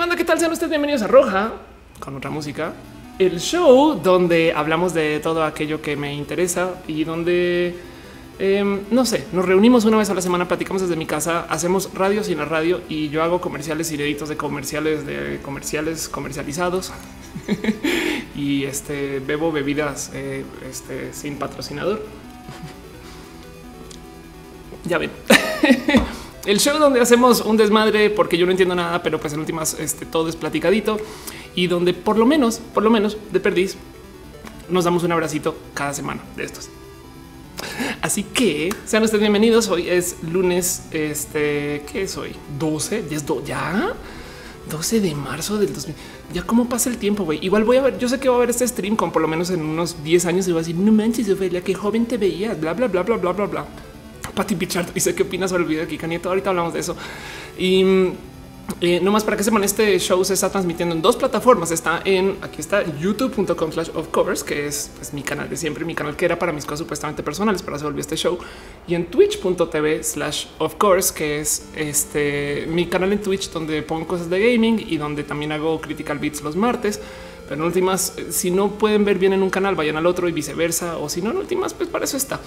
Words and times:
banda, 0.00 0.16
¿qué 0.16 0.24
tal? 0.24 0.38
Sean 0.38 0.50
ustedes 0.50 0.70
bienvenidos 0.70 1.02
a 1.02 1.08
Roja 1.08 1.52
con 1.98 2.16
otra 2.16 2.30
música. 2.30 2.72
El 3.18 3.38
show 3.38 4.00
donde 4.02 4.50
hablamos 4.56 4.94
de 4.94 5.20
todo 5.20 5.44
aquello 5.44 5.82
que 5.82 5.94
me 5.94 6.14
interesa 6.14 6.76
y 6.88 7.04
donde 7.04 7.78
em, 8.38 8.80
no 8.90 9.04
sé, 9.04 9.26
nos 9.34 9.44
reunimos 9.44 9.84
una 9.84 9.98
vez 9.98 10.08
a 10.08 10.14
la 10.14 10.22
semana, 10.22 10.48
platicamos 10.48 10.80
desde 10.80 10.96
mi 10.96 11.04
casa, 11.04 11.44
hacemos 11.50 11.92
radio 11.92 12.24
sin 12.24 12.38
la 12.38 12.46
radio 12.46 12.80
y 12.88 13.10
yo 13.10 13.22
hago 13.22 13.42
comerciales 13.42 13.92
y 13.92 13.98
deditos 13.98 14.30
de 14.30 14.38
comerciales 14.38 15.04
de 15.04 15.38
comerciales 15.42 16.08
comercializados 16.08 16.92
y 18.34 18.64
este 18.64 19.20
bebo 19.20 19.52
bebidas 19.52 20.12
eh, 20.14 20.46
este, 20.66 21.12
sin 21.12 21.36
patrocinador. 21.36 22.02
ya 24.86 24.96
ven. 24.96 25.10
el 26.46 26.58
show 26.58 26.78
donde 26.78 27.00
hacemos 27.00 27.40
un 27.40 27.56
desmadre 27.56 28.10
porque 28.10 28.38
yo 28.38 28.46
no 28.46 28.52
entiendo 28.52 28.74
nada, 28.74 29.02
pero 29.02 29.20
pues 29.20 29.32
en 29.32 29.40
últimas 29.40 29.74
este, 29.78 30.06
todo 30.06 30.28
es 30.28 30.36
platicadito 30.36 30.98
y 31.54 31.66
donde 31.66 31.94
por 31.94 32.18
lo 32.18 32.26
menos, 32.26 32.58
por 32.58 32.82
lo 32.82 32.90
menos 32.90 33.16
de 33.30 33.40
perdiz, 33.40 33.76
nos 34.68 34.84
damos 34.84 35.02
un 35.02 35.12
abracito 35.12 35.56
cada 35.74 35.92
semana 35.92 36.22
de 36.36 36.44
estos. 36.44 36.70
Así 38.00 38.22
que 38.22 38.72
sean 38.86 39.02
ustedes 39.02 39.20
bienvenidos. 39.20 39.68
Hoy 39.68 39.88
es 39.88 40.16
lunes. 40.22 40.84
Este 40.90 41.84
¿qué 41.90 42.02
es 42.02 42.16
hoy? 42.16 42.34
12, 42.58 43.04
ya 43.10 43.16
es 43.16 43.24
ya 43.44 43.94
12 44.70 45.00
de 45.00 45.14
marzo 45.14 45.58
del 45.58 45.72
2000. 45.74 45.94
Ya 46.32 46.42
cómo 46.42 46.68
pasa 46.68 46.88
el 46.88 46.96
tiempo, 46.96 47.24
güey. 47.24 47.44
Igual 47.44 47.64
voy 47.64 47.76
a 47.76 47.82
ver. 47.82 47.98
Yo 47.98 48.08
sé 48.08 48.18
que 48.18 48.28
va 48.28 48.36
a 48.36 48.38
ver 48.38 48.50
este 48.50 48.66
stream 48.66 48.96
con 48.96 49.12
por 49.12 49.20
lo 49.20 49.28
menos 49.28 49.50
en 49.50 49.62
unos 49.62 50.02
10 50.02 50.26
años 50.26 50.48
y 50.48 50.52
voy 50.52 50.60
a 50.60 50.62
decir, 50.62 50.76
no 50.76 50.92
manches, 50.92 51.28
Ophelia, 51.28 51.62
qué 51.62 51.74
joven 51.74 52.06
te 52.06 52.16
veías, 52.16 52.58
bla, 52.58 52.72
bla, 52.72 52.86
bla, 52.86 53.02
bla, 53.02 53.16
bla, 53.16 53.32
bla, 53.32 53.46
bla. 53.46 53.66
Pati 54.34 54.54
Pichard 54.54 54.92
dice 54.92 55.14
qué 55.14 55.22
opinas 55.22 55.50
sobre 55.50 55.64
el 55.64 55.68
video 55.68 55.82
de 55.82 55.88
Kika 55.88 56.06
Nieto. 56.06 56.28
Ahorita 56.28 56.50
hablamos 56.50 56.72
de 56.72 56.80
eso. 56.80 56.96
Y 57.58 57.84
eh, 58.80 59.00
no 59.02 59.10
más 59.10 59.24
para 59.24 59.36
que 59.36 59.42
sepan, 59.42 59.64
este 59.64 59.98
show 59.98 60.24
se 60.24 60.34
está 60.34 60.50
transmitiendo 60.50 60.94
en 60.94 61.02
dos 61.02 61.16
plataformas. 61.16 61.70
Está 61.70 62.00
en 62.04 62.36
aquí 62.40 62.60
está 62.60 62.84
youtube.com 62.98 63.72
slash 63.72 63.90
of 63.94 64.08
covers, 64.08 64.42
que 64.42 64.66
es 64.66 64.90
pues, 64.96 65.12
mi 65.12 65.22
canal 65.22 65.50
de 65.50 65.56
siempre, 65.56 65.84
mi 65.84 65.94
canal 65.94 66.16
que 66.16 66.24
era 66.24 66.38
para 66.38 66.52
mis 66.52 66.64
cosas 66.64 66.80
supuestamente 66.80 67.22
personales, 67.22 67.62
para 67.62 67.78
se 67.78 67.84
volvió 67.84 68.00
este 68.00 68.16
show 68.16 68.38
y 68.86 68.94
en 68.94 69.06
twitch.tv 69.06 70.02
slash 70.02 70.46
of 70.58 70.76
course, 70.76 71.12
que 71.12 71.40
es 71.40 71.66
este 71.74 72.66
mi 72.68 72.86
canal 72.86 73.12
en 73.12 73.20
Twitch 73.20 73.50
donde 73.50 73.82
pongo 73.82 74.06
cosas 74.06 74.30
de 74.30 74.52
gaming 74.52 74.84
y 74.88 74.96
donde 74.96 75.24
también 75.24 75.52
hago 75.52 75.80
critical 75.80 76.18
beats 76.18 76.42
los 76.42 76.56
martes. 76.56 77.00
Pero 77.48 77.62
en 77.62 77.66
últimas, 77.66 78.14
si 78.30 78.52
no 78.52 78.70
pueden 78.78 79.04
ver 79.04 79.18
bien 79.18 79.32
en 79.32 79.42
un 79.42 79.50
canal, 79.50 79.74
vayan 79.74 79.96
al 79.96 80.06
otro 80.06 80.28
y 80.28 80.32
viceversa. 80.32 80.98
O 80.98 81.08
si 81.08 81.20
no, 81.20 81.32
en 81.32 81.38
últimas, 81.38 81.74
pues 81.74 81.88
para 81.88 82.04
eso 82.04 82.16
está 82.16 82.38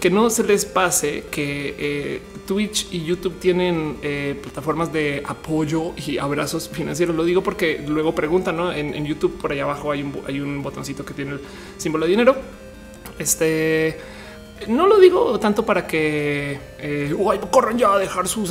que 0.00 0.10
no 0.10 0.30
se 0.30 0.44
les 0.44 0.64
pase 0.64 1.24
que 1.30 1.74
eh, 1.78 2.22
Twitch 2.46 2.88
y 2.92 3.04
YouTube 3.04 3.38
tienen 3.38 3.98
eh, 4.02 4.38
plataformas 4.40 4.92
de 4.92 5.22
apoyo 5.26 5.92
y 5.96 6.18
abrazos 6.18 6.68
financieros. 6.68 7.14
Lo 7.14 7.24
digo 7.24 7.42
porque 7.42 7.82
luego 7.86 8.14
preguntan 8.14 8.56
¿no? 8.56 8.72
en, 8.72 9.04
YouTube 9.04 9.38
por 9.38 9.52
allá 9.52 9.64
abajo 9.64 9.90
hay 9.90 10.02
un, 10.02 10.20
hay 10.26 10.40
un 10.40 10.62
botoncito 10.62 11.04
que 11.04 11.14
tiene 11.14 11.32
el 11.32 11.40
símbolo 11.78 12.06
de 12.06 12.10
dinero. 12.10 12.36
Este 13.18 13.96
no 14.68 14.86
lo 14.86 14.98
digo 14.98 15.38
tanto 15.38 15.64
para 15.64 15.86
que 15.86 16.58
eh, 16.78 17.14
corran 17.50 17.78
ya 17.78 17.94
a 17.94 17.98
dejar 17.98 18.28
su 18.28 18.46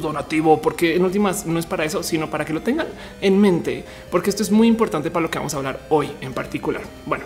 donativo, 0.00 0.60
porque 0.60 0.96
en 0.96 1.04
últimas 1.04 1.46
no 1.46 1.58
es 1.58 1.66
para 1.66 1.84
eso, 1.84 2.02
sino 2.02 2.28
para 2.30 2.44
que 2.44 2.52
lo 2.52 2.60
tengan 2.60 2.88
en 3.20 3.38
mente, 3.40 3.84
porque 4.10 4.30
esto 4.30 4.42
es 4.42 4.50
muy 4.50 4.68
importante 4.68 5.10
para 5.10 5.22
lo 5.22 5.30
que 5.30 5.38
vamos 5.38 5.54
a 5.54 5.58
hablar 5.58 5.80
hoy 5.88 6.10
en 6.20 6.32
particular. 6.32 6.82
Bueno, 7.06 7.24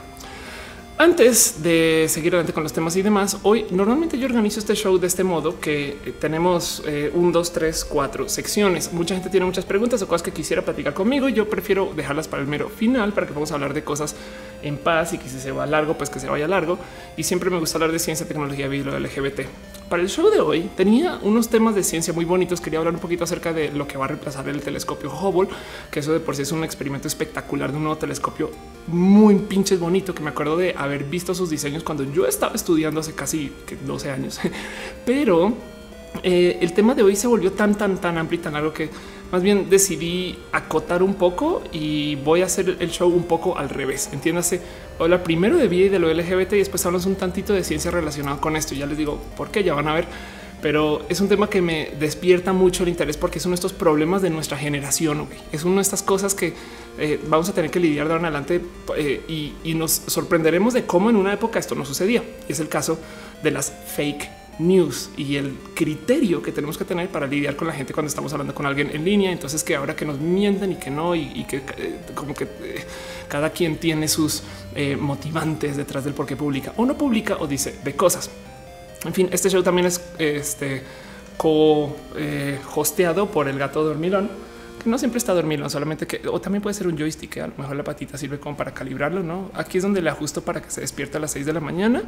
antes 0.98 1.62
de 1.62 2.06
seguir 2.08 2.34
adelante 2.34 2.52
con 2.52 2.64
los 2.64 2.72
temas 2.72 2.96
y 2.96 3.02
demás, 3.02 3.38
hoy 3.44 3.66
normalmente 3.70 4.18
yo 4.18 4.26
organizo 4.26 4.58
este 4.58 4.74
show 4.74 4.98
de 4.98 5.06
este 5.06 5.22
modo 5.22 5.60
que 5.60 5.90
eh, 6.04 6.12
tenemos 6.18 6.82
eh, 6.86 7.10
un, 7.14 7.30
dos, 7.30 7.52
tres, 7.52 7.84
cuatro 7.84 8.28
secciones. 8.28 8.92
Mucha 8.92 9.14
gente 9.14 9.30
tiene 9.30 9.46
muchas 9.46 9.64
preguntas 9.64 10.02
o 10.02 10.08
cosas 10.08 10.22
que 10.22 10.32
quisiera 10.32 10.62
platicar 10.62 10.94
conmigo 10.94 11.28
yo 11.28 11.48
prefiero 11.48 11.92
dejarlas 11.94 12.26
para 12.26 12.42
el 12.42 12.48
mero 12.48 12.68
final 12.68 13.12
para 13.12 13.26
que 13.26 13.32
podamos 13.32 13.52
hablar 13.52 13.74
de 13.74 13.84
cosas 13.84 14.16
en 14.62 14.76
paz 14.76 15.12
y 15.12 15.18
que 15.18 15.28
si 15.28 15.38
se 15.40 15.52
va 15.52 15.66
largo, 15.66 15.96
pues 15.96 16.10
que 16.10 16.20
se 16.20 16.28
vaya 16.28 16.48
largo. 16.48 16.78
Y 17.16 17.22
siempre 17.22 17.50
me 17.50 17.58
gusta 17.58 17.76
hablar 17.76 17.92
de 17.92 17.98
ciencia, 17.98 18.26
tecnología 18.26 18.66
y 18.66 18.82
lo 18.82 18.98
LGBT. 18.98 19.40
Para 19.88 20.02
el 20.02 20.08
show 20.08 20.30
de 20.30 20.40
hoy 20.40 20.70
tenía 20.76 21.18
unos 21.22 21.48
temas 21.48 21.74
de 21.74 21.82
ciencia 21.82 22.12
muy 22.12 22.24
bonitos. 22.24 22.60
Quería 22.60 22.78
hablar 22.78 22.94
un 22.94 23.00
poquito 23.00 23.24
acerca 23.24 23.52
de 23.52 23.70
lo 23.70 23.86
que 23.88 23.96
va 23.96 24.04
a 24.04 24.08
reemplazar 24.08 24.48
el 24.48 24.60
telescopio 24.60 25.10
Hubble, 25.10 25.48
que 25.90 26.00
eso 26.00 26.12
de 26.12 26.20
por 26.20 26.36
sí 26.36 26.42
es 26.42 26.52
un 26.52 26.62
experimento 26.64 27.08
espectacular 27.08 27.70
de 27.70 27.78
un 27.78 27.84
nuevo 27.84 27.98
telescopio 27.98 28.50
muy 28.86 29.36
pinches 29.36 29.80
bonito 29.80 30.14
que 30.14 30.22
me 30.22 30.30
acuerdo 30.30 30.56
de 30.56 30.74
haber 30.76 31.04
visto 31.04 31.34
sus 31.34 31.50
diseños 31.50 31.82
cuando 31.82 32.04
yo 32.04 32.26
estaba 32.26 32.54
estudiando 32.54 33.00
hace 33.00 33.14
casi 33.14 33.52
12 33.86 34.10
años. 34.10 34.40
Pero 35.06 35.54
eh, 36.22 36.58
el 36.60 36.72
tema 36.72 36.94
de 36.94 37.02
hoy 37.02 37.16
se 37.16 37.26
volvió 37.26 37.52
tan, 37.52 37.74
tan, 37.74 37.98
tan 37.98 38.18
amplio 38.18 38.40
y 38.40 38.42
tan 38.42 38.54
largo 38.54 38.72
que 38.72 38.90
más 39.30 39.42
bien 39.42 39.68
decidí 39.68 40.38
acotar 40.52 41.02
un 41.02 41.14
poco 41.14 41.62
y 41.72 42.16
voy 42.16 42.42
a 42.42 42.46
hacer 42.46 42.76
el 42.80 42.90
show 42.90 43.08
un 43.08 43.24
poco 43.24 43.58
al 43.58 43.68
revés. 43.68 44.10
Entiéndase, 44.12 44.60
hablar 44.98 45.22
primero 45.22 45.56
de 45.56 45.68
vida 45.68 45.86
y 45.86 45.88
de 45.90 45.98
lo 45.98 46.12
LGBT 46.12 46.54
y 46.54 46.58
después 46.58 46.84
hablamos 46.86 47.06
un 47.06 47.16
tantito 47.16 47.52
de 47.52 47.62
ciencia 47.62 47.90
relacionada 47.90 48.40
con 48.40 48.56
esto. 48.56 48.74
Ya 48.74 48.86
les 48.86 48.96
digo 48.96 49.20
por 49.36 49.50
qué, 49.50 49.62
ya 49.62 49.74
van 49.74 49.88
a 49.88 49.94
ver. 49.94 50.06
Pero 50.60 51.02
es 51.08 51.20
un 51.20 51.28
tema 51.28 51.48
que 51.48 51.62
me 51.62 51.92
despierta 52.00 52.52
mucho 52.52 52.82
el 52.82 52.88
interés 52.88 53.16
porque 53.16 53.38
es 53.38 53.46
uno 53.46 53.52
de 53.52 53.56
estos 53.56 53.72
problemas 53.72 54.22
de 54.22 54.30
nuestra 54.30 54.56
generación. 54.56 55.28
Es 55.52 55.62
una 55.64 55.76
de 55.76 55.82
estas 55.82 56.02
cosas 56.02 56.34
que 56.34 56.54
eh, 56.98 57.20
vamos 57.28 57.48
a 57.48 57.54
tener 57.54 57.70
que 57.70 57.78
lidiar 57.78 58.08
de 58.08 58.14
ahora 58.14 58.28
en 58.28 58.34
adelante 58.34 58.60
eh, 58.96 59.22
y, 59.28 59.52
y 59.62 59.74
nos 59.74 59.92
sorprenderemos 59.92 60.74
de 60.74 60.84
cómo 60.84 61.10
en 61.10 61.16
una 61.16 61.32
época 61.32 61.60
esto 61.60 61.76
no 61.76 61.84
sucedía. 61.84 62.24
Es 62.48 62.58
el 62.58 62.68
caso 62.68 62.98
de 63.42 63.52
las 63.52 63.72
fake 63.94 64.37
news 64.58 65.10
y 65.16 65.36
el 65.36 65.56
criterio 65.74 66.42
que 66.42 66.52
tenemos 66.52 66.76
que 66.76 66.84
tener 66.84 67.08
para 67.08 67.26
lidiar 67.26 67.56
con 67.56 67.68
la 67.68 67.74
gente 67.74 67.92
cuando 67.92 68.08
estamos 68.08 68.32
hablando 68.32 68.54
con 68.54 68.66
alguien 68.66 68.90
en 68.92 69.04
línea. 69.04 69.30
Entonces 69.30 69.62
que 69.62 69.76
ahora 69.76 69.94
que 69.94 70.04
nos 70.04 70.18
mienten 70.18 70.72
y 70.72 70.76
que 70.76 70.90
no 70.90 71.14
y, 71.14 71.44
que 71.44 71.56
eh, 71.56 72.00
como 72.14 72.34
que 72.34 72.44
eh, 72.44 72.84
cada 73.28 73.50
quien 73.50 73.76
tiene 73.78 74.08
sus 74.08 74.42
eh, 74.74 74.96
motivantes 74.96 75.76
detrás 75.76 76.04
del 76.04 76.14
por 76.14 76.26
qué 76.26 76.36
publica 76.36 76.72
o 76.76 76.84
no 76.84 76.96
publica 76.96 77.36
o 77.38 77.46
dice 77.46 77.78
de 77.84 77.94
cosas. 77.94 78.30
En 79.04 79.14
fin, 79.14 79.28
este 79.32 79.48
show 79.48 79.62
también 79.62 79.86
es 79.86 80.00
este 80.18 80.82
co 81.36 81.94
hosteado 82.74 83.30
por 83.30 83.48
el 83.48 83.58
gato 83.58 83.84
dormilón 83.84 84.28
que 84.82 84.88
no 84.88 84.98
siempre 84.98 85.18
está 85.18 85.34
dormido, 85.34 85.68
solamente 85.68 86.06
que 86.06 86.26
o 86.28 86.40
también 86.40 86.62
puede 86.62 86.74
ser 86.74 86.86
un 86.86 86.96
joystick. 86.96 87.38
A 87.38 87.48
lo 87.48 87.54
mejor 87.58 87.76
la 87.76 87.84
patita 87.84 88.16
sirve 88.16 88.38
como 88.38 88.56
para 88.56 88.72
calibrarlo. 88.72 89.22
No, 89.22 89.50
aquí 89.54 89.78
es 89.78 89.82
donde 89.82 90.00
le 90.00 90.10
ajusto 90.10 90.42
para 90.42 90.62
que 90.62 90.70
se 90.70 90.80
despierte 90.80 91.16
a 91.16 91.20
las 91.20 91.32
6 91.32 91.46
de 91.46 91.52
la 91.52 91.60
mañana, 91.60 92.02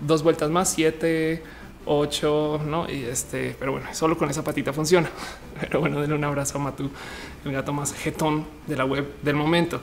dos 0.00 0.22
vueltas 0.22 0.50
más, 0.50 0.72
siete 0.72 1.42
8, 1.86 2.60
no? 2.66 2.90
Y 2.90 3.04
este, 3.04 3.56
pero 3.58 3.72
bueno, 3.72 3.88
solo 3.92 4.18
con 4.18 4.28
esa 4.28 4.44
patita 4.44 4.72
funciona. 4.72 5.08
Pero 5.60 5.80
bueno, 5.80 6.00
denle 6.00 6.16
un 6.16 6.24
abrazo 6.24 6.58
a 6.58 6.60
Matu, 6.60 6.90
el 7.44 7.52
gato 7.52 7.72
más 7.72 7.94
jetón 7.94 8.44
de 8.66 8.76
la 8.76 8.84
web 8.84 9.06
del 9.22 9.36
momento. 9.36 9.80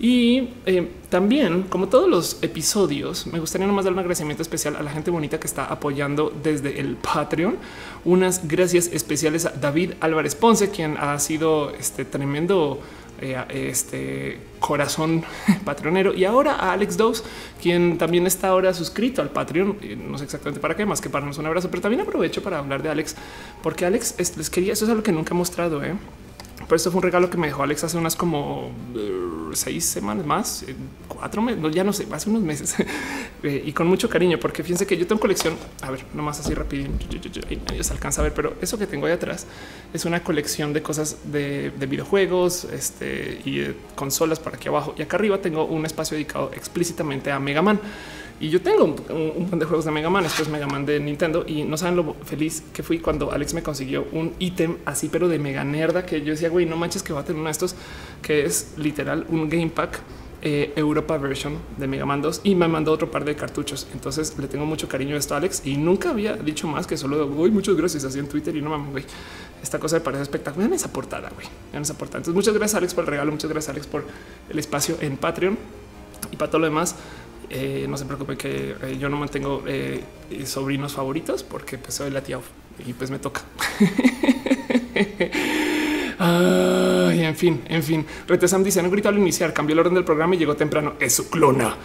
Y 0.00 0.48
eh, 0.66 0.90
también, 1.10 1.62
como 1.64 1.88
todos 1.88 2.08
los 2.08 2.42
episodios, 2.42 3.26
me 3.28 3.38
gustaría 3.38 3.68
nomás 3.68 3.84
dar 3.84 3.92
un 3.92 4.00
agradecimiento 4.00 4.42
especial 4.42 4.74
a 4.74 4.82
la 4.82 4.90
gente 4.90 5.12
bonita 5.12 5.38
que 5.38 5.46
está 5.46 5.66
apoyando 5.66 6.32
desde 6.42 6.80
el 6.80 6.96
Patreon. 6.96 7.56
Unas 8.04 8.48
gracias 8.48 8.88
especiales 8.92 9.46
a 9.46 9.50
David 9.50 9.92
Álvarez 10.00 10.34
Ponce, 10.34 10.70
quien 10.70 10.96
ha 10.96 11.16
sido 11.20 11.70
este 11.70 12.04
tremendo 12.04 12.80
este 13.22 14.38
corazón 14.58 15.24
patronero 15.64 16.14
y 16.14 16.24
ahora 16.24 16.56
a 16.56 16.72
Alex 16.72 16.96
Dose, 16.96 17.22
quien 17.60 17.98
también 17.98 18.26
está 18.26 18.48
ahora 18.48 18.74
suscrito 18.74 19.22
al 19.22 19.30
Patreon. 19.30 19.78
No 20.08 20.18
sé 20.18 20.24
exactamente 20.24 20.60
para 20.60 20.76
qué, 20.76 20.84
más 20.84 21.00
que 21.00 21.08
para 21.08 21.22
darnos 21.22 21.38
un 21.38 21.46
abrazo, 21.46 21.70
pero 21.70 21.82
también 21.82 22.00
aprovecho 22.00 22.42
para 22.42 22.58
hablar 22.58 22.82
de 22.82 22.88
Alex, 22.88 23.16
porque 23.62 23.86
Alex 23.86 24.36
les 24.36 24.50
quería, 24.50 24.72
eso 24.72 24.84
es 24.84 24.90
algo 24.90 25.02
que 25.02 25.12
nunca 25.12 25.34
he 25.34 25.36
mostrado. 25.36 25.82
¿eh? 25.84 25.94
Pero 26.72 26.78
esto 26.78 26.90
fue 26.90 27.00
un 27.00 27.02
regalo 27.02 27.28
que 27.28 27.36
me 27.36 27.48
dejó 27.48 27.64
Alex 27.64 27.84
hace 27.84 27.98
unas 27.98 28.16
como 28.16 28.70
eh, 28.96 29.50
seis 29.52 29.84
semanas 29.84 30.24
más, 30.24 30.64
cuatro 31.06 31.42
meses, 31.42 31.62
ya 31.74 31.84
no 31.84 31.92
sé, 31.92 32.06
hace 32.10 32.30
unos 32.30 32.40
meses 32.40 32.76
eh, 33.42 33.62
y 33.66 33.72
con 33.74 33.86
mucho 33.86 34.08
cariño, 34.08 34.38
porque 34.40 34.62
fíjense 34.62 34.86
que 34.86 34.96
yo 34.96 35.06
tengo 35.06 35.20
colección. 35.20 35.54
A 35.82 35.90
ver, 35.90 36.02
nomás 36.14 36.40
así 36.40 36.54
rápido, 36.54 36.88
nadie 37.66 37.84
se 37.84 37.92
alcanza 37.92 38.22
a 38.22 38.24
ver, 38.24 38.32
pero 38.32 38.54
eso 38.62 38.78
que 38.78 38.86
tengo 38.86 39.04
ahí 39.04 39.12
atrás 39.12 39.46
es 39.92 40.06
una 40.06 40.24
colección 40.24 40.72
de 40.72 40.80
cosas 40.80 41.18
de, 41.24 41.70
videojuegos 41.78 42.64
este, 42.64 43.42
y 43.44 43.76
consolas 43.94 44.40
por 44.40 44.54
aquí 44.54 44.68
abajo. 44.68 44.94
Y 44.96 45.02
acá 45.02 45.18
arriba 45.18 45.42
tengo 45.42 45.66
un 45.66 45.84
espacio 45.84 46.14
dedicado 46.14 46.52
explícitamente 46.54 47.30
a 47.30 47.38
Mega 47.38 47.60
Man. 47.60 47.80
Y 48.42 48.50
yo 48.50 48.60
tengo 48.60 48.84
un, 48.86 49.38
montón 49.38 49.60
de 49.60 49.66
juegos 49.66 49.84
de 49.84 49.92
Mega 49.92 50.10
Man. 50.10 50.24
Esto 50.24 50.42
es 50.42 50.48
Mega 50.48 50.66
Man 50.66 50.84
de 50.84 50.98
Nintendo 50.98 51.44
y 51.46 51.62
no 51.62 51.76
saben 51.76 51.94
lo 51.94 52.14
feliz 52.24 52.64
que 52.72 52.82
fui 52.82 52.98
cuando 52.98 53.30
Alex 53.30 53.54
me 53.54 53.62
consiguió 53.62 54.04
un 54.10 54.34
ítem 54.40 54.78
así, 54.84 55.08
pero 55.08 55.28
de 55.28 55.38
mega 55.38 55.62
nerda 55.62 56.04
que 56.04 56.22
yo 56.22 56.32
decía, 56.32 56.48
güey, 56.48 56.66
no 56.66 56.76
manches 56.76 57.04
que 57.04 57.12
va 57.12 57.20
a 57.20 57.24
tener 57.24 57.38
uno 57.38 57.46
de 57.46 57.52
estos 57.52 57.76
que 58.20 58.44
es 58.44 58.72
literal 58.78 59.26
un 59.28 59.48
game 59.48 59.68
pack 59.68 60.00
eh, 60.42 60.72
Europa 60.74 61.18
version 61.18 61.56
de 61.78 61.86
Mega 61.86 62.04
Man 62.04 62.20
2 62.20 62.40
y 62.42 62.56
me 62.56 62.66
mandó 62.66 62.90
otro 62.90 63.12
par 63.12 63.24
de 63.24 63.36
cartuchos. 63.36 63.86
Entonces 63.92 64.36
le 64.36 64.48
tengo 64.48 64.66
mucho 64.66 64.88
cariño 64.88 65.14
a 65.14 65.20
esto, 65.20 65.36
Alex, 65.36 65.62
y 65.64 65.76
nunca 65.76 66.10
había 66.10 66.34
dicho 66.34 66.66
más 66.66 66.88
que 66.88 66.96
solo 66.96 67.28
voy 67.28 67.52
muchas 67.52 67.76
gracias 67.76 68.02
así 68.02 68.18
en 68.18 68.26
Twitter 68.26 68.56
y 68.56 68.60
no 68.60 68.70
mames, 68.70 68.90
güey. 68.90 69.04
Esta 69.62 69.78
cosa 69.78 69.98
me 69.98 70.00
parece 70.00 70.24
espectacular. 70.24 70.68
Vean 70.68 70.74
esa 70.74 70.92
portada, 70.92 71.30
güey. 71.32 71.46
Vean 71.70 71.84
esa 71.84 71.96
portada. 71.96 72.18
Entonces, 72.18 72.34
muchas 72.34 72.54
gracias, 72.54 72.76
Alex, 72.76 72.92
por 72.92 73.04
el 73.04 73.10
regalo. 73.10 73.30
Muchas 73.30 73.48
gracias, 73.48 73.70
Alex, 73.70 73.86
por 73.86 74.04
el 74.50 74.58
espacio 74.58 74.96
en 75.00 75.16
Patreon 75.16 75.56
y 76.32 76.36
para 76.36 76.50
todo 76.50 76.58
lo 76.58 76.66
demás. 76.66 76.96
Eh, 77.50 77.86
no 77.88 77.96
se 77.96 78.06
preocupe 78.06 78.36
que 78.36 78.74
eh, 78.82 78.96
yo 78.98 79.08
no 79.08 79.16
mantengo 79.16 79.62
eh, 79.66 80.02
sobrinos 80.44 80.94
favoritos 80.94 81.42
porque 81.42 81.78
pues 81.78 81.94
soy 81.94 82.10
la 82.10 82.22
tía 82.22 82.40
y 82.86 82.92
pues 82.92 83.10
me 83.10 83.18
toca. 83.18 83.42
y 87.14 87.20
en 87.20 87.36
fin, 87.36 87.62
en 87.68 87.82
fin. 87.82 88.06
Retesam 88.26 88.64
dice, 88.64 88.82
no 88.82 88.90
gritó 88.90 89.08
al 89.08 89.18
iniciar, 89.18 89.52
cambió 89.52 89.74
el 89.74 89.80
orden 89.80 89.94
del 89.94 90.04
programa 90.04 90.34
y 90.34 90.38
llegó 90.38 90.56
temprano. 90.56 90.94
Es 90.98 91.14
su 91.14 91.28
clona. 91.28 91.76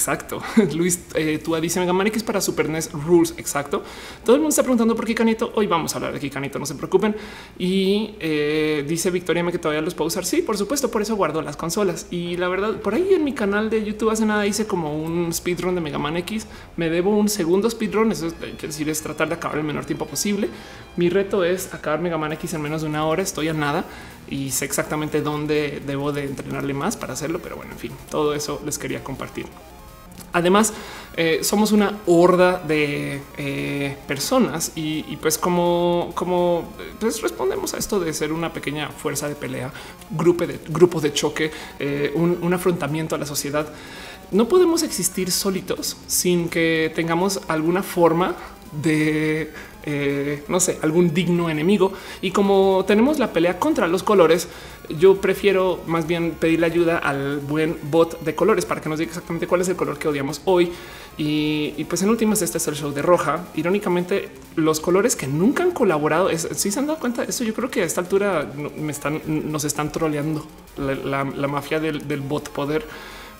Exacto. 0.00 0.42
Luis, 0.74 0.98
eh, 1.14 1.38
tú 1.44 1.54
dice 1.56 1.78
Mega 1.78 1.92
Man 1.92 2.06
X 2.06 2.22
para 2.22 2.40
Super 2.40 2.70
NES 2.70 2.90
Rules. 2.92 3.34
Exacto. 3.36 3.82
Todo 4.24 4.34
el 4.36 4.40
mundo 4.40 4.48
está 4.48 4.62
preguntando 4.62 4.96
por 4.96 5.04
Kikanito. 5.04 5.52
Hoy 5.56 5.66
vamos 5.66 5.92
a 5.92 5.98
hablar 5.98 6.14
de 6.14 6.20
Kikanito, 6.20 6.58
no 6.58 6.64
se 6.64 6.74
preocupen. 6.74 7.14
Y 7.58 8.14
eh, 8.18 8.82
dice 8.88 9.10
Victoria 9.10 9.44
que 9.52 9.58
todavía 9.58 9.82
los 9.82 9.94
puedo 9.94 10.08
usar. 10.08 10.24
Sí, 10.24 10.40
por 10.40 10.56
supuesto, 10.56 10.90
por 10.90 11.02
eso 11.02 11.16
guardo 11.16 11.42
las 11.42 11.58
consolas. 11.58 12.06
Y 12.10 12.38
la 12.38 12.48
verdad, 12.48 12.80
por 12.80 12.94
ahí 12.94 13.12
en 13.12 13.24
mi 13.24 13.34
canal 13.34 13.68
de 13.68 13.84
YouTube 13.84 14.08
hace 14.08 14.24
nada 14.24 14.46
hice 14.46 14.66
como 14.66 14.96
un 14.96 15.34
speedrun 15.34 15.74
de 15.74 15.82
Mega 15.82 15.98
Man 15.98 16.16
X. 16.16 16.46
Me 16.76 16.88
debo 16.88 17.14
un 17.14 17.28
segundo 17.28 17.68
speedrun. 17.68 18.10
Eso 18.12 18.30
quiere 18.30 18.68
decir 18.68 18.88
es 18.88 19.02
tratar 19.02 19.28
de 19.28 19.34
acabar 19.34 19.58
el 19.58 19.64
menor 19.64 19.84
tiempo 19.84 20.06
posible. 20.06 20.48
Mi 20.96 21.10
reto 21.10 21.44
es 21.44 21.74
acabar 21.74 22.00
Mega 22.00 22.16
Man 22.16 22.32
X 22.32 22.54
en 22.54 22.62
menos 22.62 22.80
de 22.80 22.88
una 22.88 23.04
hora. 23.04 23.22
Estoy 23.22 23.48
a 23.48 23.52
nada 23.52 23.84
y 24.30 24.50
sé 24.50 24.64
exactamente 24.64 25.20
dónde 25.20 25.82
debo 25.86 26.10
de 26.10 26.24
entrenarle 26.24 26.72
más 26.72 26.96
para 26.96 27.12
hacerlo. 27.12 27.40
Pero 27.42 27.56
bueno, 27.56 27.72
en 27.72 27.78
fin, 27.78 27.92
todo 28.10 28.32
eso 28.32 28.62
les 28.64 28.78
quería 28.78 29.04
compartir. 29.04 29.44
Además, 30.32 30.72
eh, 31.16 31.40
somos 31.42 31.72
una 31.72 31.98
horda 32.06 32.62
de 32.66 33.20
eh, 33.36 33.96
personas 34.06 34.72
y, 34.76 35.16
pues 35.16 35.38
como, 35.38 36.14
pues 37.00 37.20
respondemos 37.20 37.74
a 37.74 37.78
esto 37.78 37.98
de 37.98 38.12
ser 38.12 38.32
una 38.32 38.52
pequeña 38.52 38.88
fuerza 38.88 39.28
de 39.28 39.34
pelea, 39.34 39.72
grupo 40.10 40.46
de, 40.46 40.60
grupo 40.68 41.00
de 41.00 41.12
choque, 41.12 41.50
eh, 41.78 42.12
un, 42.14 42.54
afrontamiento 42.54 43.16
a 43.16 43.18
la 43.18 43.26
sociedad. 43.26 43.68
No 44.30 44.46
podemos 44.46 44.84
existir 44.84 45.32
solitos 45.32 45.96
sin 46.06 46.48
que 46.48 46.92
tengamos 46.94 47.40
alguna 47.48 47.82
forma 47.82 48.36
de 48.82 49.52
no 50.46 50.60
sé, 50.60 50.78
algún 50.82 51.12
digno 51.12 51.50
enemigo. 51.50 51.92
Y 52.20 52.30
como 52.30 52.84
tenemos 52.86 53.18
la 53.18 53.32
pelea 53.32 53.58
contra 53.58 53.88
los 53.88 54.02
colores, 54.02 54.46
yo 54.98 55.20
prefiero 55.20 55.80
más 55.86 56.06
bien 56.06 56.32
pedirle 56.32 56.66
ayuda 56.66 56.98
al 56.98 57.38
buen 57.38 57.78
bot 57.90 58.20
de 58.20 58.34
colores 58.34 58.64
para 58.64 58.80
que 58.80 58.88
nos 58.88 58.98
diga 58.98 59.10
exactamente 59.10 59.46
cuál 59.46 59.60
es 59.60 59.68
el 59.68 59.76
color 59.76 59.98
que 59.98 60.08
odiamos 60.08 60.42
hoy. 60.44 60.72
Y, 61.16 61.84
pues 61.84 62.02
en 62.02 62.08
últimas, 62.08 62.40
este 62.40 62.56
es 62.56 62.66
el 62.68 62.74
show 62.74 62.92
de 62.92 63.02
roja. 63.02 63.44
Irónicamente, 63.54 64.30
los 64.56 64.80
colores 64.80 65.16
que 65.16 65.26
nunca 65.26 65.62
han 65.62 65.72
colaborado, 65.72 66.30
si 66.30 66.48
¿sí 66.54 66.70
se 66.70 66.78
han 66.78 66.86
dado 66.86 66.98
cuenta 66.98 67.22
de 67.22 67.30
eso, 67.30 67.44
yo 67.44 67.52
creo 67.52 67.70
que 67.70 67.82
a 67.82 67.84
esta 67.84 68.00
altura 68.00 68.50
me 68.76 68.90
están, 68.90 69.20
nos 69.26 69.64
están 69.64 69.92
troleando 69.92 70.46
la, 70.78 71.24
mafia 71.24 71.78
del, 71.78 72.08
del 72.08 72.20
bot 72.20 72.48
poder, 72.50 72.86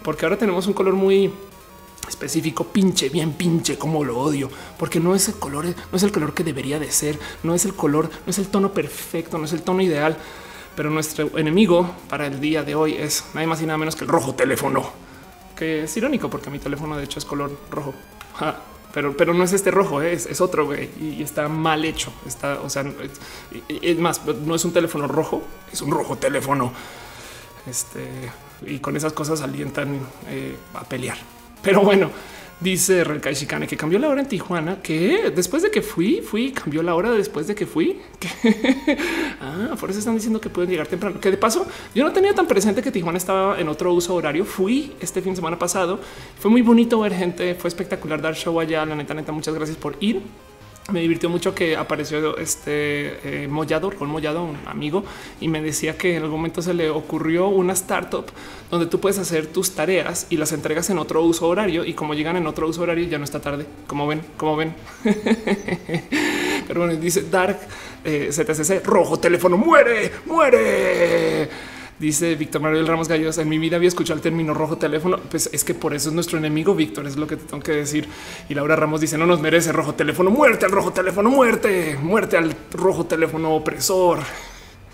porque 0.03 0.27
ahora 0.27 0.37
tenemos 0.37 0.67
un 0.67 0.75
color 0.75 0.93
muy 0.93 1.31
específico, 2.07 2.65
pinche, 2.65 3.09
bien 3.09 3.33
pinche, 3.33 3.79
como 3.79 4.05
lo 4.05 4.19
odio, 4.19 4.51
porque 4.79 5.01
no 5.01 5.15
es 5.15 5.29
el 5.29 5.37
color, 5.37 5.65
no 5.67 5.97
es 5.97 6.03
el 6.03 6.13
color 6.13 6.35
que 6.35 6.45
debería 6.45 6.79
de 6.79 6.91
ser, 6.91 7.19
no 7.43 7.55
es 7.55 7.65
el 7.65 7.75
color, 7.75 8.11
no 8.27 8.31
es 8.31 8.39
el 8.39 8.49
tono 8.49 8.73
perfecto, 8.73 9.39
no 9.39 9.45
es 9.45 9.53
el 9.53 9.63
tono 9.63 9.81
ideal. 9.81 10.19
Pero 10.77 10.91
nuestro 10.91 11.37
enemigo 11.39 11.95
para 12.09 12.27
el 12.27 12.41
día 12.41 12.63
de 12.63 12.75
hoy 12.75 12.95
es 12.95 13.25
nada 13.35 13.47
más 13.47 13.61
y 13.63 13.67
nada 13.67 13.79
menos 13.79 13.97
que 13.97 14.05
el 14.05 14.09
rojo 14.09 14.35
teléfono, 14.35 14.91
que 15.57 15.85
es 15.85 15.97
irónico 15.97 16.31
porque 16.31 16.51
mi 16.51 16.59
teléfono 16.59 16.97
de 16.97 17.05
hecho 17.05 17.19
es 17.19 17.25
color 17.25 17.51
rojo. 17.71 17.95
pero, 18.95 19.17
pero 19.17 19.35
no 19.35 19.45
es 19.45 19.53
este 19.53 19.71
rojo, 19.71 20.01
¿eh? 20.01 20.13
es, 20.13 20.41
otro 20.41 20.67
güey 20.67 20.91
y, 21.01 21.23
está 21.23 21.49
mal 21.49 21.85
hecho. 21.85 22.13
Está, 22.27 22.61
o 22.61 22.71
sea, 22.71 22.85
es, 23.69 23.99
más, 23.99 24.25
no 24.25 24.55
es 24.55 24.65
un 24.65 24.73
teléfono 24.73 25.07
rojo, 25.07 25.43
es 25.73 25.83
un 25.83 25.91
rojo 25.91 26.17
teléfono. 26.17 26.73
Este 27.67 28.09
y 28.67 28.79
con 28.79 28.97
esas 28.97 29.13
cosas 29.13 29.41
alientan 29.41 30.01
eh, 30.29 30.57
a 30.75 30.85
pelear. 30.85 31.19
Pero 31.63 31.83
bueno, 31.83 32.11
Dice 32.61 33.05
Relkai 33.05 33.33
Shikane 33.33 33.67
que 33.67 33.75
cambió 33.75 33.99
la 33.99 34.09
hora 34.09 34.21
en 34.21 34.29
Tijuana, 34.29 34.83
que 34.83 35.33
después 35.35 35.63
de 35.63 35.71
que 35.71 35.81
fui, 35.81 36.21
fui, 36.21 36.53
cambió 36.53 36.83
la 36.83 36.95
hora 36.95 37.11
después 37.11 37.47
de 37.47 37.55
que 37.55 37.65
fui. 37.65 37.99
ah, 39.41 39.75
por 39.81 39.89
eso 39.89 39.99
están 39.99 40.15
diciendo 40.15 40.43
que 40.43 40.51
pueden 40.51 40.69
llegar 40.69 40.87
temprano. 40.87 41.19
Que 41.19 41.31
de 41.31 41.39
paso, 41.39 41.67
yo 41.95 42.05
no 42.05 42.13
tenía 42.13 42.35
tan 42.35 42.47
presente 42.47 42.83
que 42.83 42.91
Tijuana 42.91 43.17
estaba 43.17 43.59
en 43.59 43.69
otro 43.71 43.95
uso 43.95 44.15
horario. 44.15 44.45
Fui 44.45 44.93
este 45.01 45.23
fin 45.23 45.33
de 45.33 45.37
semana 45.37 45.59
pasado. 45.59 46.01
Fue 46.39 46.51
muy 46.51 46.61
bonito 46.61 47.01
ver 47.01 47.15
gente, 47.15 47.55
fue 47.55 47.69
espectacular 47.69 48.21
dar 48.21 48.35
show 48.35 48.61
allá. 48.61 48.85
La 48.85 48.95
neta, 48.95 49.15
neta, 49.15 49.33
muchas 49.33 49.55
gracias 49.55 49.79
por 49.79 49.97
ir 50.01 50.21
me 50.91 51.01
divirtió 51.01 51.29
mucho 51.29 51.55
que 51.55 51.77
apareció 51.77 52.37
este 52.39 53.43
eh, 53.45 53.49
Mollado, 53.49 53.91
Ron 53.91 54.09
Mollado, 54.11 54.43
un 54.43 54.59
amigo, 54.67 55.05
y 55.41 55.49
me 55.49 55.63
decía 55.63 55.97
que 55.97 56.17
en 56.17 56.23
algún 56.23 56.39
momento 56.39 56.63
se 56.63 56.75
le 56.75 56.91
ocurrió 56.91 57.49
una 57.49 57.73
startup 57.75 58.27
donde 58.71 58.87
tú 58.87 59.01
puedes 59.01 59.19
hacer 59.19 59.47
tus 59.47 59.73
tareas 59.73 60.27
y 60.31 60.37
las 60.37 60.53
entregas 60.53 60.91
en 60.91 60.99
otro 60.99 61.23
uso 61.23 61.49
horario. 61.49 61.85
Y 61.85 61.95
como 61.95 62.15
llegan 62.15 62.37
en 62.37 62.47
otro 62.47 62.69
uso 62.69 62.83
horario, 62.83 63.07
ya 63.07 63.19
no 63.19 63.25
está 63.25 63.41
tarde. 63.41 63.67
Como 63.87 64.07
ven, 64.07 64.23
como 64.37 64.57
ven. 64.57 64.75
Pero 66.67 66.81
bueno, 66.81 66.97
dice 67.01 67.25
Dark 67.31 67.59
eh, 68.05 68.31
ZCC 68.33 68.85
rojo 68.85 69.19
teléfono 69.19 69.57
muere, 69.57 70.11
muere. 70.27 71.49
Dice 72.01 72.35
Víctor 72.35 72.63
Manuel 72.63 72.87
Ramos 72.87 73.09
Gallos. 73.09 73.37
En 73.37 73.47
mi 73.47 73.59
vida 73.59 73.77
había 73.77 73.89
escuchado 73.89 74.17
el 74.17 74.23
término 74.23 74.55
rojo 74.55 74.79
teléfono. 74.79 75.19
Pues 75.31 75.51
es 75.53 75.65
que 75.65 75.75
por 75.75 75.93
eso 75.93 76.09
es 76.09 76.15
nuestro 76.15 76.39
enemigo, 76.39 76.75
Víctor. 76.75 77.07
Es 77.07 77.17
lo 77.17 77.27
que 77.27 77.37
te 77.37 77.45
tengo 77.45 77.63
que 77.63 77.73
decir. 77.73 78.09
Y 78.49 78.55
Laura 78.55 78.75
Ramos 78.75 79.03
dice: 79.03 79.19
No 79.19 79.27
nos 79.27 79.39
merece 79.39 79.71
rojo 79.71 79.95
teléfono, 79.95 80.31
muerte 80.31 80.65
al 80.65 80.73
rojo 80.73 80.95
teléfono, 80.95 81.29
muerte, 81.29 81.99
muerte 82.03 82.39
al 82.39 82.57
rojo 82.73 83.05
teléfono 83.05 83.55
opresor. 83.55 84.21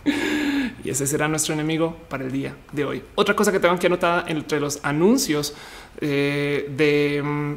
Y 0.84 0.90
ese 0.90 1.04
será 1.04 1.26
nuestro 1.26 1.52
enemigo 1.52 1.96
para 2.08 2.22
el 2.22 2.30
día 2.30 2.54
de 2.70 2.84
hoy. 2.84 3.02
Otra 3.16 3.34
cosa 3.34 3.50
que 3.50 3.58
tengo 3.58 3.76
que 3.76 3.88
anotar 3.88 4.30
entre 4.30 4.60
los 4.60 4.78
anuncios 4.84 5.52
eh, 6.00 6.70
de 6.76 7.22
mm, 7.24 7.54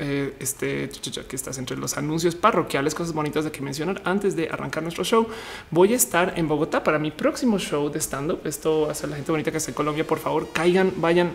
eh, 0.00 0.34
este 0.40 0.88
que 1.28 1.36
estás 1.36 1.58
entre 1.58 1.76
los 1.76 1.96
anuncios 1.96 2.34
parroquiales, 2.34 2.94
cosas 2.94 3.12
bonitas 3.12 3.44
de 3.44 3.52
que 3.52 3.60
mencionar 3.60 4.00
antes 4.04 4.34
de 4.34 4.48
arrancar 4.48 4.82
nuestro 4.82 5.04
show. 5.04 5.28
Voy 5.70 5.92
a 5.92 5.96
estar 5.96 6.34
en 6.36 6.48
Bogotá 6.48 6.82
para 6.82 6.98
mi 6.98 7.10
próximo 7.10 7.58
show 7.58 7.90
de 7.90 8.00
stand 8.00 8.32
up. 8.32 8.40
Esto 8.44 8.90
hace 8.90 9.06
la 9.06 9.16
gente 9.16 9.30
bonita 9.30 9.50
que 9.50 9.58
está 9.58 9.70
en 9.70 9.74
Colombia. 9.74 10.06
Por 10.06 10.18
favor, 10.18 10.48
caigan, 10.52 10.92
vayan. 10.96 11.32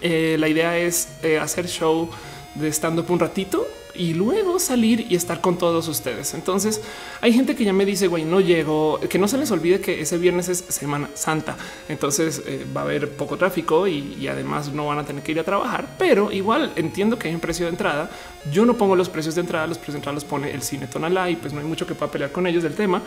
Eh, 0.00 0.36
la 0.38 0.48
idea 0.48 0.78
es 0.78 1.08
eh, 1.22 1.38
hacer 1.38 1.66
show 1.66 2.08
de 2.54 2.68
stand 2.72 3.00
up 3.00 3.10
un 3.10 3.18
ratito 3.18 3.66
y 3.98 4.14
luego 4.14 4.58
salir 4.58 5.06
y 5.10 5.16
estar 5.16 5.40
con 5.40 5.58
todos 5.58 5.88
ustedes. 5.88 6.32
Entonces 6.32 6.80
hay 7.20 7.32
gente 7.32 7.54
que 7.56 7.64
ya 7.64 7.72
me 7.72 7.84
dice, 7.84 8.06
güey, 8.06 8.24
no 8.24 8.40
llego, 8.40 9.00
que 9.00 9.18
no 9.18 9.28
se 9.28 9.36
les 9.36 9.50
olvide 9.50 9.80
que 9.80 10.00
ese 10.00 10.16
viernes 10.16 10.48
es 10.48 10.64
Semana 10.68 11.10
Santa. 11.14 11.56
Entonces 11.88 12.42
eh, 12.46 12.64
va 12.74 12.82
a 12.82 12.84
haber 12.84 13.10
poco 13.10 13.36
tráfico 13.36 13.86
y, 13.86 14.26
además 14.28 14.72
no 14.72 14.86
van 14.86 14.98
a 14.98 15.04
tener 15.04 15.22
que 15.22 15.32
ir 15.32 15.40
a 15.40 15.44
trabajar, 15.44 15.96
pero 15.98 16.30
igual 16.30 16.72
entiendo 16.76 17.18
que 17.18 17.28
hay 17.28 17.34
un 17.34 17.40
precio 17.40 17.66
de 17.66 17.70
entrada. 17.70 18.10
Yo 18.52 18.64
no 18.64 18.74
pongo 18.74 18.94
los 18.94 19.08
precios 19.08 19.34
de 19.34 19.40
entrada, 19.40 19.66
los 19.66 19.78
precios 19.78 19.94
de 19.94 19.98
entrada 19.98 20.14
los 20.14 20.24
pone 20.24 20.52
el 20.52 20.62
cine 20.62 20.86
Tonalá 20.86 21.28
y 21.30 21.36
pues 21.36 21.52
no 21.52 21.60
hay 21.60 21.66
mucho 21.66 21.86
que 21.86 21.94
pueda 21.94 22.12
pelear 22.12 22.30
con 22.30 22.46
ellos 22.46 22.62
del 22.62 22.74
tema. 22.74 23.02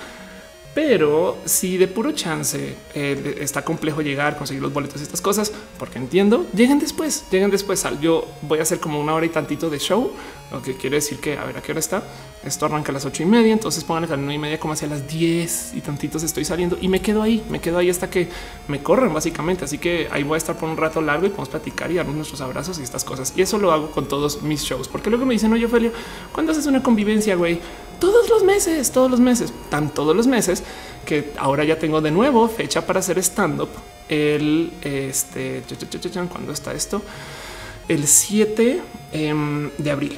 Pero 0.73 1.37
si 1.43 1.77
de 1.77 1.87
puro 1.87 2.13
chance 2.13 2.75
eh, 2.93 3.37
está 3.41 3.61
complejo 3.61 4.01
llegar, 4.01 4.37
conseguir 4.37 4.61
los 4.61 4.71
boletos 4.71 5.01
y 5.01 5.03
estas 5.03 5.19
cosas, 5.19 5.51
porque 5.77 5.97
entiendo, 5.97 6.47
lleguen 6.55 6.79
después, 6.79 7.25
lleguen 7.29 7.51
después. 7.51 7.85
Yo 8.01 8.25
voy 8.41 8.59
a 8.59 8.61
hacer 8.61 8.79
como 8.79 8.99
una 8.99 9.13
hora 9.13 9.25
y 9.25 9.29
tantito 9.29 9.69
de 9.69 9.79
show, 9.79 10.11
lo 10.51 10.61
que 10.61 10.75
quiere 10.75 10.97
decir 10.97 11.19
que 11.19 11.37
a 11.37 11.45
ver 11.45 11.57
a 11.57 11.61
qué 11.61 11.71
hora 11.71 11.79
está. 11.79 12.03
Esto 12.43 12.65
arranca 12.65 12.91
a 12.91 12.93
las 12.93 13.05
ocho 13.05 13.23
y 13.23 13.25
media, 13.25 13.53
entonces 13.53 13.83
pongan 13.83 14.03
a 14.03 14.07
las 14.07 14.19
nueve 14.19 14.35
y 14.35 14.39
media 14.39 14.59
como 14.59 14.73
hacia 14.73 14.87
las 14.87 15.07
diez 15.07 15.73
y 15.73 15.81
tantitos 15.81 16.23
estoy 16.23 16.43
saliendo 16.45 16.77
y 16.81 16.87
me 16.87 17.01
quedo 17.01 17.21
ahí, 17.21 17.43
me 17.49 17.59
quedo 17.59 17.77
ahí 17.77 17.89
hasta 17.89 18.09
que 18.09 18.27
me 18.67 18.83
corren 18.83 19.13
básicamente. 19.13 19.65
Así 19.65 19.77
que 19.77 20.07
ahí 20.11 20.23
voy 20.23 20.35
a 20.35 20.37
estar 20.37 20.57
por 20.57 20.69
un 20.69 20.77
rato 20.77 21.01
largo 21.01 21.25
y 21.25 21.29
podemos 21.29 21.49
platicar 21.49 21.91
y 21.91 21.95
darnos 21.95 22.15
nuestros 22.15 22.41
abrazos 22.41 22.79
y 22.79 22.83
estas 22.83 23.03
cosas. 23.03 23.33
Y 23.35 23.41
eso 23.41 23.57
lo 23.57 23.71
hago 23.71 23.91
con 23.91 24.07
todos 24.07 24.41
mis 24.41 24.63
shows, 24.63 24.87
porque 24.87 25.09
luego 25.09 25.25
me 25.25 25.33
dicen, 25.33 25.53
oye, 25.53 25.65
Ophelio, 25.65 25.91
¿cuándo 26.31 26.51
haces 26.51 26.65
una 26.65 26.83
convivencia, 26.83 27.35
güey? 27.35 27.59
todos 28.01 28.29
los 28.29 28.43
meses, 28.43 28.91
todos 28.91 29.11
los 29.11 29.19
meses, 29.19 29.53
tan 29.69 29.93
todos 29.93 30.15
los 30.15 30.25
meses 30.25 30.63
que 31.05 31.31
ahora 31.37 31.63
ya 31.63 31.77
tengo 31.77 32.01
de 32.01 32.09
nuevo 32.09 32.49
fecha 32.49 32.85
para 32.85 32.99
hacer 32.99 33.19
stand 33.19 33.61
up. 33.61 33.69
El 34.09 34.73
este 34.81 35.63
cuando 36.29 36.51
está 36.51 36.73
esto, 36.73 37.01
el 37.87 38.07
7 38.07 38.81
em, 39.13 39.69
de 39.77 39.91
abril. 39.91 40.17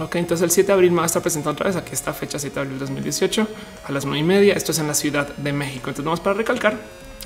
Ok, 0.00 0.16
entonces 0.16 0.42
el 0.42 0.50
7 0.50 0.68
de 0.68 0.72
abril 0.72 0.90
me 0.90 0.98
va 0.98 1.02
a 1.02 1.06
estar 1.06 1.20
presentando 1.20 1.52
otra 1.52 1.66
vez 1.66 1.76
aquí 1.76 1.92
esta 1.92 2.14
fecha 2.14 2.38
7 2.38 2.54
de 2.54 2.60
abril 2.62 2.78
2018 2.78 3.46
a 3.84 3.92
las 3.92 4.04
9 4.06 4.18
y 4.18 4.22
media. 4.22 4.54
Esto 4.54 4.72
es 4.72 4.78
en 4.78 4.86
la 4.86 4.94
Ciudad 4.94 5.28
de 5.36 5.52
México. 5.52 5.90
Entonces 5.90 6.04
vamos 6.04 6.20
para 6.20 6.34
recalcar 6.34 6.78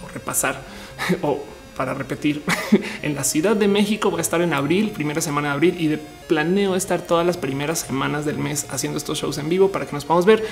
o 0.05 0.09
repasar 0.09 0.61
o 1.23 1.43
para 1.77 1.95
repetir, 1.95 2.43
en 3.03 3.15
la 3.15 3.23
Ciudad 3.23 3.55
de 3.55 3.69
México 3.69 4.11
voy 4.11 4.19
a 4.19 4.23
estar 4.23 4.41
en 4.41 4.55
abril, 4.55 4.91
primera 4.91 5.21
semana 5.21 5.49
de 5.49 5.55
abril 5.55 5.77
y 5.79 5.89
de 5.89 5.99
planeo 5.99 6.75
estar 6.75 7.03
todas 7.03 7.27
las 7.27 7.37
primeras 7.37 7.81
semanas 7.81 8.25
del 8.25 8.39
mes 8.39 8.67
haciendo 8.71 8.97
estos 8.97 9.19
shows 9.19 9.37
en 9.37 9.51
vivo 9.51 9.71
para 9.71 9.85
que 9.85 9.93
nos 9.93 10.07
podamos 10.07 10.25
ver 10.25 10.43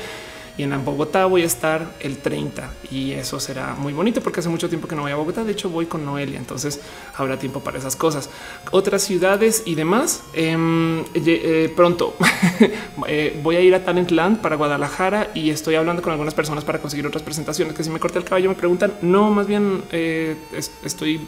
y 0.57 0.63
en 0.63 0.85
Bogotá 0.85 1.27
voy 1.27 1.43
a 1.43 1.47
estar 1.47 1.95
el 2.01 2.19
30 2.19 2.71
y 2.91 3.13
eso 3.13 3.41
será 3.41 3.75
muy 3.75 3.93
bonito 3.93 4.21
porque 4.21 4.41
hace 4.41 4.49
mucho 4.49 4.69
tiempo 4.69 4.87
que 4.87 4.95
no 4.95 5.03
voy 5.03 5.11
a 5.11 5.17
Bogotá. 5.17 5.43
De 5.43 5.53
hecho, 5.53 5.69
voy 5.69 5.87
con 5.87 6.05
Noelia, 6.05 6.39
entonces 6.39 6.81
habrá 7.17 7.39
tiempo 7.39 7.61
para 7.61 7.79
esas 7.79 7.97
cosas. 7.97 8.31
Otras 8.71 9.03
ciudades 9.03 9.65
y 9.67 9.75
demás. 9.75 10.23
Em, 10.33 11.05
eh, 11.15 11.73
pronto 11.75 12.15
eh, 13.09 13.41
voy 13.43 13.57
a 13.57 13.61
ir 13.61 13.75
a 13.75 13.85
Talentland 13.85 14.41
para 14.41 14.55
Guadalajara 14.57 15.31
y 15.35 15.51
estoy 15.51 15.75
hablando 15.75 16.03
con 16.03 16.13
algunas 16.13 16.35
personas 16.35 16.65
para 16.65 16.79
conseguir 16.81 17.07
otras 17.07 17.25
presentaciones. 17.25 17.75
Que 17.75 17.83
si 17.83 17.91
me 17.91 17.99
corté 17.99 18.19
el 18.19 18.25
cabello 18.25 18.49
me 18.49 18.55
preguntan, 18.55 18.95
no, 19.03 19.31
más 19.31 19.49
bien 19.49 19.83
eh, 19.91 20.37
estoy 20.85 21.21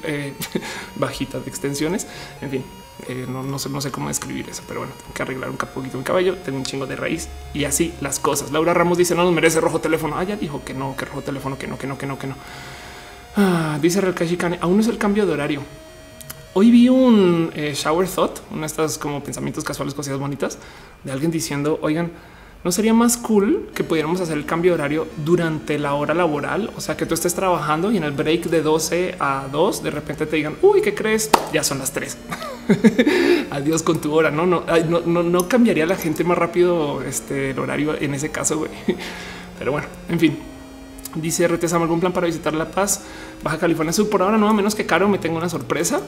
bajita 0.96 1.40
de 1.40 1.48
extensiones. 1.48 2.06
En 2.40 2.50
fin, 2.50 2.64
eh, 3.08 3.26
no, 3.28 3.58
sé, 3.58 3.68
no 3.68 3.80
sé 3.80 3.90
cómo 3.90 4.08
describir 4.08 4.48
eso, 4.48 4.62
pero 4.66 4.80
bueno, 4.80 4.94
tengo 4.98 5.12
que 5.12 5.22
arreglar 5.22 5.50
un 5.50 5.56
poquito 5.56 5.98
mi 5.98 6.04
cabello. 6.04 6.36
Tengo 6.36 6.58
un 6.58 6.64
chingo 6.64 6.86
de 6.86 6.96
raíz 6.96 7.28
y 7.52 7.64
así 7.64 7.92
las 8.00 8.18
cosas. 8.18 8.52
Laura 8.52 8.72
Ramos 8.72 8.96
dice: 8.96 9.14
No 9.14 9.24
nos 9.24 9.32
merece 9.32 9.60
rojo 9.60 9.80
teléfono. 9.80 10.16
Ah, 10.16 10.24
ya 10.24 10.36
dijo 10.36 10.64
que 10.64 10.74
no, 10.74 10.96
que 10.96 11.04
rojo 11.04 11.22
teléfono, 11.22 11.58
que 11.58 11.66
no, 11.66 11.78
que 11.78 11.86
no, 11.86 11.98
que 11.98 12.06
no, 12.06 12.18
que 12.18 12.26
no. 12.26 12.36
Ah, 13.36 13.78
dice 13.82 14.00
Relkashi 14.00 14.38
aún 14.60 14.76
no 14.76 14.80
es 14.80 14.88
el 14.88 14.98
cambio 14.98 15.26
de 15.26 15.32
horario. 15.32 15.62
Hoy 16.54 16.70
vi 16.70 16.88
un 16.88 17.50
eh, 17.54 17.74
shower 17.74 18.08
thought, 18.08 18.38
una 18.50 18.62
de 18.62 18.66
estas 18.66 18.96
como 18.96 19.22
pensamientos 19.22 19.62
casuales, 19.62 19.92
cosas 19.92 20.18
bonitas 20.18 20.56
de 21.04 21.12
alguien 21.12 21.30
diciendo, 21.30 21.78
oigan, 21.82 22.10
¿No 22.64 22.72
sería 22.72 22.92
más 22.92 23.16
cool 23.16 23.68
que 23.74 23.84
pudiéramos 23.84 24.20
hacer 24.20 24.36
el 24.36 24.44
cambio 24.44 24.72
de 24.72 24.74
horario 24.74 25.06
durante 25.24 25.78
la 25.78 25.94
hora 25.94 26.14
laboral? 26.14 26.70
O 26.76 26.80
sea, 26.80 26.96
que 26.96 27.06
tú 27.06 27.14
estés 27.14 27.34
trabajando 27.34 27.92
y 27.92 27.96
en 27.96 28.02
el 28.02 28.10
break 28.10 28.46
de 28.46 28.60
12 28.60 29.14
a 29.20 29.46
2 29.52 29.84
de 29.84 29.90
repente 29.92 30.26
te 30.26 30.36
digan, 30.36 30.56
uy, 30.62 30.82
¿qué 30.82 30.92
crees? 30.92 31.30
Ya 31.52 31.62
son 31.62 31.78
las 31.78 31.92
3. 31.92 32.18
Adiós 33.50 33.82
con 33.84 34.00
tu 34.00 34.12
hora. 34.12 34.32
No, 34.32 34.46
no, 34.46 34.64
no, 35.06 35.22
no, 35.22 35.48
cambiaría 35.48 35.86
la 35.86 35.94
gente 35.94 36.24
más 36.24 36.36
rápido 36.36 37.02
este, 37.02 37.50
el 37.50 37.58
horario 37.58 37.94
en 38.00 38.14
ese 38.14 38.30
caso. 38.30 38.66
Pero 39.58 39.72
bueno, 39.72 39.86
en 40.08 40.18
fin. 40.18 40.38
Dice 41.14 41.48
RT 41.48 41.72
algún 41.72 42.00
plan 42.00 42.12
para 42.12 42.26
visitar 42.26 42.52
La 42.52 42.70
Paz, 42.70 43.02
Baja 43.42 43.58
California 43.58 43.92
Sur. 43.92 44.10
Por 44.10 44.22
ahora 44.22 44.36
no, 44.36 44.48
a 44.48 44.52
menos 44.52 44.74
que 44.74 44.84
Caro 44.84 45.08
me 45.08 45.18
tenga 45.18 45.38
una 45.38 45.48
sorpresa. 45.48 46.00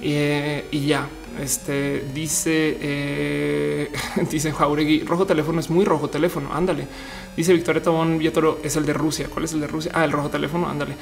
Eh, 0.00 0.66
y 0.70 0.86
ya 0.86 1.08
este 1.40 2.04
dice, 2.14 2.76
eh, 2.80 3.92
dice 4.30 4.52
Jauregui, 4.52 5.04
rojo 5.04 5.26
teléfono 5.26 5.60
es 5.60 5.70
muy 5.70 5.84
rojo 5.84 6.08
teléfono. 6.08 6.52
Ándale. 6.52 6.86
Dice 7.36 7.52
Victoria 7.52 7.82
Tobón 7.82 8.18
Villatoro 8.18 8.60
es 8.62 8.76
el 8.76 8.86
de 8.86 8.92
Rusia. 8.92 9.28
¿Cuál 9.30 9.44
es 9.46 9.52
el 9.52 9.60
de 9.60 9.66
Rusia? 9.66 9.92
Ah, 9.94 10.04
el 10.04 10.12
rojo 10.12 10.28
teléfono. 10.28 10.68
Ándale. 10.68 10.94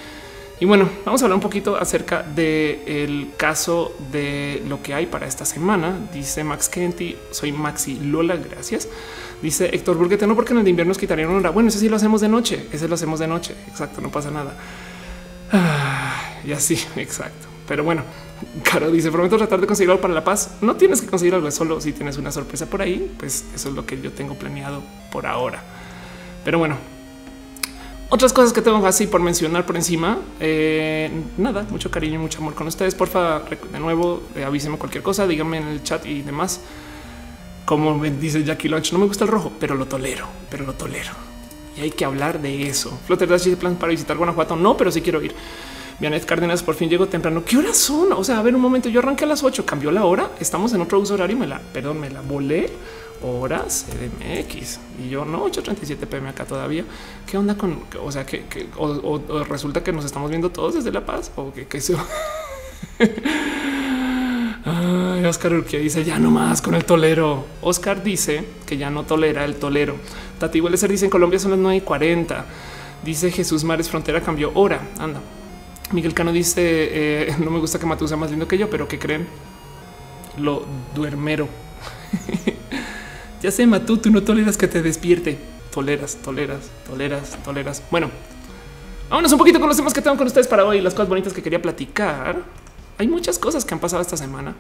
Y 0.61 0.67
bueno, 0.67 0.91
vamos 1.07 1.23
a 1.23 1.25
hablar 1.25 1.37
un 1.37 1.43
poquito 1.43 1.77
acerca 1.77 2.23
del 2.23 3.31
caso 3.39 3.95
de 4.13 4.63
lo 4.69 4.83
que 4.83 4.93
hay 4.93 5.07
para 5.07 5.27
esta 5.27 5.47
semana. 5.47 5.99
Dice 6.13 6.45
Max 6.45 6.69
Kenty, 6.69 7.17
soy 7.31 7.51
Maxi 7.51 7.99
Lola, 7.99 8.37
gracias. 8.37 8.87
Dice 9.41 9.71
Héctor 9.73 9.97
Burguete, 9.97 10.27
no 10.27 10.35
porque 10.37 10.53
en 10.53 10.59
el 10.59 10.65
de 10.65 10.71
invierno 10.71 10.91
nos 10.91 10.99
quitarían 10.99 11.31
una 11.31 11.39
hora. 11.39 11.51
Bueno, 11.51 11.71
ese 11.71 11.79
sí 11.79 11.89
lo 11.89 11.97
hacemos 11.97 12.21
de 12.21 12.29
noche, 12.29 12.67
ese 12.73 12.89
lo 12.89 12.95
hacemos 12.95 13.19
de 13.21 13.27
noche. 13.27 13.55
Exacto, 13.69 14.03
no 14.03 14.11
pasa 14.11 14.31
nada. 14.31 14.55
Ah, 15.51 16.41
y 16.45 16.53
así, 16.53 16.79
exacto. 16.97 17.50
Pero 17.71 17.85
bueno, 17.85 18.03
Caro 18.65 18.91
dice, 18.91 19.13
prometo 19.13 19.37
tratar 19.37 19.61
de 19.61 19.67
conseguir 19.69 19.93
algo 19.93 20.03
para 20.03 20.13
la 20.13 20.25
paz. 20.25 20.57
No 20.61 20.75
tienes 20.75 21.01
que 21.01 21.07
conseguir 21.07 21.37
algo, 21.37 21.49
solo 21.53 21.81
si 21.81 21.93
tienes 21.93 22.19
una 22.19 22.33
sorpresa 22.33 22.67
por 22.67 22.83
ahí, 22.83 23.15
pues 23.17 23.45
eso 23.55 23.69
es 23.69 23.75
lo 23.77 23.87
que 23.87 24.01
yo 24.01 24.11
tengo 24.11 24.35
planeado 24.35 24.83
por 25.13 25.25
ahora. 25.25 25.63
Pero 26.45 26.59
bueno, 26.59 26.75
otras 28.09 28.33
cosas 28.33 28.53
que 28.53 28.61
tengo 28.61 28.85
así 28.85 29.07
por 29.07 29.21
mencionar 29.21 29.67
por 29.67 29.77
encima. 29.77 30.19
Eh, 30.41 31.13
nada, 31.39 31.65
mucho 31.71 31.93
cariño 31.93 32.17
y 32.17 32.19
mucho 32.19 32.41
amor 32.41 32.55
con 32.55 32.67
ustedes. 32.67 32.97
Porfa, 32.97 33.39
de 33.39 33.79
nuevo, 33.79 34.21
eh, 34.35 34.43
avísenme 34.43 34.77
cualquier 34.77 35.05
cosa, 35.05 35.29
díganme 35.29 35.59
en 35.59 35.69
el 35.69 35.85
chat 35.85 36.05
y 36.07 36.23
demás. 36.23 36.61
Como 37.67 37.97
me 37.97 38.11
dice 38.11 38.43
Jackie 38.43 38.69
Lunch, 38.69 38.93
no 38.93 38.99
me 38.99 39.07
gusta 39.07 39.23
el 39.23 39.31
rojo, 39.31 39.53
pero 39.61 39.77
lo 39.77 39.87
tolero, 39.87 40.27
pero 40.51 40.65
lo 40.65 40.73
tolero. 40.73 41.13
Y 41.77 41.83
hay 41.83 41.93
que 41.93 42.05
hablar 42.05 42.43
de 42.43 42.67
eso. 42.67 42.99
Flutter 43.07 43.29
plan 43.57 43.77
para 43.77 43.91
visitar 43.91 44.17
Guanajuato. 44.17 44.57
No, 44.57 44.77
pero 44.77 44.91
sí 44.91 45.03
quiero 45.03 45.23
ir. 45.23 45.37
Vianet 46.01 46.25
Cárdenas 46.25 46.63
por 46.63 46.75
fin 46.75 46.89
llegó 46.89 47.07
temprano. 47.09 47.45
¿Qué 47.45 47.59
horas 47.59 47.77
son? 47.77 48.13
O 48.13 48.25
sea, 48.25 48.39
a 48.39 48.43
ver 48.43 48.55
un 48.55 48.63
momento, 48.63 48.89
yo 48.89 49.01
arranqué 49.01 49.25
a 49.25 49.29
las 49.29 49.43
8, 49.45 49.67
cambió 49.67 49.91
la 49.91 50.07
hora, 50.07 50.31
estamos 50.41 50.73
en 50.73 50.81
otro 50.81 50.99
uso 50.99 51.15
horario, 51.15 51.37
me 51.37 51.47
la, 51.47 51.61
perdón, 51.73 52.01
me 52.01 52.09
la 52.09 52.23
volé 52.23 52.71
horas 53.23 53.87
CDMX 53.87 54.81
y 54.99 55.11
yo 55.11 55.27
no 55.27 55.45
8:37 55.47 56.07
pm 56.07 56.31
acá 56.31 56.45
todavía. 56.47 56.85
¿Qué 57.27 57.37
onda 57.37 57.55
con? 57.55 57.81
O 58.03 58.11
sea, 58.11 58.25
que, 58.25 58.45
resulta 59.49 59.83
que 59.83 59.93
nos 59.93 60.07
estamos 60.07 60.31
viendo 60.31 60.51
todos 60.51 60.75
desde 60.75 60.91
La 60.91 61.05
Paz 61.05 61.31
o 61.37 61.53
que, 61.53 61.67
eso. 61.73 61.99
Ay, 64.63 65.25
Oscar 65.25 65.55
Urquía 65.55 65.81
dice 65.81 66.05
ya 66.05 66.19
no 66.19 66.31
más 66.31 66.63
con 66.63 66.75
el 66.75 66.85
tolero. 66.85 67.45
Oscar 67.63 68.03
dice 68.03 68.45
que 68.67 68.77
ya 68.77 68.91
no 68.91 69.05
tolera 69.05 69.45
el 69.45 69.57
tolero. 69.57 69.97
Tati 70.39 70.63
ser 70.77 70.91
dice 70.91 71.07
en 71.07 71.11
Colombia 71.11 71.39
son 71.39 71.51
las 71.53 71.61
9 71.61 71.77
y 71.77 71.81
40. 71.83 72.47
Dice 73.05 73.31
Jesús 73.31 73.65
Mares 73.65 73.89
Frontera 73.89 74.21
cambió 74.21 74.51
hora. 74.55 74.81
Anda, 74.99 75.21
Miguel 75.93 76.15
Cano 76.15 76.33
dice 76.33 76.63
eh, 76.63 77.37
no 77.45 77.51
me 77.51 77.59
gusta 77.59 77.79
que 77.79 77.87
Matú 77.87 78.07
sea 78.07 78.17
más 78.17 78.31
lindo 78.31 78.47
que 78.47 78.59
yo, 78.59 78.71
pero 78.71 78.89
que 78.89 78.99
creen 78.99 79.27
lo 80.39 80.65
duermero. 80.95 81.49
ya 83.43 83.51
sé, 83.51 83.67
Matú, 83.67 83.99
tú 83.99 84.11
no 84.11 84.23
toleras 84.23 84.57
que 84.57 84.69
te 84.69 84.83
despierte. 84.83 85.39
Toleras, 85.73 86.17
toleras, 86.17 86.71
toleras, 86.87 87.39
toleras. 87.45 87.83
Bueno, 87.91 88.11
vámonos 89.09 89.33
un 89.33 89.39
poquito 89.39 89.61
con 89.61 89.69
los 89.69 89.77
temas 89.77 89.93
que 89.93 90.03
tengo 90.03 90.17
con 90.17 90.27
ustedes 90.27 90.49
para 90.49 90.65
hoy, 90.65 90.81
las 90.81 90.95
cosas 90.95 91.09
bonitas 91.09 91.33
que 91.33 91.43
quería 91.43 91.61
platicar. 91.61 92.43
Hay 92.99 93.09
muchas 93.09 93.39
cosas 93.39 93.65
que 93.65 93.75
han 93.75 93.81
pasado 93.81 94.03
esta 94.03 94.17
semana 94.17 94.55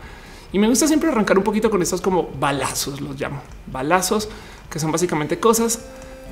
y 0.53 0.59
me 0.59 0.69
gusta 0.69 0.87
siempre 0.87 1.09
arrancar 1.09 1.37
un 1.39 1.45
poquito 1.45 1.71
con 1.71 1.83
estos 1.83 2.01
como 2.01 2.31
balazos, 2.39 3.01
los 3.01 3.21
llamo 3.21 3.43
balazos, 3.67 4.29
que 4.71 4.79
son 4.79 4.93
básicamente 4.93 5.39
cosas 5.39 5.81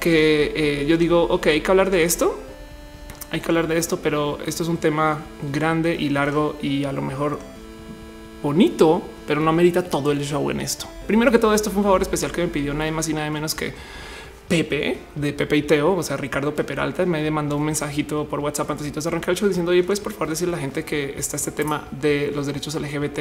que 0.01 0.53
eh, 0.55 0.87
yo 0.87 0.97
digo, 0.97 1.25
ok, 1.25 1.49
hay 1.49 1.61
que 1.61 1.71
hablar 1.71 1.91
de 1.91 2.05
esto 2.05 2.39
hay 3.31 3.41
que 3.41 3.49
hablar 3.49 3.69
de 3.69 3.79
esto, 3.79 3.99
pero 4.03 4.39
esto 4.47 4.63
es 4.63 4.69
un 4.69 4.79
tema 4.79 5.21
grande 5.53 5.95
y 5.95 6.09
largo 6.09 6.57
y 6.63 6.85
a 6.85 6.93
lo 6.93 7.03
mejor 7.03 7.39
bonito, 8.43 9.03
pero 9.27 9.41
no 9.41 9.51
amerita 9.51 9.83
todo 9.83 10.13
el 10.13 10.21
show 10.25 10.51
en 10.51 10.61
esto. 10.61 10.87
Primero 11.07 11.31
que 11.31 11.39
todo, 11.39 11.55
esto 11.55 11.71
fue 11.71 11.79
un 11.79 11.85
favor 11.85 12.03
especial 12.03 12.33
que 12.33 12.43
me 12.43 12.49
pidió 12.49 12.73
nadie 12.75 12.93
más 12.93 13.09
y 13.09 13.15
nada 13.15 13.31
menos 13.31 13.55
que 13.55 13.75
Pepe 14.49 14.99
de 15.15 15.35
Pepe 15.35 15.59
y 15.59 15.63
Teo, 15.63 15.95
o 15.95 16.03
sea, 16.03 16.17
Ricardo 16.17 16.55
Pepe 16.55 16.73
Alta, 16.75 17.05
me 17.05 17.31
mandó 17.31 17.57
un 17.57 17.65
mensajito 17.65 18.27
por 18.27 18.41
WhatsApp 18.41 18.71
antes 18.71 18.91
de 18.93 19.09
arrancar 19.09 19.31
el 19.31 19.37
show 19.37 19.47
diciendo, 19.47 19.73
oye, 19.73 19.83
pues 19.83 20.01
por 20.01 20.13
favor 20.13 20.31
decirle 20.31 20.55
a 20.55 20.57
la 20.57 20.63
gente 20.63 20.85
que 20.85 21.15
está 21.19 21.37
este 21.37 21.51
tema 21.51 21.87
de 21.91 22.33
los 22.35 22.47
derechos 22.47 22.75
LGBT 22.75 23.19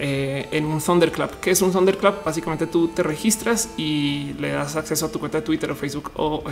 eh, 0.00 0.48
en 0.52 0.64
un 0.64 0.80
Thunderclap. 0.80 1.40
que 1.40 1.50
es 1.50 1.60
un 1.60 1.72
Thunderclap? 1.72 2.24
Básicamente 2.24 2.68
tú 2.68 2.88
te 2.88 3.02
registras 3.02 3.70
y 3.76 4.32
le 4.38 4.52
das 4.52 4.76
acceso 4.76 5.06
a 5.06 5.12
tu 5.12 5.18
cuenta 5.18 5.38
de 5.38 5.42
Twitter 5.42 5.70
o 5.70 5.74
Facebook 5.74 6.12
o, 6.14 6.44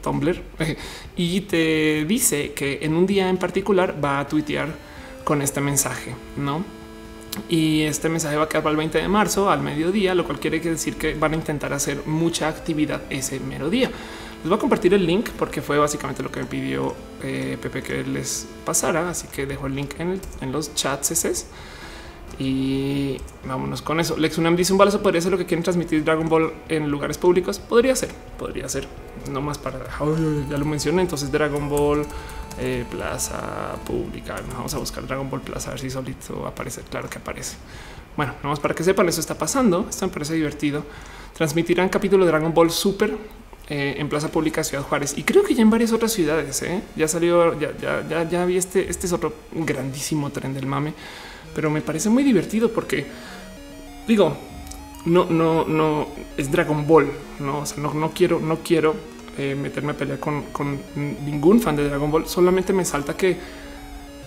Tumblr 0.00 0.40
y 1.16 1.40
te 1.42 2.04
dice 2.06 2.52
que 2.52 2.78
en 2.82 2.94
un 2.94 3.06
día 3.06 3.28
en 3.28 3.36
particular 3.36 3.96
va 4.02 4.20
a 4.20 4.28
tuitear 4.28 4.68
con 5.24 5.42
este 5.42 5.60
mensaje, 5.60 6.14
¿no? 6.36 6.64
Y 7.48 7.82
este 7.82 8.08
mensaje 8.08 8.36
va 8.36 8.44
a 8.44 8.48
quedar 8.48 8.62
para 8.62 8.70
el 8.70 8.78
20 8.78 8.98
de 8.98 9.08
marzo 9.08 9.50
al 9.50 9.60
mediodía, 9.60 10.14
lo 10.14 10.24
cual 10.24 10.38
quiere 10.38 10.60
decir 10.60 10.94
que 10.96 11.14
van 11.14 11.32
a 11.32 11.36
intentar 11.36 11.72
hacer 11.72 12.06
mucha 12.06 12.48
actividad 12.48 13.02
ese 13.10 13.40
mero 13.40 13.70
día. 13.70 13.90
Les 14.38 14.48
voy 14.48 14.56
a 14.56 14.60
compartir 14.60 14.94
el 14.94 15.04
link 15.04 15.30
porque 15.36 15.60
fue 15.62 15.78
básicamente 15.78 16.22
lo 16.22 16.30
que 16.30 16.40
me 16.40 16.46
pidió 16.46 16.94
eh, 17.24 17.58
Pepe 17.60 17.82
que 17.82 18.04
les 18.04 18.46
pasara. 18.64 19.10
Así 19.10 19.26
que 19.26 19.46
dejo 19.46 19.66
el 19.66 19.74
link 19.74 19.98
en, 19.98 20.20
en 20.40 20.52
los 20.52 20.74
chats. 20.74 21.10
Y 22.38 23.16
vámonos 23.44 23.82
con 23.82 23.98
eso. 23.98 24.16
Lex 24.16 24.38
Unam 24.38 24.54
dice 24.54 24.72
un 24.72 24.78
balazo 24.78 25.02
podría 25.02 25.20
ser 25.20 25.32
lo 25.32 25.38
que 25.38 25.46
quieren 25.46 25.64
transmitir 25.64 26.04
Dragon 26.04 26.28
Ball 26.28 26.52
en 26.68 26.88
lugares 26.88 27.18
públicos. 27.18 27.58
Podría 27.58 27.96
ser, 27.96 28.10
podría 28.38 28.68
ser. 28.68 28.86
No 29.30 29.40
más 29.40 29.58
para 29.58 29.78
ya 30.48 30.56
lo 30.56 30.64
mencioné. 30.64 31.02
Entonces, 31.02 31.32
Dragon 31.32 31.68
Ball 31.68 32.06
eh, 32.60 32.84
Plaza 32.90 33.76
Pública. 33.84 34.36
Vamos 34.52 34.72
a 34.74 34.78
buscar 34.78 35.06
Dragon 35.06 35.28
Ball 35.28 35.40
Plaza 35.40 35.70
a 35.70 35.72
ver 35.72 35.80
si 35.80 35.90
solito 35.90 36.46
aparece. 36.46 36.82
Claro 36.82 37.10
que 37.10 37.18
aparece. 37.18 37.56
Bueno, 38.16 38.34
vamos 38.42 38.60
para 38.60 38.74
que 38.74 38.82
sepan, 38.82 39.08
eso 39.08 39.20
está 39.20 39.36
pasando. 39.36 39.86
Esto 39.88 40.06
me 40.06 40.12
parece 40.12 40.34
divertido. 40.34 40.84
Transmitirán 41.36 41.88
capítulo 41.88 42.24
de 42.24 42.30
Dragon 42.30 42.52
Ball 42.52 42.70
Super 42.70 43.16
eh, 43.68 43.96
en 43.98 44.08
Plaza 44.08 44.28
Pública 44.28 44.64
Ciudad 44.64 44.82
Juárez 44.82 45.16
y 45.16 45.22
creo 45.22 45.44
que 45.44 45.54
ya 45.54 45.62
en 45.62 45.70
varias 45.70 45.92
otras 45.92 46.12
ciudades. 46.12 46.62
¿eh? 46.62 46.82
Ya 46.96 47.06
salió, 47.06 47.58
ya, 47.58 47.76
ya, 47.80 48.06
ya, 48.08 48.28
ya 48.28 48.44
vi 48.44 48.56
este. 48.56 48.88
Este 48.90 49.06
es 49.06 49.12
otro 49.12 49.34
grandísimo 49.52 50.30
tren 50.30 50.54
del 50.54 50.66
mame 50.66 50.94
pero 51.54 51.70
me 51.70 51.80
parece 51.80 52.08
muy 52.08 52.22
divertido 52.22 52.72
porque 52.72 53.06
digo, 54.06 54.36
no, 55.04 55.26
no, 55.26 55.64
no 55.64 56.08
es 56.36 56.50
Dragon 56.50 56.86
Ball, 56.86 57.10
no, 57.40 57.60
o 57.60 57.66
sea, 57.66 57.78
no, 57.78 57.94
no 57.94 58.10
quiero, 58.10 58.40
no 58.40 58.58
quiero 58.58 58.94
eh, 59.38 59.54
meterme 59.54 59.92
a 59.92 59.94
pelear 59.94 60.18
con, 60.18 60.44
ningún 60.96 61.60
fan 61.60 61.76
de 61.76 61.88
Dragon 61.88 62.10
Ball. 62.10 62.26
Solamente 62.26 62.72
me 62.72 62.84
salta 62.84 63.16
que 63.16 63.36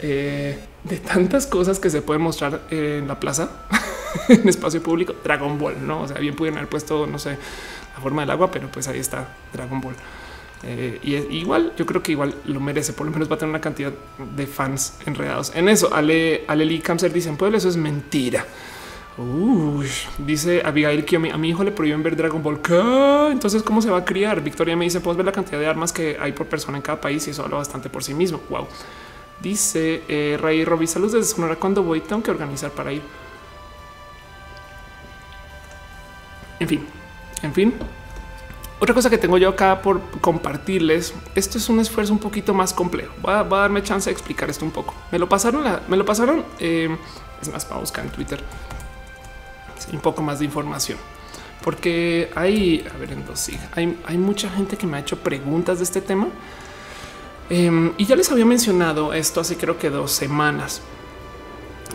eh, 0.02 0.58
de 0.84 0.98
tantas 0.98 1.48
cosas 1.48 1.80
que 1.80 1.90
se 1.90 2.02
pueden 2.02 2.22
mostrar 2.22 2.62
en 2.70 3.08
la 3.08 3.20
plaza, 3.20 3.68
en 4.30 4.48
espacio 4.48 4.82
público, 4.82 5.14
Dragon 5.24 5.60
Ball, 5.60 5.86
no? 5.86 6.04
O 6.04 6.08
sea, 6.08 6.18
bien 6.18 6.36
pudieron 6.36 6.60
haber 6.60 6.70
puesto, 6.70 7.08
no 7.08 7.20
sé, 7.20 7.32
la 7.94 8.02
forma 8.02 8.22
del 8.22 8.32
agua, 8.32 8.52
pero 8.52 8.70
pues 8.72 8.88
ahí 8.88 9.00
está 9.00 9.36
Dragon 9.52 9.82
Ball. 9.82 9.96
Eh, 10.64 11.00
y 11.02 11.16
igual 11.38 11.74
yo 11.76 11.86
creo 11.86 12.04
que 12.04 12.12
igual 12.12 12.36
lo 12.46 12.60
merece, 12.60 12.94
por 12.94 13.06
lo 13.08 13.12
menos 13.12 13.30
va 13.30 13.36
a 13.36 13.40
tener 13.40 13.50
una 13.50 13.62
cantidad 13.62 13.92
de 14.36 14.48
fans 14.48 15.00
enredados 15.06 15.52
en 15.56 15.70
eso. 15.70 15.94
Ale, 15.94 16.46
Ale 16.48 16.66
Lee 16.66 16.80
Kamser 16.80 17.12
dice 17.12 17.30
en 17.30 17.38
Puebla, 17.38 17.58
eso 17.58 17.70
es 17.70 17.78
mentira. 17.78 18.46
dice 20.20 20.62
Abigail 20.64 21.04
que 21.04 21.16
a 21.16 21.20
mi, 21.20 21.50
hijo 21.50 21.64
le 21.64 21.72
prohíben 21.72 22.04
ver 22.04 22.16
Dragon 22.16 22.44
Ball. 22.44 22.60
Entonces, 23.32 23.64
¿cómo 23.64 23.82
se 23.82 23.90
va 23.90 24.00
a 24.00 24.06
criar? 24.06 24.42
Victoria 24.42 24.76
me 24.76 24.86
dice: 24.86 25.00
Puedes 25.00 25.18
ver 25.18 25.26
la 25.26 25.32
cantidad 25.32 25.60
de 25.60 25.68
armas 25.68 25.92
que 25.92 26.18
hay 26.20 26.32
por 26.32 26.48
persona 26.48 26.78
en 26.78 26.84
cada 26.84 27.02
país 27.02 27.28
y 27.28 27.32
eso 27.32 27.44
habla 27.44 27.58
bastante 27.58 27.90
por 27.90 28.04
sí 28.04 28.14
mismo. 28.14 28.42
Wow. 28.50 28.68
Dice 29.42 30.04
eh, 30.08 30.38
Ray 30.40 30.64
Robbie, 30.64 30.86
saludos 30.86 31.14
desde 31.14 31.34
Sonora. 31.34 31.56
Cuando 31.56 31.82
voy, 31.82 32.02
tengo 32.02 32.22
que 32.22 32.30
organizar 32.30 32.70
para 32.72 32.94
ir. 32.94 33.02
En 36.60 36.68
fin, 36.68 36.86
en 37.42 37.54
fin, 37.56 37.74
otra 38.82 38.96
cosa 38.96 39.12
que 39.12 39.20
tengo 39.20 39.38
yo 39.38 39.50
acá 39.50 39.80
por 39.84 40.02
compartirles, 40.22 41.14
esto 41.36 41.60
es 41.60 41.70
un 41.70 41.80
esfuerzo 41.80 42.14
un 42.14 42.20
poquito 42.20 42.56
más 42.56 42.74
complejo. 42.74 43.14
Va, 43.24 43.42
a, 43.42 43.44
darme 43.44 43.84
chance 43.84 44.10
de 44.10 44.14
explicar 44.14 44.50
esto 44.50 44.66
un 44.66 44.72
poco. 44.72 44.96
Me 45.12 45.20
lo 45.20 45.30
pasaron, 45.30 45.64
me 45.88 45.98
lo 45.98 46.04
pasaron. 46.04 46.44
Eh, 46.60 46.90
es 47.40 47.50
más, 47.50 47.64
para 47.64 47.80
buscar 47.80 48.04
en 48.04 48.10
Twitter 48.12 48.42
un 49.94 50.00
poco 50.00 50.24
más 50.24 50.40
de 50.40 50.46
información, 50.46 50.98
porque 51.64 52.32
hay, 52.36 52.84
a 52.92 52.98
ver, 52.98 53.12
en 53.12 53.26
dos, 53.26 53.50
hay, 53.76 54.18
mucha 54.18 54.50
gente 54.50 54.78
que 54.78 54.88
me 54.88 54.98
ha 54.98 55.00
hecho 55.02 55.18
preguntas 55.18 55.78
de 55.78 55.84
este 55.84 56.02
tema. 56.02 56.28
Em, 57.52 57.94
y 57.98 58.06
ya 58.06 58.16
les 58.16 58.32
había 58.32 58.46
mencionado 58.46 59.14
esto 59.14 59.42
hace 59.42 59.58
creo 59.58 59.78
que 59.78 59.92
dos 59.92 60.12
semanas. 60.12 60.82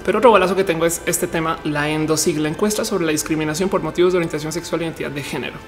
Pero 0.05 0.19
otro 0.19 0.31
balazo 0.31 0.55
que 0.55 0.63
tengo 0.63 0.87
es 0.87 1.03
este 1.07 1.27
tema, 1.27 1.59
la 1.65 1.89
ENDOSIG, 1.89 2.39
la 2.39 2.49
encuesta 2.49 2.85
sobre 2.85 3.07
la 3.07 3.11
discriminación 3.11 3.69
por 3.69 3.83
motivos 3.83 4.13
de 4.13 4.19
orientación 4.19 4.53
sexual 4.53 4.83
e 4.83 4.85
identidad 4.85 5.11
de 5.11 5.23
género. 5.25 5.59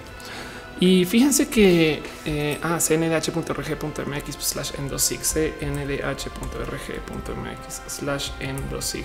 Y 0.81 1.05
fíjense 1.05 1.49
que 1.49 2.03
eh, 2.25 2.59
ah, 2.63 2.79
cndh.rg.mx 2.79 4.37
slash 4.39 4.71
endosig, 4.79 5.21
cndh.rg.mx 5.21 5.83
slash 7.87 8.31
endosig. 8.39 9.05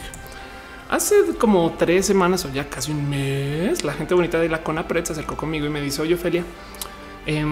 Hace 0.90 1.16
como 1.40 1.74
tres 1.78 2.06
semanas 2.06 2.46
o 2.46 2.52
ya 2.52 2.70
casi 2.70 2.92
un 2.92 3.10
mes, 3.10 3.84
la 3.84 3.94
gente 3.94 4.14
bonita 4.14 4.40
de 4.40 4.50
la 4.50 4.62
CONAPRED 4.62 5.06
se 5.06 5.14
acercó 5.14 5.36
conmigo 5.36 5.66
y 5.66 5.70
me 5.70 5.82
dice, 5.82 6.04
oye, 6.04 6.14
Ophelia, 6.14 6.44
eh, 7.26 7.44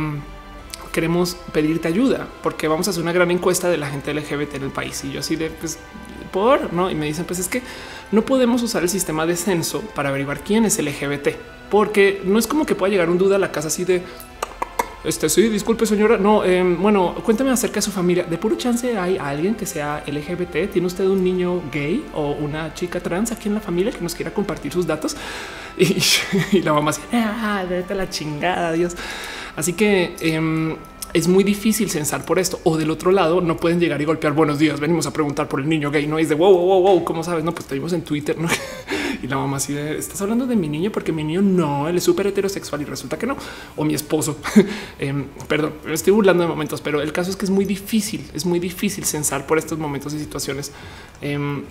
queremos 0.91 1.35
pedirte 1.51 1.87
ayuda 1.87 2.27
porque 2.43 2.67
vamos 2.67 2.87
a 2.87 2.91
hacer 2.91 3.01
una 3.01 3.13
gran 3.13 3.31
encuesta 3.31 3.69
de 3.69 3.77
la 3.77 3.89
gente 3.89 4.13
LGBT 4.13 4.55
en 4.55 4.63
el 4.63 4.71
país. 4.71 5.03
Y 5.03 5.13
yo 5.13 5.21
así 5.21 5.35
de, 5.35 5.49
pues, 5.49 5.79
por, 6.31 6.71
¿no? 6.73 6.91
Y 6.91 6.95
me 6.95 7.07
dicen, 7.07 7.25
pues 7.25 7.39
es 7.39 7.47
que 7.47 7.63
no 8.11 8.23
podemos 8.23 8.61
usar 8.61 8.83
el 8.83 8.89
sistema 8.89 9.25
de 9.25 9.35
censo 9.35 9.81
para 9.95 10.09
averiguar 10.09 10.41
quién 10.41 10.65
es 10.65 10.77
LGBT, 10.79 11.29
porque 11.71 12.21
no 12.23 12.37
es 12.37 12.45
como 12.45 12.65
que 12.65 12.75
pueda 12.75 12.91
llegar 12.91 13.09
un 13.09 13.17
duda 13.17 13.37
a 13.37 13.39
la 13.39 13.51
casa 13.51 13.69
así 13.69 13.85
de, 13.85 14.03
este 15.03 15.29
sí, 15.29 15.49
disculpe 15.49 15.87
señora. 15.87 16.17
No, 16.17 16.43
em, 16.43 16.79
bueno, 16.79 17.15
cuéntame 17.23 17.49
acerca 17.49 17.75
de 17.75 17.81
su 17.81 17.91
familia. 17.91 18.23
De 18.23 18.37
puro 18.37 18.55
chance 18.55 18.97
hay 18.97 19.17
alguien 19.17 19.55
que 19.55 19.65
sea 19.65 20.03
LGBT. 20.05 20.69
¿Tiene 20.71 20.85
usted 20.85 21.05
un 21.05 21.23
niño 21.23 21.63
gay 21.71 22.05
o 22.13 22.33
una 22.33 22.73
chica 22.75 22.99
trans 22.99 23.31
aquí 23.31 23.47
en 23.47 23.55
la 23.55 23.61
familia 23.61 23.91
que 23.91 24.01
nos 24.01 24.13
quiera 24.13 24.31
compartir 24.31 24.71
sus 24.71 24.85
datos? 24.85 25.15
Y, 26.51 26.61
la 26.61 26.73
mamá 26.73 26.91
así, 26.91 27.01
ah, 27.13 27.63
la 27.89 28.09
chingada, 28.09 28.73
Dios. 28.73 28.95
Así 29.55 29.73
que 29.73 30.15
em, 30.19 30.75
es 31.13 31.27
muy 31.27 31.43
difícil 31.43 31.89
censar 31.89 32.25
por 32.25 32.39
esto. 32.39 32.59
O 32.63 32.77
del 32.77 32.89
otro 32.91 33.11
lado, 33.11 33.41
no 33.41 33.57
pueden 33.57 33.79
llegar 33.79 34.01
y 34.01 34.05
golpear 34.05 34.33
buenos 34.33 34.59
días. 34.59 34.79
Venimos 34.79 35.05
a 35.07 35.13
preguntar 35.13 35.47
por 35.47 35.59
el 35.59 35.67
niño 35.67 35.91
gay. 35.91 36.07
No 36.07 36.19
es 36.19 36.29
de 36.29 36.35
wow, 36.35 36.55
wow, 36.55 36.81
wow. 36.81 37.03
¿Cómo 37.03 37.23
sabes? 37.23 37.43
No, 37.43 37.53
pues 37.53 37.65
te 37.65 37.75
vimos 37.75 37.93
en 37.93 38.03
Twitter. 38.03 38.37
¿no? 38.37 38.47
y 39.23 39.27
la 39.27 39.37
mamá 39.37 39.57
así 39.57 39.75
estás 39.77 40.21
hablando 40.21 40.47
de 40.47 40.55
mi 40.55 40.67
niño 40.67 40.91
porque 40.91 41.11
mi 41.11 41.23
niño 41.23 41.41
no, 41.41 41.87
él 41.87 41.97
es 41.97 42.03
súper 42.03 42.27
heterosexual 42.27 42.81
y 42.81 42.85
resulta 42.85 43.17
que 43.17 43.27
no. 43.27 43.35
O 43.75 43.83
mi 43.83 43.93
esposo. 43.93 44.37
Em, 44.99 45.25
perdón, 45.47 45.73
estoy 45.89 46.13
burlando 46.13 46.43
de 46.43 46.49
momentos, 46.49 46.81
pero 46.81 47.01
el 47.01 47.11
caso 47.11 47.31
es 47.31 47.35
que 47.35 47.45
es 47.45 47.51
muy 47.51 47.65
difícil. 47.65 48.29
Es 48.33 48.45
muy 48.45 48.59
difícil 48.59 49.03
censar 49.05 49.47
por 49.47 49.57
estos 49.57 49.79
momentos 49.79 50.13
y 50.13 50.19
situaciones. 50.19 50.71
Em, 51.21 51.63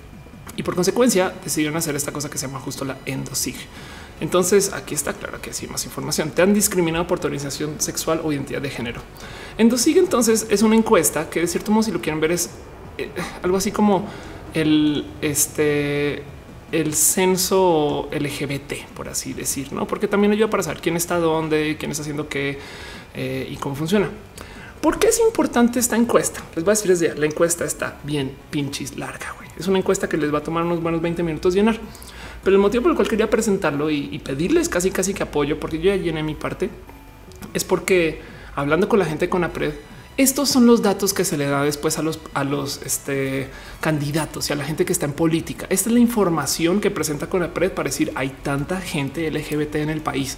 y 0.56 0.62
por 0.62 0.74
consecuencia 0.74 1.32
decidieron 1.44 1.76
hacer 1.76 1.94
esta 1.96 2.12
cosa 2.12 2.28
que 2.28 2.38
se 2.38 2.46
llama 2.46 2.60
justo 2.60 2.84
la 2.84 2.98
endosig. 3.06 3.56
Entonces 4.20 4.72
aquí 4.72 4.94
está 4.94 5.12
claro 5.14 5.40
que 5.40 5.52
sí, 5.52 5.66
más 5.66 5.84
información. 5.84 6.30
Te 6.30 6.42
han 6.42 6.52
discriminado 6.52 7.06
por 7.06 7.18
tu 7.18 7.26
orientación 7.26 7.80
sexual 7.80 8.20
o 8.22 8.32
identidad 8.32 8.60
de 8.60 8.70
género. 8.70 9.00
Endosig 9.58 9.98
entonces 9.98 10.46
es 10.50 10.62
una 10.62 10.76
encuesta 10.76 11.28
que 11.30 11.40
de 11.40 11.46
cierto 11.46 11.72
modo 11.72 11.82
si 11.82 11.90
lo 11.90 12.00
quieren 12.00 12.20
ver 12.20 12.32
es 12.32 12.50
eh, 12.98 13.10
algo 13.42 13.56
así 13.56 13.72
como 13.72 14.06
el 14.54 15.06
este 15.22 16.22
el 16.72 16.94
censo 16.94 18.08
LGBT, 18.12 18.86
por 18.94 19.08
así 19.08 19.32
decir, 19.32 19.72
no? 19.72 19.88
Porque 19.88 20.06
también 20.06 20.32
ayuda 20.32 20.48
para 20.48 20.62
saber 20.62 20.80
quién 20.80 20.96
está 20.96 21.18
dónde, 21.18 21.76
quién 21.78 21.90
está 21.90 22.02
haciendo 22.02 22.28
qué 22.28 22.58
eh, 23.14 23.48
y 23.50 23.56
cómo 23.56 23.74
funciona. 23.74 24.08
¿Por 24.80 24.98
qué 24.98 25.08
es 25.08 25.18
importante 25.18 25.80
esta 25.80 25.96
encuesta? 25.96 26.42
Les 26.54 26.64
voy 26.64 26.72
a 26.72 26.74
decir 26.74 27.08
ya, 27.08 27.14
la 27.14 27.26
encuesta 27.26 27.64
está 27.64 27.98
bien 28.04 28.36
pinches 28.50 28.96
larga. 28.96 29.34
Es 29.58 29.66
una 29.66 29.78
encuesta 29.78 30.08
que 30.08 30.16
les 30.16 30.32
va 30.32 30.38
a 30.38 30.42
tomar 30.42 30.64
unos 30.64 30.80
buenos 30.80 31.02
20 31.02 31.22
minutos 31.22 31.54
llenar. 31.54 31.78
Pero 32.42 32.56
el 32.56 32.62
motivo 32.62 32.82
por 32.82 32.92
el 32.92 32.96
cual 32.96 33.08
quería 33.08 33.28
presentarlo 33.28 33.90
y, 33.90 34.18
pedirles 34.18 34.68
casi 34.68 34.90
casi 34.90 35.14
que 35.14 35.22
apoyo, 35.22 35.60
porque 35.60 35.78
yo 35.78 35.94
ya 35.94 35.96
llené 35.96 36.22
mi 36.22 36.34
parte, 36.34 36.70
es 37.52 37.64
porque 37.64 38.20
hablando 38.54 38.88
con 38.88 38.98
la 38.98 39.04
gente 39.04 39.28
con 39.28 39.44
APRED, 39.44 39.74
estos 40.16 40.50
son 40.50 40.66
los 40.66 40.82
datos 40.82 41.14
que 41.14 41.24
se 41.24 41.36
le 41.38 41.46
da 41.46 41.62
después 41.62 41.98
a 41.98 42.02
los, 42.02 42.20
a 42.34 42.44
los 42.44 42.82
este, 42.84 43.48
candidatos 43.80 44.50
y 44.50 44.52
a 44.52 44.56
la 44.56 44.64
gente 44.64 44.84
que 44.84 44.92
está 44.92 45.06
en 45.06 45.12
política. 45.12 45.66
Esta 45.70 45.88
es 45.88 45.94
la 45.94 46.00
información 46.00 46.80
que 46.80 46.90
presenta 46.90 47.28
con 47.28 47.42
APRED 47.42 47.72
para 47.72 47.88
decir 47.88 48.12
hay 48.14 48.30
tanta 48.42 48.80
gente 48.80 49.30
LGBT 49.30 49.76
en 49.76 49.90
el 49.90 50.00
país 50.02 50.36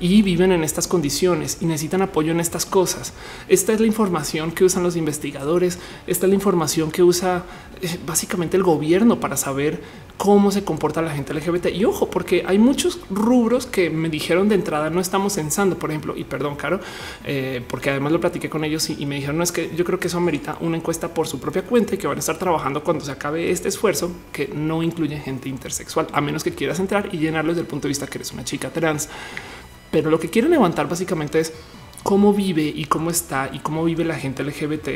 y 0.00 0.22
viven 0.22 0.52
en 0.52 0.64
estas 0.64 0.88
condiciones 0.88 1.58
y 1.60 1.66
necesitan 1.66 2.02
apoyo 2.02 2.32
en 2.32 2.40
estas 2.40 2.66
cosas. 2.66 3.12
Esta 3.48 3.72
es 3.72 3.80
la 3.80 3.86
información 3.86 4.52
que 4.52 4.64
usan 4.64 4.82
los 4.82 4.96
investigadores. 4.96 5.78
Esta 6.06 6.26
es 6.26 6.30
la 6.30 6.34
información 6.34 6.90
que 6.90 7.02
usa 7.02 7.44
eh, 7.80 7.98
básicamente 8.06 8.56
el 8.56 8.62
gobierno 8.62 9.20
para 9.20 9.36
saber 9.36 9.80
cómo 10.16 10.50
se 10.50 10.64
comporta 10.64 11.02
la 11.02 11.10
gente 11.10 11.34
LGBT. 11.34 11.66
Y 11.74 11.84
ojo, 11.84 12.08
porque 12.08 12.44
hay 12.46 12.58
muchos 12.58 13.00
rubros 13.10 13.66
que 13.66 13.90
me 13.90 14.08
dijeron 14.08 14.48
de 14.48 14.54
entrada 14.54 14.90
no 14.90 15.00
estamos 15.00 15.34
censando, 15.34 15.78
por 15.78 15.90
ejemplo, 15.90 16.16
y 16.16 16.24
perdón, 16.24 16.56
Caro, 16.56 16.80
eh, 17.24 17.62
porque 17.68 17.90
además 17.90 18.12
lo 18.12 18.20
platiqué 18.20 18.48
con 18.48 18.64
ellos 18.64 18.88
y, 18.90 19.04
me 19.06 19.16
dijeron 19.16 19.36
no 19.36 19.44
es 19.44 19.52
que 19.52 19.74
yo 19.76 19.84
creo 19.84 19.98
que 19.98 20.08
eso 20.08 20.16
amerita 20.16 20.56
una 20.60 20.76
encuesta 20.76 21.12
por 21.12 21.26
su 21.26 21.40
propia 21.40 21.62
cuenta 21.62 21.94
y 21.94 21.98
que 21.98 22.06
van 22.06 22.16
a 22.16 22.20
estar 22.20 22.38
trabajando 22.38 22.82
cuando 22.82 23.04
se 23.04 23.12
acabe 23.12 23.50
este 23.50 23.68
esfuerzo 23.68 24.10
que 24.32 24.48
no 24.48 24.82
incluye 24.82 25.18
gente 25.18 25.48
intersexual, 25.48 26.06
a 26.12 26.20
menos 26.20 26.42
que 26.42 26.54
quieras 26.54 26.80
entrar 26.80 27.08
y 27.12 27.18
llenarlo 27.18 27.50
desde 27.52 27.62
el 27.62 27.66
punto 27.66 27.86
de 27.86 27.90
vista 27.90 28.06
que 28.06 28.18
eres 28.18 28.32
una 28.32 28.44
chica 28.44 28.70
trans. 28.70 29.08
Pero 29.90 30.10
lo 30.10 30.18
que 30.18 30.30
quieren 30.30 30.50
levantar 30.50 30.88
básicamente 30.88 31.38
es 31.40 31.52
cómo 32.02 32.32
vive 32.32 32.62
y 32.62 32.84
cómo 32.84 33.10
está 33.10 33.50
y 33.52 33.58
cómo 33.60 33.84
vive 33.84 34.04
la 34.04 34.14
gente 34.14 34.44
LGBT, 34.44 34.88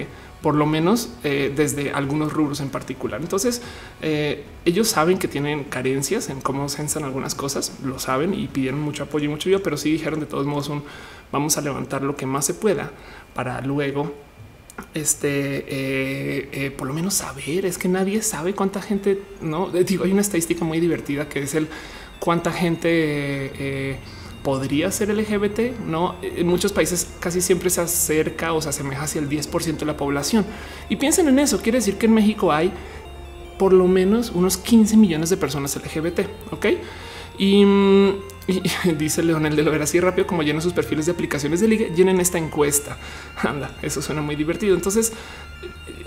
por 0.42 0.55
lo 0.55 0.66
menos 0.66 1.11
eh, 1.24 1.53
desde 1.55 1.90
algunos 1.92 2.33
rubros 2.33 2.61
en 2.61 2.70
particular. 2.70 3.20
Entonces, 3.20 3.62
eh, 4.03 4.44
ellos 4.64 4.88
saben 4.88 5.18
que 5.18 5.29
tienen 5.29 5.64
carencias 5.64 6.29
en 6.29 6.40
cómo 6.40 6.68
censan 6.68 7.05
algunas 7.05 7.35
cosas, 7.35 7.72
lo 7.83 7.98
saben 7.98 8.35
y 8.35 8.46
pidieron 8.48 8.81
mucho 8.81 9.05
apoyo 9.05 9.27
y 9.27 9.29
mucho 9.29 9.48
ayuda, 9.48 9.62
pero 9.62 9.77
sí 9.77 9.90
dijeron 9.90 10.20
de 10.20 10.27
todos 10.27 10.46
modos 10.46 10.68
un 10.68 10.85
vamos 11.31 11.59
a 11.59 11.61
levantar 11.61 12.03
lo 12.03 12.16
que 12.16 12.24
más 12.24 12.46
se 12.46 12.55
pueda 12.55 12.90
para 13.35 13.61
luego 13.61 14.14
este 14.94 15.66
eh, 15.68 16.70
por 16.70 16.87
lo 16.87 16.94
menos 16.94 17.12
saber 17.12 17.66
es 17.66 17.77
que 17.77 17.88
nadie 17.88 18.22
sabe 18.22 18.55
cuánta 18.55 18.81
gente 18.81 19.20
no 19.42 19.68
digo 19.68 20.05
hay 20.05 20.12
una 20.12 20.22
estadística 20.22 20.64
muy 20.64 20.81
divertida 20.81 21.29
que 21.29 21.40
es 21.40 21.55
el 21.55 21.68
cuánta 22.18 22.51
gente 22.51 24.01
podría 24.42 24.90
ser 24.90 25.14
LGBT. 25.14 25.79
No 25.87 26.16
en 26.22 26.46
muchos 26.46 26.72
países 26.72 27.09
casi 27.20 27.40
siempre 27.40 27.70
se 27.70 27.81
acerca 27.81 28.53
o 28.53 28.62
se 28.62 28.68
asemeja 28.68 29.05
hacia 29.05 29.20
el 29.20 29.29
10% 29.29 29.79
de 29.79 29.87
la 29.87 29.96
población. 29.96 30.44
Y 30.88 30.96
piensen 30.96 31.29
en 31.29 31.38
eso. 31.38 31.61
Quiere 31.61 31.79
decir 31.79 31.96
que 31.96 32.07
en 32.07 32.14
México 32.14 32.53
hay 32.53 32.72
por 33.59 33.72
lo 33.72 33.88
menos 33.88 34.31
unos 34.31 34.57
15 34.57 34.96
millones 34.96 35.31
de 35.31 35.37
personas 35.37 35.77
LGBT. 35.77 36.20
Ok. 36.53 36.66
Y, 37.40 37.64
dice 38.98 39.22
Leonel 39.22 39.55
de 39.55 39.62
lo 39.62 39.70
ver 39.70 39.83
así 39.83 40.01
rápido 40.01 40.27
como 40.27 40.42
llenan 40.42 40.62
sus 40.62 40.72
perfiles 40.72 41.05
de 41.05 41.12
aplicaciones 41.12 41.61
de 41.61 41.68
liga, 41.68 41.87
llenen 41.94 42.18
esta 42.18 42.38
encuesta. 42.38 42.96
Anda, 43.37 43.77
eso 43.83 44.01
suena 44.01 44.22
muy 44.22 44.37
divertido. 44.37 44.74
Entonces, 44.74 45.12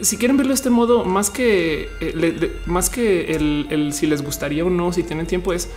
si 0.01 0.17
quieren 0.17 0.37
verlo 0.37 0.49
de 0.49 0.55
este 0.55 0.71
modo, 0.71 1.05
más 1.05 1.29
que 1.29 1.87
eh, 2.01 2.51
más 2.65 2.89
que 2.89 3.35
el 3.35 3.93
si 3.93 4.07
les 4.07 4.23
gustaría 4.23 4.65
o 4.65 4.71
no, 4.71 4.91
si 4.91 5.03
tienen 5.03 5.27
tiempo, 5.27 5.53
es 5.53 5.69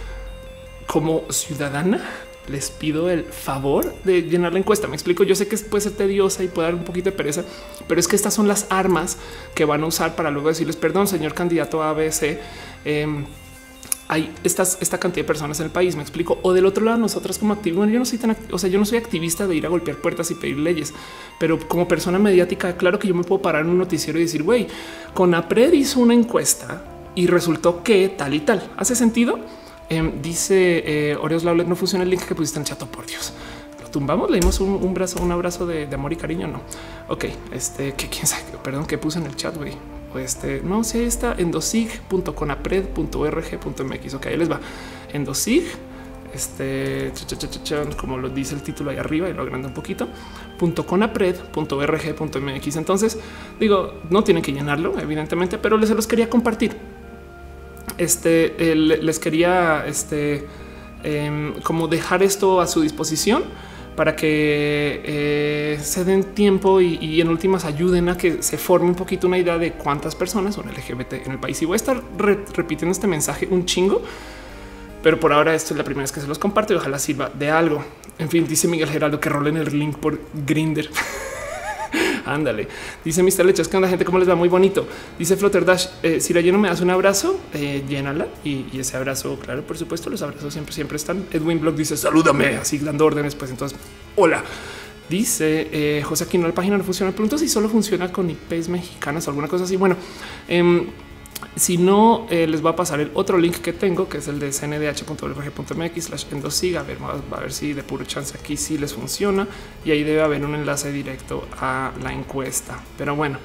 como 0.86 1.24
ciudadana 1.30 2.02
les 2.48 2.70
pido 2.70 3.10
el 3.10 3.24
favor 3.24 3.94
de 4.04 4.22
llenar 4.22 4.52
la 4.52 4.58
encuesta. 4.58 4.88
Me 4.88 4.94
explico. 4.94 5.24
Yo 5.24 5.34
sé 5.34 5.48
que 5.48 5.56
puede 5.58 5.82
ser 5.82 5.92
tediosa 5.92 6.42
y 6.42 6.48
puede 6.48 6.68
dar 6.68 6.74
un 6.74 6.84
poquito 6.84 7.10
de 7.10 7.16
pereza, 7.16 7.44
pero 7.88 8.00
es 8.00 8.08
que 8.08 8.16
estas 8.16 8.34
son 8.34 8.48
las 8.48 8.66
armas 8.70 9.18
que 9.54 9.64
van 9.64 9.82
a 9.82 9.86
usar 9.86 10.16
para 10.16 10.30
luego 10.30 10.48
decirles 10.48 10.76
perdón, 10.76 11.06
señor 11.06 11.34
candidato 11.34 11.82
ABC. 11.82 12.38
Em, 12.84 13.24
hay 14.06 14.30
esta 14.44 14.98
cantidad 14.98 15.24
de 15.24 15.26
personas 15.26 15.58
en 15.60 15.66
el 15.66 15.72
país. 15.72 15.96
Me 15.96 16.02
explico. 16.02 16.38
O 16.42 16.52
del 16.52 16.66
otro 16.66 16.84
lado, 16.84 16.98
nosotros 16.98 17.38
como 17.38 17.54
activistas, 17.54 17.90
yo 17.90 17.98
no 17.98 18.04
soy 18.04 18.18
tan, 18.18 18.36
o 18.50 18.58
sea, 18.58 18.68
yo 18.68 18.78
no 18.78 18.84
soy 18.84 18.98
activista 18.98 19.46
de 19.46 19.56
ir 19.56 19.66
a 19.66 19.68
golpear 19.68 19.96
puertas 19.96 20.30
y 20.30 20.34
pedir 20.34 20.58
leyes, 20.58 20.92
pero 21.38 21.58
como 21.68 21.88
persona 21.88 22.18
mediática, 22.18 22.76
claro 22.76 22.98
que 22.98 23.08
yo 23.08 23.14
me 23.14 23.24
puedo 23.24 23.40
parar 23.40 23.64
en 23.64 23.70
un 23.70 23.78
noticiero 23.78 24.18
y 24.18 24.22
decir, 24.22 24.42
güey, 24.42 24.66
con 25.14 25.34
APRED 25.34 25.72
hizo 25.72 26.00
una 26.00 26.14
encuesta 26.14 26.84
y 27.14 27.26
resultó 27.26 27.82
que 27.82 28.08
tal 28.10 28.34
y 28.34 28.40
tal. 28.40 28.70
¿Hace 28.76 28.94
sentido? 28.94 29.38
Em, 29.88 30.22
dice 30.22 30.82
eh, 30.86 31.16
Oreos 31.16 31.42
Laulet, 31.44 31.66
no 31.66 31.76
funciona 31.76 32.04
el 32.04 32.10
link 32.10 32.22
que 32.22 32.34
pusiste 32.34 32.58
en 32.58 32.62
el 32.62 32.68
chat. 32.68 32.82
Oh, 32.82 32.86
por 32.86 33.06
Dios, 33.06 33.32
lo 33.82 33.90
tumbamos. 33.90 34.30
Le 34.30 34.40
dimos 34.40 34.60
un, 34.60 34.94
brazo, 34.94 35.22
un 35.22 35.32
abrazo 35.32 35.66
de, 35.66 35.88
amor 35.92 36.12
y 36.12 36.16
cariño. 36.16 36.48
No, 36.48 36.60
ok, 37.08 37.24
este 37.52 37.92
que 37.94 38.08
quién 38.08 38.26
sabe, 38.26 38.42
perdón, 38.62 38.86
que 38.86 38.98
puse 38.98 39.18
en 39.18 39.26
el 39.26 39.36
chat, 39.36 39.56
güey. 39.56 39.72
Este 40.16 40.60
no 40.62 40.84
sé, 40.84 41.06
está 41.06 41.34
endosig.conapred.org.mx. 41.36 44.14
Ok, 44.14 44.26
ahí 44.26 44.36
les 44.36 44.48
va 44.50 44.60
endosig. 45.12 45.64
Este 46.32 47.12
como 47.96 48.18
lo 48.18 48.28
dice 48.28 48.56
el 48.56 48.62
título 48.62 48.90
ahí 48.90 48.96
arriba 48.96 49.28
y 49.28 49.32
lo 49.32 49.42
agranda 49.42 49.68
un 49.68 49.74
poquito 49.74 50.08
conapred.org.mx. 50.86 52.76
Entonces 52.76 53.18
digo, 53.60 54.00
no 54.10 54.24
tienen 54.24 54.42
que 54.42 54.52
llenarlo, 54.52 54.98
evidentemente, 54.98 55.58
pero 55.58 55.76
les 55.76 55.88
se 55.88 55.94
los 55.94 56.06
quería 56.06 56.30
compartir 56.30 56.76
este 57.98 58.74
les 58.74 59.18
quería 59.18 59.84
este 59.86 60.46
em, 61.02 61.54
como 61.62 61.88
dejar 61.88 62.22
esto 62.22 62.60
a 62.60 62.66
su 62.66 62.80
disposición 62.80 63.44
para 63.96 64.16
que 64.16 65.02
eh, 65.04 65.78
se 65.80 66.04
den 66.04 66.34
tiempo 66.34 66.80
y, 66.80 67.20
en 67.20 67.28
últimas 67.28 67.64
ayuden 67.64 68.08
a 68.08 68.16
que 68.16 68.42
se 68.42 68.58
forme 68.58 68.88
un 68.88 68.94
poquito 68.94 69.26
una 69.26 69.38
idea 69.38 69.56
de 69.56 69.72
cuántas 69.72 70.14
personas 70.14 70.56
son 70.56 70.66
LGBT 70.68 71.12
en 71.26 71.32
el 71.32 71.38
país. 71.38 71.60
Y 71.62 71.64
voy 71.64 71.74
a 71.74 71.76
estar 71.76 72.02
repitiendo 72.18 72.90
este 72.90 73.06
mensaje 73.06 73.46
un 73.50 73.66
chingo, 73.66 74.02
pero 75.02 75.20
por 75.20 75.32
ahora 75.32 75.54
esto 75.54 75.74
es 75.74 75.78
la 75.78 75.84
primera 75.84 76.02
vez 76.02 76.12
que 76.12 76.20
se 76.20 76.26
los 76.26 76.38
comparto 76.38 76.72
y 76.72 76.76
ojalá 76.76 76.98
sirva 76.98 77.30
de 77.32 77.50
algo. 77.50 77.84
En 78.18 78.28
fin, 78.28 78.46
dice 78.46 78.68
Miguel 78.68 78.88
Geraldo 78.88 79.20
que 79.20 79.28
rolen 79.28 79.56
el 79.56 79.78
link 79.78 79.96
por 79.98 80.18
Grinder. 80.46 80.90
Ándale. 82.26 82.68
Dice 83.04 83.22
Mr. 83.22 83.44
Lechas 83.44 83.68
que 83.68 83.76
onda 83.76 83.88
gente, 83.88 84.04
¿cómo 84.04 84.18
les 84.18 84.28
va? 84.28 84.34
Muy 84.34 84.48
bonito. 84.48 84.86
Dice 85.18 85.36
Flutter 85.36 85.64
Dash, 85.64 85.86
eh, 86.02 86.20
si 86.20 86.32
la 86.32 86.40
lleno 86.40 86.58
me 86.58 86.68
das 86.68 86.80
un 86.80 86.90
abrazo, 86.90 87.38
eh, 87.52 87.82
llénala. 87.88 88.26
Y, 88.44 88.78
ese 88.78 88.96
abrazo, 88.96 89.38
claro, 89.38 89.62
por 89.62 89.78
supuesto, 89.78 90.10
los 90.10 90.22
abrazos 90.22 90.52
siempre, 90.52 90.74
siempre 90.74 90.96
están. 90.96 91.26
Edwin 91.32 91.60
Blog 91.60 91.74
dice, 91.76 91.96
salúdame, 91.96 92.56
así 92.56 92.78
dando 92.78 93.06
órdenes, 93.06 93.34
pues 93.34 93.50
entonces, 93.50 93.78
hola. 94.16 94.42
Dice 95.08 95.68
eh, 95.70 96.02
José 96.02 96.24
Aquino, 96.24 96.48
la 96.48 96.54
página 96.54 96.78
no 96.78 96.84
funciona. 96.84 97.12
Pregunto 97.12 97.36
si 97.36 97.46
solo 97.46 97.68
funciona 97.68 98.10
con 98.10 98.30
IPs 98.30 98.70
mexicanas 98.70 99.26
o 99.26 99.30
alguna 99.30 99.48
cosa 99.48 99.64
así. 99.64 99.76
Bueno, 99.76 99.96
eh, 100.48 100.86
si 101.56 101.76
no, 101.76 102.26
eh, 102.30 102.46
les 102.46 102.64
va 102.64 102.70
a 102.70 102.76
pasar 102.76 103.00
el 103.00 103.10
otro 103.14 103.38
link 103.38 103.56
que 103.56 103.72
tengo, 103.72 104.08
que 104.08 104.18
es 104.18 104.28
el 104.28 104.38
de 104.38 104.50
cndh.org.mx 104.50 106.04
slash 106.04 106.24
endosiga. 106.32 106.80
A 106.80 106.82
ver, 106.82 106.98
a 107.30 107.40
ver 107.40 107.52
si 107.52 107.72
de 107.72 107.82
puro 107.82 108.04
chance 108.04 108.36
aquí 108.38 108.56
sí 108.56 108.78
les 108.78 108.94
funciona 108.94 109.46
y 109.84 109.90
ahí 109.90 110.02
debe 110.02 110.22
haber 110.22 110.44
un 110.44 110.54
enlace 110.54 110.90
directo 110.90 111.46
a 111.60 111.92
la 112.02 112.12
encuesta. 112.12 112.82
Pero 112.98 113.14
bueno, 113.14 113.38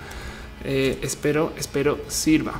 eh, 0.63 0.97
espero, 1.01 1.53
espero 1.57 1.99
sirva. 2.07 2.53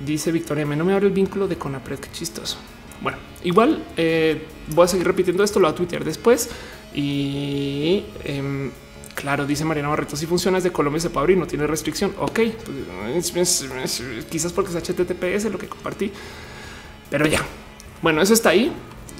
Dice 0.00 0.32
Victoria, 0.32 0.64
me 0.64 0.76
no 0.76 0.84
me 0.84 0.92
abre 0.94 1.06
el 1.06 1.12
vínculo 1.12 1.48
de 1.48 1.56
Conapred, 1.56 1.98
qué 1.98 2.10
chistoso. 2.10 2.56
Bueno, 3.02 3.18
igual 3.44 3.84
eh, 3.96 4.46
voy 4.68 4.84
a 4.84 4.88
seguir 4.88 5.06
repitiendo 5.06 5.44
esto, 5.44 5.60
lo 5.60 5.68
voy 5.68 5.72
a 5.72 5.76
tuitear 5.76 6.04
después 6.04 6.48
y 6.94 8.04
eh, 8.24 8.70
Claro, 9.18 9.46
dice 9.46 9.64
Mariana 9.64 9.88
Barreto, 9.88 10.16
si 10.16 10.26
funciona 10.26 10.58
desde 10.58 10.70
Colombia 10.70 11.00
se 11.00 11.10
puede 11.10 11.22
abrir, 11.24 11.38
no 11.38 11.46
tiene 11.48 11.66
restricción. 11.66 12.14
Ok, 12.20 12.38
pues, 13.34 13.64
quizás 14.30 14.52
porque 14.52 14.70
es 14.70 14.76
HTTPS 14.76 15.50
lo 15.50 15.58
que 15.58 15.66
compartí, 15.66 16.12
pero 17.10 17.26
ya. 17.26 17.44
Bueno, 18.00 18.22
eso 18.22 18.32
está 18.32 18.50
ahí. 18.50 18.72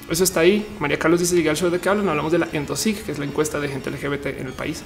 Eso 0.09 0.23
está 0.23 0.39
ahí. 0.39 0.65
María 0.79 0.97
Carlos 0.97 1.19
dice 1.19 1.35
llegar 1.35 1.51
al 1.51 1.57
show 1.57 1.69
de 1.69 1.79
que 1.79 1.89
hablan. 1.89 2.07
Hablamos 2.07 2.31
de 2.31 2.39
la 2.39 2.47
Endosig, 2.53 3.03
que 3.03 3.11
es 3.11 3.19
la 3.19 3.25
encuesta 3.25 3.59
de 3.59 3.67
gente 3.67 3.91
LGBT 3.91 4.27
en 4.27 4.47
el 4.47 4.53
país 4.53 4.83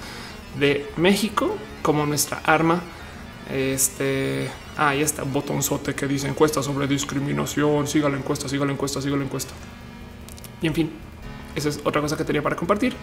de 0.59 0.87
México 0.97 1.55
como 1.83 2.07
nuestra 2.07 2.39
arma. 2.39 2.81
Este 3.53 4.49
ahí 4.75 5.03
está 5.03 5.21
botonzote 5.21 5.93
que 5.93 6.07
dice 6.07 6.27
encuesta 6.27 6.63
sobre 6.63 6.87
discriminación. 6.87 7.85
Siga 7.87 8.09
la 8.09 8.17
encuesta, 8.17 8.49
siga 8.49 8.65
la 8.65 8.71
encuesta, 8.71 8.99
siga 8.99 9.15
la 9.15 9.25
encuesta. 9.25 9.53
Y 10.59 10.65
en 10.65 10.73
fin, 10.73 10.91
esa 11.55 11.69
es 11.69 11.79
otra 11.83 12.01
cosa 12.01 12.17
que 12.17 12.23
tenía 12.23 12.41
para 12.41 12.55
compartir. 12.55 12.95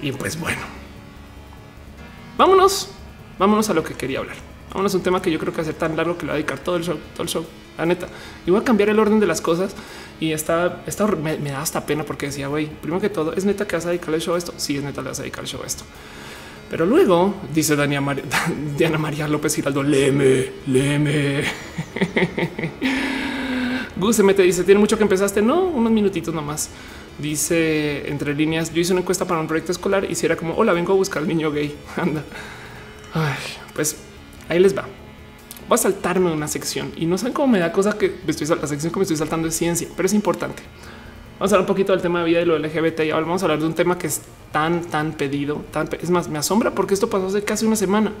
Y 0.00 0.12
pues 0.12 0.38
bueno, 0.38 0.60
vámonos, 2.42 2.88
vámonos 3.38 3.70
a 3.70 3.74
lo 3.74 3.84
que 3.84 3.94
quería 3.94 4.18
hablar. 4.18 4.36
Vámonos 4.70 4.92
a 4.94 4.96
un 4.96 5.02
tema 5.02 5.22
que 5.22 5.30
yo 5.30 5.38
creo 5.38 5.52
que 5.52 5.62
ser 5.62 5.74
tan 5.74 5.96
largo 5.96 6.18
que 6.18 6.26
lo 6.26 6.28
va 6.28 6.34
a 6.34 6.38
dedicar 6.38 6.58
todo 6.58 6.76
el 6.76 6.82
show, 6.82 6.98
todo 7.12 7.22
el 7.22 7.28
show. 7.28 7.44
La 7.78 7.86
neta, 7.86 8.08
y 8.44 8.50
voy 8.50 8.60
a 8.60 8.64
cambiar 8.64 8.88
el 8.88 8.98
orden 8.98 9.20
de 9.20 9.26
las 9.26 9.40
cosas 9.40 9.74
y 10.18 10.32
está, 10.32 10.82
está 10.86 11.06
me, 11.06 11.38
me, 11.38 11.50
da 11.50 11.62
hasta 11.62 11.86
pena 11.86 12.04
porque 12.04 12.26
decía, 12.26 12.48
güey, 12.48 12.66
primero 12.66 13.00
que 13.00 13.08
todo, 13.08 13.32
es 13.32 13.44
neta 13.44 13.66
que 13.66 13.76
vas 13.76 13.86
a 13.86 13.90
dedicar 13.90 14.12
el 14.12 14.20
show 14.20 14.34
a 14.34 14.38
esto. 14.38 14.52
Sí, 14.56 14.76
es 14.76 14.82
neta, 14.82 15.02
le 15.02 15.08
vas 15.08 15.20
a 15.20 15.22
dedicar 15.22 15.44
el 15.44 15.48
show 15.48 15.62
a 15.62 15.66
esto. 15.66 15.84
Pero 16.68 16.84
luego 16.84 17.34
dice 17.54 17.76
Dania 17.76 18.00
María, 18.00 18.24
Diana 18.76 18.98
María 18.98 19.28
López 19.28 19.54
Giraldo, 19.54 19.84
léeme, 19.84 20.52
léeme. 20.66 21.44
Gus 23.96 24.16
se 24.16 24.22
mete, 24.24 24.42
dice, 24.42 24.64
tiene 24.64 24.80
mucho 24.80 24.96
que 24.96 25.04
empezaste. 25.04 25.40
No, 25.40 25.62
unos 25.62 25.92
minutitos 25.92 26.34
nomás. 26.34 26.70
Dice 27.22 28.10
entre 28.10 28.34
líneas, 28.34 28.74
yo 28.74 28.80
hice 28.80 28.92
una 28.92 29.02
encuesta 29.02 29.24
para 29.26 29.40
un 29.40 29.46
proyecto 29.46 29.70
escolar 29.70 30.10
y 30.10 30.16
si 30.16 30.26
era 30.26 30.34
como, 30.36 30.56
hola, 30.56 30.72
vengo 30.72 30.92
a 30.92 30.96
buscar 30.96 31.22
al 31.22 31.28
niño 31.28 31.52
gay. 31.52 31.72
Anda. 31.96 32.24
Ay, 33.14 33.36
pues 33.74 33.96
ahí 34.48 34.58
les 34.58 34.76
va. 34.76 34.86
Voy 35.68 35.76
a 35.76 35.78
saltarme 35.78 36.32
una 36.32 36.48
sección 36.48 36.92
y 36.96 37.06
no 37.06 37.16
saben 37.16 37.32
cómo 37.32 37.46
me 37.46 37.60
da 37.60 37.70
cosa 37.70 37.96
que 37.96 38.16
estoy 38.26 38.48
la 38.48 38.66
sección 38.66 38.92
que 38.92 38.98
me 38.98 39.04
estoy 39.04 39.16
saltando 39.16 39.46
es 39.46 39.54
ciencia, 39.54 39.86
pero 39.96 40.06
es 40.06 40.14
importante. 40.14 40.64
Vamos 41.38 41.52
a 41.52 41.54
hablar 41.54 41.60
un 41.60 41.66
poquito 41.66 41.92
del 41.92 42.02
tema 42.02 42.18
de 42.18 42.24
vida 42.24 42.40
y 42.40 42.44
lo 42.44 42.58
LGBT 42.58 43.00
y 43.00 43.10
ahora 43.10 43.24
vamos 43.24 43.42
a 43.42 43.44
hablar 43.44 43.60
de 43.60 43.66
un 43.66 43.74
tema 43.74 43.96
que 43.96 44.08
es 44.08 44.22
tan, 44.50 44.82
tan 44.82 45.12
pedido, 45.12 45.64
es 46.00 46.10
más, 46.10 46.28
me 46.28 46.38
asombra 46.38 46.72
porque 46.72 46.94
esto 46.94 47.08
pasó 47.08 47.28
hace 47.28 47.44
casi 47.44 47.64
una 47.66 47.76
semana. 47.76 48.12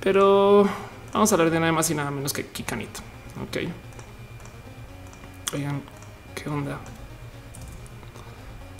Pero 0.00 0.66
vamos 1.12 1.30
a 1.30 1.34
hablar 1.34 1.50
de 1.50 1.60
nada 1.60 1.72
más 1.72 1.90
y 1.90 1.94
nada 1.94 2.10
menos 2.10 2.32
que 2.32 2.46
Kikanito. 2.46 3.00
Ok. 3.42 3.58
Oigan, 5.52 5.82
qué 6.48 6.54
onda 6.54 6.78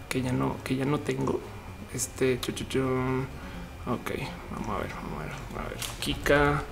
que 0.09 0.22
ya 0.22 0.33
no, 0.33 0.57
que 0.64 0.74
ya 0.74 0.87
no 0.87 0.98
tengo. 1.00 1.38
Este 1.92 2.40
chu, 2.40 2.52
chu, 2.52 2.64
chu. 2.64 2.81
Ok, 2.81 4.11
vamos 4.52 4.70
a 4.70 4.83
ver, 4.83 4.94
vamos 4.94 5.20
a 5.20 5.24
ver, 5.24 5.33
a 5.66 5.68
ver. 5.68 5.78
Kika 6.00 6.62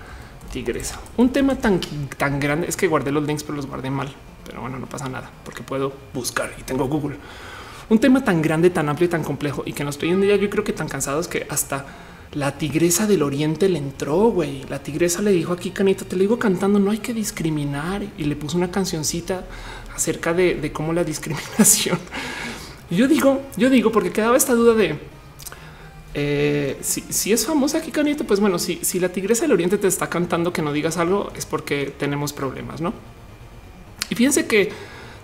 Tigresa. 0.50 0.98
Un 1.18 1.30
tema 1.30 1.56
tan, 1.56 1.80
tan 2.16 2.40
grande 2.40 2.66
es 2.68 2.76
que 2.76 2.88
guardé 2.88 3.12
los 3.12 3.26
links, 3.26 3.42
pero 3.42 3.56
los 3.56 3.66
guardé 3.66 3.90
mal. 3.90 4.14
Pero 4.46 4.62
bueno, 4.62 4.78
no 4.78 4.86
pasa 4.86 5.08
nada 5.08 5.30
porque 5.44 5.62
puedo 5.62 5.92
buscar 6.14 6.50
y 6.58 6.62
tengo 6.62 6.86
Google. 6.86 7.18
Un 7.90 7.98
tema 7.98 8.24
tan 8.24 8.40
grande, 8.40 8.70
tan 8.70 8.88
amplio 8.88 9.06
y 9.06 9.10
tan 9.10 9.22
complejo 9.22 9.62
y 9.66 9.74
que 9.74 9.84
nos 9.84 9.96
estoy 9.96 10.10
en 10.10 10.20
día. 10.22 10.36
Yo 10.36 10.48
creo 10.48 10.64
que 10.64 10.72
tan 10.72 10.88
cansados 10.88 11.28
que 11.28 11.46
hasta 11.50 11.84
la 12.32 12.58
tigresa 12.58 13.06
del 13.06 13.22
oriente 13.22 13.68
le 13.68 13.78
entró, 13.78 14.30
güey. 14.30 14.64
La 14.64 14.82
tigresa 14.82 15.20
le 15.20 15.30
dijo 15.30 15.52
aquí, 15.52 15.70
Canita, 15.70 16.04
te 16.06 16.16
lo 16.16 16.22
digo 16.22 16.38
cantando, 16.38 16.78
no 16.78 16.90
hay 16.90 16.98
que 16.98 17.12
discriminar. 17.12 18.02
Y 18.16 18.24
le 18.24 18.34
puso 18.34 18.56
una 18.56 18.70
cancioncita 18.70 19.44
acerca 19.96 20.32
de, 20.32 20.70
cómo 20.72 20.92
la 20.92 21.02
discriminación. 21.02 21.98
Yo 22.90 23.08
digo, 23.08 23.42
yo 23.56 23.68
digo, 23.68 23.90
porque 23.90 24.12
quedaba 24.12 24.36
esta 24.36 24.54
duda 24.54 24.74
de 24.74 24.98
eh, 26.14 26.76
si, 26.80 27.32
es 27.32 27.44
famosa 27.44 27.78
aquí, 27.78 27.90
Canito, 27.90 28.24
pues 28.24 28.40
bueno, 28.40 28.58
si, 28.58 28.78
si 28.82 29.00
la 29.00 29.08
tigresa 29.08 29.42
del 29.42 29.52
oriente 29.52 29.76
te 29.76 29.88
está 29.88 30.08
cantando 30.08 30.52
que 30.52 30.62
no 30.62 30.72
digas 30.72 30.96
algo, 30.96 31.30
es 31.36 31.44
porque 31.44 31.92
tenemos 31.98 32.32
problemas, 32.32 32.80
no? 32.80 32.94
Y 34.08 34.14
fíjense 34.14 34.46
que 34.46 34.70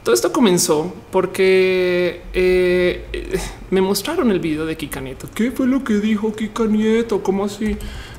todo 0.02 0.14
esto 0.14 0.32
comenzó 0.32 0.92
porque 1.12 2.22
eh, 2.34 3.38
me 3.70 3.80
mostraron 3.80 4.32
el 4.32 4.40
video 4.40 4.66
de 4.66 4.76
Kika 4.76 5.00
Nieto. 5.00 5.28
¿Qué 5.32 5.52
fue 5.52 5.66
lo 5.66 5.84
que 5.84 5.94
dijo 5.94 6.34
Kika 6.34 6.64
Nieto? 6.64 7.22
¿Cómo 7.22 7.44
así? 7.44 7.76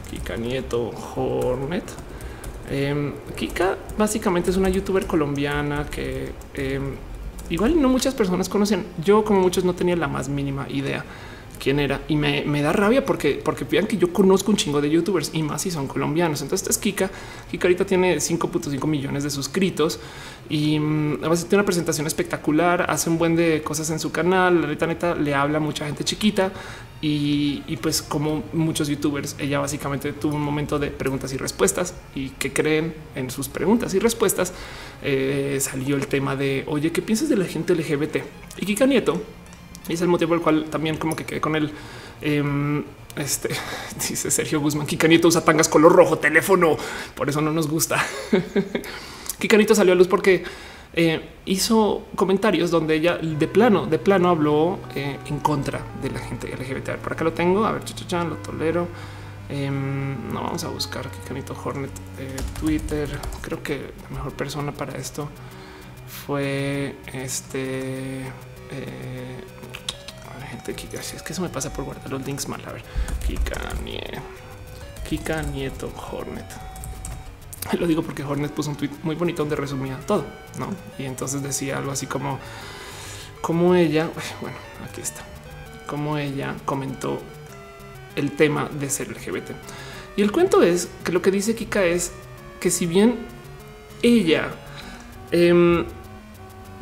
Kika 0.09 0.37
Nieto 0.37 0.91
Hornet. 1.15 1.83
Eh, 2.75 3.13
Kika 3.35 3.77
básicamente 3.99 4.49
es 4.49 4.57
una 4.57 4.67
youtuber 4.67 5.05
colombiana 5.05 5.85
que 5.85 6.31
eh, 6.55 6.79
igual 7.51 7.79
no 7.79 7.87
muchas 7.87 8.15
personas 8.15 8.49
conocen. 8.49 8.87
Yo, 9.05 9.23
como 9.23 9.41
muchos, 9.41 9.63
no 9.63 9.75
tenía 9.75 9.95
la 9.95 10.07
más 10.07 10.27
mínima 10.27 10.67
idea 10.69 11.05
quién 11.63 11.79
era 11.79 12.01
y 12.07 12.15
me, 12.17 12.61
da 12.61 12.73
rabia 12.73 13.05
porque, 13.05 13.39
porque 13.41 13.63
vean 13.63 13.87
que 13.87 13.95
yo 13.95 14.11
conozco 14.11 14.51
un 14.51 14.57
chingo 14.57 14.81
de 14.81 14.89
youtubers 14.89 15.29
y 15.33 15.43
más 15.43 15.61
si 15.61 15.69
son 15.69 15.87
colombianos. 15.87 16.41
Entonces, 16.41 16.67
esta 16.67 16.71
es 16.71 16.77
Kika. 16.79 17.11
Kika 17.51 17.67
ahorita 17.67 17.85
tiene 17.85 18.17
5.5 18.17 18.87
millones 18.87 19.23
de 19.23 19.29
suscritos 19.29 19.99
y 20.49 20.79
um, 20.79 21.23
a 21.23 21.29
veces 21.29 21.45
tiene 21.45 21.61
una 21.61 21.65
presentación 21.65 22.07
espectacular, 22.07 22.87
hace 22.89 23.09
un 23.09 23.19
buen 23.19 23.35
de 23.35 23.61
cosas 23.61 23.89
en 23.91 23.99
su 23.99 24.11
canal. 24.11 24.61
La 24.61 24.67
neta, 24.67 24.87
neta 24.87 25.15
le 25.15 25.35
habla 25.35 25.59
a 25.59 25.61
mucha 25.61 25.85
gente 25.85 26.03
chiquita 26.03 26.51
y, 27.05 27.77
pues, 27.81 28.01
como 28.01 28.45
muchos 28.53 28.87
youtubers, 28.87 29.35
ella 29.37 29.59
básicamente 29.59 30.13
tuvo 30.13 30.37
un 30.37 30.41
momento 30.41 30.79
de 30.79 30.87
preguntas 30.87 31.33
y 31.33 31.37
respuestas 31.37 31.93
y 32.15 32.29
que 32.29 32.53
creen 32.53 32.93
en 33.15 33.29
sus 33.29 33.49
preguntas 33.49 33.93
y 33.93 33.99
respuestas. 33.99 34.53
Eh, 35.01 35.57
salió 35.59 35.97
el 35.97 36.07
tema 36.07 36.37
de 36.37 36.63
oye, 36.65 36.93
¿qué 36.93 37.01
piensas 37.01 37.27
de 37.27 37.35
la 37.35 37.43
gente 37.43 37.75
LGBT? 37.75 38.19
Y 38.57 38.65
Kika 38.65 38.85
Nieto 38.85 39.21
es 39.89 39.99
el 39.99 40.07
motivo 40.07 40.29
por 40.29 40.37
el 40.37 40.43
cual 40.43 40.65
también 40.69 40.95
como 40.95 41.13
que 41.13 41.25
quedé 41.25 41.41
con 41.41 41.57
él. 41.57 41.71
Eh, 42.21 42.83
este 43.17 43.49
dice 44.09 44.31
Sergio 44.31 44.61
Guzmán, 44.61 44.87
Kikanito 44.87 45.27
usa 45.27 45.43
tangas 45.43 45.67
color 45.67 45.91
rojo, 45.91 46.19
teléfono, 46.19 46.77
por 47.15 47.27
eso 47.27 47.41
no 47.41 47.51
nos 47.51 47.67
gusta. 47.67 48.01
Kikanito 49.39 49.75
salió 49.75 49.91
a 49.91 49.97
luz 49.97 50.07
porque 50.07 50.45
eh, 50.93 51.29
hizo 51.45 52.05
comentarios 52.15 52.71
donde 52.71 52.95
ella 52.95 53.17
de 53.17 53.47
plano, 53.47 53.85
de 53.85 53.99
plano 53.99 54.29
habló 54.29 54.79
eh, 54.95 55.17
en 55.25 55.39
contra 55.39 55.81
de 56.01 56.11
la 56.11 56.19
gente 56.19 56.47
LGBT. 56.47 56.89
A 56.89 56.91
ver, 56.93 56.99
por 57.01 57.13
acá 57.13 57.23
lo 57.23 57.33
tengo, 57.33 57.65
a 57.65 57.71
ver, 57.71 57.83
chachachan, 57.83 58.29
lo 58.29 58.35
tolero. 58.37 58.87
Eh, 59.49 59.69
no 59.69 60.41
vamos 60.41 60.63
a 60.63 60.69
buscar 60.69 61.09
Kikanito 61.09 61.55
Hornet 61.63 61.91
de 62.17 62.27
Twitter. 62.59 63.09
Creo 63.41 63.61
que 63.61 63.91
la 64.03 64.15
mejor 64.15 64.33
persona 64.33 64.71
para 64.71 64.97
esto 64.97 65.27
fue 66.07 66.95
este 67.11 68.21
eh, 68.71 69.43
gente 70.53 70.73
Kika, 70.75 71.01
si 71.01 71.15
es 71.15 71.23
que 71.23 71.33
eso 71.33 71.41
me 71.41 71.49
pasa 71.49 71.73
por 71.73 71.85
guardar 71.85 72.09
los 72.11 72.25
links 72.25 72.47
mal. 72.47 72.61
A 72.65 72.73
ver, 72.73 72.83
Kika, 73.25 73.59
Nie, 73.83 74.21
Kika 75.07 75.41
Nieto 75.43 75.91
Hornet. 76.11 76.72
Lo 77.79 77.87
digo 77.87 78.03
porque 78.03 78.23
Hornet 78.23 78.51
puso 78.51 78.69
un 78.69 78.75
tweet 78.75 78.91
muy 79.03 79.15
bonito 79.15 79.43
donde 79.43 79.55
resumía 79.55 79.99
todo, 80.05 80.25
no? 80.59 80.67
Y 80.97 81.05
entonces 81.05 81.41
decía 81.41 81.77
algo 81.77 81.91
así 81.91 82.07
como, 82.07 82.39
como 83.41 83.75
ella, 83.75 84.09
bueno, 84.41 84.57
aquí 84.89 85.01
está, 85.01 85.21
como 85.87 86.17
ella 86.17 86.55
comentó 86.65 87.21
el 88.15 88.31
tema 88.31 88.69
de 88.69 88.89
ser 88.89 89.09
LGBT. 89.09 89.51
Y 90.15 90.21
el 90.21 90.31
cuento 90.31 90.61
es 90.61 90.89
que 91.03 91.11
lo 91.11 91.21
que 91.21 91.31
dice 91.31 91.55
Kika 91.55 91.83
es 91.83 92.11
que 92.59 92.69
si 92.69 92.85
bien 92.85 93.15
ella 94.01 94.51
eh, 95.31 95.85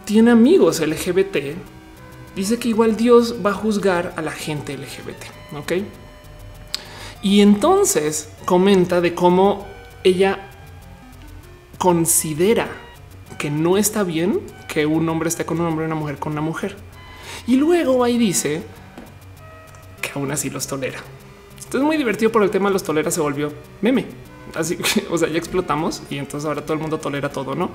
tiene 0.06 0.32
amigos 0.32 0.82
LGBT, 0.82 1.38
dice 2.36 2.60
que 2.60 2.70
igual 2.70 2.98
Dios 2.98 3.36
va 3.46 3.52
a 3.52 3.54
juzgar 3.54 4.14
a 4.18 4.22
la 4.22 4.32
gente 4.32 4.78
LGBT. 4.78 5.56
Ok. 5.58 5.74
Y 7.22 7.42
entonces 7.42 8.30
comenta 8.46 9.00
de 9.00 9.14
cómo 9.14 9.68
ella 10.04 10.51
considera 11.82 12.68
que 13.40 13.50
no 13.50 13.76
está 13.76 14.04
bien 14.04 14.40
que 14.68 14.86
un 14.86 15.10
hombre 15.10 15.30
esté 15.30 15.48
con 15.48 15.60
un 15.60 15.66
hombre 15.66 15.84
y 15.84 15.88
una 15.88 15.96
mujer 15.96 16.20
con 16.20 16.34
una 16.34 16.42
mujer. 16.42 16.76
Y 17.48 17.56
luego 17.56 18.04
ahí 18.04 18.20
dice 18.20 18.62
que 20.00 20.12
aún 20.14 20.32
así 20.32 20.52
los 20.52 20.68
tolera. 20.68 21.00
Entonces 21.56 21.82
muy 21.82 21.98
divertido 21.98 22.32
por 22.32 22.44
el 22.44 22.52
tema 22.52 22.70
de 22.70 22.74
los 22.74 22.84
toleras 22.84 23.16
se 23.16 23.20
volvió 23.20 23.52
meme. 23.82 24.06
Así 24.54 24.78
que, 24.78 25.08
o 25.10 25.18
sea, 25.18 25.28
ya 25.28 25.40
explotamos 25.40 26.04
y 26.12 26.20
entonces 26.20 26.48
ahora 26.48 26.62
todo 26.62 26.76
el 26.76 26.82
mundo 26.82 27.00
tolera 27.00 27.32
todo, 27.32 27.56
¿no? 27.56 27.72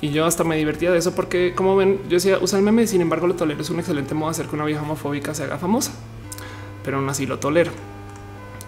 Y 0.00 0.10
yo 0.10 0.24
hasta 0.24 0.44
me 0.44 0.56
divertía 0.56 0.92
de 0.92 0.98
eso 0.98 1.12
porque, 1.12 1.52
como 1.56 1.74
ven, 1.74 1.98
yo 2.04 2.14
decía, 2.14 2.38
usa 2.40 2.60
el 2.60 2.64
meme, 2.64 2.86
sin 2.86 3.00
embargo 3.00 3.26
lo 3.26 3.34
tolero, 3.34 3.60
es 3.60 3.70
un 3.70 3.80
excelente 3.80 4.14
modo 4.14 4.30
de 4.30 4.34
hacer 4.36 4.46
que 4.46 4.54
una 4.54 4.66
vieja 4.66 4.82
homofóbica 4.82 5.34
se 5.34 5.42
haga 5.42 5.58
famosa. 5.58 5.90
Pero 6.84 6.98
aún 6.98 7.08
así 7.08 7.26
lo 7.26 7.40
tolero. 7.40 7.72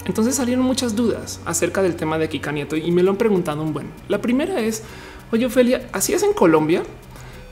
Entonces 0.06 0.34
salieron 0.34 0.64
muchas 0.64 0.94
dudas 0.94 1.40
acerca 1.44 1.82
del 1.82 1.96
tema 1.96 2.18
de 2.18 2.28
Kika 2.28 2.52
Nieto 2.52 2.76
y 2.76 2.90
me 2.92 3.02
lo 3.02 3.10
han 3.10 3.16
preguntado 3.16 3.62
un 3.62 3.72
buen. 3.72 3.90
La 4.08 4.20
primera 4.20 4.60
es, 4.60 4.82
oye 5.32 5.46
Ophelia, 5.46 5.88
¿así 5.92 6.12
es 6.12 6.22
en 6.22 6.34
Colombia? 6.34 6.82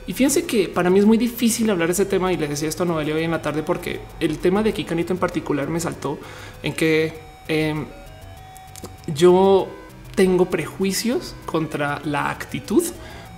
Y 0.05 0.13
fíjense 0.13 0.45
que 0.45 0.67
para 0.67 0.89
mí 0.89 0.99
es 0.99 1.05
muy 1.05 1.17
difícil 1.17 1.69
hablar 1.69 1.87
de 1.87 1.93
ese 1.93 2.05
tema 2.05 2.33
y 2.33 2.37
le 2.37 2.47
decía 2.47 2.67
esto 2.67 2.83
a 2.83 2.85
Noelia 2.85 3.15
hoy 3.15 3.23
en 3.23 3.31
la 3.31 3.41
tarde 3.41 3.63
porque 3.63 4.01
el 4.19 4.37
tema 4.37 4.61
de 4.61 4.73
Kika 4.73 4.95
en 4.95 5.17
particular 5.17 5.69
me 5.69 5.79
saltó 5.79 6.19
en 6.61 6.73
que 6.73 7.13
em, 7.47 7.85
yo 9.07 9.67
tengo 10.15 10.49
prejuicios 10.49 11.35
contra 11.45 12.01
la 12.03 12.29
actitud 12.29 12.83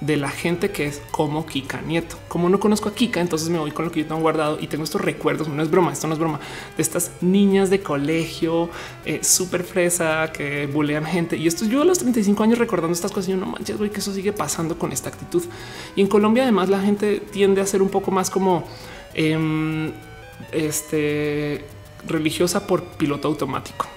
de 0.02 0.18
la 0.18 0.30
gente 0.30 0.72
que 0.72 0.86
es 0.86 1.02
como 1.12 1.46
Kika 1.46 1.82
Nieto. 1.82 2.18
Como 2.28 2.50
no 2.50 2.60
conozco 2.60 2.90
a 2.90 2.96
Kika, 2.96 3.22
entonces 3.22 3.50
me 3.50 3.58
voy 3.58 3.72
con 3.72 3.86
lo 3.86 3.92
que 3.92 4.02
yo 4.02 4.08
tengo 4.08 4.22
guardado 4.22 4.58
y 4.60 4.68
tengo 4.68 4.84
estos 4.84 5.02
recuerdos. 5.02 5.48
No 5.48 5.62
es 5.64 5.70
broma, 5.70 5.94
esto 5.94 6.08
no 6.08 6.14
es 6.14 6.20
broma 6.20 6.40
de 6.76 6.84
estas 6.84 7.12
niñas 7.22 7.70
de 7.70 7.82
colegio 7.82 8.70
eh, 9.06 9.24
súper 9.24 9.64
fresa 9.64 10.32
que 10.34 10.68
bulean 10.68 11.06
gente. 11.06 11.38
Y 11.38 11.48
esto 11.48 11.66
yo 11.66 11.82
a 11.82 11.86
los 11.86 12.00
35 12.00 12.44
años 12.44 12.60
recordando 12.60 12.94
estas 12.94 13.12
cosas. 13.12 13.28
Yo 13.28 13.38
no 13.38 13.46
manches, 13.46 13.78
güey, 13.78 13.90
que 13.90 14.00
eso 14.00 14.14
sigue 14.14 14.34
pasando 14.34 14.78
con 14.78 14.92
esta 14.92 15.10
actitud. 15.10 15.44
Y 15.96 16.02
en 16.02 16.08
Colombia, 16.08 16.44
además, 16.44 16.70
la 16.70 16.82
gente 16.82 17.20
tiende 17.20 17.62
a 17.62 17.66
ser 17.66 17.82
un 17.82 17.90
poco 17.90 18.12
más 18.12 18.30
como 18.30 18.66
em, 19.14 19.92
este 20.52 21.66
religiosa 22.06 22.68
por 22.68 22.84
piloto 22.84 23.30
automático. 23.30 23.88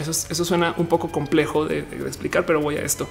Eso, 0.00 0.10
eso 0.10 0.44
suena 0.44 0.74
un 0.78 0.86
poco 0.86 1.12
complejo 1.12 1.66
de 1.66 1.80
explicar, 2.06 2.46
pero 2.46 2.60
voy 2.60 2.76
a 2.76 2.82
esto 2.82 3.06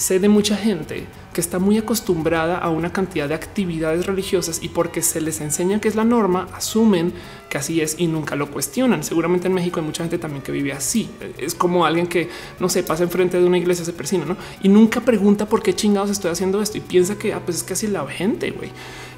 sé 0.00 0.18
de 0.18 0.30
mucha 0.30 0.56
gente 0.56 1.04
que 1.34 1.42
está 1.42 1.58
muy 1.58 1.76
acostumbrada 1.76 2.56
a 2.56 2.70
una 2.70 2.90
cantidad 2.90 3.28
de 3.28 3.34
actividades 3.34 4.06
religiosas 4.06 4.60
y 4.62 4.70
porque 4.70 5.02
se 5.02 5.20
les 5.20 5.42
enseña 5.42 5.78
que 5.78 5.88
es 5.88 5.94
la 5.94 6.04
norma, 6.04 6.48
asumen 6.54 7.12
que 7.50 7.58
así 7.58 7.82
es 7.82 7.96
y 7.98 8.06
nunca 8.06 8.34
lo 8.34 8.50
cuestionan. 8.50 9.04
Seguramente 9.04 9.48
en 9.48 9.52
México 9.52 9.78
hay 9.78 9.84
mucha 9.84 10.02
gente 10.02 10.16
también 10.16 10.42
que 10.42 10.52
vive 10.52 10.72
así. 10.72 11.10
Es 11.36 11.54
como 11.54 11.84
alguien 11.84 12.06
que 12.06 12.30
no 12.58 12.70
se 12.70 12.82
pasa 12.82 13.02
enfrente 13.02 13.38
de 13.38 13.44
una 13.44 13.58
iglesia, 13.58 13.84
se 13.84 13.92
persina 13.92 14.24
¿no? 14.24 14.38
y 14.62 14.70
nunca 14.70 15.02
pregunta 15.02 15.46
por 15.46 15.62
qué 15.62 15.74
chingados 15.74 16.10
estoy 16.10 16.30
haciendo 16.30 16.62
esto 16.62 16.78
y 16.78 16.80
piensa 16.80 17.18
que 17.18 17.34
ah, 17.34 17.42
pues 17.44 17.58
es 17.58 17.62
que 17.62 17.74
así 17.74 17.86
la 17.86 18.06
gente. 18.06 18.54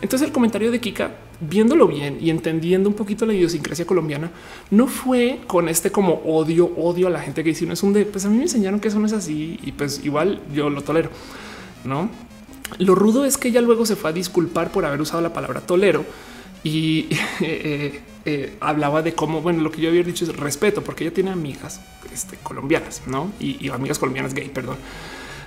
Entonces 0.02 0.26
el 0.26 0.32
comentario 0.32 0.72
de 0.72 0.80
Kika, 0.80 1.12
viéndolo 1.40 1.86
bien 1.86 2.18
y 2.20 2.30
entendiendo 2.30 2.88
un 2.88 2.94
poquito 2.94 3.24
la 3.24 3.34
idiosincrasia 3.34 3.86
colombiana, 3.86 4.32
no 4.70 4.88
fue 4.88 5.40
con 5.46 5.68
este 5.68 5.92
como 5.92 6.14
odio, 6.24 6.66
odio 6.76 7.06
a 7.06 7.10
la 7.10 7.20
gente 7.20 7.44
que 7.44 7.50
dice 7.50 7.64
no 7.66 7.72
es 7.72 7.82
un 7.84 7.92
de 7.92 8.04
pues 8.04 8.24
a 8.24 8.28
mí 8.28 8.36
me 8.36 8.42
enseñaron 8.42 8.80
que 8.80 8.88
eso 8.88 8.98
no 8.98 9.06
es 9.06 9.12
así 9.12 9.60
y 9.62 9.72
pues 9.72 10.04
igual 10.04 10.42
yo 10.52 10.68
lo 10.70 10.82
tolero, 10.82 11.10
no? 11.84 12.10
Lo 12.78 12.94
rudo 12.96 13.24
es 13.24 13.38
que 13.38 13.48
ella 13.48 13.60
luego 13.60 13.86
se 13.86 13.94
fue 13.94 14.10
a 14.10 14.12
disculpar 14.12 14.72
por 14.72 14.84
haber 14.84 15.00
usado 15.00 15.22
la 15.22 15.32
palabra 15.32 15.60
tolero 15.60 16.04
y 16.64 17.06
eh, 17.40 18.00
eh, 18.24 18.56
hablaba 18.60 19.02
de 19.02 19.14
cómo, 19.14 19.40
bueno, 19.40 19.62
lo 19.62 19.70
que 19.70 19.80
yo 19.80 19.88
había 19.88 20.02
dicho 20.02 20.24
es 20.24 20.36
respeto, 20.36 20.82
porque 20.82 21.04
ella 21.04 21.14
tiene 21.14 21.30
amigas 21.30 21.80
este, 22.12 22.36
colombianas, 22.42 23.02
no? 23.06 23.32
Y, 23.38 23.64
y 23.64 23.68
amigas 23.70 23.98
colombianas 23.98 24.34
gay, 24.34 24.48
perdón. 24.48 24.76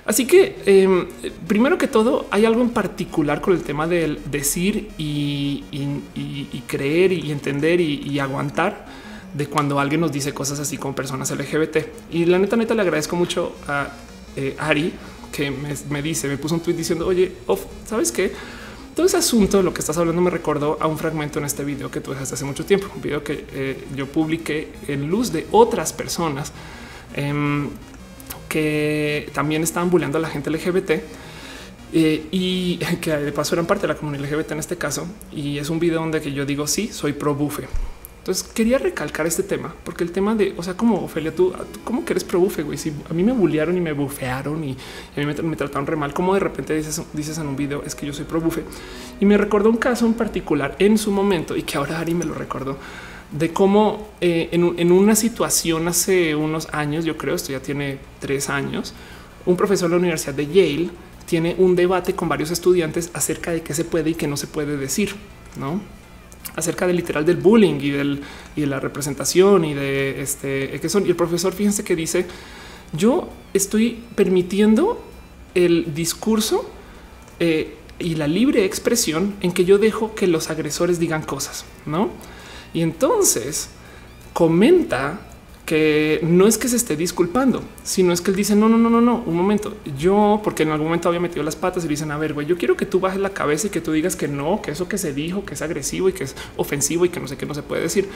Así 0.06 0.24
que 0.24 0.62
em, 0.66 1.06
primero 1.48 1.76
que 1.78 1.88
todo 1.88 2.26
hay 2.30 2.44
algo 2.44 2.62
en 2.62 2.70
particular 2.70 3.40
con 3.40 3.54
el 3.54 3.62
tema 3.62 3.88
del 3.88 4.20
decir 4.30 4.90
y, 4.96 5.64
creer 6.68 7.12
y 7.12 7.32
entender 7.32 7.80
y, 7.80 8.18
aguantar 8.20 8.86
de 9.34 9.46
cuando 9.46 9.80
alguien 9.80 10.00
nos 10.00 10.12
dice 10.12 10.32
cosas 10.32 10.60
así 10.60 10.78
como 10.78 10.94
personas 10.94 11.30
LGBT. 11.30 11.78
Y 12.12 12.24
la 12.24 12.38
neta, 12.38 12.56
neta, 12.56 12.74
le 12.74 12.82
agradezco 12.82 13.16
mucho 13.16 13.56
a 13.66 13.88
eh, 14.36 14.54
Ari 14.58 14.92
que 15.32 15.50
me, 15.50 16.02
dice, 16.02 16.28
me 16.28 16.38
puso 16.38 16.54
un 16.54 16.60
tweet 16.60 16.74
diciendo, 16.74 17.06
oye, 17.06 17.32
¿sabes 17.84 18.12
qué? 18.12 18.32
Todo 18.94 19.04
ese 19.06 19.18
asunto, 19.18 19.62
lo 19.62 19.74
que 19.74 19.80
estás 19.80 19.98
hablando, 19.98 20.22
me 20.22 20.30
recordó 20.30 20.78
a 20.80 20.86
un 20.86 20.96
fragmento 20.96 21.38
en 21.40 21.44
este 21.44 21.64
video 21.64 21.90
que 21.90 22.00
tú 22.00 22.12
dejaste 22.12 22.36
hace 22.36 22.44
mucho 22.44 22.64
tiempo, 22.64 22.86
un 22.94 23.02
video 23.02 23.22
que 23.22 23.44
eh, 23.52 23.84
yo 23.94 24.06
publiqué 24.06 24.72
en 24.88 25.08
luz 25.10 25.32
de 25.32 25.46
otras 25.50 25.92
personas. 25.92 26.52
Em, 27.14 27.68
que 28.48 29.30
también 29.32 29.62
estaban 29.62 29.90
bulleando 29.90 30.18
a 30.18 30.20
la 30.20 30.28
gente 30.28 30.50
LGBT 30.50 30.90
eh, 31.92 32.26
y 32.30 32.76
que 33.00 33.16
de 33.16 33.32
paso 33.32 33.54
eran 33.54 33.66
parte 33.66 33.86
de 33.86 33.94
la 33.94 33.98
comunidad 33.98 34.24
LGBT 34.30 34.52
en 34.52 34.58
este 34.58 34.76
caso. 34.76 35.06
Y 35.32 35.58
es 35.58 35.70
un 35.70 35.78
video 35.78 36.00
donde 36.00 36.20
que 36.20 36.32
yo 36.32 36.44
digo 36.46 36.66
sí, 36.66 36.88
soy 36.92 37.12
pro 37.12 37.34
bufe. 37.34 37.66
Entonces 38.18 38.42
quería 38.42 38.78
recalcar 38.78 39.24
este 39.24 39.44
tema 39.44 39.72
porque 39.84 40.02
el 40.02 40.10
tema 40.10 40.34
de, 40.34 40.52
o 40.56 40.62
sea, 40.64 40.74
como 40.76 40.96
Ofelia, 40.96 41.32
tú, 41.32 41.54
cómo 41.84 42.04
que 42.04 42.12
eres 42.12 42.24
pro 42.24 42.40
bufe, 42.40 42.64
güey. 42.64 42.76
Si 42.76 42.92
a 43.08 43.14
mí 43.14 43.22
me 43.22 43.30
bullearon 43.30 43.76
y 43.76 43.80
me 43.80 43.92
bufearon 43.92 44.64
y, 44.64 44.72
a 45.16 45.20
mí 45.20 45.26
me, 45.26 45.54
trataron 45.54 45.86
re 45.86 45.94
mal, 45.94 46.12
como 46.12 46.34
de 46.34 46.40
repente 46.40 46.74
dices, 46.74 47.00
dices 47.12 47.38
en 47.38 47.46
un 47.46 47.54
video 47.54 47.84
es 47.84 47.94
que 47.94 48.04
yo 48.04 48.12
soy 48.12 48.24
pro 48.24 48.40
bufe 48.40 48.64
y 49.20 49.24
me 49.24 49.38
recordó 49.38 49.70
un 49.70 49.76
caso 49.76 50.06
en 50.06 50.14
particular 50.14 50.74
en 50.80 50.98
su 50.98 51.12
momento 51.12 51.56
y 51.56 51.62
que 51.62 51.78
ahora 51.78 52.00
Ari 52.00 52.14
me 52.14 52.24
lo 52.24 52.34
recordó 52.34 52.76
de 53.30 53.52
cómo 53.52 54.08
eh, 54.20 54.48
en, 54.52 54.92
una 54.92 55.16
situación 55.16 55.88
hace 55.88 56.34
unos 56.34 56.68
años, 56.72 57.04
yo 57.04 57.16
creo, 57.16 57.34
esto 57.34 57.52
ya 57.52 57.60
tiene 57.60 57.98
tres 58.20 58.48
años, 58.48 58.94
un 59.44 59.56
profesor 59.56 59.88
de 59.88 59.96
la 59.96 60.00
Universidad 60.00 60.34
de 60.34 60.46
Yale 60.46 60.90
tiene 61.26 61.56
un 61.58 61.74
debate 61.74 62.14
con 62.14 62.28
varios 62.28 62.50
estudiantes 62.50 63.10
acerca 63.12 63.50
de 63.50 63.62
qué 63.62 63.74
se 63.74 63.84
puede 63.84 64.10
y 64.10 64.14
qué 64.14 64.28
no 64.28 64.36
se 64.36 64.46
puede 64.46 64.76
decir, 64.76 65.14
¿no? 65.58 65.80
Acerca 66.54 66.86
del 66.86 66.96
literal 66.96 67.24
del 67.26 67.36
bullying 67.36 67.80
y, 67.80 67.90
del, 67.90 68.20
y 68.54 68.60
de 68.60 68.66
la 68.68 68.78
representación 68.78 69.64
y 69.64 69.74
de 69.74 70.22
este 70.22 70.78
que 70.80 70.88
son. 70.88 71.04
Y 71.04 71.08
el 71.08 71.16
profesor, 71.16 71.52
fíjense 71.52 71.82
que 71.82 71.96
dice, 71.96 72.26
yo 72.92 73.28
estoy 73.52 74.02
permitiendo 74.14 75.04
el 75.54 75.94
discurso 75.94 76.70
eh, 77.40 77.74
y 77.98 78.14
la 78.14 78.28
libre 78.28 78.64
expresión 78.64 79.34
en 79.40 79.52
que 79.52 79.64
yo 79.64 79.78
dejo 79.78 80.14
que 80.14 80.28
los 80.28 80.50
agresores 80.50 80.98
digan 81.00 81.22
cosas, 81.22 81.64
¿no? 81.86 82.10
Y 82.76 82.82
entonces 82.82 83.70
comenta 84.34 85.18
que 85.64 86.20
no 86.22 86.46
es 86.46 86.58
que 86.58 86.68
se 86.68 86.76
esté 86.76 86.94
disculpando, 86.94 87.62
sino 87.84 88.12
es 88.12 88.20
que 88.20 88.30
él 88.30 88.36
dice 88.36 88.54
no, 88.54 88.68
no, 88.68 88.76
no, 88.76 88.90
no, 88.90 89.00
no, 89.00 89.22
un 89.24 89.34
momento. 89.34 89.78
Yo, 89.98 90.42
porque 90.44 90.64
en 90.64 90.68
algún 90.68 90.88
momento 90.88 91.08
había 91.08 91.18
metido 91.18 91.42
las 91.42 91.56
patas 91.56 91.86
y 91.86 91.88
dicen 91.88 92.10
a 92.10 92.18
ver, 92.18 92.34
güey, 92.34 92.46
yo 92.46 92.58
quiero 92.58 92.76
que 92.76 92.84
tú 92.84 93.00
bajes 93.00 93.18
la 93.18 93.30
cabeza 93.30 93.68
y 93.68 93.70
que 93.70 93.80
tú 93.80 93.92
digas 93.92 94.14
que 94.14 94.28
no, 94.28 94.60
que 94.60 94.72
eso 94.72 94.90
que 94.90 94.98
se 94.98 95.14
dijo, 95.14 95.42
que 95.46 95.54
es 95.54 95.62
agresivo 95.62 96.10
y 96.10 96.12
que 96.12 96.24
es 96.24 96.36
ofensivo 96.58 97.06
y 97.06 97.08
que 97.08 97.18
no 97.18 97.28
sé 97.28 97.38
qué 97.38 97.46
no 97.46 97.54
se 97.54 97.62
puede 97.62 97.80
decir. 97.80 98.10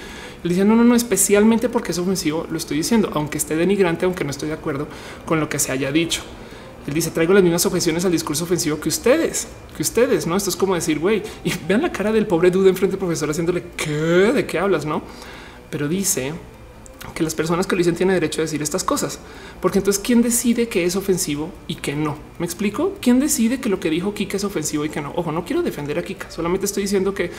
Él 0.45 0.51
dice 0.51 0.67
no, 0.67 0.77
no, 0.77 0.85
no, 0.85 0.95
especialmente 0.95 1.71
porque 1.71 1.93
es 1.93 1.99
ofensivo, 1.99 2.47
lo 2.51 2.59
estoy 2.59 2.77
diciendo, 2.77 3.11
aunque 3.15 3.39
esté 3.39 3.57
denigrante, 3.57 4.05
aunque 4.05 4.25
no 4.25 4.31
estoy 4.31 4.49
de 4.49 4.57
acuerdo 4.57 4.89
con 5.25 5.41
lo 5.41 5.49
que 5.49 5.59
se 5.59 5.73
haya 5.73 5.91
dicho. 5.91 6.21
Él 6.87 6.95
dice 6.95 7.11
traigo 7.11 7.33
las 7.35 7.43
mismas 7.43 7.65
objeciones 7.67 8.05
al 8.05 8.13
discurso 8.13 8.45
ofensivo 8.45 8.81
que 8.81 8.89
ustedes, 8.89 9.49
que 9.77 9.83
ustedes, 9.83 10.27
no? 10.27 10.37
Esto 10.37 10.51
es 10.51 10.57
como 10.57 10.75
decir, 10.75 10.99
güey, 10.99 11.23
y 11.45 11.53
vean 11.69 11.83
la 11.83 11.93
cara 11.93 12.13
del 12.13 12.27
pobre 12.27 12.51
dude 12.51 12.71
enfrente 12.71 12.93
del 12.93 12.99
profesor 12.99 13.31
haciéndole 13.31 13.65
qué 13.77 13.91
de 13.91 14.47
qué 14.47 14.59
hablas, 14.59 14.87
no? 14.87 15.03
Pero 15.71 15.89
dice 15.89 16.33
que 17.15 17.23
las 17.23 17.35
personas 17.35 17.67
que 17.67 17.75
lo 17.75 17.79
dicen 17.79 17.95
tienen 17.95 18.15
derecho 18.15 18.43
a 18.43 18.45
decir 18.45 18.63
estas 18.63 18.85
cosas, 18.85 19.19
porque 19.61 19.79
entonces 19.79 20.03
quién 20.05 20.21
decide 20.21 20.69
que 20.69 20.85
es 20.85 20.97
ofensivo 20.97 21.51
y 21.67 21.77
que 21.77 21.97
no. 21.97 22.17
Me 22.39 22.45
explico 22.45 22.95
quién 23.01 23.21
decide 23.21 23.59
que 23.59 23.71
lo 23.71 23.81
que 23.81 23.89
dijo 23.89 24.13
Kika 24.13 24.37
es 24.37 24.45
ofensivo 24.45 24.85
y 24.85 24.91
que 24.91 25.01
no. 25.01 25.13
Ojo, 25.17 25.33
no 25.33 25.45
quiero 25.45 25.63
defender 25.63 25.99
a 25.99 26.03
Kika, 26.03 26.31
solamente 26.31 26.67
estoy 26.67 26.83
diciendo 26.83 27.15
que 27.15 27.31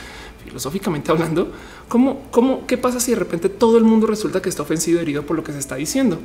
filosóficamente 0.44 1.12
hablando, 1.12 1.52
cómo, 1.88 2.22
cómo, 2.30 2.66
qué 2.66 2.76
pasa 2.76 2.98
si 2.98 3.12
de 3.12 3.18
repente 3.18 3.48
todo 3.48 3.78
el 3.78 3.84
mundo 3.84 4.06
resulta 4.06 4.42
que 4.42 4.48
está 4.48 4.62
ofensivo 4.62 5.00
herido 5.00 5.24
por 5.24 5.36
lo 5.36 5.44
que 5.44 5.52
se 5.52 5.58
está 5.58 5.76
diciendo 5.76 6.18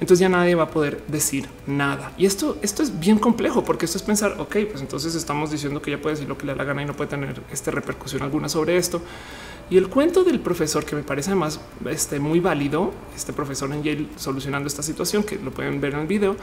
entonces 0.00 0.18
ya 0.18 0.28
nadie 0.30 0.54
va 0.54 0.64
a 0.64 0.70
poder 0.70 1.02
decir 1.08 1.46
nada. 1.66 2.12
Y 2.16 2.24
esto, 2.24 2.56
esto 2.62 2.82
es 2.82 2.98
bien 2.98 3.18
complejo 3.18 3.62
porque 3.62 3.84
esto 3.84 3.98
es 3.98 4.02
pensar, 4.02 4.36
ok, 4.38 4.56
pues 4.70 4.80
entonces 4.80 5.14
estamos 5.14 5.50
diciendo 5.50 5.82
que 5.82 5.90
ya 5.90 6.00
puede 6.00 6.16
decir 6.16 6.28
lo 6.28 6.38
que 6.38 6.46
le 6.46 6.52
da 6.52 6.58
la 6.58 6.64
gana 6.64 6.82
y 6.82 6.86
no 6.86 6.94
puede 6.94 7.10
tener 7.10 7.40
esta 7.52 7.70
repercusión 7.70 8.22
alguna 8.22 8.48
sobre 8.48 8.78
esto. 8.78 9.02
Y 9.68 9.76
el 9.76 9.88
cuento 9.88 10.24
del 10.24 10.40
profesor 10.40 10.84
que 10.84 10.96
me 10.96 11.02
parece 11.02 11.30
además 11.30 11.60
este, 11.88 12.18
muy 12.18 12.40
válido, 12.40 12.92
este 13.14 13.32
profesor 13.32 13.70
en 13.72 13.82
Yale 13.82 14.06
solucionando 14.16 14.66
esta 14.66 14.82
situación, 14.82 15.22
que 15.22 15.36
lo 15.36 15.52
pueden 15.52 15.80
ver 15.80 15.94
en 15.94 16.00
el 16.00 16.06
video, 16.06 16.34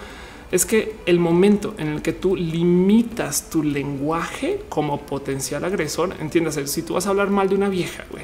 es 0.52 0.66
que 0.66 0.96
el 1.06 1.20
momento 1.20 1.74
en 1.78 1.88
el 1.88 2.02
que 2.02 2.14
tú 2.14 2.36
limitas 2.36 3.50
tu 3.50 3.64
lenguaje 3.64 4.62
como 4.70 5.02
potencial 5.02 5.66
agresor, 5.66 6.16
entiendas, 6.20 6.60
si 6.66 6.82
tú 6.84 6.94
vas 6.94 7.08
a 7.08 7.10
hablar 7.10 7.30
mal 7.30 7.50
de 7.50 7.56
una 7.56 7.70
vieja 7.70 8.06
güey, 8.10 8.24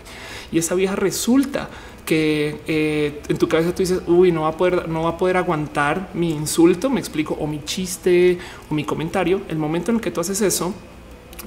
y 0.52 0.58
esa 0.58 0.76
vieja 0.76 0.96
resulta 0.96 1.70
que 2.06 2.62
eh, 2.68 3.22
en 3.28 3.38
tu 3.38 3.48
cabeza 3.48 3.74
tú 3.74 3.82
dices, 3.82 4.02
uy, 4.08 4.32
no 4.32 4.42
va 4.42 4.50
a 4.50 4.58
poder, 4.58 4.90
no 4.90 5.04
va 5.04 5.12
a 5.12 5.18
poder 5.18 5.38
aguantar 5.38 6.10
mi 6.14 6.32
insulto, 6.32 6.90
me 6.90 7.00
explico, 7.00 7.36
o 7.40 7.48
mi 7.48 7.64
chiste 7.64 8.38
o 8.70 8.74
mi 8.74 8.84
comentario. 8.84 9.42
El 9.48 9.58
momento 9.58 9.92
en 9.92 9.98
el 9.98 10.02
que 10.02 10.12
tú 10.12 10.22
haces 10.22 10.42
eso, 10.42 10.74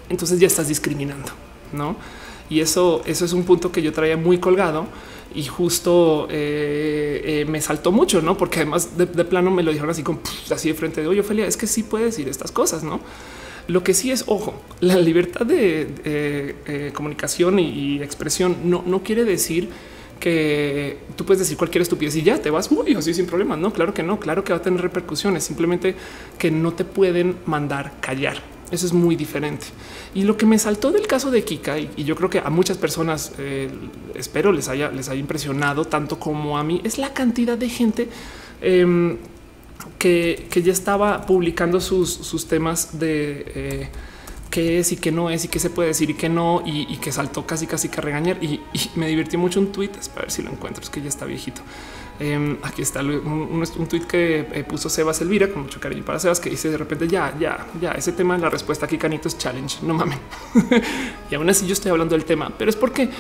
entonces 0.09 0.41
ya 0.41 0.47
estás 0.47 0.69
discriminando, 0.69 1.31
no? 1.73 1.97
Y 2.49 2.61
eso, 2.61 3.03
eso 3.07 3.25
es 3.25 3.33
un 3.33 3.45
punto 3.45 3.71
que 3.73 3.83
yo 3.83 3.93
traía 3.93 4.17
muy 4.17 4.39
colgado 4.39 4.87
y 5.37 5.45
justo 5.45 6.27
eh, 6.31 7.21
eh, 7.25 7.45
me 7.47 7.61
saltó 7.61 7.93
mucho, 7.93 8.23
no? 8.23 8.37
Porque 8.37 8.61
además 8.61 8.97
de, 8.97 9.07
plano 9.07 9.51
me 9.51 9.63
lo 9.63 9.71
dijeron 9.71 9.91
así 9.91 10.03
con 10.03 10.19
así 10.51 10.69
de 10.69 10.75
frente 10.75 11.03
de 11.03 11.09
oye, 11.09 11.21
Ophelia, 11.21 11.47
es 11.47 11.57
que 11.57 11.67
sí 11.67 11.83
puede 11.83 12.07
decir 12.07 12.29
estas 12.29 12.51
cosas, 12.51 12.83
no? 12.83 13.01
Lo 13.69 13.85
que 13.85 13.95
sí 13.95 14.11
es, 14.11 14.25
ojo, 14.27 14.55
la 14.81 14.97
libertad 14.97 15.45
de 15.45 16.93
comunicación 16.95 17.59
y, 17.59 18.01
expresión 18.03 18.57
no, 18.65 18.83
no 18.87 19.03
quiere 19.03 19.25
decir 19.25 19.69
que 20.21 20.99
tú 21.17 21.27
puedes 21.27 21.41
decir 21.41 21.59
cualquier 21.59 21.83
estupidez 21.83 22.17
y 22.17 22.23
ya 22.23 22.41
te 22.41 22.49
vas 22.49 22.73
muy 22.73 22.95
así 22.95 23.13
sin 23.13 23.27
problemas. 23.27 23.59
No, 23.59 23.73
claro 23.73 23.93
que 23.93 24.03
no, 24.03 24.19
claro 24.19 24.45
que 24.45 24.53
va 24.53 24.61
a 24.61 24.63
tener 24.63 24.81
repercusiones, 24.81 25.45
simplemente 25.45 25.95
que 26.39 26.51
no 26.51 26.73
te 26.73 26.85
pueden 26.85 27.37
mandar 27.45 27.93
callar. 28.01 28.56
Eso 28.71 28.87
es 28.87 28.93
muy 28.93 29.15
diferente. 29.15 29.67
Y 30.15 30.23
lo 30.23 30.37
que 30.37 30.45
me 30.45 30.59
saltó 30.59 30.91
del 30.91 31.07
caso 31.07 31.31
de 31.31 31.45
Kika, 31.45 31.79
y, 31.79 32.05
yo 32.05 32.17
creo 32.17 32.29
que 32.29 32.39
a 32.41 32.51
muchas 32.51 32.79
personas 32.79 33.33
eh, 33.39 33.71
espero 34.15 34.53
les 34.53 34.69
haya, 34.69 34.91
les 34.91 35.09
haya 35.09 35.21
impresionado 35.21 35.85
tanto 35.85 36.19
como 36.19 36.59
a 36.59 36.65
mí, 36.65 36.81
es 36.85 36.99
la 36.99 37.13
cantidad 37.13 37.57
de 37.57 37.69
gente 37.69 38.09
em, 38.61 39.19
que, 39.99 40.49
ya 40.63 40.73
estaba 40.73 41.27
publicando 41.27 41.81
sus, 41.81 42.47
temas 42.49 42.99
de 42.99 43.45
eh, 43.55 43.89
qué 44.51 44.79
es 44.79 44.91
y 44.93 44.97
qué 44.97 45.13
no 45.13 45.31
es 45.31 45.45
y 45.45 45.49
qué 45.49 45.59
se 45.59 45.71
puede 45.71 45.89
decir 45.89 46.11
y 46.11 46.15
qué 46.15 46.29
no, 46.29 46.63
y, 46.65 46.97
que 46.97 47.13
saltó 47.13 47.47
casi 47.47 47.67
casi 47.67 47.89
que 47.89 47.99
a 47.99 48.03
regañar. 48.03 48.43
Y, 48.43 48.61
me 48.97 49.07
divirtió 49.07 49.39
mucho 49.39 49.61
un 49.61 49.71
tweet, 49.71 49.91
para 50.09 50.23
ver 50.23 50.31
si 50.31 50.43
lo 50.43 50.51
encuentro, 50.51 50.83
es 50.83 50.91
que 50.91 51.01
ya 51.01 51.09
está 51.09 51.25
viejito. 51.25 51.63
Em, 52.19 52.57
aquí 52.63 52.81
está 52.81 53.01
un, 53.01 53.63
un, 53.79 53.87
tweet 53.87 54.07
que 54.07 54.41
eh, 54.51 54.65
puso 54.65 54.89
Sebas 54.89 55.21
Elvira 55.21 55.49
con 55.49 55.63
mucho 55.63 55.79
cariño 55.79 56.03
para 56.03 56.19
Sebas, 56.19 56.41
que 56.41 56.49
dice 56.49 56.71
de 56.71 56.79
repente 56.79 57.07
ya, 57.07 57.37
ya, 57.39 57.67
ya, 57.79 57.93
ese 57.93 58.13
tema, 58.13 58.39
la 58.39 58.49
respuesta 58.49 58.87
aquí, 58.87 58.97
Canito, 58.97 59.29
es 59.29 59.37
challenge. 59.37 59.79
No 59.83 59.95
mames. 59.95 60.19
y 61.31 61.35
aún 61.35 61.49
así 61.51 61.67
yo 61.67 61.75
estoy 61.75 61.91
hablando 61.91 62.15
del 62.15 62.25
tema, 62.25 62.51
pero 62.57 62.71
es 62.71 62.77
porque 62.77 63.11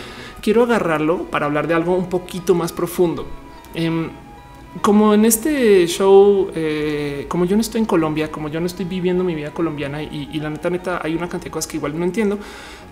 quiero 0.40 0.62
agarrarlo 0.62 1.24
para 1.24 1.46
hablar 1.46 1.66
de 1.66 1.74
algo 1.74 1.94
un 1.94 2.09
poquito 2.09 2.54
más 2.54 2.72
profundo. 2.72 3.26
Em, 3.74 4.09
como 4.82 5.14
en 5.14 5.24
este 5.24 5.87
show, 5.87 6.50
eh, 6.54 7.26
como 7.28 7.44
yo 7.44 7.56
no 7.56 7.61
estoy 7.61 7.80
en 7.80 7.87
Colombia, 7.87 8.30
como 8.30 8.48
yo 8.48 8.61
no 8.61 8.66
estoy 8.66 8.85
viviendo 8.85 9.24
mi 9.24 9.35
vida 9.35 9.50
colombiana 9.52 10.02
y, 10.02 10.38
la 10.40 10.50
neta, 10.50 10.70
neta, 10.70 11.00
hay 11.02 11.14
una 11.14 11.28
cantidad 11.28 11.46
de 11.46 11.50
cosas 11.50 11.70
que 11.70 11.76
igual 11.76 11.98
no 11.98 12.04
entiendo. 12.04 12.38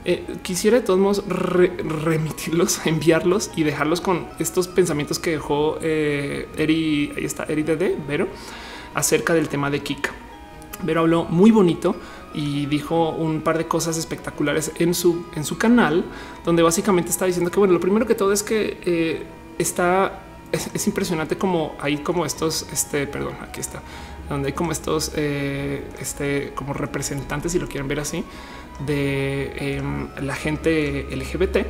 Eh, 0.06 0.22
quisiera 0.42 0.80
de 0.80 0.84
todos 0.84 1.00
modos 1.00 1.24
remitirlos, 1.26 2.84
enviarlos 2.84 3.50
y 3.56 3.62
dejarlos 3.62 4.02
con 4.02 4.26
estos 4.38 4.68
pensamientos 4.68 5.18
que 5.18 5.30
dejó 5.30 5.78
eh, 5.80 6.46
Eri, 6.58 7.12
ahí 7.16 7.24
está 7.24 7.44
Eri 7.44 7.62
Dede, 7.62 7.96
Vero, 8.06 8.28
acerca 8.94 9.32
del 9.32 9.48
tema 9.48 9.70
de 9.70 9.80
Kika. 9.80 10.10
Vero 10.82 11.00
habló 11.00 11.24
muy 11.24 11.50
bonito 11.50 11.96
y 12.34 12.66
dijo 12.66 13.10
un 13.10 13.40
par 13.40 13.56
de 13.56 13.66
cosas 13.66 13.96
espectaculares 13.96 14.72
en 14.78 14.92
su, 14.92 15.24
en 15.34 15.44
su 15.44 15.56
canal, 15.56 16.04
donde 16.44 16.62
básicamente 16.62 17.10
está 17.10 17.24
diciendo 17.24 17.50
que, 17.50 17.58
bueno, 17.58 17.72
lo 17.72 17.80
primero 17.80 18.06
que 18.06 18.14
todo 18.14 18.32
es 18.32 18.42
que 18.42 18.78
eh, 18.84 19.22
está 19.56 20.20
es, 20.52 20.86
impresionante 20.86 21.38
como 21.38 21.74
hay 21.80 21.98
como 21.98 22.26
estos, 22.26 22.66
este, 22.72 23.06
perdón, 23.06 23.36
aquí 23.40 23.60
está, 23.60 23.80
donde 24.28 24.48
hay 24.48 24.52
como 24.52 24.72
estos, 24.72 25.12
este, 25.14 26.52
como 26.54 26.74
representantes, 26.74 27.52
si 27.52 27.58
lo 27.58 27.68
quieren 27.68 27.88
ver 27.88 28.00
así, 28.00 28.24
de 28.86 29.76
em, 29.76 30.08
la 30.22 30.34
gente 30.34 31.06
LGBT 31.10 31.66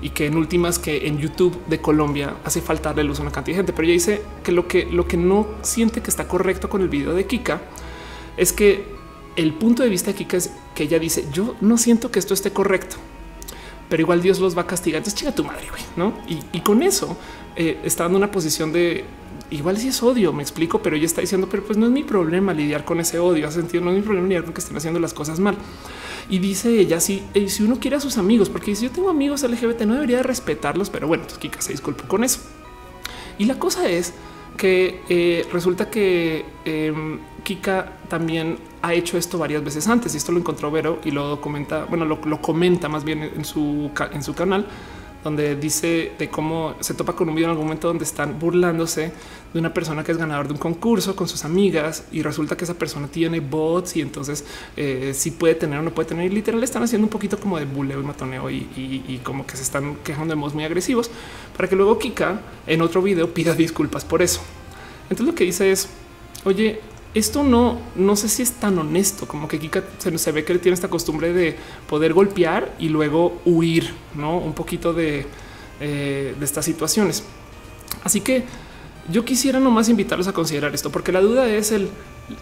y 0.00 0.10
que 0.10 0.26
en 0.26 0.36
últimas 0.36 0.78
que 0.78 1.06
en 1.06 1.18
YouTube 1.18 1.56
de 1.66 1.80
Colombia 1.80 2.36
hace 2.44 2.60
falta 2.60 2.90
darle 2.90 3.04
luz 3.04 3.18
a 3.18 3.22
una 3.22 3.32
cantidad 3.32 3.56
de 3.56 3.58
gente. 3.60 3.72
Pero 3.72 3.84
ella 3.84 3.94
dice 3.94 4.22
que 4.42 4.52
lo 4.52 4.68
que 4.68 4.86
lo 4.86 5.06
que 5.06 5.16
no 5.16 5.46
siente 5.62 6.00
que 6.00 6.10
está 6.10 6.28
correcto 6.28 6.68
con 6.68 6.82
el 6.82 6.88
video 6.88 7.14
de 7.14 7.26
Kika 7.26 7.60
es 8.36 8.52
que 8.52 8.84
el 9.36 9.54
punto 9.54 9.82
de 9.82 9.88
vista 9.88 10.12
de 10.12 10.16
Kika 10.16 10.36
es 10.36 10.52
que 10.74 10.84
ella 10.84 10.98
dice 10.98 11.26
yo 11.32 11.56
no 11.60 11.78
siento 11.78 12.10
que 12.10 12.18
esto 12.18 12.34
esté 12.34 12.52
correcto, 12.52 12.96
pero 13.88 14.02
igual 14.02 14.22
Dios 14.22 14.38
los 14.38 14.56
va 14.56 14.62
a 14.62 14.66
castigar. 14.66 14.98
Entonces 14.98 15.18
chinga 15.18 15.34
tu 15.34 15.44
madre, 15.44 15.66
güey, 15.68 15.82
no? 15.96 16.14
Y, 16.28 16.38
y 16.52 16.60
con 16.60 16.82
eso 16.82 17.16
eh, 17.56 17.80
está 17.82 18.04
dando 18.04 18.18
una 18.18 18.30
posición 18.30 18.72
de 18.72 19.04
igual 19.50 19.78
si 19.78 19.88
es 19.88 20.02
odio, 20.02 20.32
me 20.32 20.42
explico, 20.42 20.80
pero 20.80 20.96
ella 20.96 21.06
está 21.06 21.20
diciendo, 21.20 21.48
pero 21.50 21.64
pues 21.64 21.78
no 21.78 21.86
es 21.86 21.92
mi 21.92 22.04
problema 22.04 22.52
lidiar 22.52 22.84
con 22.84 23.00
ese 23.00 23.18
odio, 23.18 23.48
ha 23.48 23.50
sentido, 23.50 23.82
no 23.82 23.90
es 23.90 23.96
mi 23.96 24.02
problema 24.02 24.28
lidiar 24.28 24.44
con 24.44 24.52
que 24.52 24.60
estén 24.60 24.76
haciendo 24.76 25.00
las 25.00 25.14
cosas 25.14 25.40
mal. 25.40 25.56
Y 26.30 26.38
dice 26.38 26.78
ella, 26.78 27.00
si, 27.00 27.22
eh, 27.34 27.48
si 27.48 27.62
uno 27.62 27.78
quiere 27.80 27.96
a 27.96 28.00
sus 28.00 28.18
amigos, 28.18 28.48
porque 28.50 28.74
si 28.76 28.84
yo 28.84 28.90
tengo 28.90 29.08
amigos 29.08 29.42
LGBT, 29.42 29.82
no 29.82 29.94
debería 29.94 30.22
respetarlos, 30.22 30.90
pero 30.90 31.08
bueno, 31.08 31.24
pues 31.24 31.38
Kika 31.38 31.60
se 31.62 31.72
disculpó 31.72 32.04
con 32.06 32.22
eso. 32.22 32.40
Y 33.38 33.46
la 33.46 33.58
cosa 33.58 33.88
es 33.88 34.12
que 34.56 35.00
eh, 35.08 35.46
resulta 35.52 35.88
que 35.88 36.44
em, 36.64 37.20
Kika 37.44 37.92
también 38.08 38.58
ha 38.82 38.92
hecho 38.92 39.16
esto 39.16 39.38
varias 39.38 39.64
veces 39.64 39.88
antes 39.88 40.14
y 40.14 40.16
esto 40.18 40.32
lo 40.32 40.38
encontró 40.38 40.70
Vero 40.70 40.98
y 41.04 41.12
lo 41.12 41.26
documenta, 41.28 41.84
bueno, 41.84 42.04
lo, 42.04 42.18
lo 42.24 42.42
comenta 42.42 42.88
más 42.88 43.04
bien 43.04 43.22
en 43.22 43.44
su, 43.44 43.90
en 44.12 44.22
su 44.22 44.34
canal 44.34 44.66
donde 45.24 45.56
dice 45.56 46.12
de 46.18 46.28
cómo 46.28 46.76
se 46.80 46.94
topa 46.94 47.14
con 47.14 47.28
un 47.28 47.34
video 47.34 47.48
en 47.48 47.50
algún 47.50 47.66
momento 47.66 47.88
donde 47.88 48.04
están 48.04 48.38
burlándose 48.38 49.12
de 49.52 49.58
una 49.58 49.72
persona 49.74 50.04
que 50.04 50.12
es 50.12 50.18
ganador 50.18 50.46
de 50.46 50.52
un 50.52 50.58
concurso 50.58 51.16
con 51.16 51.28
sus 51.28 51.44
amigas 51.44 52.04
y 52.12 52.22
resulta 52.22 52.56
que 52.56 52.64
esa 52.64 52.74
persona 52.74 53.08
tiene 53.08 53.40
bots 53.40 53.96
y 53.96 54.00
entonces 54.00 54.44
eh, 54.76 55.12
si 55.14 55.30
puede 55.32 55.54
tener 55.54 55.78
o 55.78 55.82
no 55.82 55.90
puede 55.90 56.08
tener. 56.08 56.30
Y 56.30 56.34
literal 56.34 56.62
están 56.62 56.82
haciendo 56.82 57.06
un 57.06 57.10
poquito 57.10 57.38
como 57.38 57.58
de 57.58 57.64
buleo 57.64 58.00
y 58.00 58.04
matoneo 58.04 58.50
y, 58.50 59.20
como 59.24 59.46
que 59.46 59.56
se 59.56 59.62
están 59.62 59.96
quejando 59.96 60.32
de 60.32 60.36
modos 60.36 60.54
muy 60.54 60.64
agresivos 60.64 61.10
para 61.56 61.68
que 61.68 61.76
luego 61.76 61.98
Kika 61.98 62.40
en 62.66 62.82
otro 62.82 63.02
video 63.02 63.32
pida 63.32 63.54
disculpas 63.54 64.04
por 64.04 64.22
eso. 64.22 64.40
Entonces 65.04 65.26
lo 65.26 65.34
que 65.34 65.44
dice 65.44 65.72
es, 65.72 65.88
oye, 66.44 66.80
esto 67.18 67.42
no, 67.42 67.80
no 67.96 68.16
sé 68.16 68.28
si 68.28 68.42
es 68.42 68.52
tan 68.52 68.78
honesto 68.78 69.26
como 69.26 69.48
que 69.48 69.58
Kika 69.58 69.84
se, 69.98 70.32
ve 70.32 70.44
que 70.44 70.58
tiene 70.58 70.74
esta 70.74 70.88
costumbre 70.88 71.32
de 71.32 71.56
poder 71.88 72.12
golpear 72.12 72.74
y 72.78 72.88
luego 72.88 73.40
huir, 73.44 73.92
no 74.14 74.38
un 74.38 74.52
poquito 74.54 74.92
de, 74.92 75.26
eh, 75.80 76.34
de 76.38 76.44
estas 76.44 76.64
situaciones. 76.64 77.24
Así 78.04 78.20
que 78.20 78.44
yo 79.10 79.24
quisiera 79.24 79.60
nomás 79.60 79.88
invitarlos 79.88 80.28
a 80.28 80.32
considerar 80.32 80.74
esto, 80.74 80.90
porque 80.90 81.12
la 81.12 81.20
duda 81.20 81.48
es 81.48 81.72
el 81.72 81.88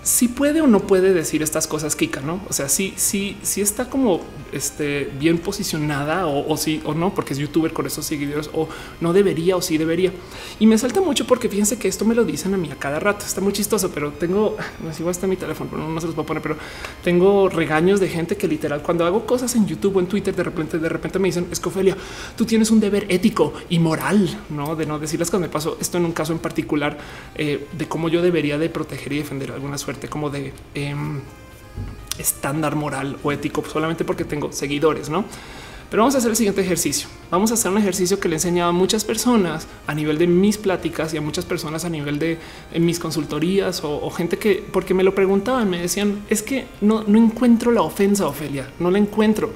si 0.02 0.28
puede 0.28 0.60
o 0.60 0.66
no 0.66 0.80
puede 0.80 1.12
decir 1.12 1.42
estas 1.42 1.66
cosas 1.66 1.94
Kika, 1.96 2.20
no? 2.20 2.40
O 2.48 2.52
sea, 2.52 2.68
si, 2.68 2.92
si, 2.96 3.36
si 3.42 3.60
está 3.60 3.88
como 3.88 4.22
este, 4.52 5.10
bien 5.18 5.38
posicionada 5.38 6.26
o, 6.26 6.56
sí 6.56 6.80
o 6.84 6.94
no, 6.94 7.14
porque 7.14 7.34
es 7.34 7.38
youtuber 7.38 7.72
con 7.72 7.86
esos 7.86 8.04
seguidores 8.04 8.50
o 8.52 8.68
no 9.00 9.12
debería 9.12 9.56
o 9.56 9.62
sí 9.62 9.78
debería. 9.78 10.12
Y 10.58 10.66
me 10.66 10.76
salta 10.78 11.00
mucho 11.00 11.26
porque 11.26 11.48
fíjense 11.48 11.78
que 11.78 11.88
esto 11.88 12.04
me 12.04 12.14
lo 12.14 12.24
dicen 12.24 12.54
a 12.54 12.56
mí 12.56 12.70
a 12.70 12.76
cada 12.76 12.98
rato. 12.98 13.24
Está 13.24 13.40
muy 13.40 13.52
chistoso, 13.52 13.90
pero 13.90 14.12
tengo, 14.12 14.56
no 14.82 14.90
igual 14.96 15.12
está 15.12 15.26
mi 15.26 15.36
teléfono, 15.36 15.70
pero 15.70 15.88
no, 15.88 16.00
se 16.00 16.06
los 16.06 16.14
puedo 16.14 16.26
poner, 16.26 16.42
pero 16.42 16.56
tengo 17.04 17.48
regaños 17.48 18.00
de 18.00 18.08
gente 18.08 18.36
que 18.36 18.48
literal 18.48 18.82
cuando 18.82 19.04
hago 19.04 19.26
cosas 19.26 19.54
en 19.54 19.66
YouTube 19.66 19.96
o 19.96 20.00
en 20.00 20.06
Twitter, 20.06 20.34
de 20.34 20.42
repente, 20.42 20.78
de 20.78 20.88
repente 20.88 21.18
me 21.18 21.28
dicen, 21.28 21.46
Escofelia, 21.50 21.96
tú 22.36 22.44
tienes 22.44 22.70
un 22.70 22.80
deber 22.80 23.06
ético 23.08 23.52
y 23.68 23.78
moral, 23.78 24.28
no 24.50 24.74
de 24.74 24.86
no 24.86 24.98
decirles 24.98 25.30
que 25.30 25.38
me 25.38 25.48
pasó 25.48 25.76
esto 25.80 25.98
en 25.98 26.04
un 26.04 26.12
caso 26.12 26.32
en 26.32 26.38
particular 26.38 26.98
eh, 27.34 27.66
de 27.72 27.88
cómo 27.88 28.08
yo 28.08 28.22
debería 28.22 28.58
de 28.58 28.68
proteger 28.68 29.12
y 29.12 29.18
defender 29.18 29.52
suerte 29.78 30.08
como 30.08 30.30
de 30.30 30.52
em, 30.74 31.20
estándar 32.18 32.74
moral 32.74 33.18
o 33.22 33.32
ético 33.32 33.64
solamente 33.70 34.04
porque 34.04 34.24
tengo 34.24 34.52
seguidores, 34.52 35.08
no? 35.08 35.24
Pero 35.90 36.02
vamos 36.02 36.16
a 36.16 36.18
hacer 36.18 36.30
el 36.30 36.36
siguiente 36.36 36.60
ejercicio. 36.62 37.08
Vamos 37.30 37.52
a 37.52 37.54
hacer 37.54 37.70
un 37.70 37.78
ejercicio 37.78 38.18
que 38.18 38.28
le 38.28 38.34
he 38.34 38.38
enseñado 38.38 38.70
a 38.70 38.72
muchas 38.72 39.04
personas 39.04 39.68
a 39.86 39.94
nivel 39.94 40.18
de 40.18 40.26
mis 40.26 40.58
pláticas 40.58 41.14
y 41.14 41.16
a 41.16 41.20
muchas 41.20 41.44
personas 41.44 41.84
a 41.84 41.88
nivel 41.88 42.18
de 42.18 42.38
mis 42.78 42.98
consultorías 42.98 43.82
o, 43.84 44.10
gente 44.10 44.36
que 44.36 44.64
porque 44.72 44.94
me 44.94 45.04
lo 45.04 45.14
preguntaban, 45.14 45.70
me 45.70 45.80
decían 45.80 46.24
es 46.28 46.42
que 46.42 46.66
no, 46.80 47.04
no 47.06 47.18
encuentro 47.18 47.70
la 47.70 47.82
ofensa, 47.82 48.26
Ofelia, 48.26 48.68
no 48.80 48.90
la 48.90 48.98
encuentro. 48.98 49.52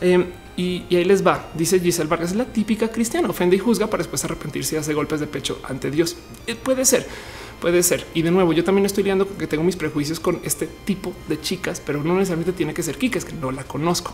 Em, 0.00 0.26
y, 0.56 0.84
ahí 0.94 1.04
les 1.04 1.26
va. 1.26 1.50
Dice 1.54 1.78
Giselle 1.78 2.08
Vargas, 2.08 2.30
es 2.30 2.36
la 2.36 2.46
típica 2.46 2.88
cristiana, 2.88 3.28
ofende 3.28 3.56
y 3.56 3.58
juzga 3.58 3.88
para 3.88 4.02
después 4.02 4.24
arrepentirse 4.24 4.76
y 4.76 4.78
hace 4.78 4.94
golpes 4.94 5.20
de 5.20 5.26
pecho 5.26 5.60
ante 5.62 5.90
Dios. 5.90 6.16
Eh, 6.46 6.54
puede 6.54 6.84
ser. 6.86 7.06
Puede 7.60 7.82
ser. 7.82 8.06
Y 8.14 8.22
de 8.22 8.30
nuevo, 8.30 8.52
yo 8.52 8.64
también 8.64 8.84
estoy 8.84 9.04
liando 9.04 9.26
con 9.26 9.36
que 9.38 9.46
tengo 9.46 9.64
mis 9.64 9.76
prejuicios 9.76 10.20
con 10.20 10.40
este 10.44 10.66
tipo 10.84 11.12
de 11.28 11.40
chicas, 11.40 11.82
pero 11.84 12.02
no 12.02 12.14
necesariamente 12.14 12.52
tiene 12.52 12.74
que 12.74 12.82
ser 12.82 12.98
Kika, 12.98 13.18
es 13.18 13.24
que 13.24 13.32
no 13.32 13.50
la 13.50 13.64
conozco. 13.64 14.12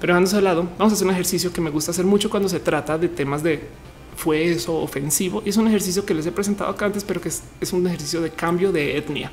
Pero 0.00 0.14
dejando 0.14 0.30
de 0.30 0.42
lado, 0.42 0.68
vamos 0.78 0.92
a 0.92 0.96
hacer 0.96 1.06
un 1.06 1.12
ejercicio 1.12 1.52
que 1.52 1.60
me 1.60 1.70
gusta 1.70 1.90
hacer 1.90 2.04
mucho 2.04 2.30
cuando 2.30 2.48
se 2.48 2.60
trata 2.60 2.96
de 2.96 3.08
temas 3.08 3.42
de 3.42 3.60
fue 4.16 4.50
eso 4.50 4.74
ofensivo. 4.76 5.42
Y 5.44 5.50
es 5.50 5.56
un 5.56 5.68
ejercicio 5.68 6.04
que 6.04 6.14
les 6.14 6.26
he 6.26 6.32
presentado 6.32 6.70
acá 6.70 6.86
antes, 6.86 7.04
pero 7.04 7.20
que 7.20 7.28
es, 7.28 7.42
es 7.60 7.72
un 7.72 7.86
ejercicio 7.86 8.20
de 8.20 8.30
cambio 8.30 8.72
de 8.72 8.96
etnia. 8.96 9.30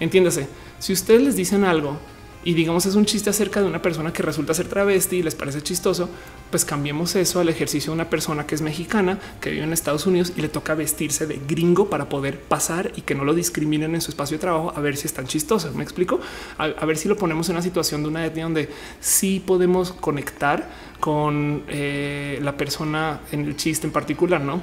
Entiéndase, 0.00 0.48
si 0.78 0.92
ustedes 0.92 1.22
les 1.22 1.36
dicen 1.36 1.64
algo 1.64 1.98
y 2.44 2.54
digamos 2.54 2.86
es 2.86 2.94
un 2.94 3.04
chiste 3.04 3.30
acerca 3.30 3.60
de 3.60 3.66
una 3.66 3.80
persona 3.80 4.12
que 4.12 4.22
resulta 4.22 4.54
ser 4.54 4.66
travesti 4.66 5.16
y 5.16 5.22
les 5.22 5.34
parece 5.34 5.62
chistoso, 5.62 6.08
pues 6.50 6.64
cambiemos 6.64 7.14
eso 7.16 7.40
al 7.40 7.48
ejercicio 7.48 7.92
de 7.92 7.94
una 7.94 8.10
persona 8.10 8.46
que 8.46 8.54
es 8.54 8.62
mexicana, 8.62 9.18
que 9.40 9.50
vive 9.50 9.64
en 9.64 9.72
Estados 9.72 10.06
Unidos 10.06 10.32
y 10.36 10.40
le 10.40 10.48
toca 10.48 10.74
vestirse 10.74 11.26
de 11.26 11.40
gringo 11.46 11.88
para 11.88 12.08
poder 12.08 12.40
pasar 12.40 12.92
y 12.96 13.02
que 13.02 13.14
no 13.14 13.24
lo 13.24 13.34
discriminen 13.34 13.94
en 13.94 14.00
su 14.00 14.10
espacio 14.10 14.36
de 14.36 14.40
trabajo 14.40 14.72
a 14.74 14.80
ver 14.80 14.96
si 14.96 15.06
están 15.06 15.26
chistosos. 15.26 15.74
Me 15.74 15.82
explico 15.82 16.20
a, 16.58 16.84
ver 16.84 16.96
si 16.96 17.08
lo 17.08 17.16
ponemos 17.16 17.48
en 17.48 17.56
una 17.56 17.62
situación 17.62 18.02
de 18.02 18.08
una 18.08 18.26
etnia 18.26 18.44
donde 18.44 18.68
sí 19.00 19.42
podemos 19.44 19.92
conectar 19.92 20.68
con 21.00 21.64
eh, 21.68 22.38
la 22.42 22.56
persona 22.56 23.20
en 23.30 23.46
el 23.46 23.56
chiste 23.56 23.86
en 23.86 23.92
particular, 23.92 24.40
no? 24.40 24.60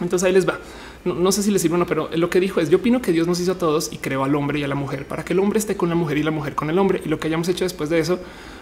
Entonces 0.00 0.26
ahí 0.26 0.32
les 0.32 0.46
va 0.46 0.58
no, 1.06 1.32
sé 1.32 1.42
si 1.42 1.50
le 1.50 1.58
sirve 1.58 1.76
o 1.76 1.78
no, 1.78 1.86
pero 1.86 2.10
lo 2.14 2.28
que 2.28 2.40
dijo 2.40 2.60
es 2.60 2.68
yo 2.68 2.78
opino 2.78 3.00
que 3.00 3.12
Dios 3.12 3.26
nos 3.26 3.40
hizo 3.40 3.52
a 3.52 3.58
todos 3.58 3.92
y 3.92 3.98
creó 3.98 4.24
al 4.24 4.34
hombre 4.34 4.58
y 4.58 4.64
a 4.64 4.68
la 4.68 4.74
mujer 4.74 5.06
para 5.06 5.24
que 5.24 5.32
el 5.32 5.38
hombre 5.38 5.58
esté 5.58 5.76
con 5.76 5.88
la 5.88 5.94
mujer 5.94 6.18
y 6.18 6.22
la 6.22 6.30
mujer 6.30 6.54
con 6.54 6.68
el 6.68 6.78
hombre. 6.78 7.00
Y 7.04 7.08
lo 7.08 7.18
que 7.18 7.28
hayamos 7.28 7.48
hecho 7.48 7.64
después 7.64 7.88
de 7.88 7.98
eso, 7.98 8.18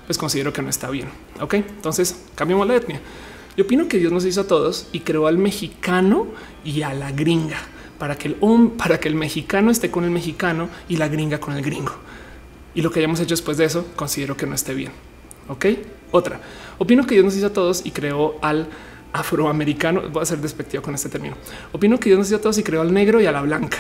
pues 0.07 0.19
considero 0.19 0.53
que 0.53 0.63
no 0.63 0.69
está 0.69 0.91
bien. 0.91 1.09
Ok, 1.41 1.55
entonces 1.55 2.17
cambiamos 2.35 2.69
la 2.69 2.77
etnia. 2.77 3.01
Yo 3.57 3.65
opino 3.65 3.89
que 3.89 3.99
Dios 3.99 4.13
nos 4.13 4.25
hizo 4.25 4.43
a 4.43 4.47
todos 4.47 4.89
y 4.93 5.01
creó 5.01 5.27
al 5.27 5.39
mexicano 5.39 6.27
y 6.65 6.83
a 6.83 6.93
la 6.93 7.13
gringa 7.13 7.59
para 7.99 8.17
que 8.17 8.29
el 8.29 8.37
para 8.77 8.99
que 9.01 9.09
el 9.09 9.15
mexicano 9.15 9.71
esté 9.71 9.91
con 9.91 10.05
el 10.05 10.11
mexicano 10.11 10.69
y 10.89 10.97
la 10.97 11.09
gringa 11.09 11.39
con 11.39 11.55
el 11.57 11.63
gringo. 11.63 11.93
Y 12.75 12.83
lo 12.83 12.91
que 12.91 12.99
hayamos 12.99 13.21
hecho 13.21 13.35
después 13.35 13.57
de 13.57 13.65
eso, 13.65 13.87
considero 13.97 14.37
que 14.37 14.47
no 14.47 14.55
esté 14.55 14.75
bien. 14.75 14.93
Ok, 15.49 15.67
otra. 16.11 16.41
Opino 16.79 17.07
que 17.07 17.15
Dios 17.15 17.25
nos 17.25 17.37
hizo 17.37 17.47
a 17.47 17.53
todos 17.53 17.83
y 17.85 17.93
creó 17.93 18.37
al 18.43 18.69
afroamericano. 19.15 20.03
Voy 20.11 20.23
a 20.23 20.27
ser 20.27 20.39
despectivo 20.39 20.83
con 20.83 20.95
este 20.95 21.09
término. 21.09 21.37
Opino 21.73 21.99
que 21.99 22.11
Dios 22.11 22.19
nos 22.19 22.29
dio 22.29 22.37
a 22.37 22.41
todos 22.43 22.59
y 22.59 22.63
creó 22.63 22.83
al 22.83 22.93
negro 22.93 23.23
y 23.23 23.27
a 23.27 23.33
la 23.33 23.41
blanca 23.41 23.79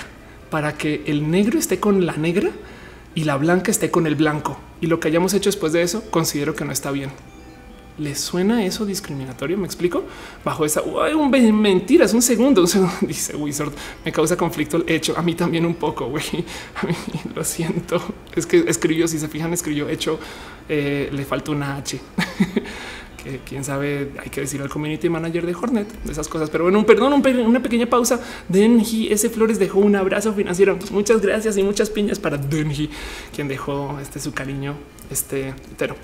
para 0.55 0.78
que 0.78 1.03
el 1.07 1.30
negro 1.30 1.59
esté 1.59 1.80
con 1.80 2.07
la 2.07 2.16
negra 2.16 2.49
y 3.14 3.24
la 3.24 3.37
blanca 3.37 3.72
esté 3.72 3.91
con 3.91 4.07
el 4.07 4.14
blanco. 4.14 4.57
Y 4.80 4.87
lo 4.87 5.01
que 5.01 5.09
hayamos 5.09 5.35
hecho 5.35 5.49
después 5.49 5.72
de 5.72 5.82
eso, 5.82 6.09
considero 6.11 6.55
que 6.55 6.64
no 6.64 6.72
está 6.72 6.93
bien. 6.93 7.11
¿Les 7.99 8.20
suena 8.20 8.64
eso 8.64 8.87
discriminatorio? 8.87 9.59
¿Me 9.59 9.66
explico? 9.66 10.05
Bajo 10.45 10.64
esa 10.64 10.82
un 10.82 11.30
mentira, 11.61 12.05
es 12.05 12.14
un 12.14 12.22
segundo, 12.22 12.61
un 12.62 12.68
segundo, 12.68 12.95
dice 13.01 13.37
Wizard. 13.37 13.72
Me 14.05 14.12
causa 14.12 14.37
conflicto 14.37 14.76
el 14.76 14.85
hecho. 14.89 15.16
A 15.16 15.22
mí 15.22 15.35
también 15.35 15.66
un 15.66 15.74
poco, 15.74 16.07
güey. 16.07 16.24
A 16.82 16.87
mí 16.87 16.95
lo 17.35 17.43
siento. 17.43 18.01
Es 18.35 18.47
que 18.47 18.64
escribió, 18.68 19.09
si 19.09 19.18
se 19.18 19.28
fijan, 19.28 19.53
escribió 19.53 19.89
hecho, 19.89 20.20
eh, 20.68 21.09
le 21.12 21.24
falta 21.24 21.51
una 21.51 21.76
H. 21.76 22.01
que 23.24 23.40
quién 23.44 23.64
sabe, 23.64 24.12
hay 24.22 24.28
que 24.30 24.42
decir 24.42 24.60
al 24.60 24.68
community 24.68 25.08
manager 25.08 25.46
de 25.46 25.54
Hornet 25.54 25.88
de 26.04 26.12
esas 26.12 26.28
cosas. 26.28 26.50
Pero 26.50 26.64
bueno, 26.64 26.78
un 26.78 26.84
perdón, 26.84 27.14
una 27.46 27.62
pequeña 27.62 27.86
pausa. 27.86 28.20
Denji 28.48 29.12
ese 29.12 29.30
Flores 29.30 29.58
dejó 29.58 29.80
un 29.80 29.96
abrazo 29.96 30.32
financiero. 30.34 30.78
Muchas 30.92 31.20
gracias 31.20 31.56
y 31.56 31.62
muchas 31.62 31.90
piñas 31.90 32.18
para 32.18 32.36
Denji, 32.36 32.90
quien 33.34 33.48
dejó 33.48 33.98
este 34.00 34.20
su 34.20 34.32
cariño, 34.32 34.74
este 35.10 35.48
entero. 35.48 35.96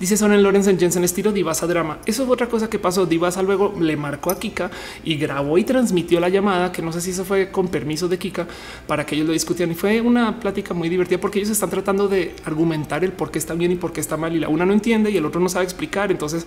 Dice 0.00 0.16
Sonen 0.16 0.44
Lorenzen 0.44 0.78
Jensen 0.78 1.02
estilo 1.02 1.32
Divasa 1.32 1.66
drama. 1.66 1.98
Eso 2.06 2.22
es 2.22 2.28
otra 2.30 2.48
cosa 2.48 2.70
que 2.70 2.78
pasó. 2.78 3.04
Divasa 3.04 3.42
luego 3.42 3.74
le 3.80 3.96
marcó 3.96 4.30
a 4.30 4.38
Kika 4.38 4.70
y 5.02 5.16
grabó 5.16 5.58
y 5.58 5.64
transmitió 5.64 6.20
la 6.20 6.28
llamada, 6.28 6.70
que 6.70 6.82
no 6.82 6.92
sé 6.92 7.00
si 7.00 7.10
eso 7.10 7.24
fue 7.24 7.50
con 7.50 7.66
permiso 7.66 8.06
de 8.06 8.16
Kika 8.16 8.46
para 8.86 9.04
que 9.04 9.16
ellos 9.16 9.26
lo 9.26 9.32
discutían. 9.32 9.72
Y 9.72 9.74
fue 9.74 10.00
una 10.00 10.38
plática 10.38 10.72
muy 10.72 10.88
divertida 10.88 11.18
porque 11.18 11.40
ellos 11.40 11.50
están 11.50 11.70
tratando 11.70 12.06
de 12.06 12.36
argumentar 12.44 13.02
el 13.02 13.10
por 13.10 13.32
qué 13.32 13.40
está 13.40 13.54
bien 13.54 13.72
y 13.72 13.76
por 13.76 13.92
qué 13.92 14.00
está 14.00 14.16
mal. 14.16 14.36
Y 14.36 14.38
la 14.38 14.48
una 14.48 14.64
no 14.64 14.72
entiende 14.72 15.10
y 15.10 15.16
el 15.16 15.26
otro 15.26 15.40
no 15.40 15.48
sabe 15.48 15.64
explicar. 15.64 16.12
Entonces 16.12 16.46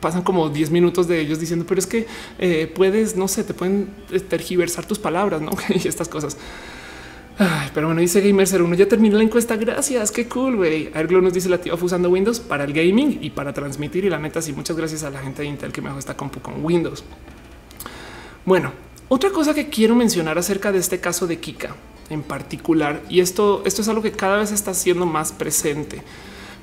pasan 0.00 0.22
como 0.22 0.50
10 0.50 0.70
minutos 0.70 1.08
de 1.08 1.18
ellos 1.18 1.40
diciendo, 1.40 1.64
pero 1.66 1.78
es 1.78 1.86
que 1.86 2.06
eh, 2.38 2.70
puedes, 2.74 3.16
no 3.16 3.26
sé, 3.26 3.42
te 3.42 3.54
pueden 3.54 3.88
tergiversar 4.28 4.84
tus 4.84 4.98
palabras, 4.98 5.40
no? 5.40 5.52
y 5.70 5.88
estas 5.88 6.08
cosas 6.08 6.36
pero 7.74 7.86
bueno, 7.88 8.00
dice 8.00 8.20
Gamer 8.20 8.46
01. 8.46 8.74
Ya 8.74 8.86
terminó 8.86 9.16
la 9.16 9.24
encuesta. 9.24 9.56
Gracias. 9.56 10.10
Qué 10.10 10.28
cool, 10.28 10.56
güey. 10.56 10.90
Airglow 10.94 11.22
nos 11.22 11.32
dice 11.32 11.48
la 11.48 11.58
tía 11.58 11.74
usando 11.74 12.10
Windows 12.10 12.40
para 12.40 12.64
el 12.64 12.72
gaming 12.72 13.18
y 13.22 13.30
para 13.30 13.52
transmitir. 13.52 14.04
Y 14.04 14.10
la 14.10 14.18
neta, 14.18 14.42
sí, 14.42 14.52
muchas 14.52 14.76
gracias 14.76 15.02
a 15.02 15.10
la 15.10 15.20
gente 15.20 15.42
de 15.42 15.48
Intel 15.48 15.72
que 15.72 15.80
me 15.80 15.88
dejó 15.88 15.98
esta 15.98 16.16
compu 16.16 16.40
con 16.40 16.64
Windows. 16.64 17.04
Bueno, 18.44 18.72
otra 19.08 19.30
cosa 19.30 19.54
que 19.54 19.68
quiero 19.68 19.94
mencionar 19.94 20.38
acerca 20.38 20.72
de 20.72 20.78
este 20.78 21.00
caso 21.00 21.26
de 21.26 21.38
Kika 21.38 21.74
en 22.12 22.22
particular, 22.22 23.02
y 23.08 23.20
esto, 23.20 23.62
esto 23.64 23.82
es 23.82 23.88
algo 23.88 24.02
que 24.02 24.12
cada 24.12 24.38
vez 24.38 24.52
está 24.52 24.74
siendo 24.74 25.06
más 25.06 25.32
presente. 25.32 26.02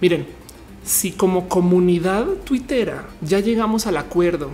Miren, 0.02 0.28
si 0.84 1.12
como 1.12 1.50
comunidad 1.50 2.26
tuitera 2.46 3.08
ya 3.22 3.40
llegamos 3.40 3.88
al 3.88 3.98
acuerdo 3.98 4.52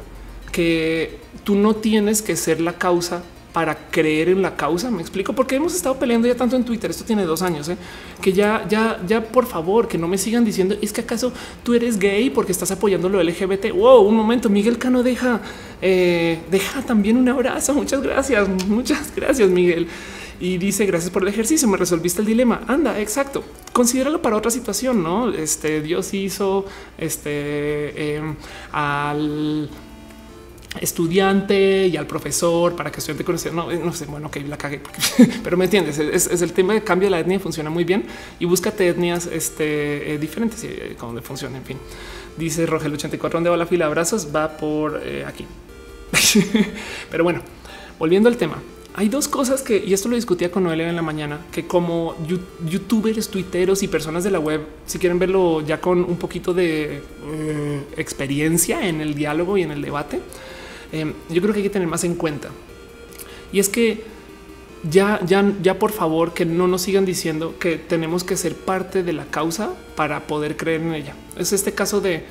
que 0.51 1.19
tú 1.43 1.55
no 1.55 1.75
tienes 1.75 2.21
que 2.21 2.35
ser 2.35 2.61
la 2.61 2.73
causa 2.77 3.23
para 3.55 3.73
creer 3.89 4.27
en 4.27 4.41
la 4.41 4.53
causa. 4.57 4.91
Me 4.91 5.01
explico 5.01 5.31
porque 5.31 5.55
hemos 5.55 5.73
estado 5.73 5.97
peleando 5.97 6.27
ya 6.27 6.35
tanto 6.35 6.57
en 6.57 6.65
Twitter. 6.65 6.91
Esto 6.91 7.05
tiene 7.05 7.23
dos 7.23 7.41
años 7.41 7.69
¿eh? 7.69 7.77
que 8.21 8.33
ya, 8.33 8.67
ya, 8.67 8.99
ya, 9.07 9.23
por 9.23 9.45
favor, 9.45 9.87
que 9.87 9.97
no 9.97 10.09
me 10.09 10.17
sigan 10.17 10.43
diciendo 10.43 10.75
es 10.81 10.91
que 10.91 10.99
acaso 10.99 11.31
tú 11.63 11.73
eres 11.73 11.97
gay 11.97 12.29
porque 12.29 12.51
estás 12.51 12.71
apoyando 12.71 13.07
lo 13.07 13.23
LGBT. 13.23 13.71
Wow, 13.71 14.01
un 14.01 14.13
momento. 14.13 14.49
Miguel 14.49 14.77
Cano 14.77 15.03
deja, 15.03 15.39
eh, 15.81 16.41
deja 16.51 16.81
también 16.81 17.15
un 17.15 17.29
abrazo. 17.29 17.73
Muchas 17.73 18.01
gracias. 18.01 18.45
Muchas 18.67 19.15
gracias, 19.15 19.49
Miguel. 19.49 19.87
Y 20.41 20.57
dice 20.57 20.85
gracias 20.85 21.09
por 21.09 21.21
el 21.21 21.29
ejercicio. 21.29 21.65
Me 21.69 21.77
resolviste 21.77 22.19
el 22.19 22.27
dilema. 22.27 22.59
Anda, 22.67 22.99
exacto. 22.99 23.41
Considéralo 23.71 24.21
para 24.21 24.35
otra 24.35 24.51
situación. 24.51 25.01
No, 25.01 25.33
este 25.33 25.81
Dios 25.81 26.13
hizo 26.13 26.65
este 26.97 28.17
em, 28.17 28.35
al 28.73 29.69
estudiante 30.81 31.87
y 31.87 31.97
al 31.97 32.07
profesor 32.07 32.75
para 32.75 32.91
que 32.91 32.99
estudiante 32.99 33.23
conociera. 33.23 33.55
No, 33.55 33.71
no 33.71 33.93
sé, 33.93 34.05
bueno, 34.05 34.29
que 34.29 34.41
la 34.41 34.57
cagué, 34.57 34.81
pero 35.43 35.57
me 35.57 35.65
entiendes. 35.65 35.99
Es, 35.99 36.41
el 36.41 36.53
tema 36.53 36.73
de 36.73 36.83
cambio 36.83 37.07
de 37.07 37.11
la 37.11 37.19
etnia, 37.19 37.39
funciona 37.39 37.69
muy 37.69 37.83
bien 37.83 38.05
y 38.39 38.45
búscate 38.45 38.87
etnias 38.87 39.27
este, 39.27 40.13
eh, 40.13 40.17
diferentes 40.17 40.63
y 40.63 40.67
eh, 40.67 40.95
donde 40.99 41.21
funciona. 41.21 41.57
En 41.57 41.63
fin, 41.63 41.77
dice 42.37 42.65
Rogel 42.65 42.93
84, 42.93 43.37
¿dónde 43.37 43.49
va 43.49 43.57
la 43.57 43.65
fila? 43.65 43.85
Abrazos 43.85 44.29
va 44.33 44.57
por 44.57 45.01
eh, 45.03 45.25
aquí. 45.25 45.45
pero 47.11 47.23
bueno, 47.23 47.41
volviendo 47.99 48.29
al 48.29 48.37
tema, 48.37 48.61
hay 48.97 49.09
dos 49.09 49.27
cosas 49.27 49.61
que, 49.61 49.83
y 49.85 49.93
esto 49.93 50.07
lo 50.07 50.15
discutía 50.15 50.49
con 50.49 50.63
Noelia 50.63 50.89
en 50.89 50.95
la 50.95 51.01
mañana, 51.01 51.39
que 51.51 51.67
como 51.67 52.15
youtubers, 52.65 53.27
tuiteros 53.27 53.83
y 53.83 53.89
personas 53.89 54.23
de 54.23 54.31
la 54.31 54.39
web, 54.39 54.61
si 54.85 54.99
quieren 54.99 55.19
verlo 55.19 55.59
ya 55.59 55.81
con 55.81 55.99
un 55.99 56.15
poquito 56.15 56.53
de 56.53 57.01
experiencia 57.97 58.87
en 58.87 59.01
el 59.01 59.13
diálogo 59.13 59.57
y 59.57 59.63
en 59.63 59.71
el 59.71 59.81
debate, 59.81 60.21
Em, 60.95 61.13
yo 61.29 61.41
creo 61.41 61.53
que 61.53 61.59
hay 61.59 61.63
que 61.63 61.69
tener 61.69 61.87
más 61.87 62.05
en 62.05 62.15
cuenta. 62.15 62.49
Y 63.51 63.59
es 63.59 63.67
que 63.67 64.03
ya, 64.89 65.19
ya, 65.25 65.51
ya 65.61 65.77
por 65.77 65.91
favor 65.91 66.33
que 66.33 66.45
no 66.45 66.67
nos 66.67 66.83
sigan 66.83 67.05
diciendo 67.05 67.55
que 67.59 67.77
tenemos 67.77 68.23
que 68.23 68.37
ser 68.37 68.55
parte 68.55 69.03
de 69.03 69.11
la 69.11 69.25
causa 69.25 69.73
para 69.95 70.25
poder 70.27 70.55
creer 70.55 70.81
en 70.81 70.93
ella. 70.93 71.15
Es 71.37 71.51
este 71.51 71.73
caso 71.73 71.99
de 71.99 72.23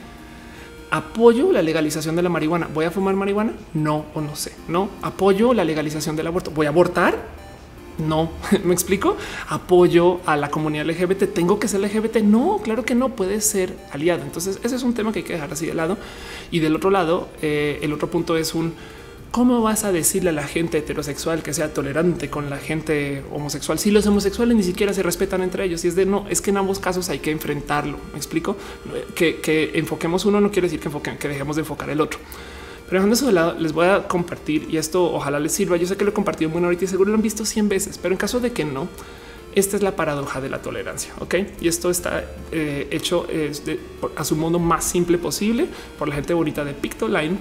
apoyo 0.90 1.52
la 1.52 1.60
legalización 1.60 2.16
de 2.16 2.22
la 2.22 2.30
marihuana. 2.30 2.68
¿Voy 2.72 2.86
a 2.86 2.90
fumar 2.90 3.14
marihuana? 3.14 3.52
No, 3.74 4.06
o 4.14 4.22
no 4.22 4.34
sé. 4.34 4.52
No 4.66 4.88
apoyo 5.02 5.52
la 5.52 5.64
legalización 5.64 6.16
del 6.16 6.28
aborto. 6.28 6.50
¿Voy 6.50 6.64
a 6.64 6.70
abortar? 6.70 7.43
No, 7.98 8.30
me 8.64 8.74
explico. 8.74 9.16
Apoyo 9.48 10.20
a 10.26 10.36
la 10.36 10.50
comunidad 10.50 10.86
LGBT. 10.86 11.32
Tengo 11.32 11.58
que 11.58 11.68
ser 11.68 11.80
LGBT. 11.80 12.16
No, 12.16 12.60
claro 12.62 12.84
que 12.84 12.94
no 12.94 13.10
puede 13.10 13.40
ser 13.40 13.76
aliado. 13.92 14.22
Entonces, 14.22 14.58
ese 14.62 14.76
es 14.76 14.82
un 14.82 14.94
tema 14.94 15.12
que 15.12 15.20
hay 15.20 15.24
que 15.24 15.34
dejar 15.34 15.52
así 15.52 15.66
de 15.66 15.74
lado. 15.74 15.96
Y 16.50 16.60
del 16.60 16.76
otro 16.76 16.90
lado, 16.90 17.28
eh, 17.42 17.78
el 17.82 17.92
otro 17.92 18.10
punto 18.10 18.36
es 18.36 18.54
un 18.54 18.74
cómo 19.30 19.62
vas 19.62 19.82
a 19.82 19.90
decirle 19.90 20.30
a 20.30 20.32
la 20.32 20.46
gente 20.46 20.78
heterosexual 20.78 21.42
que 21.42 21.52
sea 21.52 21.74
tolerante 21.74 22.30
con 22.30 22.50
la 22.50 22.58
gente 22.58 23.24
homosexual 23.32 23.80
si 23.80 23.90
los 23.90 24.06
homosexuales 24.06 24.56
ni 24.56 24.62
siquiera 24.62 24.92
se 24.92 25.02
respetan 25.02 25.42
entre 25.42 25.64
ellos. 25.64 25.84
Y 25.84 25.88
es 25.88 25.96
de 25.96 26.06
no, 26.06 26.24
es 26.30 26.40
que 26.40 26.50
en 26.50 26.58
ambos 26.58 26.78
casos 26.78 27.08
hay 27.08 27.18
que 27.18 27.32
enfrentarlo. 27.32 27.98
Me 28.12 28.16
explico 28.16 28.56
que, 29.16 29.40
que 29.40 29.72
enfoquemos 29.74 30.24
uno 30.24 30.40
no 30.40 30.52
quiere 30.52 30.66
decir 30.66 30.78
que, 30.78 30.86
enfoquen, 30.86 31.18
que 31.18 31.26
dejemos 31.26 31.56
de 31.56 31.62
enfocar 31.62 31.90
el 31.90 32.00
otro. 32.00 32.20
Pero 32.94 33.02
dejando 33.02 33.16
eso 33.16 33.26
de 33.26 33.32
lado, 33.32 33.56
les 33.58 33.72
voy 33.72 33.88
a 33.88 34.06
compartir 34.06 34.68
y 34.70 34.76
esto 34.76 35.12
ojalá 35.12 35.40
les 35.40 35.50
sirva. 35.50 35.76
Yo 35.76 35.84
sé 35.84 35.96
que 35.96 36.04
lo 36.04 36.12
he 36.12 36.14
compartido 36.14 36.48
muy 36.48 36.62
ahorita 36.62 36.84
y 36.84 36.86
seguro 36.86 37.10
lo 37.10 37.16
han 37.16 37.22
visto 37.22 37.44
100 37.44 37.68
veces, 37.68 37.98
pero 37.98 38.14
en 38.14 38.18
caso 38.18 38.38
de 38.38 38.52
que 38.52 38.64
no, 38.64 38.86
esta 39.56 39.76
es 39.76 39.82
la 39.82 39.96
paradoja 39.96 40.40
de 40.40 40.48
la 40.48 40.62
tolerancia. 40.62 41.12
Ok, 41.18 41.34
y 41.60 41.66
esto 41.66 41.90
está 41.90 42.24
eh, 42.52 42.86
hecho 42.92 43.26
a 44.14 44.22
su 44.22 44.36
modo 44.36 44.60
más 44.60 44.84
simple 44.84 45.18
posible 45.18 45.66
por 45.98 46.06
la 46.06 46.14
gente 46.14 46.34
bonita 46.34 46.64
de 46.64 46.72
Pictoline. 46.72 47.36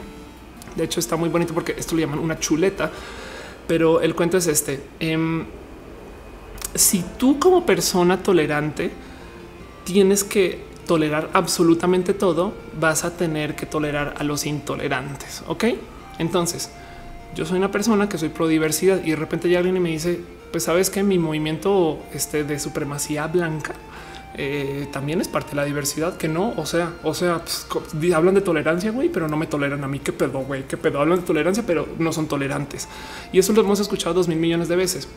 De 0.75 0.85
hecho, 0.85 0.99
está 0.99 1.17
muy 1.17 1.29
bonito 1.29 1.53
porque 1.53 1.75
esto 1.77 1.93
lo 1.93 2.01
llaman 2.01 2.17
una 2.17 2.39
chuleta, 2.39 2.91
pero 3.67 4.01
el 4.01 4.15
cuento 4.15 4.37
es 4.37 4.47
este. 4.47 4.81
Em, 4.99 5.45
si 6.73 7.05
tú, 7.19 7.37
como 7.37 7.63
persona 7.63 8.23
tolerante, 8.23 8.89
tienes 9.83 10.23
que 10.23 10.63
tolerar 10.85 11.29
absolutamente 11.33 12.13
todo, 12.13 12.53
vas 12.79 13.03
a 13.05 13.15
tener 13.15 13.55
que 13.55 13.65
tolerar 13.65 14.15
a 14.17 14.23
los 14.23 14.45
intolerantes. 14.45 15.43
Ok, 15.47 15.65
entonces 16.19 16.69
yo 17.35 17.45
soy 17.45 17.57
una 17.57 17.71
persona 17.71 18.09
que 18.09 18.17
soy 18.17 18.29
pro 18.29 18.47
diversidad 18.47 19.01
y 19.03 19.11
de 19.11 19.15
repente 19.15 19.47
llega 19.47 19.59
alguien 19.59 19.81
me 19.81 19.89
dice, 19.89 20.19
pues 20.51 20.63
sabes 20.63 20.89
que 20.89 21.01
mi 21.03 21.17
movimiento 21.17 21.99
este, 22.13 22.43
de 22.43 22.59
supremacía 22.59 23.27
blanca 23.27 23.73
eh, 24.35 24.87
también 24.91 25.21
es 25.21 25.27
parte 25.27 25.51
de 25.51 25.57
la 25.57 25.65
diversidad, 25.65 26.17
que 26.17 26.27
no, 26.27 26.53
o 26.57 26.65
sea, 26.65 26.93
o 27.03 27.13
sea, 27.13 27.43
pues, 27.43 27.67
hablan 28.13 28.33
de 28.33 28.41
tolerancia, 28.41 28.91
güey, 28.91 29.09
pero 29.09 29.27
no 29.27 29.37
me 29.37 29.45
toleran 29.45 29.83
a 29.83 29.87
mí. 29.87 29.99
Qué 29.99 30.11
pedo, 30.11 30.39
güey, 30.39 30.63
qué 30.67 30.75
pedo. 30.75 30.99
Hablan 30.99 31.19
de 31.19 31.25
tolerancia, 31.25 31.63
pero 31.65 31.87
no 31.99 32.11
son 32.11 32.27
tolerantes. 32.27 32.87
Y 33.31 33.39
eso 33.39 33.53
lo 33.53 33.61
hemos 33.61 33.79
escuchado 33.79 34.15
dos 34.15 34.27
mil 34.27 34.39
millones 34.39 34.69
de 34.69 34.75
veces. 34.75 35.07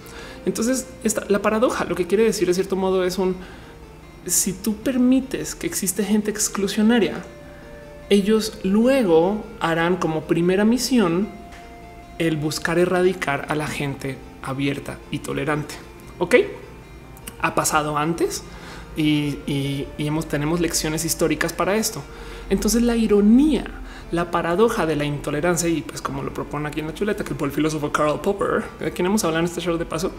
Entonces, 0.45 0.87
esta, 1.03 1.25
la 1.29 1.41
paradoja, 1.41 1.85
lo 1.85 1.95
que 1.95 2.07
quiere 2.07 2.25
decir 2.25 2.47
de 2.47 2.55
cierto 2.55 2.77
modo 2.77 3.05
es 3.05 3.17
un 3.17 3.37
si 4.27 4.53
tú 4.53 4.77
permites 4.77 5.55
que 5.55 5.66
existe 5.66 6.05
gente 6.05 6.31
exclusionaria, 6.31 7.22
ellos 8.11 8.59
luego 8.62 9.45
harán 9.61 9.97
como 9.97 10.22
primera 10.22 10.64
misión 10.64 11.29
el 12.18 12.37
buscar 12.37 12.79
erradicar 12.79 13.47
a 13.49 13.55
la 13.55 13.66
gente 13.66 14.16
abierta 14.43 14.99
y 15.11 15.18
tolerante. 15.18 15.74
Ok, 16.18 16.37
ha 17.41 17.55
pasado 17.55 17.99
antes 17.99 18.43
y, 18.97 19.87
hemos, 19.99 20.27
tenemos 20.27 20.61
lecciones 20.61 21.05
históricas 21.05 21.53
para 21.53 21.77
esto. 21.77 22.03
Entonces, 22.49 22.83
la 22.83 22.97
ironía, 22.97 23.64
la 24.12 24.31
paradoja 24.31 24.87
de 24.87 24.97
la 24.97 25.05
intolerancia, 25.05 25.68
y 25.68 25.83
pues 25.83 26.01
como 26.01 26.22
lo 26.22 26.33
propone 26.33 26.68
aquí 26.68 26.81
en 26.81 26.87
la 26.87 26.95
chuleta, 26.95 27.24
que 27.24 27.35
por 27.35 27.49
el 27.49 27.55
filósofo 27.55 27.93
Karl 27.93 28.20
Popper, 28.20 28.64
de 28.81 28.93
quien 28.93 29.07
hemos 29.07 29.24
hablado 29.24 29.41
en 29.41 29.47
este 29.47 29.61
show 29.61 29.77
de 29.77 29.85
paso, 29.85 30.12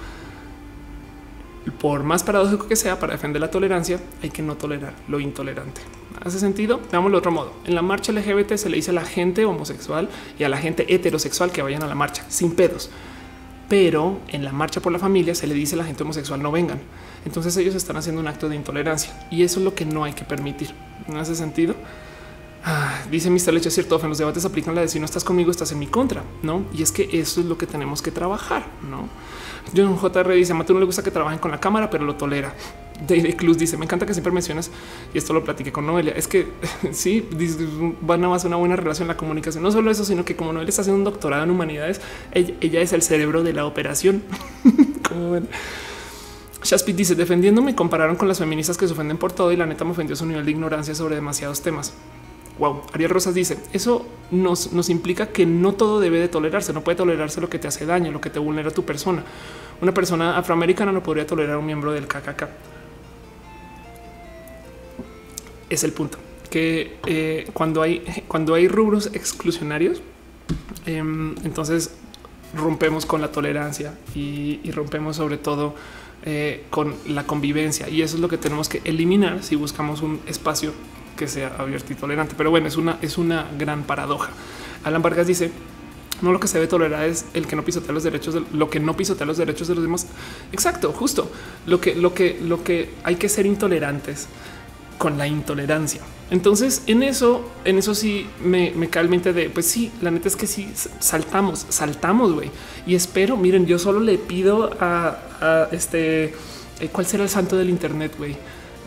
por 1.72 2.03
más 2.03 2.24
paradójico 2.24 2.68
que 2.68 2.76
sea, 2.76 2.99
para 2.99 3.13
defender 3.13 3.41
la 3.41 3.51
tolerancia 3.51 3.99
hay 4.22 4.30
que 4.30 4.41
no 4.41 4.55
tolerar 4.55 4.93
lo 5.07 5.20
intolerante. 5.20 5.82
¿Hace 6.24 6.39
sentido? 6.39 6.80
Veámoslo 6.91 7.18
de 7.18 7.20
otro 7.20 7.32
modo. 7.32 7.53
En 7.65 7.76
la 7.76 7.82
marcha 7.82 8.11
LGBT 8.11 8.55
se 8.55 8.70
le 8.70 8.78
dice 8.78 8.91
a 8.91 8.93
la 8.93 9.05
gente 9.05 9.45
homosexual 9.45 10.09
y 10.39 10.43
a 10.43 10.49
la 10.49 10.57
gente 10.57 10.93
heterosexual 10.93 11.51
que 11.51 11.61
vayan 11.61 11.84
a 11.84 11.88
la 11.88 11.95
marcha 11.95 12.26
sin 12.30 12.55
pedos. 12.55 12.89
Pero 13.70 14.20
en 14.30 14.45
la 14.45 14.51
marcha 14.51 14.82
por 14.82 14.91
la 14.91 14.99
familia 14.99 15.36
se 15.36 15.45
le 15.45 15.53
dice 15.53 15.76
a 15.76 15.80
la 15.80 15.84
gente 15.84 16.03
homosexual 16.03 16.41
no 16.41 16.51
vengan. 16.51 16.80
Entonces 17.26 17.55
ellos 17.57 17.76
están 17.76 17.97
haciendo 17.97 18.22
un 18.22 18.28
acto 18.28 18.49
de 18.49 18.55
intolerancia 18.55 19.11
y 19.30 19.43
eso 19.43 19.59
es 19.59 19.65
lo 19.65 19.76
que 19.76 19.86
no 19.86 20.03
hay 20.03 20.13
que 20.13 20.24
permitir. 20.24 20.70
¿No 21.07 21.20
hace 21.20 21.36
sentido? 21.36 21.76
Ah, 22.70 23.01
dice 23.09 23.30
Mr. 23.30 23.53
Leche, 23.53 23.72
cierto, 23.72 23.97
en 24.03 24.09
los 24.09 24.18
debates 24.18 24.43
aplican 24.43 24.76
la 24.76 24.82
de 24.82 24.89
si 24.89 24.99
no 24.99 25.05
estás 25.05 25.24
conmigo, 25.24 25.51
estás 25.51 25.72
en 25.72 25.80
mi 25.80 25.88
contra, 25.88 26.24
¿no? 26.43 26.65
Y 26.74 26.84
es 26.84 26.91
que 26.91 27.07
eso 27.13 27.39
es 27.39 27.45
lo 27.45 27.57
que 27.57 27.65
tenemos 27.65 28.01
que 28.01 28.11
trabajar, 28.11 28.65
¿no? 28.91 29.07
John 29.74 29.95
JR 29.95 30.34
dice, 30.34 30.51
a 30.51 30.55
no 30.55 30.80
le 30.80 30.86
gusta 30.86 31.01
que 31.01 31.09
trabajen 31.09 31.39
con 31.39 31.49
la 31.49 31.61
cámara, 31.61 31.89
pero 31.89 32.03
lo 32.03 32.15
tolera. 32.15 32.53
Daily 33.07 33.34
Cruz 33.38 33.57
dice, 33.57 33.78
me 33.78 33.86
encanta 33.86 34.05
que 34.05 34.13
siempre 34.13 34.34
mencionas, 34.34 34.70
y 35.13 35.18
esto 35.18 35.32
lo 35.32 35.45
platiqué 35.45 35.72
con 35.72 35.86
Noelia, 35.86 36.11
es 36.11 36.28
que 36.28 36.49
sí, 36.91 37.26
van 38.01 38.26
a 38.26 38.28
más 38.28 38.43
una 38.43 38.57
buena 38.57 38.76
relación 38.76 39.05
en 39.05 39.09
la 39.09 39.18
comunicación. 39.18 39.63
No 39.63 39.72
solo 39.72 39.89
eso, 39.89 40.03
sino 40.03 40.26
que 40.26 40.36
como 40.36 40.51
Noelia 40.51 40.68
está 40.68 40.82
haciendo 40.82 40.97
un 40.97 41.05
doctorado 41.05 41.45
en 41.45 41.51
humanidades, 41.51 42.01
ella, 42.34 42.82
es 42.82 42.91
el 42.91 43.01
cerebro 43.01 43.43
de 43.43 43.53
la 43.53 43.65
operación. 43.65 44.24
como 45.07 45.32
ven. 45.32 45.47
Shaspit 46.63 46.97
dice, 46.97 47.15
defendiéndome, 47.15 47.76
compararon 47.76 48.18
con 48.18 48.28
las 48.28 48.39
feministas 48.39 48.78
que 48.78 48.88
se 48.88 48.91
ofenden 48.91 49.18
por 49.18 49.32
todo 49.32 49.53
y 49.53 49.55
la 49.55 49.65
neta 49.65 49.86
me 49.86 49.91
ofendió 49.91 50.18
su 50.18 50.26
nivel 50.26 50.43
de 50.43 50.51
ignorancia 50.51 50.93
sobre 50.93 51.15
demasiados 51.15 51.61
temas. 51.61 51.93
Wow. 52.60 52.82
Ariel 52.93 53.10
Rosas 53.10 53.34
dice 53.34 53.58
eso 53.74 54.05
nos, 54.32 54.74
nos 54.74 54.89
implica 54.89 55.28
que 55.28 55.45
no 55.45 55.74
todo 55.74 55.99
debe 55.99 56.20
de 56.20 56.28
tolerarse. 56.28 56.74
No 56.74 56.84
puede 56.84 56.97
tolerarse 56.97 57.41
lo 57.41 57.49
que 57.49 57.60
te 57.60 57.68
hace 57.68 57.86
daño, 57.86 58.12
lo 58.12 58.22
que 58.22 58.30
te 58.30 58.39
vulnera 58.39 58.72
tu 58.72 58.84
persona. 58.84 59.24
Una 59.82 59.93
persona 59.93 60.38
afroamericana 60.38 60.91
no 60.91 61.03
podría 61.03 61.28
tolerar 61.28 61.55
a 61.55 61.60
un 61.60 61.66
miembro 61.66 61.91
del 61.91 62.08
KKK. 62.08 62.43
Es 65.70 65.84
el 65.84 65.93
punto 65.93 66.18
que 66.49 66.97
eh, 67.05 67.49
cuando 67.53 67.82
hay 67.82 68.03
cuando 68.28 68.53
hay 68.53 68.68
rubros 68.68 69.08
exclusionarios, 69.14 70.01
em, 70.86 71.36
entonces 71.43 71.91
rompemos 72.55 73.05
con 73.05 73.22
la 73.22 73.32
tolerancia 73.32 73.93
y, 74.16 74.72
rompemos 74.72 75.18
sobre 75.18 75.38
todo 75.38 75.76
eh, 76.26 76.64
con 76.70 76.95
la 77.08 77.26
convivencia. 77.26 77.89
Y 77.89 78.01
eso 78.01 78.16
es 78.16 78.22
lo 78.22 78.30
que 78.30 78.38
tenemos 78.38 78.70
que 78.70 78.82
eliminar 78.86 79.43
si 79.43 79.55
buscamos 79.55 80.01
un 80.01 80.22
espacio 80.28 80.72
que 81.18 81.28
sea 81.28 81.55
abierto 81.57 81.91
y 81.91 81.95
tolerante. 81.97 82.36
Pero 82.38 82.49
bueno, 82.49 82.68
es 82.68 82.78
una, 82.78 82.97
es 83.01 83.18
una 83.18 83.47
gran 83.57 83.84
paradoja. 83.84 84.30
Alan 84.86 85.01
Vargas 85.01 85.28
dice, 85.28 85.51
no 86.22 86.32
lo 86.32 86.39
que 86.39 86.47
se 86.47 86.57
debe 86.57 86.68
tolerar 86.68 87.05
es 87.05 87.26
el 87.34 87.45
que 87.45 87.55
no 87.55 87.65
pisotea 87.65 87.91
los 87.93 88.03
derechos 88.03 88.34
de 88.34 88.43
lo 88.53 88.70
que 88.70 88.80
no 88.80 88.95
pisotea 88.95 89.28
los 89.28 89.38
derechos 89.38 89.68
de 89.68 89.76
los 89.76 89.84
demás. 89.84 90.07
Exacto, 90.53 90.93
justo 90.93 91.30
lo 91.65 91.82
que 91.82 91.95
lo 91.95 92.13
que 92.13 92.39
lo 92.41 92.63
que 92.63 92.93
hay 93.03 93.15
que 93.15 93.28
ser 93.28 93.45
intolerantes 93.45 94.28
con 94.97 95.18
la 95.18 95.28
intolerancia. 95.28 96.01
Entonces, 96.30 96.82
en 96.88 97.03
eso, 97.03 97.49
en 97.63 97.78
eso 97.78 97.95
sí 97.95 98.28
me, 98.43 98.72
me 98.72 98.89
cae 98.89 99.03
el 99.03 99.09
mente 99.09 99.32
de 99.32 99.49
pues 99.49 99.65
sí, 99.68 99.91
la 100.01 100.11
neta 100.11 100.28
es 100.28 100.36
que 100.36 100.47
sí 100.47 100.70
saltamos, 100.99 101.65
saltamos, 101.70 102.34
güey. 102.34 102.49
Y 102.86 102.95
espero, 102.95 103.38
miren, 103.38 103.65
yo 103.65 103.78
solo 103.80 103.99
le 103.99 104.18
pido 104.18 104.72
a, 104.80 105.20
a 105.39 105.68
este 105.72 106.34
eh, 106.80 106.89
cuál 106.91 107.05
será 107.05 107.24
el 107.24 107.30
santo 107.30 107.55
del 107.57 107.70
Internet, 107.70 108.15
güey 108.18 108.36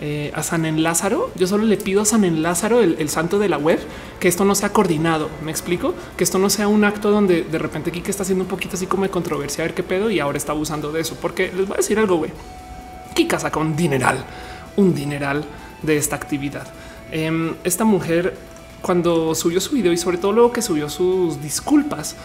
eh, 0.03 0.33
a 0.35 0.43
San 0.43 0.65
en 0.65 0.83
Lázaro. 0.83 1.31
Yo 1.37 1.47
solo 1.47 1.65
le 1.65 1.77
pido 1.77 2.01
a 2.01 2.07
San 2.07 2.25
en 2.25 2.43
Lázaro, 2.43 2.81
el, 2.81 3.09
santo 3.11 3.39
de 3.39 3.51
la 3.51 3.59
web, 3.59 3.79
que 4.19 4.29
esto 4.29 4.47
no 4.47 4.55
sea 4.55 4.73
coordinado. 4.73 5.29
Me 5.45 5.51
explico 5.51 5.93
que 6.17 6.25
esto 6.25 6.39
no 6.39 6.49
sea 6.49 6.69
un 6.69 6.85
acto 6.85 7.11
donde 7.11 7.43
de 7.43 7.59
repente 7.59 7.93
Kike 7.93 8.11
está 8.11 8.23
haciendo 8.23 8.45
un 8.45 8.49
poquito 8.49 8.77
así 8.77 8.87
como 8.87 9.03
de 9.03 9.11
controversia, 9.11 9.63
a 9.63 9.67
ver 9.67 9.75
qué 9.75 9.83
pedo 9.83 10.11
y 10.11 10.19
ahora 10.19 10.39
está 10.39 10.53
abusando 10.53 10.91
de 10.91 11.03
eso. 11.03 11.19
Porque 11.21 11.53
les 11.55 11.69
voy 11.69 11.75
a 11.75 11.77
decir 11.77 11.99
algo, 11.99 12.17
güey. 12.17 12.31
Kika 13.15 13.39
saca 13.39 13.61
un 13.61 13.77
dineral, 13.77 14.25
un 14.77 14.95
dineral 14.95 15.45
de 15.83 15.99
esta 15.99 16.17
actividad. 16.17 16.67
Em, 17.13 17.57
esta 17.63 17.85
mujer, 17.85 18.39
cuando 18.81 19.35
subió 19.35 19.61
su 19.61 19.75
video 19.75 19.93
y 19.93 19.99
sobre 19.99 20.17
todo 20.17 20.33
luego 20.33 20.51
que 20.51 20.63
subió 20.63 20.89
sus 20.89 21.43
disculpas, 21.43 22.17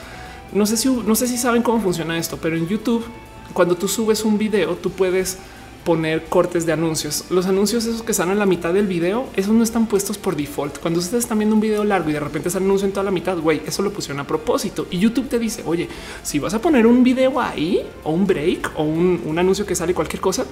no 0.53 0.65
sé 0.65 0.77
si 0.77 0.87
no 0.87 1.13
sé 1.15 1.27
si 1.27 1.37
saben 1.37 1.61
cómo 1.61 1.81
funciona 1.81 2.17
esto, 2.17 2.37
pero 2.41 2.55
en 2.55 2.69
YouTube, 2.69 3.05
cuando 3.51 3.75
tú 3.75 3.89
subes 3.89 4.23
un 4.23 4.37
video, 4.37 4.75
tú 4.75 4.91
puedes 4.91 5.39
poner 5.85 6.25
cortes 6.25 6.65
de 6.65 6.73
anuncios. 6.73 7.25
Los 7.29 7.45
anuncios 7.45 7.85
esos 7.85 8.01
que 8.01 8.11
están 8.11 8.31
en 8.31 8.39
la 8.39 8.45
mitad 8.45 8.73
del 8.73 8.87
video, 8.87 9.27
esos 9.35 9.53
no 9.53 9.63
están 9.63 9.85
puestos 9.85 10.17
por 10.17 10.35
default. 10.35 10.79
Cuando 10.79 10.99
ustedes 10.99 11.23
están 11.23 11.37
viendo 11.37 11.55
un 11.55 11.61
video 11.61 11.85
largo 11.85 12.09
y 12.09 12.13
de 12.13 12.19
repente 12.19 12.49
se 12.49 12.57
anuncio 12.57 12.85
en 12.85 12.91
toda 12.91 13.03
la 13.03 13.11
mitad, 13.11 13.37
güey, 13.37 13.61
eso 13.65 13.81
lo 13.83 13.93
pusieron 13.93 14.19
a 14.19 14.27
propósito. 14.27 14.87
Y 14.91 14.97
YouTube 14.97 15.29
te 15.29 15.39
dice, 15.39 15.63
oye, 15.65 15.87
si 16.23 16.39
vas 16.39 16.53
a 16.53 16.59
poner 16.59 16.85
un 16.85 17.03
video 17.03 17.39
ahí 17.39 17.85
o 18.03 18.11
un 18.11 18.27
break 18.27 18.71
o 18.75 18.83
un, 18.83 19.21
un 19.25 19.39
anuncio 19.39 19.65
que 19.65 19.75
sale 19.75 19.93
cualquier 19.93 20.21
cosa, 20.21 20.45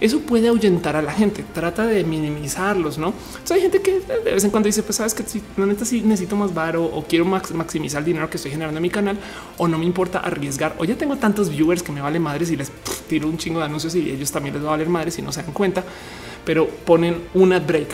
eso 0.00 0.20
puede 0.20 0.48
ahuyentar 0.48 0.96
a 0.96 1.02
la 1.02 1.12
gente. 1.12 1.44
Trata 1.52 1.86
de 1.86 2.04
minimizarlos, 2.04 2.98
no? 2.98 3.12
hay 3.50 3.60
gente 3.60 3.82
que 3.82 4.00
de 4.00 4.32
vez 4.32 4.44
en 4.44 4.50
cuando 4.50 4.66
dice, 4.68 4.82
pues 4.82 4.96
sabes 4.96 5.12
que 5.12 5.22
si 5.24 5.42
la 5.56 5.66
neta 5.66 5.84
sí 5.84 6.00
necesito 6.02 6.36
más 6.36 6.54
varo 6.54 6.84
o 6.84 7.04
quiero 7.04 7.24
maximizar 7.24 8.00
el 8.00 8.06
dinero 8.06 8.30
que 8.30 8.36
estoy 8.36 8.50
generando 8.50 8.78
en 8.78 8.82
mi 8.82 8.90
canal 8.90 9.18
o 9.58 9.68
no 9.68 9.76
me 9.76 9.84
importa 9.84 10.20
arriesgar 10.20 10.74
o 10.78 10.84
ya 10.84 10.96
tengo 10.96 11.16
tantos 11.16 11.50
viewers 11.50 11.82
que 11.82 11.92
me 11.92 12.00
vale 12.00 12.18
madres 12.18 12.50
y 12.50 12.56
les 12.56 12.70
tiro 13.08 13.28
un 13.28 13.36
chingo 13.36 13.58
de 13.58 13.66
anuncios 13.66 13.94
y 13.94 14.10
ellos 14.10 14.30
también 14.30 14.54
les 14.54 14.64
va 14.64 14.68
a 14.68 14.70
valer 14.72 14.88
madres 14.88 15.14
si 15.14 15.22
no 15.22 15.32
se 15.32 15.42
dan 15.42 15.52
cuenta, 15.52 15.84
pero 16.44 16.66
ponen 16.68 17.22
una 17.34 17.58
break. 17.58 17.88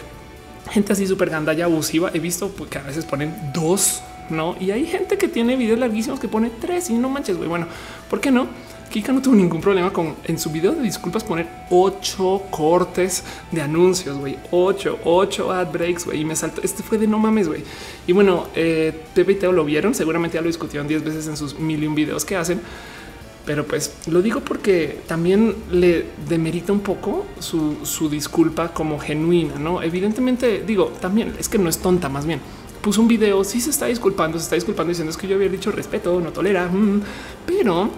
Gente 0.71 0.93
así 0.93 1.07
súper 1.07 1.31
ganda 1.31 1.55
y 1.55 1.63
abusiva. 1.63 2.11
He 2.13 2.19
visto 2.19 2.53
que 2.69 2.79
a 2.79 2.83
veces 2.83 3.05
ponen 3.05 3.35
dos, 3.55 4.03
no? 4.31 4.57
Y 4.61 4.73
hay 4.73 4.87
gente 4.87 5.17
que 5.17 5.29
tiene 5.29 5.57
videos 5.57 5.79
larguísimos 5.79 6.19
que 6.19 6.29
pone 6.29 6.51
tres 6.61 6.91
y 6.91 6.95
no 6.95 7.09
manches, 7.09 7.37
güey. 7.37 7.49
Bueno, 7.49 7.67
¿por 8.11 8.21
qué 8.21 8.31
no? 8.31 8.49
Kika 8.97 9.13
no 9.13 9.21
tuvo 9.21 9.35
ningún 9.35 9.61
problema 9.61 9.93
con 9.93 10.15
en 10.25 10.39
su 10.39 10.49
video 10.49 10.73
de 10.73 10.81
disculpas 10.81 11.23
poner 11.23 11.47
ocho 11.69 12.45
cortes 12.51 13.25
de 13.53 13.61
anuncios, 13.61 14.17
güey, 14.17 14.39
ocho, 14.51 14.99
ocho 15.05 15.53
ad 15.53 15.71
breaks, 15.71 16.07
güey, 16.07 16.23
y 16.23 16.25
me 16.25 16.35
saltó. 16.35 16.63
Este 16.63 16.83
fue 16.83 16.97
de 16.97 17.07
no 17.07 17.19
mames, 17.19 17.47
güey. 17.47 17.63
Y 18.07 18.13
bueno, 18.13 18.47
eh, 18.55 18.99
Pepe 19.15 19.33
y 19.33 19.35
Teo 19.35 19.53
lo 19.53 19.67
vieron, 19.67 19.95
seguramente 19.95 20.37
ya 20.37 20.41
lo 20.41 20.47
discutieron 20.47 20.89
10 20.89 21.05
veces 21.05 21.29
en 21.29 21.37
sus 21.37 21.59
mil 21.59 21.85
y 21.85 21.87
un 21.87 21.95
videos 21.95 22.25
que 22.25 22.37
hacen. 22.37 22.59
Pero 23.45 23.67
pues 23.67 23.93
lo 24.07 24.23
digo 24.23 24.41
porque 24.41 25.01
también 25.07 25.55
le 25.71 26.07
demerita 26.27 26.73
un 26.73 26.81
poco 26.81 27.27
su, 27.39 27.77
su 27.83 28.09
disculpa 28.09 28.73
como 28.73 28.99
genuina, 28.99 29.59
no? 29.59 29.83
Evidentemente, 29.83 30.65
digo, 30.67 30.95
también 31.03 31.35
es 31.39 31.51
que 31.51 31.59
no 31.59 31.69
es 31.69 31.77
tonta, 31.77 32.09
más 32.09 32.25
bien 32.25 32.41
puso 32.81 33.03
un 33.03 33.09
video, 33.09 33.45
sí 33.45 33.61
se 33.61 33.71
está 33.71 33.87
disculpando, 33.87 34.39
se 34.39 34.45
está 34.45 34.55
disculpando 34.55 34.91
diciendo 34.91 35.11
es 35.11 35.17
que 35.17 35.27
yo 35.27 35.35
había 35.35 35.49
dicho 35.49 35.73
respeto, 35.73 36.21
no 36.21 36.31
tolera, 36.31 36.69
mm, 36.69 37.03
pero 37.45 37.91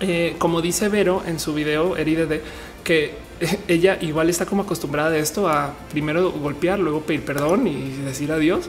eh, 0.00 0.36
como 0.38 0.62
dice 0.62 0.88
Vero 0.88 1.22
en 1.26 1.38
su 1.40 1.54
video 1.54 1.96
herida 1.96 2.26
de 2.26 2.42
que 2.84 3.14
ella 3.68 3.98
igual 4.00 4.30
está 4.30 4.46
como 4.46 4.62
acostumbrada 4.62 5.10
de 5.10 5.20
esto 5.20 5.48
a 5.48 5.74
primero 5.90 6.30
golpear, 6.30 6.78
luego 6.78 7.02
pedir 7.02 7.24
perdón 7.24 7.66
y 7.66 7.90
decir 8.04 8.32
adiós. 8.32 8.68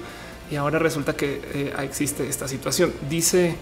Y 0.50 0.56
ahora 0.56 0.80
resulta 0.80 1.16
que 1.16 1.42
eh, 1.54 1.74
existe 1.82 2.28
esta 2.28 2.48
situación. 2.48 2.94
Dice 3.10 3.56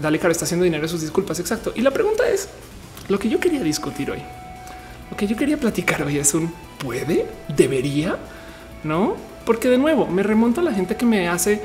Dale 0.00 0.18
está 0.18 0.44
haciendo 0.44 0.64
dinero 0.64 0.88
sus 0.88 1.00
disculpas. 1.00 1.38
Exacto. 1.40 1.72
Y 1.74 1.80
la 1.80 1.90
pregunta 1.90 2.28
es 2.28 2.48
lo 3.08 3.18
que 3.18 3.28
yo 3.28 3.38
quería 3.38 3.62
discutir 3.62 4.10
hoy. 4.10 4.22
Lo 5.10 5.16
que 5.16 5.26
yo 5.26 5.36
quería 5.36 5.56
platicar 5.56 6.02
hoy 6.02 6.18
es 6.18 6.34
un 6.34 6.52
puede, 6.78 7.26
debería, 7.48 8.16
no? 8.82 9.16
Porque 9.46 9.68
de 9.68 9.78
nuevo 9.78 10.06
me 10.06 10.22
remonto 10.22 10.60
a 10.60 10.64
la 10.64 10.72
gente 10.72 10.96
que 10.96 11.06
me 11.06 11.28
hace 11.28 11.60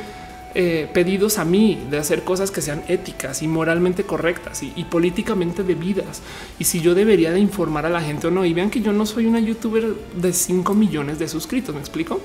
eh, 0.56 0.90
pedidos 0.94 1.38
a 1.38 1.46
mí 1.46 1.80
de 1.92 2.00
hacer 2.00 2.24
cosas 2.24 2.50
que 2.50 2.62
sean 2.62 2.84
éticas 2.88 3.44
y 3.44 3.48
moralmente 3.48 4.04
correctas 4.04 4.64
y, 4.64 4.84
políticamente 4.86 5.64
debidas. 5.64 6.22
Y 6.58 6.64
si 6.64 6.82
yo 6.82 6.96
debería 6.96 7.32
de 7.32 7.40
informar 7.40 7.86
a 7.86 7.90
la 7.90 8.02
gente 8.02 8.28
o 8.28 8.32
no. 8.32 8.46
Y 8.46 8.54
vean 8.54 8.70
que 8.70 8.82
yo 8.82 8.92
no 8.92 9.06
soy 9.06 9.26
una 9.28 9.40
youtuber 9.40 9.94
de 10.16 10.34
5 10.34 10.74
millones 10.74 11.20
de 11.20 11.28
suscritos. 11.28 11.76
Me 11.76 11.82
explico. 11.82 12.20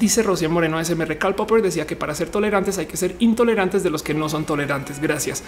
Dice 0.00 0.24
Rocío 0.24 0.50
Moreno 0.50 0.84
SMR 0.84 1.16
Cal 1.16 1.36
Popper 1.36 1.62
decía 1.62 1.86
que 1.86 1.94
para 1.94 2.12
ser 2.12 2.28
tolerantes 2.28 2.76
hay 2.78 2.86
que 2.86 2.96
ser 2.96 3.14
intolerantes 3.20 3.84
de 3.84 3.90
los 3.90 4.02
que 4.02 4.14
no 4.14 4.28
son 4.28 4.44
tolerantes. 4.44 5.00
Gracias. 5.00 5.44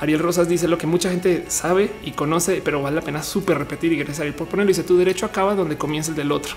Ariel 0.00 0.18
Rosas 0.18 0.48
dice 0.48 0.66
lo 0.66 0.76
que 0.76 0.88
mucha 0.88 1.08
gente 1.08 1.44
sabe 1.48 1.92
y 2.04 2.10
conoce, 2.10 2.60
pero 2.64 2.82
vale 2.82 2.96
la 2.96 3.02
pena 3.02 3.22
súper 3.22 3.58
repetir 3.58 3.92
y 3.92 3.96
gracias 3.96 4.34
por 4.34 4.48
ponerlo. 4.48 4.68
Dice 4.68 4.82
tu 4.82 4.96
derecho 4.96 5.24
acaba 5.24 5.54
donde 5.54 5.78
comienza 5.78 6.10
el 6.10 6.16
del 6.16 6.32
otro. 6.32 6.56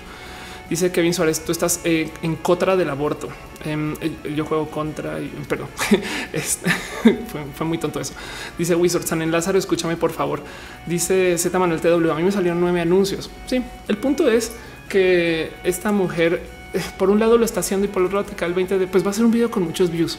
Dice 0.70 0.92
Kevin 0.92 1.12
Suárez, 1.12 1.44
tú 1.44 1.50
estás 1.50 1.80
eh, 1.82 2.10
en 2.22 2.36
contra 2.36 2.76
del 2.76 2.88
aborto. 2.88 3.28
Em, 3.64 3.94
eh, 4.00 4.32
yo 4.36 4.44
juego 4.44 4.70
contra 4.70 5.20
y 5.20 5.28
perdón, 5.48 5.68
fue, 7.56 7.66
muy 7.66 7.76
tonto 7.76 8.00
eso. 8.00 8.14
Dice 8.56 8.76
Wizard 8.76 9.04
San 9.04 9.20
en 9.20 9.32
Lázaro, 9.32 9.58
escúchame 9.58 9.96
por 9.96 10.12
favor. 10.12 10.42
Dice 10.86 11.36
Z 11.36 11.58
Manuel 11.58 11.80
TW. 11.80 12.12
A 12.12 12.14
mí 12.14 12.22
me 12.22 12.32
salieron 12.32 12.60
nueve 12.60 12.80
anuncios. 12.80 13.30
Sí, 13.46 13.60
el 13.88 13.96
punto 13.96 14.30
es 14.30 14.52
que 14.88 15.52
esta 15.64 15.90
mujer, 15.90 16.40
eh, 16.72 16.80
por 16.96 17.10
un 17.10 17.18
lado 17.18 17.36
lo 17.36 17.44
está 17.44 17.60
haciendo 17.60 17.86
y 17.86 17.88
por 17.88 18.04
otro 18.04 18.22
lado 18.22 18.32
el 18.46 18.54
20 18.54 18.78
de 18.78 18.86
pues 18.86 19.04
va 19.04 19.10
a 19.10 19.14
ser 19.14 19.24
un 19.24 19.32
video 19.32 19.50
con 19.50 19.64
muchos 19.64 19.90
views. 19.90 20.18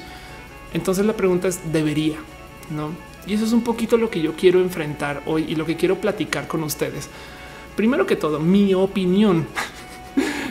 Entonces 0.74 1.06
la 1.06 1.14
pregunta 1.14 1.48
es: 1.48 1.72
debería 1.72 2.18
no? 2.72 2.92
Y 3.28 3.36
eso 3.36 3.46
es 3.46 3.54
un 3.54 3.62
poquito 3.64 3.98
lo 3.98 4.10
que 4.10 4.22
yo 4.22 4.34
quiero 4.36 4.60
enfrentar 4.60 5.22
hoy 5.26 5.46
y 5.48 5.56
lo 5.56 5.66
que 5.66 5.76
quiero 5.76 5.98
platicar 5.98 6.48
con 6.48 6.64
ustedes. 6.64 7.10
Primero 7.76 8.06
que 8.06 8.16
todo, 8.16 8.40
mi 8.40 8.74
opinión 8.74 9.48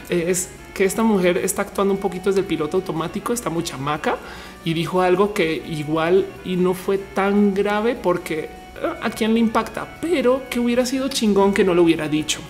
es 0.09 0.48
que 0.74 0.84
esta 0.84 1.03
mujer 1.03 1.36
está 1.38 1.62
actuando 1.62 1.92
un 1.92 2.01
poquito 2.01 2.30
desde 2.30 2.40
el 2.40 2.46
piloto 2.46 2.76
automático, 2.76 3.32
está 3.32 3.51
muy 3.51 3.62
chamaca 3.62 4.16
y 4.64 4.72
dijo 4.72 5.01
algo 5.01 5.34
que 5.34 5.55
igual 5.68 6.26
y 6.44 6.57
no 6.57 6.74
fue 6.74 6.98
tan 6.98 7.55
grave 7.55 7.96
porque 7.96 8.44
eh, 8.44 8.48
a 9.03 9.11
quién 9.11 9.34
le 9.34 9.40
impacta, 9.40 9.98
pero 10.01 10.42
que 10.48 10.61
hubiera 10.61 10.86
sido 10.86 11.09
chingón 11.09 11.53
que 11.53 11.64
no 11.64 11.74
lo 11.74 11.82
hubiera 11.82 12.09
dicho. 12.09 12.40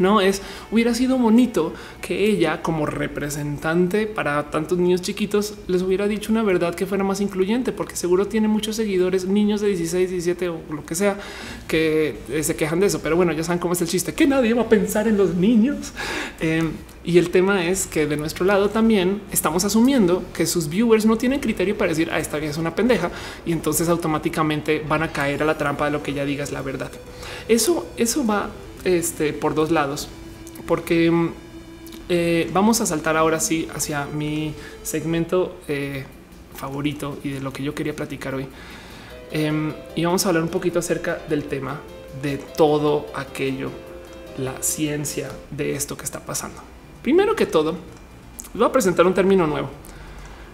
No 0.00 0.20
es 0.20 0.42
hubiera 0.70 0.94
sido 0.94 1.18
bonito 1.18 1.72
que 2.02 2.26
ella 2.26 2.62
como 2.62 2.86
representante 2.86 4.06
para 4.06 4.50
tantos 4.50 4.78
niños 4.78 5.02
chiquitos 5.02 5.54
les 5.68 5.82
hubiera 5.82 6.08
dicho 6.08 6.32
una 6.32 6.42
verdad 6.42 6.74
que 6.74 6.86
fuera 6.86 7.04
más 7.04 7.20
incluyente, 7.20 7.72
porque 7.72 7.96
seguro 7.96 8.26
tiene 8.26 8.48
muchos 8.48 8.76
seguidores, 8.76 9.26
niños 9.26 9.60
de 9.60 9.68
16, 9.68 10.10
17 10.10 10.48
o 10.48 10.60
lo 10.70 10.84
que 10.84 10.94
sea, 10.94 11.16
que 11.68 12.16
eh, 12.30 12.42
se 12.42 12.56
quejan 12.56 12.80
de 12.80 12.86
eso. 12.86 13.00
Pero 13.02 13.16
bueno, 13.16 13.32
ya 13.32 13.44
saben 13.44 13.58
cómo 13.58 13.74
es 13.74 13.82
el 13.82 13.88
chiste, 13.88 14.14
que 14.14 14.26
nadie 14.26 14.54
va 14.54 14.62
a 14.62 14.68
pensar 14.68 15.06
en 15.06 15.16
los 15.16 15.34
niños. 15.34 15.92
Em, 16.40 16.72
y 17.02 17.16
el 17.18 17.30
tema 17.30 17.64
es 17.66 17.86
que 17.86 18.06
de 18.06 18.16
nuestro 18.16 18.44
lado 18.44 18.68
también 18.68 19.22
estamos 19.32 19.64
asumiendo 19.64 20.22
que 20.34 20.46
sus 20.46 20.68
viewers 20.68 21.06
no 21.06 21.16
tienen 21.16 21.40
criterio 21.40 21.76
para 21.78 21.90
decir, 21.90 22.10
a 22.10 22.16
ah, 22.16 22.18
esta 22.18 22.36
vieja 22.36 22.52
es 22.52 22.58
una 22.58 22.74
pendeja 22.74 23.10
y 23.46 23.52
entonces 23.52 23.88
automáticamente 23.88 24.84
van 24.86 25.02
a 25.02 25.12
caer 25.12 25.42
a 25.42 25.46
la 25.46 25.56
trampa 25.56 25.86
de 25.86 25.92
lo 25.92 26.02
que 26.02 26.10
ella 26.10 26.24
diga 26.24 26.44
es 26.44 26.52
la 26.52 26.60
verdad. 26.60 26.90
Eso, 27.48 27.86
eso 27.96 28.26
va 28.26 28.50
este, 28.84 29.32
por 29.32 29.54
dos 29.54 29.70
lados, 29.70 30.08
porque 30.66 31.10
mm, 31.10 31.28
eh, 32.08 32.50
vamos 32.52 32.80
a 32.80 32.86
saltar 32.86 33.16
ahora 33.16 33.40
sí 33.40 33.68
hacia 33.74 34.06
mi 34.06 34.54
segmento 34.82 35.60
eh, 35.68 36.04
favorito 36.54 37.18
y 37.22 37.30
de 37.30 37.40
lo 37.40 37.52
que 37.52 37.62
yo 37.62 37.74
quería 37.74 37.94
platicar 37.94 38.34
hoy. 38.34 38.46
Em, 39.30 39.72
y 39.94 40.04
vamos 40.04 40.26
a 40.26 40.30
hablar 40.30 40.42
un 40.42 40.48
poquito 40.48 40.80
acerca 40.80 41.20
del 41.28 41.44
tema 41.44 41.80
de 42.22 42.38
todo 42.38 43.06
aquello, 43.14 43.70
la 44.38 44.60
ciencia 44.62 45.30
de 45.50 45.74
esto 45.74 45.96
que 45.96 46.04
está 46.04 46.20
pasando. 46.20 46.60
Primero 47.02 47.36
que 47.36 47.46
todo, 47.46 47.76
voy 48.54 48.66
a 48.66 48.72
presentar 48.72 49.06
un 49.06 49.14
término 49.14 49.46
nuevo. 49.46 49.70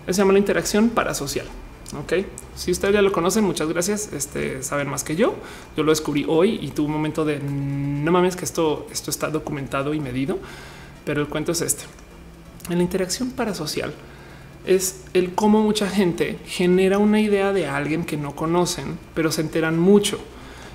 Se 0.06 0.12
llama 0.12 0.32
la 0.32 0.38
interacción 0.38 0.90
parasocial. 0.90 1.46
Ok, 1.94 2.14
si 2.56 2.72
ustedes 2.72 2.94
ya 2.94 3.02
lo 3.02 3.12
conocen, 3.12 3.44
muchas 3.44 3.68
gracias. 3.68 4.12
Este 4.12 4.62
saben 4.62 4.88
más 4.88 5.04
que 5.04 5.14
yo. 5.14 5.34
Yo 5.76 5.84
lo 5.84 5.92
descubrí 5.92 6.24
hoy 6.26 6.58
y 6.60 6.68
tuve 6.68 6.86
un 6.86 6.92
momento 6.92 7.24
de 7.24 7.38
no 7.38 8.10
mames 8.10 8.34
que 8.34 8.44
esto, 8.44 8.86
esto 8.90 9.10
está 9.10 9.30
documentado 9.30 9.94
y 9.94 10.00
medido, 10.00 10.38
pero 11.04 11.20
el 11.20 11.28
cuento 11.28 11.52
es 11.52 11.60
este. 11.60 11.84
En 12.68 12.78
la 12.78 12.82
interacción 12.82 13.30
parasocial 13.30 13.94
es 14.66 15.04
el 15.14 15.34
cómo 15.34 15.62
mucha 15.62 15.88
gente 15.88 16.38
genera 16.46 16.98
una 16.98 17.20
idea 17.20 17.52
de 17.52 17.68
alguien 17.68 18.04
que 18.04 18.16
no 18.16 18.34
conocen, 18.34 18.98
pero 19.14 19.30
se 19.30 19.42
enteran 19.42 19.78
mucho. 19.78 20.18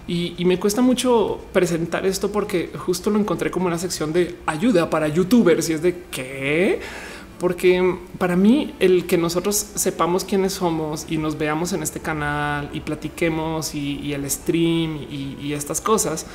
Y, 0.08 0.34
y, 0.38 0.46
me 0.46 0.60
cuesta 0.60 0.82
mucho 0.82 1.40
presentar 1.54 2.06
esto 2.06 2.32
porque 2.32 2.72
justo 2.76 3.10
lo 3.10 3.20
encontré 3.20 3.52
como 3.52 3.68
una 3.68 3.78
sección 3.78 4.12
de 4.12 4.36
ayuda 4.46 4.90
para 4.90 5.08
youtubers 5.08 5.70
y 5.70 5.74
es 5.74 5.82
de 5.82 6.04
qué 6.10 6.80
porque 7.42 7.98
para 8.20 8.36
mí 8.36 8.76
el 8.80 9.08
que 9.08 9.18
nosotros 9.18 9.56
sepamos 9.56 10.24
quiénes 10.24 10.54
somos 10.54 11.08
y 11.10 11.18
nos 11.18 11.40
veamos 11.40 11.74
en 11.74 11.82
este 11.82 12.00
canal 12.00 12.70
y 12.72 12.82
platiquemos 12.82 13.74
y, 13.74 14.14
el 14.14 14.30
stream 14.30 15.00
y, 15.10 15.52
estas 15.52 15.82
cosas, 15.82 16.28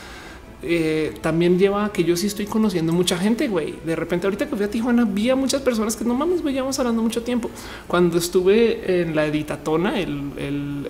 eh, 0.65 1.15
también 1.21 1.61
lleva 1.61 1.85
a 1.85 1.93
que 1.93 2.03
yo 2.03 2.17
sí 2.17 2.27
estoy 2.27 2.47
conociendo 2.47 2.93
mucha 2.93 3.17
gente, 3.17 3.47
güey. 3.47 3.77
De 3.87 3.95
repente, 3.95 4.27
ahorita 4.27 4.49
que 4.49 4.57
fui 4.57 4.65
a 4.65 4.69
Tijuana, 4.69 5.05
vi 5.05 5.31
a 5.31 5.37
muchas 5.37 5.63
personas 5.63 5.95
que 5.95 6.05
no 6.05 6.13
mames, 6.13 6.43
güey, 6.43 6.55
llevamos 6.55 6.77
hablando 6.81 7.03
mucho 7.03 7.23
tiempo. 7.23 7.51
Cuando 7.87 8.19
estuve 8.19 9.03
en 9.03 9.15
la 9.15 9.27
editatona 9.27 10.01
el, 10.01 10.33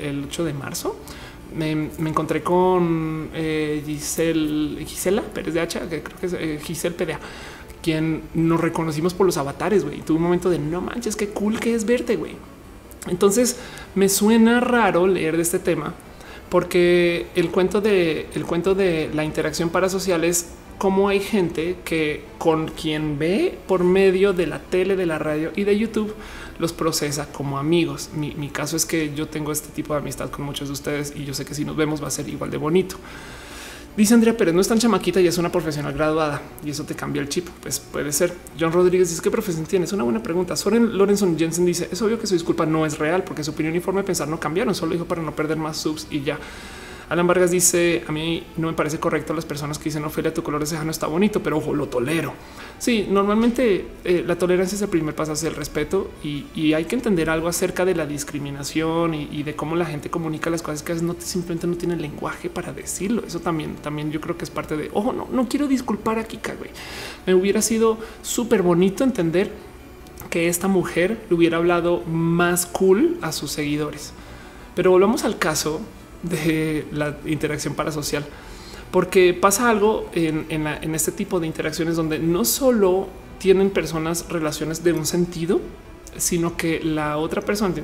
el, 0.00 0.24
8 0.28 0.44
de 0.44 0.54
marzo, 0.54 0.96
me, 1.54 1.90
encontré 2.08 2.42
con 2.42 3.28
eh, 3.34 3.82
Giselle, 3.84 4.82
Gisela 4.86 5.20
Pérez 5.20 5.52
de 5.52 5.60
Hacha, 5.60 5.86
que 5.90 6.02
creo 6.02 6.18
que 6.18 6.26
es 6.26 6.32
eh, 6.32 6.58
Giselle 6.64 6.94
PDA 6.94 7.20
quien 7.86 8.22
nos 8.34 8.60
reconocimos 8.60 9.14
por 9.14 9.26
los 9.26 9.36
avatares, 9.36 9.84
güey. 9.84 10.00
Tuve 10.00 10.16
un 10.16 10.24
momento 10.24 10.50
de 10.50 10.58
no 10.58 10.80
manches, 10.80 11.14
qué 11.14 11.28
cool 11.28 11.60
que 11.60 11.72
es 11.72 11.86
verte, 11.86 12.16
güey. 12.16 12.32
Entonces 13.06 13.58
me 13.94 14.08
suena 14.08 14.58
raro 14.58 15.06
leer 15.06 15.36
de 15.36 15.42
este 15.44 15.60
tema 15.60 15.94
porque 16.48 17.26
el 17.36 17.52
cuento 17.52 17.80
de 17.80 18.26
el 18.34 18.44
cuento 18.44 18.74
de 18.74 19.08
la 19.14 19.22
interacción 19.22 19.70
parasocial 19.70 20.24
es 20.24 20.48
cómo 20.78 21.08
hay 21.08 21.20
gente 21.20 21.76
que 21.84 22.24
con 22.38 22.66
quien 22.66 23.20
ve 23.20 23.56
por 23.68 23.84
medio 23.84 24.32
de 24.32 24.48
la 24.48 24.58
tele, 24.58 24.96
de 24.96 25.06
la 25.06 25.20
radio 25.20 25.52
y 25.54 25.62
de 25.62 25.78
YouTube 25.78 26.12
los 26.58 26.72
procesa 26.72 27.28
como 27.32 27.56
amigos. 27.56 28.10
Mi, 28.16 28.34
mi 28.34 28.48
caso 28.48 28.76
es 28.76 28.84
que 28.84 29.14
yo 29.14 29.28
tengo 29.28 29.52
este 29.52 29.68
tipo 29.68 29.94
de 29.94 30.00
amistad 30.00 30.28
con 30.30 30.44
muchos 30.44 30.66
de 30.66 30.72
ustedes 30.72 31.12
y 31.14 31.24
yo 31.24 31.34
sé 31.34 31.44
que 31.44 31.54
si 31.54 31.64
nos 31.64 31.76
vemos 31.76 32.02
va 32.02 32.08
a 32.08 32.10
ser 32.10 32.28
igual 32.28 32.50
de 32.50 32.56
bonito. 32.56 32.96
Dice 33.96 34.12
Andrea 34.12 34.36
Pérez, 34.36 34.54
no 34.54 34.60
es 34.60 34.68
tan 34.68 34.78
chamaquita 34.78 35.22
y 35.22 35.26
es 35.26 35.38
una 35.38 35.50
profesional 35.50 35.94
graduada 35.94 36.42
y 36.62 36.68
eso 36.68 36.84
te 36.84 36.94
cambia 36.94 37.22
el 37.22 37.30
chip. 37.30 37.48
Pues 37.62 37.80
puede 37.80 38.12
ser. 38.12 38.34
John 38.60 38.70
Rodríguez 38.70 39.08
dice 39.08 39.22
qué 39.22 39.30
profesión 39.30 39.64
tienes. 39.64 39.90
Una 39.94 40.04
buena 40.04 40.22
pregunta. 40.22 40.54
Soren 40.54 40.98
Lorenzo 40.98 41.26
Jensen 41.36 41.64
dice 41.64 41.88
es 41.90 42.02
obvio 42.02 42.20
que 42.20 42.26
su 42.26 42.34
disculpa 42.34 42.66
no 42.66 42.84
es 42.84 42.98
real 42.98 43.24
porque 43.24 43.42
su 43.42 43.52
opinión 43.52 43.74
y 43.74 43.80
forma 43.80 44.00
de 44.00 44.06
pensar 44.06 44.28
no 44.28 44.38
cambiaron. 44.38 44.74
Solo 44.74 44.92
dijo 44.92 45.06
para 45.06 45.22
no 45.22 45.34
perder 45.34 45.56
más 45.56 45.78
subs 45.78 46.08
y 46.10 46.20
ya. 46.20 46.38
Alan 47.08 47.26
Vargas 47.26 47.52
dice 47.52 48.04
a 48.08 48.12
mí 48.12 48.42
no 48.56 48.66
me 48.66 48.72
parece 48.72 48.98
correcto 48.98 49.32
las 49.32 49.44
personas 49.44 49.78
que 49.78 49.84
dicen 49.84 50.04
Ofelia, 50.04 50.34
tu 50.34 50.42
color 50.42 50.60
de 50.60 50.66
ceja 50.66 50.84
no 50.84 50.90
está 50.90 51.06
bonito, 51.06 51.42
pero 51.42 51.58
ojo, 51.58 51.72
lo 51.72 51.88
tolero. 51.88 52.34
Sí, 52.78 53.06
normalmente 53.08 53.86
eh, 54.04 54.24
la 54.26 54.36
tolerancia 54.36 54.76
es 54.76 54.82
el 54.82 54.88
primer 54.88 55.14
paso 55.14 55.32
hacia 55.32 55.48
el 55.48 55.54
respeto 55.54 56.10
y, 56.22 56.44
hay 56.74 56.84
que 56.84 56.96
entender 56.96 57.30
algo 57.30 57.48
acerca 57.48 57.84
de 57.84 57.94
la 57.94 58.06
discriminación 58.06 59.14
y, 59.14 59.42
de 59.44 59.54
cómo 59.54 59.76
la 59.76 59.86
gente 59.86 60.10
comunica 60.10 60.50
las 60.50 60.62
cosas 60.62 60.82
que 60.82 60.94
no 60.94 61.16
simplemente 61.18 61.66
no 61.66 61.76
tiene 61.76 61.96
lenguaje 61.96 62.50
para 62.50 62.72
decirlo. 62.72 63.22
Eso 63.26 63.40
también, 63.40 63.76
también 63.76 64.10
yo 64.10 64.20
creo 64.20 64.36
que 64.36 64.44
es 64.44 64.50
parte 64.50 64.76
de 64.76 64.90
ojo, 64.92 65.12
no, 65.12 65.28
no 65.30 65.48
quiero 65.48 65.68
disculpar 65.68 66.18
a 66.18 66.24
Kika. 66.24 66.54
Güey. 66.54 66.70
Me 67.26 67.34
hubiera 67.34 67.62
sido 67.62 67.98
súper 68.22 68.62
bonito 68.62 69.04
entender 69.04 69.50
que 70.28 70.48
esta 70.48 70.68
mujer 70.68 71.24
le 71.30 71.36
hubiera 71.36 71.56
hablado 71.56 72.02
más 72.04 72.66
cool 72.66 73.16
a 73.22 73.32
sus 73.32 73.52
seguidores. 73.52 74.12
Pero 74.74 74.90
volvamos 74.90 75.24
al 75.24 75.38
caso 75.38 75.80
de 76.28 76.86
la 76.92 77.16
interacción 77.26 77.74
parasocial, 77.74 78.24
porque 78.90 79.34
pasa 79.34 79.68
algo 79.70 80.08
en, 80.12 80.94
este 80.94 81.12
tipo 81.12 81.40
de 81.40 81.46
interacciones 81.46 81.96
donde 81.96 82.18
no 82.18 82.44
solo 82.44 83.08
tienen 83.38 83.70
personas 83.70 84.26
relaciones 84.28 84.82
de 84.82 84.92
un 84.92 85.06
sentido, 85.06 85.60
sino 86.16 86.56
que 86.56 86.80
la 86.82 87.18
otra 87.18 87.42
persona 87.42 87.74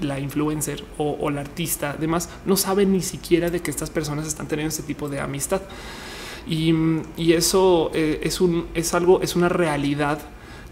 la 0.00 0.20
influencer 0.20 0.84
o, 0.98 1.30
la 1.30 1.40
artista, 1.40 1.94
además 1.96 2.28
no 2.46 2.56
sabe 2.56 2.86
ni 2.86 3.02
siquiera 3.02 3.50
de 3.50 3.60
que 3.60 3.70
estas 3.70 3.90
personas 3.90 4.26
están 4.26 4.46
teniendo 4.46 4.70
este 4.70 4.82
tipo 4.82 5.08
de 5.08 5.20
amistad. 5.20 5.62
Y, 6.46 6.72
eso 7.32 7.90
eh, 7.94 8.20
es 8.22 8.40
un 8.40 8.66
es 8.74 8.94
algo, 8.94 9.20
es 9.20 9.36
una 9.36 9.48
realidad 9.48 10.18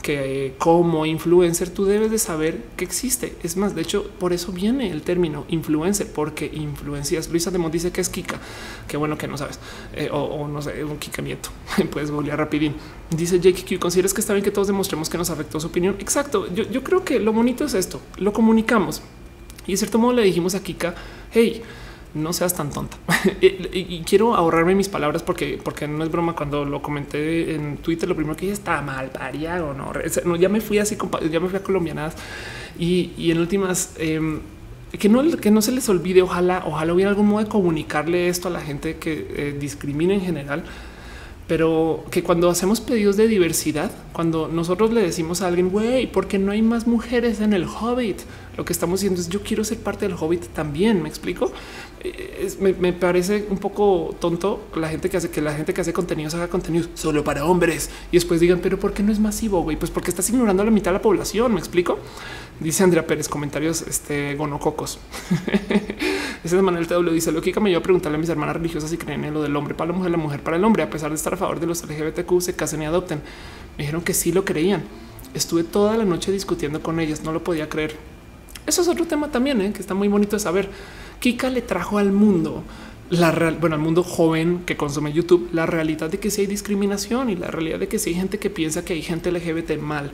que 0.02 0.54
como 0.58 1.06
influencer 1.06 1.70
tú 1.70 1.84
debes 1.84 2.10
de 2.10 2.18
saber 2.18 2.62
que 2.76 2.84
existe. 2.84 3.36
Es 3.42 3.56
más, 3.56 3.74
de 3.74 3.82
hecho, 3.82 4.10
por 4.18 4.32
eso 4.32 4.52
viene 4.52 4.90
el 4.90 5.02
término 5.02 5.44
influencer, 5.48 6.06
porque 6.12 6.50
influencias. 6.52 7.28
Luisa 7.28 7.50
Demont 7.50 7.72
dice 7.72 7.90
que 7.90 8.00
es 8.00 8.08
Kika. 8.08 8.38
Qué 8.86 8.96
bueno 8.96 9.18
que 9.18 9.28
no 9.28 9.36
sabes. 9.36 9.58
Eh, 9.94 10.08
o, 10.12 10.48
no 10.48 10.62
sé, 10.62 10.84
un 10.84 10.98
Kika 10.98 11.22
nieto. 11.22 11.50
Puedes 11.90 12.10
googlear 12.10 12.38
rapidín. 12.38 12.74
Dice 13.10 13.40
Jake 13.40 13.64
Q. 13.64 13.80
¿Consideras 13.80 14.14
que 14.14 14.20
está 14.20 14.32
bien 14.32 14.44
que 14.44 14.50
todos 14.50 14.68
demostremos 14.68 15.08
que 15.08 15.18
nos 15.18 15.30
afectó 15.30 15.60
su 15.60 15.66
opinión? 15.66 15.96
Exacto. 15.98 16.52
Yo, 16.54 16.64
yo 16.64 16.82
creo 16.82 17.04
que 17.04 17.20
lo 17.20 17.32
bonito 17.32 17.64
es 17.64 17.74
esto. 17.74 18.00
Lo 18.16 18.32
comunicamos. 18.32 19.02
Y 19.66 19.72
de 19.72 19.76
cierto 19.76 19.98
modo 19.98 20.14
le 20.14 20.22
dijimos 20.22 20.54
a 20.54 20.62
Kika, 20.62 20.94
hey, 21.32 21.62
no 22.14 22.32
seas 22.32 22.54
tan 22.54 22.70
tonta. 22.70 22.96
y, 23.40 24.02
quiero 24.06 24.34
ahorrarme 24.34 24.74
mis 24.74 24.88
palabras 24.88 25.22
porque, 25.22 25.58
porque 25.62 25.86
no 25.86 26.04
es 26.04 26.10
broma. 26.10 26.34
Cuando 26.34 26.64
lo 26.64 26.82
comenté 26.82 27.54
en 27.54 27.78
Twitter, 27.78 28.08
lo 28.08 28.14
primero 28.14 28.36
que 28.36 28.42
dije 28.42 28.54
está 28.54 28.80
mal, 28.82 29.10
paria 29.10 29.62
o 29.64 29.74
no. 29.74 29.92
Ya 30.36 30.48
me 30.48 30.60
fui 30.60 30.78
así, 30.78 30.96
ya 31.30 31.40
me 31.40 31.48
fui 31.48 31.58
a 31.58 31.62
colombianas 31.62 32.14
y, 32.78 33.30
en 33.30 33.38
últimas, 33.38 33.94
em, 33.98 34.40
que 34.98 35.08
no, 35.08 35.22
que 35.36 35.50
no 35.50 35.62
se 35.62 35.72
les 35.72 35.88
olvide. 35.88 36.22
Ojalá, 36.22 36.62
ojalá 36.66 36.94
hubiera 36.94 37.10
algún 37.10 37.26
modo 37.26 37.44
de 37.44 37.50
comunicarle 37.50 38.28
esto 38.28 38.48
a 38.48 38.50
la 38.50 38.60
gente 38.60 38.96
que 38.96 39.26
eh, 39.36 39.56
discrimina 39.58 40.14
en 40.14 40.20
general 40.20 40.64
pero 41.48 42.04
que 42.10 42.22
cuando 42.22 42.50
hacemos 42.50 42.80
pedidos 42.82 43.16
de 43.16 43.26
diversidad, 43.26 43.90
cuando 44.12 44.48
nosotros 44.48 44.92
le 44.92 45.00
decimos 45.00 45.40
a 45.40 45.46
alguien, 45.46 45.70
güey, 45.70 46.06
porque 46.06 46.38
no 46.38 46.52
hay 46.52 46.60
más 46.60 46.86
mujeres 46.86 47.40
en 47.40 47.54
el 47.54 47.64
Hobbit, 47.64 48.18
lo 48.58 48.64
que 48.64 48.72
estamos 48.72 48.98
diciendo 48.98 49.20
es 49.20 49.28
yo 49.28 49.40
quiero 49.40 49.62
ser 49.62 49.78
parte 49.78 50.08
del 50.08 50.16
Hobbit 50.18 50.48
también. 50.48 51.00
Me 51.00 51.08
explico. 51.08 51.52
Eh, 52.00 52.50
me, 52.58 52.92
parece 52.92 53.46
un 53.50 53.58
poco 53.58 54.16
tonto 54.20 54.66
la 54.74 54.88
gente 54.88 55.08
que 55.08 55.16
hace 55.16 55.30
que 55.30 55.40
la 55.40 55.54
gente 55.54 55.72
que 55.72 55.80
hace 55.80 55.92
contenidos 55.92 56.34
haga 56.34 56.48
contenidos 56.48 56.88
solo 56.94 57.22
para 57.22 57.44
hombres 57.44 57.88
y 58.10 58.16
después 58.16 58.40
digan, 58.40 58.58
pero 58.60 58.76
¿por 58.76 58.92
qué 58.92 59.04
no 59.04 59.12
es 59.12 59.20
masivo? 59.20 59.62
Güey, 59.62 59.76
pues 59.76 59.92
porque 59.92 60.10
estás 60.10 60.28
ignorando 60.30 60.62
a 60.62 60.66
la 60.66 60.72
mitad 60.72 60.90
de 60.90 60.94
la 60.98 61.02
población. 61.02 61.54
Me 61.54 61.60
explico. 61.60 62.00
Dice 62.58 62.82
Andrea 62.82 63.06
Pérez, 63.06 63.28
comentarios 63.28 63.82
este 63.82 64.34
gonococos. 64.34 64.98
Ese 66.42 66.56
es 66.56 66.62
Manuel 66.62 66.88
TW 66.88 67.10
dice 67.10 67.30
lo 67.30 67.40
que 67.40 67.58
me 67.60 67.70
iba 67.70 67.78
a 67.78 67.82
preguntarle 67.82 68.16
a 68.16 68.20
mis 68.20 68.28
hermanas 68.28 68.56
religiosas 68.56 68.90
si 68.90 68.96
creen 68.96 69.24
en 69.24 69.34
lo 69.34 69.40
del 69.40 69.54
hombre 69.54 69.74
para 69.74 69.92
la 69.92 69.96
mujer, 69.96 70.10
la 70.10 70.16
mujer 70.16 70.42
para 70.42 70.56
el 70.56 70.64
hombre, 70.64 70.82
a 70.82 70.90
pesar 70.90 71.10
de 71.10 71.16
estar 71.16 71.34
a 71.34 71.36
favor 71.36 71.60
de 71.60 71.66
los 71.66 71.84
LGBTQ, 71.84 72.40
se 72.40 72.56
casen 72.56 72.82
y 72.82 72.86
adopten. 72.86 73.20
Me 73.76 73.84
dijeron 73.84 74.02
que 74.02 74.14
sí 74.14 74.32
lo 74.32 74.44
creían. 74.44 74.82
Estuve 75.32 75.62
toda 75.62 75.96
la 75.96 76.04
noche 76.04 76.32
discutiendo 76.32 76.82
con 76.82 76.98
ellas, 76.98 77.22
no 77.22 77.30
lo 77.30 77.44
podía 77.44 77.68
creer. 77.68 78.17
Eso 78.68 78.82
es 78.82 78.88
otro 78.88 79.06
tema 79.06 79.30
también, 79.30 79.60
¿eh? 79.62 79.72
que 79.72 79.80
está 79.80 79.94
muy 79.94 80.08
bonito 80.08 80.36
de 80.36 80.40
saber. 80.40 80.68
Kika 81.20 81.48
le 81.48 81.62
trajo 81.62 81.96
al 81.96 82.12
mundo 82.12 82.62
la 83.10 83.32
bueno, 83.58 83.74
al 83.74 83.80
mundo 83.80 84.02
joven 84.02 84.64
que 84.66 84.76
consume 84.76 85.12
YouTube, 85.12 85.48
la 85.52 85.64
realidad 85.64 86.10
de 86.10 86.20
que 86.20 86.30
si 86.30 86.42
hay 86.42 86.46
discriminación 86.46 87.30
y 87.30 87.36
la 87.36 87.50
realidad 87.50 87.78
de 87.78 87.88
que 87.88 87.98
si 87.98 88.10
hay 88.10 88.16
gente 88.16 88.38
que 88.38 88.50
piensa 88.50 88.84
que 88.84 88.92
hay 88.92 89.00
gente 89.00 89.32
LGBT 89.32 89.78
mal 89.80 90.12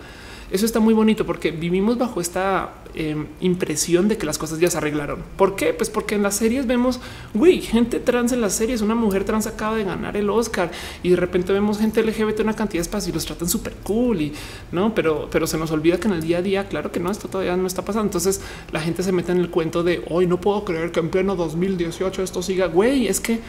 eso 0.51 0.67
está 0.67 0.81
muy 0.81 0.95
bonito 0.95 1.27
porque 1.27 1.51
vivimos 1.51 1.99
bajo 1.99 2.21
esta 2.21 2.75
em, 2.95 3.27
impresión 3.41 4.09
de 4.09 4.17
que 4.17 4.27
las 4.27 4.39
cosas 4.39 4.61
ya 4.61 4.71
se 4.71 4.79
arreglaron. 4.79 5.23
¿Por 5.37 5.57
qué? 5.57 5.73
Pues 5.73 5.91
porque 5.91 6.15
en 6.15 6.23
las 6.23 6.37
series 6.37 6.67
vemos, 6.67 7.01
güey, 7.33 7.61
gente 7.61 8.01
trans 8.01 8.33
en 8.33 8.41
las 8.41 8.55
series, 8.55 8.81
una 8.81 8.95
mujer 8.95 9.25
trans 9.25 9.47
acaba 9.47 9.77
de 9.77 9.85
ganar 9.85 10.17
el 10.17 10.31
Oscar 10.31 10.71
y 11.03 11.11
de 11.11 11.17
repente 11.17 11.53
vemos 11.53 11.79
gente 11.79 12.03
LGBT 12.03 12.41
una 12.41 12.55
cantidad 12.55 12.81
de 12.81 12.83
espacio 12.83 13.11
y 13.11 13.15
los 13.15 13.25
tratan 13.25 13.49
súper 13.49 13.75
cool 13.83 14.21
y 14.21 14.33
no, 14.73 14.95
pero, 14.95 15.29
pero 15.31 15.47
se 15.47 15.59
nos 15.59 15.71
olvida 15.71 15.99
que 15.99 16.09
en 16.09 16.15
el 16.15 16.23
día 16.23 16.39
a 16.39 16.43
día, 16.43 16.69
claro 16.69 16.93
que 16.93 17.01
no, 17.01 17.11
esto 17.11 17.29
todavía 17.29 17.57
no 17.57 17.67
está 17.67 17.83
pasando. 17.83 18.07
Entonces 18.09 18.41
la 18.73 18.81
gente 18.81 19.03
se 19.03 19.13
mete 19.13 19.33
en 19.33 19.39
el 19.39 19.51
cuento 19.51 19.83
de 19.83 20.05
hoy 20.09 20.27
no 20.27 20.41
puedo 20.41 20.65
creer 20.65 20.93
que 20.93 21.01
en 21.01 21.11
pleno 21.11 21.37
2018 21.37 22.23
esto 22.23 22.43
siga, 22.43 22.67
güey, 22.67 23.09
es 23.09 23.21
que 23.21 23.41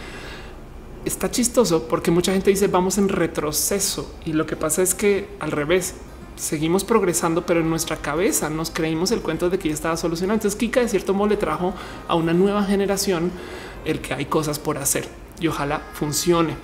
está 1.05 1.29
chistoso 1.29 1.87
porque 1.87 2.11
mucha 2.11 2.33
gente 2.33 2.49
dice 2.49 2.67
vamos 2.67 2.97
en 2.97 3.09
retroceso 3.09 4.11
y 4.25 4.33
lo 4.33 4.45
que 4.45 4.55
pasa 4.55 4.81
es 4.81 4.95
que 4.95 5.27
al 5.39 5.51
revés 5.51 5.95
seguimos 6.35 6.83
progresando, 6.83 7.45
pero 7.45 7.61
en 7.61 7.69
nuestra 7.69 7.97
cabeza 7.97 8.49
nos 8.49 8.71
creímos 8.71 9.11
el 9.11 9.21
cuento 9.21 9.49
de 9.49 9.59
que 9.59 9.69
ya 9.69 9.73
estaba 9.73 9.97
solucionado. 9.97 10.35
Entonces 10.35 10.57
Kika 10.57 10.81
de 10.81 10.89
cierto 10.89 11.13
modo 11.13 11.29
le 11.29 11.37
trajo 11.37 11.73
a 12.07 12.15
una 12.15 12.33
nueva 12.33 12.63
generación 12.63 13.31
el 13.85 14.01
que 14.01 14.13
hay 14.13 14.25
cosas 14.25 14.59
por 14.59 14.77
hacer 14.77 15.07
y 15.39 15.47
ojalá 15.47 15.81
funcione. 15.93 16.55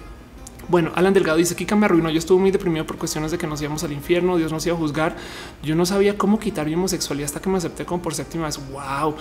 Bueno, 0.68 0.92
Alan 0.96 1.14
Delgado 1.14 1.38
dice 1.38 1.56
Kika 1.56 1.76
me 1.76 1.86
arruinó. 1.86 2.10
Yo 2.10 2.20
estuve 2.20 2.40
muy 2.40 2.52
deprimido 2.52 2.86
por 2.86 2.98
cuestiones 2.98 3.32
de 3.32 3.38
que 3.38 3.48
nos 3.48 3.62
íbamos 3.62 3.84
al 3.84 3.92
infierno. 3.92 4.38
Dios 4.38 4.52
nos 4.52 4.66
iba 4.66 4.76
a 4.76 4.80
juzgar. 4.80 5.16
Yo 5.64 5.76
no 5.76 5.86
sabía 5.86 6.18
cómo 6.18 6.40
quitar 6.40 6.68
mi 6.68 6.76
homosexualidad 6.76 7.26
hasta 7.26 7.42
que 7.42 7.50
me 7.50 7.58
acepté 7.58 7.86
como 7.86 8.02
por 8.02 8.14
séptima 8.14 8.46
vez. 8.46 8.60
Wow. 8.72 9.16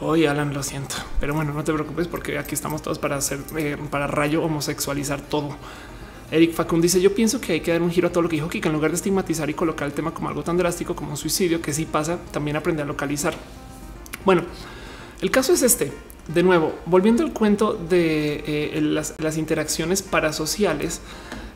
Oye, 0.00 0.26
Alan, 0.26 0.52
lo 0.52 0.64
siento, 0.64 0.96
pero 1.20 1.32
bueno, 1.32 1.52
no 1.52 1.62
te 1.62 1.72
preocupes 1.72 2.08
porque 2.08 2.36
aquí 2.36 2.54
estamos 2.56 2.82
todos 2.82 2.98
para 2.98 3.16
hacer, 3.16 3.38
eh, 3.56 3.76
para 3.88 4.08
rayo 4.08 4.42
homosexualizar 4.42 5.20
todo. 5.20 5.50
Eric 6.32 6.54
Facund 6.54 6.82
dice: 6.82 7.00
Yo 7.00 7.14
pienso 7.14 7.40
que 7.40 7.52
hay 7.52 7.60
que 7.60 7.70
dar 7.70 7.82
un 7.82 7.90
giro 7.90 8.08
a 8.08 8.10
todo 8.10 8.22
lo 8.22 8.28
que 8.28 8.36
dijo 8.36 8.48
que 8.48 8.58
en 8.58 8.72
lugar 8.72 8.90
de 8.90 8.96
estigmatizar 8.96 9.48
y 9.50 9.54
colocar 9.54 9.86
el 9.86 9.92
tema 9.92 10.12
como 10.12 10.28
algo 10.28 10.42
tan 10.42 10.56
drástico 10.56 10.96
como 10.96 11.10
un 11.10 11.16
suicidio, 11.18 11.60
que 11.60 11.74
sí 11.74 11.84
pasa, 11.84 12.18
también 12.32 12.56
aprende 12.56 12.82
a 12.82 12.86
localizar. 12.86 13.34
Bueno, 14.24 14.42
el 15.20 15.30
caso 15.30 15.52
es 15.52 15.62
este. 15.62 15.92
De 16.32 16.42
nuevo, 16.42 16.74
volviendo 16.86 17.22
al 17.22 17.32
cuento 17.32 17.74
de 17.74 18.44
eh, 18.46 18.80
las, 18.80 19.36
interacciones 19.36 20.02
parasociales, 20.02 21.00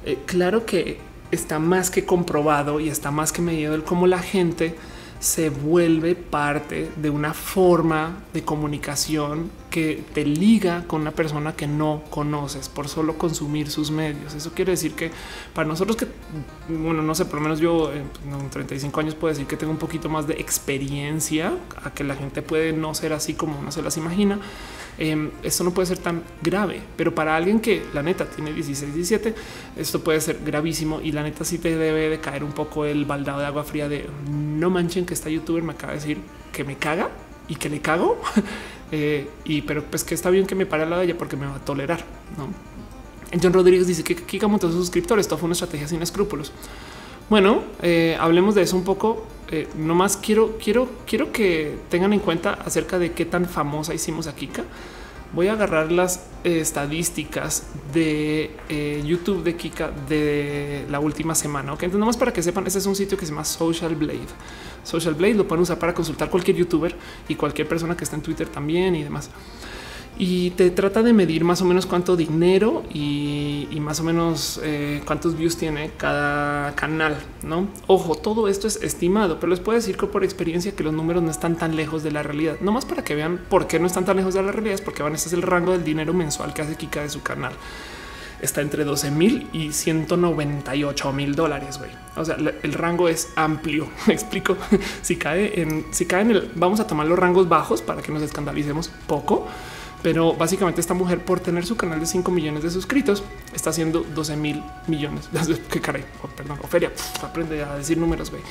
eh, 0.05 0.19
claro 0.27 0.67
que 0.67 0.99
está 1.31 1.59
más 1.59 1.91
que 1.91 2.05
comprobado 2.05 2.79
y 2.79 2.89
está 2.89 3.11
más 3.11 3.33
que 3.33 3.41
medido 3.41 3.75
el 3.75 3.83
cómo 3.83 4.07
la 4.07 4.19
gente 4.19 4.77
se 5.27 5.51
vuelve 5.51 6.15
parte 6.15 6.89
de 6.95 7.11
una 7.11 7.35
forma 7.35 8.23
de 8.33 8.45
comunicación 8.45 9.51
que 9.71 10.05
te 10.15 10.25
liga 10.25 10.85
con 10.87 11.01
una 11.01 11.11
persona 11.11 11.57
que 11.57 11.67
no 11.67 12.05
conoces 12.11 12.69
por 12.69 12.87
solo 12.87 13.19
consumir 13.19 13.69
sus 13.69 13.91
medios. 13.91 14.35
Eso 14.35 14.53
quiere 14.53 14.71
decir 14.71 14.93
que 14.93 15.11
para 15.53 15.67
nosotros 15.67 15.97
que, 15.97 16.07
bueno, 16.69 17.03
no 17.03 17.13
sé, 17.17 17.25
por 17.25 17.35
lo 17.35 17.41
menos 17.41 17.59
yo 17.59 17.93
en 17.93 18.51
35 18.51 19.01
años 19.01 19.17
puedo 19.17 19.35
decir 19.35 19.49
que 19.49 19.57
tengo 19.57 19.73
un 19.73 19.81
poquito 19.81 20.09
más 20.09 20.29
de 20.29 20.35
experiencia 20.35 21.53
a 21.83 21.91
que 21.91 22.05
la 22.05 22.15
gente 22.15 22.41
puede 22.41 22.73
no 22.73 22.95
ser 22.95 23.13
así 23.13 23.35
como 23.35 23.59
uno 23.59 23.73
se 23.73 23.83
las 23.83 23.97
imagina 23.97 24.39
eh, 24.99 25.31
esto 25.43 25.65
no 25.65 25.73
puede 25.73 25.87
ser 25.87 25.99
tan 25.99 26.23
grave, 26.43 26.81
pero 26.97 27.15
para 27.15 27.37
alguien 27.37 27.61
que 27.61 27.85
la 27.93 28.03
neta 28.03 28.25
tiene 28.27 28.53
16, 28.53 28.95
17, 28.95 29.35
esto 29.77 30.03
puede 30.03 30.21
ser 30.21 30.41
gravísimo 30.45 31.01
y 31.01 31.13
la 31.13 31.23
neta 31.23 31.45
sí 31.45 31.59
te 31.59 31.77
debe 31.77 32.09
de 32.09 32.21
caer 32.21 32.43
un 32.45 32.53
poco 32.53 32.85
el 32.85 33.05
baldado 33.05 33.41
de 33.41 33.47
agua 33.47 33.65
fría 33.65 33.89
de 33.89 34.07
no 34.31 34.71
manchen 34.71 35.05
que 35.05 35.15
esta 35.15 35.29
youtuber 35.29 35.63
me 35.63 35.73
acaba 35.73 35.93
de 35.93 35.99
decir 35.99 36.19
que 36.53 36.65
me 36.65 36.77
caga 36.77 37.11
y 37.49 37.57
que 37.57 37.69
le 37.69 37.81
cago. 37.81 38.21
Eh, 38.93 39.29
y 39.45 39.63
pero 39.63 39.83
pues 39.83 40.05
que 40.05 40.15
está 40.15 40.31
bien 40.31 40.47
que 40.47 40.55
me 40.55 40.65
pare 40.65 40.85
al 40.85 40.91
lado 40.91 41.01
de 41.01 41.09
ella 41.09 41.19
porque 41.19 41.37
me 41.37 41.45
va 41.45 41.57
a 41.57 41.59
tolerar. 41.59 42.05
No, 42.39 42.47
John 43.43 43.53
Rodríguez 43.53 43.89
dice 43.89 44.05
que 44.05 44.15
Kika 44.15 44.47
montó 44.47 44.69
sus 44.69 44.77
suscriptores. 44.77 45.27
Esto 45.27 45.37
fue 45.37 45.47
una 45.47 45.55
estrategia 45.55 45.89
sin 45.89 46.01
escrúpulos. 46.03 46.53
Bueno, 47.29 47.65
eh, 47.83 48.17
hablemos 48.21 48.55
de 48.55 48.63
eso 48.63 48.77
un 48.77 48.85
poco. 48.85 49.27
Eh, 49.51 49.69
nomás 49.77 50.17
quiero, 50.17 50.59
quiero, 50.63 50.89
quiero 51.07 51.31
que 51.31 51.79
tengan 51.89 52.13
en 52.13 52.21
cuenta 52.21 52.55
acerca 52.55 52.99
de 52.99 53.13
qué 53.13 53.25
tan 53.25 53.47
famosa 53.47 53.95
hicimos 53.95 54.27
a 54.27 54.35
Kika. 54.35 54.65
Voy 55.33 55.49
a 55.49 55.53
agarrar 55.53 55.91
las 55.93 56.27
estadísticas 56.45 57.65
de 57.93 58.51
eh, 58.69 59.03
YouTube 59.05 59.43
de 59.43 59.57
Kika 59.57 59.91
de 60.09 60.85
la 60.89 61.01
última 61.01 61.35
semana. 61.35 61.73
Ok, 61.73 61.83
entonces, 61.83 62.01
nomás 62.01 62.17
para 62.17 62.33
que 62.33 62.43
sepan, 62.43 62.67
este 62.67 62.79
es 62.79 62.87
un 62.87 62.97
sitio 62.97 63.19
que 63.19 63.27
se 63.27 63.33
llama 63.33 63.45
Social 63.45 63.95
Blade. 63.95 64.27
Social 64.85 65.15
Blade 65.15 65.35
lo 65.35 65.47
pueden 65.47 65.63
usar 65.63 65.79
para 65.79 65.93
consultar 65.93 66.31
cualquier 66.31 66.57
youtuber 66.57 66.95
y 67.29 67.35
cualquier 67.35 67.69
persona 67.69 67.97
que 67.97 68.05
está 68.05 68.17
en 68.17 68.23
Twitter 68.23 68.49
también 68.49 68.95
y 68.95 69.03
demás 69.03 69.31
y 70.19 70.51
te 70.51 70.71
trata 70.71 71.03
de 71.03 71.13
medir 71.13 71.45
más 71.45 71.61
o 71.61 71.65
menos 71.67 71.85
cuánto 71.85 72.17
dinero 72.17 72.85
y, 72.93 73.69
más 73.81 74.01
o 74.01 74.05
menos 74.05 74.59
eh, 74.65 75.03
cuántos 75.07 75.37
views 75.37 75.57
tiene 75.57 75.91
cada 75.97 76.75
canal. 76.75 77.17
No, 77.43 77.69
ojo, 77.87 78.17
todo 78.17 78.49
esto 78.49 78.67
es 78.67 78.83
estimado, 78.83 79.39
pero 79.39 79.51
les 79.51 79.61
puedo 79.61 79.77
decir 79.77 79.97
que 79.97 80.07
por 80.07 80.25
experiencia 80.25 80.75
que 80.75 80.83
los 80.83 80.93
números 80.93 81.23
no 81.23 81.31
están 81.31 81.57
tan 81.57 81.77
lejos 81.77 82.03
de 82.03 82.11
la 82.11 82.23
realidad. 82.23 82.57
No 82.61 82.73
más 82.73 82.85
para 82.85 83.05
que 83.05 83.15
vean 83.15 83.39
por 83.49 83.67
qué 83.67 83.79
no 83.79 83.87
están 83.87 84.05
tan 84.05 84.17
lejos 84.17 84.35
de 84.35 84.43
la 84.43 84.51
realidad, 84.51 84.75
es 84.75 84.81
porque 84.81 85.03
van. 85.03 85.15
Este 85.15 85.29
es 85.29 85.35
el 85.35 85.43
rango 85.43 85.73
del 85.73 85.85
dinero 85.85 86.13
mensual 86.13 86.53
que 86.53 86.63
hace 86.63 86.75
Kika 86.77 87.03
de 87.03 87.11
su 87.11 87.23
canal. 87.23 87.53
Está 88.41 88.61
entre 88.61 88.85
12 88.85 89.11
mil 89.13 89.47
y 89.53 89.73
198 89.73 91.13
mil 91.13 91.35
dólares. 91.35 91.79
Güey, 91.79 91.91
o 92.17 92.25
sea, 92.25 92.37
el 92.37 92.73
rango 92.73 93.09
es 93.09 93.29
amplio. 93.37 93.89
Me 94.07 94.15
explico. 94.15 94.57
Si 95.03 95.17
cae 95.17 95.61
en, 95.61 95.87
si 95.91 96.07
cae 96.07 96.23
en 96.23 96.31
el, 96.33 96.51
vamos 96.55 96.81
a 96.81 96.87
tomar 96.87 97.07
los 97.07 97.19
rangos 97.19 97.49
bajos 97.49 97.83
para 97.83 98.03
que 98.03 98.11
nos 98.11 98.23
escandalicemos 98.23 98.89
poco 99.07 99.47
pero 100.03 100.35
básicamente 100.35 100.81
esta 100.81 100.95
mujer 100.95 101.25
por 101.25 101.41
tener 101.41 101.67
su 101.67 101.77
canal 101.77 102.01
de 102.01 102.07
5 102.07 102.31
millones 102.31 102.63
de 102.63 102.71
suscritos 102.71 103.23
está 103.55 103.71
haciendo 103.71 104.01
12 104.15 104.37
mil 104.37 104.63
millones. 104.87 105.29
Qué 105.71 105.81
caray, 105.81 106.05
oh, 106.23 106.29
perdón, 106.29 106.59
Ofelia, 106.63 106.93
aprende 107.23 107.63
a 107.63 107.77
decir 107.77 107.99
números, 107.99 108.31
güey. 108.31 108.43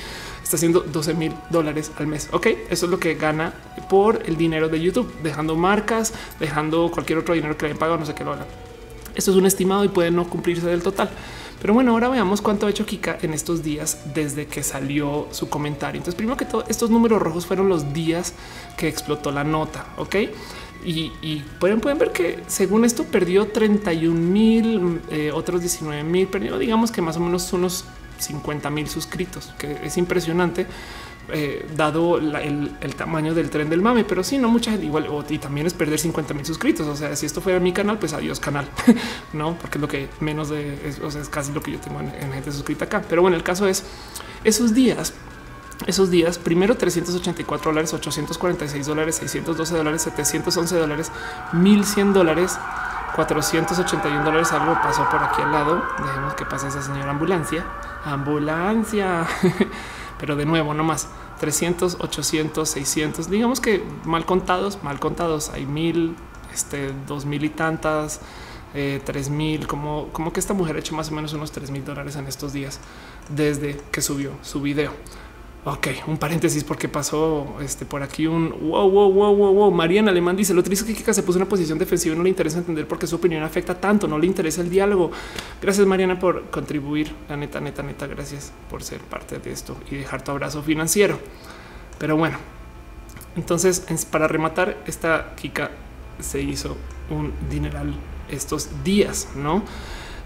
Está 0.44 0.58
haciendo 0.58 0.82
12 0.82 1.14
mil 1.14 1.34
dólares 1.50 1.92
al 1.98 2.08
mes. 2.08 2.30
Ok, 2.32 2.48
eso 2.70 2.86
es 2.86 2.92
lo 2.92 3.00
que 3.00 3.16
gana 3.16 3.54
por 3.90 4.24
el 4.26 4.38
dinero 4.38 4.70
de 4.70 4.82
YouTube, 4.82 5.12
dejando 5.24 5.56
marcas, 5.56 6.14
dejando 6.40 6.92
cualquier 6.92 7.20
otro 7.20 7.34
dinero 7.34 7.58
que 7.58 7.64
le 7.64 7.68
hayan 7.70 7.80
pagado, 7.80 8.00
no 8.00 8.06
sé 8.06 8.14
qué 8.14 8.24
lo 8.24 8.34
haga. 8.34 8.46
Esto 9.16 9.32
es 9.32 9.38
un 9.38 9.46
estimado 9.46 9.86
y 9.86 9.88
puede 9.88 10.12
no 10.12 10.30
cumplirse 10.30 10.68
del 10.68 10.84
total. 10.84 11.10
Pero 11.62 11.74
bueno, 11.74 11.92
ahora 11.92 12.10
veamos 12.10 12.42
cuánto 12.42 12.68
ha 12.68 12.70
hecho 12.70 12.86
Kika 12.86 13.18
en 13.22 13.34
estos 13.34 13.64
días 13.64 14.14
desde 14.14 14.46
que 14.46 14.62
salió 14.62 15.28
su 15.32 15.50
comentario. 15.50 16.00
Entonces, 16.00 16.16
primero 16.16 16.38
que 16.38 16.46
todo, 16.46 16.66
estos 16.68 16.90
números 16.90 17.22
rojos 17.22 17.46
fueron 17.46 17.70
los 17.70 17.94
días 17.94 18.34
que 18.78 18.88
explotó 18.88 19.32
la 19.32 19.44
nota. 19.44 19.88
Ok, 19.98 20.16
y, 20.86 21.44
pueden, 21.60 21.80
pueden, 21.82 21.98
ver 21.98 22.12
que 22.12 22.44
según 22.48 22.86
esto 22.86 23.06
perdió 23.06 23.48
31 23.48 24.20
mil, 24.20 25.02
eh, 25.10 25.32
otros 25.34 25.62
19 25.62 26.04
mil, 26.04 26.28
perdió 26.28 26.58
digamos 26.60 26.92
que 26.92 27.02
más 27.02 27.18
o 27.18 27.20
menos 27.20 27.52
unos 27.54 27.86
50 28.20 28.70
mil 28.70 28.88
suscritos, 28.88 29.54
que 29.58 29.80
es 29.84 29.98
impresionante. 29.98 30.68
Eh, 31.30 31.66
dado 31.76 32.20
el, 32.20 32.96
tamaño 32.96 33.34
del 33.34 33.50
tren 33.50 33.68
del 33.68 33.82
mame, 33.82 34.04
pero 34.04 34.24
sí, 34.24 34.38
no 34.38 34.48
mucha 34.48 34.70
gente 34.70 34.86
igual. 34.86 35.08
y 35.28 35.40
también 35.40 35.66
es 35.66 35.74
perder 35.74 35.98
50 35.98 36.36
mil 36.36 36.46
suscritos. 36.46 36.86
O 36.86 36.96
sea, 36.96 37.16
si 37.16 37.26
esto 37.26 37.42
fuera 37.42 37.60
mi 37.60 37.74
canal, 37.74 37.98
pues 37.98 38.14
adiós 38.14 38.40
canal, 38.40 38.68
no? 39.34 39.58
Porque 39.58 39.80
es 39.80 39.82
lo 39.82 39.88
que 39.88 40.08
menos 40.20 40.50
de, 40.50 40.78
o 41.02 41.10
sea, 41.10 41.22
es 41.22 41.30
casi 41.30 41.52
lo 41.52 41.64
que 41.64 41.72
yo 41.72 41.80
tengo 41.80 42.00
en, 42.00 42.14
en 42.14 42.32
gente 42.32 42.52
suscrita 42.52 42.86
acá. 42.86 43.02
Pero 43.10 43.24
bueno, 43.24 43.36
el 43.36 43.44
caso 43.44 43.68
es 43.68 43.84
esos 44.44 44.76
días 44.76 45.16
esos 45.88 46.10
días, 46.10 46.38
primero 46.38 46.76
384 46.76 47.72
dólares, 47.72 47.94
846 47.94 48.88
dólares, 48.88 49.16
612 49.18 49.76
dólares, 49.76 50.02
711 50.04 50.78
dólares, 50.78 51.12
1100 51.54 52.14
dólares, 52.14 52.58
481 53.16 54.24
dólares. 54.24 54.52
Algo 54.52 54.74
pasó 54.82 55.08
por 55.10 55.22
aquí 55.24 55.42
al 55.42 55.52
lado. 55.52 55.84
Dejemos 56.00 56.34
que 56.34 56.46
pase 56.46 56.68
esa 56.68 56.82
señora 56.82 57.12
ambulancia. 57.12 57.66
Ambulancia. 58.04 59.28
Pero 60.20 60.36
de 60.36 60.46
nuevo, 60.46 60.74
no 60.74 60.84
más 60.84 61.10
300, 61.40 61.98
800, 62.00 62.68
600. 62.68 63.30
Digamos 63.30 63.60
que 63.60 63.84
mal 64.06 64.26
contados, 64.26 64.82
mal 64.84 65.00
contados. 65.00 65.50
Hay 65.50 65.66
mil, 65.66 66.16
este, 66.54 66.94
dos 67.08 67.26
mil 67.26 67.44
y 67.44 67.50
tantas, 67.50 68.22
eh, 68.74 69.02
tres 69.04 69.30
mil. 69.30 69.68
Como, 69.68 70.08
como 70.12 70.32
que 70.32 70.40
esta 70.40 70.54
mujer 70.54 70.78
ha 70.78 70.80
hecho 70.80 70.96
más 70.96 71.12
o 71.12 71.14
menos 71.14 71.34
unos 71.34 71.52
tres 71.52 71.70
mil 71.72 71.84
dólares 71.84 72.16
en 72.16 72.28
estos 72.28 72.54
días 72.54 72.80
desde 73.30 73.78
que 73.92 74.02
subió 74.02 74.32
su 74.42 74.62
video. 74.62 74.92
Ok, 75.68 75.88
un 76.06 76.20
paréntesis 76.20 76.64
porque 76.64 76.88
pasó 76.88 77.56
este 77.60 77.88
por 77.88 78.04
aquí 78.04 78.28
un 78.28 78.52
wow, 78.70 78.88
wow, 78.88 79.12
wow, 79.12 79.36
wow, 79.36 79.52
wow. 79.52 79.72
Mariana 79.72 80.12
Alemán 80.12 80.36
dice 80.36 80.54
lo 80.54 80.62
triste 80.62 80.86
que 80.86 80.94
Kika 80.94 81.12
se 81.12 81.24
puso 81.24 81.40
en 81.40 81.42
una 81.42 81.50
posición 81.50 81.80
defensiva 81.80 82.14
y 82.14 82.18
no 82.20 82.24
le 82.24 82.30
interesa 82.30 82.60
entender 82.60 82.88
por 82.88 83.00
qué 83.00 83.08
su 83.08 83.16
opinión 83.16 83.42
afecta 83.42 83.74
tanto, 83.74 84.08
no 84.08 84.20
le 84.20 84.28
interesa 84.28 84.62
el 84.62 84.70
diálogo. 84.70 85.10
Gracias 85.60 85.88
Mariana 85.88 86.20
por 86.20 86.52
contribuir. 86.52 87.12
La 87.28 87.36
neta, 87.36 87.60
neta, 87.60 87.82
neta, 87.82 88.06
gracias 88.06 88.54
por 88.70 88.84
ser 88.84 89.00
parte 89.00 89.40
de 89.40 89.52
esto 89.52 89.76
y 89.90 89.96
dejar 89.96 90.24
tu 90.24 90.30
abrazo 90.30 90.62
financiero. 90.62 91.18
Pero 91.98 92.16
bueno, 92.16 92.38
entonces 93.36 93.88
para 94.12 94.28
rematar, 94.28 94.78
esta 94.86 95.34
Kika 95.36 95.72
se 96.20 96.42
hizo 96.42 96.78
un 97.10 97.34
dineral 97.50 97.96
estos 98.30 98.70
días, 98.84 99.30
no? 99.36 99.64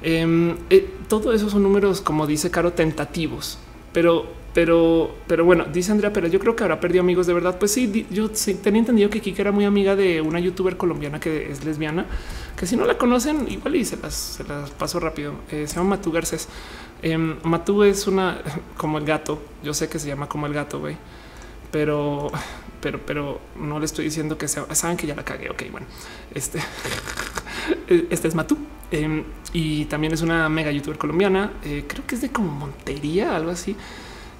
Em, 0.01 0.57
eh, 0.69 0.93
todo 1.07 1.31
eso 1.31 1.49
son 1.49 1.63
números, 1.63 2.01
como 2.01 2.27
dice 2.27 2.51
Caro, 2.51 2.73
tentativos 2.73 3.57
pero, 3.93 4.27
pero, 4.59 5.15
pero 5.25 5.45
bueno, 5.45 5.63
dice 5.71 5.93
Andrea, 5.93 6.11
pero 6.11 6.27
yo 6.27 6.37
creo 6.37 6.53
que 6.53 6.63
habrá 6.63 6.81
perdido 6.81 6.99
amigos 6.99 7.25
de 7.27 7.31
verdad. 7.31 7.57
Pues 7.57 7.71
sí, 7.71 8.05
yo 8.11 8.29
tenía 8.61 8.79
entendido 8.79 9.09
que 9.09 9.21
Kiki 9.21 9.39
era 9.39 9.53
muy 9.53 9.63
amiga 9.63 9.95
de 9.95 10.19
una 10.19 10.37
youtuber 10.41 10.75
colombiana 10.75 11.17
que 11.17 11.49
es 11.49 11.63
lesbiana, 11.63 12.05
que 12.57 12.67
si 12.67 12.75
no 12.75 12.83
la 12.83 12.97
conocen, 12.97 13.49
igual 13.49 13.77
y 13.77 13.85
se 13.85 13.95
las, 13.95 14.13
se 14.13 14.43
las 14.43 14.69
paso 14.71 14.99
rápido. 14.99 15.35
Eh, 15.49 15.65
se 15.65 15.77
llama 15.77 15.91
Matú 15.91 16.11
Garcés. 16.11 16.49
Eh, 17.01 17.17
Matú 17.17 17.83
es 17.83 18.05
una 18.05 18.41
como 18.75 18.97
el 18.97 19.05
gato. 19.05 19.41
Yo 19.63 19.73
sé 19.73 19.87
que 19.87 19.97
se 19.97 20.09
llama 20.09 20.27
como 20.27 20.45
el 20.45 20.53
gato, 20.53 20.81
güey, 20.81 20.97
pero, 21.71 22.29
pero, 22.81 22.99
pero 23.05 23.39
no 23.57 23.79
le 23.79 23.85
estoy 23.85 24.03
diciendo 24.03 24.37
que 24.37 24.49
sea. 24.49 24.65
Saben 24.75 24.97
que 24.97 25.07
ya 25.07 25.15
la 25.15 25.23
cagué. 25.23 25.49
Ok, 25.49 25.71
bueno, 25.71 25.87
este, 26.35 26.59
este 28.09 28.27
es 28.27 28.35
Matú. 28.35 28.57
Em, 28.91 29.23
y 29.53 29.85
también 29.85 30.11
es 30.11 30.21
una 30.21 30.49
mega 30.49 30.69
youtuber 30.69 30.97
colombiana. 30.97 31.53
Eh, 31.63 31.85
creo 31.87 32.05
que 32.05 32.15
es 32.15 32.21
de 32.21 32.29
como 32.29 32.51
Montería, 32.51 33.37
algo 33.37 33.51
así. 33.51 33.77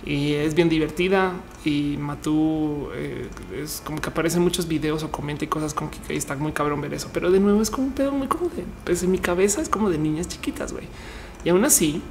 Y 0.06 0.34
es 0.34 0.56
bien 0.56 0.70
divertida. 0.70 1.34
Y 1.66 1.98
Matú 1.98 2.90
eh, 2.94 3.28
es 3.62 3.82
como 3.84 4.00
que 4.00 4.10
aparece 4.10 4.38
en 4.38 4.44
muchos 4.44 4.68
videos 4.68 5.04
o 5.04 5.12
comenta 5.12 5.44
y 5.44 5.48
cosas 5.48 5.74
con 5.74 5.90
que 5.90 6.16
está 6.16 6.36
muy 6.36 6.52
cabrón 6.52 6.82
ver 6.82 6.94
eso. 6.94 7.10
Pero 7.14 7.32
de 7.32 7.40
nuevo 7.40 7.62
es 7.62 7.70
como 7.70 7.88
un 7.88 7.94
pedo 7.94 8.12
muy 8.12 8.28
como 8.28 8.50
de 8.50 8.64
pues 8.86 9.04
en 9.04 9.12
mi 9.12 9.20
cabeza 9.20 9.62
es 9.62 9.70
como 9.70 9.90
de 9.90 9.98
niñas 9.98 10.28
chiquitas, 10.28 10.72
güey. 10.72 10.86
Y 11.44 11.50
aún 11.50 11.66
así, 11.66 12.02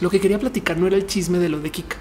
lo 0.00 0.10
que 0.10 0.20
quería 0.20 0.38
platicar 0.38 0.78
no 0.78 0.86
era 0.86 0.96
el 0.96 1.06
chisme 1.06 1.38
de 1.38 1.48
lo 1.48 1.60
de 1.60 1.70
Kika, 1.70 1.96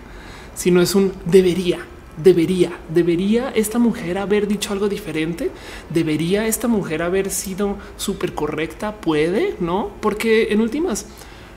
sino 0.55 0.81
es 0.81 0.95
un 0.95 1.13
debería 1.25 1.79
debería, 2.17 2.71
debería 2.93 3.49
esta 3.49 3.79
mujer 3.79 4.17
haber 4.17 4.47
dicho 4.47 4.73
algo 4.73 4.87
diferente. 4.87 5.51
Debería 5.89 6.47
esta 6.47 6.67
mujer 6.67 7.01
haber 7.01 7.29
sido 7.29 7.77
súper 7.97 8.33
correcta. 8.33 8.95
Puede, 8.95 9.55
no? 9.59 9.91
Porque 10.01 10.51
en 10.51 10.61
últimas, 10.61 11.07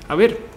a 0.09 0.14
ver, 0.14 0.47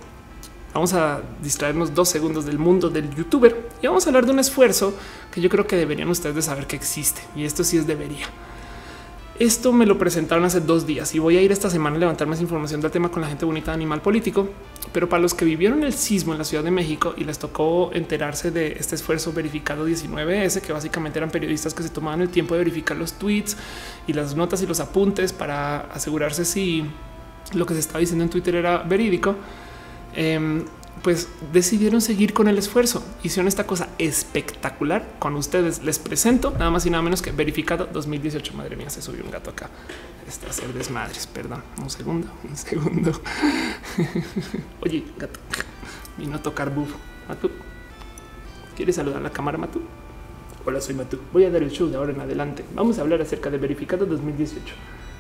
vamos 0.74 0.94
a 0.94 1.22
distraernos 1.42 1.94
dos 1.94 2.10
segundos 2.10 2.46
del 2.46 2.60
mundo 2.60 2.90
del 2.90 3.14
youtuber 3.16 3.70
y 3.82 3.88
vamos 3.88 4.06
a 4.06 4.10
hablar 4.10 4.26
de 4.26 4.32
un 4.32 4.40
esfuerzo 4.40 4.94
que 5.32 5.42
yo 5.42 5.50
creo 5.50 5.68
que 5.68 5.76
deberían 5.76 6.10
ustedes 6.10 6.36
de 6.36 6.42
saber 6.42 6.68
que 6.68 6.76
existe. 6.76 7.22
Y 7.36 7.46
esto 7.46 7.64
sí 7.64 7.78
es 7.78 7.88
debería. 7.88 8.28
Esto 9.42 9.74
me 9.74 9.88
lo 9.88 9.98
presentaron 9.98 10.46
hace 10.46 10.60
dos 10.60 10.86
días 10.86 11.16
y 11.16 11.20
voy 11.20 11.36
a 11.36 11.42
ir 11.42 11.52
esta 11.52 11.68
semana 11.68 11.96
a 11.96 12.00
levantar 12.00 12.28
más 12.28 12.42
información 12.42 12.80
del 12.80 12.92
tema 12.92 13.10
con 13.10 13.24
la 13.24 13.28
gente 13.28 13.44
bonita 13.44 13.72
de 13.72 13.76
Animal 13.76 14.00
Político. 14.00 14.48
Pero 14.94 15.10
para 15.10 15.20
los 15.20 15.34
que 15.34 15.46
vivieron 15.46 15.84
el 15.84 15.94
sismo 15.94 16.34
en 16.34 16.38
la 16.38 16.44
Ciudad 16.44 16.64
de 16.64 16.70
México 16.70 17.16
y 17.18 17.24
les 17.24 17.40
tocó 17.40 17.90
enterarse 17.92 18.52
de 18.52 18.74
este 18.74 18.94
esfuerzo 18.94 19.34
verificado 19.34 19.88
19S, 19.88 20.62
que 20.62 20.74
básicamente 20.74 21.18
eran 21.18 21.32
periodistas 21.32 21.74
que 21.74 21.82
se 21.82 21.90
tomaban 21.90 22.22
el 22.22 22.30
tiempo 22.30 22.54
de 22.54 22.60
verificar 22.60 22.96
los 22.96 23.14
tweets 23.14 23.58
y 24.06 24.14
las 24.14 24.36
notas 24.36 24.62
y 24.62 24.68
los 24.68 24.80
apuntes 24.80 25.34
para 25.34 25.80
asegurarse 25.92 26.46
si 26.46 26.86
lo 27.54 27.66
que 27.66 27.74
se 27.74 27.80
estaba 27.80 28.00
diciendo 28.00 28.24
en 28.24 28.30
Twitter 28.30 28.54
era 28.54 28.84
verídico. 28.84 29.36
Em, 30.16 30.66
pues 31.04 31.28
decidieron 31.52 32.02
seguir 32.02 32.34
con 32.34 32.48
el 32.48 32.58
esfuerzo. 32.58 33.04
Hicieron 33.24 33.48
esta 33.48 33.66
cosa 33.66 33.90
espectacular 33.98 35.16
con 35.20 35.36
ustedes. 35.36 35.84
Les 35.84 36.00
presento 36.00 36.52
nada 36.52 36.70
más 36.70 36.86
y 36.86 36.90
nada 36.90 37.02
menos 37.02 37.22
que 37.22 37.32
verificado 37.32 37.88
2018. 37.92 38.54
Madre 38.54 38.76
mía, 38.76 38.90
se 38.90 39.02
subió 39.02 39.24
un 39.24 39.32
gato 39.32 39.50
acá. 39.50 39.70
Está 40.28 40.50
a 40.50 40.54
ser 40.54 40.72
desmadres. 40.74 41.26
Perdón, 41.28 41.64
un 41.82 41.90
segundo, 41.90 42.28
un 42.48 42.56
segundo. 42.56 43.20
Oye, 44.82 45.04
gato, 45.18 45.40
vino 46.18 46.36
a 46.36 46.42
tocar 46.42 46.74
bufo. 46.74 46.98
Matú, 47.28 47.50
¿quieres 48.76 48.96
saludar 48.96 49.20
a 49.20 49.24
la 49.24 49.32
cámara, 49.32 49.58
Matú? 49.58 49.82
Hola, 50.66 50.80
soy 50.80 50.94
Matú. 50.94 51.20
Voy 51.34 51.46
a 51.46 51.50
dar 51.50 51.64
el 51.64 51.72
show 51.72 51.90
de 51.90 51.98
ahora 51.98 52.12
en 52.12 52.22
adelante. 52.22 52.64
Vamos 52.76 53.00
a 53.00 53.02
hablar 53.02 53.22
acerca 53.22 53.50
de 53.50 53.58
verificado 53.58 54.06
2018. 54.06 54.76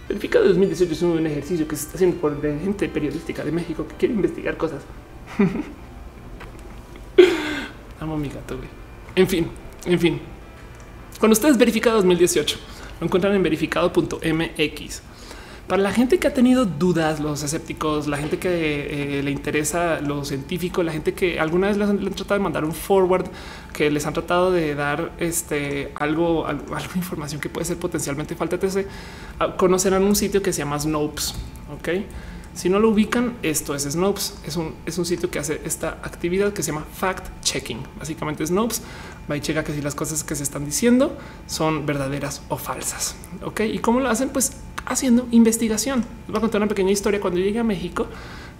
Verificado 0.07 0.47
2018 0.47 0.93
es 0.93 1.01
un 1.01 1.25
ejercicio 1.25 1.67
que 1.67 1.75
se 1.75 1.83
está 1.83 1.95
haciendo 1.95 2.17
por 2.17 2.41
gente 2.41 2.89
periodística 2.89 3.43
de 3.43 3.51
México 3.51 3.87
que 3.87 3.95
quiere 3.95 4.13
investigar 4.13 4.57
cosas 4.57 4.81
Amo 7.99 8.17
mi 8.17 8.29
gato, 8.29 8.57
güey. 8.57 8.67
En 9.15 9.27
fin, 9.27 9.47
en 9.85 9.99
fin. 9.99 10.19
Cuando 11.19 11.33
ustedes 11.33 11.55
verificado 11.57 11.97
2018, 11.97 12.57
lo 12.99 13.05
encuentran 13.05 13.35
en 13.35 13.43
verificado.mx. 13.43 15.01
Para 15.72 15.84
la 15.84 15.93
gente 15.93 16.19
que 16.19 16.28
ha 16.28 16.34
tenido 16.34 16.65
dudas, 16.65 17.22
los 17.22 17.43
escépticos, 17.43 18.05
la 18.05 18.17
gente 18.17 18.38
que 18.38 19.19
eh, 19.19 19.24
le 19.24 19.32
interesa 19.32 20.01
lo 20.01 20.26
científico, 20.26 20.84
la 20.84 20.91
gente 20.91 21.13
que 21.13 21.39
alguna 21.39 21.67
vez 21.69 21.78
les 21.78 21.88
han, 21.88 21.97
tratado 21.97 22.34
de 22.34 22.43
mandar 22.43 22.65
un 22.65 22.74
forward, 22.74 23.28
que 23.72 23.89
les 23.89 24.05
han 24.05 24.11
tratado 24.11 24.51
de 24.51 24.76
dar 24.76 25.13
este 25.17 25.93
algo, 25.95 26.45
algo, 26.47 26.65
información 26.95 27.39
que 27.39 27.47
puede 27.47 27.63
ser 27.63 27.78
potencialmente 27.78 28.36
falta, 28.36 28.57
etc. 28.57 28.86
Ah, 29.39 29.55
conocerán 29.55 30.03
un 30.03 30.17
sitio 30.17 30.41
que 30.41 30.51
se 30.51 30.59
llama 30.59 30.78
Snopes. 30.78 31.36
Ok, 31.74 31.88
si 32.53 32.67
no 32.67 32.78
lo 32.78 32.89
ubican, 32.89 33.38
esto 33.41 33.74
es 33.74 33.84
Snopes. 33.84 34.39
Es 34.45 34.57
un, 34.57 34.76
es 34.86 34.97
un 34.97 35.05
sitio 35.05 35.32
que 35.32 35.39
hace 35.39 35.61
esta 35.63 35.99
actividad 36.03 36.51
que 36.51 36.63
se 36.63 36.74
llama 36.74 36.86
fact 36.93 37.28
checking. 37.45 37.80
Básicamente 37.97 38.45
Snopes 38.45 38.82
va 39.30 39.38
y 39.38 39.41
checa 39.41 39.63
que 39.63 39.74
si 39.74 39.82
las 39.82 39.95
cosas 39.95 40.24
que 40.24 40.36
se 40.36 40.43
están 40.43 40.65
diciendo 40.65 41.17
son 41.47 41.86
verdaderas 41.86 42.41
o 42.49 42.57
falsas. 42.57 43.15
Ok, 43.43 43.61
y 43.61 43.80
cómo 43.80 43.99
lo 43.99 44.09
hacen? 44.09 44.30
Pues 44.30 44.53
haciendo 44.86 45.28
investigación. 45.32 45.99
Les 45.99 46.28
voy 46.28 46.38
a 46.38 46.41
contar 46.41 46.61
una 46.61 46.67
pequeña 46.67 46.91
historia. 46.91 47.19
Cuando 47.19 47.39
llegué 47.39 47.59
a 47.59 47.63
México, 47.63 48.07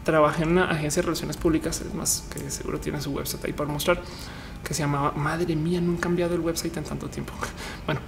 trabajé 0.04 0.44
en 0.44 0.52
una 0.52 0.70
agencia 0.70 1.02
de 1.02 1.08
relaciones 1.08 1.38
públicas. 1.38 1.82
Es 1.82 1.94
más 1.94 2.26
que 2.34 2.50
seguro 2.50 2.80
tiene 2.80 3.02
su 3.02 3.12
website 3.12 3.46
ahí 3.46 3.54
para 3.54 3.72
mostrar 3.72 4.02
que 4.64 4.74
se 4.74 4.82
llamaba 4.84 5.12
Madre 5.12 5.56
mía, 5.56 5.82
no 5.82 5.92
han 5.92 5.98
cambiado 5.98 6.36
el 6.36 6.42
website 6.42 6.78
en 6.78 6.84
tanto 6.84 7.08
tiempo. 7.08 7.34
Bueno, 7.86 8.00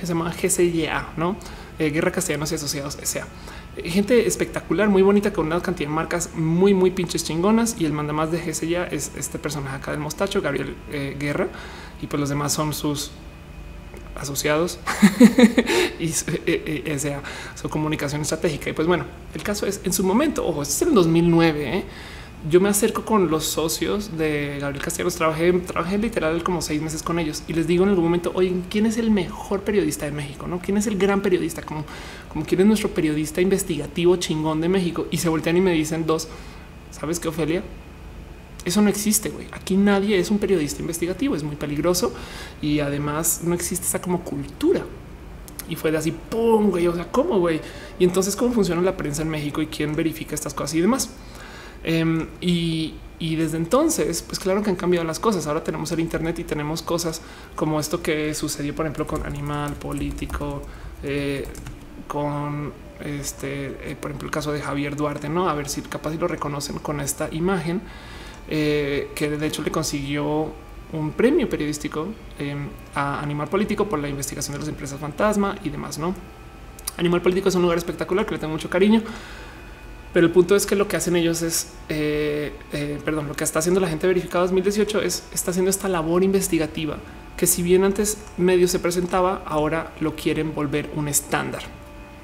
se 0.00 0.06
llama 0.06 0.32
GCYA, 0.32 1.10
no 1.16 1.36
eh, 1.78 1.90
Guerra 1.90 2.10
Castellanos 2.10 2.50
y 2.50 2.56
Asociados 2.56 2.98
S.A 3.00 3.26
gente 3.84 4.26
espectacular, 4.26 4.88
muy 4.88 5.02
bonita, 5.02 5.32
con 5.32 5.46
una 5.46 5.60
cantidad 5.60 5.88
de 5.88 5.94
marcas 5.94 6.30
muy, 6.34 6.74
muy 6.74 6.90
pinches 6.90 7.24
chingonas. 7.24 7.76
Y 7.78 7.84
el 7.84 7.92
mandamás 7.92 8.30
de 8.30 8.38
GC 8.38 8.68
ya 8.68 8.84
es 8.84 9.12
este 9.16 9.38
personaje 9.38 9.76
acá 9.76 9.90
del 9.92 10.00
mostacho, 10.00 10.42
Gabriel 10.42 10.76
eh, 10.90 11.16
Guerra, 11.18 11.48
y 12.00 12.06
pues 12.06 12.20
los 12.20 12.28
demás 12.28 12.52
son 12.52 12.72
sus 12.72 13.12
asociados 14.14 14.78
y 15.98 16.08
eh, 16.08 16.82
eh, 16.86 16.98
sea 16.98 17.22
su 17.54 17.68
comunicación 17.68 18.22
estratégica. 18.22 18.70
Y 18.70 18.72
pues 18.72 18.86
bueno, 18.86 19.04
el 19.34 19.42
caso 19.42 19.66
es 19.66 19.80
en 19.84 19.92
su 19.92 20.04
momento, 20.04 20.46
ojo, 20.46 20.62
este 20.62 20.84
es 20.84 20.90
el 20.90 20.94
2009. 20.94 21.78
¿eh? 21.78 21.84
Yo 22.50 22.60
me 22.60 22.68
acerco 22.68 23.04
con 23.04 23.30
los 23.30 23.44
socios 23.44 24.16
de 24.18 24.58
Gabriel 24.60 24.82
Castellanos. 24.82 25.14
Trabajé, 25.14 25.52
trabajé 25.52 25.98
literal 25.98 26.42
como 26.42 26.60
seis 26.60 26.82
meses 26.82 27.02
con 27.02 27.18
ellos 27.18 27.42
y 27.46 27.52
les 27.52 27.66
digo 27.66 27.84
en 27.84 27.90
algún 27.90 28.04
momento, 28.04 28.32
oye, 28.34 28.54
¿quién 28.68 28.86
es 28.86 28.96
el 28.98 29.10
mejor 29.10 29.62
periodista 29.62 30.06
de 30.06 30.12
México? 30.12 30.46
No, 30.48 30.58
quién 30.58 30.76
es 30.76 30.86
el 30.86 30.98
gran 30.98 31.22
periodista, 31.22 31.62
como, 31.62 31.84
como 32.28 32.44
quién 32.44 32.62
es 32.62 32.66
nuestro 32.66 32.90
periodista 32.90 33.40
investigativo 33.40 34.16
chingón 34.16 34.60
de 34.60 34.68
México. 34.68 35.06
Y 35.10 35.18
se 35.18 35.28
voltean 35.28 35.56
y 35.56 35.60
me 35.60 35.72
dicen 35.72 36.04
dos, 36.04 36.28
sabes 36.90 37.20
qué, 37.20 37.28
Ofelia? 37.28 37.62
Eso 38.64 38.80
no 38.82 38.88
existe, 38.88 39.28
güey. 39.28 39.46
Aquí 39.52 39.76
nadie 39.76 40.18
es 40.18 40.30
un 40.30 40.38
periodista 40.38 40.80
investigativo, 40.80 41.36
es 41.36 41.42
muy 41.42 41.56
peligroso 41.56 42.12
y 42.60 42.80
además 42.80 43.42
no 43.44 43.54
existe 43.54 43.86
esa 43.86 44.00
como 44.00 44.22
cultura. 44.22 44.84
Y 45.68 45.76
fue 45.76 45.92
de 45.92 45.98
así, 45.98 46.12
pum, 46.12 46.70
güey. 46.70 46.86
O 46.88 46.94
sea, 46.94 47.10
¿cómo, 47.10 47.38
güey? 47.38 47.60
Y 47.98 48.04
entonces, 48.04 48.34
¿cómo 48.34 48.52
funciona 48.52 48.82
la 48.82 48.96
prensa 48.96 49.22
en 49.22 49.28
México 49.28 49.62
y 49.62 49.66
quién 49.66 49.94
verifica 49.94 50.34
estas 50.34 50.54
cosas 50.54 50.74
y 50.74 50.80
demás? 50.80 51.10
Em, 51.84 52.28
y, 52.40 52.94
desde 53.20 53.56
entonces, 53.56 54.22
pues 54.22 54.38
claro 54.38 54.62
que 54.62 54.70
han 54.70 54.76
cambiado 54.76 55.06
las 55.06 55.20
cosas. 55.20 55.46
Ahora 55.46 55.62
tenemos 55.62 55.92
el 55.92 56.00
Internet 56.00 56.38
y 56.40 56.44
tenemos 56.44 56.82
cosas 56.82 57.22
como 57.54 57.78
esto 57.78 58.02
que 58.02 58.34
sucedió, 58.34 58.74
por 58.74 58.86
ejemplo, 58.86 59.06
con 59.06 59.24
Animal 59.24 59.74
Político, 59.74 60.62
eh, 61.02 61.46
con 62.08 62.72
este, 63.04 63.90
eh, 63.90 63.96
por 64.00 64.10
ejemplo, 64.10 64.26
el 64.26 64.32
caso 64.32 64.52
de 64.52 64.60
Javier 64.60 64.96
Duarte, 64.96 65.28
no 65.28 65.48
a 65.48 65.54
ver 65.54 65.68
si 65.68 65.82
capaz 65.82 66.14
lo 66.14 66.28
reconocen 66.28 66.78
con 66.78 67.00
esta 67.00 67.28
imagen 67.32 67.80
eh, 68.48 69.10
que 69.14 69.30
de 69.30 69.46
hecho 69.46 69.62
le 69.62 69.70
consiguió 69.70 70.52
un 70.92 71.12
premio 71.12 71.48
periodístico 71.48 72.08
em, 72.38 72.68
a 72.94 73.20
Animal 73.20 73.48
Político 73.48 73.88
por 73.88 73.98
la 73.98 74.08
investigación 74.08 74.52
de 74.54 74.58
las 74.60 74.68
empresas 74.68 75.00
fantasma 75.00 75.56
y 75.64 75.70
demás. 75.70 75.98
No 75.98 76.14
Animal 76.96 77.22
Político 77.22 77.48
es 77.48 77.54
un 77.54 77.62
lugar 77.62 77.78
espectacular 77.78 78.26
que 78.26 78.32
le 78.32 78.38
tengo 78.38 78.52
mucho 78.52 78.68
cariño. 78.68 79.02
Pero 80.12 80.26
el 80.26 80.32
punto 80.32 80.54
es 80.54 80.66
que 80.66 80.76
lo 80.76 80.88
que 80.88 80.96
hacen 80.96 81.16
ellos 81.16 81.42
es, 81.42 81.72
eh, 81.88 82.52
eh, 82.72 82.98
perdón, 83.04 83.28
lo 83.28 83.34
que 83.34 83.44
está 83.44 83.60
haciendo 83.60 83.80
la 83.80 83.88
gente 83.88 84.06
verificada 84.06 84.44
2018 84.44 85.00
es, 85.00 85.24
está 85.32 85.52
haciendo 85.52 85.70
esta 85.70 85.88
labor 85.88 86.22
investigativa 86.22 86.98
que 87.36 87.46
si 87.46 87.62
bien 87.62 87.82
antes 87.82 88.18
medio 88.36 88.68
se 88.68 88.78
presentaba, 88.78 89.42
ahora 89.46 89.92
lo 90.00 90.14
quieren 90.14 90.54
volver 90.54 90.90
un 90.94 91.08
estándar, 91.08 91.62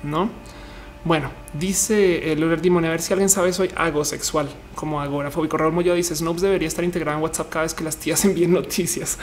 ¿no? 0.05 0.31
Bueno, 1.05 1.31
dice 1.55 2.33
el 2.33 2.41
Lourdes 2.41 2.61
Dimone, 2.61 2.89
a 2.89 2.91
ver 2.91 3.01
si 3.01 3.13
alguien 3.13 3.29
sabe, 3.29 3.53
soy 3.53 3.71
agosexual, 3.77 4.49
como 4.75 5.01
agorafóbico. 5.01 5.57
Raúl 5.57 5.73
Moyo 5.73 5.95
dice, 5.95 6.15
Snopes 6.15 6.43
debería 6.43 6.67
estar 6.67 6.85
integrado 6.85 7.17
en 7.17 7.23
WhatsApp 7.23 7.49
cada 7.49 7.63
vez 7.63 7.73
que 7.73 7.85
las 7.85 7.97
tías 7.97 8.25
envíen 8.25 8.53
noticias. 8.53 9.17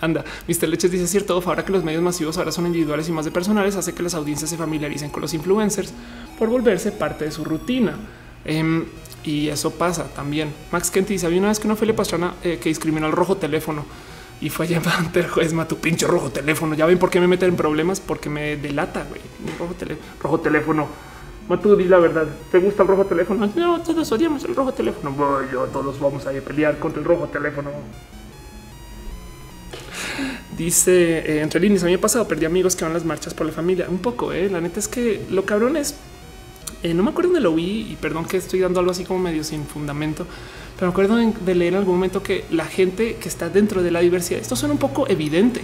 Anda, 0.00 0.24
Mr. 0.48 0.68
Leches 0.68 0.90
dice, 0.90 1.06
cierto, 1.06 1.40
ahora 1.46 1.64
que 1.64 1.72
los 1.72 1.84
medios 1.84 2.02
masivos 2.02 2.36
ahora 2.36 2.50
son 2.50 2.66
individuales 2.66 3.08
y 3.08 3.12
más 3.12 3.24
de 3.24 3.30
personales, 3.30 3.76
hace 3.76 3.94
que 3.94 4.02
las 4.02 4.14
audiencias 4.14 4.50
se 4.50 4.56
familiaricen 4.56 5.10
con 5.10 5.22
los 5.22 5.32
influencers 5.32 5.92
por 6.38 6.48
volverse 6.48 6.90
parte 6.90 7.26
de 7.26 7.30
su 7.30 7.44
rutina. 7.44 7.94
Em, 8.44 8.86
y 9.22 9.48
eso 9.48 9.70
pasa 9.70 10.04
también. 10.12 10.52
Max 10.72 10.90
Kent 10.90 11.08
dice, 11.08 11.26
había 11.26 11.38
una 11.38 11.48
vez 11.48 11.60
que 11.60 11.66
una 11.66 11.74
Ophelia 11.74 11.94
Pastrana 11.94 12.34
eh, 12.42 12.58
que 12.60 12.70
discriminó 12.70 13.06
al 13.06 13.12
rojo 13.12 13.36
teléfono 13.36 13.84
y 14.40 14.50
fue 14.50 14.66
llamado 14.66 14.98
ante 14.98 15.20
el 15.20 15.28
juez, 15.28 15.54
tu 15.68 15.76
pinche 15.76 16.06
rojo 16.06 16.30
teléfono. 16.30 16.74
Ya 16.74 16.86
ven 16.86 16.98
por 16.98 17.08
qué 17.08 17.20
me 17.20 17.28
meten 17.28 17.50
en 17.50 17.56
problemas, 17.56 18.00
porque 18.00 18.28
me 18.28 18.56
delata, 18.56 19.04
güey. 19.08 19.20
Rojo, 19.58 19.74
rojo 20.22 20.40
teléfono 20.40 20.88
Matu, 21.48 21.74
di 21.76 21.84
la 21.84 21.98
verdad. 21.98 22.26
¿Te 22.50 22.58
gusta 22.58 22.82
el 22.82 22.88
rojo 22.88 23.06
teléfono? 23.06 23.50
No, 23.56 23.80
todos 23.82 24.10
odiamos 24.12 24.44
el 24.44 24.54
rojo 24.54 24.72
teléfono. 24.72 25.12
Bueno, 25.12 25.64
todos 25.72 25.98
vamos 25.98 26.26
a 26.26 26.32
ir 26.32 26.40
a 26.40 26.44
pelear 26.44 26.78
contra 26.78 27.00
el 27.00 27.06
rojo 27.06 27.26
teléfono. 27.28 27.70
Dice 30.56 31.18
eh, 31.18 31.40
entre 31.42 31.60
líneas, 31.60 31.82
a 31.82 31.86
mí 31.86 31.92
me 31.92 31.98
ha 31.98 32.00
pasado, 32.00 32.28
perdí 32.28 32.44
amigos 32.44 32.76
que 32.76 32.84
van 32.84 32.92
a 32.92 32.94
las 32.94 33.04
marchas 33.04 33.34
por 33.34 33.46
la 33.46 33.52
familia. 33.52 33.86
Un 33.88 33.98
poco, 33.98 34.32
eh. 34.32 34.48
La 34.50 34.60
neta 34.60 34.78
es 34.78 34.88
que 34.88 35.24
lo 35.30 35.44
cabrón 35.44 35.76
es, 35.76 35.94
eh, 36.82 36.94
no 36.94 37.02
me 37.02 37.10
acuerdo 37.10 37.30
dónde 37.30 37.42
lo 37.42 37.54
vi 37.54 37.90
y 37.90 37.96
perdón 38.00 38.24
que 38.26 38.36
estoy 38.36 38.60
dando 38.60 38.80
algo 38.80 38.92
así 38.92 39.04
como 39.04 39.20
medio 39.20 39.44
sin 39.44 39.64
fundamento, 39.64 40.26
pero 40.76 40.88
me 40.88 40.92
acuerdo 40.92 41.16
de 41.16 41.54
leer 41.54 41.74
en 41.74 41.78
algún 41.78 41.96
momento 41.96 42.22
que 42.22 42.44
la 42.50 42.64
gente 42.64 43.16
que 43.16 43.28
está 43.28 43.48
dentro 43.48 43.82
de 43.82 43.90
la 43.90 44.00
diversidad, 44.00 44.40
esto 44.40 44.56
suena 44.56 44.72
un 44.72 44.78
poco 44.78 45.06
evidente, 45.08 45.62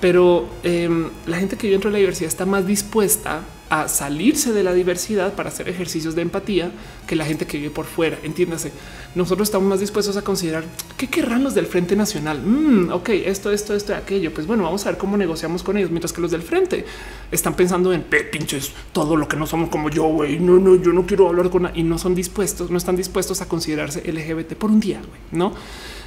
pero 0.00 0.48
em, 0.64 1.10
la 1.26 1.38
gente 1.38 1.56
que 1.56 1.68
vive 1.68 1.74
dentro 1.74 1.90
de 1.90 1.92
la 1.92 1.98
diversidad 1.98 2.28
está 2.28 2.44
más 2.44 2.66
dispuesta 2.66 3.42
a 3.72 3.88
salirse 3.88 4.52
de 4.52 4.62
la 4.62 4.74
diversidad 4.74 5.32
para 5.32 5.48
hacer 5.48 5.66
ejercicios 5.66 6.14
de 6.14 6.20
empatía 6.20 6.70
que 7.06 7.16
la 7.16 7.24
gente 7.24 7.46
que 7.46 7.56
vive 7.56 7.70
por 7.70 7.86
fuera. 7.86 8.18
Entiéndase, 8.22 8.70
nosotros 9.14 9.48
estamos 9.48 9.66
más 9.66 9.80
dispuestos 9.80 10.14
a 10.18 10.22
considerar 10.22 10.64
qué 10.98 11.06
querrán 11.08 11.42
los 11.42 11.54
del 11.54 11.64
Frente 11.64 11.96
Nacional. 11.96 12.42
Mm, 12.44 12.90
ok, 12.92 13.08
esto, 13.24 13.50
esto, 13.50 13.74
esto, 13.74 13.94
aquello. 13.94 14.30
Pues 14.34 14.46
bueno, 14.46 14.64
vamos 14.64 14.84
a 14.84 14.90
ver 14.90 14.98
cómo 14.98 15.16
negociamos 15.16 15.62
con 15.62 15.78
ellos, 15.78 15.88
mientras 15.88 16.12
que 16.12 16.20
los 16.20 16.30
del 16.30 16.42
Frente 16.42 16.84
están 17.30 17.54
pensando 17.54 17.94
en 17.94 18.02
pinches 18.02 18.72
todo 18.92 19.16
lo 19.16 19.26
que 19.26 19.38
no 19.38 19.46
somos 19.46 19.70
como 19.70 19.88
yo. 19.88 20.04
Güey, 20.04 20.38
no, 20.38 20.58
no, 20.58 20.74
yo 20.74 20.92
no 20.92 21.06
quiero 21.06 21.26
hablar 21.28 21.48
con 21.48 21.70
y 21.74 21.82
no 21.82 21.96
son 21.96 22.14
dispuestos, 22.14 22.70
no 22.70 22.76
están 22.76 22.96
dispuestos 22.96 23.40
a 23.40 23.48
considerarse 23.48 24.02
LGBT 24.06 24.52
por 24.52 24.70
un 24.70 24.80
día, 24.80 25.00
no? 25.30 25.54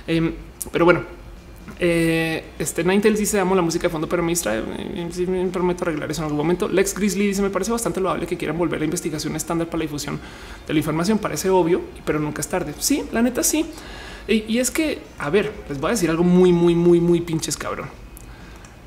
Em, 0.05 0.35
pero 0.71 0.85
bueno, 0.85 1.01
eh, 1.79 2.43
este 2.57 2.83
Ninetales 2.83 3.19
dice 3.19 3.39
amo 3.39 3.55
la 3.55 3.61
música 3.61 3.83
de 3.83 3.89
fondo, 3.89 4.07
pero 4.07 4.23
me 4.23 4.31
distrae. 4.31 4.61
Me, 4.61 5.45
prometo 5.47 5.83
arreglar 5.83 6.09
eso 6.09 6.21
en 6.21 6.25
algún 6.25 6.37
momento. 6.37 6.67
Lex 6.67 6.95
Grizzly 6.95 7.27
dice 7.27 7.41
me 7.41 7.49
parece 7.49 7.71
bastante 7.71 7.99
loable 7.99 8.25
que 8.27 8.37
quieran 8.37 8.57
volver 8.57 8.79
la 8.79 8.85
investigación 8.85 9.35
estándar 9.35 9.67
para 9.67 9.79
la 9.79 9.83
difusión 9.83 10.19
de 10.67 10.73
la 10.73 10.79
información. 10.79 11.19
Parece 11.19 11.49
obvio, 11.49 11.81
pero 12.05 12.19
nunca 12.19 12.41
es 12.41 12.47
tarde. 12.47 12.73
Sí, 12.79 13.03
la 13.11 13.21
neta 13.21 13.43
sí. 13.43 13.65
Y, 14.27 14.43
y 14.47 14.59
es 14.59 14.71
que, 14.71 14.99
a 15.19 15.29
ver, 15.29 15.51
les 15.69 15.79
voy 15.79 15.89
a 15.89 15.91
decir 15.91 16.09
algo 16.09 16.23
muy, 16.23 16.51
muy, 16.51 16.75
muy, 16.75 16.99
muy 16.99 17.21
pinches 17.21 17.57
cabrón 17.57 17.87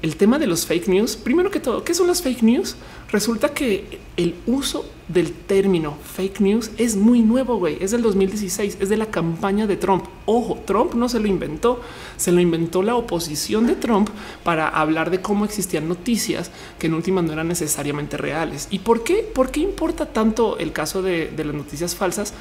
el 0.02 0.16
tema 0.16 0.38
de 0.38 0.46
los 0.46 0.66
fake 0.66 0.88
news, 0.88 1.16
primero 1.16 1.50
que 1.50 1.60
todo, 1.60 1.82
¿qué 1.82 1.92
son 1.92 2.06
las 2.06 2.22
fake 2.22 2.42
news? 2.42 2.76
Resulta 3.10 3.52
que 3.52 3.98
el 4.16 4.34
uso 4.46 4.84
del 5.08 5.32
término 5.32 5.96
fake 6.14 6.40
news 6.40 6.70
es 6.76 6.94
muy 6.94 7.20
nuevo, 7.22 7.56
güey. 7.56 7.78
Es 7.80 7.90
del 7.90 8.02
2016, 8.02 8.78
es 8.80 8.88
de 8.88 8.96
la 8.96 9.06
campaña 9.06 9.66
de 9.66 9.76
Trump. 9.76 10.04
Ojo, 10.30 10.58
Trump 10.66 10.92
no 10.92 11.08
se 11.08 11.20
lo 11.20 11.26
inventó, 11.26 11.80
se 12.18 12.32
lo 12.32 12.40
inventó 12.42 12.82
la 12.82 12.96
oposición 12.96 13.66
de 13.66 13.76
Trump 13.76 14.10
para 14.44 14.68
hablar 14.68 15.10
de 15.10 15.22
cómo 15.22 15.46
existían 15.46 15.88
noticias 15.88 16.50
que 16.78 16.88
en 16.88 16.92
última 16.92 17.22
no 17.22 17.32
eran 17.32 17.48
necesariamente 17.48 18.18
reales. 18.18 18.68
¿Y 18.70 18.80
por 18.80 19.04
qué? 19.04 19.22
¿Por 19.22 19.50
qué 19.50 19.60
importa 19.60 20.04
tanto 20.04 20.58
el 20.58 20.72
caso 20.72 21.00
de, 21.00 21.32
las 21.34 21.54
noticias 21.54 21.96
falsas? 21.96 22.34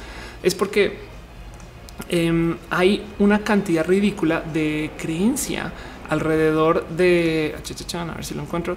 Es 0.43 0.53
porque 0.53 0.97
em, 2.09 2.57
hay 2.69 3.05
una 3.19 3.45
cantidad 3.45 3.85
ridícula 3.85 4.41
de 4.41 4.91
creencia 4.97 5.71
alrededor 6.09 6.89
de 6.89 7.55
a 7.55 8.13
ver 8.15 8.25
si 8.25 8.35
lo 8.35 8.41
encuentro 8.41 8.75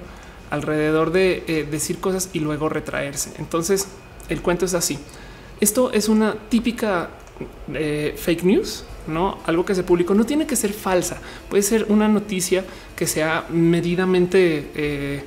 alrededor 0.51 1.11
de 1.11 1.43
eh, 1.49 1.67
decir 1.69 1.99
cosas 1.99 2.31
y 2.33 2.39
luego 2.39 2.69
retraerse. 2.69 3.33
Entonces 3.41 3.89
el 4.29 4.41
cuento 4.41 4.67
es 4.67 4.75
así. 4.75 5.01
Esto 5.61 5.91
es 5.91 6.09
una 6.09 6.37
típica 6.49 7.11
fake 7.73 8.45
news, 8.45 8.85
no 9.07 9.39
algo 9.47 9.65
que 9.65 9.75
se 9.75 9.83
publicó. 9.83 10.15
No 10.15 10.25
tiene 10.25 10.47
que 10.47 10.57
ser 10.57 10.73
falsa, 10.73 11.21
puede 11.49 11.63
ser 11.63 11.87
una 11.89 12.09
noticia 12.09 12.65
que 12.97 13.07
sea 13.07 13.47
medidamente 13.51 14.71
eh, 14.75 15.23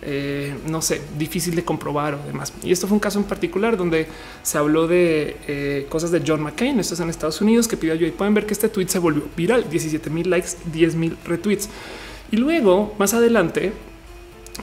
eh, 0.00 0.54
no 0.68 0.80
sé, 0.80 1.00
difícil 1.18 1.56
de 1.56 1.64
comprobar 1.64 2.14
o 2.14 2.26
demás. 2.26 2.52
Y 2.62 2.70
esto 2.70 2.86
fue 2.86 2.94
un 2.94 3.00
caso 3.00 3.18
en 3.18 3.24
particular 3.24 3.76
donde 3.76 4.06
se 4.42 4.56
habló 4.56 4.86
de 4.86 5.36
eh, 5.48 5.86
cosas 5.88 6.12
de 6.12 6.22
John 6.24 6.40
McCain, 6.40 6.78
esto 6.78 6.94
es 6.94 7.00
en 7.00 7.10
Estados 7.10 7.40
Unidos, 7.40 7.66
que 7.66 7.76
pidió 7.76 7.94
ayuda 7.94 8.08
y 8.08 8.12
pueden 8.12 8.32
ver 8.34 8.46
que 8.46 8.54
este 8.54 8.68
tweet 8.68 8.88
se 8.88 9.00
volvió 9.00 9.24
viral, 9.36 9.68
17 9.68 10.08
mil 10.10 10.30
likes, 10.30 10.50
10 10.72 10.94
mil 10.94 11.16
retweets. 11.24 11.68
Y 12.30 12.36
luego, 12.36 12.94
más 12.98 13.12
adelante, 13.14 13.72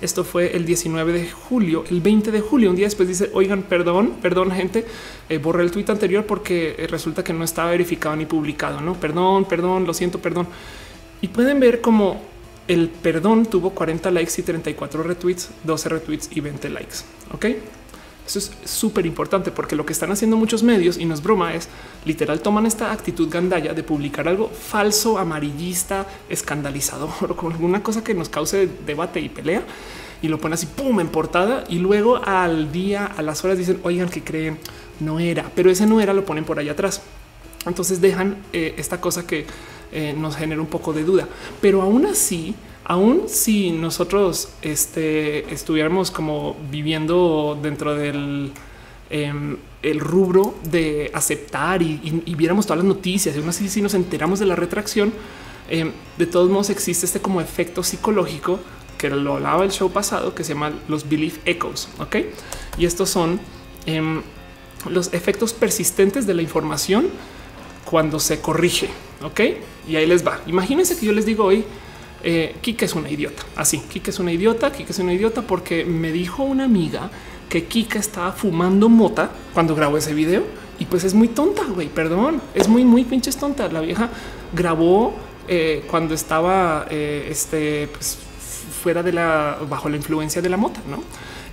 esto 0.02 0.24
fue 0.24 0.56
el 0.56 0.66
19 0.66 1.14
de 1.14 1.30
julio, 1.30 1.84
el 1.89 2.02
20 2.02 2.32
de 2.32 2.41
julio, 2.41 2.70
un 2.70 2.76
día 2.76 2.86
después 2.86 3.08
dice, 3.08 3.30
oigan, 3.34 3.64
perdón, 3.64 4.16
perdón 4.22 4.52
gente, 4.52 4.86
eh, 5.30 5.38
borré 5.38 5.64
el 5.64 5.72
tweet 5.72 5.86
anterior 5.89 6.26
porque 6.26 6.88
resulta 6.89 7.24
que 7.24 7.34
no 7.34 7.43
estaba 7.43 7.72
verificado 7.72 8.16
ni 8.16 8.26
publicado, 8.26 8.82
¿no? 8.82 8.93
Perdón, 8.96 9.46
perdón, 9.46 9.86
lo 9.86 9.93
siento, 9.93 10.20
perdón. 10.20 10.48
Y 11.22 11.30
pueden 11.30 11.60
ver 11.60 11.82
como 11.82 12.22
el 12.68 12.89
perdón 12.89 13.46
tuvo 13.46 13.72
40 13.72 14.12
likes 14.12 14.34
y 14.38 14.43
34 14.43 15.04
retweets, 15.04 15.50
12 15.64 15.89
retweets 15.89 16.30
y 16.32 16.41
20 16.41 16.70
likes. 16.70 16.96
Ok, 17.34 17.46
eso 18.26 18.39
es 18.39 18.51
súper 18.65 19.05
importante 19.05 19.51
porque 19.51 19.76
lo 19.76 19.86
que 19.86 19.93
están 19.93 20.11
haciendo 20.11 20.38
muchos 20.38 20.63
medios 20.63 20.97
y 20.97 21.05
no 21.05 21.13
es 21.13 21.21
broma, 21.21 21.53
es 21.53 21.69
literal 22.05 22.41
toman 22.41 22.65
esta 22.65 22.91
actitud 22.91 23.30
gandalla 23.30 23.73
de 23.73 23.84
publicar 23.84 24.28
algo 24.28 24.49
falso, 24.49 25.17
amarillista, 25.17 26.05
escandalizador 26.30 27.36
con 27.36 27.51
alguna 27.51 27.84
cosa 27.84 28.03
que 28.03 28.13
nos 28.13 28.30
cause 28.30 28.69
debate 28.86 29.19
y 29.19 29.30
pelea 29.30 29.63
y 30.21 30.28
lo 30.28 30.39
ponen 30.39 30.53
así 30.53 30.65
pum 30.65 30.99
en 30.99 31.07
portada 31.07 31.63
y 31.69 31.78
luego 31.78 32.17
al 32.17 32.71
día, 32.71 33.05
a 33.05 33.21
las 33.21 33.43
horas 33.43 33.57
dicen 33.57 33.80
oigan 33.84 34.09
que 34.09 34.23
creen 34.23 34.57
no 34.99 35.19
era, 35.19 35.51
pero 35.55 35.69
ese 35.69 35.86
no 35.86 36.01
era, 36.01 36.13
lo 36.13 36.26
ponen 36.26 36.45
por 36.45 36.59
allá 36.59 36.71
atrás. 36.71 37.01
Entonces 37.65 37.99
dejan 37.99 38.38
eh, 38.53 38.76
esta 38.78 39.01
cosa 39.01 39.26
que 39.26 39.45
eh, 39.91 40.13
nos 40.17 40.36
genera 40.36 40.61
un 40.61 40.67
poco 40.67 40.93
de 40.93 41.03
duda. 41.03 41.28
Pero 41.61 41.82
aún 41.82 42.05
así, 42.05 42.55
aún 42.86 43.24
si 43.28 43.72
nosotros 43.72 44.50
este, 44.62 45.52
estuviéramos 45.54 46.12
como 46.12 46.56
viviendo 46.70 47.58
dentro 47.62 47.96
del 47.96 48.52
em, 49.10 49.58
rubro 49.98 50.56
de 50.64 51.12
aceptar 51.14 51.82
y, 51.82 51.98
viéramos 52.38 52.66
todas 52.66 52.78
las 52.78 52.88
noticias 52.88 53.36
y 53.36 53.40
aún 53.40 53.50
así 53.50 53.70
si 53.70 53.82
nos 53.82 53.94
enteramos 53.96 54.40
de 54.40 54.46
la 54.46 54.56
retracción, 54.56 55.14
em, 55.70 55.92
de 56.18 56.26
todos 56.28 56.50
modos 56.50 56.70
existe 56.70 57.06
este 57.06 57.20
como 57.20 57.42
efecto 57.42 57.84
psicológico 57.84 58.60
que 58.98 59.10
lo 59.10 59.36
hablaba 59.36 59.64
el 59.64 59.72
show 59.72 59.92
pasado 59.92 60.34
que 60.34 60.44
se 60.44 60.54
llama 60.54 60.72
los 60.88 61.10
belief 61.10 61.40
echoes. 61.46 61.90
Ok, 62.00 62.18
y 62.78 62.86
estos 62.86 63.10
son 63.10 63.40
em, 63.88 64.22
los 64.90 65.12
efectos 65.14 65.54
persistentes 65.54 66.28
de 66.28 66.36
la 66.36 66.44
información 66.44 67.08
cuando 67.84 68.20
se 68.20 68.42
corrige. 68.42 68.90
Ok, 69.24 69.42
y 69.88 69.96
ahí 69.96 70.06
les 70.06 70.26
va. 70.26 70.40
Imagínense 70.46 70.98
que 70.98 71.06
yo 71.06 71.14
les 71.14 71.26
digo 71.26 71.46
hoy, 71.46 71.66
eh, 72.26 72.55
Kika 72.59 72.86
es 72.86 72.95
una 72.95 73.09
idiota. 73.09 73.43
Así, 73.55 73.80
Kika 73.80 74.09
es 74.09 74.19
una 74.19 74.32
idiota, 74.32 74.71
Kika 74.71 74.89
es 74.89 74.99
una 74.99 75.13
idiota 75.13 75.43
porque 75.43 75.86
me 75.86 76.11
dijo 76.11 76.43
una 76.43 76.65
amiga 76.65 77.11
que 77.47 77.65
Kika 77.65 77.99
estaba 77.99 78.32
fumando 78.32 78.89
mota 78.89 79.30
cuando 79.53 79.76
grabó 79.76 79.97
ese 79.97 80.13
video 80.13 80.43
y 80.80 80.86
pues 80.86 81.03
es 81.03 81.13
muy 81.13 81.28
tonta, 81.28 81.63
güey, 81.63 81.88
perdón, 81.88 82.41
es 82.53 82.67
muy, 82.67 82.84
muy 82.84 83.03
pinches 83.03 83.38
tonta. 83.38 83.67
La 83.69 83.80
vieja 83.80 84.09
grabó 84.53 85.13
eh, 85.47 85.86
cuando 85.88 86.15
estaba 86.15 86.88
eh, 86.89 87.28
este, 87.30 87.88
pues, 87.93 88.17
fuera 88.82 89.03
de 89.03 89.13
la, 89.13 89.59
bajo 89.69 89.88
la 89.88 89.95
influencia 89.95 90.41
de 90.41 90.49
la 90.49 90.57
mota, 90.57 90.82
¿no? 90.89 91.03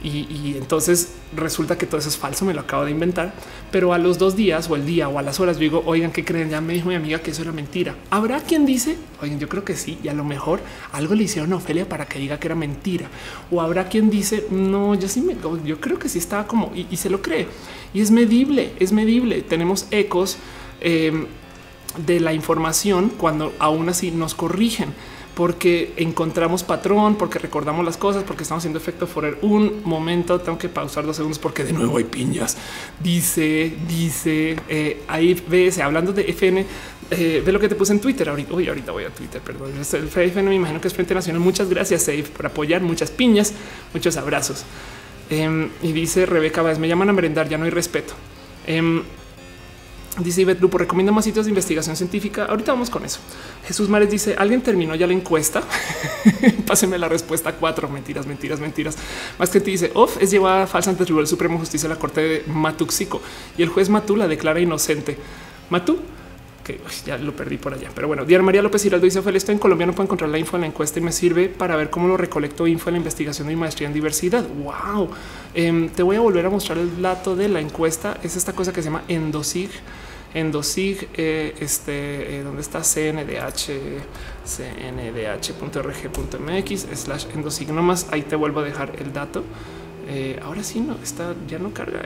Y, 0.04 0.56
entonces 0.56 1.12
resulta 1.36 1.78
que 1.78 1.86
todo 1.86 1.98
eso 1.98 2.08
es 2.08 2.16
falso, 2.16 2.44
me 2.44 2.54
lo 2.54 2.60
acabo 2.60 2.84
de 2.84 2.90
inventar, 2.90 3.32
pero 3.70 3.92
a 3.92 3.98
los 3.98 4.18
dos 4.18 4.34
días 4.34 4.68
o 4.68 4.74
el 4.74 4.84
día 4.84 5.08
o 5.08 5.18
a 5.18 5.22
las 5.22 5.38
horas 5.38 5.58
digo, 5.58 5.82
oigan, 5.86 6.10
¿qué 6.10 6.24
creen? 6.24 6.50
Ya 6.50 6.60
me 6.60 6.74
dijo 6.74 6.88
mi 6.88 6.96
amiga 6.96 7.20
que 7.20 7.30
eso 7.30 7.42
era 7.42 7.52
mentira. 7.52 7.94
Habrá 8.10 8.40
quien 8.40 8.66
dice, 8.66 8.96
oigan, 9.20 9.38
yo 9.38 9.48
creo 9.48 9.64
que 9.64 9.76
sí, 9.76 9.98
y 10.02 10.08
a 10.08 10.12
lo 10.12 10.24
mejor 10.24 10.60
algo 10.92 11.14
le 11.14 11.24
hicieron 11.24 11.52
a 11.52 11.56
Ofelia 11.56 11.88
para 11.88 12.06
que 12.06 12.18
diga 12.18 12.40
que 12.40 12.48
era 12.48 12.56
mentira. 12.56 13.06
O 13.50 13.60
habrá 13.60 13.88
quien 13.88 14.10
dice, 14.10 14.46
no, 14.50 14.94
yo 14.96 15.08
sí 15.08 15.20
me, 15.20 15.36
yo 15.64 15.80
creo 15.80 15.98
que 15.98 16.08
sí 16.08 16.18
estaba 16.18 16.48
como, 16.48 16.72
y, 16.74 16.96
se 16.96 17.08
lo 17.08 17.22
cree. 17.22 17.46
Y 17.94 18.00
es 18.00 18.10
medible, 18.10 18.72
es 18.80 18.90
medible. 18.92 19.42
Tenemos 19.42 19.86
ecos 19.92 20.36
em, 20.80 21.26
de 22.04 22.18
la 22.18 22.32
información 22.32 23.10
cuando 23.16 23.52
aún 23.58 23.88
así 23.88 24.10
nos 24.10 24.34
corrigen 24.34 24.94
porque 25.34 25.94
encontramos 25.96 26.62
patrón, 26.62 27.16
porque 27.16 27.38
recordamos 27.38 27.84
las 27.84 27.96
cosas, 27.96 28.22
porque 28.24 28.42
estamos 28.42 28.60
haciendo 28.60 28.78
efecto 28.78 29.06
forer. 29.06 29.38
Un 29.42 29.80
momento, 29.84 30.38
tengo 30.40 30.58
que 30.58 30.68
pausar 30.68 31.06
dos 31.06 31.16
segundos 31.16 31.38
porque 31.38 31.64
de 31.64 31.72
nuevo 31.72 31.96
hay 31.96 32.04
piñas. 32.04 32.56
Dice, 33.02 33.74
dice, 33.88 34.56
eh, 34.68 35.02
ahí 35.08 35.40
ves, 35.48 35.78
hablando 35.78 36.12
de 36.12 36.28
FN, 36.30 36.66
eh, 37.10 37.42
ve 37.44 37.52
lo 37.52 37.58
que 37.58 37.68
te 37.68 37.74
puse 37.74 37.92
en 37.92 38.00
Twitter 38.00 38.28
ahorita. 38.28 38.52
Uy, 38.52 38.68
ahorita 38.68 38.92
voy 38.92 39.04
a 39.04 39.10
Twitter, 39.10 39.40
perdón. 39.40 39.72
El 39.74 40.08
FN 40.08 40.48
me 40.48 40.54
imagino 40.54 40.80
que 40.80 40.88
es 40.88 40.94
Frente 40.94 41.14
Nacional. 41.14 41.40
Muchas 41.40 41.68
gracias, 41.70 42.02
Safe, 42.02 42.24
por 42.24 42.46
apoyar. 42.46 42.82
Muchas 42.82 43.10
piñas, 43.10 43.54
muchos 43.94 44.16
abrazos. 44.18 44.64
Em, 45.30 45.70
y 45.82 45.92
dice 45.92 46.26
Rebeca 46.26 46.60
Báez, 46.60 46.78
me 46.78 46.88
llaman 46.88 47.08
a 47.08 47.12
merendar, 47.14 47.48
ya 47.48 47.56
no 47.56 47.64
hay 47.64 47.70
respeto. 47.70 48.12
Dice 50.18 50.42
Ivette 50.42 50.60
Lupo, 50.60 50.76
recomienda 50.76 51.10
más 51.10 51.24
sitios 51.24 51.46
de 51.46 51.50
investigación 51.50 51.96
científica. 51.96 52.44
Ahorita 52.44 52.72
vamos 52.72 52.90
con 52.90 53.02
eso. 53.02 53.18
Jesús 53.66 53.88
Mares 53.88 54.10
dice, 54.10 54.34
¿alguien 54.36 54.60
terminó 54.60 54.94
ya 54.94 55.06
la 55.06 55.14
encuesta? 55.14 55.62
Pásenme 56.66 56.98
la 56.98 57.08
respuesta 57.08 57.52
cuatro. 57.52 57.88
Mentiras, 57.88 58.26
mentiras, 58.26 58.60
mentiras. 58.60 58.96
Más 59.38 59.48
que 59.48 59.60
te 59.60 59.70
dice, 59.70 59.90
off 59.94 60.18
es 60.20 60.30
llevada 60.30 60.66
falsa 60.66 60.90
ante 60.90 61.04
el 61.04 61.06
Tribunal 61.06 61.26
Supremo 61.26 61.54
de 61.54 61.60
Justicia 61.60 61.88
de 61.88 61.94
la 61.94 61.98
Corte 61.98 62.20
de 62.20 62.44
Matuxico 62.46 63.22
y 63.56 63.62
el 63.62 63.70
juez 63.70 63.88
Matú 63.88 64.14
la 64.14 64.28
declara 64.28 64.60
inocente. 64.60 65.16
Matú, 65.70 65.98
que 66.62 66.80
ya 67.04 67.18
lo 67.18 67.34
perdí 67.34 67.58
por 67.58 67.74
allá. 67.74 67.90
Pero 67.94 68.06
bueno, 68.06 68.24
Diana 68.24 68.44
María 68.44 68.62
López 68.62 68.84
Hiraldo 68.84 69.04
dice 69.04 69.18
Ophelia, 69.18 69.38
estoy 69.38 69.54
en 69.54 69.58
Colombia, 69.58 69.86
no 69.86 69.92
puedo 69.92 70.04
encontrar 70.04 70.30
la 70.30 70.38
info 70.38 70.56
en 70.56 70.62
la 70.62 70.68
encuesta 70.68 70.98
y 70.98 71.02
me 71.02 71.12
sirve 71.12 71.48
para 71.48 71.76
ver 71.76 71.90
cómo 71.90 72.08
lo 72.08 72.16
recolecto 72.16 72.66
info 72.66 72.88
en 72.88 72.94
la 72.94 72.98
investigación 72.98 73.48
de 73.48 73.54
mi 73.54 73.60
maestría 73.60 73.88
en 73.88 73.94
diversidad. 73.94 74.44
Wow. 74.48 75.10
Em, 75.54 75.88
te 75.88 76.02
voy 76.02 76.16
a 76.16 76.20
volver 76.20 76.46
a 76.46 76.50
mostrar 76.50 76.78
el 76.78 77.02
dato 77.02 77.36
de 77.36 77.48
la 77.48 77.60
encuesta. 77.60 78.18
Es 78.22 78.36
esta 78.36 78.52
cosa 78.52 78.72
que 78.72 78.82
se 78.82 78.86
llama 78.88 79.04
Endosig. 79.08 79.70
Endosig, 80.34 81.08
eh, 81.14 81.54
este, 81.60 82.38
eh, 82.38 82.42
donde 82.42 82.62
está 82.62 82.80
CNDH, 82.80 83.70
cndh.rg.mx 85.52 86.06
slash 86.94 87.26
endosig. 87.34 87.70
Nomás 87.70 88.06
ahí 88.10 88.22
te 88.22 88.34
vuelvo 88.36 88.60
a 88.60 88.62
dejar 88.62 88.96
el 88.98 89.12
dato. 89.12 89.44
Eh, 90.08 90.40
ahora 90.42 90.62
sí, 90.62 90.80
no 90.80 90.96
está, 91.02 91.34
ya 91.46 91.58
no 91.58 91.74
carga. 91.74 92.02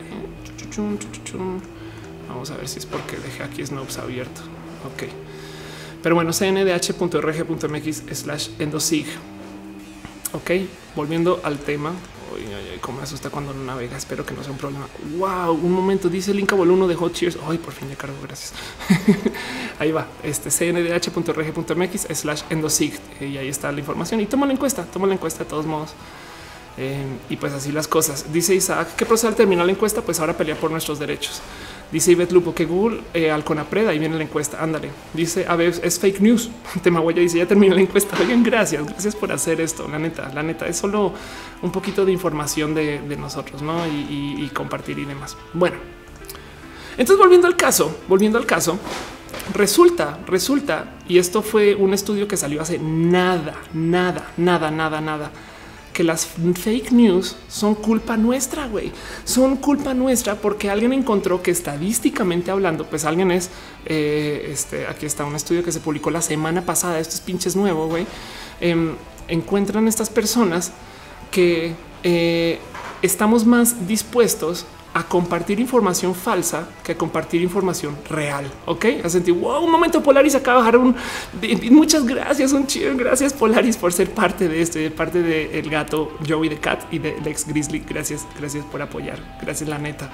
Vamos 2.29 2.51
a 2.51 2.57
ver 2.57 2.69
si 2.69 2.79
es 2.79 2.87
porque 2.87 3.17
dejé 3.17 3.43
aquí 3.43 3.65
Snopes 3.65 3.99
abierto. 3.99 4.41
Ok. 4.93 5.05
Pero 6.03 6.15
bueno, 6.15 6.33
cndh.rg.mx 6.33 8.03
slash 8.13 8.49
endosig. 8.59 9.07
Ok, 10.33 10.51
volviendo 10.95 11.41
al 11.43 11.59
tema. 11.59 11.91
Uy, 12.35 12.43
cómo 12.81 12.99
me 12.99 13.05
asusta 13.05 13.31
cuando 13.31 13.55
no 13.55 13.65
navega. 13.65 13.97
Espero 13.97 14.25
que 14.27 14.35
no 14.35 14.43
sea 14.43 14.53
un 14.53 14.59
problema. 14.59 14.87
Wow, 15.19 15.53
un 15.55 15.73
momento. 15.73 16.09
Dice 16.09 16.35
Linka 16.35 16.55
Voluno 16.55 16.87
de 16.87 16.95
Hot 16.95 17.13
Cheers. 17.13 17.39
Ay, 17.49 17.59
por 17.59 17.73
fin 17.73 17.89
ya 17.89 17.97
cargo. 17.97 18.17
Gracias. 18.23 18.53
ahí 19.79 19.93
va. 19.93 20.07
Este 20.23 20.51
cndh.rg.mx 20.51 22.07
slash 22.17 22.43
endosig. 22.51 22.99
Y 23.21 23.37
ahí 23.37 23.49
está 23.49 23.73
la 23.73 23.81
información. 23.81 24.21
Y 24.21 24.27
toma 24.27 24.47
la 24.47 24.53
encuesta. 24.53 24.85
Toma 24.85 25.07
la 25.07 25.15
encuesta 25.15 25.45
de 25.45 25.51
todos 25.51 25.67
modos. 25.67 25.91
Eh, 26.79 27.05
y 27.31 27.37
pues 27.37 27.53
así 27.53 27.73
las 27.73 27.89
cosas. 27.89 28.33
Dice 28.33 28.55
Isaac 28.55 28.97
que 28.97 29.07
procede 29.07 29.31
al 29.31 29.37
terminar 29.37 29.65
la 29.65 29.73
encuesta, 29.73 30.03
pues 30.03 30.21
ahora 30.21 30.37
pelea 30.37 30.57
por 30.57 30.71
nuestros 30.71 30.99
derechos. 30.99 31.41
Dice 31.91 32.13
Ivette 32.13 32.33
Lupo 32.33 32.55
que 32.55 32.65
Google 32.65 33.01
eh, 33.15 33.31
al 33.31 33.45
Conapred, 33.45 33.87
ahí 33.87 33.99
viene 33.99 34.17
la 34.17 34.25
encuesta. 34.25 34.63
Ándale. 34.63 34.91
Dice 35.15 35.47
a 35.49 35.57
ver, 35.57 35.75
es 35.83 35.99
fake 35.99 36.21
news. 36.21 36.51
Tema 36.83 37.01
huella 37.01 37.21
dice 37.21 37.39
ya 37.39 37.47
terminó 37.47 37.75
la 37.75 37.81
encuesta. 37.81 38.17
Oigan, 38.21 38.43
gracias, 38.43 38.85
gracias 38.85 39.15
por 39.15 39.33
hacer 39.33 39.61
esto. 39.61 39.89
La 39.89 39.99
neta, 39.99 40.31
la 40.35 40.43
neta 40.43 40.67
es 40.67 40.77
solo 40.77 41.13
un 41.63 41.73
poquito 41.73 42.05
de 42.05 42.13
información 42.13 42.75
de, 42.75 43.17
nosotros, 43.17 43.63
no? 43.63 43.87
Y, 43.87 44.45
y 44.45 44.51
compartir 44.53 44.99
y 44.99 45.07
demás. 45.07 45.37
Bueno, 45.55 45.77
entonces 46.99 47.19
volviendo 47.19 47.47
al 47.47 47.57
caso, 47.57 47.97
volviendo 48.09 48.39
al 48.39 48.45
caso, 48.45 48.79
resulta, 49.55 50.19
resulta, 50.27 50.97
y 51.09 51.19
esto 51.19 51.41
fue 51.41 51.75
un 51.75 51.95
estudio 51.95 52.29
que 52.29 52.37
salió 52.37 52.61
hace 52.61 52.79
nada, 52.79 53.55
nada, 53.73 54.33
nada, 54.37 54.71
nada, 54.71 55.01
nada 55.01 55.31
que 55.97 56.05
las 56.05 56.27
fake 56.27 56.93
news 56.93 57.37
son 57.49 57.75
culpa 57.75 58.19
nuestra, 58.19 58.67
güey. 58.67 58.93
Son 59.25 59.57
culpa 59.57 59.95
nuestra 59.95 60.35
porque 60.35 60.69
alguien 60.69 60.93
encontró 60.93 61.43
que 61.43 61.51
estadísticamente 61.51 62.51
hablando, 62.51 62.85
pues 62.85 63.07
alguien 63.07 63.31
es, 63.31 63.49
eh, 63.87 64.51
este, 64.53 64.87
aquí 64.89 65.07
está 65.07 65.25
un 65.25 65.35
estudio 65.35 65.65
que 65.65 65.73
se 65.73 65.81
publicó 65.81 66.11
la 66.11 66.21
semana 66.21 66.61
pasada, 66.67 66.99
esto 66.99 67.15
es 67.15 67.23
pinches 67.23 67.57
nuevo, 67.57 67.89
güey. 67.89 68.07
Em, 68.61 68.95
encuentran 69.27 69.89
estas 69.89 70.11
personas 70.11 70.71
que 71.31 71.75
eh, 72.03 72.59
estamos 73.01 73.47
más 73.47 73.89
dispuestos 73.89 74.67
a 74.97 75.03
compartir 75.03 75.61
información 75.61 76.15
falsa 76.15 76.67
que 76.83 76.93
a 76.93 76.97
compartir 76.97 77.43
información 77.43 77.95
real. 78.09 78.51
Ok, 78.65 78.87
a 79.05 79.11
sentir 79.11 79.35
wow, 79.35 79.63
un 79.63 79.71
momento 79.71 80.03
Polaris 80.03 80.35
acaba 80.35 80.57
de 80.57 80.65
bajar 80.65 80.79
un 80.79 80.97
muchas 81.71 82.07
gracias, 82.07 82.55
un 82.55 82.67
chido. 82.67 82.97
Gracias 82.97 83.35
Polaris 83.35 83.77
por 83.77 83.93
ser 83.93 84.11
parte 84.11 84.49
de 84.49 84.63
este, 84.63 84.91
parte 84.91 85.21
del 85.21 85.69
gato 85.69 86.17
Joey 86.27 86.49
de 86.49 86.59
Cat 86.59 86.85
y 86.91 86.99
del 86.99 87.27
ex 87.27 87.47
Grizzly. 87.47 87.85
Gracias, 87.87 88.27
gracias 88.41 88.65
por 88.65 88.81
apoyar. 88.81 89.19
Gracias, 89.43 89.69
la 89.69 89.77
neta. 89.77 90.09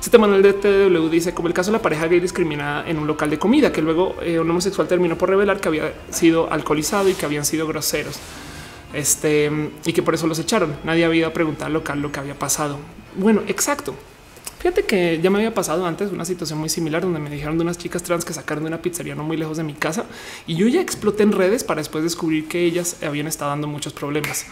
Este 0.00 0.18
Manuel 0.18 0.42
de 0.42 0.52
TW 0.54 1.08
dice 1.08 1.32
como 1.32 1.46
el 1.46 1.54
caso 1.54 1.70
de 1.70 1.78
la 1.78 1.82
pareja 1.82 2.08
gay 2.08 2.18
discriminada 2.18 2.88
en 2.88 2.98
un 2.98 3.06
local 3.06 3.30
de 3.30 3.38
comida, 3.38 3.70
que 3.70 3.82
luego 3.82 4.16
eh, 4.20 4.40
un 4.40 4.50
homosexual 4.50 4.88
terminó 4.88 5.16
por 5.16 5.28
revelar 5.28 5.60
que 5.60 5.68
había 5.68 5.94
sido 6.10 6.52
alcoholizado 6.52 7.08
y 7.08 7.14
que 7.14 7.24
habían 7.24 7.44
sido 7.44 7.68
groseros. 7.68 8.18
Este 8.92 9.70
y 9.86 9.92
que 9.92 10.02
por 10.02 10.14
eso 10.14 10.26
los 10.26 10.40
echaron. 10.40 10.74
Nadie 10.82 11.04
había 11.04 11.20
ido 11.20 11.28
a 11.28 11.32
preguntar 11.32 11.68
al 11.68 11.74
local 11.74 12.02
lo 12.02 12.10
que 12.10 12.18
había 12.18 12.36
pasado. 12.36 12.78
Bueno, 13.14 13.42
exacto. 13.46 13.94
Fíjate 14.64 14.84
que 14.84 15.20
ya 15.22 15.28
me 15.28 15.36
había 15.36 15.52
pasado 15.52 15.84
antes 15.84 16.10
una 16.10 16.24
situación 16.24 16.58
muy 16.58 16.70
similar 16.70 17.02
donde 17.02 17.20
me 17.20 17.28
dijeron 17.28 17.58
de 17.58 17.64
unas 17.64 17.76
chicas 17.76 18.02
trans 18.02 18.24
que 18.24 18.32
sacaron 18.32 18.64
de 18.64 18.68
una 18.68 18.80
pizzería 18.80 19.14
no 19.14 19.22
muy 19.22 19.36
lejos 19.36 19.58
de 19.58 19.62
mi 19.62 19.74
casa 19.74 20.06
y 20.46 20.54
yo 20.54 20.66
ya 20.68 20.80
exploté 20.80 21.22
en 21.22 21.32
redes 21.32 21.64
para 21.64 21.82
después 21.82 22.02
descubrir 22.02 22.48
que 22.48 22.64
ellas 22.64 22.96
habían 23.02 23.26
estado 23.26 23.50
dando 23.50 23.66
muchos 23.66 23.92
problemas. 23.92 24.46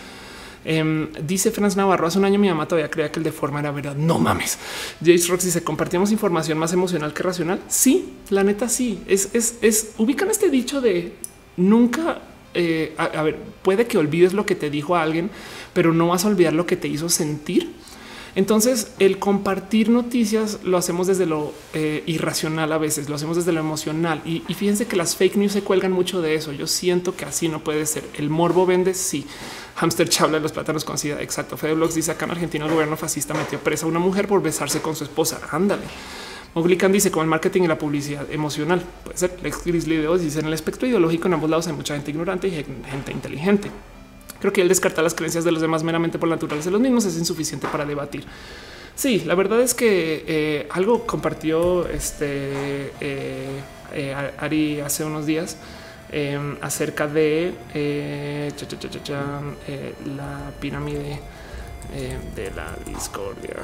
Em, 0.67 1.09
dice 1.27 1.51
Franz 1.51 1.77
Navarro, 1.77 2.07
hace 2.07 2.19
un 2.19 2.27
año 2.27 2.39
mi 2.39 2.51
mamá 2.51 2.69
todavía 2.69 2.91
creía 2.91 3.11
que 3.11 3.21
el 3.21 3.25
de 3.25 3.33
forma 3.33 3.61
era 3.61 3.71
verdad. 3.71 3.97
No 3.97 4.19
mames. 4.19 4.59
Jace 5.01 5.29
Rox 5.29 5.47
dice, 5.47 5.65
compartimos 5.65 6.13
información 6.13 6.59
más 6.59 6.75
emocional 6.75 7.15
que 7.15 7.23
racional. 7.23 7.61
Sí, 7.69 8.13
la 8.29 8.45
neta 8.45 8.69
sí. 8.69 9.03
Es, 9.09 9.31
es, 9.33 9.61
es 9.63 9.95
ubican 9.97 10.31
este 10.31 10.51
dicho 10.51 10.83
de 10.83 11.15
nunca 11.57 12.21
eh, 12.55 12.95
a, 12.99 13.23
ver, 13.23 13.39
puede 13.63 13.87
que 13.87 13.97
olvides 13.97 14.35
lo 14.35 14.45
que 14.45 14.55
te 14.55 14.69
dijo 14.69 14.95
a 14.95 15.03
alguien, 15.03 15.31
pero 15.73 15.95
no 15.95 16.09
vas 16.09 16.25
a 16.25 16.29
olvidar 16.29 16.53
lo 16.53 16.67
que 16.67 16.77
te 16.77 16.89
hizo 16.89 17.09
sentir. 17.09 17.73
Entonces, 18.35 18.93
el 18.99 19.19
compartir 19.19 19.91
noticias 19.91 20.61
lo 20.65 20.79
hacemos 20.79 21.07
desde 21.07 21.27
lo 21.27 21.53
eh, 21.75 22.03
irracional 22.07 22.73
a 22.73 22.79
veces, 22.79 23.11
lo 23.11 23.17
hacemos 23.17 23.37
desde 23.37 23.53
lo 23.53 23.61
emocional. 23.61 24.23
Y, 24.25 24.41
fíjense 24.55 24.87
que 24.87 24.97
las 24.97 25.17
fake 25.17 25.37
news 25.37 25.53
se 25.53 25.63
cuelgan 25.63 25.93
mucho 25.93 26.23
de 26.23 26.35
eso. 26.35 26.53
Yo 26.53 26.67
siento 26.67 27.15
que 27.15 27.27
así 27.27 27.49
no 27.49 27.63
puede 27.63 27.85
ser. 27.85 28.05
El 28.17 28.31
morbo 28.31 28.65
vende, 28.65 28.95
sí. 28.95 29.27
Hamster 29.77 30.09
chabla 30.09 30.39
de 30.39 30.43
los 30.43 30.53
plátanos 30.53 30.85
con 30.85 30.97
sida. 30.97 31.21
Exacto. 31.21 31.59
Fede 31.59 31.75
Blogs 31.75 31.95
dice 31.95 32.11
acá 32.11 32.25
en 32.25 32.31
Argentina 32.31 32.65
el 32.65 32.73
gobierno 32.73 32.97
fascista 32.97 33.35
metió 33.35 33.59
presa 33.59 33.85
a 33.85 33.89
una 33.91 33.99
mujer 33.99 34.27
por 34.27 34.43
besarse 34.43 34.81
con 34.81 34.97
su 34.97 35.05
esposa. 35.05 35.41
Ándale. 35.51 35.83
Moglican 36.55 36.93
dice 36.93 37.11
como 37.11 37.23
el 37.23 37.29
marketing 37.29 37.63
y 37.63 37.67
la 37.67 37.79
publicidad 37.79 38.31
emocional. 38.31 38.83
Puede 39.05 39.19
ser. 39.19 39.39
Lex 39.43 39.65
Grizzly 39.65 39.97
de 39.97 40.19
dice 40.19 40.41
en 40.41 40.47
el 40.47 40.55
espectro 40.55 40.89
ideológico 40.89 41.29
en 41.29 41.35
ambos 41.35 41.51
lados 41.51 41.67
hay 41.67 41.75
mucha 41.75 41.95
gente 41.95 42.11
ignorante 42.11 42.49
y 42.49 42.53
gente 42.53 43.13
inteligente. 43.13 43.71
Creo 44.43 44.53
que 44.53 44.61
él 44.61 44.67
descarta 44.67 45.03
las 45.03 45.15
creencias 45.15 45.45
de 45.45 45.53
los 45.53 45.63
demás 45.63 45.85
meramente 45.85 46.19
por 46.19 46.29
naturaleza 46.29 46.65
de 46.67 46.73
los 46.73 46.81
mismos 46.81 47.05
es 47.05 47.17
insuficiente 47.17 47.69
para 47.69 47.85
debatir. 47.85 48.25
Sí, 48.97 49.23
la 49.25 49.37
verdad 49.37 49.61
es 49.61 49.73
que 49.73 50.25
eh, 50.27 50.67
algo 50.71 51.07
compartió 51.07 51.89
este 51.89 52.91
eh, 53.01 53.61
eh, 53.93 54.33
Ari 54.41 54.81
hace 54.81 55.05
unos 55.05 55.27
días 55.27 55.59
em, 56.11 56.57
acerca 56.61 57.07
de 57.07 57.55
la 60.17 60.51
pirámide 60.61 61.21
de 62.35 62.51
la 62.51 62.77
discordia. 62.85 63.63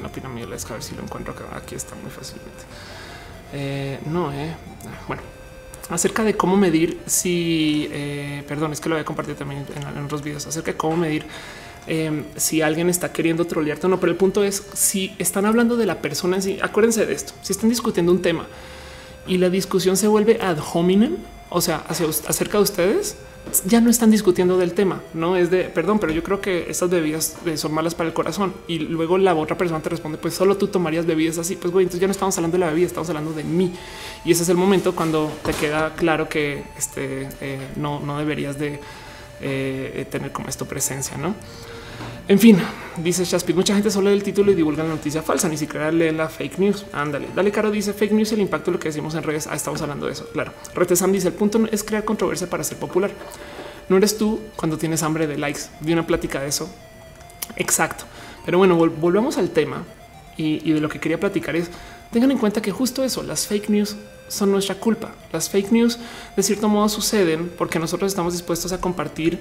La 0.00 0.08
pirámide 0.08 0.46
de 0.46 0.50
la 0.50 0.56
a 0.56 0.72
ver 0.72 0.82
si 0.84 0.94
lo 0.94 1.02
encuentro 1.02 1.32
acá. 1.32 1.46
Aquí 1.56 1.74
está 1.74 1.96
muy 1.96 2.12
fácilmente. 2.12 2.62
no, 4.08 4.30
bueno, 5.08 5.33
acerca 5.90 6.24
de 6.24 6.34
cómo 6.34 6.56
medir 6.56 6.98
si, 7.06 7.88
eh, 7.92 8.42
perdón, 8.48 8.72
es 8.72 8.80
que 8.80 8.88
lo 8.88 8.94
voy 8.94 9.02
a 9.02 9.04
compartir 9.04 9.34
también 9.34 9.66
en, 9.74 10.04
otros 10.04 10.22
videos, 10.22 10.46
acerca 10.46 10.72
de 10.72 10.76
cómo 10.76 10.96
medir 10.96 11.26
em, 11.86 12.24
si 12.36 12.62
alguien 12.62 12.88
está 12.88 13.12
queriendo 13.12 13.44
trolearte 13.44 13.86
o 13.86 13.90
no. 13.90 14.00
Pero 14.00 14.12
el 14.12 14.18
punto 14.18 14.44
es 14.44 14.62
si 14.74 15.14
están 15.18 15.46
hablando 15.46 15.76
de 15.76 15.86
la 15.86 16.00
persona 16.00 16.36
en 16.36 16.42
sí, 16.42 16.58
acuérdense 16.62 17.06
de 17.06 17.14
esto, 17.14 17.32
si 17.42 17.52
están 17.52 17.70
discutiendo 17.70 18.12
un 18.12 18.22
tema 18.22 18.46
y 19.26 19.38
la 19.38 19.50
discusión 19.50 19.96
se 19.96 20.08
vuelve 20.08 20.38
ad 20.40 20.58
hominem, 20.72 21.16
o 21.54 21.60
sea, 21.60 21.84
hacia, 21.88 22.08
acerca 22.08 22.58
de 22.58 22.64
ustedes, 22.64 23.16
ya 23.64 23.80
no 23.80 23.88
están 23.88 24.10
discutiendo 24.10 24.56
del 24.56 24.72
tema, 24.72 25.02
no 25.12 25.36
es 25.36 25.52
de 25.52 25.64
perdón, 25.64 26.00
pero 26.00 26.12
yo 26.12 26.24
creo 26.24 26.40
que 26.40 26.68
estas 26.68 26.90
bebidas 26.90 27.36
eh, 27.46 27.56
son 27.56 27.72
malas 27.72 27.94
para 27.94 28.08
el 28.08 28.12
corazón. 28.12 28.52
Y 28.66 28.80
luego 28.80 29.18
la 29.18 29.36
otra 29.36 29.56
persona 29.56 29.80
te 29.80 29.88
responde, 29.88 30.18
pues 30.18 30.34
solo 30.34 30.56
tú 30.56 30.66
tomarías 30.66 31.06
bebidas 31.06 31.38
así. 31.38 31.54
Pues 31.54 31.72
güey, 31.72 31.84
entonces 31.84 32.00
ya 32.00 32.08
no 32.08 32.10
estamos 32.10 32.36
hablando 32.36 32.56
de 32.56 32.58
la 32.58 32.70
bebida, 32.70 32.86
estamos 32.86 33.08
hablando 33.08 33.32
de 33.32 33.44
mí. 33.44 33.72
Y 34.24 34.32
ese 34.32 34.42
es 34.42 34.48
el 34.48 34.56
momento 34.56 34.96
cuando 34.96 35.30
te 35.44 35.52
queda 35.52 35.94
claro 35.94 36.28
que 36.28 36.64
este, 36.76 37.28
eh, 37.40 37.68
no, 37.76 38.00
no 38.00 38.18
deberías 38.18 38.58
de 38.58 38.80
eh, 39.40 40.06
tener 40.10 40.32
como 40.32 40.48
esto 40.48 40.66
presencia, 40.66 41.16
no? 41.16 41.36
En 42.26 42.38
fin, 42.38 42.58
dice 42.96 43.22
Shaspid, 43.22 43.54
mucha 43.54 43.74
gente 43.74 43.90
solo 43.90 44.08
lee 44.08 44.16
el 44.16 44.22
título 44.22 44.50
y 44.50 44.54
divulga 44.54 44.82
la 44.82 44.88
noticia 44.88 45.22
falsa, 45.22 45.46
ni 45.46 45.58
siquiera 45.58 45.92
lee 45.92 46.10
la 46.10 46.30
fake 46.30 46.58
news. 46.58 46.86
Ándale, 46.94 47.28
dale 47.34 47.50
caro, 47.50 47.70
dice 47.70 47.92
fake 47.92 48.12
news, 48.12 48.32
el 48.32 48.40
impacto 48.40 48.70
de 48.70 48.78
lo 48.78 48.80
que 48.80 48.88
decimos 48.88 49.14
en 49.14 49.22
redes. 49.22 49.46
Ah, 49.46 49.54
estamos 49.54 49.82
hablando 49.82 50.06
de 50.06 50.12
eso. 50.12 50.26
Claro, 50.32 50.54
Retesam 50.74 51.12
dice 51.12 51.28
el 51.28 51.34
punto 51.34 51.60
es 51.70 51.84
crear 51.84 52.04
controversia 52.04 52.48
para 52.48 52.64
ser 52.64 52.78
popular. 52.78 53.10
No 53.90 53.98
eres 53.98 54.16
tú 54.16 54.40
cuando 54.56 54.78
tienes 54.78 55.02
hambre 55.02 55.26
de 55.26 55.36
likes. 55.36 55.60
Vi 55.80 55.92
una 55.92 56.06
plática 56.06 56.40
de 56.40 56.48
eso. 56.48 56.70
Exacto. 57.56 58.04
Pero 58.46 58.56
bueno, 58.56 58.76
volvemos 58.76 59.36
al 59.36 59.50
tema 59.50 59.84
y, 60.38 60.66
y 60.68 60.72
de 60.72 60.80
lo 60.80 60.88
que 60.88 61.00
quería 61.00 61.20
platicar 61.20 61.56
es 61.56 61.68
tengan 62.10 62.30
en 62.30 62.38
cuenta 62.38 62.62
que 62.62 62.70
justo 62.70 63.04
eso, 63.04 63.22
las 63.22 63.46
fake 63.46 63.68
news 63.68 63.96
son 64.28 64.50
nuestra 64.50 64.76
culpa. 64.76 65.12
Las 65.30 65.50
fake 65.50 65.72
news 65.72 65.98
de 66.34 66.42
cierto 66.42 66.70
modo 66.70 66.88
suceden 66.88 67.52
porque 67.58 67.78
nosotros 67.78 68.10
estamos 68.10 68.32
dispuestos 68.32 68.72
a 68.72 68.80
compartir 68.80 69.40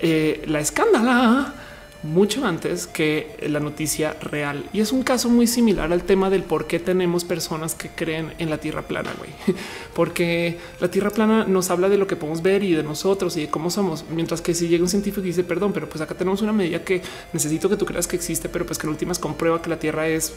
eh, 0.00 0.42
la 0.46 0.60
escándala 0.60 1.54
mucho 2.02 2.44
antes 2.44 2.86
que 2.86 3.36
la 3.48 3.60
noticia 3.60 4.16
real. 4.20 4.64
Y 4.72 4.80
es 4.80 4.92
un 4.92 5.02
caso 5.02 5.28
muy 5.28 5.46
similar 5.46 5.92
al 5.92 6.02
tema 6.02 6.30
del 6.30 6.42
por 6.42 6.66
qué 6.66 6.78
tenemos 6.78 7.24
personas 7.24 7.74
que 7.74 7.88
creen 7.88 8.34
en 8.38 8.50
la 8.50 8.58
tierra 8.58 8.82
plana, 8.82 9.10
güey. 9.18 9.30
Porque 9.94 10.58
la 10.80 10.90
tierra 10.90 11.10
plana 11.10 11.44
nos 11.44 11.70
habla 11.70 11.88
de 11.88 11.98
lo 11.98 12.06
que 12.06 12.16
podemos 12.16 12.42
ver 12.42 12.62
y 12.64 12.72
de 12.74 12.82
nosotros 12.82 13.36
y 13.36 13.42
de 13.42 13.48
cómo 13.48 13.70
somos. 13.70 14.04
Mientras 14.10 14.40
que 14.40 14.54
si 14.54 14.68
llega 14.68 14.82
un 14.82 14.88
científico 14.88 15.22
y 15.22 15.28
dice, 15.28 15.44
perdón, 15.44 15.72
pero 15.72 15.88
pues 15.88 16.00
acá 16.00 16.14
tenemos 16.14 16.42
una 16.42 16.52
medida 16.52 16.84
que 16.84 17.02
necesito 17.32 17.68
que 17.68 17.76
tú 17.76 17.86
creas 17.86 18.06
que 18.06 18.16
existe, 18.16 18.48
pero 18.48 18.66
pues 18.66 18.78
que 18.78 18.86
en 18.86 18.90
últimas 18.90 19.18
comprueba 19.18 19.62
que 19.62 19.70
la 19.70 19.78
tierra 19.78 20.08
es 20.08 20.32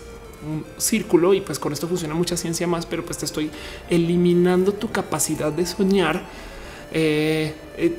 un 0.46 0.66
círculo 0.78 1.34
y 1.34 1.42
pues 1.42 1.58
con 1.60 1.74
esto 1.74 1.88
funciona 1.88 2.14
mucha 2.14 2.38
ciencia 2.38 2.68
más, 2.68 2.86
pero 2.86 3.04
pues 3.04 3.18
te 3.18 3.26
estoy 3.26 3.50
eliminando 3.90 4.74
tu 4.74 4.92
capacidad 4.92 5.52
de 5.52 5.66
soñar. 5.66 6.24
Eh, 6.92 7.54
eh, 7.78 7.98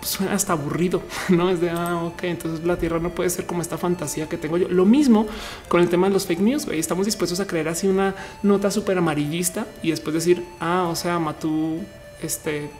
suena 0.00 0.32
hasta 0.32 0.54
aburrido, 0.54 1.02
no 1.28 1.50
es 1.50 1.60
de 1.60 1.70
ah, 1.70 2.02
ok. 2.04 2.24
Entonces 2.24 2.64
la 2.64 2.76
tierra 2.76 2.98
no 2.98 3.10
puede 3.10 3.30
ser 3.30 3.46
como 3.46 3.62
esta 3.62 3.78
fantasía 3.78 4.28
que 4.28 4.36
tengo 4.36 4.56
yo. 4.56 4.68
Lo 4.68 4.84
mismo 4.84 5.26
con 5.68 5.80
el 5.80 5.88
tema 5.88 6.08
de 6.08 6.14
los 6.14 6.26
fake 6.26 6.40
news. 6.40 6.66
Estamos 6.68 7.06
dispuestos 7.06 7.40
a 7.40 7.46
creer 7.46 7.68
así 7.68 7.86
una 7.86 8.14
nota 8.42 8.70
súper 8.70 8.98
amarillista 8.98 9.66
y 9.82 9.90
después 9.90 10.14
decir, 10.14 10.44
ah, 10.60 10.88
o 10.90 10.96
sea, 10.96 11.18
Matú, 11.18 11.80
este, 12.22 12.70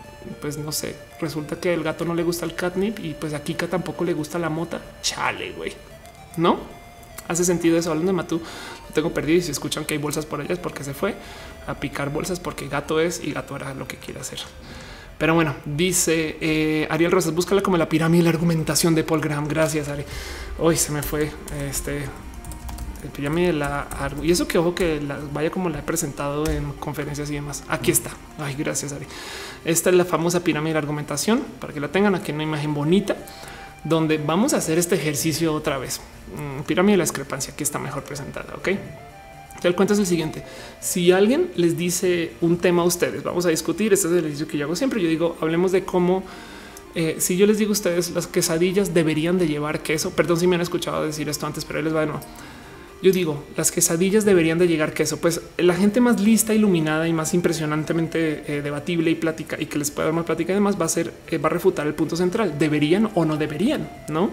pues 0.41 0.59
no 0.59 0.73
sé, 0.73 0.95
resulta 1.21 1.57
que 1.57 1.75
el 1.75 1.83
gato 1.83 2.05
no 2.05 2.15
le 2.15 2.23
gusta 2.23 2.45
el 2.45 2.55
catnip 2.55 2.99
y 3.01 3.15
pues 3.15 3.35
a 3.35 3.43
Kika 3.43 3.67
tampoco 3.69 4.05
le 4.05 4.15
gusta 4.15 4.39
la 4.39 4.49
mota. 4.49 4.81
Chale, 5.03 5.53
güey, 5.53 5.73
no? 6.37 6.79
hace 7.29 7.45
sentido 7.45 7.79
eso. 7.79 7.91
Hablando 7.91 8.11
de 8.11 8.17
Matú, 8.17 8.41
lo 8.41 8.95
tengo 8.95 9.13
perdido 9.13 9.39
y 9.39 9.43
si 9.43 9.53
escuchan 9.53 9.85
que 9.85 9.95
hay 9.95 10.01
bolsas 10.01 10.27
por 10.27 10.41
allá 10.41 10.55
es 10.55 10.59
porque 10.59 10.83
se 10.83 10.95
fue 10.95 11.15
a 11.67 11.75
picar 11.75 12.11
bolsas 12.11 12.41
porque 12.41 12.69
gato 12.69 12.99
es 12.99 13.23
y 13.23 13.33
gato 13.33 13.55
era 13.55 13.75
lo 13.75 13.87
que 13.87 13.97
quiere 13.97 14.21
hacer. 14.21 14.41
Pero 15.19 15.35
bueno, 15.35 15.55
dice 15.65 16.37
eh, 16.41 16.87
Ariel 16.91 17.11
Rosas, 17.11 17.35
búscala 17.35 17.61
como 17.61 17.77
la 17.77 17.89
pirámide 17.89 18.23
la 18.23 18.31
argumentación 18.31 18.95
de 18.95 19.03
Paul 19.03 19.21
Graham. 19.21 19.49
Gracias, 19.49 19.89
Ari. 19.89 20.05
Hoy 20.59 20.77
se 20.77 20.93
me 20.93 21.03
fue 21.03 21.31
este 21.69 22.05
el 23.03 23.11
pirámide 23.11 23.53
la 23.53 23.87
y 24.23 24.33
eso 24.33 24.49
que 24.49 24.59
ojo 24.59 24.75
que 24.75 25.01
vaya 25.33 25.51
como 25.51 25.69
la 25.69 25.79
he 25.79 25.83
presentado 25.83 26.49
en 26.49 26.73
conferencias 26.73 27.31
y 27.31 27.35
demás. 27.35 27.65
Aquí 27.69 27.91
está. 27.91 28.11
Ay, 28.39 28.55
gracias, 28.57 28.93
Ari. 28.93 29.07
Esta 29.65 29.91
es 29.91 29.97
la 29.97 30.05
famosa 30.05 30.45
pirámide 30.45 30.75
de 30.75 30.79
argumentación 30.79 31.43
para 31.61 31.73
que 31.73 31.81
la 31.81 31.89
tengan 31.89 32.15
aquí 32.15 32.31
en 32.31 32.37
una 32.37 32.45
imagen 32.45 32.73
bonita 32.73 33.17
donde 33.85 34.19
vamos 34.19 34.55
a 34.55 34.59
hacer 34.59 34.79
este 34.79 34.95
ejercicio 34.95 35.53
otra 35.53 35.79
vez. 35.79 36.01
Mm, 36.37 36.63
pirámide 36.63 36.93
de 36.93 36.99
la 36.99 37.05
discrepancia 37.05 37.55
que 37.57 37.65
está 37.65 37.79
mejor 37.79 38.05
presentada. 38.05 38.55
Ok. 38.57 38.69
El 39.63 39.75
cuento 39.75 39.95
es 39.95 40.01
el 40.01 40.07
siguiente. 40.07 40.45
Si 40.81 41.11
alguien 41.11 41.51
les 41.57 41.77
dice 41.77 42.33
un 42.41 42.59
tema 42.59 42.83
a 42.83 42.85
ustedes, 42.85 43.23
vamos 43.23 43.45
a 43.47 43.49
discutir. 43.49 43.93
Este 43.93 44.07
es 44.07 44.13
el 44.13 44.19
ejercicio 44.21 44.47
que 44.47 44.59
yo 44.59 44.67
hago 44.67 44.77
siempre. 44.77 45.03
Yo 45.03 45.09
digo, 45.09 45.37
hablemos 45.41 45.73
de 45.73 45.85
cómo 45.85 46.23
eh, 46.95 47.17
si 47.19 47.37
yo 47.37 47.47
les 47.47 47.59
digo 47.59 47.71
a 47.71 47.73
ustedes 47.73 48.11
las 48.11 48.27
quesadillas 48.27 48.95
deberían 48.95 49.39
de 49.39 49.47
llevar 49.47 49.81
queso. 49.83 50.11
Perdón 50.11 50.39
si 50.39 50.47
me 50.47 50.57
han 50.57 50.63
escuchado 50.63 51.05
decir 51.05 51.29
esto 51.29 51.47
antes, 51.47 51.65
pero 51.65 51.79
ahí 51.79 51.85
les 51.85 51.95
va 51.95 52.01
de 52.01 52.07
nuevo. 52.07 52.21
Yo 53.01 53.13
digo, 53.13 53.45
las 53.57 53.71
quesadillas 53.71 54.25
deberían 54.25 54.59
de 54.59 54.67
llegar 54.67 54.93
queso. 54.93 55.19
Pues 55.19 55.41
la 55.57 55.75
gente 55.75 56.01
más 56.01 56.21
lista, 56.21 56.55
iluminada 56.55 57.07
y 57.07 57.13
más 57.13 57.35
impresionantemente 57.35 58.43
eh, 58.49 58.63
debatible 58.63 59.11
y 59.11 59.15
plática 59.15 59.57
y 59.61 59.67
que 59.67 59.79
les 59.79 59.91
pueda 59.91 60.07
dar 60.07 60.15
más 60.15 60.25
plática 60.25 60.53
además 60.53 60.81
va 60.81 60.87
a 60.87 60.89
ser, 60.89 61.13
eh, 61.29 61.39
va 61.39 61.49
a 61.49 61.53
refutar 61.53 61.87
el 61.87 61.95
punto 61.95 62.17
central. 62.17 62.59
¿Deberían 62.59 63.11
o 63.15 63.25
no 63.25 63.37
deberían? 63.37 63.89
¿No? 64.09 64.31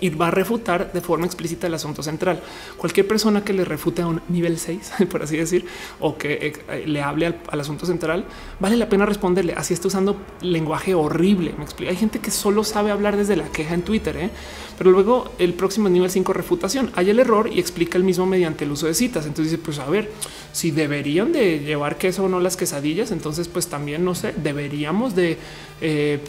Y 0.00 0.10
va 0.10 0.28
a 0.28 0.30
refutar 0.30 0.92
de 0.92 1.00
forma 1.00 1.26
explícita 1.26 1.66
el 1.66 1.74
asunto 1.74 2.02
central. 2.02 2.40
Cualquier 2.76 3.06
persona 3.06 3.44
que 3.44 3.52
le 3.52 3.64
refute 3.64 4.02
a 4.02 4.06
un 4.06 4.20
nivel 4.28 4.58
6, 4.58 4.92
por 5.10 5.22
así 5.22 5.36
decir, 5.36 5.66
o 6.00 6.16
que 6.16 6.54
eh, 6.68 6.84
le 6.86 7.02
hable 7.02 7.34
al, 7.48 7.60
asunto 7.60 7.86
central, 7.86 8.24
vale 8.60 8.76
la 8.76 8.88
pena 8.88 9.06
responderle. 9.06 9.54
Así 9.54 9.74
está 9.74 9.88
usando 9.88 10.16
lenguaje 10.40 10.94
horrible. 10.94 11.54
Me 11.56 11.64
explica. 11.64 11.90
Hay 11.90 11.96
gente 11.96 12.18
que 12.18 12.30
solo 12.30 12.64
sabe 12.64 12.90
hablar 12.90 13.16
desde 13.16 13.36
la 13.36 13.48
queja 13.48 13.74
en 13.74 13.82
Twitter, 13.82 14.16
¿eh? 14.16 14.30
pero 14.78 14.90
luego 14.90 15.32
el 15.38 15.54
próximo 15.54 15.88
nivel 15.88 16.10
5 16.10 16.32
refutación 16.32 16.90
hay 16.94 17.10
el 17.10 17.18
error 17.18 17.50
y 17.52 17.58
explica 17.58 17.98
el 17.98 18.04
mismo 18.04 18.26
mediante 18.26 18.64
el 18.64 18.72
uso 18.72 18.86
de 18.86 18.94
citas. 18.94 19.26
Entonces 19.26 19.52
dice, 19.52 19.62
pues 19.62 19.78
a 19.78 19.86
ver, 19.86 20.10
si 20.52 20.70
deberían 20.70 21.32
de 21.32 21.60
llevar 21.60 21.96
queso 21.96 22.24
o 22.24 22.28
no 22.28 22.40
las 22.40 22.56
quesadillas, 22.56 23.10
entonces 23.10 23.48
pues 23.48 23.68
también 23.68 24.04
no 24.04 24.14
sé, 24.14 24.34
deberíamos 24.36 25.14
de 25.14 25.38
eh, 25.80 26.20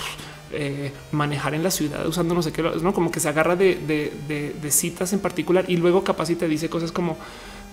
eh, 0.52 0.92
manejar 1.12 1.54
en 1.54 1.64
la 1.64 1.72
ciudad 1.72 2.08
usando 2.08 2.34
no 2.34 2.42
sé 2.42 2.52
qué, 2.52 2.62
no 2.62 2.94
como 2.94 3.12
que 3.12 3.20
se 3.20 3.30
agarra 3.30 3.56
de, 3.56 4.70
citas 4.70 5.14
en 5.14 5.20
particular 5.20 5.66
y 5.68 5.78
luego 5.78 6.04
capaz 6.04 6.30
y 6.30 6.36
te 6.36 6.48
dice 6.48 6.70
cosas 6.70 6.92
como 6.92 7.18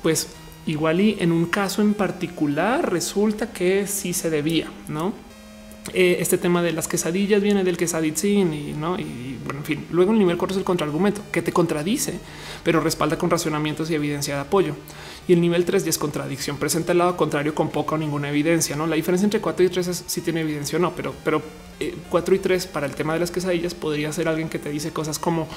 pues 0.02 0.28
igual 0.66 1.00
y 1.00 1.16
en 1.20 1.32
un 1.32 1.46
caso 1.46 1.82
en 1.82 1.94
particular 1.94 2.90
resulta 2.90 3.52
que 3.52 3.86
sí 3.86 4.12
se 4.12 4.30
debía, 4.30 4.70
no? 4.88 5.12
Eh, 5.92 6.16
este 6.20 6.38
tema 6.38 6.62
de 6.62 6.72
las 6.72 6.88
quesadillas 6.88 7.42
viene 7.42 7.62
del 7.62 7.76
quesaditzin 7.76 8.54
y 8.54 8.72
no, 8.72 8.98
y 8.98 9.38
bueno, 9.44 9.60
en 9.60 9.64
fin, 9.66 9.86
luego 9.90 10.12
el 10.12 10.18
nivel 10.18 10.38
4 10.38 10.54
es 10.54 10.58
el 10.58 10.64
contraargumento 10.64 11.20
que 11.30 11.42
te 11.42 11.52
contradice, 11.52 12.18
pero 12.62 12.80
respalda 12.80 13.18
con 13.18 13.28
racionamientos 13.28 13.90
y 13.90 13.94
evidencia 13.94 14.34
de 14.34 14.40
apoyo 14.40 14.74
y 15.26 15.32
el 15.32 15.40
nivel 15.40 15.64
3 15.64 15.84
ya 15.84 15.90
es 15.90 15.98
contradicción. 15.98 16.58
Presenta 16.58 16.92
el 16.92 16.98
lado 16.98 17.16
contrario 17.16 17.54
con 17.54 17.70
poca 17.70 17.94
o 17.94 17.98
ninguna 17.98 18.28
evidencia. 18.28 18.76
No 18.76 18.86
la 18.86 18.96
diferencia 18.96 19.24
entre 19.24 19.40
4 19.40 19.64
y 19.64 19.68
3 19.68 19.86
es 19.88 20.04
si 20.06 20.20
tiene 20.20 20.40
evidencia 20.40 20.78
o 20.78 20.82
no, 20.82 20.94
pero, 20.94 21.14
pero 21.24 21.42
4 22.10 22.34
eh, 22.34 22.38
y 22.38 22.40
3 22.40 22.66
para 22.66 22.86
el 22.86 22.94
tema 22.94 23.14
de 23.14 23.20
las 23.20 23.30
quesadillas 23.30 23.74
podría 23.74 24.12
ser 24.12 24.28
alguien 24.28 24.48
que 24.48 24.58
te 24.58 24.70
dice 24.70 24.92
cosas 24.92 25.18
como 25.18 25.48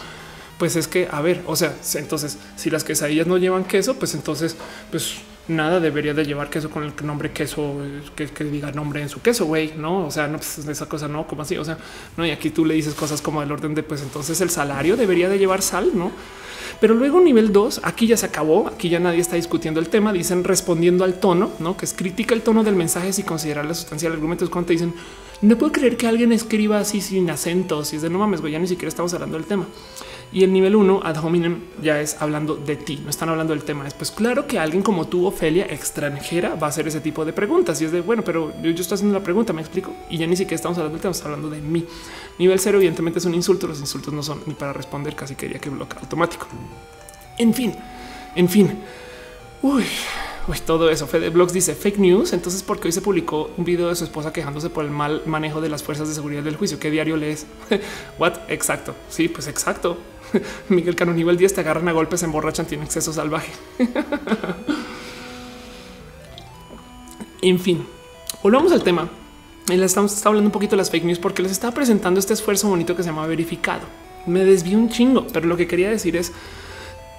pues 0.57 0.75
es 0.75 0.87
que 0.87 1.07
a 1.11 1.21
ver, 1.21 1.43
o 1.45 1.55
sea, 1.55 1.75
entonces 1.95 2.39
si 2.55 2.71
las 2.71 2.83
quesadillas 2.83 3.27
no 3.27 3.37
llevan 3.37 3.63
queso, 3.63 3.95
pues 3.95 4.15
entonces 4.15 4.55
pues 4.89 5.17
nada 5.47 5.79
debería 5.79 6.13
de 6.13 6.25
llevar 6.25 6.49
queso 6.49 6.69
con 6.69 6.83
el 6.83 6.93
nombre 7.03 7.31
queso 7.31 7.81
que, 8.15 8.43
diga 8.43 8.71
nombre 8.71 9.01
en 9.01 9.09
su 9.09 9.21
queso, 9.21 9.45
güey, 9.45 9.73
no? 9.77 10.05
O 10.05 10.11
sea, 10.11 10.27
no, 10.27 10.37
pues 10.37 10.59
esa 10.59 10.87
cosa 10.87 11.07
no, 11.07 11.27
como 11.27 11.41
así, 11.41 11.57
o 11.57 11.65
sea, 11.65 11.77
no. 12.17 12.25
Y 12.25 12.31
aquí 12.31 12.49
tú 12.49 12.65
le 12.65 12.73
dices 12.73 12.93
cosas 12.93 13.21
como 13.21 13.41
del 13.41 13.51
orden 13.51 13.75
de, 13.75 13.83
pues 13.83 14.01
entonces 14.01 14.39
el 14.41 14.49
salario 14.49 14.97
debería 14.97 15.29
de 15.29 15.37
llevar 15.37 15.61
sal, 15.61 15.91
no? 15.93 16.11
Pero 16.79 16.93
luego 16.93 17.19
nivel 17.19 17.51
2, 17.51 17.81
aquí 17.83 18.07
ya 18.07 18.17
se 18.17 18.25
acabó, 18.25 18.67
aquí 18.67 18.89
ya 18.89 18.99
nadie 18.99 19.19
está 19.19 19.35
discutiendo 19.35 19.79
el 19.79 19.89
tema, 19.89 20.13
dicen 20.13 20.43
respondiendo 20.43 21.03
al 21.03 21.19
tono, 21.19 21.51
¿no? 21.59 21.75
Que 21.75 21.85
es 21.85 21.93
crítica 21.93 22.35
el 22.35 22.41
tono 22.41 22.63
del 22.63 22.75
mensaje 22.75 23.13
sin 23.13 23.25
considerar 23.25 23.65
la 23.65 23.73
sustancia 23.73 24.09
del 24.09 24.17
argumento. 24.17 24.43
Es 24.43 24.51
cuando 24.51 24.67
te 24.67 24.73
dicen, 24.73 24.93
no 25.41 25.57
puedo 25.57 25.71
creer 25.71 25.97
que 25.97 26.07
alguien 26.07 26.31
escriba 26.31 26.79
así 26.79 27.01
sin 27.01 27.29
acentos 27.29 27.93
y 27.93 27.95
es 27.95 28.01
de 28.01 28.09
no 28.09 28.19
mames, 28.19 28.41
güey, 28.41 28.53
ya 28.53 28.59
ni 28.59 28.67
siquiera 28.67 28.89
estamos 28.89 29.13
hablando 29.13 29.37
del 29.37 29.47
tema. 29.47 29.65
Y 30.31 30.43
el 30.43 30.51
nivel 30.51 30.75
1 30.75 31.01
ad 31.03 31.23
hominem 31.23 31.61
ya 31.81 32.01
es 32.01 32.21
hablando 32.21 32.55
de 32.55 32.75
ti, 32.75 32.99
no 33.01 33.09
están 33.09 33.29
hablando 33.29 33.53
del 33.53 33.63
tema. 33.63 33.87
Es 33.87 33.93
pues 33.93 34.11
claro 34.11 34.45
que 34.45 34.59
alguien 34.59 34.83
como 34.83 35.07
tú, 35.07 35.25
Ofelia, 35.25 35.65
extranjera, 35.65 36.55
va 36.55 36.67
a 36.67 36.69
hacer 36.69 36.87
ese 36.87 36.99
tipo 36.99 37.23
de 37.23 37.31
preguntas. 37.31 37.81
Y 37.81 37.85
es 37.85 37.91
de 37.91 38.01
bueno, 38.01 38.23
pero 38.23 38.51
yo, 38.61 38.69
estoy 38.71 38.95
haciendo 38.95 39.17
la 39.17 39.23
pregunta, 39.23 39.53
me 39.53 39.61
explico. 39.61 39.93
Y 40.09 40.17
ya 40.17 40.27
ni 40.27 40.35
siquiera 40.35 40.55
estamos 40.55 40.77
hablando 40.77 40.97
estamos 40.97 41.23
hablando 41.23 41.49
de 41.49 41.61
mí. 41.61 41.85
Nivel 42.39 42.59
0, 42.59 42.77
evidentemente 42.77 43.19
es 43.19 43.25
un 43.25 43.35
insulto. 43.35 43.67
Los 43.67 43.79
insultos 43.79 44.13
no 44.13 44.21
son 44.21 44.41
ni 44.45 44.53
para 44.53 44.73
responder, 44.73 45.15
casi 45.15 45.35
quería 45.35 45.59
que 45.59 45.69
bloquee 45.69 45.99
automático. 45.99 46.47
En 47.37 47.53
fin, 47.53 47.73
en 48.35 48.49
fin. 48.49 48.77
Uy, 49.61 49.85
uy, 50.47 50.57
todo 50.65 50.89
eso. 50.89 51.07
Fede 51.07 51.29
Blogs 51.29 51.53
dice 51.53 51.73
fake 51.73 51.99
news. 51.99 52.33
Entonces, 52.33 52.63
porque 52.63 52.89
hoy 52.89 52.91
se 52.91 53.01
publicó 53.01 53.49
un 53.57 53.63
video 53.63 53.87
de 53.87 53.95
su 53.95 54.03
esposa 54.03 54.33
quejándose 54.33 54.69
por 54.69 54.83
el 54.83 54.91
mal 54.91 55.21
manejo 55.25 55.61
de 55.61 55.69
las 55.69 55.83
fuerzas 55.83 56.09
de 56.09 56.15
seguridad 56.15 56.43
del 56.43 56.57
juicio. 56.57 56.79
¿Qué 56.79 56.91
diario 56.91 57.15
lees? 57.15 57.45
What? 58.19 58.33
Exacto. 58.49 58.93
Sí, 59.09 59.29
pues 59.29 59.47
exacto. 59.47 59.97
Miguel 60.69 60.95
Cano 60.95 61.13
nivel 61.13 61.37
10 61.37 61.53
te 61.53 61.61
agarran 61.61 61.87
a 61.87 61.91
golpes, 61.91 62.19
se 62.19 62.25
emborrachan, 62.25 62.65
tiene 62.65 62.85
exceso 62.85 63.13
salvaje. 63.13 63.51
en 67.41 67.59
fin, 67.59 67.85
volvamos 68.43 68.71
al 68.71 68.83
tema. 68.83 69.09
Estamos 69.69 70.25
hablando 70.25 70.47
un 70.47 70.51
poquito 70.51 70.71
de 70.71 70.77
las 70.77 70.89
fake 70.89 71.03
news 71.03 71.19
porque 71.19 71.41
les 71.41 71.51
estaba 71.51 71.73
presentando 71.73 72.19
este 72.19 72.33
esfuerzo 72.33 72.69
bonito 72.69 72.95
que 72.95 73.03
se 73.03 73.09
llama 73.09 73.27
verificado. 73.27 73.81
Me 74.25 74.45
desvío 74.45 74.77
un 74.77 74.89
chingo, 74.89 75.27
pero 75.33 75.47
lo 75.47 75.57
que 75.57 75.67
quería 75.67 75.89
decir 75.89 76.15
es 76.15 76.31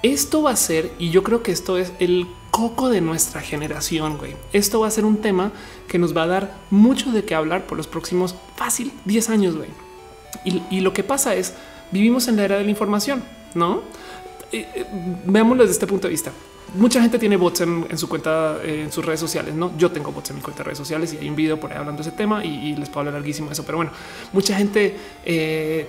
esto 0.01 0.43
va 0.43 0.51
a 0.51 0.55
ser, 0.55 0.91
y 0.97 1.09
yo 1.09 1.23
creo 1.23 1.43
que 1.43 1.51
esto 1.51 1.77
es 1.77 1.91
el 1.99 2.25
coco 2.51 2.89
de 2.89 3.01
nuestra 3.01 3.41
generación. 3.41 4.17
Güey. 4.17 4.35
Esto 4.53 4.79
va 4.79 4.87
a 4.87 4.91
ser 4.91 5.05
un 5.05 5.17
tema 5.17 5.51
que 5.87 5.99
nos 5.99 6.15
va 6.15 6.23
a 6.23 6.27
dar 6.27 6.57
mucho 6.69 7.11
de 7.11 7.23
qué 7.23 7.35
hablar 7.35 7.67
por 7.67 7.77
los 7.77 7.87
próximos 7.87 8.33
fácil 8.55 8.93
10 9.05 9.29
años. 9.29 9.55
Y 10.45 10.79
lo 10.79 10.93
que 10.93 11.03
pasa 11.03 11.35
es 11.35 11.53
vivimos 11.91 12.27
en 12.27 12.35
la 12.35 12.45
era 12.45 12.57
de 12.57 12.63
la 12.63 12.69
información, 12.69 13.23
no? 13.55 13.81
Eh, 14.51 14.67
eh, 14.73 14.85
veámoslo 15.25 15.63
desde 15.63 15.73
este 15.73 15.87
punto 15.87 16.07
de 16.07 16.11
vista. 16.11 16.31
Mucha 16.75 17.01
gente 17.01 17.17
tiene 17.17 17.35
bots 17.35 17.61
en, 17.61 17.97
su 17.97 18.07
cuenta, 18.07 18.59
eh, 18.63 18.83
en 18.83 18.91
sus 18.91 19.03
redes 19.03 19.19
sociales. 19.19 19.55
No, 19.55 19.75
yo 19.77 19.91
tengo 19.91 20.11
bots 20.11 20.29
en 20.29 20.35
mi 20.35 20.41
cuenta 20.41 20.59
de 20.59 20.65
redes 20.65 20.77
sociales 20.77 21.13
y 21.13 21.17
hay 21.17 21.29
un 21.29 21.35
video 21.35 21.59
por 21.59 21.71
ahí 21.71 21.77
hablando 21.79 22.03
de 22.03 22.07
ese 22.07 22.15
tema 22.15 22.45
y, 22.45 22.75
les 22.75 22.89
puedo 22.89 22.99
hablar 22.99 23.15
larguísimo 23.15 23.47
de 23.47 23.53
eso. 23.53 23.63
Pero 23.63 23.77
bueno, 23.77 23.91
mucha 24.33 24.55
gente 24.55 24.95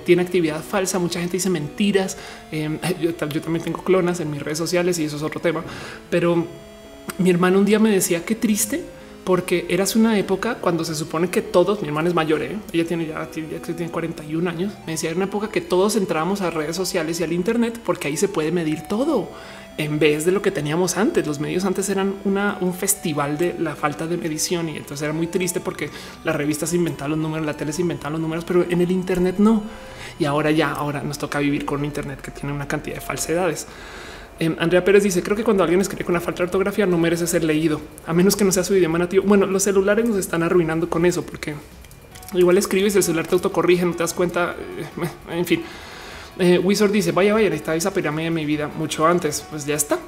tiene 0.05 0.23
actividad 0.23 0.63
falsa, 0.63 0.99
mucha 0.99 1.21
gente 1.21 1.37
dice 1.37 1.51
mentiras. 1.51 2.17
Em, 2.51 2.79
yo, 3.01 3.11
yo 3.11 3.41
también 3.43 3.63
tengo 3.63 3.83
clonas 3.83 4.21
en 4.21 4.31
mis 4.31 4.43
redes 4.43 4.59
sociales 4.59 4.99
y 4.99 5.05
eso 5.05 5.17
es 5.17 5.23
otro 5.23 5.41
tema. 5.41 5.63
Pero 6.09 6.47
mi 7.19 7.29
hermano 7.29 7.59
un 7.59 7.67
día 7.67 7.79
me 7.79 7.91
decía 7.91 8.25
qué 8.25 8.35
triste 8.35 8.83
porque 9.25 9.67
eras 9.69 9.97
una 9.97 10.19
época 10.19 10.57
cuando 10.57 10.85
se 10.85 10.95
supone 10.95 11.31
que 11.31 11.43
todos, 11.43 11.83
mi 11.83 11.89
hermana 11.89 12.09
es 12.09 12.15
mayor, 12.15 12.43
¿eh? 12.43 12.57
ella 12.73 12.85
tiene 12.85 13.07
ya, 13.07 13.27
tiene 13.31 13.91
41 13.91 14.49
años, 14.49 14.73
me 14.87 14.93
decía, 14.93 15.11
era 15.11 15.17
una 15.17 15.27
época 15.27 15.51
que 15.51 15.61
todos 15.61 15.97
entramos 15.97 16.41
a 16.41 16.51
redes 16.51 16.77
sociales 16.77 17.21
y 17.21 17.25
al 17.25 17.33
Internet 17.33 17.81
porque 17.85 18.09
ahí 18.09 18.17
se 18.17 18.29
puede 18.29 18.53
medir 18.53 18.83
todo 18.89 19.29
en 19.81 19.99
vez 19.99 20.25
de 20.27 20.33
lo 20.33 20.43
que 20.43 20.51
teníamos 20.51 20.97
antes. 20.97 21.27
Los 21.27 21.41
medios 21.41 21.65
antes 21.65 21.89
eran 21.89 22.15
un 22.25 22.75
festival 22.75 23.39
de 23.39 23.57
la 23.59 23.77
falta 23.77 24.07
de 24.07 24.17
medición 24.17 24.69
y 24.69 24.77
entonces 24.77 25.03
era 25.03 25.13
muy 25.13 25.27
triste 25.27 25.61
porque 25.61 25.91
las 26.25 26.37
revistas 26.37 26.75
inventaban 26.75 27.13
los 27.13 27.19
números, 27.19 27.47
la 27.47 27.55
tele 27.55 27.73
se 27.73 27.83
inventaban 27.83 28.13
los 28.13 28.21
números, 28.21 28.45
pero 28.45 28.65
en 28.69 28.81
el 28.81 28.91
Internet 28.91 29.37
no. 29.39 29.63
Y 30.19 30.27
ahora 30.27 30.51
ya, 30.51 30.73
ahora 30.73 31.03
nos 31.03 31.17
toca 31.17 31.39
vivir 31.39 31.65
con 31.65 31.81
un 31.81 31.87
Internet 31.87 32.21
que 32.21 32.31
tiene 32.31 32.53
una 32.53 32.69
cantidad 32.69 32.97
de 32.97 33.01
falsedades. 33.01 33.67
Em, 34.41 34.57
Andrea 34.59 34.85
Pérez 34.85 35.05
dice: 35.05 35.23
Creo 35.23 35.37
que 35.37 35.45
cuando 35.45 35.63
alguien 35.63 35.81
escribe 35.81 36.05
con 36.05 36.15
una 36.15 36.21
falta 36.21 36.39
de 36.39 36.45
ortografía 36.47 36.87
no 36.87 36.99
merece 36.99 37.27
ser 37.27 37.45
leído, 37.45 37.81
a 38.07 38.13
menos 38.13 38.35
que 38.35 38.45
no 38.45 38.51
sea 38.51 38.65
su 38.65 38.75
idioma 38.75 38.99
nativo. 38.99 39.25
Bueno, 39.27 39.47
los 39.47 39.63
celulares 39.63 40.05
nos 40.07 40.17
están 40.17 40.43
arruinando 40.43 40.89
con 40.91 41.07
eso, 41.07 41.25
porque 41.25 41.55
igual 42.33 42.59
escribes, 42.59 42.97
el 42.97 43.03
celular 43.05 43.27
te 43.29 43.35
autocorrige, 43.37 43.85
no 43.85 43.93
te 43.93 43.99
das 43.99 44.15
cuenta. 44.15 44.57
Eh, 44.59 45.37
en 45.37 45.47
fin, 45.47 45.63
eh, 46.39 46.59
Wizard 46.59 46.91
dice: 46.91 47.13
Vaya, 47.13 47.35
vaya, 47.35 47.55
está 47.55 47.77
esa 47.77 47.93
pirámide 47.93 48.25
de 48.25 48.31
mi 48.31 48.45
vida 48.45 48.67
mucho 48.67 49.07
antes. 49.07 49.45
Pues 49.49 49.67
ya 49.67 49.77
está. 49.77 49.99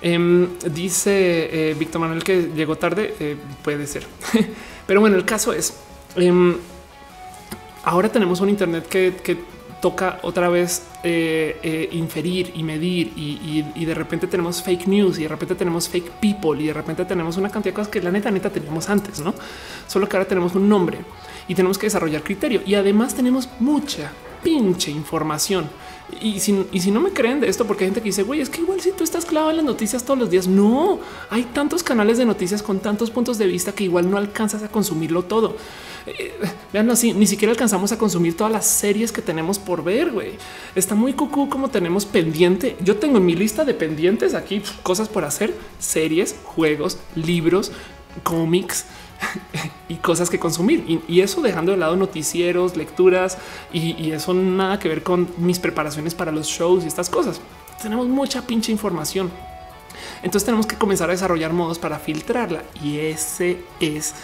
Em, 0.00 0.48
dice 0.72 1.70
eh, 1.70 1.74
Víctor 1.74 2.00
Manuel 2.00 2.22
que 2.22 2.50
llegó 2.54 2.76
tarde. 2.76 3.14
Eh, 3.18 3.36
puede 3.62 3.86
ser, 3.86 4.06
pero 4.86 5.00
bueno, 5.00 5.16
el 5.16 5.24
caso 5.24 5.52
es 5.52 5.74
em, 6.14 6.56
ahora 7.84 8.08
tenemos 8.08 8.40
un 8.40 8.48
Internet 8.48 8.86
que, 8.88 9.38
toca 9.80 10.18
otra 10.22 10.48
vez 10.48 10.82
eh, 11.02 11.88
inferir 11.92 12.52
y 12.54 12.62
medir 12.62 13.12
y, 13.16 13.84
de 13.84 13.94
repente 13.94 14.26
tenemos 14.26 14.62
fake 14.62 14.86
news 14.86 15.18
y 15.18 15.22
de 15.22 15.28
repente 15.28 15.54
tenemos 15.54 15.88
fake 15.88 16.10
people 16.20 16.62
y 16.62 16.66
de 16.66 16.74
repente 16.74 17.04
tenemos 17.04 17.36
una 17.36 17.48
cantidad 17.48 17.72
de 17.72 17.76
cosas 17.76 17.88
que 17.90 18.02
la 18.02 18.10
neta 18.10 18.30
neta 18.30 18.50
teníamos 18.50 18.88
antes, 18.88 19.20
no? 19.20 19.34
Solo 19.86 20.08
que 20.08 20.16
ahora 20.16 20.28
tenemos 20.28 20.54
un 20.54 20.68
nombre 20.68 20.98
y 21.46 21.54
tenemos 21.54 21.78
que 21.78 21.86
desarrollar 21.86 22.22
criterio 22.22 22.62
y 22.66 22.74
además 22.74 23.14
tenemos 23.14 23.48
mucha 23.60 24.12
pinche 24.42 24.90
información. 24.90 25.68
Y 26.22 26.40
si, 26.40 26.90
no 26.90 27.00
me 27.00 27.10
creen 27.10 27.40
de 27.40 27.48
esto, 27.48 27.66
porque 27.66 27.84
hay 27.84 27.88
gente 27.88 28.00
que 28.00 28.08
dice, 28.08 28.22
güey, 28.22 28.40
es 28.40 28.48
que 28.48 28.62
igual 28.62 28.80
si 28.80 28.92
tú 28.92 29.04
estás 29.04 29.26
clavado 29.26 29.50
en 29.50 29.58
las 29.58 29.66
noticias 29.66 30.04
todos 30.04 30.18
los 30.18 30.30
días, 30.30 30.48
no 30.48 31.00
hay 31.28 31.42
tantos 31.44 31.82
canales 31.82 32.16
de 32.16 32.24
noticias 32.24 32.62
con 32.62 32.80
tantos 32.80 33.10
puntos 33.10 33.36
de 33.36 33.46
vista 33.46 33.72
que 33.72 33.84
igual 33.84 34.10
no 34.10 34.16
alcanzas 34.16 34.62
a 34.62 34.68
consumirlo 34.68 35.24
todo. 35.24 35.56
Eh, 36.18 36.34
vean 36.72 36.90
así, 36.90 37.12
ni 37.12 37.26
siquiera 37.26 37.52
alcanzamos 37.52 37.92
a 37.92 37.98
consumir 37.98 38.36
todas 38.36 38.52
las 38.52 38.66
series 38.66 39.12
que 39.12 39.22
tenemos 39.22 39.58
por 39.58 39.84
ver. 39.84 40.12
Está 40.74 40.94
muy 40.94 41.12
cucú 41.12 41.48
como 41.48 41.68
tenemos 41.70 42.06
pendiente. 42.06 42.76
Yo 42.82 42.96
tengo 42.96 43.18
en 43.18 43.26
mi 43.26 43.34
lista 43.34 43.64
de 43.64 43.74
pendientes 43.74 44.34
aquí 44.34 44.62
cosas 44.82 45.08
por 45.08 45.24
hacer: 45.24 45.54
series, 45.78 46.36
juegos, 46.44 46.98
libros, 47.14 47.72
cómics 48.22 48.86
y 49.88 49.96
cosas 49.96 50.30
que 50.30 50.38
consumir. 50.38 51.02
Y, 51.08 51.20
eso 51.20 51.40
dejando 51.40 51.72
de 51.72 51.78
lado 51.78 51.96
noticieros, 51.96 52.76
lecturas 52.76 53.38
y, 53.72 54.10
eso 54.10 54.34
nada 54.34 54.78
que 54.78 54.88
ver 54.88 55.02
con 55.02 55.28
mis 55.38 55.58
preparaciones 55.58 56.14
para 56.14 56.32
los 56.32 56.46
shows 56.46 56.84
y 56.84 56.88
estas 56.88 57.10
cosas. 57.10 57.40
Tenemos 57.82 58.08
mucha 58.08 58.46
pinche 58.46 58.72
información. 58.72 59.30
Entonces 60.22 60.44
tenemos 60.44 60.66
que 60.66 60.76
comenzar 60.76 61.08
a 61.10 61.12
desarrollar 61.12 61.52
modos 61.52 61.78
para 61.78 61.98
filtrarla 61.98 62.62
y 62.82 62.98
ese 62.98 63.58
es 63.80 64.14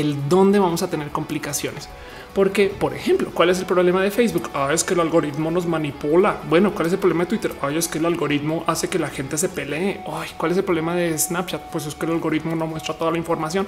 el 0.00 0.28
donde 0.28 0.58
vamos 0.58 0.82
a 0.82 0.90
tener 0.90 1.10
complicaciones. 1.10 1.88
Porque, 2.34 2.68
por 2.68 2.94
ejemplo, 2.94 3.30
¿cuál 3.32 3.50
es 3.50 3.58
el 3.58 3.66
problema 3.66 4.02
de 4.02 4.10
Facebook? 4.10 4.50
Ah, 4.54 4.70
es 4.72 4.84
que 4.84 4.94
el 4.94 5.00
algoritmo 5.00 5.50
nos 5.50 5.66
manipula. 5.66 6.36
Bueno, 6.48 6.72
¿cuál 6.72 6.86
es 6.86 6.92
el 6.92 6.98
problema 6.98 7.24
de 7.24 7.30
Twitter? 7.30 7.52
Ay, 7.62 7.78
es 7.78 7.88
que 7.88 7.98
el 7.98 8.06
algoritmo 8.06 8.64
hace 8.66 8.88
que 8.88 8.98
la 8.98 9.08
gente 9.08 9.36
se 9.38 9.48
pelee. 9.48 10.00
Ay, 10.06 10.28
¿cuál 10.36 10.52
es 10.52 10.58
el 10.58 10.64
problema 10.64 10.94
de 10.94 11.18
Snapchat? 11.18 11.62
Pues 11.72 11.86
es 11.86 11.94
que 11.94 12.06
el 12.06 12.12
algoritmo 12.12 12.54
no 12.54 12.66
muestra 12.66 12.94
toda 12.94 13.10
la 13.10 13.18
información 13.18 13.66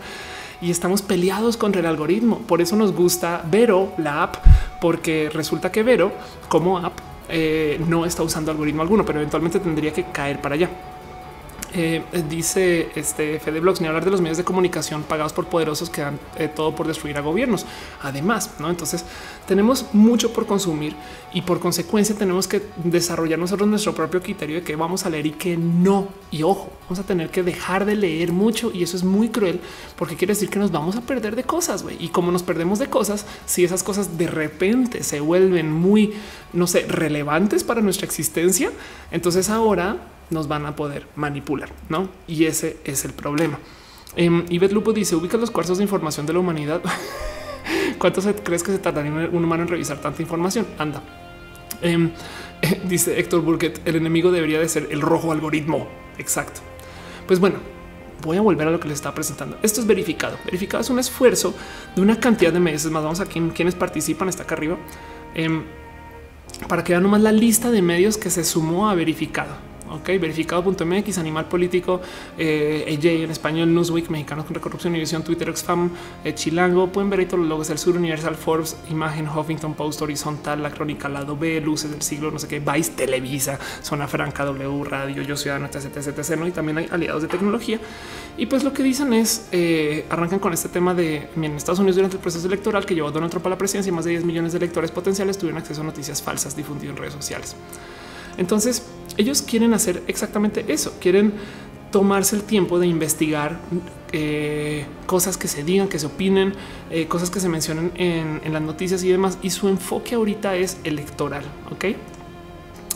y 0.61 0.70
estamos 0.70 1.02
peleados 1.02 1.57
contra 1.57 1.81
el 1.81 1.86
algoritmo. 1.86 2.39
Por 2.40 2.61
eso 2.61 2.77
nos 2.77 2.94
gusta 2.94 3.43
Vero, 3.51 3.93
la 3.97 4.23
app, 4.23 4.36
porque 4.81 5.31
resulta 5.32 5.73
que 5.73 5.82
Vero 5.82 6.12
como 6.48 6.78
app 6.78 6.98
eh, 7.28 7.81
no 7.89 8.05
está 8.05 8.23
usando 8.23 8.51
algoritmo 8.51 8.82
alguno, 8.82 9.05
pero 9.05 9.19
eventualmente 9.19 9.59
tendría 9.59 9.93
que 9.93 10.05
caer 10.05 10.40
para 10.40 10.55
allá. 10.55 10.70
Eh, 11.73 12.03
dice 12.29 12.91
este 12.97 13.39
Fede 13.39 13.61
Blogs, 13.61 13.81
ni 13.81 13.87
hablar 13.87 14.05
de 14.05 14.11
los 14.11 14.21
medios 14.21 14.37
de 14.37 14.43
comunicación 14.43 15.05
pagados 15.05 15.33
por 15.33 15.47
poderosos 15.47 15.89
que 15.89 16.01
dan 16.01 16.19
eh, 16.37 16.49
todo 16.49 16.75
por 16.75 16.89
destruir 16.89 17.17
a 17.17 17.21
gobiernos. 17.21 17.65
Además, 18.03 18.55
no 18.59 18.69
entonces 18.69 19.05
tenemos 19.47 19.87
mucho 19.93 20.33
por 20.33 20.47
consumir 20.47 20.97
y 21.33 21.43
por 21.43 21.61
consecuencia 21.61 22.17
tenemos 22.17 22.49
que 22.49 22.63
desarrollar 22.83 23.39
nosotros 23.39 23.69
nuestro 23.69 23.95
propio 23.95 24.21
criterio 24.21 24.57
de 24.57 24.63
que 24.63 24.75
vamos 24.75 25.07
a 25.07 25.11
leer 25.11 25.27
y 25.27 25.31
que 25.33 25.57
no. 25.57 26.09
Y 26.33 26.43
ojo, 26.43 26.73
vamos 26.83 26.99
a 26.99 27.05
tener 27.05 27.31
que 27.31 27.45
dejar 27.45 27.85
de 27.85 27.95
leer 27.95 28.33
mucho 28.33 28.73
y 28.75 28.83
eso 28.83 28.97
es 28.97 29.05
muy 29.05 29.29
cruel 29.29 29.61
porque 29.97 30.17
quiere 30.17 30.35
decir 30.35 30.51
que 30.51 30.59
nos 30.59 30.73
vamos 30.73 30.97
a 30.97 31.03
perder 31.03 31.37
de 31.37 31.45
cosas. 31.45 31.85
Y 32.01 32.09
como 32.09 32.33
nos 32.33 32.43
perdemos 32.43 32.81
de 32.81 32.89
cosas, 32.89 33.27
si 33.47 33.63
esas 33.63 33.85
cosas 33.85 34.19
de 34.19 34.27
repente 34.27 35.05
se 35.05 35.21
vuelven 35.21 35.71
muy, 35.71 36.15
no 36.53 36.67
sé, 36.67 36.87
relevantes 36.89 37.63
para 37.63 37.81
nuestra 37.81 38.07
existencia, 38.07 38.73
entonces 39.13 39.51
ahora 39.51 39.99
nos 40.31 40.48
van 40.48 40.66
a 40.66 40.77
poder 40.77 41.07
manipular, 41.16 41.70
¿no? 41.89 42.09
Y 42.27 42.44
ese 42.44 42.78
es 42.85 43.05
el 43.05 43.12
problema. 43.12 43.59
y 44.16 44.24
em, 44.24 44.44
Ivette 44.48 44.73
Lupo 44.73 44.93
dice, 44.93 45.16
ubica 45.16 45.36
los 45.36 45.51
cuartos 45.51 45.78
de 45.78 45.85
información 45.85 46.27
de 46.27 46.32
la 46.32 46.39
humanidad. 46.39 46.81
¿Cuánto 47.98 48.23
crees 48.43 48.62
que 48.62 48.73
se 48.73 48.78
tardaría 48.78 49.11
un 49.11 49.44
humano 49.44 49.62
en 49.62 49.69
revisar 49.69 50.01
tanta 50.01 50.23
información? 50.23 50.66
Anda. 50.78 51.02
Em, 51.82 52.11
dice 52.89 53.19
Héctor 53.19 53.43
Burkett, 53.43 53.86
el 53.86 53.97
enemigo 53.97 54.31
debería 54.31 54.61
de 54.61 54.69
ser 54.69 54.89
el 54.90 55.01
rojo 55.01 55.32
algoritmo. 55.32 55.86
Exacto. 56.19 56.61
Pues 57.27 57.40
bueno, 57.40 57.59
voy 58.23 58.36
a 58.36 58.40
volver 58.40 58.69
a 58.69 58.70
lo 58.70 58.81
que 58.81 58.89
les 58.89 58.97
estaba 58.97 59.15
presentando. 59.15 59.59
Esto 59.62 59.81
es 59.81 59.86
verificado. 59.86 60.39
Verificado 60.44 60.82
es 60.82 60.90
un 60.90 60.98
esfuerzo 60.98 61.55
de 61.94 62.02
una 62.02 62.19
cantidad 62.19 62.52
de 62.52 62.61
meses 62.61 62.90
más. 62.90 63.02
Vamos 63.02 63.20
a 63.20 63.27
quienes 63.27 63.74
participan. 63.74 64.28
Está 64.28 64.43
acá 64.43 64.55
arriba. 64.55 64.77
Em, 65.35 65.65
para 66.69 66.85
que 66.85 66.93
vean 66.93 67.02
nomás 67.02 67.23
la 67.23 67.32
lista 67.32 67.70
de 67.70 67.82
medios 67.82 68.16
que 68.16 68.31
se 68.31 68.44
sumó 68.44 68.90
a 68.90 68.94
verificado. 68.94 69.70
Ok, 69.91 70.07
verificado.mx, 70.21 71.19
Animal 71.19 71.47
Político, 71.47 72.01
eh, 72.39 72.97
AJ 72.97 73.25
en 73.25 73.31
español, 73.31 73.75
Newsweek, 73.75 74.09
Mexicanos 74.09 74.45
contra 74.45 74.62
Corrupción, 74.62 74.93
Univision, 74.93 75.25
Twitter, 75.25 75.49
Exfam, 75.49 75.91
eh, 76.25 76.33
Chilango. 76.33 76.87
Pueden 76.93 77.11
ver 77.11 77.21
ahí 77.21 77.27
todos 77.27 77.41
los 77.41 77.49
logos 77.49 77.69
del 77.69 77.79
Sur, 77.79 77.97
Universal, 77.97 78.37
Forbes, 78.37 78.77
Imagen, 78.89 79.29
Huffington 79.29 79.75
Post, 79.75 80.03
Horizontal, 80.03 80.62
La 80.62 80.71
Crónica, 80.71 81.09
Lado 81.09 81.37
B, 81.37 81.61
Luces 81.61 81.91
del 81.91 82.03
Siglo, 82.03 82.31
no 82.31 82.39
sé 82.39 82.47
qué, 82.47 82.61
Vice, 82.61 82.93
Televisa, 82.93 83.59
Zona 83.83 84.07
Franca, 84.07 84.45
W, 84.45 84.85
Radio, 84.85 85.23
Yo 85.23 85.37
Ciudadano, 85.37 85.67
etc, 85.67 85.97
etc, 85.97 86.39
¿no? 86.39 86.47
Y 86.47 86.53
también 86.53 86.79
hay 86.79 86.89
aliados 86.91 87.23
de 87.23 87.29
tecnología. 87.29 87.81
Y 88.37 88.47
pues 88.47 88.62
lo 88.62 88.73
que 88.73 88.85
dicen 88.85 89.12
es, 89.12 89.49
eh, 89.51 90.07
arrancan 90.09 90.39
con 90.39 90.53
este 90.53 90.69
tema 90.69 90.95
de 90.95 91.29
en 91.35 91.45
Estados 91.57 91.81
Unidos 91.81 91.97
durante 91.97 92.17
el 92.17 92.23
proceso 92.23 92.47
electoral 92.47 92.87
que 92.87 92.95
llevó 92.95 93.09
a 93.09 93.11
Donald 93.11 93.31
Trump 93.31 93.47
a 93.47 93.51
la 93.51 93.59
presidencia, 93.59 93.93
más 93.93 94.05
de 94.05 94.12
10 94.12 94.25
millones 94.25 94.53
de 94.53 94.59
electores 94.59 94.93
potenciales 94.93 95.37
tuvieron 95.37 95.59
acceso 95.59 95.81
a 95.81 95.85
noticias 95.85 96.23
falsas 96.23 96.57
difundidas 96.57 96.95
en 96.95 97.03
redes 97.03 97.15
sociales. 97.15 97.57
Entonces, 98.37 98.83
ellos 99.16 99.43
quieren 99.43 99.74
hacer 99.74 100.03
exactamente 100.07 100.65
eso. 100.69 100.95
Quieren 101.01 101.32
tomarse 101.91 102.37
el 102.37 102.43
tiempo 102.43 102.78
de 102.78 102.87
investigar 102.87 103.59
eh, 104.12 104.87
cosas 105.07 105.37
que 105.37 105.49
se 105.49 105.65
digan, 105.65 105.89
que 105.89 105.99
se 105.99 106.07
opinen, 106.07 106.55
eh, 106.91 107.07
cosas 107.07 107.31
que 107.31 107.41
se 107.41 107.49
mencionen 107.49 107.93
en, 107.97 108.53
las 108.53 108.62
noticias 108.62 109.03
y 109.03 109.09
demás. 109.09 109.39
Y 109.43 109.51
su 109.51 109.69
enfoque 109.69 110.15
ahorita 110.15 110.57
es 110.57 110.78
electoral. 110.85 111.45
Ok, 111.70 111.87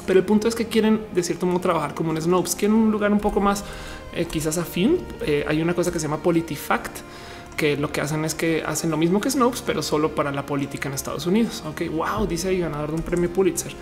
pero 0.07 0.21
el 0.21 0.25
punto 0.25 0.49
es 0.49 0.55
que 0.55 0.67
quieren 0.67 1.01
de 1.15 1.23
cierto 1.23 1.47
modo 1.47 1.61
trabajar 1.61 1.95
como 1.95 2.11
un 2.11 2.21
Snopes, 2.21 2.55
quieren 2.55 2.77
un 2.77 2.91
lugar 2.91 3.13
un 3.13 3.21
poco 3.21 3.41
más 3.41 3.65
eh, 4.15 4.27
quizás 4.27 4.59
afín. 4.59 4.99
hay 5.49 5.63
una 5.63 5.75
cosa 5.75 5.91
que 5.91 5.99
se 5.99 6.07
llama 6.07 6.23
PolitiFact 6.23 6.99
que 7.57 7.77
lo 7.77 7.91
que 7.93 8.01
hacen 8.01 8.25
es 8.25 8.35
que 8.35 8.65
hacen 8.67 8.91
lo 8.91 8.97
mismo 8.97 9.21
que 9.21 9.31
Snopes, 9.31 9.63
pero 9.63 9.83
solo 9.83 10.15
para 10.15 10.33
la 10.33 10.45
política 10.45 10.89
en 10.89 10.95
Estados 10.95 11.27
Unidos. 11.27 11.63
Ok, 11.67 11.83
wow, 11.91 12.27
dice 12.27 12.49
ahí 12.49 12.59
ganador 12.59 12.91
de 12.91 12.97
un 12.97 13.03
premio 13.03 13.31
Pulitzer. 13.33 13.73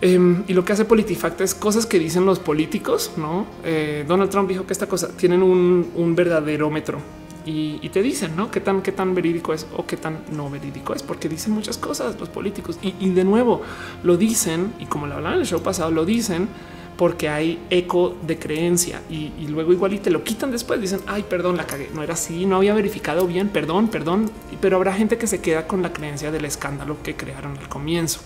Em, 0.00 0.44
y 0.46 0.52
lo 0.52 0.64
que 0.64 0.74
hace 0.74 0.84
PolitiFact 0.84 1.40
es 1.40 1.54
cosas 1.54 1.86
que 1.86 1.98
dicen 1.98 2.26
los 2.26 2.38
políticos. 2.38 3.12
No 3.16 3.46
eh, 3.64 4.04
Donald 4.06 4.30
Trump 4.30 4.48
dijo 4.48 4.66
que 4.66 4.72
esta 4.72 4.86
cosa 4.86 5.08
tienen 5.08 5.42
un, 5.42 5.90
un 5.94 6.14
verdaderómetro 6.14 6.98
y, 7.46 7.88
te 7.90 8.02
dicen 8.02 8.34
no 8.36 8.50
qué 8.50 8.60
tan, 8.60 8.82
qué 8.82 8.92
tan 8.92 9.14
verídico 9.14 9.54
es 9.54 9.66
o 9.76 9.86
qué 9.86 9.96
tan 9.96 10.18
no 10.32 10.50
verídico 10.50 10.94
es, 10.94 11.02
porque 11.02 11.28
dicen 11.28 11.52
muchas 11.52 11.78
cosas 11.78 12.18
los 12.18 12.28
políticos 12.28 12.78
y, 12.82 13.10
de 13.10 13.24
nuevo 13.24 13.62
lo 14.02 14.16
dicen. 14.16 14.74
Y 14.80 14.86
como 14.86 15.06
lo 15.06 15.14
hablaba 15.14 15.36
en 15.36 15.42
el 15.42 15.46
show 15.46 15.62
pasado, 15.62 15.90
lo 15.90 16.04
dicen 16.04 16.48
porque 16.96 17.28
hay 17.28 17.60
eco 17.70 18.16
de 18.26 18.38
creencia 18.38 19.02
y, 19.08 19.32
y, 19.38 19.46
luego 19.48 19.72
igual 19.72 19.92
y 19.92 19.98
te 19.98 20.10
lo 20.10 20.24
quitan 20.24 20.50
después. 20.50 20.80
Dicen 20.80 21.00
ay, 21.06 21.24
perdón, 21.28 21.56
la 21.56 21.66
cagué, 21.66 21.88
no 21.94 22.02
era 22.02 22.14
así, 22.14 22.46
no 22.46 22.56
había 22.56 22.74
verificado 22.74 23.26
bien, 23.26 23.48
perdón, 23.48 23.88
perdón. 23.88 24.30
Pero 24.60 24.76
habrá 24.76 24.92
gente 24.92 25.16
que 25.16 25.26
se 25.26 25.40
queda 25.40 25.68
con 25.68 25.82
la 25.82 25.92
creencia 25.92 26.32
del 26.32 26.44
escándalo 26.44 26.96
que 27.02 27.14
crearon 27.14 27.56
al 27.58 27.68
comienzo. 27.68 28.20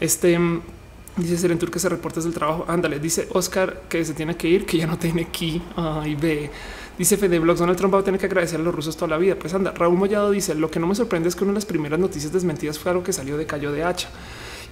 Este 0.00 0.38
dice 1.16 1.36
Serentur 1.36 1.70
que 1.70 1.78
se 1.78 1.88
reportes 1.88 2.24
del 2.24 2.32
trabajo. 2.32 2.64
Ándale, 2.66 2.98
dice 2.98 3.28
Oscar 3.32 3.82
que 3.88 4.04
se 4.04 4.14
tiene 4.14 4.36
que 4.36 4.48
ir, 4.48 4.66
que 4.66 4.78
ya 4.78 4.86
no 4.86 4.98
tiene 4.98 5.22
aquí. 5.22 5.62
Ay, 5.76 6.14
ve. 6.14 6.50
Dice 6.98 7.16
Fede 7.16 7.38
Blogs, 7.38 7.60
Donald 7.60 7.78
Trump 7.78 7.94
va 7.94 8.00
a 8.00 8.04
tener 8.04 8.20
que 8.20 8.26
agradecer 8.26 8.60
a 8.60 8.62
los 8.62 8.74
rusos 8.74 8.96
toda 8.96 9.08
la 9.08 9.18
vida. 9.18 9.34
Pues 9.36 9.54
anda, 9.54 9.72
Raúl 9.72 9.96
Mollado 9.96 10.30
dice, 10.30 10.54
lo 10.54 10.70
que 10.70 10.80
no 10.80 10.86
me 10.86 10.94
sorprende 10.94 11.28
es 11.28 11.36
que 11.36 11.44
una 11.44 11.52
de 11.52 11.56
las 11.56 11.66
primeras 11.66 11.98
noticias 11.98 12.32
desmentidas 12.32 12.78
fue 12.78 12.90
algo 12.90 13.02
que 13.02 13.12
salió 13.12 13.36
de 13.36 13.46
Cayo 13.46 13.72
de 13.72 13.84
Hacha. 13.84 14.08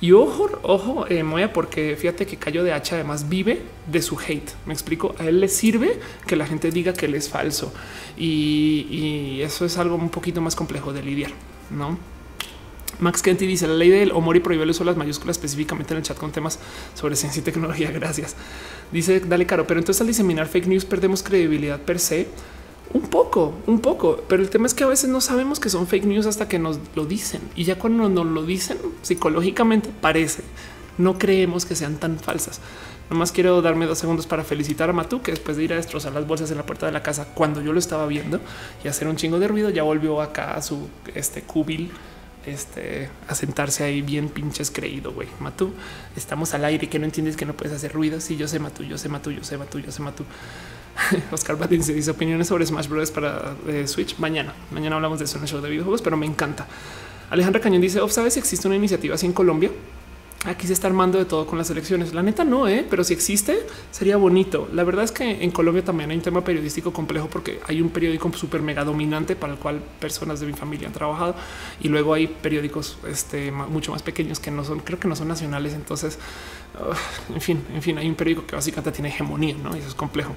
Y 0.01 0.13
ojo, 0.13 0.49
ojo, 0.63 1.07
eh, 1.09 1.23
Moya, 1.23 1.53
porque 1.53 1.97
fíjate 1.99 2.27
que 2.27 2.37
Cayo 2.37 2.63
de 2.63 2.73
Hacha 2.73 2.97
además 2.97 3.29
vive 3.29 3.63
de 3.91 4.03
su 4.03 4.19
hate. 4.19 4.51
Me 4.67 4.73
explico, 4.73 5.15
a 5.19 5.25
él 5.25 5.41
le 5.41 5.49
sirve 5.49 5.99
que 6.27 6.37
la 6.37 6.47
gente 6.47 6.71
diga 6.71 6.93
que 6.93 7.07
él 7.07 7.15
es 7.15 7.29
falso. 7.29 7.73
Y, 8.17 8.87
y 8.91 9.43
eso 9.43 9.65
es 9.65 9.77
algo 9.79 9.97
un 9.97 10.11
poquito 10.11 10.41
más 10.41 10.55
complejo 10.55 10.93
de 10.93 11.03
lidiar, 11.03 11.33
¿no? 11.71 11.99
Max 13.01 13.23
Kenty 13.23 13.47
dice 13.47 13.67
la 13.67 13.75
ley 13.75 13.91
del 13.91 14.13
Omori 14.13 14.41
prohíbe 14.41 14.65
el 14.65 14.71
uso 14.71 14.81
de 14.81 14.87
las 14.87 14.97
mayúsculas 14.97 15.37
específicamente 15.37 15.95
en 15.95 15.99
el 15.99 16.03
chat 16.03 16.17
con 16.17 16.33
temas 16.33 16.59
sobre 16.95 17.17
ciencia 17.17 17.41
y 17.41 17.43
tecnología. 17.43 17.91
Gracias. 17.93 18.35
Dice 18.93 19.21
dale 19.21 19.47
caro, 19.47 19.67
pero 19.67 19.81
entonces 19.81 20.01
al 20.01 20.07
diseminar 20.07 20.49
fake 20.49 20.67
news 20.67 20.85
perdemos 20.85 21.23
credibilidad 21.23 21.81
per 21.81 21.99
se. 21.99 22.29
Un 22.95 23.03
poco, 23.03 23.53
un 23.67 23.81
poco, 23.81 24.23
pero 24.29 24.43
el 24.43 24.49
tema 24.49 24.67
es 24.67 24.73
que 24.73 24.83
a 24.83 24.87
veces 24.87 25.11
no 25.11 25.21
sabemos 25.21 25.61
que 25.61 25.69
son 25.69 25.87
fake 25.87 26.07
news 26.07 26.25
hasta 26.25 26.49
que 26.49 26.59
nos 26.59 26.79
lo 26.95 27.05
dicen 27.05 27.43
y 27.55 27.65
ya 27.65 27.79
cuando 27.79 28.09
nos 28.09 28.27
lo 28.27 28.47
dicen 28.47 28.79
psicológicamente 29.03 29.91
parece 30.01 30.43
no 30.97 31.19
creemos 31.19 31.65
que 31.65 31.77
sean 31.77 31.97
tan 31.97 32.19
falsas. 32.19 32.61
Nomás 33.09 33.33
quiero 33.33 33.63
darme 33.63 33.87
dos 33.87 33.99
segundos 33.99 34.27
para 34.27 34.45
felicitar 34.45 34.91
a 34.91 34.93
Matú, 34.93 35.23
que 35.23 35.31
después 35.31 35.57
de 35.57 35.65
ir 35.65 35.73
a 35.73 35.77
destrozar 35.77 36.13
las 36.13 36.27
bolsas 36.27 36.51
en 36.51 36.59
la 36.59 36.67
puerta 36.67 36.85
de 36.85 36.93
la 36.93 37.03
casa 37.03 37.29
cuando 37.35 37.63
yo 37.63 37.73
lo 37.73 37.79
estaba 37.79 38.07
viendo 38.07 38.41
y 38.85 38.89
hacer 38.89 39.09
un 39.09 39.17
chingo 39.17 39.39
de 39.39 39.49
ruido, 39.49 39.71
ya 39.71 39.83
volvió 39.83 40.21
acá 40.21 40.55
a 40.55 40.63
su 40.63 40.89
este 41.15 41.43
cubil 41.43 41.91
este, 42.53 43.09
a 43.29 43.35
sentarse 43.35 43.85
ahí 43.85 44.03
bien 44.03 44.29
pinches 44.29 44.71
creído, 44.71 45.13
güey. 45.13 45.29
Matú, 45.41 45.73
estamos 46.17 46.55
al 46.55 46.65
aire 46.65 46.89
que 46.89 46.99
no 46.99 47.05
entiendes 47.05 47.37
que 47.37 47.47
no 47.47 47.55
puedes 47.55 47.75
hacer 47.75 47.93
ruido. 47.93 48.21
Sí, 48.21 48.37
yo 48.37 48.49
sé 48.49 48.59
Matú, 48.59 48.83
yo 48.83 48.99
sé 48.99 49.09
Matú, 49.09 49.31
yo 49.31 49.45
sé 49.45 49.59
Matú, 49.59 49.79
yo 49.79 49.93
sé 49.93 50.03
Matú. 50.03 50.25
Oscar 51.33 51.57
Batin 51.57 51.83
se 51.83 51.95
dice 51.95 52.11
opiniones 52.11 52.49
sobre 52.49 52.67
Smash 52.67 52.89
Bros. 52.89 53.11
para 53.11 53.55
eh, 53.69 53.87
Switch. 53.87 54.19
Mañana, 54.19 54.55
mañana 54.71 54.97
hablamos 54.97 55.19
de 55.19 55.27
eso 55.27 55.37
en 55.37 55.45
el 55.45 55.49
show 55.49 55.61
de 55.61 55.71
videojuegos, 55.71 56.03
pero 56.03 56.17
me 56.17 56.27
encanta. 56.27 56.67
Alejandra 57.31 57.61
Cañón 57.61 57.81
dice, 57.81 58.01
¿sabes 58.09 58.35
si 58.35 58.41
existe 58.41 58.67
una 58.67 58.77
iniciativa 58.77 59.15
así 59.15 59.27
en 59.27 59.33
Colombia? 59.33 59.71
Aquí 60.45 60.69
se 60.69 60.73
está 60.73 60.87
armando 60.87 61.19
de 61.19 61.25
todo 61.25 61.47
con 61.47 61.59
las 61.59 61.69
elecciones. 61.69 62.15
La 62.15 62.23
neta 62.23 62.45
no, 62.45 62.69
¿eh? 62.69 62.87
pero 62.89 63.03
si 63.03 63.13
existe, 63.13 63.59
sería 63.91 64.17
bonito. 64.17 64.69
La 64.73 64.85
verdad 64.85 65.05
es 65.05 65.11
que 65.11 65.43
en 65.43 65.51
Colombia 65.51 65.85
también 65.85 66.11
hay 66.11 66.17
un 66.17 66.23
tema 66.23 66.45
periodístico 66.45 66.93
complejo 66.93 67.29
porque 67.29 67.59
hay 67.67 67.81
un 67.81 67.91
periódico 67.91 68.33
súper 68.33 68.63
mega 68.63 68.85
dominante 68.85 69.35
para 69.35 69.55
el 69.55 69.59
cual 69.59 69.81
personas 69.99 70.39
de 70.39 70.47
mi 70.47 70.53
familia 70.53 70.87
han 70.87 70.95
trabajado 70.95 71.35
y 71.81 71.89
luego 71.89 72.15
hay 72.15 72.29
periódicos 72.29 72.99
este, 73.09 73.51
mucho 73.51 73.91
más 73.91 74.03
pequeños 74.03 74.39
que 74.39 74.53
no 74.53 74.63
son, 74.63 74.79
creo 74.79 75.01
que 75.01 75.09
no 75.09 75.17
son 75.17 75.27
nacionales. 75.27 75.75
Entonces, 75.75 76.21
en 77.35 77.41
fin, 77.41 77.65
en 77.75 77.83
fin, 77.83 77.99
hay 77.99 78.09
un 78.09 78.15
periódico 78.15 78.47
que 78.47 78.55
básicamente 78.55 78.93
tiene 78.93 79.09
hegemonía, 79.09 79.57
¿no? 79.61 79.75
Y 79.75 79.81
eso 79.81 79.89
es 79.89 79.95
complejo. 79.95 80.37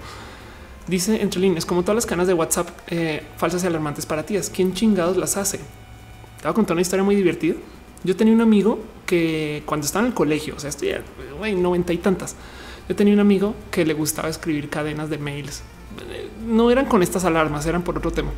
Dice 0.88 1.22
entre 1.22 1.40
líneas, 1.40 1.64
como 1.66 1.84
todas 1.84 1.96
las 1.96 2.06
canas 2.08 2.26
de 2.26 2.34
WhatsApp 2.34 2.70
eh, 2.88 3.24
falsas 3.38 3.64
y 3.64 3.68
alarmantes 3.68 4.08
para 4.08 4.26
tías, 4.26 4.50
¿quién 4.50 4.74
chingados 4.74 5.16
las 5.16 5.38
hace? 5.38 5.60
Te 5.60 6.44
voy 6.44 6.52
a 6.52 6.54
contar 6.54 6.74
una 6.74 6.82
historia 6.82 7.04
muy 7.04 7.16
divertida. 7.16 7.56
Yo 8.04 8.16
tenía 8.16 8.34
un 8.34 8.42
amigo 8.42 8.80
que 9.06 9.64
cuando 9.66 9.86
estaba 9.86 10.04
en 10.06 10.12
el 10.12 10.14
colegio, 10.14 10.56
o 10.56 10.60
sea, 10.60 10.70
estoy 10.70 10.96
en 11.44 11.62
noventa 11.62 11.94
y 11.94 11.98
tantas, 11.98 12.36
yo 12.88 12.96
tenía 12.96 13.14
un 13.14 13.20
amigo 13.20 13.56
que 13.70 13.86
le 13.86 13.94
gustaba 13.94 14.30
escribir 14.30 14.70
cadenas 14.70 15.10
de 15.10 15.18
mails. 15.18 15.64
No 16.46 16.72
eran 16.72 16.86
con 16.86 17.04
estas 17.04 17.26
alarmas, 17.26 17.66
eran 17.66 17.84
por 17.84 17.98
otro 17.98 18.12
tema. 18.12 18.32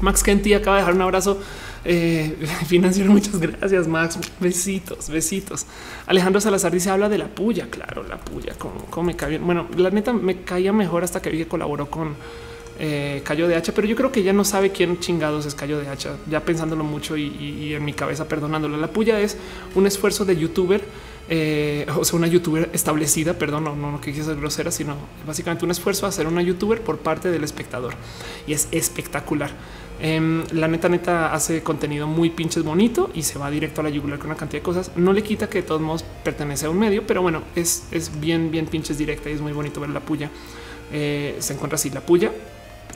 Max 0.00 0.22
Kenty 0.22 0.54
acaba 0.54 0.76
de 0.76 0.82
dejar 0.82 0.94
un 0.94 1.02
abrazo 1.02 1.40
eh, 1.84 2.36
financiero. 2.66 3.10
Muchas 3.10 3.40
gracias, 3.40 3.88
Max. 3.88 4.18
Besitos, 4.40 5.08
besitos. 5.08 5.66
Alejandro 6.06 6.40
Salazar 6.40 6.72
dice: 6.72 6.90
habla 6.90 7.08
de 7.08 7.18
la 7.18 7.28
puya. 7.28 7.68
Claro, 7.70 8.02
la 8.02 8.18
puya. 8.18 8.54
Cómo, 8.58 9.06
me 9.06 9.16
cae 9.16 9.30
bien. 9.30 9.46
Bueno, 9.46 9.66
la 9.76 9.90
neta 9.90 10.12
me 10.12 10.42
caía 10.42 10.72
mejor 10.72 11.04
hasta 11.04 11.22
que 11.22 11.30
vi 11.30 11.38
que 11.38 11.48
colaboró 11.48 11.90
con 11.90 12.14
eh, 12.78 13.22
Cayo 13.24 13.48
de 13.48 13.56
Hacha, 13.56 13.72
pero 13.72 13.86
yo 13.86 13.96
creo 13.96 14.12
que 14.12 14.22
ya 14.22 14.32
no 14.32 14.44
sabe 14.44 14.70
quién 14.70 14.98
chingados 15.00 15.46
es 15.46 15.54
Cayo 15.54 15.78
de 15.78 15.88
Hacha, 15.88 16.16
ya 16.28 16.40
pensándolo 16.40 16.84
mucho 16.84 17.16
y, 17.16 17.72
en 17.74 17.84
mi 17.84 17.92
cabeza 17.92 18.28
perdonándolo. 18.28 18.76
La 18.76 18.88
puya 18.88 19.20
es 19.20 19.36
un 19.74 19.86
esfuerzo 19.86 20.24
de 20.24 20.36
youtuber, 20.36 20.82
eh, 21.28 21.86
o 21.96 22.04
sea, 22.04 22.18
una 22.18 22.26
youtuber 22.26 22.68
establecida, 22.72 23.34
perdón, 23.34 23.64
no, 23.64 23.74
no, 23.74 24.00
que 24.00 24.12
quise 24.12 24.24
ser 24.24 24.36
grosera, 24.36 24.70
sino 24.70 24.96
básicamente 25.26 25.64
un 25.64 25.70
esfuerzo 25.70 26.06
a 26.06 26.10
hacer 26.10 26.26
una 26.26 26.42
youtuber 26.42 26.82
por 26.82 26.98
parte 26.98 27.30
del 27.30 27.44
espectador 27.44 27.94
y 28.46 28.52
es 28.52 28.68
espectacular. 28.70 29.50
Em, 29.98 30.44
la 30.52 30.68
neta, 30.68 30.90
neta 30.90 31.32
hace 31.32 31.62
contenido 31.62 32.06
muy 32.06 32.28
pinches 32.28 32.62
bonito 32.62 33.10
y 33.14 33.22
se 33.22 33.38
va 33.38 33.50
directo 33.50 33.80
a 33.80 33.84
la 33.84 33.90
yugular 33.90 34.18
con 34.18 34.28
una 34.28 34.36
cantidad 34.36 34.60
de 34.60 34.64
cosas. 34.64 34.92
No 34.96 35.14
le 35.14 35.22
quita 35.22 35.48
que 35.48 35.62
de 35.62 35.66
todos 35.66 35.80
modos 35.80 36.04
pertenece 36.22 36.66
a 36.66 36.70
un 36.70 36.78
medio, 36.78 37.06
pero 37.06 37.22
bueno, 37.22 37.42
es, 37.54 37.84
es 37.90 38.20
bien, 38.20 38.50
bien 38.50 38.66
pinches 38.66 38.98
directa 38.98 39.30
y 39.30 39.32
es 39.32 39.40
muy 39.40 39.52
bonito 39.52 39.80
ver 39.80 39.88
la 39.88 40.00
puya. 40.00 40.30
Eh, 40.92 41.36
se 41.38 41.54
encuentra 41.54 41.76
así 41.76 41.88
la 41.90 42.00
puya 42.00 42.30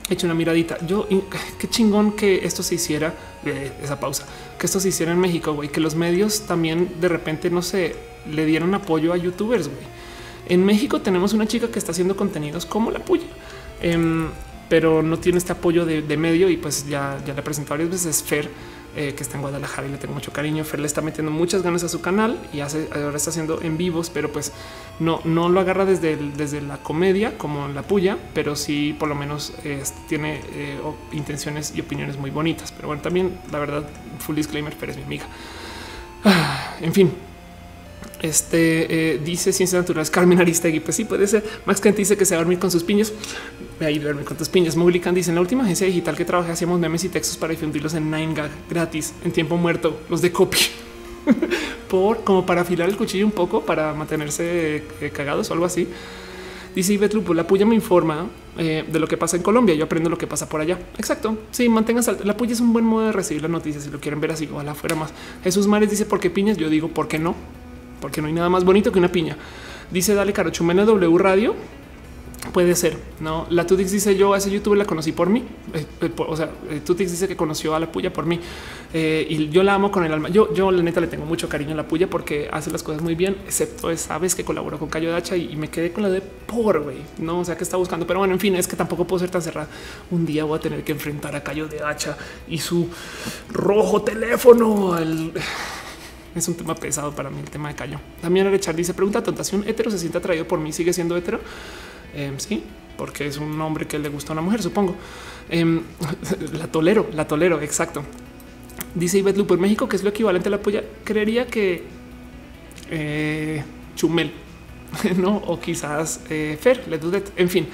hecho 0.09 0.27
una 0.27 0.33
miradita. 0.33 0.77
Yo 0.85 1.07
qué 1.59 1.69
chingón 1.69 2.13
que 2.13 2.45
esto 2.45 2.63
se 2.63 2.75
hiciera 2.75 3.13
eh, 3.45 3.71
esa 3.83 3.99
pausa, 3.99 4.25
que 4.57 4.65
esto 4.65 4.79
se 4.79 4.89
hiciera 4.89 5.11
en 5.11 5.19
México, 5.19 5.53
güey, 5.53 5.69
que 5.69 5.79
los 5.79 5.95
medios 5.95 6.41
también 6.41 6.99
de 6.99 7.07
repente 7.07 7.49
no 7.49 7.61
sé, 7.61 7.95
le 8.29 8.45
dieron 8.45 8.73
apoyo 8.73 9.13
a 9.13 9.17
youtubers. 9.17 9.67
Güey. 9.67 9.79
En 10.47 10.65
México 10.65 11.01
tenemos 11.01 11.33
una 11.33 11.47
chica 11.47 11.69
que 11.69 11.79
está 11.79 11.91
haciendo 11.91 12.15
contenidos 12.15 12.65
como 12.65 12.91
la 12.91 12.99
puya, 12.99 13.27
em, 13.81 14.27
pero 14.69 15.01
no 15.01 15.17
tiene 15.19 15.37
este 15.37 15.53
apoyo 15.53 15.85
de, 15.85 16.17
medio 16.17 16.49
y 16.49 16.57
pues 16.57 16.87
ya, 16.87 17.17
ya 17.25 17.33
le 17.33 17.41
presentado 17.41 17.75
varias 17.75 17.91
veces 17.91 18.23
Fer 18.23 18.49
eh, 18.95 19.13
que 19.15 19.23
está 19.23 19.37
en 19.37 19.41
Guadalajara 19.41 19.87
y 19.87 19.91
le 19.91 19.97
tengo 19.97 20.13
mucho 20.13 20.31
cariño. 20.31 20.63
Fer 20.63 20.79
le 20.79 20.87
está 20.87 21.01
metiendo 21.01 21.31
muchas 21.31 21.61
ganas 21.63 21.83
a 21.83 21.89
su 21.89 22.01
canal 22.01 22.37
y 22.53 22.59
ahora 22.59 23.15
está 23.15 23.29
haciendo 23.29 23.61
en 23.61 23.77
vivos, 23.77 24.09
pero 24.09 24.31
pues 24.31 24.51
no, 24.99 25.21
no 25.23 25.49
lo 25.49 25.59
agarra 25.59 25.85
desde, 25.85 26.17
desde 26.17 26.61
la 26.61 26.77
comedia 26.77 27.37
como 27.37 27.67
la 27.69 27.83
puya, 27.83 28.17
pero 28.33 28.55
sí 28.55 28.95
por 28.97 29.09
lo 29.09 29.15
menos 29.15 29.53
tiene 30.07 30.41
eh, 30.53 30.79
intenciones 31.11 31.73
y 31.75 31.81
opiniones 31.81 32.17
muy 32.17 32.31
bonitas. 32.31 32.71
Pero 32.71 32.87
bueno, 32.87 33.01
también 33.01 33.39
la 33.51 33.59
verdad, 33.59 33.83
full 34.19 34.35
disclaimer, 34.35 34.73
Fer 34.73 34.91
es 34.91 34.97
mi 34.97 35.03
amiga. 35.03 35.25
Ah, 36.23 36.75
en 36.81 36.93
fin, 36.93 37.11
este 38.21 39.13
eh, 39.13 39.21
dice 39.23 39.51
ciencias 39.51 39.81
naturales 39.81 40.09
Carmen 40.09 40.39
Aristegui. 40.39 40.79
Pues 40.79 40.95
sí, 40.95 41.05
puede 41.05 41.27
ser. 41.27 41.43
Max 41.65 41.81
Kent 41.81 41.97
dice 41.97 42.15
que 42.15 42.25
se 42.25 42.35
va 42.35 42.41
a 42.41 42.43
dormir 42.43 42.59
con 42.59 42.71
sus 42.71 42.83
piñas. 42.83 43.11
Ve 43.79 43.87
ahí 43.87 43.99
dormir 43.99 44.25
con 44.25 44.37
tus 44.37 44.49
piñas. 44.49 44.75
Moglican 44.75 45.15
dice 45.15 45.31
en 45.31 45.35
la 45.35 45.41
última 45.41 45.63
agencia 45.63 45.87
digital 45.87 46.15
que 46.15 46.25
trabajé 46.25 46.51
hacíamos 46.51 46.79
memes 46.79 47.03
y 47.03 47.09
textos 47.09 47.37
para 47.37 47.51
difundirlos 47.51 47.93
en 47.95 48.11
9gag 48.11 48.49
gratis 48.69 49.13
en 49.23 49.31
tiempo 49.31 49.57
muerto. 49.57 49.99
Los 50.09 50.21
de 50.21 50.31
copy 50.31 50.57
por 51.89 52.23
como 52.23 52.45
para 52.45 52.61
afilar 52.61 52.87
el 52.89 52.95
cuchillo 52.95 53.25
un 53.25 53.31
poco 53.31 53.61
para 53.65 53.93
mantenerse 53.93 54.83
eh, 55.01 55.09
cagados 55.11 55.49
o 55.49 55.53
algo 55.53 55.65
así. 55.65 55.87
Dice 56.75 56.93
Ivette 56.93 57.15
Lupo, 57.15 57.33
la 57.33 57.45
puya 57.45 57.65
me 57.65 57.75
informa 57.75 58.27
eh, 58.57 58.85
de 58.89 58.99
lo 58.99 59.07
que 59.07 59.17
pasa 59.17 59.35
en 59.35 59.43
Colombia. 59.43 59.75
Yo 59.75 59.85
aprendo 59.85 60.09
lo 60.09 60.17
que 60.17 60.27
pasa 60.27 60.47
por 60.47 60.61
allá. 60.61 60.79
Exacto. 60.97 61.37
Sí, 61.51 61.67
mantengas 61.67 62.09
la 62.23 62.37
puya 62.37 62.53
es 62.53 62.61
un 62.61 62.71
buen 62.71 62.85
modo 62.85 63.07
de 63.07 63.11
recibir 63.11 63.41
las 63.41 63.51
noticias. 63.51 63.83
Si 63.83 63.89
lo 63.89 63.99
quieren 63.99 64.21
ver 64.21 64.31
así, 64.31 64.47
ojalá 64.53 64.73
fuera 64.73 64.95
más. 64.95 65.11
Jesús 65.43 65.67
Mares 65.67 65.89
dice 65.89 66.05
por 66.05 66.19
qué 66.19 66.29
piñas. 66.29 66.57
Yo 66.57 66.69
digo 66.69 66.87
por 66.87 67.07
qué 67.07 67.19
no 67.19 67.35
porque 68.01 68.21
no 68.21 68.27
hay 68.27 68.33
nada 68.33 68.49
más 68.49 68.65
bonito 68.65 68.91
que 68.91 68.99
una 68.99 69.11
piña. 69.11 69.37
Dice 69.91 70.13
Dale 70.13 70.33
Carochumena 70.33 70.83
W 70.83 71.17
Radio. 71.17 71.55
Puede 72.53 72.75
ser, 72.75 72.97
no? 73.19 73.45
La 73.51 73.67
Tutix 73.67 73.91
dice 73.91 74.15
yo 74.15 74.35
ese 74.35 74.49
youtuber 74.49 74.77
la 74.77 74.85
conocí 74.85 75.11
por 75.11 75.29
mí. 75.29 75.43
Eh, 75.75 75.85
eh, 76.01 76.11
o 76.17 76.35
sea, 76.35 76.49
eh, 76.71 76.81
Tutix 76.83 77.11
dice 77.11 77.27
que 77.27 77.35
conoció 77.35 77.75
a 77.75 77.79
la 77.79 77.91
puya 77.91 78.11
por 78.11 78.25
mí 78.25 78.39
y 78.93 79.49
yo 79.49 79.61
la 79.61 79.75
amo 79.75 79.91
con 79.91 80.03
el 80.03 80.11
alma. 80.11 80.27
Yo, 80.29 80.51
yo 80.53 80.71
la 80.71 80.81
neta 80.81 80.99
le 80.99 81.07
tengo 81.07 81.23
mucho 81.23 81.47
cariño 81.47 81.73
a 81.73 81.75
la 81.75 81.87
puya 81.87 82.09
porque 82.09 82.49
hace 82.51 82.71
las 82.71 82.81
cosas 82.81 83.03
muy 83.03 83.13
bien, 83.13 83.37
excepto 83.45 83.91
esa 83.91 84.17
vez 84.17 84.33
que 84.33 84.43
colaboró 84.43 84.79
con 84.79 84.89
Cayo 84.89 85.11
Dacha 85.11 85.37
y, 85.37 85.53
y 85.53 85.55
me 85.55 85.69
quedé 85.69 85.93
con 85.93 86.01
la 86.01 86.09
de 86.09 86.21
por 86.21 86.81
güey. 86.81 86.97
No, 87.19 87.39
o 87.39 87.45
sea, 87.45 87.55
que 87.55 87.63
está 87.63 87.77
buscando, 87.77 88.07
pero 88.07 88.19
bueno, 88.19 88.33
en 88.33 88.39
fin, 88.39 88.55
es 88.55 88.67
que 88.67 88.75
tampoco 88.75 89.05
puedo 89.05 89.19
ser 89.19 89.29
tan 89.29 89.43
cerrada. 89.43 89.69
Un 90.09 90.25
día 90.25 90.43
voy 90.43 90.57
a 90.57 90.61
tener 90.61 90.83
que 90.83 90.93
enfrentar 90.93 91.35
a 91.35 91.43
Cayo 91.43 91.67
de 91.67 91.83
Hacha 91.83 92.17
y 92.49 92.57
su 92.57 92.89
rojo 93.53 94.01
teléfono. 94.01 94.93
Al 94.93 95.31
es 96.35 96.47
un 96.47 96.55
tema 96.55 96.75
pesado 96.75 97.13
para 97.13 97.29
mí 97.29 97.39
el 97.39 97.49
tema 97.49 97.69
de 97.69 97.75
Cayo. 97.75 97.99
También 98.21 98.47
Arechar 98.47 98.75
dice 98.75 98.93
pregunta 98.93 99.21
tentación 99.21 99.63
hetero 99.67 99.91
se 99.91 99.99
siente 99.99 100.17
atraído 100.17 100.47
por 100.47 100.59
mí, 100.59 100.71
sigue 100.71 100.93
siendo 100.93 101.17
hetero. 101.17 101.39
Em, 102.15 102.37
sí, 102.39 102.63
porque 102.97 103.27
es 103.27 103.37
un 103.37 103.59
hombre 103.61 103.87
que 103.87 103.99
le 103.99 104.09
gusta 104.09 104.31
a 104.31 104.33
una 104.33 104.41
mujer, 104.41 104.61
supongo. 104.61 104.95
Em, 105.49 105.81
la 106.53 106.67
tolero, 106.67 107.09
la 107.13 107.27
tolero. 107.27 107.61
Exacto. 107.61 108.03
Dice 108.95 109.17
Ivette 109.17 109.37
Lupo 109.37 109.53
en 109.53 109.61
México, 109.61 109.87
que 109.87 109.95
es 109.95 110.03
lo 110.03 110.09
equivalente 110.09 110.49
a 110.49 110.51
la 110.51 110.61
polla. 110.61 110.83
Creería 111.03 111.47
que 111.47 111.83
eh, 112.89 113.63
Chumel, 113.95 114.31
no? 115.17 115.37
O 115.37 115.59
quizás 115.59 116.21
eh, 116.29 116.57
Fer, 116.59 116.87
le 116.87 116.97
dudet. 116.97 117.31
En 117.37 117.49
fin, 117.49 117.67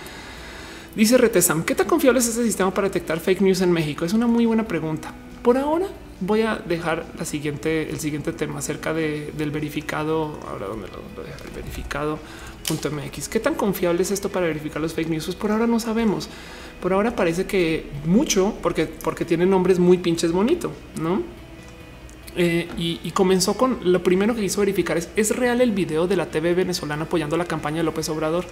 dice 0.96 1.18
Retesam, 1.18 1.64
¿qué 1.64 1.76
tan 1.76 1.88
confiable 1.88 2.20
es 2.20 2.28
ese 2.28 2.44
sistema 2.44 2.74
para 2.74 2.88
detectar 2.88 3.20
fake 3.20 3.42
news 3.42 3.62
en 3.62 3.72
México? 3.72 4.06
Es 4.06 4.14
una 4.14 4.28
muy 4.28 4.46
buena 4.46 4.68
pregunta. 4.68 5.14
Por 5.42 5.58
ahora, 5.58 5.88
voy 6.20 6.42
a 6.42 6.56
dejar 6.56 7.06
la 7.18 7.26
siguiente, 7.26 7.90
el 7.90 8.00
siguiente 8.00 8.34
tema 8.34 8.60
acerca 8.60 8.94
del 8.94 9.52
verificado. 9.52 10.40
Ahora 10.50 10.68
donde 10.68 10.88
lo, 10.88 10.98
lo 11.16 11.24
el 11.24 11.52
verificado. 11.56 12.20
MX. 12.70 13.30
¿Qué 13.30 13.40
tan 13.40 13.56
confiable 13.56 14.02
es 14.02 14.12
esto 14.12 14.30
para 14.30 14.48
verificar 14.48 14.82
los 14.82 14.94
fake 14.94 15.10
news? 15.10 15.26
Pues 15.26 15.38
por 15.38 15.52
ahora 15.52 15.68
no 15.68 15.80
sabemos. 15.80 16.30
Por 16.82 16.94
ahora 16.94 17.16
parece 17.16 17.46
que 17.46 17.86
mucho, 18.06 18.54
porque, 18.62 18.86
porque 18.86 19.26
tiene 19.26 19.46
nombres 19.46 19.80
muy 19.80 19.98
pinches 19.98 20.32
bonito, 20.32 20.72
¿no? 21.02 21.22
Eh, 22.36 22.68
y, 22.78 23.12
comenzó 23.12 23.56
con 23.56 23.80
lo 23.84 24.04
primero 24.04 24.36
que 24.36 24.44
hizo 24.44 24.60
verificar 24.60 24.96
es 24.96 25.10
es 25.16 25.36
real 25.36 25.60
el 25.60 25.72
video 25.72 26.06
de 26.06 26.16
la 26.16 26.28
TV 26.28 26.54
venezolana 26.54 27.06
apoyando 27.06 27.36
la 27.36 27.46
campaña 27.46 27.78
de 27.78 27.84
López 27.84 28.10
Obrador. 28.10 28.46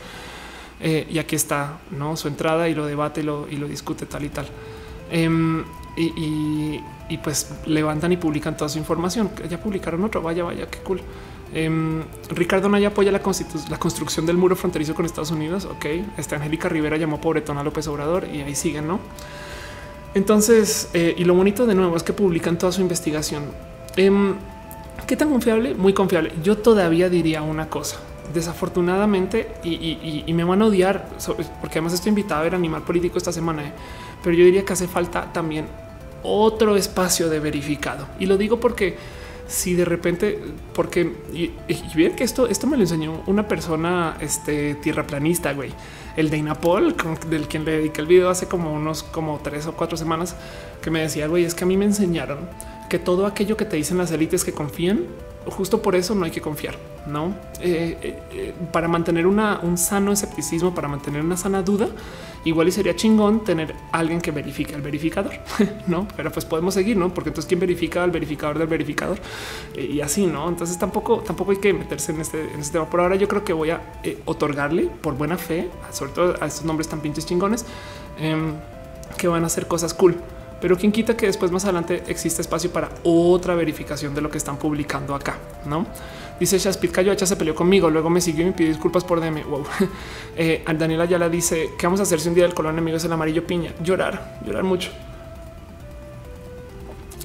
Eh, 0.81 1.07
y 1.09 1.19
aquí 1.19 1.35
está 1.35 1.79
¿no? 1.91 2.17
su 2.17 2.27
entrada 2.27 2.67
y 2.67 2.73
lo 2.73 2.85
debate 2.85 3.21
y 3.21 3.23
lo, 3.23 3.47
y 3.49 3.57
lo 3.57 3.67
discute 3.67 4.07
tal 4.07 4.23
y 4.23 4.29
tal. 4.29 4.47
Em, 5.11 5.63
y, 5.97 6.79
pues 7.17 7.51
levantan 7.65 8.11
y 8.11 8.17
publican 8.17 8.57
toda 8.57 8.69
su 8.69 8.79
información. 8.79 9.29
Ya 9.49 9.59
publicaron 9.59 10.03
otro. 10.03 10.21
Vaya, 10.21 10.43
vaya, 10.43 10.67
qué 10.67 10.79
cool. 10.79 11.01
Em, 11.53 12.03
Ricardo 12.29 12.67
Naya 12.67 12.89
apoya 12.89 13.11
la, 13.11 13.21
la, 13.69 13.77
construcción 13.77 14.25
del 14.25 14.37
muro 14.37 14.55
fronterizo 14.55 14.93
con 14.93 15.05
Estados 15.05 15.31
Unidos. 15.31 15.65
Ok, 15.65 15.85
esta 16.17 16.35
Angélica 16.35 16.67
Rivera 16.67 16.97
llamó 16.97 17.21
pobretón 17.21 17.57
a 17.57 17.63
López 17.63 17.87
Obrador 17.87 18.27
y 18.31 18.41
ahí 18.41 18.55
siguen, 18.55 18.87
no? 18.87 18.99
Entonces, 20.15 20.89
eh, 20.93 21.13
y 21.17 21.23
lo 21.23 21.33
bonito 21.33 21.65
de 21.65 21.75
nuevo 21.75 21.95
es 21.95 22.03
que 22.03 22.13
publican 22.13 22.57
toda 22.57 22.71
su 22.71 22.81
investigación. 22.81 23.43
Em, 23.95 24.35
¿Qué 25.07 25.15
tan 25.15 25.29
confiable? 25.29 25.75
Muy 25.75 25.93
confiable. 25.93 26.31
Yo 26.43 26.57
todavía 26.57 27.09
diría 27.09 27.41
una 27.41 27.69
cosa. 27.69 27.97
Desafortunadamente, 28.33 29.55
y, 29.63 30.33
me 30.33 30.43
van 30.43 30.61
a 30.61 30.65
odiar, 30.65 31.07
porque 31.61 31.77
además 31.77 31.93
estoy 31.93 32.09
invitado 32.09 32.41
a 32.41 32.43
ver 32.43 32.55
Animal 32.55 32.81
Político 32.81 33.17
esta 33.17 33.31
semana, 33.31 33.63
¿eh? 33.63 33.73
pero 34.23 34.35
yo 34.35 34.43
diría 34.43 34.65
que 34.65 34.73
hace 34.73 34.87
falta 34.87 35.31
también 35.31 35.67
otro 36.25 36.75
espacio 36.75 37.29
de 37.29 37.39
verificado. 37.39 38.07
Y 38.19 38.25
lo 38.25 38.37
digo 38.37 38.59
porque 38.59 38.97
si 39.47 39.75
de 39.75 39.85
repente, 39.85 40.39
porque 40.73 41.11
y, 41.31 41.51
bien 41.95 42.15
que 42.15 42.23
esto, 42.23 42.47
esto 42.47 42.67
me 42.67 42.77
lo 42.77 42.83
enseñó 42.83 43.21
una 43.27 43.47
persona 43.47 44.17
este, 44.19 44.75
tierraplanista, 44.75 45.53
güey, 45.53 45.71
el 46.17 46.29
de 46.29 46.37
Inapol, 46.37 46.95
del 47.29 47.47
quien 47.47 47.65
le 47.65 47.71
dediqué 47.77 48.01
el 48.01 48.07
video 48.07 48.29
hace 48.29 48.47
como 48.47 48.73
unos 48.73 49.03
como 49.03 49.39
tres 49.43 49.67
o 49.67 49.73
cuatro 49.73 49.97
semanas, 49.97 50.35
que 50.81 50.89
me 50.89 51.01
decía, 51.01 51.27
güey, 51.27 51.43
es 51.45 51.53
que 51.53 51.63
a 51.63 51.67
mí 51.67 51.77
me 51.77 51.85
enseñaron 51.85 52.39
que 52.89 52.99
todo 52.99 53.25
aquello 53.25 53.57
que 53.57 53.65
te 53.65 53.75
dicen 53.75 53.97
las 53.97 54.11
élites 54.11 54.43
que 54.43 54.53
confían, 54.53 55.03
justo 55.45 55.81
por 55.81 55.95
eso 55.95 56.15
no 56.15 56.25
hay 56.25 56.31
que 56.31 56.41
confiar, 56.41 56.75
no 57.05 57.35
eh, 57.61 57.97
eh, 58.01 58.19
eh, 58.31 58.53
para 58.71 58.87
mantener 58.87 59.27
una, 59.27 59.59
un 59.61 59.77
sano 59.77 60.11
escepticismo, 60.11 60.73
para 60.73 60.87
mantener 60.87 61.21
una 61.21 61.37
sana 61.37 61.61
duda. 61.61 61.87
Igual 62.45 62.67
y 62.67 62.71
sería 62.71 62.95
chingón 62.95 63.43
tener 63.43 63.75
alguien 63.91 64.21
que 64.21 64.31
verifique 64.31 64.73
al 64.75 64.81
verificador, 64.81 65.33
no? 65.87 66.07
Pero 66.15 66.31
pues 66.31 66.45
podemos 66.45 66.73
seguir, 66.73 66.95
no? 66.95 67.13
Porque 67.13 67.29
entonces 67.31 67.47
quién 67.47 67.59
verifica 67.59 68.03
al 68.03 68.11
verificador 68.11 68.57
del 68.57 68.67
verificador 68.67 69.17
y 69.75 69.99
así, 70.01 70.25
no? 70.25 70.47
Entonces 70.47 70.77
tampoco, 70.77 71.19
tampoco 71.19 71.51
hay 71.51 71.57
que 71.57 71.73
meterse 71.73 72.11
en 72.11 72.21
este, 72.21 72.41
en 72.41 72.59
este 72.59 72.73
tema. 72.73 72.89
Por 72.89 73.01
ahora, 73.01 73.15
yo 73.15 73.27
creo 73.27 73.43
que 73.43 73.51
voy 73.51 73.71
a 73.71 73.81
otorgarle 74.25 74.83
por 75.01 75.17
buena 75.17 75.37
fe, 75.37 75.69
sobre 75.91 76.11
todo 76.11 76.35
a 76.39 76.45
estos 76.45 76.65
nombres 76.65 76.87
tan 76.87 77.01
pinches 77.01 77.25
chingones 77.25 77.65
em, 78.19 78.53
que 79.17 79.27
van 79.27 79.43
a 79.43 79.47
hacer 79.47 79.67
cosas 79.67 79.93
cool 79.93 80.15
pero 80.61 80.77
quien 80.77 80.91
quita 80.91 81.15
que 81.15 81.27
después 81.27 81.51
más 81.51 81.63
adelante 81.65 82.01
existe 82.07 82.41
espacio 82.41 82.71
para 82.71 82.89
otra 83.03 83.55
verificación 83.55 84.15
de 84.15 84.21
lo 84.21 84.31
que 84.31 84.37
están 84.37 84.57
publicando 84.57 85.13
acá, 85.13 85.37
no? 85.65 85.85
Dice 86.39 86.57
Shaspit 86.57 86.91
Cayoacha 86.91 87.25
se 87.25 87.35
peleó 87.35 87.55
conmigo, 87.55 87.89
luego 87.89 88.09
me 88.09 88.19
siguió 88.19 88.43
y 88.43 88.47
me 88.47 88.51
pidió 88.51 88.69
disculpas 88.69 89.03
por 89.03 89.21
DM. 89.21 89.43
Wow. 89.43 89.63
Eh, 90.37 90.65
Daniela 90.77 91.05
ya 91.05 91.17
la 91.17 91.29
dice: 91.29 91.71
¿Qué 91.77 91.87
vamos 91.87 92.01
a 92.01 92.03
hacer 92.03 92.19
si 92.19 92.27
un 92.27 92.35
día 92.35 92.45
el 92.45 92.53
color 92.53 92.73
enemigo 92.73 92.97
es 92.97 93.05
el 93.05 93.13
amarillo 93.13 93.47
piña? 93.47 93.71
Llorar, 93.81 94.37
llorar 94.45 94.63
mucho. 94.63 94.91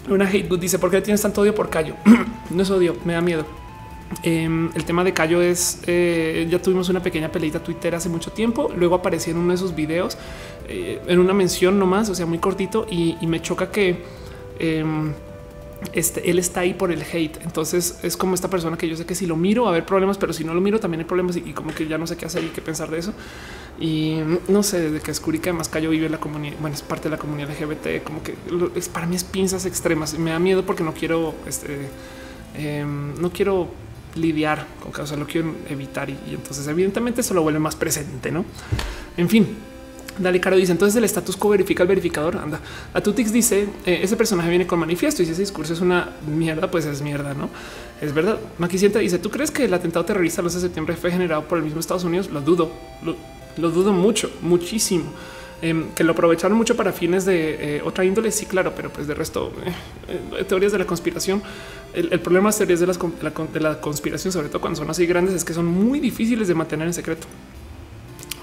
Una 0.09 0.28
hate 0.28 0.49
good 0.49 0.61
dice: 0.61 0.78
¿Por 0.78 0.93
qué 0.93 1.01
tienes 1.01 1.20
tanto 1.20 1.41
odio 1.41 1.53
por 1.53 1.69
Cayo? 1.69 1.97
no 2.51 2.62
es 2.62 2.70
odio, 2.70 2.97
me 3.05 3.15
da 3.15 3.20
miedo. 3.20 3.45
Em, 4.23 4.70
el 4.74 4.85
tema 4.85 5.05
de 5.05 5.12
Cayo 5.12 5.41
es 5.41 5.82
eh, 5.87 6.47
ya 6.51 6.61
tuvimos 6.61 6.89
una 6.89 7.01
pequeña 7.01 7.31
peleita 7.31 7.62
Twitter 7.62 7.95
hace 7.95 8.09
mucho 8.09 8.32
tiempo. 8.32 8.70
Luego 8.77 8.97
apareció 8.97 9.32
en 9.32 9.39
uno 9.39 9.53
de 9.53 9.59
sus 9.59 9.74
videos 9.74 10.19
eh, 10.69 11.01
en 11.07 11.19
una 11.19 11.32
mención 11.32 11.78
nomás, 11.78 12.09
o 12.11 12.15
sea, 12.15 12.27
muy 12.27 12.39
cortito. 12.39 12.87
Y, 12.91 13.16
me 13.27 13.41
choca 13.41 13.70
que 13.70 14.05
em, 14.59 15.12
este, 15.93 16.31
él 16.31 16.39
está 16.39 16.61
ahí 16.61 16.74
por 16.74 16.93
el 16.93 17.02
hate. 17.02 17.39
Entonces 17.43 17.98
es 18.02 18.16
como 18.16 18.35
esta 18.35 18.48
persona 18.48 18.77
que 18.77 18.89
yo 18.89 18.97
sé 18.97 19.07
que 19.07 19.15
si 19.15 19.27
lo 19.27 19.36
miro 19.36 19.62
va 19.62 19.69
a 19.69 19.73
haber 19.73 19.86
problemas, 19.86 20.19
pero 20.19 20.32
si 20.32 20.44
no 20.44 20.55
lo 20.55 20.61
miro 20.61 20.78
también 20.78 21.01
hay 21.01 21.07
problemas 21.07 21.36
y, 21.36 21.52
como 21.52 21.74
que 21.74 21.86
ya 21.86 21.98
no 21.98 22.07
sé 22.07 22.16
qué 22.16 22.27
hacer 22.27 22.44
y 22.44 22.48
qué 22.48 22.61
pensar 22.61 22.90
de 22.90 22.98
eso. 22.98 23.12
Y 23.81 24.19
no 24.48 24.62
sé, 24.62 24.81
desde 24.81 25.01
que 25.01 25.11
descubrí 25.11 25.39
que 25.39 25.51
además 25.51 25.69
Cayo 25.69 25.90
vive 25.90 26.07
en 26.07 26.12
la 26.12 26.20
comunidad, 26.20 26.57
bueno, 26.61 26.74
es 26.74 26.82
parte 26.82 27.05
de 27.05 27.11
la 27.11 27.19
comunidad 27.19 27.51
LGBT, 27.51 28.05
como 28.05 28.23
que 28.23 28.35
es, 28.74 28.89
para 28.89 29.07
mí 29.07 29.16
es 29.16 29.24
pinzas 29.24 29.66
extremas. 29.66 30.19
Me 30.19 30.31
da 30.31 30.39
miedo 30.39 30.65
porque 30.65 30.82
no 30.82 30.93
quiero, 30.93 31.35
este, 31.47 31.89
em, 32.55 33.20
no 33.20 33.31
quiero 33.31 33.69
lidiar 34.15 34.66
con 34.82 34.93
causa, 34.93 35.16
lo 35.16 35.27
quiero 35.27 35.55
evitar 35.69 36.11
y, 36.11 36.19
entonces 36.28 36.66
evidentemente 36.66 37.20
eso 37.20 37.35
lo 37.35 37.43
vuelve 37.43 37.61
más 37.61 37.77
presente, 37.77 38.31
¿no? 38.31 38.44
En 39.16 39.28
fin, 39.28 39.57
Dale 40.19 40.41
Caro 40.41 40.57
dice 40.57 40.73
entonces 40.73 40.97
el 40.97 41.05
status 41.05 41.37
quo 41.37 41.51
verifica 41.51 41.82
el 41.82 41.89
verificador. 41.89 42.37
Anda 42.37 42.61
a 42.93 43.01
Tutix 43.01 43.32
dice 43.32 43.69
eh, 43.87 44.01
ese 44.03 44.16
personaje 44.16 44.51
viene 44.51 44.66
con 44.66 44.78
manifiesto 44.78 45.23
y 45.23 45.27
si 45.27 45.32
ese 45.32 45.43
discurso 45.43 45.73
es 45.73 45.81
una 45.81 46.11
mierda, 46.27 46.70
pues 46.70 46.85
es 46.87 47.03
mierda, 47.03 47.35
no 47.35 47.49
es 48.01 48.12
verdad. 48.12 48.39
Maquisienta 48.59 48.99
dice 48.99 49.19
tú 49.19 49.31
crees 49.31 49.51
que 49.51 49.65
el 49.65 49.74
atentado 49.74 50.05
terrorista 50.05 50.41
el 50.41 50.47
11 50.47 50.57
de 50.59 50.62
septiembre 50.62 50.97
fue 50.97 51.11
generado 51.11 51.47
por 51.47 51.59
el 51.59 51.65
mismo 51.65 51.81
Estados 51.81 52.05
Unidos? 52.05 52.31
Lo 52.31 52.41
dudo, 52.41 52.70
lo 53.57 53.70
dudo 53.70 53.93
mucho, 53.93 54.31
muchísimo. 54.43 55.12
Em, 55.62 55.91
que 55.95 56.05
lo 56.05 56.12
aprovecharon 56.12 56.57
mucho 56.57 56.74
para 56.74 56.91
fines 56.91 57.27
de 57.27 57.77
eh, 57.77 57.82
otra 57.85 58.05
índole. 58.05 58.31
Sí, 58.32 58.47
claro, 58.47 58.73
pero 58.74 58.91
pues 58.91 59.07
de 59.07 59.15
resto, 59.15 59.53
eh, 60.09 60.45
teorías 60.45 60.73
de 60.73 60.78
la 60.78 60.87
conspiración. 60.87 61.43
El, 61.93 62.09
problema 62.20 62.45
de 62.45 62.49
las 62.49 62.57
teorías 62.57 62.81
de, 62.81 62.87
la, 63.61 63.81
conspiración, 63.81 64.32
sobre 64.32 64.49
todo 64.49 64.61
cuando 64.61 64.78
son 64.78 64.89
así 64.89 65.05
grandes, 65.05 65.35
es 65.35 65.45
que 65.45 65.53
son 65.53 65.66
muy 65.66 66.01
difíciles 66.01 66.49
de 66.49 66.55
mantener 66.55 66.87
en 66.87 66.95
secreto. 66.95 67.27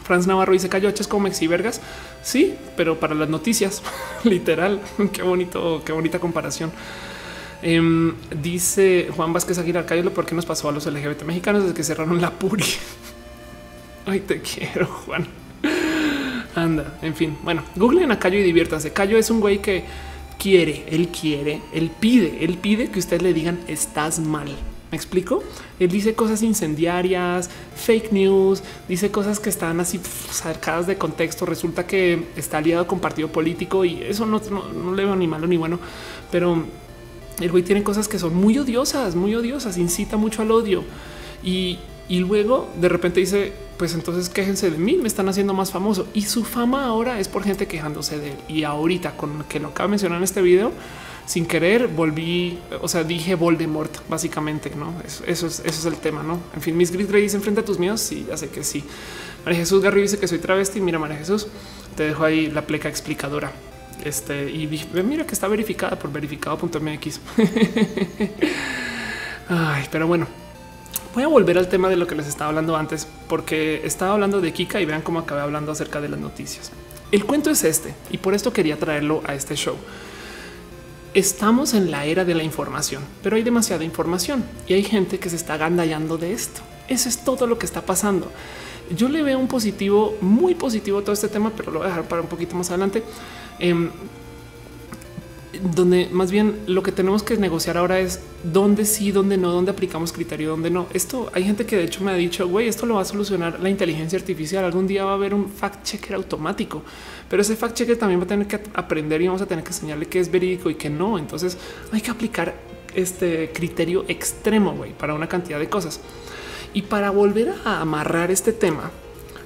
Franz 0.08 0.26
Navarro 0.26 0.54
dice 0.54 0.70
Cayoches 0.70 1.08
como 1.08 1.24
Mexi 1.24 1.48
Vergas. 1.48 1.82
Sí, 2.24 2.56
pero 2.78 2.98
para 2.98 3.14
las 3.14 3.28
noticias, 3.28 3.84
literal. 4.24 4.80
qué 5.12 5.22
bonito, 5.22 5.82
qué 5.86 5.92
bonita 5.92 6.20
comparación. 6.20 6.72
Em, 7.62 8.14
dice 8.42 9.10
Juan 9.16 9.34
Vázquez 9.34 9.58
Aguilar 9.58 9.86
Cayo, 9.86 10.14
¿por 10.14 10.26
qué 10.26 10.34
nos 10.36 10.46
pasó 10.46 10.70
a 10.70 10.72
los 10.72 10.86
LGBT 10.86 11.24
mexicanos 11.24 11.64
desde 11.64 11.76
que 11.76 11.84
cerraron 11.84 12.22
la 12.22 12.32
Puri? 12.32 12.64
Ay, 14.06 14.22
te 14.22 14.42
quiero, 14.42 14.86
Juan. 14.86 15.28
Anda, 16.56 16.98
en 17.02 17.14
fin. 17.14 17.38
Bueno, 17.44 17.64
googleen 17.76 18.12
a 18.12 18.20
Cayo 18.20 18.40
y 18.40 18.44
diviértanse. 18.44 18.94
Cayo 18.94 19.18
es 19.18 19.30
un 19.30 19.42
güey 19.42 19.62
que 19.62 19.84
quiere, 20.40 20.86
él 20.90 21.10
quiere, 21.10 21.62
él 21.74 21.92
pide, 22.00 22.46
él 22.46 22.58
pide 22.58 22.90
que 22.90 23.00
ustedes 23.00 23.22
le 23.22 23.34
digan 23.34 23.60
estás 23.68 24.20
mal. 24.20 24.56
¿Me 24.92 24.96
explico? 24.96 25.44
Él 25.80 25.90
dice 25.90 26.16
cosas 26.16 26.42
incendiarias, 26.44 27.50
fake 27.76 28.12
news, 28.14 28.64
dice 28.88 29.12
cosas 29.12 29.40
que 29.40 29.50
están 29.50 29.80
así 29.82 30.00
sacadas 30.32 30.88
de 30.88 30.98
contexto. 30.98 31.46
Resulta 31.46 31.86
que 31.86 32.28
está 32.38 32.60
aliado 32.60 32.88
con 32.88 33.00
partido 33.00 33.28
político 33.28 33.84
y 33.84 34.02
eso 34.02 34.26
no, 34.26 34.40
no 34.40 34.96
le 34.96 35.04
veo 35.04 35.16
ni 35.16 35.28
malo 35.28 35.46
ni 35.46 35.58
bueno, 35.58 35.80
pero 36.32 36.64
el 37.40 37.52
güey 37.52 37.64
tiene 37.64 37.84
cosas 37.84 38.08
que 38.08 38.18
son 38.18 38.34
muy 38.34 38.58
odiosas, 38.58 39.16
muy 39.16 39.36
odiosas, 39.36 39.78
incita 39.78 40.16
mucho 40.16 40.42
al 40.42 40.52
odio 40.52 40.84
y, 41.44 41.80
y 42.08 42.20
luego 42.20 42.70
de 42.80 42.90
repente 42.90 43.20
dice 43.20 43.68
pues 43.78 43.94
entonces 43.94 44.30
quéjense 44.30 44.72
de 44.72 44.78
mí, 44.78 44.98
me 44.98 45.08
están 45.08 45.30
haciendo 45.30 45.54
más 45.54 45.72
famoso. 45.72 46.08
Y 46.14 46.24
su 46.24 46.44
fama 46.44 46.86
ahora 46.86 47.20
es 47.20 47.28
por 47.28 47.44
gente 47.44 47.68
quejándose 47.68 48.20
de 48.20 48.32
él. 48.32 48.38
Y 48.48 48.64
ahorita 48.64 49.16
con 49.16 49.44
que 49.44 49.60
lo 49.60 49.70
acabo 49.70 49.88
de 49.88 49.92
mencionar 49.92 50.18
en 50.18 50.24
este 50.24 50.42
video, 50.42 50.72
sin 51.28 51.46
querer 51.46 51.88
volví, 51.88 52.58
o 52.82 52.88
sea, 52.88 53.04
dije 53.04 53.36
Voldemort, 53.36 53.96
básicamente, 54.10 54.72
¿no? 54.76 54.96
Eso, 55.06 55.24
eso, 55.28 55.46
es, 55.46 55.60
eso 55.60 55.80
es 55.80 55.86
el 55.86 55.98
tema, 55.98 56.24
¿no? 56.24 56.40
En 56.56 56.62
fin, 56.62 56.76
Miss 56.76 56.92
Gris 56.92 57.12
dice 57.12 57.38
enfrenta 57.38 57.62
a 57.62 57.66
tus 57.66 57.78
miedos, 57.78 58.02
sí, 58.02 58.26
ya 58.28 58.38
sé 58.38 58.50
que 58.50 58.64
sí. 58.64 58.84
María 59.46 59.60
Jesús 59.60 59.84
Garrido 59.84 60.04
dice 60.04 60.18
que 60.18 60.28
soy 60.28 60.40
travesti, 60.40 60.82
mira 60.82 60.98
María 60.98 61.18
Jesús, 61.18 61.48
te 61.96 62.04
dejo 62.04 62.24
ahí 62.24 62.50
la 62.50 62.66
pleca 62.66 62.90
explicadora. 62.90 63.52
Este, 64.04 64.50
y 64.50 64.68
mira 65.04 65.28
que 65.28 65.34
está 65.34 65.48
verificada 65.48 66.00
por 66.00 66.12
verificado.mx. 66.12 67.20
Ay, 69.50 69.86
pero 69.92 70.08
bueno, 70.08 70.28
Voy 71.18 71.24
a 71.24 71.30
volver 71.30 71.58
al 71.58 71.68
tema 71.68 71.90
de 71.90 71.96
lo 71.96 72.06
que 72.06 72.14
les 72.14 72.28
estaba 72.28 72.50
hablando 72.50 72.78
antes, 72.78 73.08
porque 73.28 73.82
estaba 73.84 74.14
hablando 74.14 74.40
de 74.40 74.54
Kika 74.54 74.80
y 74.82 74.86
vean 74.86 75.02
cómo 75.02 75.18
acabé 75.18 75.42
hablando 75.42 75.72
acerca 75.72 76.00
de 76.00 76.10
las 76.10 76.20
noticias. 76.20 76.72
El 77.12 77.26
cuento 77.26 77.50
es 77.50 77.64
este 77.64 77.96
y 78.12 78.20
por 78.20 78.36
esto 78.36 78.54
quería 78.54 78.78
traerlo 78.78 79.24
a 79.26 79.34
este 79.34 79.56
show. 79.56 79.78
Estamos 81.14 81.74
en 81.74 81.90
la 81.90 82.06
era 82.06 82.26
de 82.26 82.36
la 82.36 82.44
información, 82.44 83.04
pero 83.24 83.36
hay 83.36 83.44
demasiada 83.44 83.84
información 83.84 84.44
y 84.68 84.74
hay 84.74 84.84
gente 84.84 85.20
que 85.20 85.30
se 85.30 85.36
está 85.36 85.58
gandallando 85.58 86.18
de 86.18 86.34
esto. 86.34 86.62
Eso 86.88 87.10
es 87.10 87.18
todo 87.24 87.48
lo 87.48 87.58
que 87.58 87.66
está 87.66 87.82
pasando. 87.82 88.32
Yo 88.96 89.10
le 89.10 89.22
veo 89.22 89.40
un 89.40 89.48
positivo, 89.48 90.16
muy 90.22 90.56
positivo 90.56 91.02
todo 91.02 91.14
este 91.14 91.28
tema, 91.28 91.52
pero 91.56 91.72
lo 91.72 91.80
voy 91.80 91.88
a 91.88 91.90
dejar 91.90 92.08
para 92.08 92.22
un 92.22 92.28
poquito 92.28 92.56
más 92.56 92.70
adelante. 92.70 93.04
Em, 93.60 93.90
donde 95.62 96.10
más 96.12 96.32
bien 96.32 96.60
lo 96.68 96.84
que 96.84 96.92
tenemos 96.92 97.24
que 97.24 97.38
negociar 97.38 97.78
ahora 97.78 98.00
es 98.00 98.20
dónde 98.44 98.86
sí, 98.86 99.12
dónde 99.12 99.38
no, 99.38 99.52
dónde 99.52 99.72
aplicamos 99.72 100.12
criterio, 100.12 100.50
dónde 100.50 100.70
no. 100.70 100.88
Esto 100.94 101.30
hay 101.34 101.44
gente 101.44 101.66
que 101.66 101.76
de 101.76 101.84
hecho 101.84 102.04
me 102.04 102.12
ha 102.12 102.16
dicho, 102.16 102.48
güey, 102.48 102.68
esto 102.68 102.86
lo 102.86 102.96
va 102.96 103.02
a 103.02 103.06
solucionar 103.06 103.60
la 103.60 103.70
inteligencia 103.70 104.18
artificial. 104.18 104.64
Algún 104.66 104.88
día 104.88 105.06
va 105.06 105.12
a 105.12 105.16
haber 105.16 105.34
un 105.34 105.50
fact 105.50 105.84
checker 105.84 106.16
automático, 106.16 106.84
pero 107.30 107.42
ese 107.42 107.56
fact 107.56 107.76
checker 107.76 107.98
también 107.98 108.20
va 108.20 108.26
a 108.26 108.28
tener 108.28 108.48
que 108.48 108.60
aprender 108.74 109.22
y 109.22 109.28
vamos 109.28 109.42
a 109.42 109.46
tener 109.46 109.64
que 109.64 109.70
enseñarle 109.70 110.08
qué 110.08 110.20
es 110.20 110.32
verídico 110.32 110.70
y 110.70 110.76
qué 110.76 110.90
no. 110.90 111.18
Entonces 111.18 111.58
hay 111.92 112.02
que 112.02 112.12
aplicar 112.12 112.56
este 112.94 113.52
criterio 113.54 114.06
extremo 114.08 114.74
güey, 114.74 114.94
para 114.94 115.14
una 115.14 115.28
cantidad 115.28 115.60
de 115.60 115.70
cosas. 115.70 116.00
Y 116.74 116.84
para 116.84 117.12
volver 117.12 117.54
a 117.66 117.82
amarrar 117.82 118.32
este 118.32 118.54
tema 118.54 118.92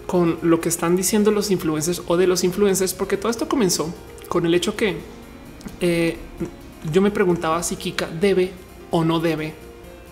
con 0.08 0.38
lo 0.42 0.60
que 0.60 0.70
están 0.70 0.96
diciendo 0.96 1.32
los 1.32 1.52
influencers 1.52 2.02
o 2.08 2.18
de 2.18 2.28
los 2.28 2.44
influencers, 2.44 2.94
porque 2.94 3.16
todo 3.18 3.30
esto 3.30 3.48
comenzó 3.48 3.94
con 4.28 4.46
el 4.46 4.54
hecho 4.54 4.76
que 4.76 4.98
eh, 5.80 6.18
yo 6.92 7.02
me 7.02 7.12
preguntaba 7.12 7.62
si 7.64 7.76
Kika 7.76 8.08
debe 8.08 8.52
o 8.90 9.04
no 9.04 9.20
debe 9.20 9.54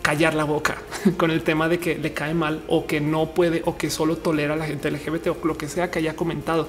callar 0.01 0.33
la 0.33 0.43
boca 0.43 0.77
con 1.17 1.31
el 1.31 1.43
tema 1.43 1.67
de 1.67 1.79
que 1.79 1.97
le 1.97 2.13
cae 2.13 2.33
mal 2.33 2.63
o 2.67 2.85
que 2.85 3.01
no 3.01 3.33
puede 3.33 3.61
o 3.65 3.77
que 3.77 3.89
solo 3.89 4.17
tolera 4.17 4.53
a 4.53 4.57
la 4.57 4.65
gente 4.65 4.89
LGBT 4.89 5.27
o 5.27 5.37
lo 5.47 5.57
que 5.57 5.67
sea 5.67 5.91
que 5.91 5.99
haya 5.99 6.15
comentado. 6.15 6.67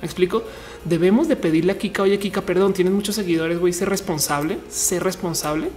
Me 0.00 0.06
explico. 0.06 0.44
Debemos 0.84 1.26
de 1.26 1.36
pedirle 1.36 1.72
a 1.72 1.78
Kika, 1.78 2.02
oye 2.02 2.18
Kika, 2.18 2.42
perdón, 2.42 2.72
tienes 2.72 2.92
muchos 2.92 3.14
seguidores, 3.14 3.58
voy 3.58 3.70
a 3.70 3.74
ser 3.74 3.88
responsable, 3.88 4.58
ser 4.68 5.02
responsable. 5.02 5.70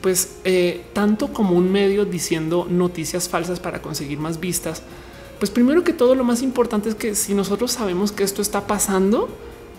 Pues 0.00 0.38
eh, 0.44 0.84
tanto 0.92 1.32
como 1.32 1.56
un 1.56 1.70
medio 1.70 2.04
diciendo 2.04 2.66
noticias 2.70 3.28
falsas 3.28 3.60
para 3.60 3.82
conseguir 3.82 4.18
más 4.18 4.40
vistas. 4.40 4.82
Pues 5.38 5.50
primero 5.50 5.84
que 5.84 5.92
todo, 5.92 6.14
lo 6.14 6.24
más 6.24 6.42
importante 6.42 6.88
es 6.88 6.94
que 6.94 7.14
si 7.14 7.34
nosotros 7.34 7.72
sabemos 7.72 8.10
que 8.10 8.24
esto 8.24 8.42
está 8.42 8.66
pasando, 8.66 9.28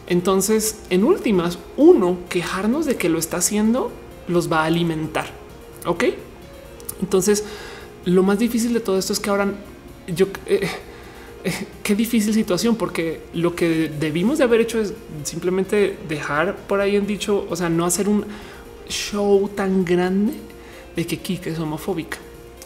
entonces, 0.10 0.80
en 0.90 1.04
últimas, 1.04 1.60
uno, 1.78 2.18
quejarnos 2.30 2.86
de 2.86 2.98
que 2.98 3.10
lo 3.10 3.20
está 3.20 3.38
haciendo 3.38 3.92
los 4.28 4.52
va 4.52 4.64
a 4.64 4.66
alimentar. 4.66 5.28
Ok. 5.86 6.06
Entonces, 7.02 7.46
lo 8.06 8.24
más 8.24 8.40
difícil 8.40 8.74
de 8.74 8.80
todo 8.80 8.98
esto 8.98 9.14
es 9.14 9.20
que 9.20 9.30
ahora 9.30 9.54
yo 10.08 10.28
eh, 10.48 10.68
eh, 11.44 11.68
qué 11.84 11.96
difícil 11.96 12.34
situación, 12.34 12.76
porque 12.76 13.22
lo 13.34 13.56
que 13.56 13.90
debimos 14.00 14.40
de 14.40 14.44
haber 14.44 14.62
hecho 14.62 14.80
es 14.82 14.94
simplemente 15.24 15.98
dejar 16.10 16.56
por 16.56 16.82
ahí 16.82 16.96
en 16.96 17.06
dicho, 17.06 17.46
o 17.50 17.56
sea, 17.56 17.70
no 17.70 17.86
hacer 17.86 18.10
un 18.10 18.26
show 18.90 19.50
tan 19.56 19.86
grande 19.86 20.34
de 20.96 21.06
que 21.06 21.18
Kika 21.18 21.50
es 21.50 21.60
homofóbica, 21.60 22.18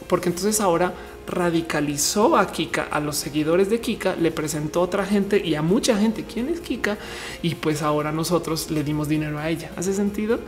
porque 0.08 0.30
entonces 0.30 0.60
ahora 0.62 0.94
radicalizó 1.28 2.38
a 2.38 2.52
Kika, 2.52 2.84
a 2.84 3.00
los 3.00 3.16
seguidores 3.16 3.70
de 3.70 3.80
Kika, 3.80 4.16
le 4.16 4.32
presentó 4.32 4.82
a 4.82 4.84
otra 4.84 5.06
gente 5.06 5.42
y 5.44 5.56
a 5.56 5.62
mucha 5.62 5.98
gente 5.98 6.24
quién 6.24 6.50
es 6.50 6.60
Kika. 6.60 6.98
Y 7.42 7.56
pues 7.56 7.82
ahora 7.82 8.12
nosotros 8.12 8.72
le 8.72 8.84
dimos 8.84 9.08
dinero 9.08 9.40
a 9.40 9.50
ella. 9.50 9.72
¿Hace 9.76 9.94
sentido? 9.94 10.40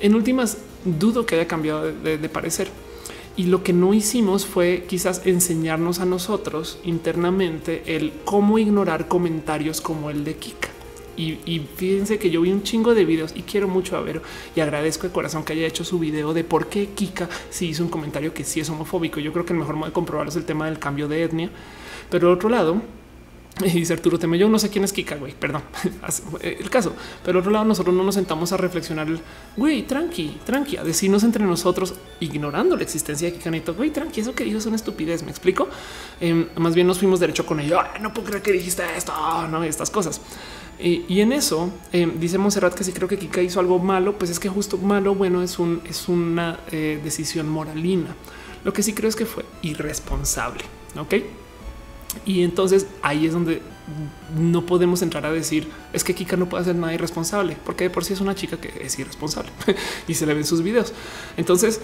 en 0.00 0.14
últimas 0.14 0.58
dudo 0.84 1.24
que 1.24 1.36
haya 1.36 1.48
cambiado 1.48 1.90
de, 1.90 2.28
parecer. 2.28 2.68
Y 3.36 3.44
lo 3.44 3.62
que 3.62 3.72
no 3.72 3.94
hicimos 3.94 4.46
fue 4.46 4.84
quizás 4.86 5.22
enseñarnos 5.24 5.98
a 5.98 6.04
nosotros 6.04 6.78
internamente 6.84 7.96
el 7.96 8.12
cómo 8.24 8.58
ignorar 8.58 9.08
comentarios 9.08 9.80
como 9.80 10.10
el 10.10 10.24
de 10.24 10.36
Kika. 10.36 10.73
Y, 11.16 11.62
fíjense 11.76 12.18
que 12.18 12.30
yo 12.30 12.40
vi 12.40 12.50
un 12.50 12.62
chingo 12.62 12.94
de 12.94 13.04
videos 13.04 13.32
y 13.34 13.42
quiero 13.42 13.68
mucho 13.68 13.96
a 13.96 14.04
y 14.54 14.60
agradezco 14.60 15.06
de 15.06 15.12
corazón 15.12 15.44
que 15.44 15.52
haya 15.52 15.66
hecho 15.66 15.84
su 15.84 15.98
video 15.98 16.34
de 16.34 16.44
por 16.44 16.68
qué 16.68 16.88
Kika 16.88 17.28
si 17.50 17.68
hizo 17.68 17.82
un 17.82 17.88
comentario 17.88 18.34
que 18.34 18.44
sí 18.44 18.60
es 18.60 18.68
homofóbico. 18.70 19.20
Yo 19.20 19.32
creo 19.32 19.44
que 19.44 19.52
el 19.52 19.58
mejor 19.58 19.76
modo 19.76 19.86
de 19.86 19.92
comprobarlo 19.92 20.30
es 20.30 20.36
el 20.36 20.44
tema 20.44 20.66
del 20.66 20.78
cambio 20.78 21.08
de 21.08 21.22
etnia. 21.22 21.50
Pero 22.10 22.28
al 22.28 22.34
otro 22.34 22.48
lado, 22.48 22.82
y 23.64 23.70
dice 23.70 23.92
Arturo 23.92 24.18
Teme, 24.18 24.36
yo 24.36 24.48
no 24.48 24.58
sé 24.58 24.68
quién 24.68 24.84
es 24.84 24.92
Kika, 24.92 25.16
güey, 25.16 25.32
perdón, 25.32 25.62
el 26.40 26.70
caso. 26.70 26.94
Pero 27.24 27.38
otro 27.38 27.52
lado, 27.52 27.64
nosotros 27.64 27.94
no 27.94 28.02
nos 28.02 28.16
sentamos 28.16 28.52
a 28.52 28.56
reflexionar, 28.56 29.06
güey, 29.56 29.86
tranqui, 29.86 30.38
tranqui, 30.44 30.76
a 30.76 30.84
decirnos 30.84 31.22
entre 31.22 31.44
nosotros, 31.44 31.94
ignorando 32.20 32.76
la 32.76 32.82
existencia 32.82 33.30
de 33.30 33.36
Kika 33.36 33.50
Neto, 33.50 33.74
güey, 33.74 33.90
tranqui, 33.90 34.20
eso 34.20 34.34
que 34.34 34.44
dijo 34.44 34.58
es 34.58 34.66
una 34.66 34.76
estupidez, 34.76 35.22
¿me 35.22 35.30
explico? 35.30 35.68
Em, 36.20 36.48
más 36.56 36.74
bien 36.74 36.86
nos 36.86 36.98
fuimos 36.98 37.20
derecho 37.20 37.46
con 37.46 37.60
ello, 37.60 37.78
no 38.00 38.12
puedo 38.12 38.28
creer 38.28 38.42
que 38.42 38.52
dijiste 38.52 38.82
esto, 38.96 39.12
no, 39.48 39.62
estas 39.62 39.90
cosas. 39.90 40.20
Y 40.86 41.20
en 41.22 41.32
eso 41.32 41.70
em, 41.92 42.20
dice 42.20 42.36
Monserrat 42.36 42.74
que 42.74 42.84
si 42.84 42.92
creo 42.92 43.08
que 43.08 43.18
Kika 43.18 43.40
hizo 43.40 43.58
algo 43.58 43.78
malo, 43.78 44.18
pues 44.18 44.30
es 44.30 44.38
que 44.38 44.50
justo 44.50 44.76
malo, 44.76 45.14
bueno, 45.14 45.42
es, 45.42 45.58
un, 45.58 45.80
es 45.88 46.08
una 46.08 46.60
eh, 46.70 47.00
decisión 47.02 47.48
moralina. 47.48 48.14
Lo 48.64 48.72
que 48.74 48.82
sí 48.82 48.92
creo 48.92 49.08
es 49.08 49.16
que 49.16 49.24
fue 49.24 49.46
irresponsable, 49.62 50.62
¿ok? 50.98 51.14
Y 52.26 52.42
entonces 52.42 52.86
ahí 53.00 53.26
es 53.26 53.32
donde 53.32 53.62
no 54.38 54.66
podemos 54.66 55.00
entrar 55.00 55.24
a 55.24 55.32
decir 55.32 55.68
es 55.92 56.04
que 56.04 56.14
Kika 56.14 56.36
no 56.36 56.50
puede 56.50 56.62
hacer 56.62 56.76
nada 56.76 56.92
irresponsable, 56.92 57.56
porque 57.64 57.84
de 57.84 57.90
por 57.90 58.04
sí 58.04 58.12
es 58.12 58.20
una 58.20 58.34
chica 58.34 58.58
que 58.58 58.84
es 58.84 58.98
irresponsable 58.98 59.50
y 60.06 60.12
se 60.12 60.26
le 60.26 60.34
ven 60.34 60.44
sus 60.44 60.62
videos. 60.62 60.92
Entonces, 61.38 61.80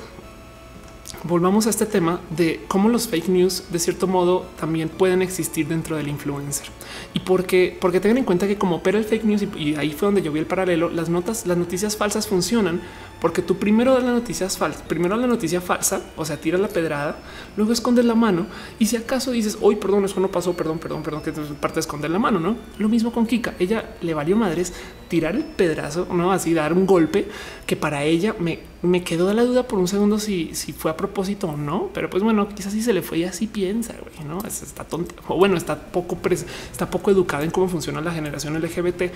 volvamos 1.25 1.67
a 1.67 1.71
este 1.71 1.87
tema 1.87 2.21
de 2.31 2.65
cómo 2.69 2.89
los 2.89 3.09
fake 3.09 3.29
news 3.29 3.65
de 3.71 3.79
cierto 3.79 4.07
modo 4.07 4.47
también 4.59 4.89
pueden 4.89 5.23
existir 5.23 5.67
dentro 5.69 5.97
del 5.97 6.09
influencer. 6.09 6.67
Y 7.15 7.21
porque, 7.21 7.77
porque 7.81 8.01
tengan 8.01 8.19
en 8.19 8.25
cuenta 8.25 8.47
que 8.47 8.57
como 8.57 8.77
opera 8.77 8.99
el 8.99 9.05
fake 9.05 9.25
news 9.25 9.45
y, 9.57 9.75
ahí 9.77 9.93
fue 9.93 10.07
donde 10.07 10.23
yo 10.23 10.33
vi 10.33 10.41
el 10.41 10.47
paralelo, 10.47 10.89
las 10.89 11.09
notas, 11.09 11.47
las 11.47 11.57
noticias 11.57 11.97
falsas 11.97 12.27
funcionan 12.27 12.81
porque 13.21 13.43
tú 13.43 13.57
primero 13.59 13.95
das 13.95 14.03
las 14.03 14.13
noticias 14.13 14.57
falsas, 14.57 14.83
primero 14.83 15.17
la 15.17 15.27
noticia 15.27 15.61
falsa, 15.61 16.01
o 16.17 16.25
sea, 16.25 16.41
tiras 16.41 16.61
la 16.61 16.69
pedrada, 16.69 17.17
luego 17.57 17.73
escondes 17.73 18.05
la 18.05 18.15
mano 18.15 18.47
y 18.79 18.87
si 18.87 18.97
acaso 18.97 19.31
dices, 19.31 19.59
hoy 19.61 19.77
perdón, 19.77 20.05
eso 20.05 20.21
no 20.21 20.29
pasó, 20.29 20.55
perdón, 20.55 20.79
perdón, 20.79 21.03
perdón, 21.03 21.23
que 21.23 21.33
parte 21.33 21.75
de 21.75 21.81
esconder 21.81 22.11
la 22.11 22.19
mano, 22.19 22.41
no? 22.41 22.57
Lo 22.79 22.89
mismo 22.89 23.13
con 23.13 23.27
Kika, 23.27 23.55
ella 23.59 23.97
le 24.01 24.15
valió 24.15 24.37
madres 24.37 24.73
tirar 25.09 25.35
el 25.35 25.45
pedazo, 25.45 26.07
no 26.13 26.33
así 26.33 26.55
dar 26.55 26.73
un 26.73 26.87
golpe 26.87 27.29
que 27.67 27.77
para 27.77 28.05
ella 28.05 28.35
me, 28.39 28.61
me 28.83 29.03
quedó 29.03 29.33
la 29.35 29.45
duda 29.45 29.67
por 29.67 29.79
un 29.79 29.89
segundo 29.89 30.19
si, 30.19 30.55
si 30.55 30.73
fue 30.73 30.91
a 30.91 30.97
propósito 30.97 31.49
o 31.49 31.57
no, 31.57 31.91
pero 31.93 32.09
pues 32.09 32.23
bueno, 32.23 32.49
quizás 32.49 32.73
si 32.73 32.83
se 32.83 32.93
le 32.93 33.03
fue 33.03 33.19
y 33.19 33.25
así 33.25 33.47
piensa, 33.47 33.95
güey, 34.01 34.29
no 34.29 34.39
está 34.47 34.85
tonta 34.85 35.15
o 35.29 35.37
bueno, 35.37 35.57
está 35.57 35.79
poco, 35.91 36.17
está 36.31 36.89
poco 36.89 37.11
educada 37.11 37.45
en 37.45 37.51
cómo 37.51 37.69
funciona 37.69 38.01
la 38.01 38.13
generación 38.13 38.61
LGBT. 38.61 39.13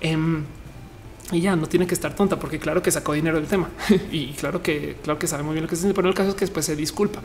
Em, 0.00 0.44
y 1.32 1.40
ya 1.40 1.56
no 1.56 1.66
tiene 1.68 1.86
que 1.86 1.94
estar 1.94 2.14
tonta 2.14 2.38
porque 2.38 2.58
claro 2.58 2.82
que 2.82 2.90
sacó 2.90 3.12
dinero 3.12 3.36
del 3.38 3.46
tema. 3.46 3.70
Y 4.10 4.32
claro 4.32 4.62
que 4.62 4.96
claro 5.02 5.18
que 5.18 5.26
sabe 5.26 5.42
muy 5.42 5.52
bien 5.52 5.64
lo 5.64 5.68
que 5.68 5.76
se 5.76 5.92
pero 5.94 6.08
el 6.08 6.14
caso 6.14 6.30
es 6.30 6.34
que 6.34 6.40
después 6.40 6.66
se 6.66 6.76
disculpa. 6.76 7.20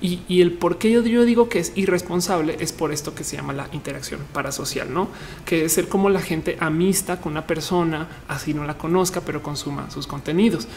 Y, 0.00 0.40
el 0.40 0.52
por 0.52 0.78
qué 0.78 0.90
yo, 0.90 1.02
yo, 1.02 1.24
digo 1.24 1.48
que 1.48 1.58
es 1.58 1.72
irresponsable 1.74 2.56
es 2.60 2.72
por 2.72 2.92
esto 2.92 3.14
que 3.14 3.24
se 3.24 3.36
llama 3.36 3.52
la 3.52 3.68
interacción 3.72 4.20
parasocial, 4.32 4.92
no 4.92 5.08
que 5.44 5.64
es 5.64 5.72
ser 5.72 5.88
como 5.88 6.10
la 6.10 6.20
gente 6.20 6.56
amista 6.60 7.20
con 7.20 7.32
una 7.32 7.46
persona 7.46 8.08
así 8.28 8.54
no 8.54 8.64
la 8.64 8.78
conozca, 8.78 9.20
pero 9.22 9.42
consuma 9.42 9.90
sus 9.90 10.06
contenidos 10.06 10.68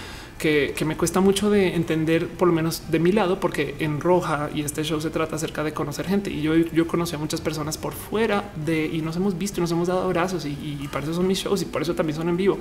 que, 0.42 0.86
me 0.86 0.98
cuesta 0.98 1.22
mucho 1.22 1.52
de 1.52 1.76
entender, 1.76 2.28
por 2.28 2.48
lo 2.48 2.54
menos 2.54 2.90
de 2.90 2.98
mi 2.98 3.12
lado, 3.12 3.40
porque 3.40 3.76
en 3.78 4.02
Roja 4.02 4.50
y 4.54 4.62
este 4.62 4.84
show 4.84 5.00
se 5.00 5.12
trata 5.12 5.36
acerca 5.36 5.64
de 5.64 5.72
conocer 5.72 6.08
gente 6.08 6.32
y 6.32 6.42
yo, 6.42 6.56
yo 6.56 6.88
conocí 6.88 7.16
a 7.16 7.20
muchas 7.20 7.42
personas 7.42 7.78
por 7.78 7.94
fuera 7.94 8.52
de 8.66 8.88
y 8.88 9.02
nos 9.02 9.16
hemos 9.16 9.38
visto, 9.38 9.60
y 9.60 9.62
nos 9.62 9.72
hemos 9.72 9.88
dado 9.88 10.02
abrazos 10.02 10.46
y, 10.46 10.80
y 10.82 10.90
para 10.92 11.04
eso 11.04 11.14
son 11.14 11.28
mis 11.28 11.38
shows 11.38 11.62
y 11.62 11.66
por 11.66 11.84
eso 11.84 11.94
también 11.94 12.18
son 12.18 12.28
en 12.28 12.38
vivo 12.38 12.58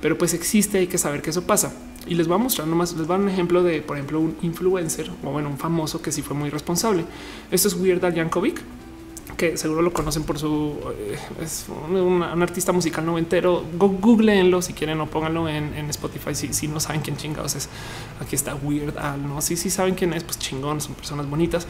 pero 0.00 0.16
pues 0.16 0.32
existe, 0.34 0.78
hay 0.78 0.86
que 0.86 0.98
saber 0.98 1.20
que 1.20 1.30
eso 1.30 1.42
pasa. 1.42 1.74
Y 2.06 2.14
les 2.14 2.26
voy 2.26 2.36
a 2.36 2.38
mostrar 2.38 2.66
nomás, 2.66 2.94
les 2.94 3.06
voy 3.06 3.16
a 3.16 3.18
dar 3.18 3.20
un 3.20 3.28
ejemplo 3.28 3.62
de, 3.62 3.82
por 3.82 3.96
ejemplo, 3.98 4.18
un 4.20 4.34
influencer 4.40 5.10
o 5.22 5.30
bueno, 5.30 5.50
un 5.50 5.58
famoso 5.58 6.00
que 6.00 6.10
sí 6.10 6.22
fue 6.22 6.34
muy 6.34 6.48
responsable. 6.48 7.04
Esto 7.50 7.68
es 7.68 7.74
Weird 7.74 8.02
Al 8.02 8.14
Yankovic, 8.14 8.62
que 9.40 9.56
seguro 9.56 9.80
lo 9.80 9.90
conocen 9.90 10.24
por 10.24 10.38
su 10.38 10.76
eh, 10.98 11.18
es 11.40 11.64
un, 11.88 12.22
artista 12.22 12.72
musical 12.72 13.06
noventero. 13.06 13.64
Googleenlo 13.78 14.60
si 14.60 14.74
quieren 14.74 15.00
o 15.00 15.06
pónganlo 15.06 15.48
en, 15.48 15.88
Spotify. 15.88 16.34
Si, 16.34 16.68
no 16.68 16.78
saben 16.78 17.00
quién 17.00 17.16
chingados 17.16 17.54
es, 17.54 17.70
aquí 18.20 18.36
está 18.36 18.54
Weird 18.54 18.98
Al. 18.98 19.26
No, 19.26 19.40
si 19.40 19.56
sí 19.56 19.70
saben 19.70 19.94
quién 19.94 20.12
es, 20.12 20.24
pues 20.24 20.38
chingón, 20.38 20.82
son 20.82 20.94
personas 20.94 21.26
bonitas. 21.26 21.66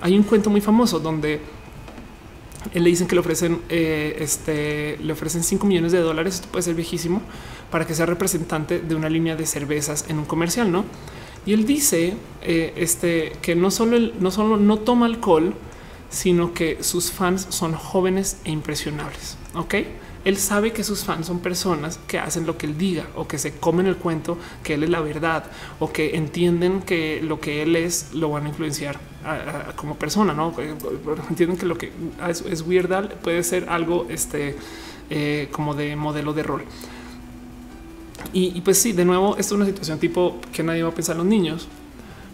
Hay 0.00 0.16
un 0.16 0.22
cuento 0.22 0.48
muy 0.48 0.60
famoso 0.60 1.00
donde 1.00 1.40
él 2.72 2.84
le 2.84 2.90
dicen 2.90 3.08
que 3.08 3.16
le 3.16 3.20
ofrecen 3.20 3.62
eh, 3.68 4.16
este, 4.20 4.96
le 4.98 5.12
ofrecen 5.12 5.42
5 5.42 5.66
millones 5.66 5.90
de 5.90 5.98
dólares. 5.98 6.36
Esto 6.36 6.48
puede 6.52 6.62
ser 6.62 6.76
viejísimo 6.76 7.20
para 7.72 7.84
que 7.84 7.94
sea 7.96 8.06
representante 8.06 8.78
de 8.78 8.94
una 8.94 9.10
línea 9.10 9.34
de 9.34 9.44
cervezas 9.44 10.04
en 10.08 10.20
un 10.20 10.24
comercial, 10.24 10.70
no? 10.70 10.84
Y 11.46 11.52
él 11.52 11.66
dice 11.66 12.14
eh, 12.42 12.74
este, 12.76 13.32
que 13.42 13.56
no 13.56 13.72
solo, 13.72 13.98
no 14.20 14.30
solo 14.30 14.56
no 14.56 14.76
toma 14.76 15.06
alcohol, 15.06 15.54
sino 16.10 16.54
que 16.54 16.82
sus 16.82 17.10
fans 17.10 17.46
son 17.50 17.74
jóvenes 17.74 18.38
e 18.44 18.50
impresionables. 18.50 19.36
Ok, 19.54 19.74
él 20.24 20.36
sabe 20.36 20.72
que 20.72 20.84
sus 20.84 21.04
fans 21.04 21.26
son 21.26 21.38
personas 21.40 21.98
que 22.06 22.18
hacen 22.18 22.44
lo 22.46 22.58
que 22.58 22.66
él 22.66 22.76
diga 22.76 23.06
o 23.16 23.26
que 23.28 23.38
se 23.38 23.52
comen 23.52 23.86
el 23.86 23.96
cuento 23.96 24.36
que 24.62 24.74
él 24.74 24.82
es 24.82 24.90
la 24.90 25.00
verdad 25.00 25.44
o 25.78 25.92
que 25.92 26.16
entienden 26.16 26.82
que 26.82 27.20
lo 27.22 27.40
que 27.40 27.62
él 27.62 27.76
es 27.76 28.08
lo 28.12 28.30
van 28.30 28.46
a 28.46 28.48
influenciar 28.48 28.98
como 29.76 29.96
persona. 29.96 30.34
No 30.34 30.54
eh, 30.58 30.74
entienden 31.30 31.56
que 31.56 31.66
lo 31.66 31.78
que 31.78 31.92
es, 32.28 32.42
es 32.42 32.62
weirdal 32.62 33.10
puede 33.22 33.42
ser 33.42 33.68
algo 33.68 34.06
este, 34.08 34.56
eh, 35.10 35.48
como 35.52 35.74
de 35.74 35.96
modelo 35.96 36.32
de 36.32 36.42
rol. 36.42 36.64
Y, 38.32 38.60
pues 38.60 38.78
sí, 38.78 38.92
de 38.92 39.04
nuevo, 39.04 39.36
esto 39.38 39.54
es 39.54 39.56
una 39.58 39.64
situación 39.64 39.98
tipo 39.98 40.38
que 40.52 40.62
nadie 40.62 40.82
va 40.82 40.90
a 40.90 40.94
pensar 40.94 41.14
en 41.14 41.18
los 41.18 41.26
niños, 41.26 41.68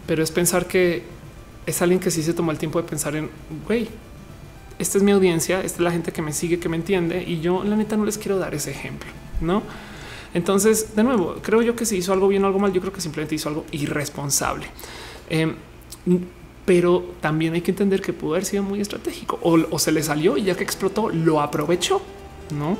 pero 0.05 0.23
es 0.23 0.31
pensar 0.31 0.67
que 0.67 1.03
es 1.65 1.81
alguien 1.81 1.99
que 1.99 2.11
sí 2.11 2.23
se 2.23 2.33
tomó 2.33 2.51
el 2.51 2.57
tiempo 2.57 2.81
de 2.81 2.87
pensar 2.87 3.15
en, 3.15 3.29
güey, 3.65 3.87
esta 4.77 4.97
es 4.97 5.03
mi 5.03 5.11
audiencia, 5.11 5.61
esta 5.61 5.77
es 5.77 5.81
la 5.81 5.91
gente 5.91 6.11
que 6.11 6.21
me 6.21 6.33
sigue, 6.33 6.59
que 6.59 6.69
me 6.69 6.75
entiende, 6.75 7.23
y 7.23 7.39
yo 7.39 7.63
la 7.63 7.75
neta 7.75 7.95
no 7.97 8.05
les 8.05 8.17
quiero 8.17 8.37
dar 8.37 8.53
ese 8.53 8.71
ejemplo, 8.71 9.09
¿no? 9.41 9.63
Entonces, 10.33 10.95
de 10.95 11.03
nuevo, 11.03 11.37
creo 11.41 11.61
yo 11.61 11.75
que 11.75 11.85
si 11.85 11.97
hizo 11.97 12.11
algo 12.11 12.27
bien 12.27 12.43
o 12.43 12.47
algo 12.47 12.59
mal, 12.59 12.73
yo 12.73 12.81
creo 12.81 12.91
que 12.91 12.99
simplemente 12.99 13.35
hizo 13.35 13.47
algo 13.47 13.65
irresponsable. 13.71 14.67
Em, 15.29 15.55
pero 16.65 17.13
también 17.21 17.53
hay 17.53 17.61
que 17.61 17.71
entender 17.71 18.01
que 18.01 18.11
pudo 18.11 18.33
haber 18.33 18.45
sido 18.45 18.63
muy 18.63 18.81
estratégico 18.81 19.39
o, 19.41 19.79
se 19.79 19.91
le 19.91 20.03
salió 20.03 20.35
y 20.35 20.43
ya 20.43 20.55
que 20.55 20.63
explotó, 20.63 21.09
lo 21.09 21.39
aprovechó, 21.39 22.01
¿no? 22.57 22.77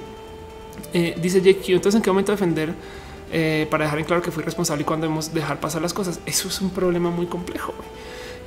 Eh, 0.92 1.16
dice 1.22 1.40
JQ, 1.40 1.70
entonces 1.70 1.96
en 1.96 2.02
qué 2.02 2.10
momento 2.10 2.32
defender 2.32 2.74
eh, 3.32 3.68
para 3.70 3.86
dejar 3.86 4.00
en 4.00 4.06
claro 4.06 4.22
que 4.22 4.32
fui 4.32 4.44
responsable 4.44 4.82
y 4.82 4.86
cuando 4.86 5.06
debemos 5.06 5.34
dejar 5.34 5.60
pasar 5.60 5.82
las 5.82 5.94
cosas. 5.94 6.20
Eso 6.26 6.48
es 6.48 6.60
un 6.62 6.72
problema 6.72 7.10
muy 7.10 7.28
complejo. 7.28 7.74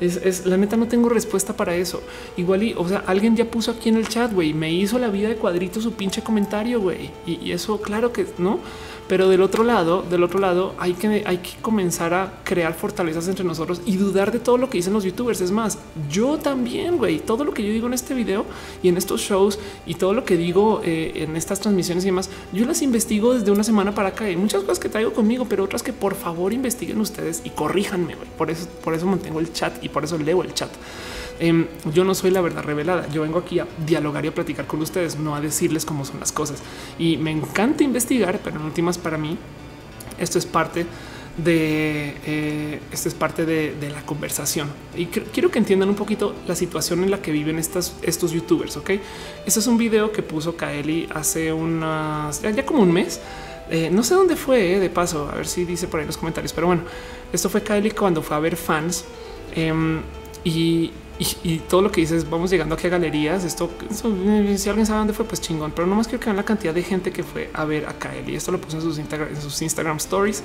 Es, 0.01 0.47
la 0.47 0.57
neta, 0.57 0.77
no 0.77 0.87
tengo 0.89 1.09
respuesta 1.09 1.57
para 1.57 1.75
eso. 1.75 2.03
Igual 2.37 2.63
y, 2.63 2.75
o 2.77 2.89
sea, 2.89 3.05
alguien 3.07 3.37
ya 3.37 3.45
puso 3.45 3.73
aquí 3.73 3.89
en 3.89 3.97
el 3.97 4.09
chat, 4.09 4.33
güey, 4.33 4.55
me 4.55 4.73
hizo 4.73 4.99
la 4.99 5.09
vida 5.09 5.29
de 5.29 5.37
cuadrito 5.37 5.81
su 5.81 5.93
pinche 5.93 6.23
comentario, 6.23 6.81
güey. 6.81 7.11
y, 7.27 7.53
eso, 7.53 7.81
claro 7.81 8.13
que 8.13 8.27
no, 8.39 8.61
pero 9.09 9.29
del 9.29 9.41
otro 9.43 9.65
lado, 9.65 10.03
del 10.03 10.23
otro 10.23 10.39
lado, 10.39 10.75
hay 10.79 10.93
que, 10.93 11.25
hay 11.27 11.39
que 11.39 11.53
comenzar 11.63 12.13
a 12.13 12.41
crear 12.45 12.75
fortalezas 12.75 13.27
entre 13.27 13.45
nosotros 13.45 13.81
y 13.87 13.97
dudar 13.97 14.31
de 14.31 14.39
todo 14.39 14.59
lo 14.59 14.69
que 14.69 14.79
dicen 14.79 14.93
los 14.93 15.05
youtubers. 15.05 15.41
Es 15.41 15.51
más, 15.51 15.79
yo 16.11 16.37
también, 16.37 16.99
güey, 16.99 17.19
todo 17.19 17.45
lo 17.45 17.55
que 17.55 17.63
yo 17.63 17.73
digo 17.73 17.87
en 17.87 17.95
este 17.95 18.15
video 18.15 18.45
y 18.83 18.89
en 18.89 18.99
estos 18.99 19.23
shows 19.23 19.59
y 19.87 19.95
todo 19.95 20.13
lo 20.13 20.25
que 20.25 20.37
digo 20.37 20.83
eh, 20.85 21.13
en 21.17 21.37
estas 21.37 21.61
transmisiones 21.61 22.05
y 22.05 22.09
demás, 22.09 22.29
yo 22.53 22.67
las 22.67 22.83
investigo 22.83 23.35
desde 23.35 23.51
una 23.51 23.65
semana 23.65 23.95
para 23.95 24.11
acá. 24.11 24.27
Hay 24.27 24.37
muchas 24.37 24.63
cosas 24.63 24.79
que 24.79 24.91
traigo 24.91 25.13
conmigo, 25.15 25.47
pero 25.49 25.65
otras 25.65 25.83
que 25.83 25.95
por 25.95 26.15
favor 26.15 26.53
investiguen 26.53 27.01
ustedes 27.01 27.41
y 27.45 27.51
corríjanme. 27.51 28.15
Güey. 28.15 28.29
Por 28.37 28.51
eso, 28.51 28.69
por 28.85 28.93
eso 28.93 29.07
mantengo 29.07 29.41
el 29.41 29.53
chat 29.53 29.83
y 29.83 29.89
por 29.89 30.05
eso 30.05 30.19
leo 30.19 30.43
el 30.43 30.53
chat. 30.53 30.71
Em, 31.41 31.67
yo 31.93 32.05
no 32.05 32.15
soy 32.15 32.31
la 32.31 32.41
verdad 32.41 32.63
revelada. 32.63 33.09
Yo 33.09 33.23
vengo 33.23 33.39
aquí 33.39 33.59
a 33.59 33.67
dialogar 33.87 34.25
y 34.25 34.29
a 34.29 34.35
platicar 34.35 34.67
con 34.67 34.81
ustedes, 34.81 35.19
no 35.19 35.35
a 35.35 35.41
decirles 35.41 35.85
cómo 35.85 36.05
son 36.05 36.21
las 36.21 36.33
cosas. 36.33 36.63
Y 36.99 37.17
me 37.17 37.31
encanta 37.31 37.85
investigar, 37.85 38.41
pero 38.43 38.59
en 38.59 38.67
últimas 38.67 38.99
para 38.99 39.19
mí 39.19 39.37
esto 40.19 40.39
es 40.39 40.47
parte 40.47 40.87
de 41.37 42.15
eh, 42.27 42.81
esto 42.93 43.09
es 43.09 43.15
parte 43.15 43.47
de, 43.47 43.91
la 43.91 44.03
conversación 44.03 44.69
y 44.97 45.07
quiero 45.07 45.51
que 45.51 45.59
entiendan 45.59 45.89
un 45.89 45.95
poquito 45.95 46.35
la 46.49 46.57
situación 46.57 47.05
en 47.05 47.11
la 47.13 47.23
que 47.23 47.31
viven 47.31 47.59
estas, 47.59 47.95
estos 48.03 48.33
youtubers. 48.33 48.77
Ok, 48.77 48.91
este 49.47 49.61
es 49.61 49.67
un 49.67 49.79
video 49.79 50.13
que 50.13 50.23
puso 50.23 50.57
Kaeli 50.57 51.09
hace 51.15 51.53
unas 51.53 52.43
ya, 52.43 52.67
como 52.67 52.83
un 52.83 52.93
mes. 52.93 53.21
Eh, 53.71 53.91
no 53.93 54.03
sé 54.03 54.15
dónde 54.15 54.35
fue 54.35 54.75
eh, 54.75 54.81
de 54.81 54.91
paso, 54.91 55.29
a 55.31 55.37
ver 55.37 55.47
si 55.47 55.65
dice 55.65 55.87
por 55.89 56.01
ahí 56.01 56.07
los 56.07 56.17
comentarios, 56.17 56.53
pero 56.53 56.67
bueno, 56.67 56.83
esto 57.33 57.49
fue 57.49 57.63
Kaeli 57.63 57.91
cuando 57.93 58.23
fue 58.23 58.37
a 58.37 58.41
ver 58.41 58.57
fans 58.57 59.05
em, 59.55 60.01
y 61.19 61.59
todo 61.59 61.83
lo 61.83 61.91
que 61.91 62.01
dices, 62.01 62.29
vamos 62.29 62.51
llegando 62.51 62.77
aquí 62.77 62.87
a 62.87 62.91
galerías. 62.91 63.45
Esto, 63.45 63.71
si 63.91 64.69
alguien 64.69 64.87
sabe 64.87 64.99
dónde 64.99 65.13
fue, 65.13 65.25
pues 65.25 65.41
chingón, 65.41 65.73
pero 65.73 65.87
no 65.87 65.97
más 65.97 66.07
quiero 66.07 66.21
que 66.21 66.27
vean 66.27 66.37
la 66.37 66.45
cantidad 66.45 66.73
de 66.73 66.83
gente 66.83 67.11
que 67.11 67.25
fue 67.25 67.51
a 67.53 67.65
ver 67.65 67.87
a 67.87 67.93
Kael 67.95 68.29
y 68.29 68.37
esto 68.37 68.53
lo 68.53 68.61
puse 68.61 68.77
en 68.77 68.83
sus, 68.83 69.63
Instagram, 69.63 69.97
stories. 69.97 70.43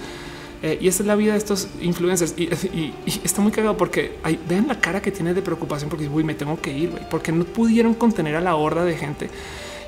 Eh, 0.63 0.77
y 0.81 0.87
esta 0.87 1.03
es 1.03 1.07
la 1.07 1.15
vida 1.15 1.33
de 1.33 1.37
estos 1.37 1.67
influencers 1.81 2.35
y, 2.37 2.49
está 3.23 3.41
muy 3.41 3.51
cagado 3.51 3.75
porque 3.75 4.17
vean 4.47 4.67
la 4.67 4.79
cara 4.79 5.01
que 5.01 5.11
tiene 5.11 5.33
de 5.33 5.41
preocupación 5.41 5.89
porque 5.89 6.07
uy, 6.07 6.23
me 6.23 6.33
tengo 6.35 6.59
que 6.59 6.71
ir, 6.71 6.89
porque 7.11 7.33
no 7.33 7.43
pudieron 7.43 7.93
contener 7.93 8.37
a 8.37 8.41
la 8.41 8.55
horda 8.55 8.85
de 8.85 8.95
gente 8.95 9.29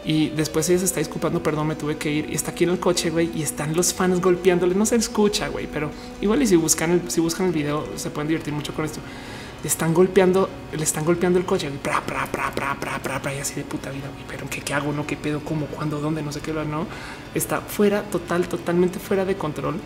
y 0.03 0.29
después 0.29 0.69
ella 0.69 0.79
se 0.79 0.85
está 0.85 0.99
disculpando, 0.99 1.41
perdón, 1.41 1.67
me 1.67 1.75
tuve 1.75 1.97
que 1.97 2.11
ir 2.11 2.29
y 2.29 2.35
está 2.35 2.51
aquí 2.51 2.65
en 2.65 2.71
el 2.71 2.79
coche, 2.79 3.09
güey, 3.09 3.31
y 3.33 3.41
están 3.41 3.75
los 3.75 3.93
fans 3.93 4.21
golpeándole, 4.21 4.75
no 4.75 4.85
se 4.85 4.97
escucha, 4.97 5.47
güey, 5.47 5.65
pero 5.65 5.89
igual 6.21 6.43
y 6.43 6.47
si 6.47 6.57
buscan 6.57 7.03
si 7.07 7.21
buscan 7.21 7.47
el 7.47 7.53
video 7.53 7.87
se 7.95 8.11
pueden 8.11 8.27
divertir 8.27 8.53
mucho 8.53 8.73
con 8.73 8.85
esto. 8.85 8.99
Están 9.65 9.95
golpeando, 9.95 10.47
le 10.77 10.83
están 10.83 11.03
golpeando 11.03 11.39
el 11.39 11.45
coche, 11.45 11.71
y 13.33 13.39
así 13.39 13.55
de 13.55 13.63
puta 13.63 13.89
vida, 13.89 14.05
pero 14.27 14.47
¿qué, 14.47 14.61
qué 14.61 14.75
hago? 14.75 14.93
No, 14.93 15.07
qué 15.07 15.17
pedo, 15.17 15.41
cómo, 15.43 15.65
cuándo, 15.65 15.99
dónde, 15.99 16.21
no 16.21 16.31
sé 16.31 16.39
qué, 16.39 16.53
no, 16.53 16.85
está 17.33 17.61
fuera, 17.61 18.03
total, 18.03 18.47
totalmente 18.47 18.99
fuera 18.99 19.25
de 19.25 19.35
control 19.35 19.79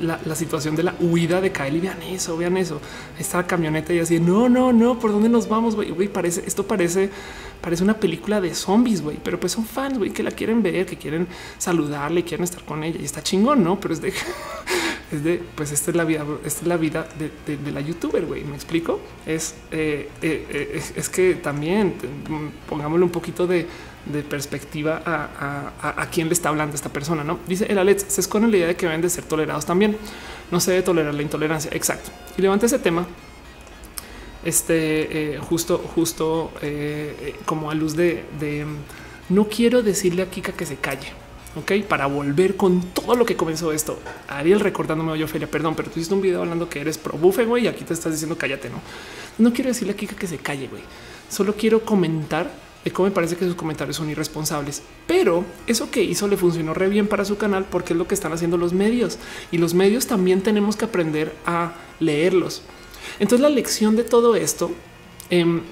la, 0.00 0.34
situación 0.34 0.76
de 0.76 0.82
la 0.82 0.94
huida 1.00 1.40
de 1.40 1.52
Kylie. 1.52 1.80
Vean 1.80 2.02
eso, 2.02 2.36
vean 2.36 2.56
eso. 2.56 2.80
Esta 3.18 3.46
camioneta 3.46 3.92
y 3.92 3.98
así, 3.98 4.20
no, 4.20 4.48
no, 4.48 4.72
no, 4.72 4.98
¿por 4.98 5.12
dónde 5.12 5.28
nos 5.28 5.48
vamos? 5.48 5.76
Güey, 5.76 6.08
parece, 6.08 6.44
esto 6.46 6.66
parece, 6.66 7.10
parece 7.60 7.82
una 7.82 7.98
película 7.98 8.40
de 8.40 8.54
zombies, 8.54 9.02
güey, 9.02 9.18
pero 9.22 9.38
pues 9.40 9.52
son 9.52 9.64
fans, 9.64 9.98
güey, 9.98 10.10
que 10.10 10.22
la 10.22 10.30
quieren 10.30 10.62
ver, 10.62 10.86
que 10.86 10.96
quieren 10.96 11.26
saludarle, 11.58 12.24
quieren 12.24 12.44
estar 12.44 12.64
con 12.64 12.84
ella 12.84 12.98
y 13.00 13.04
está 13.04 13.22
chingón, 13.22 13.64
¿no? 13.64 13.80
Pero 13.80 13.94
es 13.94 14.00
de, 14.00 14.12
es 15.12 15.24
de, 15.24 15.42
pues 15.54 15.72
esta 15.72 15.90
es 15.90 15.96
la 15.96 16.04
vida, 16.04 16.24
esta 16.44 16.60
es 16.62 16.66
la 16.66 16.76
vida 16.76 17.08
de, 17.18 17.72
la 17.72 17.80
youtuber, 17.80 18.26
güey, 18.26 18.44
¿me 18.44 18.54
explico? 18.54 19.00
Es, 19.26 19.54
eh, 19.70 20.08
eh, 20.22 20.46
eh, 20.50 20.82
es 20.94 21.08
que 21.08 21.34
también 21.34 21.94
pongámosle 22.68 23.04
un 23.04 23.10
poquito 23.10 23.46
de 23.46 23.66
de 24.06 24.22
perspectiva 24.22 25.02
a, 25.04 26.06
quién 26.10 26.28
le 26.28 26.34
está 26.34 26.48
hablando 26.48 26.74
esta 26.74 26.88
persona. 26.88 27.24
No 27.24 27.38
dice 27.46 27.66
el 27.68 27.78
Alex 27.78 28.06
se 28.08 28.20
esconde 28.20 28.48
la 28.48 28.56
idea 28.56 28.66
de 28.68 28.76
que 28.76 28.86
deben 28.86 29.02
de 29.02 29.10
ser 29.10 29.24
tolerados 29.24 29.66
también. 29.66 29.96
No 30.50 30.60
se 30.60 30.70
debe 30.72 30.82
tolerar 30.82 31.14
la 31.14 31.22
intolerancia. 31.22 31.70
Exacto. 31.74 32.10
Y 32.36 32.42
levanta 32.42 32.66
ese 32.66 32.78
tema. 32.78 33.06
Este 34.44 35.34
eh, 35.34 35.38
justo, 35.38 35.78
justo 35.94 36.52
eh, 36.62 37.34
como 37.44 37.70
a 37.70 37.74
luz 37.74 37.96
de, 37.96 38.24
no 39.28 39.48
quiero 39.48 39.82
decirle 39.82 40.22
a 40.22 40.30
Kika 40.30 40.52
que 40.52 40.66
se 40.66 40.76
calle. 40.76 41.08
Ok, 41.56 41.72
para 41.88 42.06
volver 42.06 42.54
con 42.54 42.82
todo 42.92 43.16
lo 43.16 43.24
que 43.24 43.34
comenzó 43.34 43.72
esto. 43.72 43.98
Ariel 44.28 44.60
recordándome, 44.60 45.24
Ophelia, 45.24 45.50
perdón, 45.50 45.74
pero 45.74 45.90
tú 45.90 45.98
hiciste 45.98 46.14
un 46.14 46.20
video 46.20 46.42
hablando 46.42 46.68
que 46.68 46.80
eres 46.80 46.98
pro 46.98 47.16
bufe, 47.16 47.46
güey, 47.46 47.64
y 47.64 47.66
aquí 47.66 47.82
te 47.82 47.94
estás 47.94 48.12
diciendo 48.12 48.36
cállate, 48.36 48.68
no. 48.68 48.76
No 49.38 49.52
quiero 49.54 49.68
decirle 49.68 49.94
a 49.94 49.96
Kika 49.96 50.16
que 50.16 50.26
se 50.26 50.36
calle, 50.36 50.68
güey. 50.68 50.82
Solo 51.30 51.54
quiero 51.54 51.80
comentar 51.80 52.65
de 52.86 52.92
cómo 52.92 53.08
me 53.08 53.14
parece 53.14 53.34
que 53.34 53.44
sus 53.44 53.56
comentarios 53.56 53.96
son 53.96 54.08
irresponsables. 54.10 54.80
Pero 55.08 55.44
eso 55.66 55.90
que 55.90 56.04
hizo 56.04 56.28
le 56.28 56.36
funcionó 56.36 56.72
re 56.72 56.88
bien 56.88 57.08
para 57.08 57.24
su 57.24 57.36
canal 57.36 57.66
porque 57.68 57.94
es 57.94 57.98
lo 57.98 58.06
que 58.06 58.14
están 58.14 58.32
haciendo 58.32 58.56
los 58.56 58.72
medios 58.72 59.18
y 59.50 59.58
los 59.58 59.74
medios 59.74 60.06
también 60.06 60.40
tenemos 60.40 60.76
que 60.76 60.84
aprender 60.84 61.34
a 61.46 61.72
leerlos. 61.98 62.62
Entonces 63.18 63.40
la 63.40 63.48
lección 63.48 63.96
de 63.96 64.04
todo 64.04 64.36
esto, 64.36 64.70
em, 65.30 65.62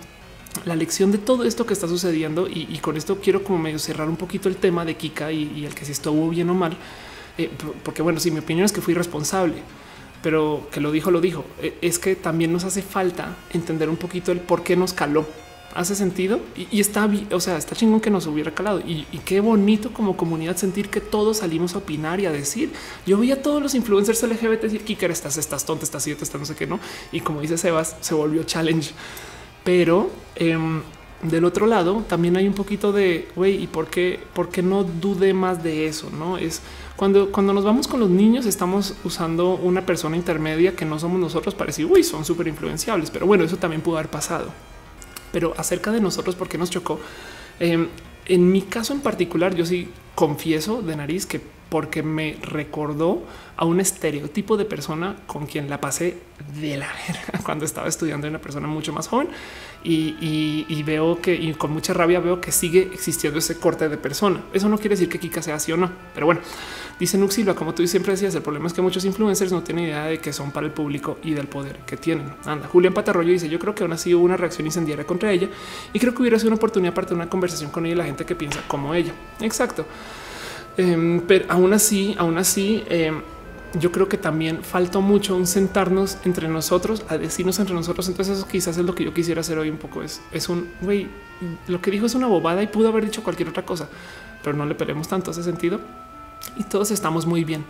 la 0.64 0.74
lección 0.74 1.12
de 1.12 1.18
todo 1.18 1.44
esto 1.44 1.66
que 1.66 1.72
está 1.72 1.86
sucediendo 1.86 2.48
y, 2.48 2.78
con 2.78 2.96
esto 2.96 3.20
quiero 3.22 3.44
como 3.44 3.60
medio 3.60 3.78
cerrar 3.78 4.08
un 4.08 4.16
poquito 4.16 4.48
el 4.48 4.56
tema 4.56 4.84
de 4.84 4.96
Kika 4.96 5.30
y, 5.30 5.64
el 5.64 5.72
que 5.72 5.84
si 5.84 5.92
estuvo 5.92 6.28
bien 6.30 6.50
o 6.50 6.54
mal, 6.54 6.76
eh, 7.38 7.48
porque 7.84 8.02
bueno, 8.02 8.18
si 8.18 8.32
mi 8.32 8.40
opinión 8.40 8.64
es 8.64 8.72
que 8.72 8.80
fui 8.80 8.92
responsable, 8.92 9.54
pero 10.20 10.66
que 10.72 10.80
lo 10.80 10.90
dijo, 10.90 11.12
lo 11.12 11.20
dijo, 11.20 11.44
eh, 11.62 11.78
es 11.80 12.00
que 12.00 12.16
también 12.16 12.52
nos 12.52 12.64
hace 12.64 12.82
falta 12.82 13.36
entender 13.52 13.88
un 13.88 13.96
poquito 13.96 14.32
el 14.32 14.40
por 14.40 14.64
qué 14.64 14.74
nos 14.74 14.92
caló 14.92 15.24
hace 15.74 15.94
sentido 15.94 16.40
y, 16.56 16.80
está 16.80 17.06
bien. 17.06 17.28
O 17.32 17.40
sea, 17.40 17.56
está 17.56 17.74
chingón 17.74 18.00
que 18.00 18.10
nos 18.10 18.26
hubiera 18.26 18.54
calado 18.54 18.80
y, 18.80 19.04
qué 19.24 19.40
bonito 19.40 19.92
como 19.92 20.16
comunidad 20.16 20.56
sentir 20.56 20.88
que 20.88 21.00
todos 21.00 21.38
salimos 21.38 21.74
a 21.74 21.78
opinar 21.78 22.20
y 22.20 22.26
a 22.26 22.32
decir. 22.32 22.72
Yo 23.06 23.18
vi 23.18 23.32
a 23.32 23.42
todos 23.42 23.62
los 23.62 23.74
influencers 23.74 24.22
LGBT 24.22 24.62
decir 24.62 24.84
Kiker, 24.84 25.10
estás, 25.10 25.36
estás 25.36 25.64
tonta, 25.64 25.84
estás 25.84 26.02
siete, 26.02 26.24
estás 26.24 26.40
no 26.40 26.46
sé 26.46 26.54
qué, 26.54 26.66
no. 26.66 26.78
Y 27.12 27.20
como 27.20 27.40
dice 27.40 27.58
Sebas, 27.58 27.96
se 28.00 28.14
volvió 28.14 28.44
challenge. 28.44 28.92
Pero 29.64 30.10
em, 30.36 30.82
del 31.22 31.44
otro 31.44 31.66
lado 31.66 32.04
también 32.06 32.36
hay 32.36 32.46
un 32.46 32.54
poquito 32.54 32.92
de 32.92 33.28
güey, 33.34 33.62
y 33.62 33.66
por 33.66 33.88
qué, 33.88 34.20
por 34.34 34.50
qué 34.50 34.62
no 34.62 34.84
dude 34.84 35.32
más 35.32 35.62
de 35.62 35.86
eso? 35.86 36.10
No 36.10 36.36
es 36.36 36.60
cuando, 36.96 37.32
cuando 37.32 37.52
nos 37.52 37.64
vamos 37.64 37.88
con 37.88 37.98
los 37.98 38.10
niños, 38.10 38.46
estamos 38.46 38.94
usando 39.04 39.54
una 39.54 39.84
persona 39.84 40.16
intermedia 40.16 40.76
que 40.76 40.84
no 40.84 40.98
somos 40.98 41.18
nosotros 41.18 41.54
para 41.54 41.68
decir, 41.68 41.86
uy, 41.86 42.04
son 42.04 42.24
súper 42.24 42.46
influenciables. 42.46 43.10
Pero 43.10 43.26
bueno, 43.26 43.42
eso 43.42 43.56
también 43.56 43.82
pudo 43.82 43.96
haber 43.96 44.10
pasado 44.10 44.52
pero 45.34 45.52
acerca 45.56 45.90
de 45.90 46.00
nosotros, 46.00 46.36
porque 46.36 46.56
nos 46.56 46.70
chocó. 46.70 47.00
Em, 47.58 47.88
en 48.26 48.52
mi 48.52 48.62
caso 48.62 48.92
en 48.92 49.00
particular, 49.00 49.52
yo 49.56 49.66
sí 49.66 49.88
confieso 50.14 50.80
de 50.80 50.94
nariz 50.94 51.26
que 51.26 51.40
porque 51.74 52.04
me 52.04 52.36
recordó 52.40 53.24
a 53.56 53.64
un 53.64 53.80
estereotipo 53.80 54.56
de 54.56 54.64
persona 54.64 55.16
con 55.26 55.46
quien 55.46 55.68
la 55.68 55.80
pasé 55.80 56.18
de 56.60 56.76
la 56.76 56.86
verga 56.86 57.40
cuando 57.44 57.64
estaba 57.64 57.88
estudiando 57.88 58.28
una 58.28 58.38
persona 58.38 58.68
mucho 58.68 58.92
más 58.92 59.08
joven 59.08 59.26
y, 59.82 60.82
veo 60.84 61.20
que 61.20 61.34
y 61.34 61.52
con 61.54 61.72
mucha 61.72 61.92
rabia 61.92 62.20
veo 62.20 62.40
que 62.40 62.52
sigue 62.52 62.90
existiendo 62.92 63.40
ese 63.40 63.58
corte 63.58 63.88
de 63.88 63.96
persona. 63.96 64.40
Eso 64.52 64.68
no 64.68 64.78
quiere 64.78 64.90
decir 64.90 65.08
que 65.08 65.18
Kika 65.18 65.42
sea 65.42 65.56
así 65.56 65.72
o 65.72 65.76
no, 65.76 65.90
pero 66.14 66.26
bueno, 66.26 66.42
dice 67.00 67.18
Nux 67.18 67.34
Silva, 67.34 67.56
como 67.56 67.74
tú 67.74 67.84
siempre 67.88 68.12
decías, 68.12 68.32
el 68.36 68.42
problema 68.42 68.68
es 68.68 68.72
que 68.72 68.80
muchos 68.80 69.04
influencers 69.04 69.50
no 69.50 69.64
tienen 69.64 69.86
idea 69.86 70.04
de 70.04 70.20
que 70.20 70.32
son 70.32 70.52
para 70.52 70.66
el 70.66 70.72
público 70.72 71.18
y 71.24 71.32
del 71.32 71.48
poder 71.48 71.78
que 71.78 71.96
tienen. 71.96 72.32
Anda, 72.44 72.68
Julián 72.68 72.94
Patarroyo 72.94 73.32
dice, 73.32 73.48
yo 73.48 73.58
creo 73.58 73.74
que 73.74 73.82
aún 73.82 73.92
así 73.92 74.14
hubo 74.14 74.24
una 74.24 74.36
reacción 74.36 74.64
incendiaria 74.64 75.04
contra 75.04 75.32
ella 75.32 75.48
y 75.92 75.98
creo 75.98 76.14
que 76.14 76.22
hubiera 76.22 76.38
sido 76.38 76.50
una 76.50 76.56
oportunidad 76.56 76.94
para 76.94 77.08
tener 77.08 77.22
una 77.22 77.30
conversación 77.30 77.72
con 77.72 77.84
ella 77.84 77.94
y 77.94 77.98
la 77.98 78.04
gente 78.04 78.24
que 78.24 78.36
piensa 78.36 78.60
como 78.68 78.94
ella. 78.94 79.12
Exacto. 79.40 79.84
Em, 80.76 81.20
pero 81.20 81.44
aún 81.48 81.72
así, 81.72 82.14
aún 82.18 82.38
así, 82.38 82.84
em, 82.88 83.22
yo 83.78 83.90
creo 83.92 84.08
que 84.08 84.18
también 84.18 84.62
faltó 84.62 85.00
mucho 85.00 85.36
un 85.36 85.46
sentarnos 85.46 86.18
entre 86.24 86.48
nosotros 86.48 87.04
a 87.08 87.18
decirnos 87.18 87.58
entre 87.58 87.74
nosotros. 87.74 88.08
Entonces, 88.08 88.38
eso 88.38 88.48
quizás 88.48 88.76
es 88.78 88.84
lo 88.84 88.94
que 88.94 89.04
yo 89.04 89.12
quisiera 89.12 89.40
hacer 89.40 89.58
hoy 89.58 89.70
un 89.70 89.78
poco. 89.78 90.02
Es, 90.02 90.20
es 90.32 90.48
un 90.48 90.68
güey, 90.80 91.08
lo 91.66 91.80
que 91.80 91.90
dijo 91.90 92.06
es 92.06 92.14
una 92.14 92.26
bobada 92.26 92.62
y 92.62 92.66
pudo 92.68 92.88
haber 92.88 93.04
dicho 93.04 93.22
cualquier 93.22 93.48
otra 93.48 93.64
cosa, 93.64 93.88
pero 94.42 94.56
no 94.56 94.66
le 94.66 94.74
peleemos 94.74 95.08
tanto 95.08 95.30
ese 95.30 95.42
sentido 95.42 95.80
y 96.56 96.64
todos 96.64 96.90
estamos 96.90 97.26
muy 97.26 97.44
bien. 97.44 97.64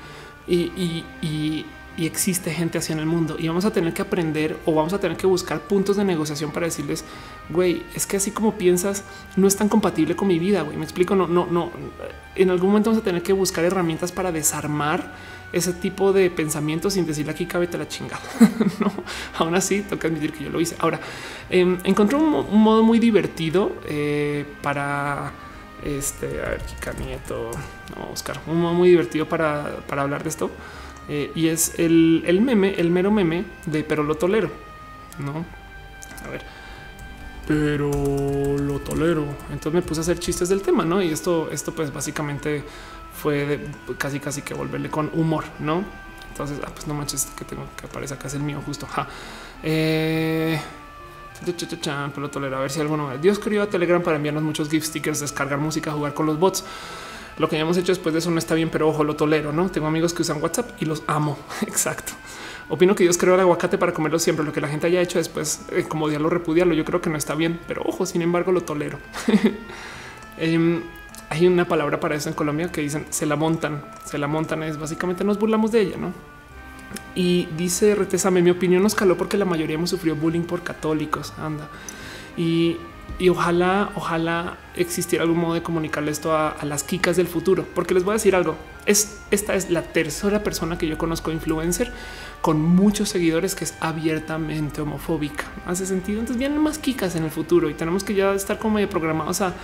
y, 0.46 0.72
y 0.76 1.04
y 1.22 1.64
existe 1.98 2.52
gente 2.52 2.78
así 2.78 2.92
en 2.92 2.98
el 2.98 3.06
mundo 3.06 3.36
y 3.38 3.46
vamos 3.48 3.64
a 3.64 3.72
tener 3.72 3.94
que 3.94 4.02
aprender 4.02 4.56
o 4.66 4.74
vamos 4.74 4.92
a 4.92 4.98
tener 4.98 5.16
que 5.16 5.26
buscar 5.26 5.60
puntos 5.60 5.96
de 5.96 6.04
negociación 6.04 6.50
para 6.50 6.66
decirles, 6.66 7.04
güey, 7.50 7.84
es 7.94 8.06
que 8.06 8.16
así 8.16 8.32
como 8.32 8.54
piensas 8.54 9.04
no 9.36 9.46
es 9.46 9.56
tan 9.56 9.68
compatible 9.68 10.16
con 10.16 10.28
mi 10.28 10.38
vida, 10.38 10.62
güey, 10.62 10.76
me 10.76 10.84
explico, 10.84 11.14
no, 11.14 11.28
no, 11.28 11.46
no, 11.46 11.70
en 12.34 12.50
algún 12.50 12.70
momento 12.70 12.90
vamos 12.90 13.02
a 13.02 13.04
tener 13.04 13.22
que 13.22 13.32
buscar 13.32 13.64
herramientas 13.64 14.10
para 14.12 14.32
desarmar 14.32 15.14
ese 15.52 15.72
tipo 15.72 16.12
de 16.12 16.30
pensamientos 16.30 16.94
sin 16.94 17.06
decirle 17.06 17.30
aquí 17.30 17.46
cábete 17.46 17.78
la 17.78 17.86
chingada. 17.86 18.22
no, 18.80 18.92
aún 19.38 19.54
así 19.54 19.82
que 19.82 20.06
admitir 20.08 20.32
que 20.32 20.44
yo 20.44 20.50
lo 20.50 20.60
hice. 20.60 20.74
Ahora 20.80 20.98
em, 21.48 21.78
encontré 21.84 22.18
un, 22.18 22.58
modo 22.58 22.82
muy 22.82 22.98
divertido 22.98 23.70
eh, 23.86 24.44
para 24.62 25.32
este, 25.84 26.42
a 26.42 26.48
ver, 26.48 26.62
Kika 26.62 26.92
Nieto, 26.94 27.50
vamos 27.90 28.06
a 28.06 28.10
buscar 28.10 28.40
un 28.48 28.60
modo 28.60 28.74
muy 28.74 28.88
divertido 28.88 29.28
para, 29.28 29.76
para 29.86 30.02
hablar 30.02 30.24
de 30.24 30.30
esto. 30.30 30.50
Eh, 31.08 31.32
y 31.34 31.48
es 31.48 31.78
el, 31.78 32.40
meme, 32.42 32.74
el 32.74 32.90
mero 32.90 33.10
meme 33.10 33.44
de 33.66 33.84
pero 33.84 34.02
lo 34.02 34.14
tolero, 34.14 34.50
no? 35.18 35.44
A 36.24 36.30
ver, 36.30 36.42
pero 37.46 37.90
lo 38.58 38.78
tolero. 38.80 39.26
Entonces 39.52 39.72
me 39.74 39.82
puse 39.82 40.00
a 40.00 40.02
hacer 40.02 40.18
chistes 40.18 40.48
del 40.48 40.62
tema, 40.62 40.84
no? 40.84 41.02
Y 41.02 41.10
esto, 41.10 41.50
esto, 41.50 41.74
pues 41.74 41.92
básicamente 41.92 42.64
fue 43.12 43.66
casi, 43.98 44.18
casi 44.20 44.42
que 44.42 44.54
volverle 44.54 44.90
con 44.90 45.10
humor, 45.14 45.44
no? 45.60 45.84
Entonces, 46.30 46.58
ah, 46.64 46.70
pues 46.72 46.86
no 46.86 46.94
manches 46.94 47.26
que 47.36 47.44
tengo 47.44 47.64
que 47.76 47.86
aparece 47.86 48.14
acá 48.14 48.26
es 48.26 48.34
el 48.34 48.42
mío, 48.42 48.60
justo. 48.64 48.86
Ja. 48.86 49.06
Eh, 49.62 50.58
pero 52.14 52.30
lo. 52.30 52.56
A 52.56 52.60
ver 52.60 52.70
si 52.70 52.80
alguno. 52.80 53.16
Dios 53.18 53.38
creó 53.38 53.62
a 53.62 53.66
Telegram 53.66 54.02
para 54.02 54.16
enviarnos 54.16 54.42
muchos 54.42 54.68
gift 54.68 54.86
stickers, 54.86 55.20
descargar 55.20 55.58
música, 55.58 55.92
jugar 55.92 56.14
con 56.14 56.26
los 56.26 56.38
bots. 56.38 56.64
Lo 57.38 57.48
que 57.48 57.56
ya 57.56 57.62
hemos 57.62 57.76
hecho 57.76 57.92
después 57.92 58.12
de 58.12 58.20
eso 58.20 58.30
no 58.30 58.38
está 58.38 58.54
bien, 58.54 58.70
pero 58.70 58.88
ojo, 58.88 59.04
lo 59.04 59.16
tolero. 59.16 59.52
No 59.52 59.68
tengo 59.70 59.86
amigos 59.86 60.14
que 60.14 60.22
usan 60.22 60.42
WhatsApp 60.42 60.70
y 60.80 60.84
los 60.84 61.02
amo. 61.06 61.36
Exacto. 61.62 62.12
Opino 62.68 62.94
que 62.94 63.04
Dios 63.04 63.18
creó 63.18 63.34
el 63.34 63.40
aguacate 63.40 63.76
para 63.76 63.92
comerlo 63.92 64.18
siempre. 64.18 64.44
Lo 64.44 64.52
que 64.52 64.60
la 64.60 64.68
gente 64.68 64.86
haya 64.86 65.00
hecho 65.00 65.18
después, 65.18 65.66
eh, 65.72 65.84
como 65.88 66.08
diablo 66.08 66.30
repudiarlo, 66.30 66.74
yo 66.74 66.84
creo 66.84 67.00
que 67.00 67.10
no 67.10 67.18
está 67.18 67.34
bien, 67.34 67.60
pero 67.66 67.82
ojo, 67.84 68.06
sin 68.06 68.22
embargo, 68.22 68.52
lo 68.52 68.62
tolero. 68.62 68.98
Em, 70.36 70.82
hay 71.30 71.46
una 71.46 71.68
palabra 71.68 72.00
para 72.00 72.16
eso 72.16 72.28
en 72.28 72.34
Colombia 72.34 72.72
que 72.72 72.80
dicen 72.80 73.06
se 73.10 73.24
la 73.24 73.36
montan, 73.36 73.84
se 74.04 74.18
la 74.18 74.26
montan. 74.26 74.64
Es 74.64 74.78
básicamente 74.78 75.22
nos 75.22 75.38
burlamos 75.38 75.70
de 75.70 75.80
ella, 75.80 75.96
no? 75.96 76.12
Y 77.14 77.46
dice 77.56 77.94
Retesame, 77.94 78.42
mi 78.42 78.50
opinión 78.50 78.82
nos 78.82 78.96
caló 78.96 79.16
porque 79.16 79.36
la 79.36 79.44
mayoría 79.44 79.74
hemos 79.76 79.90
sufrido 79.90 80.16
bullying 80.16 80.42
por 80.42 80.62
católicos. 80.62 81.32
Anda. 81.38 81.68
Y 82.36 82.78
y 83.18 83.28
ojalá, 83.28 83.90
ojalá 83.94 84.56
existiera 84.74 85.22
algún 85.22 85.38
modo 85.38 85.54
de 85.54 85.62
comunicarle 85.62 86.10
esto 86.10 86.36
a, 86.36 86.56
las 86.64 86.82
kicas 86.82 87.16
del 87.16 87.28
futuro, 87.28 87.64
porque 87.74 87.94
les 87.94 88.02
voy 88.02 88.12
a 88.12 88.14
decir 88.14 88.34
algo. 88.34 88.56
Es 88.86 89.20
esta 89.30 89.54
es 89.54 89.70
la 89.70 89.82
tercera 89.82 90.42
persona 90.42 90.76
que 90.76 90.86
yo 90.86 90.98
conozco 90.98 91.30
influencer 91.30 91.92
con 92.42 92.60
muchos 92.60 93.08
seguidores 93.08 93.54
que 93.54 93.64
es 93.64 93.74
abiertamente 93.80 94.80
homofóbica. 94.80 95.44
Hace 95.64 95.86
sentido. 95.86 96.20
Entonces 96.20 96.38
vienen 96.38 96.58
más 96.58 96.78
kicas 96.78 97.14
en 97.16 97.24
el 97.24 97.30
futuro 97.30 97.70
y 97.70 97.74
tenemos 97.74 98.04
que 98.04 98.14
ya 98.14 98.34
estar 98.34 98.58
como 98.58 98.84
programados 98.88 99.40
a, 99.40 99.54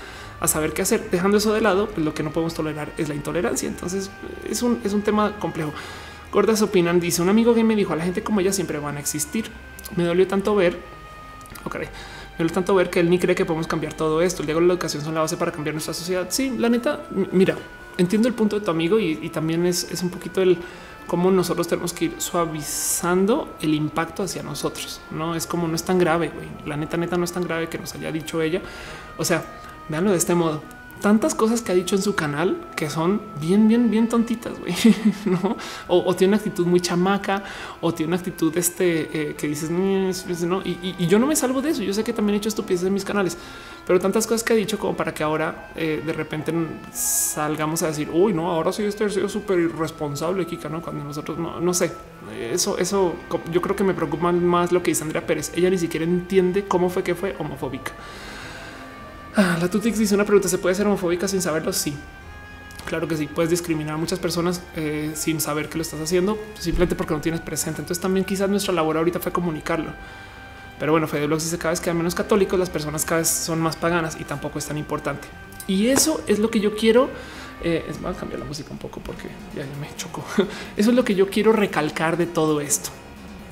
saber 0.46 0.72
qué 0.72 0.82
hacer. 0.82 1.10
Dejando 1.10 1.36
eso 1.36 1.52
de 1.52 1.60
lado, 1.60 1.88
pues 1.88 2.04
lo 2.04 2.14
que 2.14 2.22
no 2.22 2.30
podemos 2.30 2.54
tolerar 2.54 2.92
es 2.96 3.08
la 3.08 3.14
intolerancia. 3.14 3.68
Entonces 3.68 4.10
es 4.48 4.62
un, 4.62 4.80
es 4.84 4.92
un 4.94 5.02
tema 5.02 5.38
complejo. 5.38 5.72
Gordas 6.32 6.62
opinan, 6.62 7.00
dice 7.00 7.20
un 7.20 7.28
amigo 7.28 7.52
que 7.52 7.64
me 7.64 7.74
dijo 7.74 7.92
a 7.92 7.96
la 7.96 8.04
gente 8.04 8.22
como 8.22 8.40
ella 8.40 8.52
siempre 8.52 8.78
van 8.78 8.96
a 8.96 9.00
existir. 9.00 9.50
Me 9.96 10.04
dolió 10.04 10.26
tanto 10.28 10.54
ver. 10.54 10.78
Ok 11.64 11.76
lo 12.44 12.50
tanto 12.50 12.74
ver 12.74 12.90
que 12.90 13.00
él 13.00 13.10
ni 13.10 13.18
cree 13.18 13.34
que 13.34 13.44
podemos 13.44 13.66
cambiar 13.66 13.94
todo 13.94 14.22
esto. 14.22 14.42
El 14.42 14.46
diego 14.46 14.60
la 14.60 14.74
educación 14.74 15.02
son 15.02 15.14
la 15.14 15.20
base 15.20 15.36
para 15.36 15.52
cambiar 15.52 15.74
nuestra 15.74 15.94
sociedad. 15.94 16.26
Sí, 16.30 16.54
la 16.58 16.68
neta, 16.68 17.00
mira, 17.32 17.56
entiendo 17.98 18.28
el 18.28 18.34
punto 18.34 18.58
de 18.58 18.64
tu 18.64 18.70
amigo 18.70 18.98
y, 18.98 19.28
también 19.30 19.66
es, 19.66 19.86
un 20.02 20.10
poquito 20.10 20.40
el 20.42 20.58
cómo 21.06 21.30
nosotros 21.30 21.66
tenemos 21.66 21.92
que 21.92 22.06
ir 22.06 22.14
suavizando 22.18 23.56
el 23.60 23.74
impacto 23.74 24.22
hacia 24.22 24.42
nosotros. 24.42 25.00
No 25.10 25.34
es 25.34 25.46
como 25.46 25.68
no 25.68 25.74
es 25.74 25.82
tan 25.82 25.98
grave. 25.98 26.30
La 26.66 26.76
neta, 26.76 26.96
neta, 26.96 27.16
no 27.16 27.24
es 27.24 27.32
tan 27.32 27.44
grave 27.44 27.68
que 27.68 27.78
nos 27.78 27.94
haya 27.94 28.12
dicho 28.12 28.40
ella. 28.40 28.62
O 29.18 29.24
sea, 29.24 29.44
véanlo 29.88 30.12
de 30.12 30.18
este 30.18 30.34
modo 30.34 30.62
tantas 31.00 31.34
cosas 31.34 31.62
que 31.62 31.72
ha 31.72 31.74
dicho 31.74 31.96
en 31.96 32.02
su 32.02 32.14
canal 32.14 32.68
que 32.76 32.88
son 32.90 33.20
bien, 33.40 33.68
bien, 33.68 33.90
bien 33.90 34.08
tontitas, 34.08 34.58
güey, 34.58 34.74
¿no? 35.24 35.56
O, 35.88 36.14
tiene 36.14 36.30
una 36.32 36.36
actitud 36.36 36.66
muy 36.66 36.80
chamaca 36.80 37.42
o 37.80 37.92
tiene 37.92 38.08
una 38.08 38.16
actitud 38.16 38.56
este 38.56 39.30
eh, 39.30 39.34
que 39.34 39.48
dices, 39.48 39.70
no, 39.70 40.62
y, 40.62 41.06
yo 41.06 41.18
no 41.18 41.26
me 41.26 41.36
salvo 41.36 41.62
de 41.62 41.70
eso. 41.70 41.82
Yo 41.82 41.92
sé 41.92 42.04
que 42.04 42.12
también 42.12 42.34
he 42.34 42.38
hecho 42.38 42.48
estupideces 42.48 42.86
en 42.86 42.94
mis 42.94 43.04
canales, 43.04 43.36
pero 43.86 43.98
tantas 43.98 44.26
cosas 44.26 44.44
que 44.44 44.52
ha 44.52 44.56
dicho 44.56 44.78
como 44.78 44.96
para 44.96 45.12
que 45.12 45.22
ahora 45.22 45.70
eh, 45.74 46.02
de 46.04 46.12
repente 46.12 46.52
salgamos 46.92 47.82
a 47.82 47.88
decir, 47.88 48.08
uy, 48.12 48.32
no, 48.32 48.50
ahora 48.50 48.72
sí 48.72 48.84
este 48.84 49.08
sido 49.10 49.28
súper 49.28 49.58
irresponsable, 49.58 50.46
Kika, 50.46 50.68
¿no? 50.68 50.82
Cuando 50.82 51.04
nosotros 51.04 51.38
no, 51.38 51.60
no 51.60 51.74
sé, 51.74 51.92
eso, 52.52 52.78
eso 52.78 53.14
yo 53.50 53.60
creo 53.60 53.74
que 53.74 53.84
me 53.84 53.94
preocupa 53.94 54.30
más 54.32 54.72
lo 54.72 54.82
que 54.82 54.90
dice 54.90 55.02
Andrea 55.02 55.26
Pérez. 55.26 55.52
Ella 55.54 55.70
ni 55.70 55.78
siquiera 55.78 56.04
entiende 56.04 56.64
cómo 56.66 56.90
fue 56.90 57.02
que 57.02 57.14
fue 57.14 57.34
homofóbica. 57.38 57.92
Ah, 59.36 59.58
la 59.60 59.68
Tutix 59.68 59.98
dice 59.98 60.14
una 60.14 60.24
pregunta: 60.24 60.48
¿se 60.48 60.58
puede 60.58 60.74
ser 60.74 60.86
homofóbica 60.86 61.28
sin 61.28 61.40
saberlo? 61.40 61.72
Sí, 61.72 61.94
claro 62.86 63.06
que 63.06 63.16
sí. 63.16 63.26
Puedes 63.26 63.50
discriminar 63.50 63.94
a 63.94 63.98
muchas 63.98 64.18
personas 64.18 64.62
eh, 64.76 65.12
sin 65.14 65.40
saber 65.40 65.68
que 65.68 65.78
lo 65.78 65.82
estás 65.82 66.00
haciendo, 66.00 66.38
simplemente 66.58 66.94
porque 66.94 67.14
no 67.14 67.20
tienes 67.20 67.40
presente. 67.40 67.80
Entonces, 67.80 68.00
también 68.00 68.24
quizás 68.24 68.48
nuestra 68.48 68.72
labor 68.74 68.96
ahorita 68.96 69.20
fue 69.20 69.32
comunicarlo. 69.32 69.92
Pero 70.80 70.92
bueno, 70.92 71.06
Fede 71.06 71.28
dice 71.28 71.58
cada 71.58 71.70
vez 71.70 71.80
que 71.80 71.90
hay 71.90 71.96
menos 71.96 72.14
católicos, 72.14 72.58
las 72.58 72.70
personas 72.70 73.04
cada 73.04 73.20
vez 73.20 73.28
son 73.28 73.60
más 73.60 73.76
paganas 73.76 74.16
y 74.18 74.24
tampoco 74.24 74.58
es 74.58 74.66
tan 74.66 74.78
importante. 74.78 75.28
Y 75.66 75.88
eso 75.88 76.22
es 76.26 76.38
lo 76.38 76.50
que 76.50 76.58
yo 76.58 76.74
quiero. 76.74 77.10
Eh, 77.62 77.84
es 77.86 78.00
más, 78.00 78.16
cambiar 78.16 78.40
la 78.40 78.46
música 78.46 78.70
un 78.70 78.78
poco 78.78 79.00
porque 79.00 79.28
ya 79.54 79.64
me 79.78 79.94
chocó. 79.94 80.24
Eso 80.78 80.88
es 80.90 80.96
lo 80.96 81.04
que 81.04 81.14
yo 81.14 81.28
quiero 81.28 81.52
recalcar 81.52 82.16
de 82.16 82.24
todo 82.24 82.62
esto. 82.62 82.88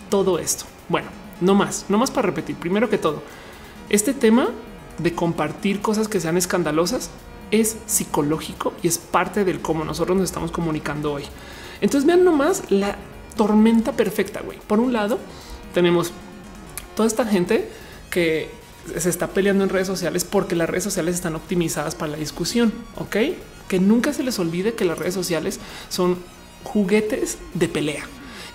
Todo 0.08 0.38
esto. 0.38 0.64
Bueno, 0.88 1.08
no 1.42 1.54
más, 1.54 1.84
no 1.90 1.98
más 1.98 2.10
para 2.10 2.26
repetir. 2.26 2.56
Primero 2.56 2.88
que 2.88 2.96
todo, 2.96 3.22
este 3.90 4.14
tema 4.14 4.48
de 4.98 5.14
compartir 5.14 5.80
cosas 5.80 6.08
que 6.08 6.20
sean 6.20 6.36
escandalosas 6.36 7.10
es 7.50 7.76
psicológico 7.86 8.74
y 8.82 8.88
es 8.88 8.98
parte 8.98 9.44
del 9.44 9.60
cómo 9.60 9.84
nosotros 9.84 10.16
nos 10.16 10.26
estamos 10.26 10.50
comunicando 10.50 11.12
hoy. 11.12 11.24
Entonces 11.80 12.06
vean 12.06 12.24
nomás 12.24 12.70
la 12.70 12.96
tormenta 13.36 13.92
perfecta, 13.92 14.40
güey. 14.40 14.58
Por 14.66 14.80
un 14.80 14.92
lado, 14.92 15.18
tenemos 15.72 16.12
toda 16.96 17.06
esta 17.06 17.24
gente 17.24 17.68
que 18.10 18.50
se 18.96 19.08
está 19.08 19.28
peleando 19.28 19.64
en 19.64 19.70
redes 19.70 19.86
sociales 19.86 20.24
porque 20.24 20.56
las 20.56 20.68
redes 20.68 20.84
sociales 20.84 21.14
están 21.14 21.36
optimizadas 21.36 21.94
para 21.94 22.12
la 22.12 22.18
discusión, 22.18 22.72
¿ok? 22.96 23.16
Que 23.68 23.78
nunca 23.80 24.12
se 24.12 24.22
les 24.22 24.38
olvide 24.38 24.74
que 24.74 24.84
las 24.84 24.98
redes 24.98 25.14
sociales 25.14 25.60
son 25.88 26.18
juguetes 26.64 27.38
de 27.54 27.68
pelea 27.68 28.04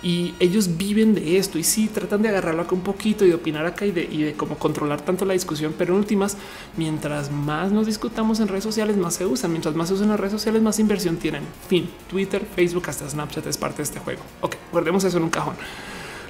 y 0.03 0.35
ellos 0.39 0.75
viven 0.77 1.15
de 1.15 1.37
esto 1.37 1.57
y 1.57 1.63
sí 1.63 1.87
tratan 1.87 2.21
de 2.21 2.29
agarrarlo 2.29 2.63
acá 2.63 2.75
un 2.75 2.81
poquito 2.81 3.23
y 3.23 3.29
de 3.29 3.35
opinar 3.35 3.65
acá 3.65 3.85
y 3.85 3.91
de, 3.91 4.03
y 4.03 4.23
de 4.23 4.33
cómo 4.33 4.57
controlar 4.57 4.99
tanto 5.01 5.23
la 5.23 5.33
discusión. 5.33 5.73
Pero 5.77 5.93
en 5.93 5.99
últimas, 5.99 6.35
mientras 6.75 7.31
más 7.31 7.71
nos 7.71 7.85
discutamos 7.85 8.41
en 8.41 8.49
redes 8.49 8.65
sociales, 8.65 8.97
más 8.97 9.13
se 9.13 9.25
usan. 9.25 9.51
Mientras 9.51 9.75
más 9.75 9.87
se 9.87 9.93
usan 9.93 10.09
las 10.09 10.19
redes 10.19 10.33
sociales, 10.33 10.61
más 10.61 10.77
inversión 10.79 11.15
tienen. 11.15 11.43
Fin, 11.69 11.89
Twitter, 12.09 12.45
Facebook, 12.53 12.89
hasta 12.89 13.09
Snapchat 13.09 13.47
es 13.47 13.57
parte 13.57 13.77
de 13.77 13.83
este 13.83 13.99
juego. 13.99 14.21
Ok, 14.41 14.57
guardemos 14.73 15.05
eso 15.05 15.17
en 15.17 15.23
un 15.23 15.29
cajón. 15.29 15.55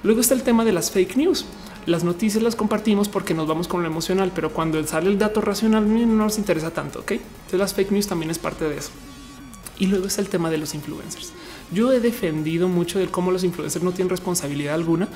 Luego 0.03 0.21
está 0.21 0.35
el 0.35 0.43
tema 0.43 0.63
de 0.65 0.71
las 0.71 0.91
fake 0.91 1.17
news. 1.17 1.45
Las 1.87 2.03
noticias 2.03 2.43
las 2.43 2.55
compartimos 2.55 3.09
porque 3.09 3.33
nos 3.33 3.47
vamos 3.47 3.67
con 3.67 3.81
lo 3.81 3.87
emocional, 3.87 4.31
pero 4.35 4.53
cuando 4.53 4.85
sale 4.85 5.09
el 5.09 5.17
dato 5.17 5.41
racional 5.41 5.91
no 5.91 6.05
nos 6.05 6.37
interesa 6.37 6.71
tanto. 6.71 6.99
Ok, 6.99 7.13
entonces 7.13 7.59
las 7.59 7.73
fake 7.73 7.91
news 7.91 8.07
también 8.07 8.29
es 8.29 8.37
parte 8.37 8.69
de 8.69 8.77
eso. 8.77 8.91
Y 9.79 9.87
luego 9.87 10.05
está 10.05 10.21
el 10.21 10.29
tema 10.29 10.51
de 10.51 10.59
los 10.59 10.75
influencers. 10.75 11.33
Yo 11.73 11.91
he 11.91 11.99
defendido 11.99 12.67
mucho 12.67 12.99
de 12.99 13.07
cómo 13.07 13.31
los 13.31 13.43
influencers 13.43 13.83
no 13.83 13.91
tienen 13.91 14.09
responsabilidad 14.09 14.75
alguna 14.75 15.07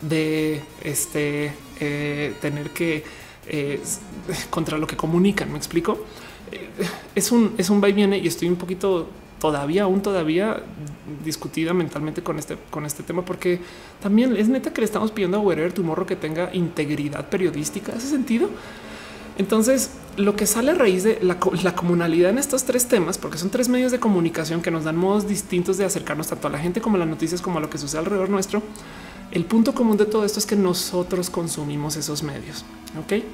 de 0.00 0.62
este 0.82 1.52
eh, 1.80 2.34
tener 2.40 2.70
que 2.70 3.04
eh, 3.48 3.80
contra 4.50 4.78
lo 4.78 4.86
que 4.86 4.96
comunican. 4.96 5.50
Me 5.52 5.58
explico. 5.58 5.98
Eh, 6.52 6.68
es 7.14 7.32
un 7.32 7.54
es 7.58 7.70
un 7.70 7.82
va 7.82 7.88
y 7.88 7.92
viene 7.92 8.18
y 8.18 8.26
estoy 8.26 8.48
un 8.48 8.56
poquito 8.56 9.08
todavía, 9.38 9.84
aún 9.84 10.00
todavía 10.02 10.62
discutida 11.24 11.72
mentalmente 11.74 12.22
con 12.22 12.38
este, 12.38 12.56
con 12.70 12.86
este 12.86 13.02
tema, 13.02 13.24
porque 13.24 13.60
también 14.02 14.36
es 14.36 14.48
neta 14.48 14.72
que 14.72 14.80
le 14.80 14.86
estamos 14.86 15.10
pidiendo 15.10 15.38
a 15.38 15.40
Wherever 15.40 15.72
Tomorrow 15.72 16.06
que 16.06 16.16
tenga 16.16 16.50
integridad 16.54 17.28
periodística. 17.28 17.92
¿Hace 17.92 18.08
sentido? 18.08 18.48
Entonces, 19.38 19.90
lo 20.16 20.36
que 20.36 20.46
sale 20.46 20.70
a 20.70 20.74
raíz 20.74 21.04
de 21.04 21.18
la, 21.22 21.38
comunalidad 21.74 22.30
en 22.30 22.38
estos 22.38 22.64
tres 22.64 22.86
temas, 22.86 23.18
porque 23.18 23.38
son 23.38 23.50
tres 23.50 23.68
medios 23.68 23.92
de 23.92 24.00
comunicación 24.00 24.62
que 24.62 24.70
nos 24.70 24.84
dan 24.84 24.96
modos 24.96 25.28
distintos 25.28 25.76
de 25.78 25.84
acercarnos 25.84 26.28
tanto 26.28 26.48
a 26.48 26.50
la 26.50 26.58
gente 26.58 26.80
como 26.80 26.96
a 26.96 26.98
las 26.98 27.08
noticias, 27.08 27.40
como 27.40 27.58
a 27.58 27.60
lo 27.60 27.70
que 27.70 27.78
sucede 27.78 28.00
alrededor 28.00 28.30
nuestro. 28.30 28.62
El 29.30 29.44
punto 29.44 29.74
común 29.74 29.96
de 29.96 30.06
todo 30.06 30.24
esto 30.24 30.38
es 30.38 30.46
que 30.46 30.56
nosotros 30.56 31.30
consumimos 31.30 31.96
esos 31.96 32.22
medios. 32.22 32.64
Ok. 32.98 33.24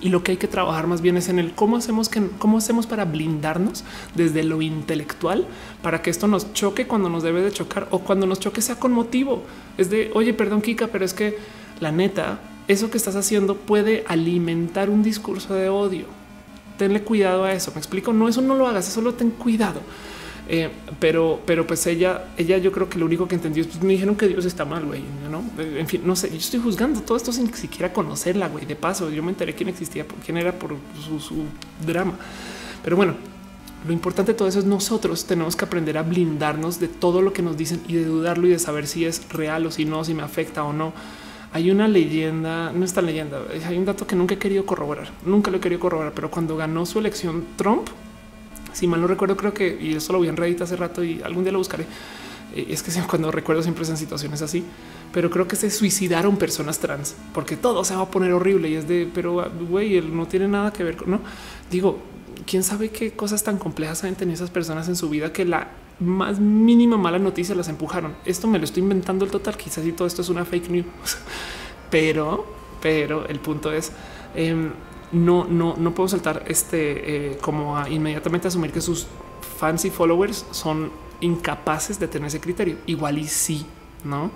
Y 0.00 0.08
lo 0.08 0.24
que 0.24 0.32
hay 0.32 0.36
que 0.36 0.48
trabajar 0.48 0.88
más 0.88 1.00
bien 1.00 1.16
es 1.16 1.28
en 1.28 1.38
el 1.38 1.52
cómo 1.54 1.76
hacemos 1.76 2.08
que 2.08 2.26
cómo 2.38 2.58
hacemos 2.58 2.88
para 2.88 3.04
blindarnos 3.04 3.84
desde 4.16 4.42
lo 4.42 4.60
intelectual 4.60 5.46
para 5.80 6.02
que 6.02 6.10
esto 6.10 6.26
nos 6.26 6.52
choque 6.54 6.88
cuando 6.88 7.08
nos 7.08 7.22
debe 7.22 7.40
de 7.40 7.52
chocar 7.52 7.86
o 7.92 8.00
cuando 8.00 8.26
nos 8.26 8.40
choque 8.40 8.62
sea 8.62 8.76
con 8.76 8.92
motivo. 8.92 9.44
Es 9.78 9.90
de 9.90 10.10
oye, 10.14 10.34
perdón, 10.34 10.60
Kika, 10.60 10.88
pero 10.88 11.04
es 11.04 11.14
que 11.14 11.38
la 11.78 11.92
neta 11.92 12.40
eso 12.72 12.90
que 12.90 12.96
estás 12.96 13.16
haciendo 13.16 13.56
puede 13.56 14.04
alimentar 14.08 14.90
un 14.90 15.02
discurso 15.02 15.54
de 15.54 15.68
odio. 15.68 16.06
Tenle 16.78 17.02
cuidado 17.02 17.44
a 17.44 17.52
eso. 17.52 17.70
Me 17.72 17.78
explico. 17.78 18.12
No, 18.12 18.28
eso 18.28 18.40
no 18.40 18.54
lo 18.54 18.66
hagas, 18.66 18.88
eso 18.88 19.00
lo 19.00 19.14
ten 19.14 19.30
cuidado. 19.30 19.80
Eh, 20.48 20.70
pero, 20.98 21.40
pero 21.46 21.66
pues 21.66 21.86
ella, 21.86 22.24
ella, 22.36 22.58
yo 22.58 22.72
creo 22.72 22.88
que 22.88 22.98
lo 22.98 23.06
único 23.06 23.28
que 23.28 23.36
entendió 23.36 23.62
es 23.62 23.68
pues, 23.68 23.82
me 23.82 23.92
dijeron 23.92 24.16
que 24.16 24.26
Dios 24.26 24.44
está 24.44 24.64
mal, 24.64 24.84
güey. 24.84 25.02
No, 25.30 25.44
en 25.58 25.86
fin, 25.86 26.02
no 26.04 26.16
sé. 26.16 26.30
Yo 26.30 26.36
estoy 26.36 26.60
juzgando 26.60 27.00
todo 27.02 27.16
esto 27.16 27.32
sin 27.32 27.52
siquiera 27.54 27.92
conocerla, 27.92 28.48
güey. 28.48 28.66
De 28.66 28.76
paso, 28.76 29.10
yo 29.10 29.22
me 29.22 29.30
enteré 29.30 29.54
quién 29.54 29.68
existía, 29.68 30.04
quién 30.24 30.36
era 30.36 30.52
por 30.52 30.74
su, 31.04 31.20
su 31.20 31.44
drama. 31.86 32.14
Pero 32.82 32.96
bueno, 32.96 33.14
lo 33.86 33.92
importante 33.92 34.32
de 34.32 34.38
todo 34.38 34.48
eso 34.48 34.58
es 34.58 34.64
nosotros 34.64 35.24
tenemos 35.24 35.56
que 35.56 35.64
aprender 35.64 35.98
a 35.98 36.02
blindarnos 36.02 36.80
de 36.80 36.88
todo 36.88 37.22
lo 37.22 37.32
que 37.32 37.42
nos 37.42 37.56
dicen 37.56 37.80
y 37.86 37.94
de 37.94 38.04
dudarlo 38.04 38.46
y 38.46 38.50
de 38.50 38.58
saber 38.58 38.86
si 38.86 39.04
es 39.04 39.28
real 39.30 39.66
o 39.66 39.70
si 39.70 39.84
no, 39.84 40.04
si 40.04 40.14
me 40.14 40.22
afecta 40.22 40.64
o 40.64 40.72
no 40.72 40.92
hay 41.52 41.70
una 41.70 41.86
leyenda, 41.86 42.72
no 42.72 42.84
está 42.84 43.02
leyenda, 43.02 43.42
hay 43.66 43.76
un 43.76 43.84
dato 43.84 44.06
que 44.06 44.16
nunca 44.16 44.34
he 44.34 44.38
querido 44.38 44.64
corroborar, 44.64 45.10
nunca 45.26 45.50
lo 45.50 45.58
he 45.58 45.60
querido 45.60 45.80
corroborar, 45.80 46.12
pero 46.14 46.30
cuando 46.30 46.56
ganó 46.56 46.86
su 46.86 46.98
elección 46.98 47.44
Trump, 47.56 47.88
si 48.72 48.86
mal 48.86 49.00
no 49.02 49.06
recuerdo, 49.06 49.36
creo 49.36 49.52
que, 49.52 49.78
y 49.80 49.94
eso 49.94 50.14
lo 50.14 50.20
vi 50.20 50.28
en 50.28 50.36
Reddit 50.36 50.62
hace 50.62 50.76
rato 50.76 51.04
y 51.04 51.20
algún 51.22 51.44
día 51.44 51.52
lo 51.52 51.58
buscaré, 51.58 51.84
eh, 52.54 52.66
es 52.70 52.82
que 52.82 52.90
cuando 53.08 53.30
recuerdo 53.30 53.62
siempre 53.62 53.86
en 53.86 53.96
situaciones 53.98 54.40
así, 54.40 54.64
pero 55.12 55.30
creo 55.30 55.46
que 55.46 55.56
se 55.56 55.70
suicidaron 55.70 56.38
personas 56.38 56.78
trans 56.78 57.14
porque 57.34 57.56
todo 57.56 57.84
se 57.84 57.94
va 57.94 58.02
a 58.02 58.10
poner 58.10 58.32
horrible 58.32 58.70
y 58.70 58.74
es 58.74 58.88
de, 58.88 59.06
pero 59.12 59.50
güey, 59.68 59.96
él 59.96 60.16
no 60.16 60.26
tiene 60.26 60.48
nada 60.48 60.72
que 60.72 60.84
ver 60.84 60.96
con, 60.96 61.10
no 61.10 61.20
digo, 61.70 61.98
quién 62.46 62.62
sabe 62.62 62.90
qué 62.90 63.12
cosas 63.12 63.42
tan 63.42 63.58
complejas 63.58 64.04
han 64.04 64.14
tenido 64.14 64.34
esas 64.34 64.50
personas 64.50 64.88
en 64.88 64.96
su 64.96 65.08
vida 65.08 65.32
que 65.32 65.44
la 65.44 65.68
más 66.00 66.40
mínima 66.40 66.96
mala 66.96 67.18
noticia 67.18 67.54
las 67.54 67.68
empujaron. 67.68 68.14
Esto 68.24 68.48
me 68.48 68.58
lo 68.58 68.64
estoy 68.64 68.82
inventando 68.82 69.24
el 69.24 69.30
total. 69.30 69.56
Quizás 69.56 69.84
y 69.86 69.92
todo 69.92 70.06
esto 70.06 70.22
es 70.22 70.28
una 70.28 70.44
fake 70.44 70.70
news, 70.70 70.86
pero, 71.90 72.46
pero 72.80 73.26
el 73.26 73.38
punto 73.38 73.72
es 73.72 73.92
em, 74.34 74.72
no, 75.12 75.44
no, 75.44 75.76
no 75.76 75.94
puedo 75.94 76.08
saltar 76.08 76.44
este 76.48 77.32
eh, 77.32 77.38
como 77.40 77.76
a 77.76 77.88
inmediatamente 77.88 78.48
asumir 78.48 78.72
que 78.72 78.80
sus 78.80 79.06
fans 79.58 79.84
y 79.84 79.90
followers 79.90 80.46
son 80.50 80.90
incapaces 81.20 81.98
de 82.00 82.08
tener 82.08 82.28
ese 82.28 82.40
criterio. 82.40 82.78
Igual 82.86 83.18
y 83.18 83.28
sí, 83.28 83.66
no? 84.04 84.30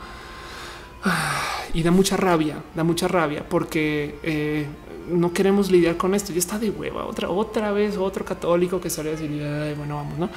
Y 1.74 1.82
da 1.82 1.90
mucha 1.90 2.16
rabia, 2.16 2.62
da 2.74 2.84
mucha 2.84 3.06
rabia 3.06 3.46
porque 3.46 4.18
eh, 4.22 4.66
no 5.08 5.32
queremos 5.32 5.70
lidiar 5.70 5.96
con 5.96 6.14
esto. 6.14 6.32
Ya 6.32 6.38
está 6.38 6.58
de 6.58 6.70
hueva 6.70 7.04
otra, 7.06 7.28
otra 7.28 7.72
vez, 7.72 7.96
otro 7.96 8.24
católico 8.24 8.80
que 8.80 8.90
sale 8.90 9.10
a 9.10 9.12
decir, 9.12 9.30
bueno, 9.76 9.96
vamos, 9.96 10.18
no? 10.18 10.30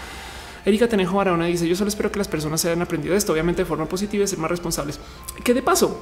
Erika 0.65 0.87
Tenejo 0.87 1.17
Barahona 1.17 1.45
dice: 1.45 1.67
Yo 1.67 1.75
solo 1.75 1.89
espero 1.89 2.11
que 2.11 2.17
las 2.17 2.27
personas 2.27 2.61
se 2.61 2.69
hayan 2.69 2.81
aprendido 2.81 3.15
esto, 3.15 3.33
obviamente 3.33 3.61
de 3.61 3.65
forma 3.65 3.85
positiva 3.85 4.23
y 4.23 4.27
ser 4.27 4.39
más 4.39 4.51
responsables. 4.51 4.99
Que 5.43 5.53
de 5.53 5.61
paso, 5.61 5.99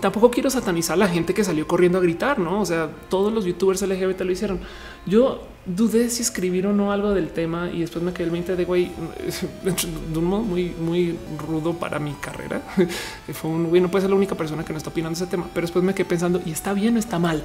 tampoco 0.00 0.30
quiero 0.30 0.50
satanizar 0.50 0.94
a 0.94 0.98
la 0.98 1.08
gente 1.08 1.34
que 1.34 1.44
salió 1.44 1.66
corriendo 1.66 1.98
a 1.98 2.00
gritar, 2.00 2.38
no? 2.38 2.60
O 2.60 2.66
sea, 2.66 2.90
todos 3.08 3.32
los 3.32 3.44
youtubers 3.44 3.82
LGBT 3.82 4.20
lo 4.22 4.32
hicieron. 4.32 4.60
Yo 5.06 5.42
dudé 5.66 6.08
si 6.10 6.22
escribir 6.22 6.66
o 6.66 6.72
no 6.72 6.92
algo 6.92 7.12
del 7.12 7.30
tema 7.30 7.70
y 7.70 7.80
después 7.80 8.02
me 8.02 8.12
quedé 8.12 8.24
el 8.24 8.30
20 8.30 8.56
de 8.56 8.64
güey 8.64 8.84
de 10.12 10.18
un 10.18 10.24
modo 10.24 10.42
muy, 10.42 10.74
muy 10.80 11.18
rudo 11.38 11.74
para 11.74 11.98
mi 11.98 12.12
carrera. 12.14 12.62
Fue 13.32 13.50
un 13.50 13.68
güey, 13.68 13.80
no 13.80 13.90
puede 13.90 14.02
ser 14.02 14.10
la 14.10 14.16
única 14.16 14.34
persona 14.34 14.64
que 14.64 14.72
no 14.72 14.78
está 14.78 14.90
opinando 14.90 15.16
ese 15.16 15.26
tema, 15.26 15.48
pero 15.52 15.66
después 15.66 15.84
me 15.84 15.94
quedé 15.94 16.06
pensando 16.06 16.40
y 16.44 16.52
está 16.52 16.72
bien 16.72 16.96
o 16.96 16.98
está 16.98 17.18
mal. 17.18 17.42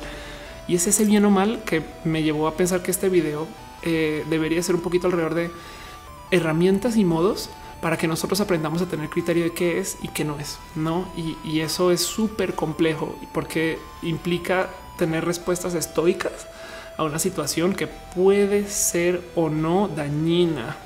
Y 0.68 0.76
es 0.76 0.88
ese 0.88 1.06
bien 1.06 1.26
o 1.26 1.30
mal 1.30 1.64
que 1.64 1.84
me 2.04 2.24
llevó 2.24 2.48
a 2.48 2.56
pensar 2.56 2.82
que 2.82 2.92
este 2.92 3.10
video 3.10 3.48
eh, 3.84 4.26
debería 4.30 4.62
ser 4.64 4.76
un 4.76 4.82
poquito 4.82 5.08
alrededor 5.08 5.36
de 5.36 5.52
herramientas 6.32 6.98
y 6.98 7.06
modos 7.06 7.50
para 7.82 7.98
que 7.98 8.08
nosotros 8.08 8.42
aprendamos 8.42 8.82
a 8.82 8.88
tener 8.88 9.10
criterio 9.10 9.44
de 9.44 9.52
qué 9.54 9.78
es 9.80 9.98
y 10.02 10.08
qué 10.08 10.26
no 10.26 10.40
es, 10.40 10.58
no? 10.76 11.08
Y, 11.16 11.60
eso 11.60 11.92
es 11.92 12.02
súper 12.02 12.56
complejo 12.56 13.16
porque 13.32 13.78
implica 14.02 14.70
tener 14.98 15.24
respuestas 15.24 15.76
estoicas 15.76 16.48
a 16.98 17.04
una 17.04 17.20
situación 17.20 17.76
que 17.76 17.88
puede 17.88 18.68
ser 18.68 19.22
o 19.36 19.50
no 19.50 19.88
dañina. 19.88 20.78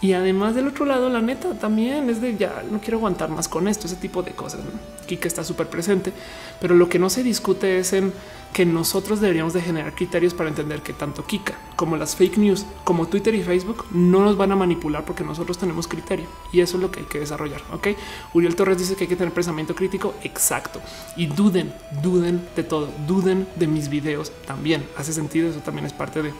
Y 0.00 0.12
además 0.12 0.54
del 0.54 0.68
otro 0.68 0.84
lado, 0.84 1.08
la 1.08 1.20
neta 1.20 1.54
también 1.58 2.10
es 2.10 2.20
de 2.20 2.36
ya 2.36 2.62
no 2.70 2.80
quiero 2.80 2.98
aguantar 2.98 3.30
más 3.30 3.48
con 3.48 3.68
esto, 3.68 3.86
ese 3.86 3.96
tipo 3.96 4.22
de 4.22 4.32
cosas. 4.32 4.60
Aquí 5.02 5.16
que 5.16 5.28
está 5.28 5.44
súper 5.44 5.68
presente, 5.68 6.12
pero 6.60 6.74
lo 6.74 6.88
que 6.88 6.98
no 6.98 7.10
se 7.10 7.22
discute 7.22 7.78
es 7.78 7.92
en 7.92 8.12
que 8.54 8.64
nosotros 8.64 9.20
deberíamos 9.20 9.52
de 9.52 9.60
generar 9.60 9.94
criterios 9.96 10.32
para 10.32 10.48
entender 10.48 10.80
que 10.80 10.92
tanto 10.92 11.26
Kika 11.26 11.58
como 11.74 11.96
las 11.96 12.14
fake 12.14 12.38
news, 12.38 12.64
como 12.84 13.08
Twitter 13.08 13.34
y 13.34 13.42
Facebook 13.42 13.84
no 13.90 14.20
nos 14.20 14.36
van 14.36 14.52
a 14.52 14.56
manipular 14.56 15.04
porque 15.04 15.24
nosotros 15.24 15.58
tenemos 15.58 15.88
criterio 15.88 16.26
y 16.52 16.60
eso 16.60 16.76
es 16.76 16.82
lo 16.82 16.90
que 16.90 17.00
hay 17.00 17.06
que 17.06 17.18
desarrollar. 17.18 17.62
Ok, 17.72 17.88
Uriel 18.32 18.54
Torres 18.54 18.78
dice 18.78 18.94
que 18.94 19.04
hay 19.04 19.08
que 19.08 19.16
tener 19.16 19.34
pensamiento 19.34 19.74
crítico. 19.74 20.14
Exacto. 20.22 20.80
Y 21.16 21.26
duden, 21.26 21.74
duden 22.00 22.46
de 22.54 22.62
todo, 22.62 22.88
duden 23.08 23.48
de 23.56 23.66
mis 23.66 23.88
videos 23.88 24.30
también. 24.46 24.86
Hace 24.96 25.12
sentido. 25.12 25.50
Eso 25.50 25.58
también 25.58 25.86
es 25.86 25.92
parte 25.92 26.22
de 26.22 26.32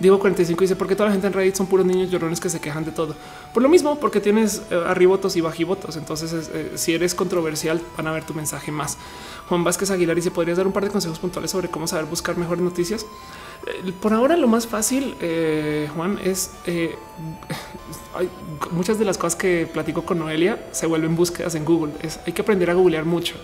Diego 0.00 0.18
45 0.18 0.62
dice, 0.62 0.76
porque 0.76 0.96
toda 0.96 1.10
la 1.10 1.12
gente 1.12 1.26
en 1.26 1.34
Reddit 1.34 1.54
son 1.54 1.66
puros 1.66 1.84
niños 1.84 2.10
llorones 2.10 2.40
que 2.40 2.48
se 2.48 2.58
quejan 2.58 2.86
de 2.86 2.90
todo. 2.90 3.14
Por 3.52 3.62
lo 3.62 3.68
mismo, 3.68 4.00
porque 4.00 4.18
tienes 4.18 4.62
eh, 4.70 4.82
arribotos 4.86 5.36
y 5.36 5.42
bajivotos. 5.42 5.98
Entonces, 5.98 6.50
eh, 6.54 6.72
si 6.76 6.94
eres 6.94 7.14
controversial, 7.14 7.82
van 7.98 8.06
a 8.06 8.10
ver 8.10 8.24
tu 8.24 8.32
mensaje 8.32 8.72
más. 8.72 8.96
Juan 9.50 9.64
Vázquez 9.64 9.90
Aguilar 9.90 10.14
dice, 10.14 10.30
¿podrías 10.30 10.56
dar 10.56 10.66
un 10.68 10.72
par 10.72 10.84
de 10.84 10.90
consejos 10.90 11.18
puntuales 11.18 11.50
sobre 11.50 11.68
cómo 11.68 11.88
saber 11.88 12.04
buscar 12.04 12.36
mejores 12.36 12.62
noticias? 12.62 13.04
Eh, 13.66 13.92
por 14.00 14.12
ahora, 14.12 14.36
lo 14.36 14.46
más 14.46 14.68
fácil, 14.68 15.16
Juan, 15.92 16.20
es 16.22 16.52
hay 18.14 18.28
muchas 18.70 19.00
de 19.00 19.04
las 19.04 19.18
cosas 19.18 19.34
que 19.34 19.68
platico 19.72 20.02
con 20.02 20.20
Noelia 20.20 20.68
se 20.70 20.86
vuelven 20.86 21.16
búsquedas 21.16 21.56
en 21.56 21.64
Google. 21.64 21.94
Hay 22.24 22.32
que 22.32 22.42
aprender 22.42 22.70
a 22.70 22.74
googlear 22.74 23.04
mucho. 23.04 23.34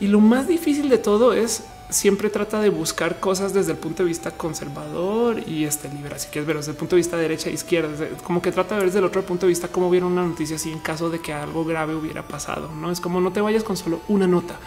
Y 0.00 0.08
lo 0.08 0.20
más 0.20 0.46
difícil 0.48 0.90
de 0.90 0.98
todo 0.98 1.32
es 1.32 1.64
siempre 1.88 2.28
trata 2.28 2.60
de 2.60 2.68
buscar 2.68 3.18
cosas 3.18 3.54
desde 3.54 3.72
el 3.72 3.78
punto 3.78 4.02
de 4.02 4.08
vista 4.08 4.32
conservador 4.32 5.42
y 5.48 5.64
este 5.64 5.88
libre. 5.88 6.14
Así 6.14 6.28
que 6.30 6.40
es 6.40 6.46
ver 6.46 6.58
desde 6.58 6.72
el 6.72 6.76
punto 6.76 6.96
de 6.96 7.00
vista 7.00 7.16
derecha 7.16 7.48
e 7.48 7.54
izquierda, 7.54 8.06
como 8.22 8.42
que 8.42 8.52
trata 8.52 8.74
de 8.74 8.80
ver 8.80 8.88
desde 8.88 8.98
el 8.98 9.06
otro 9.06 9.22
punto 9.22 9.46
de 9.46 9.50
vista 9.50 9.68
cómo 9.68 9.88
vieron 9.88 10.12
una 10.12 10.26
noticia 10.26 10.56
así 10.56 10.70
en 10.70 10.80
caso 10.80 11.08
de 11.08 11.20
que 11.20 11.32
algo 11.32 11.64
grave 11.64 11.94
hubiera 11.94 12.22
pasado. 12.28 12.70
No 12.78 12.90
es 12.90 13.00
como 13.00 13.18
no 13.22 13.32
te 13.32 13.40
vayas 13.40 13.64
con 13.64 13.78
solo 13.78 14.00
una 14.08 14.26
nota 14.26 14.58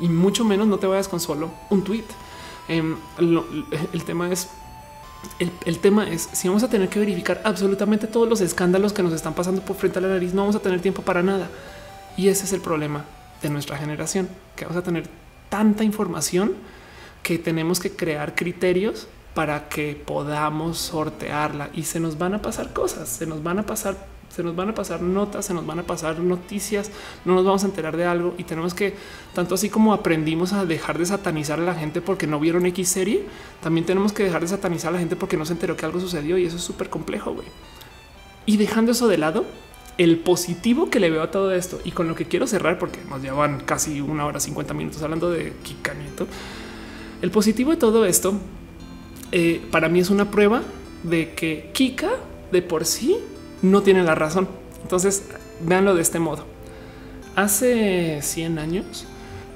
y 0.00 0.08
mucho 0.08 0.44
menos 0.44 0.66
no 0.66 0.78
te 0.78 0.86
vayas 0.86 1.08
con 1.08 1.20
solo 1.20 1.50
un 1.70 1.82
tweet. 1.82 2.04
Em, 2.68 2.96
el 3.92 4.04
tema 4.04 4.30
es 4.30 4.48
el, 5.38 5.78
tema 5.78 6.08
es 6.08 6.28
si 6.32 6.48
vamos 6.48 6.62
a 6.62 6.68
tener 6.68 6.88
que 6.88 6.98
verificar 6.98 7.40
absolutamente 7.44 8.06
todos 8.06 8.28
los 8.28 8.40
escándalos 8.40 8.92
que 8.92 9.02
nos 9.02 9.12
están 9.12 9.34
pasando 9.34 9.62
por 9.62 9.76
frente 9.76 9.98
a 9.98 10.02
la 10.02 10.08
nariz, 10.08 10.34
no 10.34 10.42
vamos 10.42 10.56
a 10.56 10.60
tener 10.60 10.80
tiempo 10.80 11.02
para 11.02 11.22
nada. 11.22 11.48
Y 12.16 12.28
ese 12.28 12.44
es 12.44 12.52
el 12.52 12.60
problema 12.60 13.04
de 13.42 13.50
nuestra 13.50 13.76
generación, 13.76 14.28
que 14.54 14.64
vamos 14.64 14.78
a 14.78 14.82
tener 14.82 15.08
tanta 15.48 15.84
información 15.84 16.54
que 17.22 17.38
tenemos 17.38 17.80
que 17.80 17.90
crear 17.90 18.34
criterios 18.34 19.08
para 19.34 19.68
que 19.68 20.00
podamos 20.06 20.78
sortearla 20.78 21.68
y 21.74 21.82
se 21.82 22.00
nos 22.00 22.16
van 22.16 22.34
a 22.34 22.42
pasar 22.42 22.72
cosas, 22.72 23.08
se 23.08 23.26
nos 23.26 23.42
van 23.42 23.58
a 23.58 23.66
pasar, 23.66 23.96
se 24.28 24.42
nos 24.42 24.54
van 24.54 24.68
a 24.68 24.74
pasar 24.74 25.00
notas, 25.00 25.46
se 25.46 25.54
nos 25.54 25.66
van 25.66 25.78
a 25.78 25.82
pasar 25.82 26.18
noticias, 26.18 26.90
no 27.24 27.34
nos 27.34 27.44
vamos 27.44 27.64
a 27.64 27.66
enterar 27.66 27.96
de 27.96 28.04
algo 28.04 28.34
y 28.36 28.44
tenemos 28.44 28.74
que, 28.74 28.94
tanto 29.34 29.54
así 29.54 29.70
como 29.70 29.92
aprendimos 29.92 30.52
a 30.52 30.66
dejar 30.66 30.98
de 30.98 31.06
satanizar 31.06 31.58
a 31.58 31.62
la 31.62 31.74
gente 31.74 32.00
porque 32.00 32.26
no 32.26 32.38
vieron 32.38 32.66
X 32.66 32.88
serie, 32.88 33.24
también 33.62 33.86
tenemos 33.86 34.12
que 34.12 34.24
dejar 34.24 34.42
de 34.42 34.48
satanizar 34.48 34.90
a 34.90 34.92
la 34.92 34.98
gente 34.98 35.16
porque 35.16 35.36
no 35.36 35.46
se 35.46 35.54
enteró 35.54 35.76
que 35.76 35.86
algo 35.86 36.00
sucedió 36.00 36.36
y 36.38 36.44
eso 36.44 36.56
es 36.56 36.62
súper 36.62 36.90
complejo. 36.90 37.32
güey. 37.32 37.46
Y 38.44 38.58
dejando 38.58 38.92
eso 38.92 39.08
de 39.08 39.18
lado, 39.18 39.44
el 39.98 40.18
positivo 40.18 40.90
que 40.90 41.00
le 41.00 41.10
veo 41.10 41.22
a 41.22 41.30
todo 41.30 41.52
esto 41.52 41.80
y 41.84 41.92
con 41.92 42.06
lo 42.06 42.14
que 42.14 42.26
quiero 42.26 42.46
cerrar, 42.46 42.78
porque 42.78 43.00
nos 43.08 43.22
llevan 43.22 43.60
casi 43.60 44.00
una 44.00 44.26
hora 44.26 44.40
50 44.40 44.74
minutos 44.74 45.02
hablando 45.02 45.30
de 45.30 45.54
Kika 45.62 45.94
Nieto. 45.94 46.26
El 47.22 47.30
positivo 47.30 47.70
de 47.70 47.78
todo 47.78 48.04
esto 48.04 48.34
eh, 49.32 49.62
para 49.70 49.88
mí 49.88 50.00
es 50.00 50.10
una 50.10 50.30
prueba 50.30 50.62
de 51.02 51.32
que 51.34 51.70
Kika 51.72 52.10
de 52.52 52.62
por 52.62 52.84
sí 52.84 53.18
no 53.70 53.82
tiene 53.82 54.02
la 54.02 54.14
razón. 54.14 54.48
Entonces, 54.82 55.24
véanlo 55.60 55.94
de 55.94 56.02
este 56.02 56.18
modo. 56.18 56.44
Hace 57.34 58.20
100 58.22 58.58
años 58.58 59.06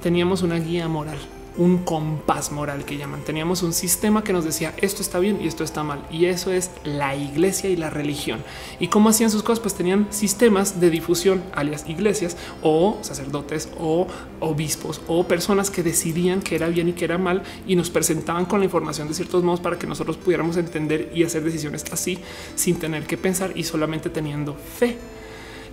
teníamos 0.01 0.43
una 0.43 0.57
guía 0.57 0.87
moral 0.87 1.17
un 1.57 1.79
compás 1.79 2.51
moral 2.51 2.85
que 2.85 2.97
llaman. 2.97 3.21
Teníamos 3.21 3.63
un 3.63 3.73
sistema 3.73 4.23
que 4.23 4.33
nos 4.33 4.45
decía 4.45 4.73
esto 4.77 5.01
está 5.01 5.19
bien 5.19 5.39
y 5.41 5.47
esto 5.47 5.63
está 5.63 5.83
mal. 5.83 6.05
Y 6.11 6.25
eso 6.25 6.51
es 6.51 6.71
la 6.83 7.15
iglesia 7.15 7.69
y 7.69 7.75
la 7.75 7.89
religión. 7.89 8.43
¿Y 8.79 8.87
cómo 8.87 9.09
hacían 9.09 9.31
sus 9.31 9.43
cosas? 9.43 9.59
Pues 9.59 9.75
tenían 9.75 10.07
sistemas 10.11 10.79
de 10.79 10.89
difusión, 10.89 11.43
alias 11.53 11.87
iglesias 11.87 12.37
o 12.61 12.97
sacerdotes 13.01 13.69
o 13.79 14.07
obispos 14.39 15.01
o 15.07 15.25
personas 15.25 15.69
que 15.69 15.83
decidían 15.83 16.41
que 16.41 16.55
era 16.55 16.67
bien 16.67 16.89
y 16.89 16.93
que 16.93 17.05
era 17.05 17.17
mal 17.17 17.43
y 17.67 17.75
nos 17.75 17.89
presentaban 17.89 18.45
con 18.45 18.59
la 18.59 18.65
información 18.65 19.07
de 19.07 19.13
ciertos 19.13 19.43
modos 19.43 19.59
para 19.59 19.77
que 19.77 19.87
nosotros 19.87 20.17
pudiéramos 20.17 20.57
entender 20.57 21.11
y 21.13 21.23
hacer 21.23 21.43
decisiones 21.43 21.85
así 21.91 22.19
sin 22.55 22.77
tener 22.77 23.05
que 23.05 23.17
pensar 23.17 23.51
y 23.55 23.63
solamente 23.63 24.09
teniendo 24.09 24.55
fe 24.55 24.97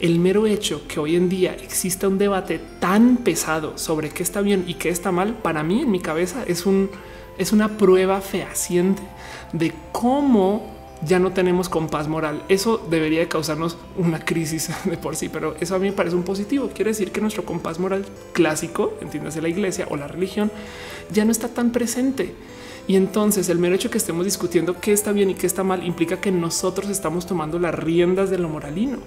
el 0.01 0.19
mero 0.21 0.47
hecho 0.47 0.83
que 0.87 1.01
hoy 1.01 1.17
en 1.17 1.29
día 1.29 1.55
exista 1.55 2.09
un 2.09 2.19
debate 2.19 2.61
tan 2.81 3.19
pesado 3.19 3.79
sobre 3.79 4.11
qué 4.11 4.23
está 4.23 4.41
bien 4.41 4.65
y 4.67 4.75
qué 4.75 4.89
está 4.89 5.13
mal, 5.13 5.35
para 5.35 5.63
mí 5.63 5.83
en 5.83 5.91
mi 5.91 6.01
cabeza 6.01 6.45
es 6.47 6.67
un 6.67 6.91
es 7.39 7.53
una 7.53 7.79
prueba 7.79 8.21
fehaciente 8.21 9.03
de 9.53 9.73
cómo 9.93 10.77
ya 11.07 11.19
no 11.21 11.33
tenemos 11.33 11.69
compás 11.69 12.09
moral. 12.09 12.43
Eso 12.49 12.85
debería 12.91 13.21
de 13.21 13.29
causarnos 13.29 13.77
una 13.97 14.25
crisis 14.25 14.71
de 14.85 14.97
por 14.97 15.17
sí, 15.17 15.29
pero 15.29 15.55
eso 15.61 15.77
a 15.77 15.79
mí 15.79 15.87
me 15.87 15.93
parece 15.93 16.17
un 16.17 16.25
positivo. 16.25 16.71
Quiere 16.75 16.91
decir 16.91 17.13
que 17.13 17.21
nuestro 17.21 17.45
compás 17.45 17.79
moral 17.79 18.05
clásico, 18.33 18.95
entiéndase 19.01 19.41
la 19.41 19.49
iglesia 19.49 19.87
o 19.91 19.97
la 19.97 20.09
religión, 20.09 20.51
ya 21.13 21.25
no 21.25 21.31
está 21.31 21.49
tan 21.49 21.71
presente. 21.71 22.35
Y 22.89 22.97
entonces 22.97 23.49
el 23.49 23.59
mero 23.59 23.75
hecho 23.75 23.91
que 23.91 23.99
estemos 23.99 24.25
discutiendo 24.25 24.81
qué 24.81 24.93
está 24.93 25.13
bien 25.13 25.31
y 25.31 25.35
qué 25.35 25.47
está 25.47 25.63
mal 25.63 25.87
implica 25.87 26.21
que 26.21 26.33
nosotros 26.33 26.89
estamos 26.89 27.27
tomando 27.27 27.59
las 27.59 27.75
riendas 27.75 28.31
de 28.31 28.39
lo 28.39 28.49
moralino. 28.49 28.99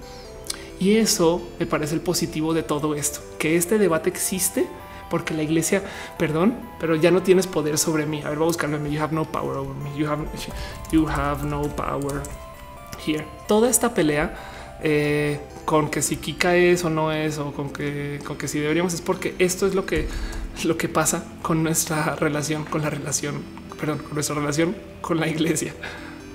Y 0.81 0.97
eso 0.97 1.47
me 1.59 1.67
parece 1.67 1.93
el 1.93 2.01
positivo 2.01 2.55
de 2.55 2.63
todo 2.63 2.95
esto, 2.95 3.21
que 3.37 3.55
este 3.55 3.77
debate 3.77 4.09
existe 4.09 4.65
porque 5.11 5.35
la 5.35 5.43
iglesia, 5.43 5.83
perdón, 6.17 6.55
pero 6.79 6.95
ya 6.95 7.11
no 7.11 7.21
tienes 7.21 7.45
poder 7.45 7.77
sobre 7.77 8.07
mí. 8.07 8.21
A 8.23 8.29
ver, 8.29 8.39
voy 8.39 8.45
a 8.45 8.47
buscarme. 8.47 8.89
You 8.89 8.99
have 8.99 9.13
no 9.13 9.25
power 9.25 9.57
over 9.57 9.75
me. 9.75 9.95
You 9.95 10.07
have, 10.07 10.25
you 10.91 11.07
have 11.07 11.45
no 11.45 11.63
power 11.75 12.23
here. 13.05 13.27
Toda 13.47 13.69
esta 13.69 13.93
pelea 13.93 14.35
eh, 14.81 15.39
con 15.65 15.91
que 15.91 16.01
si 16.01 16.15
Kika 16.15 16.55
es 16.55 16.83
o 16.83 16.89
no 16.89 17.11
es, 17.11 17.37
o 17.37 17.51
con 17.51 17.71
que, 17.71 18.19
con 18.25 18.37
que 18.37 18.47
si 18.47 18.57
deberíamos, 18.57 18.95
es 18.95 19.01
porque 19.01 19.35
esto 19.37 19.67
es 19.67 19.75
lo 19.75 19.85
que, 19.85 20.07
lo 20.63 20.77
que 20.77 20.89
pasa 20.89 21.25
con 21.43 21.61
nuestra 21.61 22.15
relación, 22.15 22.65
con 22.65 22.81
la 22.81 22.89
relación, 22.89 23.43
perdón, 23.79 23.99
con 23.99 24.15
nuestra 24.15 24.33
relación 24.33 24.75
con 25.01 25.19
la 25.19 25.27
iglesia. 25.27 25.75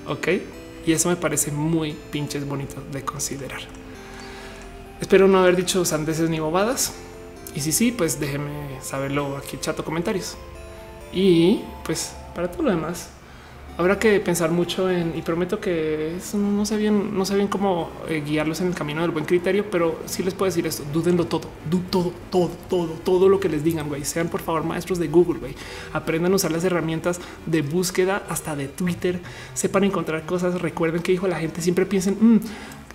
Ok. 0.06 0.28
Y 0.86 0.92
eso 0.92 1.08
me 1.08 1.16
parece 1.16 1.50
muy 1.50 1.96
pinches 2.12 2.46
bonito 2.46 2.76
de 2.92 3.02
considerar. 3.02 3.85
Espero 5.00 5.28
no 5.28 5.38
haber 5.38 5.56
dicho 5.56 5.84
sandeces 5.84 6.30
ni 6.30 6.40
bobadas. 6.40 6.94
Y 7.54 7.60
si 7.60 7.72
sí, 7.72 7.92
pues 7.92 8.20
déjenme 8.20 8.80
saberlo 8.82 9.36
aquí 9.36 9.58
chato 9.60 9.84
comentarios. 9.84 10.36
Y 11.12 11.62
pues 11.84 12.12
para 12.34 12.50
todo 12.50 12.64
lo 12.64 12.70
demás, 12.70 13.08
habrá 13.78 13.98
que 13.98 14.20
pensar 14.20 14.50
mucho 14.50 14.90
en 14.90 15.16
y 15.16 15.22
prometo 15.22 15.60
que 15.60 16.16
no 16.34 16.66
sé 16.66 16.76
bien, 16.76 17.16
no 17.16 17.24
sé 17.24 17.34
bien 17.34 17.48
cómo 17.48 17.90
eh, 18.08 18.22
guiarlos 18.26 18.60
en 18.60 18.68
el 18.68 18.74
camino 18.74 19.02
del 19.02 19.10
buen 19.10 19.24
criterio, 19.24 19.70
pero 19.70 20.00
sí 20.06 20.22
les 20.22 20.34
puedo 20.34 20.50
decir 20.50 20.66
esto: 20.66 20.84
dúdenlo 20.92 21.26
todo, 21.26 21.48
todo, 21.90 22.12
todo, 22.30 22.50
todo, 22.68 22.88
todo 23.04 23.28
lo 23.28 23.40
que 23.40 23.48
les 23.48 23.64
digan. 23.64 23.88
Güey, 23.88 24.04
sean 24.04 24.28
por 24.28 24.40
favor 24.40 24.64
maestros 24.64 24.98
de 24.98 25.08
Google. 25.08 25.40
Güey, 25.40 25.54
aprendan 25.92 26.32
a 26.32 26.36
usar 26.36 26.52
las 26.52 26.64
herramientas 26.64 27.20
de 27.46 27.62
búsqueda 27.62 28.22
hasta 28.28 28.56
de 28.56 28.68
Twitter. 28.68 29.20
Sepan 29.54 29.84
encontrar 29.84 30.26
cosas. 30.26 30.60
Recuerden 30.60 31.02
que 31.02 31.12
dijo 31.12 31.28
la 31.28 31.38
gente. 31.38 31.60
Siempre 31.62 31.86
piensen 31.86 32.16
mm, 32.20 32.40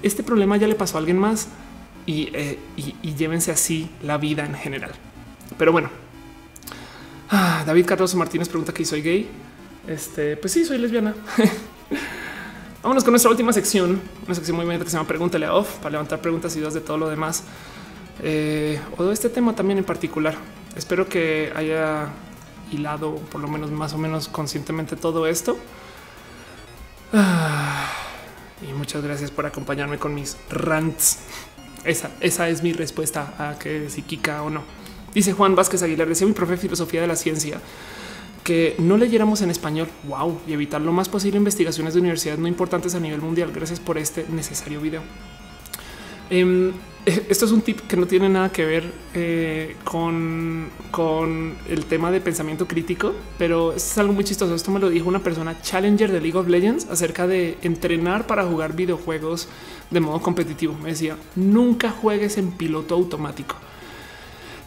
este 0.03 0.23
problema 0.23 0.57
ya 0.57 0.67
le 0.67 0.75
pasó 0.75 0.97
a 0.97 0.99
alguien 0.99 1.17
más 1.17 1.47
eh, 2.07 2.59
y, 2.75 3.13
llévense 3.13 3.51
así 3.51 3.89
la 4.01 4.17
vida 4.17 4.45
en 4.45 4.55
general. 4.55 4.91
Pero 5.57 5.71
bueno, 5.71 5.89
ah, 7.29 7.63
David 7.65 7.85
Carlos 7.85 8.15
Martínez 8.15 8.49
pregunta 8.49 8.73
que 8.73 8.85
soy 8.85 9.01
gay. 9.01 9.29
Este, 9.87 10.37
pues 10.37 10.53
sí, 10.53 10.65
soy 10.65 10.77
lesbiana. 10.77 11.15
Vámonos 12.83 13.03
con 13.03 13.11
nuestra 13.11 13.29
última 13.29 13.53
sección, 13.53 14.01
una 14.25 14.35
sección 14.35 14.57
muy 14.57 14.65
bonita 14.65 14.83
que 14.83 14.89
se 14.89 14.97
llama 14.97 15.07
Pregúntale 15.07 15.45
a 15.45 15.53
Off 15.53 15.77
para 15.77 15.91
levantar 15.91 16.19
preguntas 16.19 16.55
y 16.55 16.59
dudas 16.59 16.73
de 16.73 16.81
todo 16.81 16.97
lo 16.97 17.09
demás. 17.09 17.43
eh, 18.23 18.79
o 18.97 19.03
de 19.03 19.13
este 19.13 19.29
tema 19.29 19.55
también 19.55 19.77
en 19.77 19.85
particular. 19.85 20.35
Espero 20.75 21.07
que 21.07 21.51
haya 21.55 22.09
hilado 22.71 23.15
por 23.15 23.41
lo 23.41 23.47
menos 23.47 23.71
más 23.71 23.93
o 23.93 23.97
menos 23.97 24.27
conscientemente 24.27 24.95
todo 24.95 25.27
esto. 25.27 25.57
Ah, 27.13 27.87
y 28.61 28.73
muchas 28.73 29.03
gracias 29.03 29.31
por 29.31 29.45
acompañarme 29.45 29.97
con 29.97 30.13
mis 30.13 30.37
rants. 30.49 31.19
Esa, 31.85 32.11
esa 32.19 32.49
es 32.49 32.61
mi 32.63 32.73
respuesta 32.73 33.33
a 33.37 33.57
que 33.57 33.89
si 33.89 34.03
o 34.41 34.49
no. 34.49 34.63
Dice 35.13 35.33
Juan 35.33 35.55
Vázquez 35.55 35.83
Aguilar, 35.83 36.07
decía 36.07 36.27
mi 36.27 36.33
profe 36.33 36.53
de 36.53 36.57
filosofía 36.57 37.01
de 37.01 37.07
la 37.07 37.15
ciencia 37.15 37.59
que 38.43 38.75
no 38.79 38.97
leyéramos 38.97 39.41
en 39.41 39.51
español. 39.51 39.87
Wow, 40.07 40.41
y 40.47 40.53
evitar 40.53 40.81
lo 40.81 40.91
más 40.91 41.09
posible 41.09 41.37
investigaciones 41.37 41.93
de 41.93 41.99
universidades 41.99 42.39
no 42.39 42.47
importantes 42.47 42.95
a 42.95 42.99
nivel 42.99 43.21
mundial. 43.21 43.51
Gracias 43.53 43.79
por 43.79 43.97
este 43.97 44.25
necesario 44.29 44.81
video. 44.81 45.01
Em, 46.29 46.71
esto 47.05 47.45
es 47.45 47.51
un 47.51 47.61
tip 47.61 47.81
que 47.81 47.97
no 47.97 48.05
tiene 48.05 48.29
nada 48.29 48.51
que 48.51 48.65
ver 48.65 48.91
eh, 49.13 49.75
con, 49.83 50.69
con 50.91 51.55
el 51.67 51.85
tema 51.85 52.11
de 52.11 52.21
pensamiento 52.21 52.67
crítico, 52.67 53.13
pero 53.37 53.73
es 53.73 53.97
algo 53.97 54.13
muy 54.13 54.23
chistoso. 54.23 54.53
Esto 54.53 54.71
me 54.71 54.79
lo 54.79 54.89
dijo 54.89 55.09
una 55.09 55.23
persona 55.23 55.61
challenger 55.61 56.11
de 56.11 56.21
League 56.21 56.37
of 56.37 56.47
Legends 56.47 56.87
acerca 56.89 57.27
de 57.27 57.57
entrenar 57.63 58.27
para 58.27 58.45
jugar 58.45 58.75
videojuegos 58.75 59.47
de 59.89 59.99
modo 59.99 60.21
competitivo. 60.21 60.75
Me 60.81 60.89
decía 60.89 61.17
nunca 61.35 61.89
juegues 61.91 62.37
en 62.37 62.51
piloto 62.51 62.95
automático. 62.95 63.55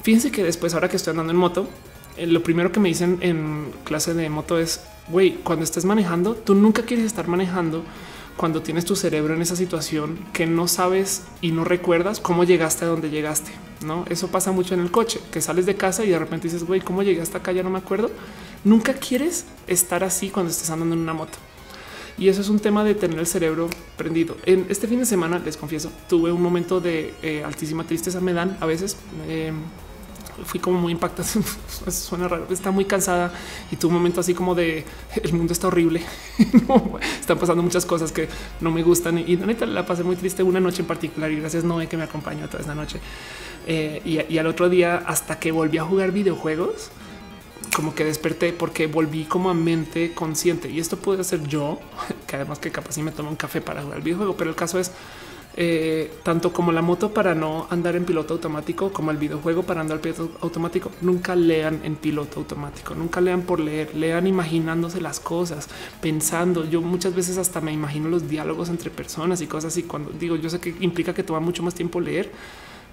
Fíjense 0.02 0.31
que 0.31 0.43
después, 0.43 0.74
ahora 0.74 0.89
que 0.89 0.97
estoy 0.97 1.12
andando 1.12 1.32
en 1.32 1.39
moto, 1.39 1.69
eh, 2.16 2.27
lo 2.27 2.43
primero 2.43 2.73
que 2.73 2.81
me 2.81 2.89
dicen 2.89 3.19
en 3.20 3.70
clase 3.85 4.12
de 4.12 4.28
moto 4.28 4.59
es 4.59 4.81
güey, 5.09 5.35
cuando 5.43 5.65
estés 5.65 5.85
manejando, 5.85 6.35
tú 6.35 6.55
nunca 6.55 6.82
quieres 6.82 7.06
estar 7.06 7.28
manejando 7.28 7.85
cuando 8.36 8.62
tienes 8.62 8.85
tu 8.85 8.97
cerebro 8.97 9.35
en 9.35 9.43
esa 9.43 9.56
situación 9.56 10.19
que 10.32 10.47
no 10.47 10.69
sabes 10.69 11.23
y 11.40 11.52
no 11.52 11.65
recuerdas 11.65 12.20
cómo 12.20 12.44
llegaste 12.44 12.85
a 12.85 12.89
donde 12.89 13.11
llegaste. 13.11 13.52
No, 13.85 14.05
eso 14.09 14.28
pasa 14.28 14.51
mucho 14.51 14.74
en 14.74 14.81
el 14.81 14.90
coche, 14.90 15.20
que 15.31 15.40
sales 15.40 15.66
de 15.66 15.77
casa 15.77 16.05
y 16.05 16.11
de 16.11 16.19
repente 16.19 16.48
dices, 16.48 16.65
güey, 16.65 16.81
¿cómo 16.81 17.02
llegué 17.02 17.20
hasta 17.20 17.39
acá? 17.39 17.52
Ya 17.52 17.62
no 17.62 17.70
me 17.70 17.78
acuerdo. 17.78 18.11
Nunca 18.65 18.94
quieres 18.94 19.44
estar 19.66 20.02
así 20.05 20.31
cuando 20.31 20.51
estés 20.51 20.70
andando 20.70 20.94
en 20.94 21.02
una 21.02 21.12
moto. 21.12 21.39
Y 22.16 22.28
eso 22.28 22.40
es 22.40 22.48
un 22.48 22.61
tema 22.61 22.85
de 22.85 22.94
tener 22.94 23.19
el 23.19 23.27
cerebro 23.27 23.69
prendido. 23.97 24.36
En 24.47 24.66
este 24.69 24.86
fin 24.86 25.01
de 25.01 25.06
semana, 25.06 25.39
les 25.39 25.56
confieso, 25.56 25.90
tuve 26.09 26.31
un 26.32 26.40
momento 26.40 26.81
de 26.81 27.12
eh, 27.23 27.43
altísima 27.44 27.85
tristeza. 27.85 28.20
Me 28.20 28.32
dan 28.32 28.56
a 28.61 28.66
veces. 28.66 28.97
Eh, 29.28 29.52
fui 30.44 30.61
como 30.61 30.78
muy 30.78 30.93
impactada. 30.93 31.28
Suena 31.90 32.28
raro, 32.28 32.47
está 32.51 32.70
muy 32.70 32.85
cansada 32.85 33.32
y 33.70 33.77
tuve 33.77 33.89
un 33.89 33.94
momento 33.94 34.20
así 34.20 34.35
como 34.35 34.55
de 34.55 34.85
el 35.23 35.32
mundo 35.32 35.52
está 35.52 35.69
horrible. 35.69 36.02
están 37.20 37.39
pasando 37.39 37.62
muchas 37.62 37.86
cosas 37.86 38.12
que 38.12 38.28
no 38.61 38.70
me 38.70 38.82
gustan 38.82 39.19
y, 39.19 39.36
la 39.36 39.86
pasé 39.86 40.02
muy 40.02 40.16
triste 40.16 40.43
una 40.43 40.61
noche 40.61 40.82
en 40.82 40.89
particular. 40.89 41.31
Y 41.31 41.36
gracias, 41.36 41.65
Noé, 41.65 41.86
que 41.86 41.97
me 41.97 42.05
acompañó 42.05 42.48
toda 42.48 42.61
esta 42.61 42.74
noche. 42.74 43.01
Eh, 43.66 44.27
y, 44.28 44.39
al 44.39 44.47
otro 44.47 44.69
día, 44.69 45.02
hasta 45.06 45.39
que 45.39 45.52
volví 45.52 45.78
a 45.78 45.85
jugar 45.85 46.12
videojuegos, 46.12 46.90
como 47.74 47.94
que 47.94 48.05
desperté 48.05 48.52
porque 48.52 48.86
volví 48.86 49.24
como 49.24 49.51
a 49.51 49.55
mente 49.55 50.12
consciente. 50.15 50.69
Y 50.69 50.81
esto 50.81 50.97
puede 50.98 51.24
ser 51.24 51.47
yo, 51.47 51.78
que 52.27 52.36
además 52.36 52.59
que 52.59 52.70
capaz 52.70 52.93
si 52.93 53.02
me 53.02 53.11
tomo 53.11 53.31
un 53.31 53.36
café 53.36 53.61
para 53.61 53.82
jugar 53.82 53.98
el 53.98 54.05
videojuego, 54.05 54.36
pero 54.36 54.51
el 54.51 54.56
caso 54.56 54.78
es 54.78 54.93
eh, 55.57 56.13
tanto 56.25 56.53
como 56.53 56.73
la 56.73 56.83
moto 56.83 57.15
para 57.15 57.35
no 57.35 57.69
andar 57.71 57.95
en 57.95 58.05
piloto 58.05 58.35
automático, 58.35 58.93
como 58.93 59.13
el 59.13 59.19
videojuego 59.19 59.63
para 59.63 59.81
andar 59.81 59.99
en 59.99 60.03
piloto 60.03 60.31
automático. 60.41 60.91
Nunca 61.01 61.37
lean 61.37 61.81
en 61.85 61.95
piloto 61.97 62.41
automático, 62.41 62.95
nunca 62.95 63.21
lean 63.21 63.43
por 63.43 63.61
leer, 63.61 63.95
lean 63.95 64.27
imaginándose 64.27 65.01
las 65.01 65.21
cosas, 65.21 65.69
pensando. 66.01 66.65
Yo 66.69 66.81
muchas 66.81 67.15
veces 67.15 67.39
hasta 67.39 67.61
me 67.61 67.73
imagino 67.73 68.09
los 68.09 68.29
diálogos 68.29 68.69
entre 68.69 68.91
personas 68.91 69.41
y 69.41 69.47
cosas. 69.47 69.77
Y 69.77 69.85
cuando 69.85 70.11
digo, 70.11 70.37
yo 70.37 70.51
sé 70.51 70.59
que 70.59 70.75
implica 70.81 71.15
que 71.15 71.23
toma 71.23 71.41
mucho 71.41 71.63
más 71.63 71.75
tiempo 71.75 72.01
leer, 72.01 72.33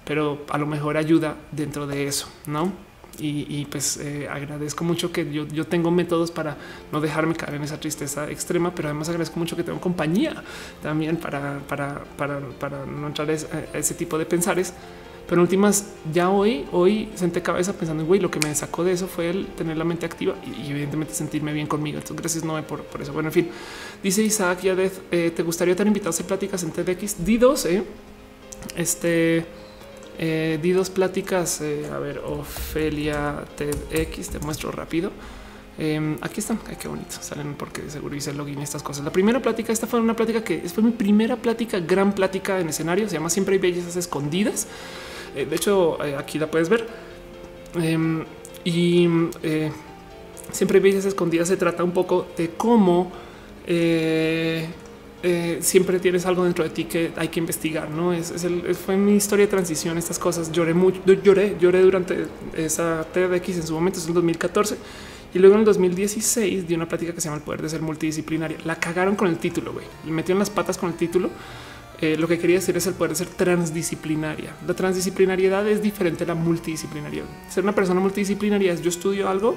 pero 0.04 0.44
a 0.48 0.58
lo 0.58 0.66
mejor 0.66 0.96
ayuda 0.96 1.36
dentro 1.50 1.86
de 1.86 2.06
eso, 2.06 2.28
no? 2.46 2.91
Y, 3.18 3.66
pues 3.66 3.98
eh, 3.98 4.26
agradezco 4.28 4.84
mucho 4.84 5.12
que 5.12 5.30
yo, 5.30 5.66
tengo 5.66 5.90
métodos 5.90 6.30
para 6.30 6.56
no 6.90 7.00
dejarme 7.00 7.34
caer 7.34 7.54
en 7.54 7.62
esa 7.62 7.78
tristeza 7.78 8.30
extrema, 8.30 8.74
pero 8.74 8.88
además 8.88 9.08
agradezco 9.08 9.38
mucho 9.38 9.54
que 9.54 9.62
tengo 9.62 9.80
compañía 9.80 10.42
también 10.82 11.16
para, 11.16 11.60
para, 11.68 12.04
para, 12.16 12.40
para 12.40 12.86
no 12.86 13.06
entrar 13.06 13.30
a 13.30 13.78
ese 13.78 13.94
tipo 13.94 14.18
de 14.18 14.26
pensares. 14.26 14.72
Pero 15.26 15.40
en 15.40 15.42
últimas, 15.42 15.86
ya 16.12 16.30
hoy, 16.30 16.66
hoy 16.72 17.08
senté 17.14 17.42
cabeza 17.42 17.72
pensando 17.72 18.02
en 18.02 18.08
güey, 18.08 18.20
lo 18.20 18.30
que 18.30 18.38
me 18.40 18.54
sacó 18.54 18.82
de 18.82 18.92
eso 18.92 19.06
fue 19.06 19.30
el 19.30 19.46
tener 19.46 19.76
la 19.76 19.84
mente 19.84 20.04
activa 20.04 20.34
y, 20.44 20.70
evidentemente 20.70 21.14
sentirme 21.14 21.52
bien 21.52 21.66
conmigo. 21.66 21.98
Entonces, 21.98 22.16
gracias 22.16 22.44
Noé 22.44 22.62
por, 22.62 22.82
por 22.82 23.00
eso. 23.00 23.12
Bueno, 23.12 23.28
en 23.28 23.32
fin, 23.32 23.48
dice 24.02 24.22
Isaac 24.22 24.62
Yadez, 24.62 25.00
eh, 25.10 25.32
¿te 25.34 25.42
gustaría 25.42 25.76
tener 25.76 25.88
invitados 25.88 26.20
a 26.20 26.26
pláticas 26.26 26.62
en 26.64 26.72
TEDx? 26.72 27.24
Di 27.24 27.38
dos, 27.38 27.66
eh. 27.66 27.84
Este 28.76 29.46
eh, 30.18 30.58
di 30.62 30.72
dos 30.72 30.90
pláticas. 30.90 31.60
Eh, 31.60 31.88
a 31.92 31.98
ver, 31.98 32.18
Ofelia 32.18 33.44
TEDx, 33.56 34.30
te 34.30 34.38
muestro 34.38 34.70
rápido. 34.70 35.10
Em, 35.78 36.18
aquí 36.20 36.40
están. 36.40 36.58
Ay, 36.68 36.76
qué 36.76 36.88
bonito 36.88 37.16
salen 37.20 37.54
porque 37.54 37.88
seguro 37.88 38.14
hice 38.14 38.32
login 38.34 38.60
y 38.60 38.62
estas 38.62 38.82
cosas. 38.82 39.04
La 39.04 39.12
primera 39.12 39.40
plática, 39.40 39.72
esta 39.72 39.86
fue 39.86 40.00
una 40.00 40.14
plática 40.14 40.44
que 40.44 40.60
fue 40.68 40.82
mi 40.82 40.90
primera 40.90 41.36
plática, 41.36 41.80
gran 41.80 42.14
plática 42.14 42.60
en 42.60 42.68
escenario. 42.68 43.08
Se 43.08 43.14
llama 43.14 43.30
Siempre 43.30 43.54
hay 43.54 43.60
bellezas 43.60 43.96
escondidas. 43.96 44.66
Eh, 45.34 45.46
de 45.46 45.56
hecho, 45.56 45.98
aquí 46.18 46.38
la 46.38 46.50
puedes 46.50 46.68
ver. 46.68 46.86
Em, 47.74 48.24
y 48.64 49.08
siempre 50.52 50.78
hay 50.78 50.82
bellezas 50.82 51.06
escondidas. 51.06 51.48
Se 51.48 51.56
trata 51.56 51.82
un 51.82 51.92
poco 51.92 52.28
de 52.36 52.50
cómo 52.50 53.10
eh, 55.22 55.58
siempre 55.60 56.00
tienes 56.00 56.26
algo 56.26 56.44
dentro 56.44 56.64
de 56.64 56.70
ti 56.70 56.84
que 56.84 57.12
hay 57.16 57.28
que 57.28 57.38
investigar. 57.38 57.88
No 57.88 58.12
es, 58.12 58.34
fue 58.84 58.96
mi 58.96 59.14
historia 59.14 59.46
de 59.46 59.50
transición. 59.50 59.96
Estas 59.96 60.18
cosas 60.18 60.50
lloré 60.50 60.74
mucho, 60.74 61.00
lloré, 61.04 61.56
lloré 61.60 61.80
durante 61.82 62.26
esa 62.54 63.06
TEDx 63.12 63.48
en 63.56 63.66
su 63.66 63.74
momento, 63.74 63.98
es 63.98 64.06
el 64.08 64.14
2014. 64.14 64.76
Y 65.34 65.38
luego 65.38 65.54
en 65.54 65.60
el 65.60 65.64
2016 65.64 66.68
di 66.68 66.74
una 66.74 66.86
plática 66.86 67.12
que 67.14 67.20
se 67.20 67.26
llama 67.28 67.38
El 67.38 67.44
poder 67.44 67.62
de 67.62 67.68
ser 67.68 67.80
multidisciplinaria. 67.80 68.58
La 68.64 68.76
cagaron 68.76 69.16
con 69.16 69.28
el 69.28 69.38
título, 69.38 69.72
güey. 69.72 69.86
Le 70.04 70.12
metieron 70.12 70.38
las 70.38 70.50
patas 70.50 70.76
con 70.76 70.90
el 70.90 70.96
título. 70.96 71.30
Eh, 72.00 72.16
lo 72.16 72.26
que 72.26 72.38
quería 72.38 72.56
decir 72.56 72.76
es 72.76 72.86
el 72.88 72.94
poder 72.94 73.12
de 73.12 73.16
ser 73.16 73.28
transdisciplinaria. 73.28 74.56
La 74.66 74.74
transdisciplinariedad 74.74 75.66
es 75.68 75.80
diferente 75.80 76.24
a 76.24 76.26
la 76.26 76.34
multidisciplinaria. 76.34 77.22
Ser 77.48 77.62
una 77.62 77.74
persona 77.74 78.00
multidisciplinaria 78.00 78.72
es 78.72 78.82
yo 78.82 78.88
estudio 78.88 79.28
algo, 79.28 79.56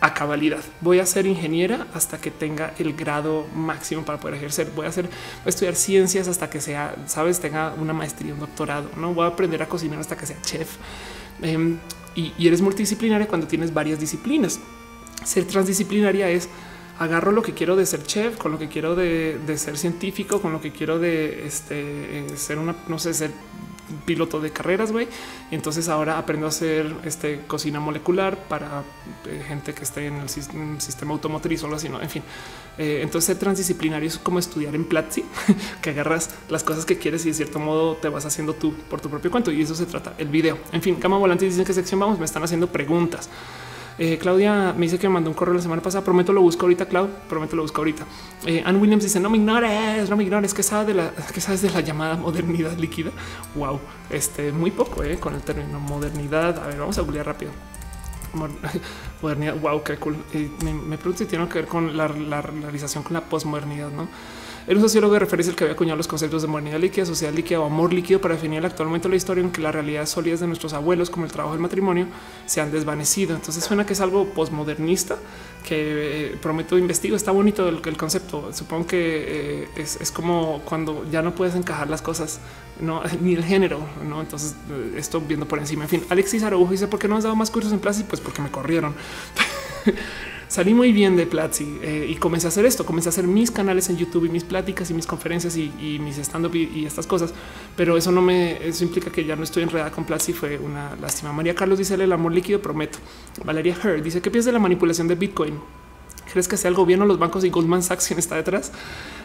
a 0.00 0.14
cabalidad. 0.14 0.62
Voy 0.80 0.98
a 0.98 1.06
ser 1.06 1.26
ingeniera 1.26 1.86
hasta 1.94 2.18
que 2.18 2.30
tenga 2.30 2.74
el 2.78 2.94
grado 2.94 3.46
máximo 3.54 4.04
para 4.04 4.20
poder 4.20 4.36
ejercer. 4.36 4.70
Voy 4.74 4.86
a 4.86 4.90
hacer, 4.90 5.08
estudiar 5.44 5.74
ciencias 5.74 6.28
hasta 6.28 6.50
que 6.50 6.60
sea, 6.60 6.94
sabes, 7.06 7.40
tenga 7.40 7.74
una 7.74 7.92
maestría, 7.92 8.34
un 8.34 8.40
doctorado. 8.40 8.90
No 8.96 9.14
voy 9.14 9.24
a 9.24 9.28
aprender 9.28 9.62
a 9.62 9.68
cocinar 9.68 9.98
hasta 9.98 10.16
que 10.16 10.26
sea 10.26 10.40
chef. 10.42 10.76
Em, 11.42 11.78
y, 12.14 12.32
eres 12.46 12.60
multidisciplinaria 12.62 13.26
cuando 13.26 13.46
tienes 13.46 13.72
varias 13.72 13.98
disciplinas. 13.98 14.60
Ser 15.24 15.44
transdisciplinaria 15.46 16.28
es 16.28 16.48
agarro 16.98 17.32
lo 17.32 17.42
que 17.42 17.52
quiero 17.52 17.76
de 17.76 17.84
ser 17.84 18.02
chef, 18.04 18.36
con 18.36 18.52
lo 18.52 18.58
que 18.58 18.68
quiero 18.68 18.94
de, 18.94 19.38
ser 19.56 19.76
científico, 19.76 20.40
con 20.40 20.52
lo 20.52 20.60
que 20.60 20.72
quiero 20.72 20.98
de 20.98 21.46
este, 21.46 21.74
eh, 22.20 22.36
ser 22.36 22.58
una, 22.58 22.74
no 22.88 22.98
sé, 22.98 23.12
ser 23.12 23.32
piloto 24.04 24.40
de 24.40 24.50
carreras, 24.50 24.92
güey. 24.92 25.08
Entonces 25.50 25.88
ahora 25.88 26.18
aprendo 26.18 26.46
a 26.46 26.50
hacer 26.50 26.94
este 27.04 27.40
cocina 27.46 27.80
molecular 27.80 28.36
para 28.48 28.82
eh, 29.26 29.44
gente 29.46 29.74
que 29.74 29.84
esté 29.84 30.06
en 30.06 30.16
el 30.16 30.28
sistema 30.28 31.12
automotriz 31.12 31.62
o 31.62 31.66
algo 31.66 31.76
así, 31.76 31.88
¿no? 31.88 32.00
En 32.00 32.10
fin, 32.10 32.22
eh, 32.78 33.00
entonces 33.02 33.26
ser 33.26 33.38
transdisciplinario 33.38 34.08
es 34.08 34.18
como 34.18 34.38
estudiar 34.38 34.74
en 34.74 34.84
Platzi, 34.84 35.24
que 35.82 35.90
agarras 35.90 36.34
las 36.48 36.64
cosas 36.64 36.84
que 36.84 36.98
quieres 36.98 37.24
y 37.26 37.28
de 37.28 37.34
cierto 37.34 37.58
modo 37.58 37.96
te 37.96 38.08
vas 38.08 38.24
haciendo 38.24 38.54
tú 38.54 38.74
por 38.90 39.00
tu 39.00 39.08
propio 39.08 39.30
cuento. 39.30 39.50
Y 39.50 39.62
eso 39.62 39.74
se 39.74 39.86
trata 39.86 40.14
el 40.18 40.28
video. 40.28 40.58
En 40.72 40.82
fin, 40.82 40.96
cama 40.96 41.18
volante 41.18 41.44
dicen 41.44 41.64
que 41.64 41.72
sección 41.72 42.00
vamos, 42.00 42.18
me 42.18 42.24
están 42.24 42.42
haciendo 42.42 42.66
preguntas. 42.66 43.28
Eh, 43.98 44.18
Claudia 44.18 44.74
me 44.76 44.82
dice 44.82 44.98
que 44.98 45.08
me 45.08 45.14
mandó 45.14 45.30
un 45.30 45.36
correo 45.36 45.54
la 45.54 45.62
semana 45.62 45.82
pasada. 45.82 46.04
Prometo 46.04 46.32
lo 46.32 46.42
busco 46.42 46.62
ahorita, 46.66 46.86
Clau. 46.86 47.08
Prometo 47.28 47.56
lo 47.56 47.62
busco 47.62 47.80
ahorita. 47.80 48.04
Eh, 48.44 48.62
Ann 48.64 48.76
Williams 48.76 49.04
dice: 49.04 49.20
No 49.20 49.30
me 49.30 49.38
ignores, 49.38 50.10
no 50.10 50.16
me 50.16 50.24
ignores. 50.24 50.52
Que 50.52 50.62
sabes 50.62 50.86
de 50.86 50.94
la 50.94 51.12
sabes 51.38 51.62
de 51.62 51.70
la 51.70 51.80
llamada 51.80 52.16
modernidad 52.16 52.76
líquida? 52.76 53.10
Wow, 53.54 53.80
este 54.10 54.52
muy 54.52 54.70
poco 54.70 55.02
eh, 55.02 55.18
con 55.18 55.34
el 55.34 55.42
término 55.42 55.80
modernidad. 55.80 56.62
A 56.62 56.66
ver, 56.66 56.78
vamos 56.78 56.98
a 56.98 57.02
googlear 57.02 57.26
rápido. 57.26 57.52
Modernidad, 59.22 59.58
wow, 59.60 59.82
qué 59.82 59.96
cool. 59.96 60.16
me, 60.62 60.74
me, 60.74 60.98
pregunto 60.98 61.20
si 61.20 61.26
tiene 61.26 61.48
que 61.48 61.60
ver 61.60 61.66
con 61.66 61.96
la, 61.96 62.08
la 62.08 62.42
realización 62.42 63.02
con 63.02 63.14
la 63.14 63.22
posmodernidad, 63.22 63.90
no? 63.90 64.08
Era 64.66 64.74
un 64.76 64.82
sociólogo 64.82 65.12
de 65.12 65.20
referencia 65.20 65.50
el 65.50 65.56
que 65.56 65.62
había 65.62 65.74
acuñado 65.74 65.96
los 65.96 66.08
conceptos 66.08 66.42
de 66.42 66.48
modernidad 66.48 66.80
líquida, 66.80 67.06
sociedad 67.06 67.32
líquida 67.32 67.60
o 67.60 67.66
amor 67.66 67.92
líquido 67.92 68.20
para 68.20 68.34
definir 68.34 68.66
actualmente 68.66 69.08
la 69.08 69.14
historia 69.14 69.44
en 69.44 69.52
que 69.52 69.60
las 69.60 69.72
realidades 69.72 70.08
sólidas 70.08 70.40
de 70.40 70.48
nuestros 70.48 70.72
abuelos, 70.72 71.08
como 71.08 71.24
el 71.24 71.30
trabajo 71.30 71.54
del 71.54 71.62
matrimonio, 71.62 72.08
se 72.46 72.60
han 72.60 72.72
desvanecido. 72.72 73.36
Entonces 73.36 73.62
suena 73.62 73.86
que 73.86 73.92
es 73.92 74.00
algo 74.00 74.26
posmodernista 74.30 75.18
que 75.64 76.32
eh, 76.32 76.36
prometo 76.42 76.76
investigo. 76.78 77.14
Está 77.14 77.30
bonito 77.30 77.68
el, 77.68 77.80
el 77.84 77.96
concepto. 77.96 78.52
Supongo 78.52 78.88
que 78.88 79.64
eh, 79.64 79.68
es, 79.76 80.10
como 80.10 80.62
cuando 80.64 81.06
ya 81.12 81.22
no 81.22 81.32
puedes 81.32 81.54
encajar 81.54 81.88
las 81.88 82.02
cosas, 82.02 82.40
ni 83.20 83.34
el 83.34 83.44
género. 83.44 83.78
No, 84.04 84.20
entonces 84.20 84.56
eh, 84.68 84.94
esto 84.96 85.20
viendo 85.20 85.46
por 85.46 85.60
encima. 85.60 85.84
En 85.84 85.90
fin, 85.90 86.04
Alexis 86.08 86.42
Araujo 86.42 86.72
dice 86.72 86.88
por 86.88 86.98
qué 86.98 87.06
no 87.06 87.16
has 87.16 87.22
dado 87.22 87.36
más 87.36 87.52
cursos 87.52 87.72
en 87.72 87.78
clase? 87.78 88.02
Pues 88.02 88.20
porque 88.20 88.42
me 88.42 88.50
corrieron. 88.50 88.96
salí 90.48 90.74
muy 90.74 90.92
bien 90.92 91.16
de 91.16 91.26
Platzi 91.26 91.78
eh, 91.82 92.06
y 92.08 92.14
comencé 92.16 92.46
a 92.46 92.48
hacer 92.48 92.66
esto. 92.66 92.84
Comencé 92.84 93.08
a 93.08 93.10
hacer 93.10 93.26
mis 93.26 93.50
canales 93.50 93.88
en 93.90 93.96
YouTube 93.96 94.26
y 94.26 94.28
mis 94.28 94.44
pláticas 94.44 94.90
y 94.90 94.94
mis 94.94 95.06
conferencias 95.06 95.56
y, 95.56 95.98
mis 96.00 96.18
stand 96.18 96.46
up 96.46 96.54
y, 96.54 96.84
estas 96.84 97.06
cosas. 97.06 97.32
Pero 97.76 97.96
eso 97.96 98.12
no 98.12 98.22
me, 98.22 98.66
eso 98.66 98.84
implica 98.84 99.10
que 99.10 99.24
ya 99.24 99.36
no 99.36 99.42
estoy 99.42 99.62
enredada 99.62 99.90
con 99.90 100.04
Platzi. 100.04 100.32
Fue 100.32 100.58
una 100.58 100.96
lástima. 100.96 101.32
María 101.32 101.54
Carlos 101.54 101.78
dice 101.78 101.94
el 101.94 102.12
amor 102.12 102.32
líquido, 102.32 102.60
prometo. 102.60 102.98
Valeria 103.44 103.76
Heard 103.82 104.02
dice 104.02 104.20
que 104.20 104.30
piensas 104.30 104.46
de 104.46 104.52
la 104.52 104.58
manipulación 104.58 105.08
de 105.08 105.14
Bitcoin. 105.14 105.54
¿Crees 106.32 106.48
que 106.48 106.56
sea 106.56 106.68
el 106.68 106.74
gobierno, 106.74 107.06
los 107.06 107.18
bancos 107.18 107.44
y 107.44 107.50
Goldman 107.50 107.82
Sachs 107.82 108.08
quien 108.08 108.18
está 108.18 108.34
detrás? 108.34 108.72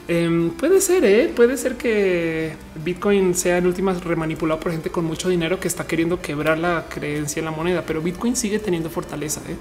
Em, 0.08 0.52
puede 0.52 0.82
ser, 0.82 1.04
¿eh? 1.04 1.32
puede 1.36 1.58
ser 1.58 1.76
que 1.76 2.54
Bitcoin 2.84 3.34
sea 3.34 3.58
en 3.58 3.66
últimas 3.66 4.04
remanipulado 4.04 4.60
por 4.60 4.72
gente 4.72 4.90
con 4.90 5.06
mucho 5.06 5.30
dinero 5.30 5.60
que 5.60 5.68
está 5.68 5.88
queriendo 5.88 6.22
quebrar 6.22 6.58
la 6.58 6.86
creencia 6.90 7.40
en 7.40 7.46
la 7.46 7.52
moneda, 7.52 7.84
pero 7.86 8.02
Bitcoin 8.02 8.36
sigue 8.36 8.60
teniendo 8.60 8.90
fortaleza. 8.90 9.42
¿eh? 9.48 9.56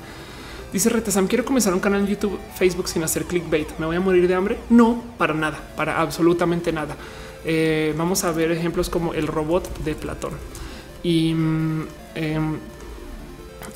Dice 0.73 0.89
Retesam, 0.89 1.27
quiero 1.27 1.45
comenzar 1.45 1.75
un 1.75 1.81
canal 1.81 2.01
en 2.01 2.07
YouTube, 2.07 2.39
Facebook 2.55 2.89
sin 2.89 3.03
hacer 3.03 3.25
clickbait. 3.25 3.69
¿Me 3.79 3.87
voy 3.87 3.97
a 3.97 4.01
morir 4.01 4.29
de 4.29 4.35
hambre? 4.35 4.57
No, 4.71 5.03
para 5.19 5.35
nada, 5.35 5.59
para 5.77 6.01
absolutamente 6.01 6.73
nada. 6.73 6.97
Eh, 7.45 7.93
vamos 7.99 8.23
a 8.23 8.31
ver 8.31 8.53
ejemplos 8.53 8.89
como 8.89 9.13
el 9.13 9.27
robot 9.27 9.83
de 9.83 9.97
Platón. 9.97 10.33
Y 11.03 11.35
mm, 11.35 11.87
em, 12.15 12.59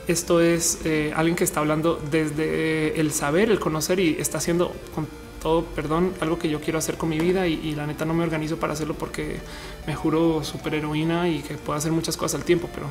esto 0.07 0.41
es 0.41 0.81
eh, 0.85 1.13
alguien 1.17 1.35
que 1.35 1.43
está 1.43 1.61
hablando 1.61 2.01
desde 2.13 3.01
el 3.01 3.11
saber, 3.11 3.51
el 3.51 3.59
conocer 3.59 3.99
y 3.99 4.17
está 4.21 4.39
haciendo 4.39 4.73
con 4.95 5.09
todo, 5.43 5.65
perdón, 5.65 6.13
algo 6.21 6.39
que 6.39 6.49
yo 6.49 6.61
quiero 6.61 6.79
hacer 6.79 6.97
con 6.97 7.09
mi 7.09 7.19
vida 7.19 7.47
y, 7.47 7.75
la 7.75 7.87
neta 7.87 8.05
no 8.07 8.15
me 8.15 8.23
organizo 8.23 8.57
para 8.57 8.73
hacerlo 8.73 8.95
porque 8.95 9.41
me 9.87 9.95
juro 9.95 10.43
heroína 10.73 11.29
y 11.29 11.41
que 11.43 11.55
puedo 11.57 11.77
hacer 11.77 11.93
muchas 11.93 12.17
cosas 12.17 12.41
al 12.41 12.47
tiempo, 12.47 12.71
pero 12.75 12.87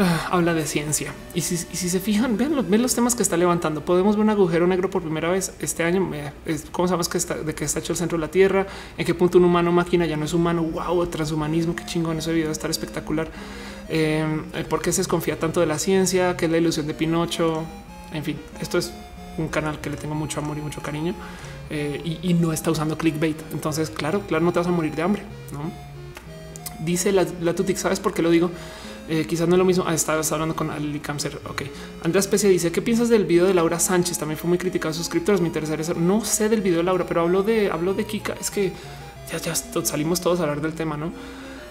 habla 0.30 0.54
de 0.54 0.66
ciencia. 0.66 1.12
Y 1.34 1.42
si, 1.42 1.56
se 1.56 2.00
fijan, 2.00 2.36
ven 2.36 2.54
ven 2.68 2.82
los, 2.82 2.94
temas 2.94 3.14
que 3.14 3.22
está 3.22 3.36
levantando. 3.36 3.84
Podemos 3.84 4.16
ver 4.16 4.24
un 4.24 4.30
agujero 4.30 4.66
negro 4.66 4.90
por 4.90 5.02
primera 5.02 5.30
vez 5.30 5.52
este 5.60 5.84
año. 5.84 6.10
¿Cómo 6.72 6.88
sabemos 6.88 7.08
que 7.08 7.18
está, 7.18 7.34
de 7.34 7.54
que 7.54 7.64
está 7.64 7.80
hecho 7.80 7.92
el 7.92 7.98
centro 7.98 8.16
de 8.16 8.22
la 8.22 8.30
Tierra? 8.30 8.66
¿En 8.96 9.04
qué 9.04 9.14
punto 9.14 9.38
un 9.38 9.44
humano 9.44 9.72
máquina 9.72 10.06
ya 10.06 10.16
no 10.16 10.24
es 10.24 10.32
humano? 10.32 10.62
Wow, 10.62 11.06
transhumanismo, 11.06 11.76
qué 11.76 11.84
chingón 11.84 12.18
ese 12.18 12.32
video, 12.32 12.50
estar 12.50 12.70
espectacular. 12.70 13.28
Eh, 13.88 14.24
¿Por 14.68 14.80
qué 14.80 14.92
se 14.92 15.00
desconfía 15.00 15.38
tanto 15.38 15.60
de 15.60 15.66
la 15.66 15.78
ciencia? 15.78 16.36
¿Qué 16.36 16.46
es 16.46 16.50
la 16.50 16.58
ilusión 16.58 16.86
de 16.86 16.94
Pinocho? 16.94 17.64
En 18.12 18.24
fin, 18.24 18.38
esto 18.60 18.78
es 18.78 18.92
un 19.36 19.48
canal 19.48 19.80
que 19.80 19.90
le 19.90 19.96
tengo 19.96 20.14
mucho 20.14 20.40
amor 20.40 20.58
y 20.58 20.60
mucho 20.60 20.82
cariño 20.82 21.14
eh, 21.70 22.18
y, 22.22 22.34
no 22.34 22.52
está 22.52 22.70
usando 22.70 22.96
clickbait. 22.96 23.36
Entonces, 23.52 23.90
claro, 23.90 24.20
claro, 24.26 24.44
no 24.44 24.52
te 24.52 24.58
vas 24.58 24.68
a 24.68 24.70
morir 24.70 24.94
de 24.94 25.02
hambre. 25.02 25.22
¿no? 25.52 25.70
Dice 26.84 27.12
la, 27.12 27.26
la 27.40 27.54
Tutix, 27.54 27.80
¿sabes 27.80 28.00
por 28.00 28.14
qué 28.14 28.22
lo 28.22 28.30
digo? 28.30 28.50
Eh, 29.10 29.26
quizás 29.26 29.48
no 29.48 29.56
es 29.56 29.58
lo 29.58 29.64
mismo. 29.64 29.84
Ah, 29.88 29.96
hablando 30.30 30.54
con 30.54 30.70
Ali 30.70 31.00
Camser. 31.00 31.40
Ok. 31.48 31.62
Andrea 32.04 32.20
Especie 32.20 32.48
dice: 32.48 32.70
¿Qué 32.70 32.80
piensas 32.80 33.08
del 33.08 33.24
video 33.24 33.44
de 33.44 33.54
Laura 33.54 33.80
Sánchez? 33.80 34.16
También 34.18 34.38
fue 34.38 34.48
muy 34.48 34.56
criticado 34.56 34.94
suscriptores. 34.94 35.40
Me 35.40 35.48
interesaría 35.48 35.84
saber. 35.84 36.00
No 36.00 36.24
sé 36.24 36.48
del 36.48 36.60
video 36.60 36.78
de 36.78 36.84
Laura, 36.84 37.04
pero 37.08 37.22
hablo 37.22 37.42
de, 37.42 37.72
hablo 37.72 37.92
de 37.92 38.06
Kika. 38.06 38.36
Es 38.40 38.52
que 38.52 38.72
ya, 39.32 39.38
ya 39.38 39.54
salimos 39.84 40.20
todos 40.20 40.38
a 40.38 40.44
hablar 40.44 40.60
del 40.60 40.74
tema, 40.74 40.96
no? 40.96 41.12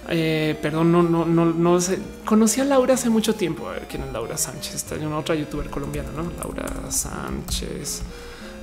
Eh, 0.10 0.58
perdón, 0.62 0.92
no, 0.92 1.02
no, 1.02 1.26
no, 1.26 1.46
no 1.46 1.80
sé. 1.80 2.00
Conocí 2.26 2.60
a 2.60 2.66
Laura 2.66 2.96
hace 2.96 3.10
mucho 3.10 3.34
tiempo. 3.36 3.70
A 3.70 3.74
ver 3.74 3.88
quién 3.88 4.04
es 4.04 4.12
Laura 4.12 4.38
Sánchez. 4.38 4.76
Está 4.76 4.96
en 4.96 5.08
una 5.08 5.20
otra 5.20 5.34
youtuber 5.34 5.70
colombiana, 5.70 6.10
no? 6.14 6.30
Laura 6.44 6.92
Sánchez, 6.92 8.02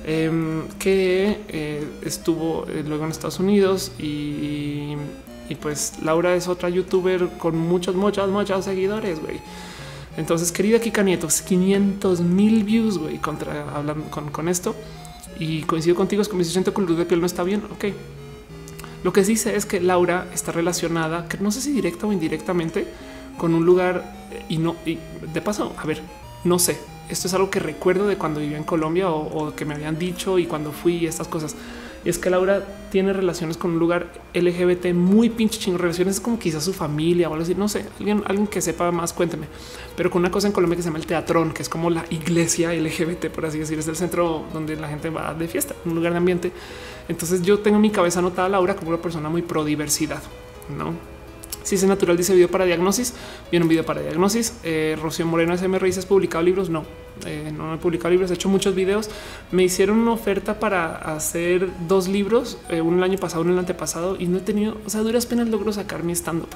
em, 0.05 0.67
que 0.77 1.45
eh, 1.47 1.87
estuvo 2.03 2.67
eh, 2.67 2.83
luego 2.85 3.05
en 3.05 3.11
Estados 3.11 3.39
Unidos 3.39 3.93
y, 3.97 4.95
pues 5.55 5.93
Laura 6.03 6.35
es 6.35 6.47
otra 6.47 6.69
youtuber 6.69 7.29
con 7.37 7.57
muchos, 7.57 7.95
muchos, 7.95 8.29
muchos 8.29 8.65
seguidores. 8.65 9.21
Güey. 9.21 9.39
Entonces, 10.17 10.51
querida 10.51 10.79
Kika 10.79 11.03
Nietos, 11.03 11.41
500 11.41 12.21
mil 12.21 12.63
views 12.63 12.97
güey, 12.97 13.17
contra 13.17 13.69
hablando 13.75 14.09
con, 14.09 14.29
con, 14.29 14.49
esto. 14.49 14.75
Y 15.39 15.61
coincido 15.63 15.95
contigo, 15.95 16.21
es 16.21 16.27
que 16.27 16.35
me 16.35 16.43
siento 16.43 16.73
con 16.73 16.85
luz 16.85 16.97
de 16.97 17.05
piel 17.05 17.19
no 17.19 17.25
está 17.25 17.43
bien. 17.43 17.63
Ok, 17.71 17.85
lo 19.03 19.13
que 19.13 19.23
dice 19.23 19.55
es 19.55 19.65
que 19.65 19.79
Laura 19.79 20.27
está 20.33 20.51
relacionada, 20.51 21.27
que 21.27 21.37
no 21.37 21.51
sé 21.51 21.61
si 21.61 21.71
directa 21.71 22.07
o 22.07 22.11
indirectamente, 22.11 22.87
con 23.37 23.53
un 23.53 23.65
lugar 23.65 24.15
eh, 24.31 24.43
y 24.49 24.57
no, 24.57 24.75
y 24.85 24.97
de 25.33 25.41
paso, 25.41 25.73
a 25.77 25.85
ver, 25.85 26.01
no 26.43 26.59
sé, 26.59 26.77
esto 27.09 27.27
es 27.27 27.33
algo 27.33 27.49
que 27.49 27.59
recuerdo 27.59 28.07
de 28.07 28.17
cuando 28.17 28.39
vivía 28.39 28.57
en 28.57 28.63
Colombia 28.63 29.09
o, 29.09 29.55
que 29.55 29.65
me 29.65 29.75
habían 29.75 29.97
dicho 29.97 30.39
y 30.39 30.45
cuando 30.45 30.71
fui 30.71 30.97
y 30.97 31.07
estas 31.07 31.27
cosas. 31.27 31.55
Es 32.09 32.17
que 32.17 32.29
Laura 32.29 32.63
tiene 32.89 33.11
relaciones 33.13 33.57
con 33.57 33.71
un 33.71 33.79
lugar 33.79 34.11
LGBT 34.33 34.93
muy 34.93 35.29
pinche 35.29 35.59
chingo, 35.59 35.77
relaciones 35.77 36.19
como 36.19 36.39
quizás 36.39 36.63
su 36.63 36.73
familia 36.73 37.29
o 37.29 37.33
algo 37.33 37.43
así, 37.43 37.53
no 37.53 37.67
sé, 37.67 37.85
alguien, 37.99 38.23
alguien 38.25 38.47
que 38.47 38.61
sepa 38.61 38.91
más, 38.91 39.13
cuénteme. 39.13 39.47
Pero 39.95 40.09
con 40.09 40.21
una 40.21 40.31
cosa 40.31 40.47
en 40.47 40.53
Colombia 40.53 40.77
que 40.77 40.83
se 40.83 40.89
llama 40.89 40.99
el 40.99 41.05
teatrón, 41.05 41.51
que 41.51 41.63
es 41.63 41.69
como 41.69 41.89
la 41.89 42.05
iglesia 42.09 42.73
LGBT, 42.73 43.27
por 43.27 43.45
así 43.45 43.59
decir, 43.59 43.77
es 43.77 43.87
el 43.87 43.95
centro 43.95 44.45
donde 44.53 44.75
la 44.77 44.87
gente 44.87 45.09
va 45.09 45.33
de 45.33 45.47
fiesta, 45.47 45.75
un 45.85 45.95
lugar 45.95 46.13
de 46.13 46.17
ambiente 46.17 46.51
entonces 47.07 47.41
yo 47.41 47.59
tengo 47.59 47.77
en 47.77 47.81
mi 47.81 47.89
cabeza 47.89 48.19
anotada 48.19 48.47
a 48.47 48.49
Laura 48.49 48.75
como 48.75 48.89
una 48.89 49.01
persona 49.01 49.29
muy 49.29 49.41
pro 49.41 49.63
diversidad, 49.63 50.21
no? 50.77 50.93
Si 51.67 51.75
es 51.75 51.83
natural, 51.83 52.15
dice 52.15 52.33
video 52.33 52.49
para 52.49 52.63
diagnosis. 52.63 53.13
Viene 53.51 53.65
un 53.65 53.67
video 53.67 53.85
para 53.85 53.99
diagnosis. 53.99 54.53
Eh, 54.63 54.97
Rocío 55.01 55.25
Moreno 55.25 55.57
SMR 55.57 55.83
dice: 55.83 55.99
¿Has 55.99 56.05
publicado 56.05 56.41
libros? 56.41 56.69
No, 56.69 56.85
eh, 57.25 57.51
no 57.53 57.73
he 57.73 57.77
publicado 57.77 58.09
libros. 58.09 58.31
He 58.31 58.35
hecho 58.35 58.47
muchos 58.47 58.73
videos. 58.73 59.09
Me 59.51 59.65
hicieron 59.65 59.97
una 59.97 60.13
oferta 60.13 60.61
para 60.61 60.95
hacer 60.95 61.67
dos 61.85 62.07
libros, 62.07 62.57
eh, 62.69 62.79
uno 62.79 62.95
el 62.99 63.03
año 63.03 63.17
pasado, 63.17 63.41
uno 63.41 63.51
el 63.51 63.59
antepasado, 63.59 64.15
y 64.17 64.27
no 64.27 64.37
he 64.37 64.39
tenido, 64.39 64.77
o 64.85 64.89
sea, 64.89 65.01
duras 65.01 65.25
penas 65.25 65.49
logro 65.49 65.73
sacar 65.73 66.03
mi 66.03 66.13
stand 66.13 66.43
up. 66.43 66.55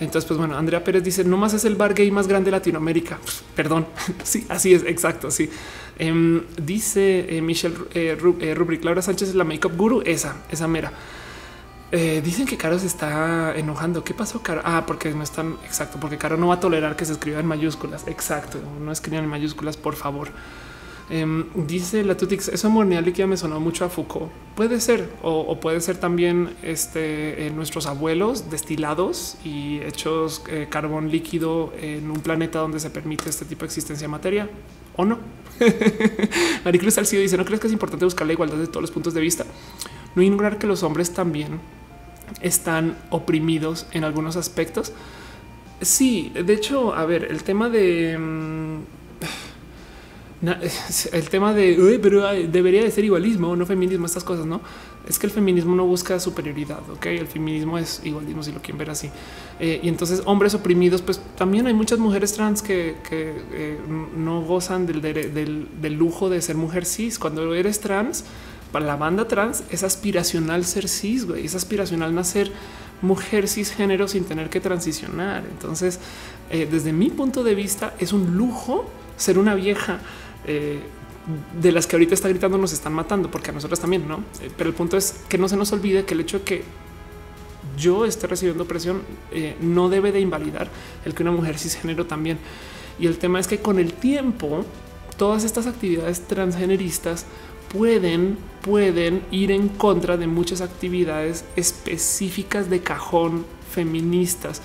Entonces, 0.00 0.28
pues 0.28 0.36
bueno, 0.36 0.54
Andrea 0.54 0.84
Pérez 0.84 1.02
dice: 1.02 1.24
No 1.24 1.38
más 1.38 1.54
es 1.54 1.64
el 1.64 1.76
bar 1.76 1.94
gay 1.94 2.10
más 2.10 2.28
grande 2.28 2.50
de 2.50 2.58
Latinoamérica. 2.58 3.18
Perdón. 3.56 3.86
sí, 4.22 4.44
así 4.50 4.74
es. 4.74 4.84
Exacto. 4.84 5.30
Sí. 5.30 5.48
Em, 5.98 6.42
dice 6.62 7.38
eh, 7.38 7.40
Michelle 7.40 7.74
eh, 7.94 8.18
Rubric, 8.54 8.84
Laura 8.84 9.00
Sánchez 9.00 9.30
es 9.30 9.34
la 9.34 9.44
makeup 9.44 9.74
guru. 9.74 10.02
Esa, 10.04 10.36
esa 10.50 10.68
mera. 10.68 10.92
Dicen 11.90 12.46
que 12.46 12.56
Caro 12.56 12.78
se 12.78 12.86
está 12.86 13.54
enojando. 13.56 14.04
¿Qué 14.04 14.14
pasó, 14.14 14.42
Caro? 14.42 14.62
Ah, 14.64 14.84
porque 14.86 15.10
no 15.10 15.22
están 15.22 15.56
exacto, 15.64 15.98
porque 16.00 16.18
Caro 16.18 16.36
no 16.36 16.48
va 16.48 16.54
a 16.54 16.60
tolerar 16.60 16.96
que 16.96 17.04
se 17.04 17.12
escriba 17.12 17.40
en 17.40 17.46
mayúsculas. 17.46 18.06
Exacto, 18.06 18.58
no 18.80 18.92
escriban 18.92 19.24
en 19.24 19.30
mayúsculas, 19.30 19.76
por 19.76 19.96
favor. 19.96 20.28
Em, 21.10 21.46
dice 21.66 22.04
la 22.04 22.16
Tutix, 22.16 22.46
eso 22.46 22.70
que 22.72 23.00
líquida 23.00 23.26
me 23.26 23.36
sonó 23.36 23.58
mucho 23.58 23.84
a 23.84 23.88
Foucault. 23.88 24.30
Puede 24.54 24.80
ser, 24.80 25.10
o, 25.22 25.58
puede 25.58 25.80
ser 25.80 25.96
también 25.96 26.54
este, 26.62 27.50
nuestros 27.52 27.86
abuelos 27.86 28.48
destilados 28.48 29.36
y 29.44 29.80
hechos 29.80 30.44
carbón 30.68 31.10
líquido 31.10 31.72
en 31.80 32.08
un 32.08 32.20
planeta 32.20 32.60
donde 32.60 32.78
se 32.78 32.90
permite 32.90 33.28
este 33.28 33.44
tipo 33.44 33.62
de 33.62 33.66
existencia 33.66 34.04
de 34.04 34.08
materia 34.08 34.48
o 34.94 35.04
no. 35.04 35.18
Maricruz 36.64 36.94
Salcido 36.94 37.22
dice: 37.22 37.36
¿No 37.36 37.44
crees 37.44 37.60
que 37.60 37.66
es 37.66 37.72
importante 37.72 38.04
buscar 38.04 38.28
la 38.28 38.34
igualdad 38.34 38.58
de 38.58 38.68
todos 38.68 38.82
los 38.82 38.92
puntos 38.92 39.12
de 39.12 39.20
vista? 39.20 39.44
No 40.14 40.22
ignorar 40.22 40.58
que 40.58 40.68
los 40.68 40.84
hombres 40.84 41.12
también 41.12 41.58
están 42.40 42.96
oprimidos 43.10 43.86
en 43.92 44.04
algunos 44.04 44.36
aspectos. 44.36 44.92
Sí, 45.80 46.32
de 46.34 46.52
hecho, 46.52 46.94
a 46.94 47.06
ver, 47.06 47.24
el 47.30 47.42
tema 47.42 47.68
de 47.68 48.16
mm, 48.18 48.78
el 51.12 51.28
tema 51.28 51.52
de 51.52 51.98
pero 52.02 52.22
debería 52.48 52.82
de 52.82 52.90
ser 52.90 53.04
igualismo, 53.04 53.54
no 53.56 53.66
feminismo, 53.66 54.06
estas 54.06 54.24
cosas, 54.24 54.46
no 54.46 54.60
es 55.08 55.18
que 55.18 55.26
el 55.26 55.32
feminismo 55.32 55.74
no 55.74 55.86
busca 55.86 56.20
superioridad. 56.20 56.80
Ok, 56.90 57.06
el 57.06 57.26
feminismo 57.26 57.78
es 57.78 58.00
igualismo 58.04 58.42
si 58.42 58.52
lo 58.52 58.60
quieren 58.60 58.78
ver 58.78 58.90
así. 58.90 59.10
Eh, 59.58 59.80
y 59.82 59.88
entonces, 59.88 60.22
hombres 60.26 60.54
oprimidos, 60.54 61.02
pues 61.02 61.20
también 61.36 61.66
hay 61.66 61.74
muchas 61.74 61.98
mujeres 61.98 62.32
trans 62.34 62.62
que, 62.62 62.96
eh, 63.10 63.78
no 64.16 64.42
gozan 64.42 64.86
del, 64.86 65.00
del, 65.00 65.94
lujo 65.94 66.28
de 66.28 66.40
ser 66.42 66.56
mujer 66.56 66.84
cis. 66.84 67.18
Cuando 67.18 67.54
eres 67.54 67.80
trans, 67.80 68.24
para 68.72 68.86
la 68.86 68.96
banda 68.96 69.26
trans 69.26 69.64
es 69.70 69.82
aspiracional 69.82 70.64
ser 70.64 70.88
cis, 70.88 71.26
güey, 71.26 71.46
es 71.46 71.54
aspiracional 71.54 72.14
nacer 72.14 72.52
mujer 73.02 73.48
cisgénero 73.48 74.08
sin 74.08 74.24
tener 74.24 74.50
que 74.50 74.60
transicionar. 74.60 75.44
Entonces, 75.50 75.98
eh, 76.50 76.68
desde 76.70 76.92
mi 76.92 77.10
punto 77.10 77.42
de 77.42 77.54
vista, 77.54 77.94
es 77.98 78.12
un 78.12 78.36
lujo 78.36 78.88
ser 79.16 79.38
una 79.38 79.54
vieja 79.54 80.00
eh, 80.46 80.80
de 81.60 81.72
las 81.72 81.86
que 81.86 81.96
ahorita 81.96 82.14
está 82.14 82.28
gritando 82.28 82.58
nos 82.58 82.72
están 82.72 82.92
matando, 82.92 83.30
porque 83.30 83.50
a 83.50 83.52
nosotros 83.52 83.80
también, 83.80 84.06
¿no? 84.06 84.18
Eh, 84.42 84.50
pero 84.56 84.70
el 84.70 84.76
punto 84.76 84.96
es 84.96 85.20
que 85.28 85.38
no 85.38 85.48
se 85.48 85.56
nos 85.56 85.72
olvide 85.72 86.04
que 86.04 86.14
el 86.14 86.20
hecho 86.20 86.38
de 86.38 86.44
que 86.44 86.64
yo 87.76 88.04
esté 88.04 88.26
recibiendo 88.26 88.66
presión 88.66 89.02
no 89.60 89.88
debe 89.88 90.12
de 90.12 90.20
invalidar 90.20 90.68
el 91.04 91.14
que 91.14 91.22
una 91.22 91.32
mujer 91.32 91.58
cisgénero 91.58 92.06
también. 92.06 92.38
Y 92.98 93.06
el 93.06 93.16
tema 93.16 93.38
es 93.38 93.46
que 93.46 93.58
con 93.60 93.78
el 93.78 93.92
tiempo, 93.92 94.64
todas 95.16 95.44
estas 95.44 95.66
actividades 95.66 96.22
transgeneristas 96.26 97.26
pueden, 97.72 98.36
pueden 98.62 99.22
ir 99.30 99.50
en 99.50 99.68
contra 99.68 100.16
de 100.16 100.26
muchas 100.26 100.60
actividades 100.60 101.44
específicas 101.56 102.68
de 102.68 102.80
cajón 102.80 103.46
feministas 103.72 104.60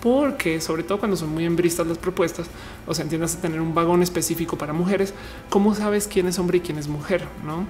porque 0.00 0.60
sobre 0.60 0.82
todo 0.82 0.98
cuando 0.98 1.16
son 1.16 1.30
muy 1.30 1.44
embristas 1.44 1.86
las 1.86 1.98
propuestas, 1.98 2.46
o 2.86 2.94
sea, 2.94 3.02
entiendas 3.02 3.36
a 3.36 3.40
tener 3.40 3.60
un 3.60 3.74
vagón 3.74 4.02
específico 4.02 4.56
para 4.56 4.72
mujeres, 4.72 5.12
¿cómo 5.48 5.74
sabes 5.74 6.06
quién 6.06 6.28
es 6.28 6.38
hombre 6.38 6.58
y 6.58 6.60
quién 6.60 6.78
es 6.78 6.88
mujer? 6.88 7.24
No? 7.44 7.66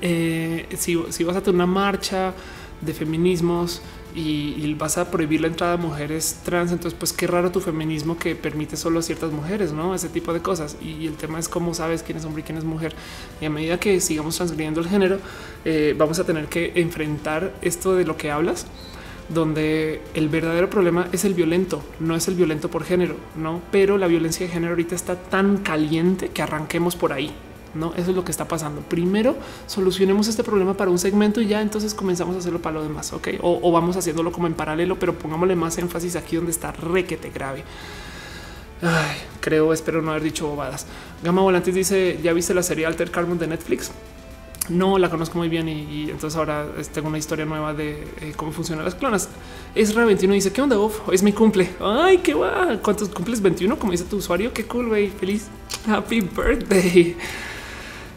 Eh, 0.00 0.66
si, 0.76 0.96
vas 0.96 1.36
a 1.36 1.40
tener 1.40 1.54
una 1.54 1.66
marcha 1.66 2.34
de 2.80 2.92
feminismos 2.92 3.82
y, 4.14 4.74
vas 4.74 4.98
a 4.98 5.10
prohibir 5.10 5.40
la 5.40 5.48
entrada 5.48 5.76
de 5.76 5.82
mujeres 5.82 6.40
trans. 6.44 6.72
Entonces, 6.72 6.96
pues 6.98 7.12
qué 7.12 7.26
raro 7.26 7.50
tu 7.50 7.60
feminismo 7.60 8.16
que 8.16 8.34
permite 8.34 8.76
solo 8.76 8.98
a 8.98 9.02
ciertas 9.02 9.32
mujeres, 9.32 9.72
no 9.72 9.94
ese 9.94 10.08
tipo 10.08 10.32
de 10.32 10.40
cosas. 10.40 10.76
Y, 10.80 11.06
el 11.06 11.14
tema 11.14 11.38
es 11.38 11.48
cómo 11.48 11.74
sabes 11.74 12.02
quién 12.02 12.18
es 12.18 12.24
hombre 12.24 12.42
y 12.42 12.44
quién 12.44 12.58
es 12.58 12.64
mujer. 12.64 12.94
Y 13.40 13.44
a 13.46 13.50
medida 13.50 13.78
que 13.78 14.00
sigamos 14.00 14.36
transgrediendo 14.36 14.80
el 14.80 14.88
género, 14.88 15.18
eh, 15.64 15.94
vamos 15.96 16.18
a 16.18 16.24
tener 16.24 16.46
que 16.46 16.72
enfrentar 16.76 17.54
esto 17.62 17.94
de 17.94 18.04
lo 18.04 18.16
que 18.16 18.30
hablas 18.30 18.66
donde 19.28 20.02
el 20.12 20.28
verdadero 20.28 20.68
problema 20.68 21.08
es 21.10 21.24
el 21.24 21.32
violento, 21.32 21.82
no 21.98 22.14
es 22.14 22.28
el 22.28 22.34
violento 22.34 22.70
por 22.70 22.84
género, 22.84 23.16
no, 23.36 23.62
pero 23.70 23.96
la 23.96 24.06
violencia 24.06 24.46
de 24.46 24.52
género 24.52 24.72
ahorita 24.72 24.94
está 24.94 25.16
tan 25.16 25.58
caliente 25.58 26.28
que 26.28 26.42
arranquemos 26.42 26.94
por 26.94 27.14
ahí. 27.14 27.32
No, 27.74 27.92
eso 27.94 28.10
es 28.10 28.16
lo 28.16 28.24
que 28.24 28.30
está 28.30 28.46
pasando. 28.46 28.80
Primero 28.82 29.36
solucionemos 29.66 30.28
este 30.28 30.44
problema 30.44 30.74
para 30.74 30.90
un 30.90 30.98
segmento 30.98 31.40
y 31.40 31.48
ya 31.48 31.60
entonces 31.60 31.92
comenzamos 31.94 32.36
a 32.36 32.38
hacerlo 32.38 32.62
para 32.62 32.76
lo 32.76 32.82
demás. 32.82 33.12
Ok, 33.12 33.28
o, 33.42 33.72
vamos 33.72 33.96
haciéndolo 33.96 34.30
como 34.32 34.46
en 34.46 34.54
paralelo, 34.54 34.98
pero 34.98 35.14
pongámosle 35.18 35.56
más 35.56 35.76
énfasis 35.78 36.16
aquí 36.16 36.36
donde 36.36 36.52
está 36.52 36.72
requete 36.72 37.30
grave. 37.30 37.64
Ay, 38.82 39.16
creo, 39.40 39.72
espero 39.72 40.02
no 40.02 40.10
haber 40.10 40.22
dicho 40.22 40.46
bobadas. 40.46 40.86
Gama 41.22 41.42
Volantis 41.42 41.74
dice: 41.74 42.18
Ya 42.22 42.32
viste 42.32 42.54
la 42.54 42.62
serie 42.62 42.86
Alter 42.86 43.10
Carbon 43.10 43.38
de 43.38 43.46
Netflix? 43.46 43.90
No 44.68 44.96
la 44.96 45.10
conozco 45.10 45.36
muy 45.36 45.50
bien 45.50 45.68
y, 45.68 46.08
entonces 46.10 46.38
ahora 46.38 46.66
tengo 46.94 47.08
una 47.08 47.18
historia 47.18 47.44
nueva 47.44 47.74
de 47.74 48.02
eh, 48.22 48.32
cómo 48.34 48.50
funcionan 48.50 48.84
las 48.84 48.94
clonas. 48.94 49.28
Esra 49.74 50.04
21 50.04 50.34
dice: 50.34 50.52
¿Qué 50.52 50.62
onda? 50.62 50.76
Es 51.12 51.22
mi 51.22 51.32
cumple. 51.32 51.70
Ay, 51.80 52.18
qué 52.18 52.34
va. 52.34 52.78
¿Cuántos 52.82 53.08
cumples? 53.08 53.40
21, 53.42 53.78
como 53.78 53.92
dice 53.92 54.04
tu 54.04 54.16
usuario. 54.16 54.52
Qué 54.52 54.64
cool, 54.64 54.88
güey. 54.88 55.08
Feliz. 55.08 55.48
Happy 55.88 56.20
birthday. 56.20 57.16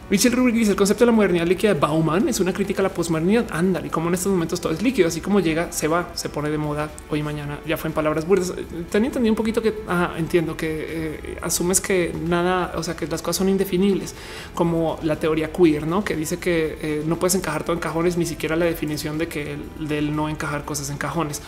Michelle 0.09 0.33
Rubrik 0.37 0.55
dice 0.55 0.71
el 0.71 0.77
concepto 0.77 1.03
de 1.03 1.07
la 1.07 1.11
modernidad 1.11 1.45
líquida 1.45 1.73
de 1.73 1.79
Bauman 1.81 2.29
es 2.29 2.39
una 2.39 2.53
crítica 2.53 2.81
a 2.81 2.83
la 2.83 2.93
posmodernidad. 2.93 3.47
Ándale, 3.51 3.89
como 3.89 4.07
en 4.07 4.13
estos 4.13 4.31
momentos 4.31 4.61
todo 4.61 4.71
es 4.71 4.81
líquido, 4.81 5.09
así 5.09 5.19
como 5.19 5.41
llega, 5.41 5.69
se 5.73 5.89
va, 5.89 6.11
se 6.13 6.29
pone 6.29 6.49
de 6.49 6.57
moda 6.57 6.89
hoy 7.09 7.21
mañana. 7.23 7.59
Ya 7.67 7.75
fue 7.75 7.89
en 7.89 7.93
palabras 7.93 8.25
burdas. 8.25 8.53
Tenía 8.89 9.07
entendido 9.07 9.33
un 9.33 9.35
poquito 9.35 9.61
que 9.61 9.73
entiendo 10.17 10.55
que 10.55 10.85
eh, 10.87 11.37
asumes 11.41 11.81
que 11.81 12.15
nada, 12.25 12.71
o 12.77 12.83
sea, 12.83 12.95
que 12.95 13.05
las 13.05 13.21
cosas 13.21 13.39
son 13.39 13.49
indefinibles, 13.49 14.15
como 14.53 14.97
la 15.03 15.17
teoría 15.17 15.51
queer, 15.51 15.85
no? 15.85 16.05
Que 16.05 16.15
dice 16.15 16.39
que 16.39 16.77
eh, 16.81 17.03
no 17.05 17.19
puedes 17.19 17.35
encajar 17.35 17.65
todo 17.65 17.73
en 17.73 17.81
cajones, 17.81 18.15
ni 18.15 18.25
siquiera 18.25 18.55
la 18.55 18.63
definición 18.63 19.17
de 19.17 19.27
que 19.27 19.55
el, 19.55 19.87
del 19.89 20.15
no 20.15 20.29
encajar 20.29 20.63
cosas 20.63 20.89
en 20.89 20.97
cajones. 20.97 21.41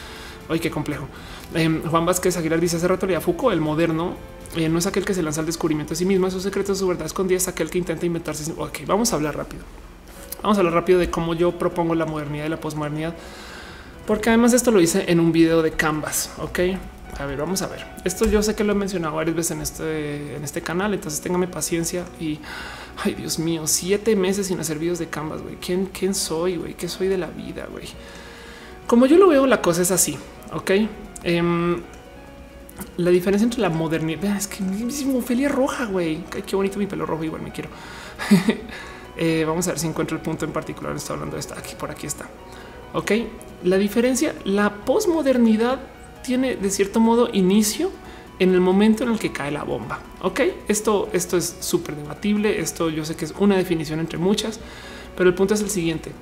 Ay, 0.50 0.60
qué 0.60 0.70
complejo. 0.70 1.08
Em, 1.54 1.82
Juan 1.84 2.06
Vázquez 2.06 2.36
Aguilar 2.36 2.60
dice 2.60 2.76
hace 2.76 2.90
rato 2.90 3.06
leía 3.06 3.22
Foucault, 3.22 3.54
el 3.54 3.62
moderno 3.62 4.16
eh, 4.56 4.70
no 4.70 4.80
es 4.80 4.88
aquel 4.88 5.06
que 5.06 5.14
se 5.14 5.22
lanza 5.22 5.42
al 5.42 5.46
descubrimiento 5.46 5.92
de 5.92 5.96
sí 5.98 6.06
mismo, 6.06 6.30
sus 6.32 6.44
secretos, 6.44 6.78
su 6.80 6.88
verdad 6.88 7.06
escondida, 7.06 7.38
es 7.38 7.48
aquel 7.48 7.70
que 7.70 7.78
intenta 7.78 8.06
inventarse. 8.06 8.52
Ok, 8.58 8.80
vamos 8.88 9.14
a 9.14 9.16
hablar 9.16 9.38
rápido. 9.38 9.64
Vamos 10.42 10.58
a 10.58 10.62
hablar 10.62 10.74
rápido 10.74 11.00
de 11.00 11.10
cómo 11.10 11.34
yo 11.34 11.58
propongo 11.58 11.96
la 11.96 12.06
modernidad 12.06 12.46
y 12.46 12.50
la 12.50 12.60
posmodernidad, 12.60 13.14
porque 14.08 14.30
además 14.30 14.54
esto 14.54 14.72
lo 14.72 14.80
hice 14.80 15.06
en 15.12 15.20
un 15.20 15.32
video 15.32 15.62
de 15.62 15.72
Canvas. 15.72 16.32
Ok, 16.40 16.60
a 17.18 17.26
ver, 17.26 17.38
vamos 17.38 17.62
a 17.62 17.68
ver. 17.68 17.86
Esto 18.06 18.26
yo 18.26 18.42
sé 18.42 18.56
que 18.56 18.64
lo 18.64 18.72
he 18.72 18.76
mencionado 18.76 19.16
varias 19.16 19.36
veces 19.36 19.52
en 19.52 19.62
este, 19.62 20.36
en 20.38 20.44
este 20.44 20.62
canal, 20.62 20.94
entonces 20.94 21.20
téngame 21.20 21.48
paciencia 21.48 22.06
y 22.20 22.40
ay, 23.04 23.16
Dios 23.16 23.38
mío, 23.40 23.68
siete 23.68 24.16
meses 24.16 24.48
sin 24.48 24.60
hacer 24.60 24.80
videos 24.80 25.00
de 25.00 25.08
Canvas. 25.08 25.42
Güey, 25.42 25.56
¿Quién, 25.56 25.88
quién 25.88 26.16
soy? 26.16 26.56
Güey, 26.56 26.74
¿qué 26.76 26.88
soy 26.88 27.08
de 27.08 27.18
la 27.18 27.28
vida? 27.28 27.68
Güey, 27.70 27.88
como 28.88 29.06
yo 29.06 29.18
lo 29.18 29.28
veo, 29.28 29.46
la 29.46 29.62
cosa 29.62 29.82
es 29.82 29.92
así. 29.92 30.18
Ok. 30.54 30.72
Em, 31.24 31.82
la 32.98 33.12
diferencia 33.12 33.46
entre 33.46 33.62
la 33.62 33.70
modernidad 33.70 34.38
es 34.38 34.48
que 34.48 34.64
es 34.64 35.52
roja, 35.52 35.86
güey. 35.86 36.24
Qué 36.46 36.56
bonito 36.56 36.80
mi 36.80 36.88
pelo 36.88 37.06
rojo. 37.06 37.24
Igual 37.24 37.42
me 37.42 37.52
quiero. 37.52 37.70
Eh, 39.22 39.44
vamos 39.46 39.68
a 39.68 39.72
ver 39.72 39.80
si 39.80 39.86
encuentro 39.86 40.16
el 40.16 40.24
punto 40.24 40.46
en 40.46 40.54
particular. 40.54 40.96
Está 40.96 41.12
hablando 41.12 41.36
de 41.36 41.42
esta 41.42 41.60
aquí. 41.60 41.76
Por 41.76 41.92
aquí 41.92 42.08
está. 42.08 42.30
Ok. 42.94 43.12
La 43.66 43.78
diferencia, 43.78 44.34
la 44.46 44.86
posmodernidad 44.86 45.82
tiene 46.24 46.56
de 46.56 46.70
cierto 46.70 47.02
modo 47.02 47.28
inicio 47.34 47.92
en 48.38 48.54
el 48.54 48.62
momento 48.62 49.04
en 49.04 49.12
el 49.12 49.20
que 49.20 49.34
cae 49.34 49.52
la 49.52 49.64
bomba. 49.64 50.00
Ok. 50.22 50.40
Esto, 50.70 51.10
esto 51.12 51.36
es 51.36 51.58
súper 51.60 51.98
debatible. 51.98 52.62
Esto 52.62 52.90
yo 52.90 53.04
sé 53.04 53.18
que 53.18 53.26
es 53.26 53.34
una 53.40 53.58
definición 53.58 54.00
entre 54.00 54.18
muchas, 54.18 54.62
pero 55.18 55.28
el 55.28 55.36
punto 55.36 55.54
es 55.54 55.60
el 55.60 55.70
siguiente. 55.70 56.14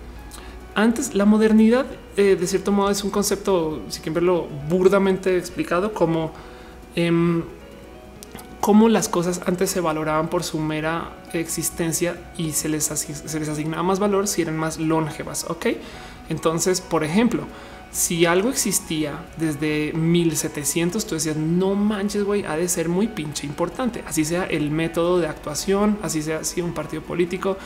Antes 0.78 1.14
la 1.14 1.26
modernidad 1.26 1.86
eh, 2.16 2.38
de 2.40 2.48
cierto 2.48 2.72
modo 2.72 2.90
es 2.90 3.04
un 3.04 3.10
concepto, 3.10 3.82
si 3.90 4.00
quieren 4.00 4.14
verlo 4.14 4.48
burdamente 4.70 5.38
explicado, 5.38 5.92
como 5.94 6.32
Em, 6.98 7.44
cómo 8.60 8.90
las 8.90 9.08
cosas 9.08 9.42
antes 9.46 9.70
se 9.70 9.82
valoraban 9.82 10.30
por 10.30 10.44
su 10.44 10.58
mera 10.58 11.12
existencia 11.32 12.18
y 12.38 12.54
se 12.54 12.70
les, 12.70 12.86
se 12.86 13.40
les 13.40 13.50
asignaba 13.50 13.84
más 13.84 14.00
valor 14.00 14.28
si 14.28 14.42
eran 14.42 14.58
más 14.58 14.80
longevas. 14.80 15.46
Ok, 15.48 15.68
entonces, 16.28 16.82
por 16.82 17.04
ejemplo, 17.04 17.44
si 17.98 18.26
algo 18.26 18.50
existía 18.50 19.26
desde 19.38 19.92
1700, 19.94 21.06
tú 21.06 21.16
decías 21.16 21.36
no 21.36 21.74
manches, 21.74 22.24
güey, 22.24 22.46
ha 22.46 22.56
de 22.56 22.70
ser 22.70 22.90
muy 22.90 23.08
pinche 23.08 23.48
importante. 23.48 24.04
Así 24.06 24.24
sea 24.24 24.46
el 24.46 24.70
método 24.70 25.20
de 25.20 25.28
actuación, 25.28 25.98
así 26.04 26.22
sea 26.22 26.44
si 26.44 26.62
un 26.62 26.74
partido 26.74 27.02
político 27.02 27.58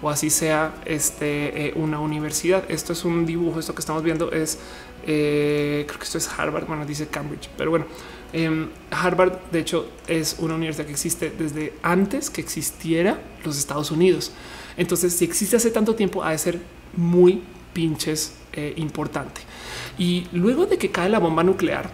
o 0.00 0.08
así 0.08 0.30
sea 0.30 0.74
este, 0.84 1.68
eh, 1.68 1.72
una 1.74 1.98
universidad. 1.98 2.64
Esto 2.70 2.92
es 2.92 3.04
un 3.04 3.26
dibujo. 3.26 3.58
Esto 3.58 3.74
que 3.74 3.80
estamos 3.80 4.02
viendo 4.02 4.30
es 4.30 4.58
eh, 5.06 5.84
creo 5.86 5.98
que 5.98 6.04
esto 6.04 6.18
es 6.18 6.30
Harvard. 6.38 6.66
Bueno, 6.66 6.86
dice 6.86 7.08
Cambridge, 7.08 7.48
pero 7.56 7.70
bueno, 7.70 7.86
Em, 8.32 8.68
Harvard, 8.90 9.38
de 9.50 9.58
hecho, 9.58 9.88
es 10.06 10.36
una 10.38 10.54
universidad 10.54 10.86
que 10.86 10.92
existe 10.92 11.30
desde 11.30 11.72
antes 11.82 12.30
que 12.30 12.40
existiera 12.40 13.20
los 13.44 13.58
Estados 13.58 13.90
Unidos. 13.90 14.32
Entonces, 14.76 15.14
si 15.14 15.24
existe 15.24 15.56
hace 15.56 15.70
tanto 15.70 15.94
tiempo, 15.94 16.22
ha 16.22 16.30
de 16.30 16.38
ser 16.38 16.60
muy 16.96 17.42
pinches 17.72 18.34
eh, 18.52 18.74
importante. 18.76 19.40
Y 20.00 20.26
luego 20.32 20.64
de 20.64 20.78
que 20.78 20.90
cae 20.90 21.10
la 21.10 21.18
bomba 21.18 21.44
nuclear, 21.44 21.90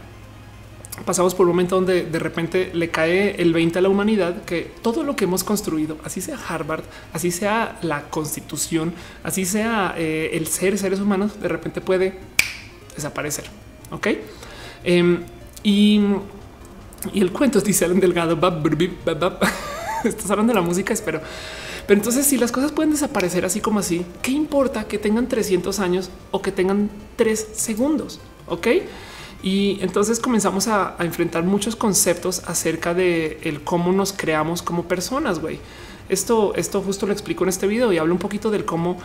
pasamos 1.05 1.35
por 1.35 1.45
un 1.47 1.53
momento 1.53 1.74
donde 1.74 2.05
de 2.05 2.19
repente 2.20 2.70
le 2.73 2.89
cae 2.89 3.35
el 3.43 3.53
20 3.53 3.81
a 3.81 3.83
la 3.83 3.89
humanidad, 3.89 4.45
que 4.45 4.70
todo 4.81 5.03
lo 5.03 5.16
que 5.16 5.24
hemos 5.24 5.43
construido, 5.43 5.99
así 6.05 6.20
sea 6.20 6.39
Harvard, 6.49 6.85
así 7.12 7.33
sea 7.33 7.77
la 7.83 8.03
constitución, 8.09 8.95
así 9.24 9.45
sea 9.45 9.97
eh, 9.99 10.31
el 10.35 10.47
ser 10.47 10.78
seres 10.78 11.01
humanos, 11.01 11.41
de 11.41 11.49
repente 11.49 11.81
puede 11.81 12.15
desaparecer. 12.95 13.47
Ok. 13.91 14.07
Em, 14.85 15.24
y, 15.65 16.01
el 17.12 17.33
cuento 17.33 17.61
dice 17.61 17.87
Alan 17.87 17.99
Delgado. 17.99 18.39
Estás 20.05 20.31
hablando 20.31 20.53
de 20.53 20.61
la 20.61 20.65
música, 20.65 20.93
espero. 20.93 21.20
Pero 21.87 21.99
entonces, 21.99 22.27
si 22.27 22.37
las 22.37 22.51
cosas 22.51 22.73
pueden 22.73 22.91
desaparecer 22.91 23.45
así 23.45 23.61
como 23.61 23.79
así, 23.79 24.05
¿qué 24.23 24.33
importa 24.33 24.89
que 24.89 24.99
tengan 24.99 25.29
300 25.29 25.79
años 25.79 26.11
o 26.33 26.43
que 26.43 26.51
tengan 26.51 26.91
tres 27.17 27.47
segundos? 27.53 28.21
Ok. 28.49 28.69
Y 29.43 29.79
entonces 29.81 30.19
comenzamos 30.19 30.67
a, 30.67 30.97
enfrentar 30.99 31.45
muchos 31.45 31.77
conceptos 31.77 32.43
acerca 32.47 32.95
de 32.95 33.39
el 33.43 33.63
cómo 33.63 33.93
nos 33.93 34.13
creamos 34.13 34.63
como 34.63 34.85
personas. 34.85 35.39
Güey, 35.39 35.61
esto, 36.09 36.55
esto 36.57 36.83
justo 36.83 37.07
lo 37.07 37.13
explico 37.13 37.45
en 37.45 37.51
este 37.51 37.67
video 37.69 37.93
y 37.93 37.99
hablo 37.99 38.13
un 38.13 38.19
poquito 38.19 38.51
del 38.51 38.65
cómo 38.65 38.97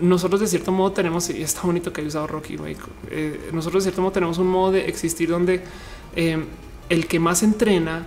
nosotros 0.00 0.40
de 0.40 0.46
cierto 0.46 0.72
modo 0.72 0.92
tenemos, 0.92 1.28
y 1.28 1.42
está 1.42 1.62
bonito 1.62 1.92
que 1.92 2.00
haya 2.00 2.08
usado 2.08 2.26
Rocky, 2.26 2.56
güey. 2.56 2.76
Eh, 3.10 3.50
nosotros 3.52 3.84
de 3.84 3.90
cierto 3.90 4.00
modo 4.00 4.12
tenemos 4.12 4.38
un 4.38 4.48
modo 4.48 4.72
de 4.72 4.88
existir 4.88 5.28
donde 5.28 5.62
eh, 6.16 6.42
el 6.88 7.06
que 7.06 7.20
más 7.20 7.42
entrena 7.42 8.06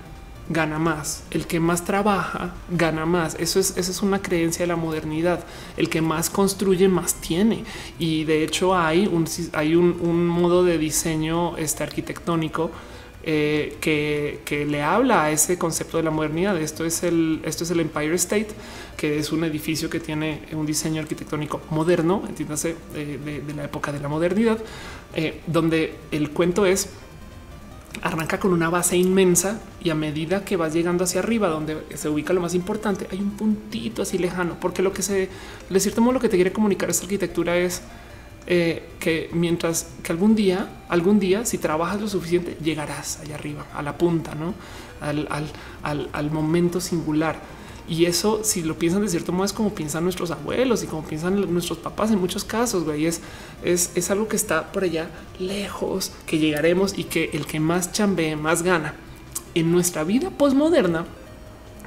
gana 0.50 0.78
más, 0.78 1.24
el 1.32 1.48
que 1.48 1.60
más 1.60 1.84
trabaja 1.84 2.54
gana 2.70 3.06
más. 3.06 3.36
Eso 3.40 3.60
es, 3.60 3.78
es 3.78 4.02
una 4.02 4.22
creencia 4.22 4.64
de 4.64 4.68
la 4.68 4.76
modernidad. 4.76 5.44
El 5.78 5.90
que 5.90 6.02
más 6.02 6.30
construye 6.30 6.88
más 6.88 7.16
tiene. 7.16 7.64
Y 8.00 8.26
de 8.26 8.44
hecho 8.44 8.76
hay 8.76 9.08
un, 9.08 9.26
hay 9.54 9.76
un, 9.76 10.28
modo 10.28 10.64
de 10.64 10.78
diseño 10.78 11.58
este, 11.58 11.84
arquitectónico 11.84 12.72
eh, 13.24 13.78
que, 13.82 14.66
le 14.66 14.84
habla 14.84 15.24
a 15.24 15.32
ese 15.32 15.58
concepto 15.58 15.98
de 15.98 16.04
la 16.04 16.12
modernidad. 16.12 16.58
Esto 16.62 16.86
es 16.86 17.02
el, 17.04 17.42
esto 17.44 17.64
es 17.64 17.72
el 17.72 17.80
Empire 17.80 18.14
State, 18.16 18.50
que 18.96 19.18
es 19.18 19.32
un 19.32 19.44
edificio 19.44 19.90
que 19.90 20.00
tiene 20.00 20.44
un 20.52 20.66
diseño 20.66 21.02
arquitectónico 21.02 21.62
moderno, 21.72 22.24
entiéndase, 22.28 22.76
de, 22.94 23.42
la 23.56 23.64
época 23.64 23.92
de 23.92 24.00
la 24.00 24.08
modernidad, 24.08 24.60
eh, 25.16 25.42
donde 25.48 25.96
el 26.12 26.30
cuento 26.32 26.66
es 26.66 26.90
arranca 28.02 28.40
con 28.40 28.54
una 28.54 28.70
base 28.70 28.98
inmensa 28.98 29.60
y 29.84 29.90
a 29.90 29.96
medida 29.96 30.44
que 30.46 30.58
vas 30.58 30.74
llegando 30.74 31.04
hacia 31.04 31.20
arriba, 31.20 31.48
donde 31.48 31.84
se 31.96 32.10
ubica 32.10 32.34
lo 32.34 32.42
más 32.42 32.54
importante, 32.54 33.08
hay 33.12 33.20
un 33.20 33.32
puntito 33.32 34.02
así 34.02 34.18
lejano, 34.18 34.58
porque 34.60 34.82
lo 34.82 34.94
que 34.94 35.02
se 35.02 35.30
de 35.70 35.80
cierto 35.80 36.02
modo 36.02 36.14
lo 36.14 36.20
que 36.20 36.30
te 36.30 36.38
quiere 36.38 36.52
comunicar 36.52 36.90
esta 36.90 37.04
arquitectura 37.04 37.58
es 37.58 37.82
eh, 38.48 38.90
que 39.00 39.30
mientras 39.34 39.88
que 40.04 40.12
algún 40.12 40.36
día, 40.36 40.70
algún 40.90 41.20
día, 41.20 41.46
si 41.46 41.58
trabajas 41.58 42.00
lo 42.00 42.08
suficiente, 42.08 42.58
llegarás 42.64 43.20
allá 43.20 43.36
arriba, 43.36 43.66
a 43.74 43.82
la 43.82 43.98
punta, 43.98 44.36
no 44.36 44.54
al, 45.02 45.28
al, 45.84 46.10
al 46.12 46.32
momento 46.32 46.80
singular. 46.80 47.55
Y 47.88 48.06
eso, 48.06 48.44
si 48.44 48.64
lo 48.64 48.80
piensan 48.80 49.04
de 49.04 49.10
cierto 49.10 49.32
modo, 49.32 49.46
es 49.46 49.54
como 49.54 49.76
piensan 49.76 50.04
nuestros 50.04 50.32
abuelos 50.32 50.84
y 50.84 50.88
como 50.88 51.04
piensan 51.04 51.54
nuestros 51.54 51.78
papás 51.78 52.12
en 52.12 52.20
muchos 52.20 52.44
casos. 52.44 52.84
Güey, 52.84 53.06
es, 53.06 53.22
es, 53.64 54.10
algo 54.10 54.28
que 54.28 54.36
está 54.36 54.72
por 54.72 54.84
allá 54.84 55.10
lejos, 55.40 56.12
que 56.26 56.40
llegaremos 56.40 56.98
y 56.98 57.04
que 57.04 57.30
el 57.34 57.46
que 57.46 57.60
más 57.60 57.92
chambee 57.92 58.36
más 58.36 58.64
gana. 58.64 58.96
En 59.54 59.72
nuestra 59.72 60.04
vida 60.04 60.32
posmoderna, 60.32 61.06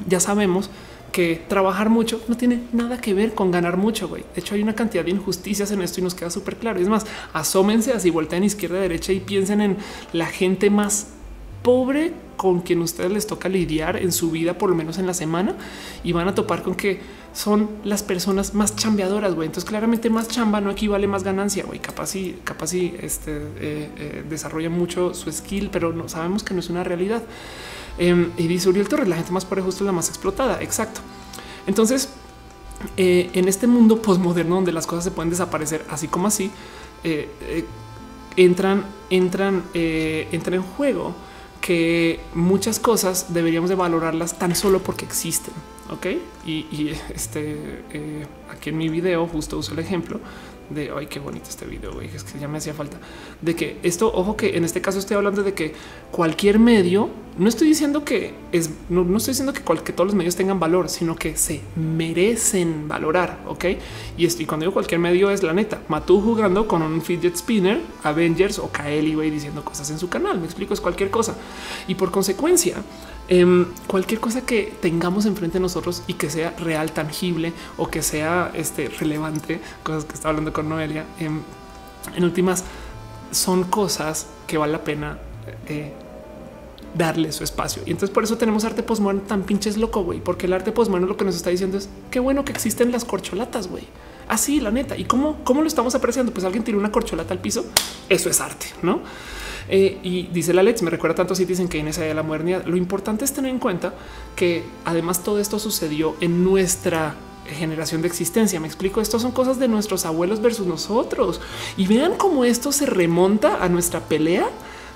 ya 0.07 0.21
sabemos 0.21 0.71
que 1.11 1.43
trabajar 1.49 1.89
mucho 1.91 2.21
no 2.29 2.37
tiene 2.37 2.63
nada 2.73 3.01
que 3.01 3.13
ver 3.13 3.35
con 3.35 3.51
ganar 3.51 3.77
mucho. 3.77 4.09
güey. 4.09 4.25
De 4.35 4.41
hecho, 4.41 4.55
hay 4.55 4.63
una 4.63 4.77
cantidad 4.77 5.05
de 5.05 5.11
injusticias 5.11 5.73
en 5.73 5.83
esto 5.83 6.01
y 6.01 6.05
nos 6.05 6.15
queda 6.15 6.31
súper 6.31 6.57
claro. 6.57 6.79
Es 6.79 6.89
más, 6.89 7.07
asómense 7.33 7.93
así, 7.93 8.11
volteen 8.11 8.45
izquierda, 8.45 8.79
derecha 8.79 9.13
y 9.13 9.19
piensen 9.19 9.61
en 9.61 9.77
la 10.13 10.27
gente 10.27 10.71
más 10.71 11.09
pobre 11.63 12.13
con 12.39 12.61
quien 12.61 12.81
ustedes 12.81 13.11
les 13.11 13.27
toca 13.27 13.49
lidiar 13.49 13.97
en 13.97 14.13
su 14.13 14.31
vida, 14.31 14.57
por 14.57 14.71
lo 14.71 14.77
menos 14.77 14.97
en 14.97 15.07
la 15.07 15.13
semana, 15.13 15.57
y 16.05 16.13
van 16.13 16.29
a 16.29 16.35
topar 16.35 16.63
con 16.63 16.75
que 16.75 17.01
son 17.35 17.69
las 17.85 18.03
personas 18.03 18.55
más 18.55 18.75
chambeadoras. 18.77 19.35
güey. 19.35 19.47
Entonces, 19.47 19.69
claramente, 19.69 20.09
más 20.09 20.29
chamba 20.29 20.61
no 20.61 20.71
equivale 20.71 21.07
más 21.07 21.25
ganancia. 21.25 21.65
güey. 21.65 21.81
capaz 21.81 22.17
y 22.17 22.39
capaz 22.45 22.73
y 22.73 22.97
este, 23.01 23.37
eh, 23.37 23.91
eh, 23.99 24.25
desarrolla 24.29 24.71
mucho 24.71 25.13
su 25.13 25.31
skill, 25.31 25.69
pero 25.71 25.93
no 25.93 26.09
sabemos 26.09 26.43
que 26.43 26.55
no 26.55 26.61
es 26.61 26.71
una 26.71 26.85
realidad. 26.85 27.23
Em, 27.99 28.31
y 28.39 28.47
dice 28.47 28.69
Uriel 28.69 28.89
Torres, 28.89 29.09
la 29.09 29.17
gente 29.17 29.33
más 29.33 29.45
pobre 29.45 29.63
justo 29.63 29.85
es 29.85 29.87
la 29.87 29.93
más 29.93 30.09
explotada. 30.09 30.63
Exacto. 30.63 31.01
Entonces, 31.67 32.09
eh, 32.97 33.31
en 33.35 33.49
este 33.49 33.67
mundo 33.67 34.01
posmoderno 34.01 34.55
donde 34.55 34.73
las 34.73 34.87
cosas 34.87 35.05
se 35.05 35.11
pueden 35.11 35.31
desaparecer 35.31 35.85
así 35.91 36.07
como 36.07 36.29
así, 36.29 36.51
entran, 38.37 38.85
entran, 39.11 39.65
entran 39.75 40.55
en 40.55 40.63
juego 40.63 41.15
que 41.61 42.21
muchas 42.35 42.79
cosas 42.79 43.33
deberíamos 43.35 43.69
de 43.69 43.77
valorarlas 43.77 44.39
tan 44.39 44.55
solo 44.55 44.81
porque 44.81 45.05
existen. 45.05 45.55
Ok, 45.91 46.07
y, 46.45 46.91
este 47.15 47.83
eh, 47.93 48.27
aquí 48.51 48.71
en 48.71 48.77
mi 48.77 48.89
video 48.89 49.27
justo 49.27 49.59
uso 49.59 49.73
el 49.73 49.79
ejemplo 49.79 50.21
de 50.71 50.91
ay, 50.97 51.07
qué 51.07 51.19
bonito 51.19 51.49
este 51.49 51.67
video. 51.67 52.01
Es 52.01 52.25
que 52.25 52.39
ya 52.39 52.49
me 52.49 52.59
hacía 52.59 52.75
falta 52.75 52.99
de 53.41 53.55
que 53.55 53.79
esto, 53.83 54.13
ojo, 54.13 54.37
que 54.37 54.57
en 54.57 54.65
este 54.65 54.81
caso 54.81 54.99
estoy 54.99 55.17
hablando 55.17 55.43
de 55.43 55.55
que 55.55 55.75
cualquier 56.11 56.59
medio, 56.59 57.09
no 57.39 57.49
estoy 57.49 57.69
diciendo 57.69 58.05
que 58.05 58.35
es, 58.53 58.71
no, 58.89 59.03
estoy 59.17 59.33
diciendo 59.33 59.53
que, 59.53 59.63
que, 59.63 59.93
todos 59.93 60.09
los 60.09 60.15
medios 60.15 60.35
tengan 60.35 60.59
valor, 60.59 60.89
sino 60.89 61.15
que 61.15 61.37
se 61.37 61.61
merecen 61.77 62.89
valorar. 62.89 63.41
Ok, 63.47 63.65
y, 64.17 64.27
esto, 64.27 64.43
y 64.43 64.47
cuando 64.47 64.65
digo 64.65 64.73
cualquier 64.73 65.01
medio 65.01 65.31
es 65.31 65.43
la 65.43 65.53
neta, 65.53 65.81
Matú 65.89 66.21
jugando 66.21 66.67
con 66.67 66.83
un 66.83 67.01
fidget 67.01 67.37
spinner, 67.37 67.81
Avengers 68.03 68.59
o 68.59 68.71
Kaeli, 68.71 69.15
güey, 69.15 69.31
diciendo 69.31 69.65
cosas 69.65 69.91
en 69.91 69.99
su 69.99 70.09
canal. 70.09 70.39
Me 70.39 70.47
explico, 70.47 70.75
es 70.75 70.81
cualquier 70.81 71.11
cosa. 71.11 71.37
Y 71.87 71.95
por 71.95 72.11
consecuencia, 72.11 72.77
Em, 73.31 73.67
cualquier 73.87 74.21
cosa 74.21 74.41
que 74.41 74.73
tengamos 74.81 75.27
enfrente 75.27 75.59
de 75.59 75.61
nosotros 75.61 76.03
y 76.07 76.15
que 76.15 76.31
sea 76.31 76.55
real, 76.59 76.93
tangible 76.93 77.53
o 77.77 77.89
que 77.89 78.03
sea 78.03 78.51
este, 78.55 78.89
relevante, 78.89 79.61
cosas 79.83 80.07
que 80.07 80.15
está 80.15 80.31
hablando 80.31 80.53
con 80.55 80.69
Noelia, 80.69 81.05
em, 81.19 81.43
en 82.17 82.25
últimas 82.25 82.65
son 83.31 83.65
cosas 83.65 84.27
que 84.47 84.57
vale 84.57 84.73
la 84.73 84.83
pena 84.83 85.19
eh, 85.67 85.93
darle 86.95 87.31
su 87.33 87.45
espacio. 87.45 87.83
Y 87.85 87.91
entonces 87.91 88.15
por 88.15 88.25
eso 88.25 88.39
tenemos 88.39 88.65
arte 88.65 88.83
postmoderno 88.83 89.23
tan 89.23 89.43
pinches 89.43 89.77
loco, 89.77 90.03
güey, 90.03 90.21
porque 90.21 90.47
el 90.47 90.55
arte 90.55 90.73
postmoderno 90.73 91.07
lo 91.09 91.19
que 91.19 91.27
nos 91.27 91.37
está 91.37 91.51
diciendo 91.51 91.77
es 91.77 91.91
qué 92.11 92.21
bueno 92.21 92.47
que 92.47 92.53
existen 92.53 92.91
las 92.93 93.05
corcholatas, 93.05 93.69
güey. 93.69 93.85
Así, 94.27 94.61
la 94.61 94.71
neta. 94.71 94.97
¿Y 94.97 95.05
cómo, 95.05 95.39
cómo 95.45 95.63
lo 95.63 95.69
estamos 95.69 95.95
apreciando? 95.95 96.33
Pues 96.33 96.45
alguien 96.45 96.65
tiró 96.65 96.79
una 96.79 96.93
corcholata 96.93 97.33
al 97.33 97.41
piso. 97.41 97.65
Eso 98.09 98.29
es 98.29 98.41
arte, 98.41 98.67
¿no? 98.83 99.01
Eh, 99.69 99.99
y 100.03 100.23
dice 100.29 100.55
la 100.55 100.63
Lex, 100.63 100.83
me 100.83 100.91
recuerda 100.91 101.17
tanto 101.17 101.35
si 101.35 101.45
dicen 101.45 101.69
que 101.69 101.79
en 101.79 101.89
esa 101.89 102.03
de 102.03 102.15
la 102.15 102.23
modernidad. 102.23 102.65
Lo 102.65 102.77
importante 102.77 103.25
es 103.25 103.33
tener 103.33 103.51
en 103.51 103.59
cuenta 103.59 103.95
que 104.37 104.65
además 104.85 105.23
todo 105.23 105.41
esto 105.41 105.59
sucedió 105.59 106.17
en 106.21 106.45
nuestra 106.45 107.17
generación 107.47 108.03
de 108.03 108.09
existencia. 108.09 108.61
Me 108.61 108.67
explico, 108.67 109.01
esto 109.01 109.19
son 109.19 109.33
cosas 109.33 109.59
de 109.59 109.69
nuestros 109.69 110.05
abuelos 110.05 110.41
versus 110.41 110.67
nosotros. 110.67 111.41
Y 111.77 111.87
vean 111.87 112.15
cómo 112.17 112.45
esto 112.45 112.73
se 112.73 112.87
remonta 112.87 113.63
a 113.63 113.69
nuestra 113.69 114.01
pelea 114.01 114.49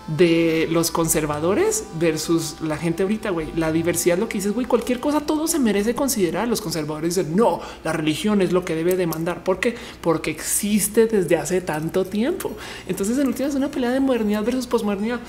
de 0.07 0.69
los 0.71 0.91
conservadores 0.91 1.85
versus 1.99 2.57
la 2.61 2.77
gente 2.77 3.03
ahorita, 3.03 3.31
güey. 3.31 3.49
La 3.57 3.73
diversidad, 3.73 4.19
lo 4.19 4.29
que 4.29 4.39
dices, 4.39 4.53
güey, 4.53 4.67
cualquier 4.67 5.01
cosa, 5.01 5.21
todo 5.21 5.47
se 5.47 5.59
merece 5.59 5.95
considerar. 5.95 6.49
Los 6.49 6.61
conservadores 6.61 7.15
dicen, 7.15 7.37
no, 7.37 7.61
la 7.85 7.93
religión 7.93 8.43
es 8.43 8.53
lo 8.53 8.65
que 8.65 8.75
debe 8.75 8.97
demandar. 8.97 9.45
¿Por 9.45 9.61
qué? 9.61 9.75
Porque 10.01 10.31
existe 10.31 11.07
desde 11.07 11.37
hace 11.37 11.61
tanto 11.61 12.05
tiempo. 12.05 12.53
Entonces, 12.87 13.19
en 13.19 13.29
última 13.29 13.49
es 13.49 13.55
una 13.55 13.71
pelea 13.71 13.91
de 13.91 14.01
modernidad 14.01 14.45
versus 14.45 14.67
posmodernidad. 14.67 15.21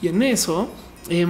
Y 0.00 0.08
en 0.08 0.22
eso, 0.22 0.68
eh, 1.08 1.26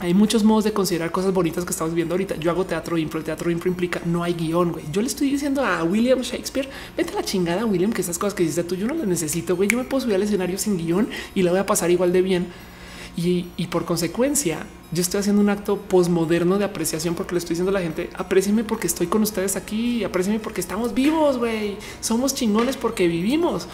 hay 0.00 0.14
muchos 0.14 0.44
modos 0.44 0.64
de 0.64 0.72
considerar 0.72 1.10
cosas 1.10 1.32
bonitas 1.32 1.64
que 1.64 1.70
estamos 1.70 1.92
viendo 1.92 2.14
ahorita. 2.14 2.36
Yo 2.36 2.50
hago 2.50 2.64
teatro 2.64 2.96
impro, 2.96 3.18
el 3.18 3.24
teatro 3.24 3.50
impro 3.50 3.68
implica 3.68 4.00
no 4.04 4.22
hay 4.22 4.34
guion, 4.34 4.72
güey. 4.72 4.84
Yo 4.92 5.00
le 5.00 5.08
estoy 5.08 5.30
diciendo 5.30 5.64
a 5.64 5.82
William 5.82 6.20
Shakespeare, 6.20 6.68
vete 6.96 7.12
a 7.12 7.16
la 7.16 7.24
chingada, 7.24 7.64
William, 7.64 7.92
que 7.92 8.02
esas 8.02 8.18
cosas 8.18 8.34
que 8.34 8.44
dices 8.44 8.66
tú, 8.66 8.76
yo 8.76 8.86
no 8.86 8.94
las 8.94 9.08
necesito, 9.08 9.56
güey. 9.56 9.68
Yo 9.68 9.76
me 9.76 9.84
puedo 9.84 10.02
subir 10.02 10.14
al 10.14 10.22
escenario 10.22 10.56
sin 10.56 10.76
guion 10.76 11.08
y 11.34 11.42
la 11.42 11.50
voy 11.50 11.60
a 11.60 11.66
pasar 11.66 11.90
igual 11.90 12.12
de 12.12 12.22
bien. 12.22 12.46
Y, 13.16 13.46
y 13.56 13.66
por 13.66 13.84
consecuencia, 13.84 14.64
yo 14.92 15.02
estoy 15.02 15.18
haciendo 15.18 15.42
un 15.42 15.48
acto 15.48 15.76
posmoderno 15.76 16.58
de 16.58 16.64
apreciación 16.64 17.16
porque 17.16 17.34
le 17.34 17.40
estoy 17.40 17.54
diciendo 17.54 17.70
a 17.70 17.74
la 17.74 17.80
gente, 17.80 18.08
aprécienme 18.14 18.62
porque 18.62 18.86
estoy 18.86 19.08
con 19.08 19.22
ustedes 19.22 19.56
aquí, 19.56 20.04
aprécienme 20.04 20.38
porque 20.38 20.60
estamos 20.60 20.94
vivos, 20.94 21.38
güey. 21.38 21.76
Somos 22.00 22.34
chingones 22.34 22.76
porque 22.76 23.08
vivimos. 23.08 23.66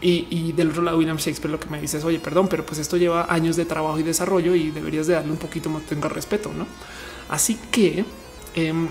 Y, 0.00 0.52
del 0.52 0.70
otro 0.70 0.82
lado, 0.82 0.98
William 0.98 1.16
Shakespeare 1.16 1.50
lo 1.50 1.58
que 1.58 1.68
me 1.68 1.80
dice 1.80 1.98
es, 1.98 2.04
oye, 2.04 2.20
perdón, 2.20 2.48
pero 2.48 2.64
pues 2.64 2.78
esto 2.78 2.96
lleva 2.96 3.32
años 3.32 3.56
de 3.56 3.64
trabajo 3.64 3.98
y 3.98 4.02
desarrollo 4.02 4.54
y 4.54 4.70
deberías 4.70 5.06
de 5.06 5.14
darle 5.14 5.32
un 5.32 5.38
poquito 5.38 5.68
más, 5.70 5.82
tenga 5.82 6.08
respeto, 6.08 6.52
¿no? 6.56 6.66
Así 7.28 7.58
que 7.72 8.04
em, 8.54 8.88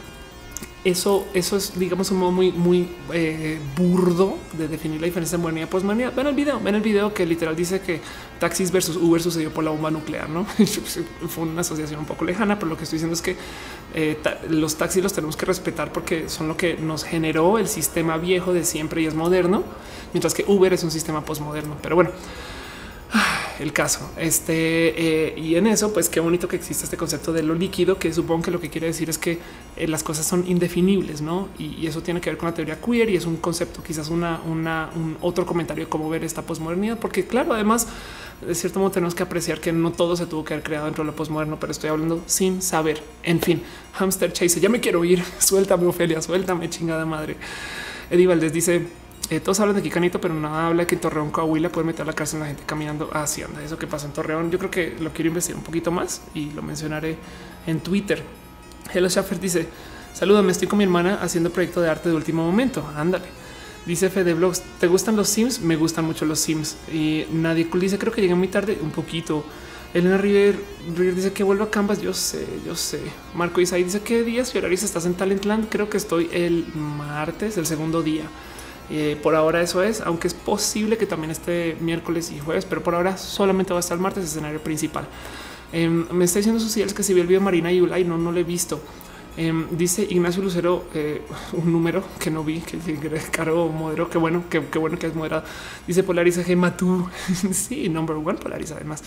eso, 0.83 1.27
eso 1.33 1.57
es, 1.57 1.77
digamos, 1.77 2.11
un 2.11 2.19
modo 2.19 2.31
muy, 2.31 2.51
muy 2.51 2.87
eh, 3.11 3.59
burdo 3.75 4.37
de 4.57 4.67
definir 4.67 5.01
la 5.01 5.07
diferencia 5.07 5.37
de 5.37 5.41
modernidad 5.41 5.67
y 5.67 5.71
posmodernidad. 5.71 6.13
Ven 6.15 6.27
el 6.27 6.35
video, 6.35 6.59
ven 6.59 6.75
el 6.75 6.81
video 6.81 7.13
que 7.13 7.25
literal 7.25 7.55
dice 7.55 7.81
que 7.81 7.99
taxis 8.39 8.71
versus 8.71 8.95
Uber 8.95 9.21
sucedió 9.21 9.51
por 9.51 9.63
la 9.63 9.71
bomba 9.71 9.91
nuclear. 9.91 10.29
No 10.29 10.45
fue 11.27 11.43
una 11.43 11.61
asociación 11.61 11.99
un 11.99 12.05
poco 12.05 12.25
lejana, 12.25 12.57
pero 12.57 12.69
lo 12.69 12.77
que 12.77 12.83
estoy 12.83 12.97
diciendo 12.97 13.15
es 13.15 13.21
que 13.21 13.35
eh, 13.95 14.17
los 14.49 14.75
taxis 14.75 15.03
los 15.03 15.13
tenemos 15.13 15.35
que 15.35 15.45
respetar 15.45 15.91
porque 15.91 16.29
son 16.29 16.47
lo 16.47 16.55
que 16.55 16.75
nos 16.75 17.03
generó 17.03 17.57
el 17.57 17.67
sistema 17.67 18.17
viejo 18.17 18.53
de 18.53 18.63
siempre 18.63 19.01
y 19.01 19.07
es 19.07 19.15
moderno, 19.15 19.63
mientras 20.13 20.33
que 20.33 20.45
Uber 20.47 20.71
es 20.73 20.83
un 20.83 20.91
sistema 20.91 21.25
posmoderno. 21.25 21.75
Pero 21.81 21.95
bueno, 21.95 22.11
el 23.59 23.73
caso. 23.73 24.11
Este 24.17 25.27
eh, 25.27 25.33
y 25.37 25.55
en 25.55 25.67
eso, 25.67 25.93
pues 25.93 26.09
qué 26.09 26.19
bonito 26.19 26.47
que 26.47 26.55
existe 26.55 26.83
este 26.83 26.97
concepto 26.97 27.33
de 27.33 27.43
lo 27.43 27.55
líquido, 27.55 27.97
que 27.97 28.13
supongo 28.13 28.43
que 28.43 28.51
lo 28.51 28.59
que 28.59 28.69
quiere 28.69 28.87
decir 28.87 29.09
es 29.09 29.17
que 29.17 29.39
eh, 29.75 29.87
las 29.87 30.03
cosas 30.03 30.25
son 30.25 30.45
indefinibles, 30.47 31.21
no? 31.21 31.49
Y, 31.57 31.87
eso 31.87 32.01
tiene 32.03 32.19
que 32.19 32.29
ver 32.29 32.37
con 32.37 32.49
la 32.49 32.53
teoría 32.53 32.81
queer 32.81 33.09
y 33.09 33.15
es 33.15 33.25
un 33.25 33.37
concepto, 33.37 33.81
quizás 33.81 34.09
una, 34.09 34.41
una 34.45 34.89
un 34.95 35.15
otro 35.21 35.45
comentario 35.45 35.85
de 35.85 35.89
cómo 35.89 36.09
ver 36.09 36.23
esta 36.25 36.41
posmodernidad, 36.41 36.99
porque 36.99 37.25
claro, 37.25 37.53
además 37.53 37.87
de 38.45 38.53
cierto 38.53 38.79
modo 38.79 38.91
tenemos 38.91 39.15
que 39.15 39.23
apreciar 39.23 39.59
que 39.59 39.71
no 39.71 39.91
todo 39.91 40.15
se 40.15 40.25
tuvo 40.25 40.43
que 40.43 40.53
haber 40.53 40.63
creado 40.63 40.85
dentro 40.85 41.03
de 41.03 41.11
lo 41.11 41.15
posmoderno, 41.15 41.59
pero 41.59 41.71
estoy 41.71 41.89
hablando 41.89 42.21
sin 42.25 42.61
saber. 42.61 43.01
En 43.23 43.39
fin, 43.39 43.63
Hamster 43.93 44.31
Chase, 44.31 44.59
ya 44.59 44.69
me 44.69 44.79
quiero 44.79 45.03
ir. 45.05 45.23
Suéltame, 45.39 45.87
Ofelia, 45.87 46.21
suéltame, 46.21 46.69
chingada 46.69 47.05
madre. 47.05 47.37
Eddie 48.09 48.27
Valdés 48.27 48.53
dice 48.53 48.85
eh, 49.29 49.39
todos 49.41 49.59
hablan 49.59 49.75
de 49.75 49.81
aquí 49.81 49.89
canito, 49.89 50.21
pero 50.21 50.33
nada 50.33 50.67
habla 50.67 50.87
que 50.87 50.95
en 50.95 51.01
Torreón, 51.01 51.31
Coahuila 51.31 51.69
puede 51.69 51.85
meter 51.85 52.05
la 52.05 52.13
cárcel 52.13 52.39
a 52.39 52.43
la 52.43 52.47
gente 52.47 52.63
caminando 52.65 53.09
hacia 53.11 53.45
anda. 53.45 53.61
Eso 53.61 53.77
que 53.77 53.87
pasa 53.87 54.05
en 54.05 54.13
Torreón. 54.13 54.51
Yo 54.51 54.57
creo 54.57 54.71
que 54.71 54.95
lo 54.99 55.11
quiero 55.11 55.27
investigar 55.27 55.57
un 55.57 55.65
poquito 55.65 55.91
más 55.91 56.21
y 56.33 56.51
lo 56.51 56.61
mencionaré 56.61 57.17
en 57.65 57.81
Twitter. 57.81 58.23
Hello 58.93 59.09
Schaffer 59.09 59.39
dice: 59.39 59.67
Salúdame, 60.13 60.53
estoy 60.53 60.67
con 60.67 60.77
mi 60.77 60.85
hermana 60.85 61.19
haciendo 61.21 61.49
proyecto 61.49 61.81
de 61.81 61.89
arte 61.89 62.07
de 62.09 62.15
último 62.15 62.45
momento. 62.45 62.89
Ándale. 62.95 63.25
Dice 63.85 64.09
Fede 64.09 64.33
Blogs, 64.33 64.61
¿te 64.79 64.87
gustan 64.87 65.15
los 65.15 65.29
Sims? 65.29 65.61
Me 65.61 65.77
gustan 65.77 66.03
mucho 66.03 66.25
los 66.25 66.39
Sims. 66.39 66.75
Y 66.91 67.25
nadie 67.31 67.69
dice, 67.73 67.97
creo 67.97 68.11
que 68.11 68.21
llegué 68.21 68.35
muy 68.35 68.49
tarde, 68.49 68.77
un 68.81 68.91
poquito. 68.91 69.45
Elena 69.93 70.17
River, 70.17 70.59
dice 71.15 71.31
que 71.31 71.43
vuelvo 71.43 71.63
a 71.63 71.71
Canvas. 71.71 72.01
Yo 72.01 72.13
sé, 72.13 72.45
yo 72.65 72.75
sé. 72.75 72.99
Marco 73.33 73.61
Isaí 73.61 73.83
dice 73.83 74.01
que 74.01 74.23
días 74.23 74.53
y 74.53 74.57
horarios 74.57 74.83
estás 74.83 75.05
en 75.05 75.13
Talentland. 75.13 75.69
Creo 75.69 75.89
que 75.89 75.95
estoy 75.97 76.29
el 76.33 76.65
martes, 76.75 77.57
el 77.57 77.65
segundo 77.65 78.01
día. 78.03 78.23
Eh, 78.89 79.17
por 79.21 79.35
ahora 79.35 79.61
eso 79.61 79.83
es, 79.83 80.01
aunque 80.01 80.27
es 80.27 80.33
posible 80.33 80.97
que 80.97 81.05
también 81.05 81.31
esté 81.31 81.77
miércoles 81.81 82.31
y 82.31 82.39
jueves, 82.39 82.65
pero 82.65 82.81
por 82.81 82.95
ahora 82.95 83.17
solamente 83.17 83.73
va 83.73 83.79
a 83.79 83.81
estar 83.81 83.97
el 83.97 84.01
martes 84.01 84.23
escenario 84.23 84.61
principal. 84.61 85.05
Em, 85.73 86.07
me 86.11 86.23
está 86.23 86.39
diciendo 86.39 86.61
Suciels 86.61 86.93
que 86.93 87.03
si 87.03 87.13
vi 87.13 87.21
el 87.21 87.27
video 87.27 87.41
Marina 87.41 87.71
y 87.71 87.81
Ulay, 87.81 88.05
no, 88.05 88.17
no 88.17 88.31
lo 88.31 88.39
he 88.39 88.43
visto. 88.43 88.81
Em, 89.35 89.67
dice 89.69 90.01
Ignacio 90.09 90.41
Lucero 90.41 90.85
eh, 90.95 91.21
un 91.53 91.71
número 91.71 92.03
que 92.19 92.31
no 92.31 92.43
vi, 92.43 92.59
que 92.59 92.79
caro 93.31 93.67
modero. 93.67 94.09
Qué 94.09 94.17
bueno, 94.17 94.45
qué, 94.49 94.59
bueno 94.79 94.97
que 94.97 95.07
es 95.07 95.15
moderado. 95.15 95.43
Dice 95.85 96.03
Polariza 96.03 96.43
Gema 96.43 96.75
tú. 96.75 97.07
sí, 97.51 97.87
number 97.89 98.15
one 98.15 98.39
Polariza. 98.39 98.75
Además, 98.75 99.03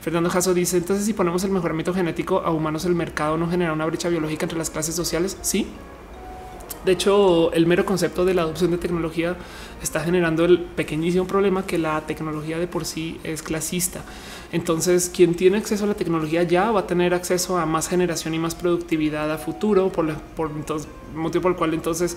Fernando 0.00 0.30
Jasso 0.30 0.54
dice: 0.54 0.76
Entonces, 0.76 1.04
si 1.04 1.14
ponemos 1.14 1.42
el 1.42 1.50
mejoramiento 1.50 1.92
genético 1.92 2.42
a 2.44 2.50
humanos, 2.50 2.84
el 2.84 2.94
mercado 2.94 3.36
no 3.36 3.50
genera 3.50 3.72
una 3.72 3.86
brecha 3.86 4.08
biológica 4.08 4.44
entre 4.44 4.58
las 4.58 4.70
clases 4.70 4.94
sociales. 4.94 5.36
Sí, 5.42 5.66
de 6.84 6.92
hecho, 6.92 7.52
el 7.52 7.66
mero 7.66 7.84
concepto 7.84 8.24
de 8.24 8.34
la 8.34 8.42
adopción 8.42 8.72
de 8.72 8.78
tecnología 8.78 9.36
está 9.80 10.00
generando 10.00 10.44
el 10.44 10.58
pequeñísimo 10.60 11.26
problema 11.26 11.64
que 11.64 11.78
la 11.78 12.00
tecnología 12.06 12.58
de 12.58 12.66
por 12.66 12.84
sí 12.84 13.20
es 13.22 13.42
clasista. 13.42 14.02
Entonces, 14.50 15.10
quien 15.14 15.34
tiene 15.34 15.58
acceso 15.58 15.84
a 15.84 15.86
la 15.86 15.94
tecnología 15.94 16.42
ya 16.42 16.72
va 16.72 16.80
a 16.80 16.86
tener 16.86 17.14
acceso 17.14 17.56
a 17.56 17.66
más 17.66 17.88
generación 17.88 18.34
y 18.34 18.38
más 18.38 18.56
productividad 18.56 19.30
a 19.30 19.38
futuro, 19.38 19.90
por, 19.90 20.12
motivo 21.14 21.42
por 21.42 21.52
el 21.52 21.56
cual 21.56 21.74
entonces 21.74 22.16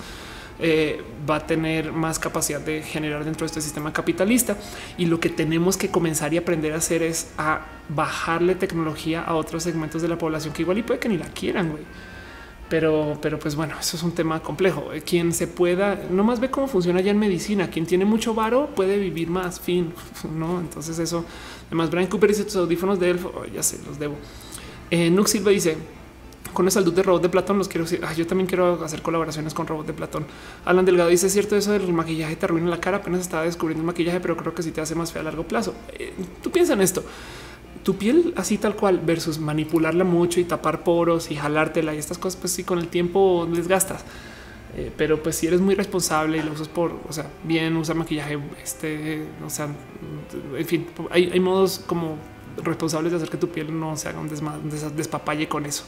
eh, 0.59 1.03
va 1.29 1.35
a 1.35 1.45
tener 1.45 1.91
más 1.91 2.17
capacidad 2.17 2.59
de 2.59 2.81
generar 2.81 3.23
dentro 3.23 3.45
de 3.45 3.47
este 3.47 3.61
sistema 3.61 3.93
capitalista. 3.93 4.57
Y 4.97 5.05
lo 5.05 5.19
que 5.19 5.29
tenemos 5.29 5.77
que 5.77 5.89
comenzar 5.89 6.33
y 6.33 6.37
aprender 6.37 6.73
a 6.73 6.77
hacer 6.77 7.03
es 7.03 7.29
a 7.37 7.61
bajarle 7.89 8.55
tecnología 8.55 9.21
a 9.21 9.35
otros 9.35 9.61
segmentos 9.61 10.01
de 10.01 10.07
la 10.07 10.17
población 10.17 10.55
que 10.55 10.63
igual 10.63 10.79
y 10.79 10.83
puede 10.83 10.99
que 10.99 11.09
ni 11.09 11.17
la 11.17 11.27
quieran, 11.27 11.69
güey 11.69 11.83
Pero, 12.69 13.17
pero 13.21 13.37
pues 13.37 13.55
bueno, 13.55 13.75
eso 13.79 13.95
es 13.95 14.03
un 14.03 14.13
tema 14.13 14.41
complejo. 14.41 14.85
Quien 15.05 15.33
se 15.33 15.47
pueda, 15.47 15.99
nomás 16.09 16.39
ve 16.39 16.49
cómo 16.49 16.67
funciona 16.67 16.99
ya 16.99 17.11
en 17.11 17.19
medicina. 17.19 17.69
Quien 17.69 17.85
tiene 17.85 18.05
mucho 18.05 18.33
varo 18.33 18.69
puede 18.75 18.97
vivir 18.97 19.29
más, 19.29 19.59
fin, 19.59 19.93
no? 20.35 20.59
Entonces 20.59 20.97
eso, 20.97 21.25
además 21.67 21.91
Brian 21.91 22.07
Cooper 22.07 22.29
dice 22.29 22.43
tus 22.43 22.55
audífonos 22.55 22.99
de 22.99 23.11
elfo, 23.11 23.31
ya 23.53 23.61
sé, 23.61 23.79
los 23.85 23.99
debo. 23.99 24.15
Eh, 24.89 25.15
Silva 25.25 25.51
dice, 25.51 25.77
con 26.53 26.65
el 26.65 26.71
salud 26.71 26.93
de 26.93 27.03
robot 27.03 27.21
de 27.21 27.29
Platón 27.29 27.57
los 27.59 27.67
quiero 27.67 27.83
decir. 27.83 28.01
Yo 28.15 28.25
también 28.25 28.47
quiero 28.47 28.83
hacer 28.83 29.01
colaboraciones 29.01 29.53
con 29.53 29.67
robot 29.67 29.85
de 29.85 29.93
Platón. 29.93 30.25
Alan 30.63 30.85
Delgado 30.85 31.09
dice 31.09 31.29
cierto 31.29 31.55
eso 31.55 31.71
del 31.71 31.91
maquillaje 31.93 32.35
te 32.35 32.45
arruina 32.45 32.69
la 32.69 32.79
cara. 32.79 32.97
Apenas 32.97 33.21
estaba 33.21 33.43
descubriendo 33.43 33.81
el 33.81 33.87
maquillaje, 33.87 34.19
pero 34.19 34.35
creo 34.37 34.55
que 34.55 34.63
sí 34.63 34.71
te 34.71 34.81
hace 34.81 34.95
más 34.95 35.11
fea 35.11 35.21
a 35.21 35.25
largo 35.25 35.43
plazo. 35.43 35.75
Eh, 35.99 36.13
Tú 36.41 36.49
piensa 36.51 36.73
en 36.73 36.81
esto. 36.81 37.03
Tu 37.85 37.95
piel 37.97 38.33
así 38.35 38.57
tal 38.57 38.75
cual 38.75 38.99
versus 38.99 39.37
manipularla 39.37 40.03
mucho 40.03 40.39
y 40.39 40.43
tapar 40.43 40.83
poros 40.83 41.29
y 41.29 41.35
jalártela 41.35 41.93
y 41.93 41.99
estas 41.99 42.17
cosas, 42.17 42.39
pues 42.39 42.51
sí, 42.51 42.63
con 42.63 42.79
el 42.79 42.87
tiempo 42.87 43.47
desgastas. 43.47 44.03
Eh, 44.75 44.91
pero 44.97 45.21
pues 45.21 45.35
si 45.35 45.45
eres 45.45 45.61
muy 45.61 45.75
responsable 45.75 46.39
y 46.39 46.41
lo 46.41 46.51
usas 46.51 46.67
por, 46.67 46.99
o 47.07 47.13
sea, 47.13 47.29
bien, 47.43 47.77
usa 47.77 47.93
maquillaje, 47.93 48.39
este, 48.63 49.27
o 49.45 49.51
sea, 49.51 49.67
en 50.57 50.65
fin, 50.65 50.87
hay, 51.11 51.29
hay 51.31 51.39
modos 51.39 51.79
como 51.85 52.17
responsables 52.63 53.11
de 53.11 53.17
hacer 53.17 53.29
que 53.29 53.37
tu 53.37 53.49
piel 53.49 53.79
no 53.79 53.95
se 53.97 54.09
haga 54.09 54.19
un, 54.19 54.29
un 54.29 54.95
despapalle 54.97 55.47
con 55.47 55.67
eso. 55.67 55.83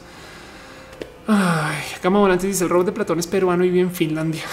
Ay, 1.25 1.77
Cama 1.99 2.19
Volante 2.19 2.45
dice 2.45 2.63
el 2.63 2.69
robot 2.69 2.85
de 2.85 2.91
Platón 2.91 3.17
es 3.17 3.25
peruano 3.25 3.65
y 3.65 3.71
vive 3.71 3.81
en 3.81 3.91
Finlandia. 3.91 4.43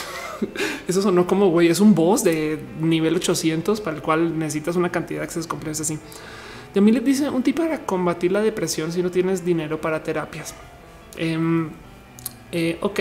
Eso 0.89 1.03
sonó 1.03 1.27
como 1.27 1.51
güey, 1.51 1.69
es 1.69 1.79
un 1.79 1.95
boss 1.95 2.25
de 2.25 2.59
nivel 2.81 3.15
800 3.17 3.83
para 3.83 3.97
el 3.97 4.03
cual 4.03 4.37
necesitas 4.39 4.77
una 4.77 4.91
cantidad 4.91 5.21
de 5.21 5.25
accesos 5.25 5.47
complejos 5.47 5.83
así. 5.83 5.99
Le 6.75 7.01
dice 7.01 7.29
un 7.29 7.43
tip 7.43 7.59
para 7.59 7.79
combatir 7.87 8.33
la 8.33 8.41
depresión 8.41 8.91
si 8.93 9.03
no 9.03 9.11
tienes 9.11 9.45
dinero 9.45 9.81
para 9.81 10.03
terapias. 10.03 10.55
Em, 11.17 11.71
eh, 12.51 12.79
ok, 12.81 13.01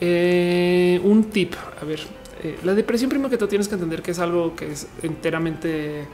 eh, 0.00 1.00
un 1.02 1.24
tip. 1.24 1.54
A 1.80 1.84
ver, 1.84 2.00
eh, 2.42 2.58
la 2.64 2.74
depresión, 2.74 3.10
primero 3.10 3.30
que 3.30 3.38
tú 3.38 3.46
tienes 3.46 3.68
que 3.68 3.74
entender 3.74 4.02
que 4.02 4.12
es 4.12 4.18
algo 4.18 4.54
que 4.54 4.72
es 4.72 4.86
enteramente, 5.02 6.06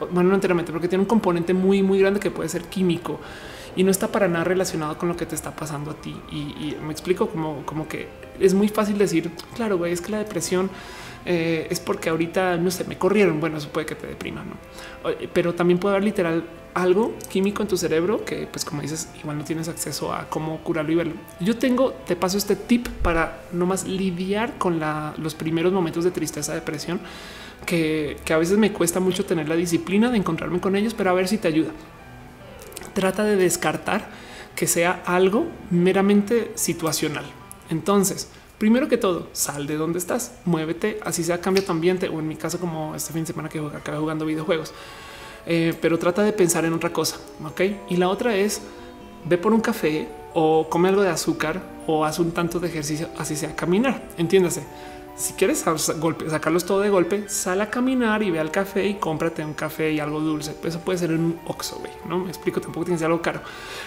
bueno, 0.00 0.30
no 0.30 0.34
enteramente, 0.34 0.72
porque 0.72 0.88
tiene 0.88 1.02
un 1.02 1.08
componente 1.08 1.54
muy, 1.54 1.82
muy 1.82 1.98
grande 1.98 2.18
que 2.18 2.30
puede 2.30 2.48
ser 2.48 2.62
químico 2.64 3.20
y 3.76 3.84
no 3.84 3.90
está 3.90 4.08
para 4.08 4.28
nada 4.28 4.44
relacionado 4.44 4.98
con 4.98 5.08
lo 5.08 5.16
que 5.16 5.26
te 5.26 5.34
está 5.34 5.54
pasando 5.54 5.92
a 5.92 5.94
ti. 5.94 6.14
Y, 6.30 6.76
me 6.82 6.92
explico 6.92 7.28
como, 7.28 7.64
como 7.64 7.88
que 7.88 8.08
es 8.40 8.54
muy 8.54 8.68
fácil 8.68 8.98
decir, 8.98 9.30
claro, 9.54 9.78
güey, 9.78 9.92
es 9.92 10.00
que 10.00 10.12
la 10.12 10.18
depresión 10.18 10.70
eh, 11.24 11.66
es 11.70 11.80
porque 11.80 12.10
ahorita 12.10 12.56
no 12.56 12.70
sé, 12.70 12.84
me 12.84 12.98
corrieron. 12.98 13.40
Bueno, 13.40 13.58
eso 13.58 13.68
puede 13.68 13.86
que 13.86 13.94
te 13.94 14.06
deprima, 14.06 14.44
no? 14.44 14.56
Pero 15.32 15.54
también 15.54 15.78
puede 15.78 15.96
haber 15.96 16.04
literal 16.04 16.44
algo 16.74 17.14
químico 17.28 17.62
en 17.62 17.68
tu 17.68 17.76
cerebro 17.76 18.24
que, 18.24 18.46
pues, 18.46 18.64
como 18.64 18.82
dices, 18.82 19.08
igual 19.20 19.36
no 19.36 19.44
tienes 19.44 19.68
acceso 19.68 20.12
a 20.12 20.28
cómo 20.30 20.58
curarlo 20.62 20.92
y 20.92 20.94
verlo. 20.94 21.14
Yo 21.40 21.56
tengo, 21.56 21.92
te 21.92 22.16
paso 22.16 22.38
este 22.38 22.56
tip 22.56 22.88
para 22.88 23.42
no 23.52 23.66
más 23.66 23.86
lidiar 23.86 24.56
con 24.58 24.80
los 25.18 25.34
primeros 25.34 25.72
momentos 25.72 26.04
de 26.04 26.10
tristeza, 26.10 26.54
depresión, 26.54 27.00
que, 27.66 28.16
que 28.24 28.32
a 28.32 28.38
veces 28.38 28.58
me 28.58 28.72
cuesta 28.72 29.00
mucho 29.00 29.24
tener 29.24 29.48
la 29.48 29.56
disciplina 29.56 30.10
de 30.10 30.16
encontrarme 30.16 30.60
con 30.60 30.74
ellos, 30.76 30.94
pero 30.94 31.10
a 31.10 31.12
ver 31.12 31.28
si 31.28 31.38
te 31.38 31.48
ayuda 31.48 31.72
trata 32.92 33.24
de 33.24 33.36
descartar 33.36 34.08
que 34.54 34.66
sea 34.66 35.02
algo 35.06 35.46
meramente 35.70 36.52
situacional. 36.54 37.24
Entonces, 37.70 38.28
primero 38.62 38.86
que 38.86 38.96
todo, 38.96 39.26
sal 39.32 39.66
de 39.66 39.76
donde 39.76 39.98
estás, 39.98 40.34
muévete, 40.44 41.00
así 41.04 41.24
sea, 41.24 41.40
cambia 41.40 41.66
tu 41.66 41.72
ambiente 41.72 42.08
o 42.08 42.20
en 42.20 42.28
mi 42.28 42.36
caso 42.36 42.60
como 42.60 42.94
este 42.94 43.12
fin 43.12 43.22
de 43.22 43.26
semana 43.26 43.48
que 43.48 43.58
acabé 43.58 43.98
jugando 43.98 44.24
videojuegos. 44.24 44.72
Eh, 45.46 45.74
pero 45.82 45.98
trata 45.98 46.22
de 46.22 46.32
pensar 46.32 46.64
en 46.64 46.72
otra 46.72 46.92
cosa, 46.92 47.16
¿ok? 47.44 47.60
Y 47.88 47.96
la 47.96 48.08
otra 48.08 48.36
es, 48.36 48.62
ve 49.24 49.36
por 49.36 49.52
un 49.52 49.60
café 49.60 50.06
o 50.32 50.68
come 50.70 50.90
algo 50.90 51.02
de 51.02 51.08
azúcar 51.08 51.60
o 51.88 52.04
haz 52.04 52.20
un 52.20 52.30
tanto 52.30 52.60
de 52.60 52.68
ejercicio, 52.68 53.08
así 53.18 53.34
sea, 53.34 53.56
caminar, 53.56 54.00
entiéndase 54.16 54.62
si 55.14 55.34
quieres 55.34 55.64
sacarlos 56.28 56.64
todo 56.64 56.80
de 56.80 56.88
golpe, 56.88 57.28
sal 57.28 57.60
a 57.60 57.70
caminar 57.70 58.22
y 58.22 58.30
ve 58.30 58.40
al 58.40 58.50
café 58.50 58.86
y 58.86 58.94
cómprate 58.94 59.44
un 59.44 59.52
café 59.52 59.92
y 59.92 60.00
algo 60.00 60.20
dulce. 60.20 60.54
Eso 60.64 60.80
puede 60.80 60.98
ser 60.98 61.10
un 61.10 61.38
güey. 61.44 61.92
No 62.08 62.18
me 62.18 62.28
explico, 62.28 62.60
tampoco 62.60 62.86
tienes 62.86 63.02
algo 63.02 63.20
caro. 63.20 63.40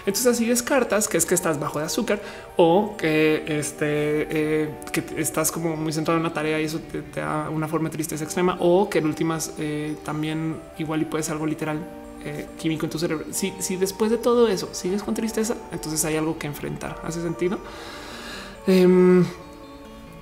Entonces 0.05 0.27
así 0.27 0.45
descartas 0.45 1.07
que 1.07 1.17
es 1.17 1.25
que 1.25 1.33
estás 1.33 1.59
bajo 1.59 1.79
de 1.79 1.85
azúcar 1.85 2.21
o 2.57 2.95
que 2.95 3.43
este 3.47 4.27
eh, 4.29 4.69
que 4.91 5.03
estás 5.17 5.51
como 5.51 5.75
muy 5.75 5.91
centrado 5.93 6.17
en 6.17 6.23
la 6.23 6.33
tarea 6.33 6.61
y 6.61 6.65
eso 6.65 6.79
te, 6.79 7.01
da 7.19 7.49
una 7.49 7.67
forma 7.67 7.89
de 7.89 7.93
tristeza 7.93 8.23
extrema 8.23 8.57
o 8.59 8.89
que 8.89 8.99
en 8.99 9.05
últimas 9.07 9.53
eh, 9.57 9.95
también 10.05 10.57
igual 10.77 11.01
y 11.01 11.05
puedes 11.05 11.29
algo 11.31 11.47
literal 11.47 11.79
eh, 12.23 12.47
químico 12.59 12.85
en 12.85 12.91
tu 12.91 12.99
cerebro. 12.99 13.25
Si, 13.31 13.51
si 13.59 13.77
después 13.77 14.11
de 14.11 14.17
todo 14.17 14.47
eso 14.47 14.69
sigues 14.73 15.01
con 15.01 15.15
tristeza, 15.15 15.55
entonces 15.71 16.05
hay 16.05 16.17
algo 16.17 16.37
que 16.37 16.45
enfrentar. 16.45 17.01
¿Hace 17.03 17.21
sentido? 17.21 17.57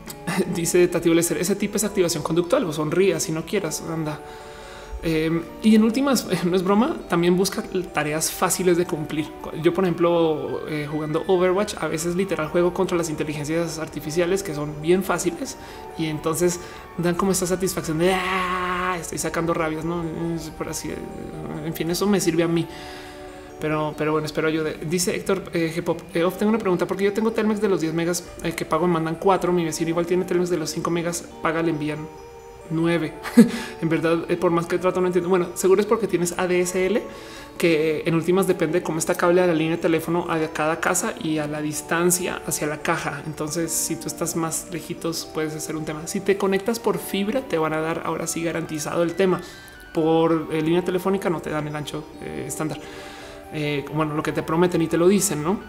Dice 0.55 0.88
Tati 0.88 1.11
ese 1.17 1.55
tipo 1.55 1.77
es 1.77 1.84
activación 1.84 2.23
conductual 2.23 2.63
o 2.65 2.73
sonría 2.73 3.19
si 3.19 3.31
no 3.31 3.45
quieras, 3.45 3.84
anda. 3.89 4.19
Em, 5.05 5.43
y 5.61 5.75
en 5.75 5.84
últimas, 5.84 6.25
no 6.45 6.55
es 6.55 6.63
broma, 6.63 6.95
también 7.09 7.35
busca 7.35 7.61
tareas 7.93 8.31
fáciles 8.31 8.77
de 8.77 8.85
cumplir. 8.85 9.27
Yo, 9.61 9.73
por 9.73 9.84
ejemplo, 9.84 10.61
eh, 10.69 10.88
jugando 10.89 11.23
Overwatch, 11.27 11.75
a 11.81 11.88
veces 11.88 12.15
literal 12.15 12.47
juego 12.47 12.73
contra 12.73 12.97
las 12.97 13.09
inteligencias 13.09 13.80
artificiales 13.80 14.43
que 14.43 14.55
son 14.55 14.81
bien 14.81 15.03
fáciles 15.03 15.57
y 15.97 16.05
entonces 16.05 16.61
dan 16.97 17.15
como 17.15 17.34
esta 17.34 17.45
satisfacción 17.45 17.99
de 17.99 18.13
ah, 18.13 18.97
estoy 18.99 19.17
sacando 19.17 19.53
rabias, 19.53 19.84
no 19.84 20.03
por 20.57 20.69
así. 20.69 20.91
En 21.65 21.73
fin, 21.73 21.91
eso 21.91 22.07
me 22.07 22.21
sirve 22.21 22.43
a 22.43 22.47
mí. 22.47 22.65
Pero, 23.64 23.95
pero 23.98 24.11
bueno, 24.11 24.26
espero 24.26 24.49
ayude. 24.49 24.76
Dice 24.90 25.15
Héctor 25.15 25.44
eh, 25.53 25.72
G-Pop, 25.73 26.02
eh, 26.14 26.30
tengo 26.38 26.49
una 26.49 26.60
pregunta 26.60 26.85
porque 26.85 27.06
yo 27.06 27.14
tengo 27.14 27.31
Telmex 27.31 27.61
de 27.61 27.69
los 27.69 27.80
10 27.80 27.94
megas 27.94 28.27
eh, 28.44 28.52
que 28.52 28.65
pago, 28.65 28.88
me 28.88 28.95
mandan 28.95 29.15
4. 29.15 29.53
Mi 29.53 29.64
vecino 29.64 29.90
igual 29.90 30.06
tiene 30.06 30.26
Telmex 30.26 30.49
de 30.49 30.57
los 30.57 30.69
5 30.72 30.91
megas, 30.91 31.23
paga, 31.41 31.64
le 31.64 31.69
envían 31.69 32.06
9. 32.72 33.14
en 33.81 33.88
verdad, 33.88 34.18
por 34.41 34.52
más 34.52 34.65
que 34.65 34.77
trato, 34.80 34.99
no 34.99 35.07
entiendo. 35.07 35.30
Bueno, 35.30 35.48
seguro 35.53 35.80
es 35.80 35.88
porque 35.88 36.07
tienes 36.07 36.38
ADSL, 36.38 36.98
que 37.57 38.03
en 38.06 38.15
últimas 38.15 38.48
depende 38.48 38.80
de 38.80 38.84
cómo 38.84 38.99
está 38.99 39.15
cable 39.15 39.40
a 39.40 39.48
la 39.48 39.53
línea 39.53 39.77
de 39.77 39.81
teléfono 39.81 40.30
a 40.30 40.45
cada 40.49 40.81
casa 40.81 41.15
y 41.23 41.38
a 41.38 41.48
la 41.48 41.61
distancia 41.61 42.41
hacia 42.45 42.68
la 42.68 42.81
caja. 42.81 43.23
Entonces, 43.27 43.72
si 43.72 43.95
tú 43.95 44.07
estás 44.07 44.35
más 44.35 44.68
lejitos, 44.73 45.26
puedes 45.34 45.56
hacer 45.56 45.77
un 45.77 45.85
tema. 45.85 46.06
Si 46.07 46.19
te 46.19 46.35
conectas 46.35 46.81
por 46.81 46.98
fibra, 46.98 47.40
te 47.40 47.57
van 47.57 47.72
a 47.72 47.80
dar 47.80 48.02
ahora 48.03 48.27
sí 48.27 48.44
garantizado 48.44 49.03
el 49.03 49.14
tema. 49.14 49.40
Por 49.94 50.53
línea 50.53 50.84
telefónica 50.84 51.30
no 51.30 51.40
te 51.40 51.49
dan 51.49 51.65
el 51.69 51.76
ancho 51.77 52.03
estándar 52.45 52.81
eh, 53.53 53.85
bueno, 53.93 54.15
lo 54.15 54.23
que 54.23 54.31
te 54.31 54.43
prometen 54.43 54.81
y 54.81 54.88
te 54.88 54.97
lo 54.97 55.07
dicen, 55.07 55.43
¿no? 55.43 55.59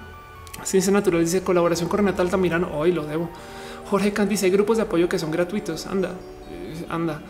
Ciencia 0.62 0.92
Natural 0.92 1.20
dice 1.20 1.42
colaboración 1.42 1.88
con 1.88 1.98
Renata 1.98 2.22
Altamirano. 2.22 2.76
Hoy 2.78 2.92
lo 2.92 3.04
debo. 3.04 3.28
Jorge 3.90 4.12
Kant 4.12 4.30
dice 4.30 4.46
hay 4.46 4.52
grupos 4.52 4.78
de 4.78 4.84
apoyo 4.84 5.08
que 5.08 5.18
son 5.18 5.30
gratuitos. 5.30 5.86
Anda, 5.86 6.10
eh, 6.50 6.86
anda. 6.88 7.22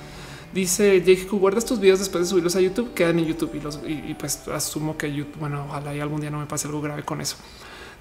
Dice 0.53 1.01
Jake, 1.01 1.27
guardas 1.33 1.65
tus 1.65 1.81
videos 1.81 1.99
después 1.99 2.25
de 2.25 2.31
subirlos 2.31 2.55
a 2.55 2.61
YouTube, 2.61 2.95
quedan 2.95 3.19
en 3.19 3.25
YouTube 3.25 3.51
y, 3.55 3.61
los, 3.61 3.81
pues 4.17 4.47
asumo 4.47 4.97
que 4.97 5.13
YouTube, 5.13 5.41
bueno, 5.41 5.67
ojalá 5.69 5.93
y 5.93 5.99
algún 5.99 6.21
día 6.21 6.31
no 6.31 6.39
me 6.39 6.47
pase 6.47 6.69
algo 6.69 6.81
grave 6.81 7.03
con 7.03 7.21
eso. 7.21 7.37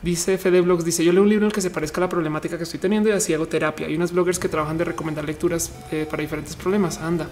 Dice 0.03 0.37
Fede 0.37 0.61
Blogs, 0.61 0.85
dice 0.85 1.03
yo 1.03 1.13
leo 1.13 1.23
un 1.23 1.29
libro 1.29 1.45
en 1.45 1.47
el 1.47 1.53
que 1.53 1.61
se 1.61 1.71
parezca 1.71 1.99
a 1.99 2.01
la 2.01 2.09
problemática 2.09 2.57
que 2.57 2.63
estoy 2.63 2.79
teniendo 2.79 3.09
y 3.09 3.13
así 3.13 3.33
hago 3.33 3.47
terapia. 3.47 3.87
Hay 3.87 3.95
unas 3.95 4.11
bloggers 4.11 4.37
que 4.37 4.49
trabajan 4.49 4.77
de 4.77 4.83
recomendar 4.83 5.25
lecturas 5.25 5.71
eh, 5.91 6.05
para 6.07 6.21
diferentes 6.21 6.55
problemas. 6.55 6.99
Anda. 6.99 7.27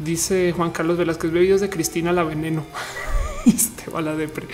Dice 0.00 0.52
Juan 0.56 0.72
Carlos 0.72 0.96
Velázquez, 0.96 1.30
videos 1.30 1.60
de 1.60 1.70
Cristina 1.70 2.12
la 2.12 2.24
veneno. 2.24 2.64
te 3.84 3.90
va 3.90 4.00
la 4.00 4.14
depre. 4.14 4.46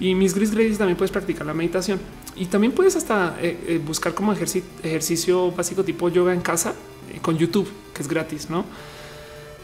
Y 0.00 0.14
mis 0.14 0.34
gris 0.34 0.50
gradys 0.50 0.78
también 0.78 0.96
puedes 0.96 1.12
practicar 1.12 1.46
la 1.46 1.54
meditación 1.54 2.00
y 2.36 2.46
también 2.46 2.72
puedes 2.72 2.96
hasta 2.96 3.36
eh, 3.40 3.58
eh, 3.68 3.80
buscar 3.84 4.14
como 4.14 4.32
ejercicio, 4.32 5.52
básico 5.52 5.84
tipo 5.84 6.08
yoga 6.08 6.34
en 6.34 6.40
casa 6.40 6.74
eh, 7.12 7.18
con 7.22 7.38
YouTube, 7.38 7.68
que 7.94 8.02
es 8.02 8.08
gratis, 8.08 8.50
no? 8.50 8.64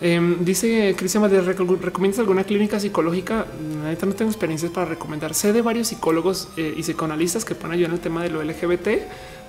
Em, 0.01 0.43
dice 0.45 0.95
Cristian 0.97 1.23
Valdez, 1.23 1.45
¿recomiendas 1.45 2.21
alguna 2.21 2.45
clínica 2.45 2.81
psicológica? 2.81 3.47
Ahorita 3.85 4.07
no 4.07 4.15
tengo 4.15 4.31
experiencias 4.31 4.73
para 4.73 4.87
recomendar. 4.87 5.35
Sé 5.35 5.53
de 5.53 5.61
varios 5.61 5.89
psicólogos 5.89 6.49
y 6.57 6.81
psicoanalistas 6.81 7.45
que 7.45 7.55
pueden 7.55 7.73
ayudar 7.73 7.91
en 7.91 7.97
el 7.97 8.01
tema 8.01 8.23
de 8.23 8.31
lo 8.31 8.43
LGBT, 8.43 8.89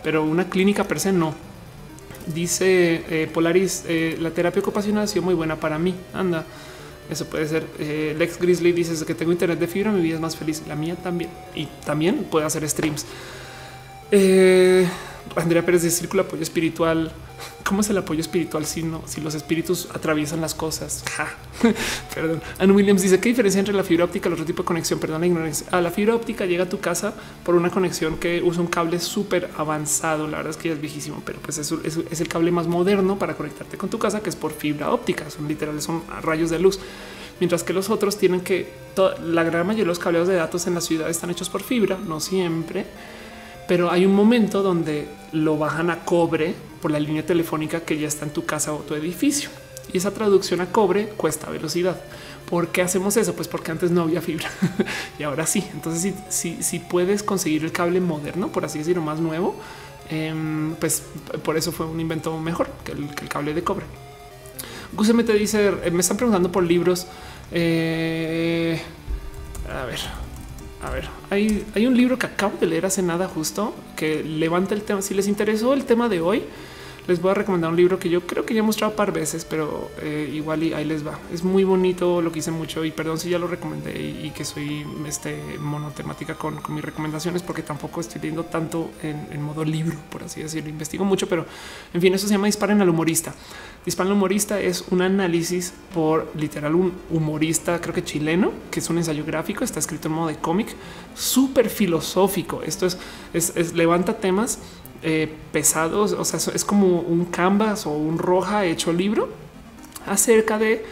pero 0.03 0.25
una 0.25 0.49
clínica 0.49 0.83
per 0.83 0.99
se 0.99 1.13
no. 1.13 1.33
Dice 2.27 3.29
Polaris, 3.33 3.85
la 4.19 4.31
terapia 4.31 4.61
ocupacional 4.61 5.05
ha 5.05 5.07
sido 5.07 5.21
muy 5.21 5.35
buena 5.35 5.55
para 5.55 5.79
mí. 5.79 5.95
Anda. 6.13 6.45
Eso 7.11 7.25
puede 7.25 7.45
ser. 7.45 7.67
Eh, 7.77 8.15
Lex 8.17 8.39
Grizzly 8.39 8.71
dice 8.71 9.05
que 9.05 9.13
tengo 9.13 9.33
internet 9.33 9.59
de 9.59 9.67
fibra, 9.67 9.91
mi 9.91 10.01
vida 10.01 10.15
es 10.15 10.21
más 10.21 10.37
feliz. 10.37 10.63
La 10.65 10.75
mía 10.75 10.95
también. 10.95 11.29
Y 11.53 11.67
también 11.85 12.23
puede 12.31 12.45
hacer 12.45 12.67
streams. 12.67 13.05
Eh, 14.11 14.87
Andrea 15.35 15.65
Pérez 15.65 15.83
de 15.83 15.91
Círculo 15.91 16.23
Apoyo 16.23 16.41
Espiritual. 16.41 17.11
¿Cómo 17.63 17.81
es 17.81 17.89
el 17.89 17.97
apoyo 17.97 18.21
espiritual 18.21 18.65
si 18.65 18.83
no, 18.83 19.01
si 19.05 19.21
los 19.21 19.35
espíritus 19.35 19.87
atraviesan 19.93 20.41
las 20.41 20.55
cosas? 20.55 21.03
Perdón. 22.13 22.41
Anne 22.59 22.73
Williams 22.73 23.01
dice 23.01 23.19
qué 23.19 23.29
diferencia 23.29 23.59
entre 23.59 23.73
la 23.73 23.83
fibra 23.83 24.05
óptica 24.05 24.27
y 24.27 24.29
el 24.29 24.33
otro 24.33 24.45
tipo 24.45 24.63
de 24.63 24.67
conexión. 24.67 24.99
Perdón 24.99 25.21
la 25.21 25.27
ignorancia. 25.27 25.67
A 25.71 25.81
la 25.81 25.91
fibra 25.91 26.15
óptica 26.15 26.45
llega 26.45 26.65
a 26.65 26.69
tu 26.69 26.79
casa 26.79 27.13
por 27.43 27.55
una 27.55 27.69
conexión 27.69 28.17
que 28.17 28.41
usa 28.41 28.61
un 28.61 28.67
cable 28.67 28.99
súper 28.99 29.49
avanzado. 29.57 30.27
La 30.27 30.37
verdad 30.37 30.51
es 30.51 30.57
que 30.57 30.69
ya 30.69 30.75
es 30.75 30.81
viejísimo, 30.81 31.21
pero 31.25 31.39
pues 31.39 31.57
es, 31.57 31.71
el 32.21 32.27
cable 32.27 32.51
más 32.51 32.67
moderno 32.67 33.17
para 33.17 33.35
conectarte 33.35 33.77
con 33.77 33.89
tu 33.89 33.99
casa, 33.99 34.21
que 34.21 34.29
es 34.29 34.35
por 34.35 34.51
fibra 34.51 34.91
óptica. 34.91 35.29
Son 35.29 35.47
literales, 35.47 35.83
son 35.83 36.03
rayos 36.21 36.49
de 36.49 36.59
luz 36.59 36.79
mientras 37.39 37.63
que 37.63 37.73
los 37.73 37.89
otros 37.89 38.17
tienen 38.17 38.41
que 38.41 38.71
la 39.23 39.43
gran 39.43 39.65
mayoría 39.65 39.83
de 39.83 39.87
los 39.87 39.97
cableos 39.97 40.27
de 40.27 40.35
datos 40.35 40.67
en 40.67 40.75
la 40.75 40.81
ciudad 40.81 41.09
están 41.09 41.31
hechos 41.31 41.49
por 41.49 41.63
fibra, 41.63 41.97
no 41.97 42.19
siempre, 42.19 42.85
pero 43.67 43.91
hay 43.91 44.05
un 44.05 44.13
momento 44.13 44.63
donde 44.63 45.07
lo 45.31 45.57
bajan 45.57 45.89
a 45.89 46.03
cobre 46.03 46.53
por 46.81 46.91
la 46.91 46.99
línea 46.99 47.25
telefónica 47.25 47.81
que 47.81 47.97
ya 47.97 48.07
está 48.07 48.25
en 48.25 48.31
tu 48.31 48.45
casa 48.45 48.73
o 48.73 48.79
tu 48.79 48.95
edificio. 48.95 49.49
Y 49.93 49.97
esa 49.97 50.11
traducción 50.11 50.61
a 50.61 50.71
cobre 50.71 51.09
cuesta 51.09 51.49
velocidad. 51.49 51.99
¿Por 52.49 52.69
qué 52.69 52.81
hacemos 52.81 53.15
eso? 53.17 53.33
Pues 53.33 53.47
porque 53.47 53.71
antes 53.71 53.91
no 53.91 54.01
había 54.01 54.21
fibra 54.21 54.49
y 55.19 55.23
ahora 55.23 55.45
sí. 55.45 55.65
Entonces, 55.73 56.13
si, 56.29 56.61
si, 56.61 56.79
puedes 56.79 57.23
conseguir 57.23 57.63
el 57.63 57.71
cable 57.71 58.01
moderno, 58.01 58.49
por 58.49 58.65
así 58.65 58.79
decirlo, 58.79 59.01
más 59.01 59.19
nuevo, 59.19 59.55
em, 60.09 60.75
pues 60.75 61.03
por 61.43 61.55
eso 61.55 61.71
fue 61.71 61.85
un 61.85 61.99
invento 61.99 62.37
mejor 62.39 62.69
que 62.83 62.91
el, 62.91 63.09
cable 63.29 63.53
de 63.53 63.63
cobre. 63.63 63.85
Guseme 64.93 65.23
dice, 65.23 65.71
me 65.91 66.01
están 66.01 66.17
preguntando 66.17 66.51
por 66.51 66.63
libros. 66.63 67.07
Eh, 67.53 68.81
a 69.69 69.85
ver, 69.85 69.99
a 70.83 70.89
ver, 70.89 71.07
hay, 71.29 71.65
hay 71.75 71.85
un 71.85 71.95
libro 71.95 72.17
que 72.17 72.25
acabo 72.25 72.57
de 72.59 72.65
leer 72.65 72.85
hace 72.85 73.03
nada 73.03 73.27
justo 73.27 73.73
que 73.95 74.23
levanta 74.23 74.73
el 74.73 74.81
tema. 74.81 75.01
Si 75.01 75.13
les 75.13 75.27
interesó 75.27 75.73
el 75.73 75.85
tema 75.85 76.09
de 76.09 76.21
hoy, 76.21 76.43
les 77.11 77.21
voy 77.21 77.31
a 77.31 77.33
recomendar 77.33 77.69
un 77.69 77.75
libro 77.75 77.99
que 77.99 78.09
yo 78.09 78.21
creo 78.25 78.45
que 78.45 78.53
ya 78.53 78.61
he 78.61 78.63
mostrado 78.63 78.95
par 78.95 79.11
veces, 79.11 79.43
pero 79.43 79.91
eh, 80.01 80.31
igual 80.33 80.63
y 80.63 80.73
ahí 80.73 80.85
les 80.85 81.05
va. 81.05 81.19
Es 81.33 81.43
muy 81.43 81.65
bonito, 81.65 82.21
lo 82.21 82.31
que 82.31 82.39
hice 82.39 82.51
mucho 82.51 82.85
y 82.85 82.91
perdón 82.91 83.19
si 83.19 83.29
ya 83.29 83.37
lo 83.37 83.47
recomendé 83.47 83.99
y, 83.99 84.31
que 84.31 84.45
soy 84.45 84.85
este 85.05 85.57
monotemática 85.59 86.35
con, 86.35 86.55
con, 86.61 86.73
mis 86.73 86.85
recomendaciones 86.85 87.43
porque 87.43 87.63
tampoco 87.63 87.99
estoy 87.99 88.21
leyendo 88.21 88.45
tanto 88.45 88.91
en, 89.03 89.41
modo 89.41 89.65
libro, 89.65 89.97
por 90.09 90.23
así 90.23 90.41
decirlo. 90.41 90.69
Investigo 90.69 91.03
mucho, 91.03 91.27
pero 91.27 91.45
en 91.93 91.99
fin, 91.99 92.13
eso 92.13 92.27
se 92.27 92.33
llama 92.33 92.45
Disparen 92.45 92.81
al 92.81 92.87
humorista. 92.87 93.35
Disparen 93.83 94.11
al 94.11 94.17
humorista 94.17 94.61
es 94.61 94.85
un 94.89 95.01
análisis 95.01 95.73
por 95.93 96.31
literal 96.37 96.75
un 96.75 96.93
humorista, 97.09 97.81
creo 97.81 97.93
que 97.93 98.05
chileno, 98.05 98.53
que 98.71 98.79
es 98.79 98.89
un 98.89 98.99
ensayo 98.99 99.25
gráfico, 99.25 99.65
está 99.65 99.79
escrito 99.79 100.07
en 100.07 100.13
modo 100.13 100.29
de 100.29 100.37
cómic, 100.37 100.73
súper 101.13 101.69
filosófico. 101.69 102.61
Esto 102.63 102.85
es, 102.85 102.97
es 103.33 103.73
levanta 103.73 104.17
temas 104.17 104.59
eh, 105.03 105.33
pesados, 105.51 106.13
o 106.13 106.25
sea, 106.25 106.39
es 106.53 106.65
como 106.65 106.99
un 106.99 107.25
canvas 107.25 107.85
o 107.85 107.91
un 107.91 108.17
roja 108.17 108.65
hecho 108.65 108.93
libro 108.93 109.29
acerca 110.05 110.57
de 110.57 110.85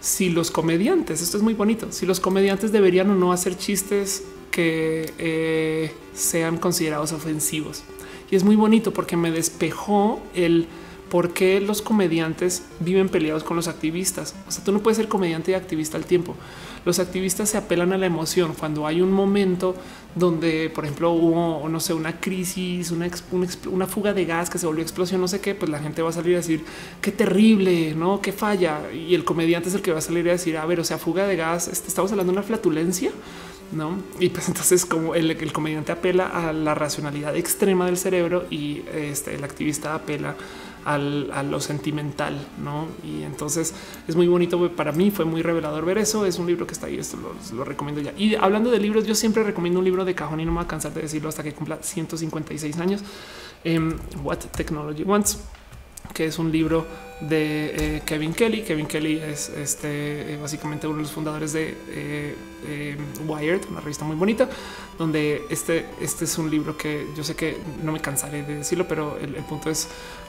si 0.00 0.30
los 0.30 0.50
comediantes, 0.50 1.22
esto 1.22 1.36
es 1.36 1.42
muy 1.42 1.54
bonito, 1.54 1.90
si 1.90 2.06
los 2.06 2.20
comediantes 2.20 2.72
deberían 2.72 3.10
o 3.10 3.14
no 3.14 3.32
hacer 3.32 3.56
chistes 3.56 4.24
que 4.50 5.12
eh, 5.18 5.92
sean 6.14 6.58
considerados 6.58 7.12
ofensivos. 7.12 7.82
Y 8.30 8.36
es 8.36 8.44
muy 8.44 8.56
bonito 8.56 8.92
porque 8.92 9.16
me 9.16 9.30
despejó 9.30 10.20
el 10.34 10.66
por 11.10 11.32
qué 11.32 11.60
los 11.60 11.80
comediantes 11.80 12.64
viven 12.80 13.08
peleados 13.08 13.42
con 13.42 13.56
los 13.56 13.68
activistas. 13.68 14.34
O 14.46 14.50
sea, 14.50 14.62
tú 14.62 14.72
no 14.72 14.80
puedes 14.80 14.98
ser 14.98 15.08
comediante 15.08 15.52
y 15.52 15.54
activista 15.54 15.96
al 15.96 16.04
tiempo. 16.04 16.34
Los 16.84 16.98
activistas 16.98 17.50
se 17.50 17.58
apelan 17.58 17.92
a 17.92 17.98
la 17.98 18.06
emoción 18.06 18.54
cuando 18.58 18.86
hay 18.86 19.00
un 19.00 19.12
momento 19.12 19.74
donde, 20.14 20.70
por 20.70 20.84
ejemplo, 20.84 21.12
hubo, 21.12 21.68
no 21.68 21.80
sé, 21.80 21.94
una 21.94 22.18
crisis, 22.20 22.90
una, 22.90 23.08
una, 23.70 23.86
fuga 23.86 24.12
de 24.12 24.24
gas 24.24 24.50
que 24.50 24.58
se 24.58 24.66
volvió 24.66 24.82
explosión, 24.82 25.20
no 25.20 25.28
sé 25.28 25.40
qué, 25.40 25.54
pues 25.54 25.70
la 25.70 25.78
gente 25.78 26.02
va 26.02 26.10
a 26.10 26.12
salir 26.12 26.34
a 26.34 26.38
decir 26.38 26.64
qué 27.00 27.12
terrible, 27.12 27.94
no, 27.94 28.20
qué 28.20 28.32
falla. 28.32 28.80
Y 28.92 29.14
el 29.14 29.24
comediante 29.24 29.68
es 29.68 29.74
el 29.74 29.82
que 29.82 29.92
va 29.92 29.98
a 29.98 30.02
salir 30.02 30.28
a 30.28 30.32
decir, 30.32 30.56
a 30.56 30.66
ver, 30.66 30.80
o 30.80 30.84
sea, 30.84 30.98
fuga 30.98 31.26
de 31.26 31.36
gas, 31.36 31.68
este, 31.68 31.88
estamos 31.88 32.10
hablando 32.10 32.32
de 32.32 32.38
una 32.38 32.46
flatulencia. 32.46 33.10
No, 33.70 33.98
y 34.18 34.30
pues 34.30 34.48
entonces, 34.48 34.86
como 34.86 35.14
el, 35.14 35.52
comediante 35.52 35.92
apela 35.92 36.26
a 36.26 36.54
la 36.54 36.74
racionalidad 36.74 37.36
extrema 37.36 37.84
del 37.84 37.98
cerebro 37.98 38.46
y 38.50 38.82
este, 38.94 39.34
el 39.34 39.44
activista 39.44 39.94
apela 39.94 40.30
a 40.30 40.34
lo 40.86 41.60
sentimental, 41.60 42.34
¿no? 42.62 42.86
Y 43.04 43.22
entonces 43.22 43.74
es 44.06 44.16
muy 44.16 44.26
bonito, 44.26 44.70
para 44.72 44.92
mí 44.92 45.10
fue 45.10 45.24
muy 45.24 45.42
revelador 45.42 45.84
ver 45.84 45.98
eso, 45.98 46.24
es 46.26 46.38
un 46.38 46.46
libro 46.46 46.66
que 46.66 46.72
está 46.72 46.86
ahí, 46.86 46.98
esto 46.98 47.18
lo, 47.52 47.64
recomiendo 47.64 48.00
ya. 48.00 48.12
Y 48.16 48.34
hablando 48.34 48.70
de 48.70 48.78
libros, 48.78 49.06
yo 49.06 49.14
siempre 49.14 49.42
recomiendo 49.42 49.78
un 49.78 49.84
libro 49.84 50.04
de 50.04 50.14
cajón 50.14 50.40
y 50.40 50.44
no 50.44 50.52
me 50.52 50.58
voy 50.58 50.64
a 50.64 50.68
cansar 50.68 50.92
de 50.94 51.02
decirlo 51.02 51.28
hasta 51.28 51.42
que 51.42 51.52
cumpla 51.52 51.78
156 51.80 52.78
años. 52.78 53.02
Em, 53.64 53.96
What 54.22 54.38
Technology 54.56 55.02
Wants 55.02 55.38
que 56.14 56.26
es 56.26 56.38
un 56.38 56.50
libro 56.50 56.86
de 57.20 57.96
eh, 57.96 58.02
Kevin 58.04 58.32
Kelly. 58.32 58.62
Kevin 58.62 58.86
Kelly 58.86 59.18
es 59.18 59.50
este, 59.50 60.34
eh, 60.34 60.38
básicamente 60.40 60.86
uno 60.86 60.96
de 60.96 61.02
los 61.02 61.12
fundadores 61.12 61.52
de 61.52 61.76
eh, 61.90 62.96
Wired, 63.26 63.60
una 63.70 63.80
revista 63.80 64.04
muy 64.04 64.16
bonita, 64.16 64.48
donde 64.98 65.42
este, 65.50 65.86
este 66.00 66.24
es 66.24 66.38
un 66.38 66.50
libro 66.50 66.76
que 66.76 67.06
yo 67.16 67.22
sé 67.22 67.34
que 67.34 67.56
no 67.82 67.92
me 67.92 68.00
cansaré 68.00 68.42
de 68.42 68.56
decirlo, 68.56 68.86
pero 68.88 69.18
el 69.18 69.32
punto 69.44 69.70
es 69.70 69.88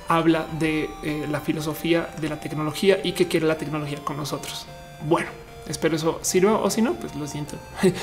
habla 0.09 0.47
de 0.59 0.89
eh, 1.03 1.27
la 1.29 1.39
filosofía 1.39 2.09
de 2.19 2.27
la 2.29 2.39
tecnología 2.39 2.99
y 3.03 3.13
qué 3.13 3.27
quiere 3.27 3.45
la 3.45 3.57
tecnología 3.57 3.99
con 4.03 4.17
nosotros. 4.17 4.65
Bueno, 5.07 5.29
espero 5.67 5.95
eso 5.95 6.19
sirva 6.23 6.57
o 6.57 6.69
si 6.69 6.81
no, 6.81 6.95
pues 6.95 7.15
lo 7.15 7.25
siento. 7.25 7.55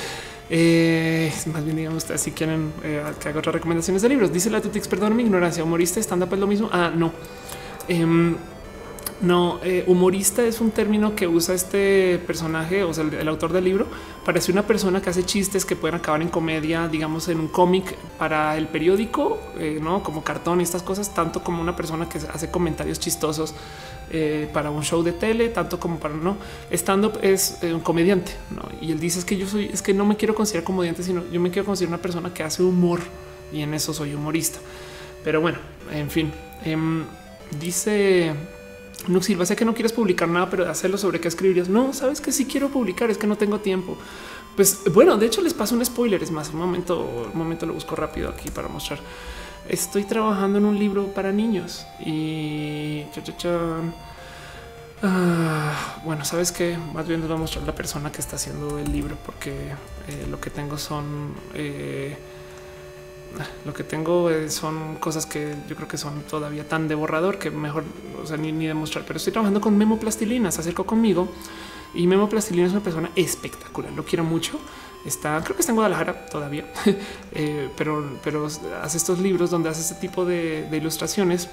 Eh, 0.49 1.29
más 1.47 1.65
bien, 1.65 1.75
digamos, 1.75 2.05
si 2.15 2.31
quieren 2.31 2.71
eh, 2.81 3.03
que 3.19 3.27
haga 3.27 3.39
otras 3.39 3.53
recomendaciones 3.53 4.01
de 4.01 4.07
libros. 4.07 4.31
Dice 4.31 4.49
la 4.49 4.61
Tutix, 4.61 4.87
perdón 4.87 5.13
mi 5.13 5.23
ignorancia, 5.23 5.61
humorista, 5.61 5.99
stand-up 5.99 6.33
lo 6.37 6.47
mismo. 6.47 6.69
Ah, 6.71 6.89
no. 6.95 7.11
No, 9.19 9.59
eh, 9.63 9.83
humorista 9.87 10.43
es 10.43 10.61
un 10.61 10.69
término 10.69 11.15
que 11.15 11.27
usa 11.27 11.55
este 11.55 12.19
personaje, 12.19 12.83
o 12.83 12.93
sea, 12.93 13.03
el, 13.03 13.27
autor 13.27 13.51
del 13.51 13.63
libro, 13.63 13.87
parece 14.23 14.51
una 14.51 14.67
persona 14.67 15.01
que 15.01 15.09
hace 15.09 15.25
chistes 15.25 15.65
que 15.65 15.75
pueden 15.75 15.95
acabar 15.95 16.21
en 16.21 16.29
comedia, 16.29 16.87
digamos, 16.87 17.27
en 17.27 17.39
un 17.39 17.47
cómic 17.47 17.95
para 18.19 18.55
el 18.57 18.67
periódico, 18.67 19.39
eh, 19.57 19.79
no 19.81 20.03
como 20.03 20.23
cartón 20.23 20.61
y 20.61 20.63
estas 20.63 20.83
cosas, 20.83 21.15
tanto 21.15 21.43
como 21.43 21.63
una 21.63 21.75
persona 21.75 22.07
que 22.07 22.19
hace 22.31 22.51
comentarios 22.51 22.99
chistosos 22.99 23.55
eh, 24.11 24.47
para 24.53 24.69
un 24.69 24.83
show 24.83 25.01
de 25.01 25.13
tele, 25.13 25.49
tanto 25.49 25.79
como 25.79 25.97
para 25.97 26.13
no 26.13 26.37
stand 26.71 27.05
up 27.05 27.19
es 27.23 27.57
un 27.63 27.79
comediante. 27.79 28.33
¿no? 28.51 28.61
Y 28.81 28.91
él 28.91 28.99
dice 28.99 29.17
es 29.17 29.25
que 29.25 29.35
yo 29.35 29.47
soy, 29.47 29.65
es 29.73 29.81
que 29.81 29.95
no 29.95 30.05
me 30.05 30.15
quiero 30.15 30.35
considerar 30.35 30.63
comediante, 30.63 31.01
sino 31.01 31.23
yo 31.31 31.41
me 31.41 31.49
quiero 31.49 31.65
considerar 31.65 31.95
una 31.95 32.01
persona 32.03 32.31
que 32.31 32.43
hace 32.43 32.61
humor 32.61 32.99
y 33.51 33.63
en 33.63 33.73
eso 33.73 33.95
soy 33.95 34.13
humorista. 34.13 34.59
Pero 35.23 35.41
bueno, 35.41 35.57
en 35.91 36.11
fin, 36.11 36.31
em, 36.63 37.03
dice 37.59 38.35
no 39.07 39.21
Silva, 39.21 39.45
sé 39.45 39.55
que 39.55 39.65
no 39.65 39.73
quieres 39.73 39.93
publicar 39.93 40.27
nada, 40.27 40.49
pero 40.49 40.69
hacerlo 40.69 40.97
sobre 40.97 41.19
qué 41.19 41.27
escribirías. 41.27 41.69
No, 41.69 41.93
sabes 41.93 42.19
que 42.19 42.31
sí 42.31 42.45
quiero 42.45 42.69
publicar, 42.69 43.09
es 43.09 43.17
que 43.17 43.27
no 43.27 43.37
tengo 43.37 43.59
tiempo. 43.59 43.97
Pues 44.55 44.81
bueno, 44.91 45.17
de 45.17 45.27
hecho 45.27 45.41
les 45.41 45.53
paso 45.53 45.75
un 45.75 45.85
spoiler. 45.85 46.21
Es 46.21 46.31
más, 46.31 46.49
un 46.49 46.59
momento, 46.59 47.29
un 47.31 47.37
momento 47.37 47.65
lo 47.65 47.73
busco 47.73 47.95
rápido 47.95 48.29
aquí 48.29 48.49
para 48.49 48.67
mostrar. 48.67 48.99
Estoy 49.69 50.03
trabajando 50.03 50.57
en 50.57 50.65
un 50.65 50.79
libro 50.79 51.07
para 51.13 51.31
niños 51.31 51.85
y 51.99 53.03
ah, 55.03 55.99
bueno, 56.03 56.25
sabes 56.25 56.51
que 56.51 56.77
más 56.93 57.07
bien 57.07 57.19
les 57.19 57.29
voy 57.29 57.37
a 57.37 57.41
mostrar 57.41 57.65
la 57.65 57.75
persona 57.75 58.11
que 58.11 58.21
está 58.21 58.37
haciendo 58.37 58.79
el 58.79 58.91
libro, 58.91 59.17
porque 59.25 59.51
eh, 59.51 60.27
lo 60.29 60.39
que 60.39 60.49
tengo 60.49 60.77
son 60.77 61.33
eh, 61.53 62.17
lo 63.65 63.73
que 63.73 63.83
tengo 63.83 64.29
son 64.49 64.95
cosas 64.95 65.25
que 65.25 65.55
yo 65.67 65.75
creo 65.75 65.87
que 65.87 65.97
son 65.97 66.21
todavía 66.23 66.67
tan 66.67 66.87
de 66.87 66.95
borrador 66.95 67.37
que 67.37 67.51
mejor 67.51 67.83
o 68.21 68.25
sea, 68.25 68.37
ni, 68.37 68.51
ni 68.51 68.67
demostrar. 68.67 69.05
Pero 69.05 69.17
estoy 69.17 69.33
trabajando 69.33 69.61
con 69.61 69.77
Memo 69.77 69.99
Plastilina, 69.99 70.51
se 70.51 70.61
acercó 70.61 70.85
conmigo 70.85 71.29
y 71.93 72.07
Memo 72.07 72.29
Plastilina 72.29 72.67
es 72.67 72.73
una 72.73 72.83
persona 72.83 73.09
espectacular. 73.15 73.91
Lo 73.93 74.03
quiero 74.03 74.23
mucho. 74.23 74.59
Está, 75.05 75.41
creo 75.41 75.55
que 75.55 75.61
está 75.61 75.71
en 75.71 75.77
Guadalajara 75.77 76.25
todavía, 76.25 76.65
eh, 77.31 77.69
pero, 77.77 78.19
pero 78.23 78.47
hace 78.81 78.97
estos 78.97 79.19
libros 79.19 79.49
donde 79.49 79.69
hace 79.69 79.81
este 79.81 79.95
tipo 79.95 80.25
de, 80.25 80.67
ilustraciones. 80.71 81.49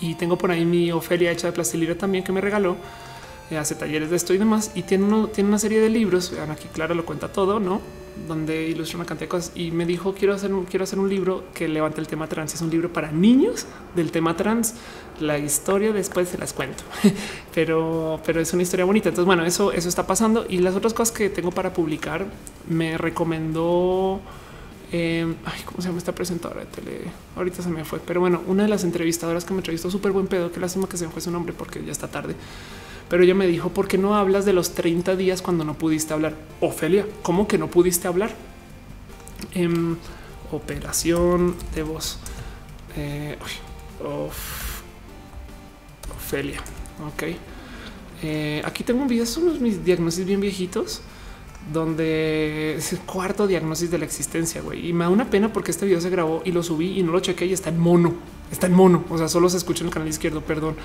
Y 0.00 0.14
tengo 0.14 0.36
por 0.36 0.50
ahí 0.50 0.64
mi 0.64 0.90
Ofelia 0.92 1.30
hecha 1.30 1.48
de 1.48 1.52
plastilina 1.52 1.94
también 1.94 2.24
que 2.24 2.32
me 2.32 2.40
regaló. 2.40 2.76
Eh, 3.50 3.56
hace 3.56 3.74
talleres 3.74 4.10
de 4.10 4.16
esto 4.16 4.34
y 4.34 4.38
demás. 4.38 4.72
Y 4.74 4.82
tiene, 4.82 5.26
tiene 5.28 5.48
una 5.48 5.58
serie 5.58 5.80
de 5.80 5.88
libros. 5.88 6.30
Vean 6.30 6.50
aquí, 6.50 6.68
claro, 6.72 6.94
lo 6.94 7.04
cuenta 7.04 7.32
todo, 7.32 7.60
no? 7.60 7.80
donde 8.26 8.68
ilustra 8.68 8.96
una 8.96 9.06
cantidad 9.06 9.26
de 9.26 9.28
cosas 9.28 9.52
y 9.54 9.70
me 9.70 9.86
dijo 9.86 10.12
quiero 10.12 10.34
hacer 10.34 10.52
un, 10.52 10.64
quiero 10.64 10.84
hacer 10.84 10.98
un 10.98 11.08
libro 11.08 11.44
que 11.54 11.68
levante 11.68 12.00
el 12.00 12.08
tema 12.08 12.26
trans. 12.26 12.54
Es 12.54 12.60
un 12.60 12.70
libro 12.70 12.92
para 12.92 13.12
niños 13.12 13.66
del 13.94 14.10
tema 14.10 14.36
trans. 14.36 14.74
La 15.20 15.38
historia 15.38 15.92
después 15.92 16.28
se 16.28 16.38
las 16.38 16.52
cuento, 16.52 16.82
pero, 17.54 18.20
pero 18.24 18.40
es 18.40 18.52
una 18.52 18.62
historia 18.62 18.84
bonita. 18.84 19.08
Entonces, 19.08 19.26
bueno, 19.26 19.44
eso, 19.44 19.72
eso 19.72 19.88
está 19.88 20.06
pasando. 20.06 20.46
Y 20.48 20.58
las 20.58 20.74
otras 20.74 20.94
cosas 20.94 21.14
que 21.14 21.30
tengo 21.30 21.50
para 21.50 21.72
publicar 21.72 22.26
me 22.68 22.98
recomendó. 22.98 24.20
Eh, 24.90 25.34
ay, 25.44 25.60
¿cómo 25.66 25.82
se 25.82 25.88
llama 25.88 25.98
esta 25.98 26.14
presentadora 26.14 26.60
de 26.60 26.66
tele? 26.66 27.00
Ahorita 27.36 27.62
se 27.62 27.68
me 27.68 27.84
fue, 27.84 28.00
pero 28.00 28.20
bueno, 28.20 28.40
una 28.46 28.62
de 28.62 28.70
las 28.70 28.84
entrevistadoras 28.84 29.44
que 29.44 29.52
me 29.52 29.58
entrevistó 29.58 29.90
súper 29.90 30.12
buen 30.12 30.28
pedo. 30.28 30.50
Qué 30.50 30.60
lástima 30.60 30.88
que 30.88 30.96
se 30.96 31.06
me 31.06 31.12
fue 31.12 31.20
su 31.20 31.30
nombre 31.30 31.52
porque 31.52 31.84
ya 31.84 31.92
está 31.92 32.08
tarde 32.08 32.34
pero 33.08 33.22
ella 33.22 33.34
me 33.34 33.46
dijo, 33.46 33.70
¿por 33.70 33.88
qué 33.88 33.98
no 33.98 34.16
hablas 34.16 34.44
de 34.44 34.52
los 34.52 34.74
30 34.74 35.16
días 35.16 35.42
cuando 35.42 35.64
no 35.64 35.74
pudiste 35.74 36.12
hablar? 36.12 36.34
Ofelia, 36.60 37.06
¿cómo 37.22 37.48
que 37.48 37.58
no 37.58 37.68
pudiste 37.68 38.08
hablar? 38.08 38.30
Em, 39.54 39.96
operación 40.52 41.54
de 41.74 41.82
voz. 41.82 42.18
Eh, 42.96 43.36
Ofelia, 46.16 46.60
ok. 47.12 47.22
Eh, 48.22 48.62
aquí 48.64 48.84
tengo 48.84 49.02
un 49.02 49.08
video, 49.08 49.24
son 49.26 49.62
mis 49.62 49.84
diagnósticos 49.84 50.26
bien 50.26 50.40
viejitos 50.40 51.02
donde 51.72 52.76
es 52.76 52.92
el 52.92 53.00
cuarto 53.00 53.46
diagnóstico 53.46 53.92
de 53.92 53.98
la 53.98 54.04
existencia, 54.04 54.62
güey. 54.62 54.88
Y 54.88 54.92
me 54.92 55.04
da 55.04 55.10
una 55.10 55.28
pena 55.28 55.52
porque 55.52 55.70
este 55.70 55.86
video 55.86 56.00
se 56.00 56.10
grabó 56.10 56.42
y 56.44 56.52
lo 56.52 56.62
subí 56.62 56.98
y 56.98 57.02
no 57.02 57.12
lo 57.12 57.20
chequé 57.20 57.46
y 57.46 57.52
está 57.52 57.68
en 57.68 57.78
mono. 57.78 58.14
Está 58.50 58.66
en 58.66 58.74
mono. 58.74 59.04
O 59.10 59.18
sea, 59.18 59.28
solo 59.28 59.48
se 59.50 59.58
escucha 59.58 59.82
en 59.82 59.88
el 59.88 59.92
canal 59.92 60.08
izquierdo, 60.08 60.40
perdón. 60.40 60.76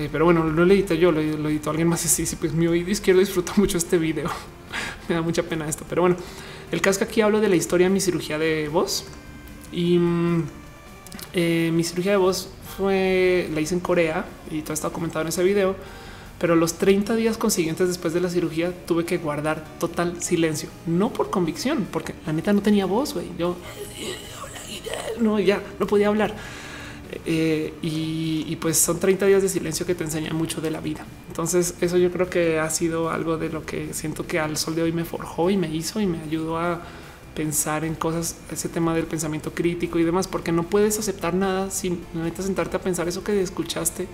Eh, 0.00 0.08
pero 0.10 0.24
bueno, 0.24 0.44
no 0.44 0.64
lo 0.64 0.72
edité 0.72 0.96
yo, 0.96 1.12
lo, 1.12 1.20
lo 1.20 1.48
editó 1.50 1.68
alguien 1.68 1.88
más. 1.88 2.00
Sí, 2.00 2.24
sí, 2.24 2.36
pues 2.36 2.54
mi 2.54 2.66
oído 2.66 2.90
izquierdo 2.90 3.20
disfruta 3.20 3.52
mucho 3.56 3.76
este 3.76 3.98
video. 3.98 4.30
Me 5.08 5.16
da 5.16 5.22
mucha 5.22 5.42
pena 5.42 5.68
esto, 5.68 5.84
pero 5.88 6.02
bueno, 6.02 6.16
el 6.72 6.80
caso 6.80 7.00
que 7.00 7.04
aquí 7.04 7.20
hablo 7.20 7.40
de 7.40 7.48
la 7.50 7.56
historia 7.56 7.88
de 7.88 7.92
mi 7.92 8.00
cirugía 8.00 8.38
de 8.38 8.68
voz 8.68 9.04
y 9.72 9.98
mm, 9.98 10.44
eh, 11.34 11.70
mi 11.74 11.84
cirugía 11.84 12.12
de 12.12 12.16
voz 12.16 12.48
fue 12.78 13.50
la 13.52 13.60
hice 13.60 13.74
en 13.74 13.80
Corea 13.80 14.24
y 14.50 14.62
todo 14.62 14.72
está 14.72 14.88
comentado 14.88 15.22
en 15.22 15.28
ese 15.28 15.42
video. 15.42 15.76
Pero 16.38 16.56
los 16.56 16.74
30 16.74 17.16
días 17.16 17.36
consiguientes 17.36 17.86
después 17.86 18.14
de 18.14 18.20
la 18.20 18.30
cirugía 18.30 18.72
tuve 18.86 19.04
que 19.04 19.18
guardar 19.18 19.62
total 19.78 20.22
silencio, 20.22 20.70
no 20.86 21.12
por 21.12 21.28
convicción, 21.28 21.86
porque 21.92 22.14
la 22.24 22.32
neta 22.32 22.54
no 22.54 22.62
tenía 22.62 22.86
voz. 22.86 23.12
güey. 23.12 23.26
Yo 23.38 23.56
no, 25.20 25.38
ya 25.38 25.62
no 25.78 25.86
podía 25.86 26.08
hablar. 26.08 26.34
Eh, 27.26 27.74
y, 27.82 28.44
y, 28.48 28.56
pues 28.56 28.78
son 28.78 29.00
30 29.00 29.26
días 29.26 29.42
de 29.42 29.48
silencio 29.48 29.84
que 29.84 29.94
te 29.94 30.04
enseñan 30.04 30.36
mucho 30.36 30.60
de 30.60 30.70
la 30.70 30.80
vida. 30.80 31.04
Entonces 31.28 31.74
eso 31.80 31.96
yo 31.96 32.10
creo 32.12 32.30
que 32.30 32.58
ha 32.58 32.70
sido 32.70 33.10
algo 33.10 33.36
de 33.36 33.48
lo 33.48 33.64
que 33.64 33.92
siento 33.94 34.26
que 34.26 34.38
al 34.38 34.56
sol 34.56 34.74
de 34.74 34.82
hoy 34.82 34.92
me 34.92 35.04
forjó 35.04 35.50
y 35.50 35.56
me 35.56 35.74
hizo 35.74 36.00
y 36.00 36.06
me 36.06 36.20
ayudó 36.20 36.58
a 36.58 36.82
pensar 37.34 37.84
en 37.84 37.94
cosas, 37.94 38.36
ese 38.50 38.68
tema 38.68 38.94
del 38.94 39.06
pensamiento 39.06 39.52
crítico 39.52 39.98
y 39.98 40.04
demás, 40.04 40.28
porque 40.28 40.52
no 40.52 40.64
puedes 40.64 40.98
aceptar 40.98 41.34
nada 41.34 41.70
sin 41.70 42.00
necesitas 42.14 42.46
sentarte 42.46 42.76
a 42.76 42.80
pensar 42.80 43.08
eso 43.08 43.24
que 43.24 43.40
escuchaste. 43.40 44.06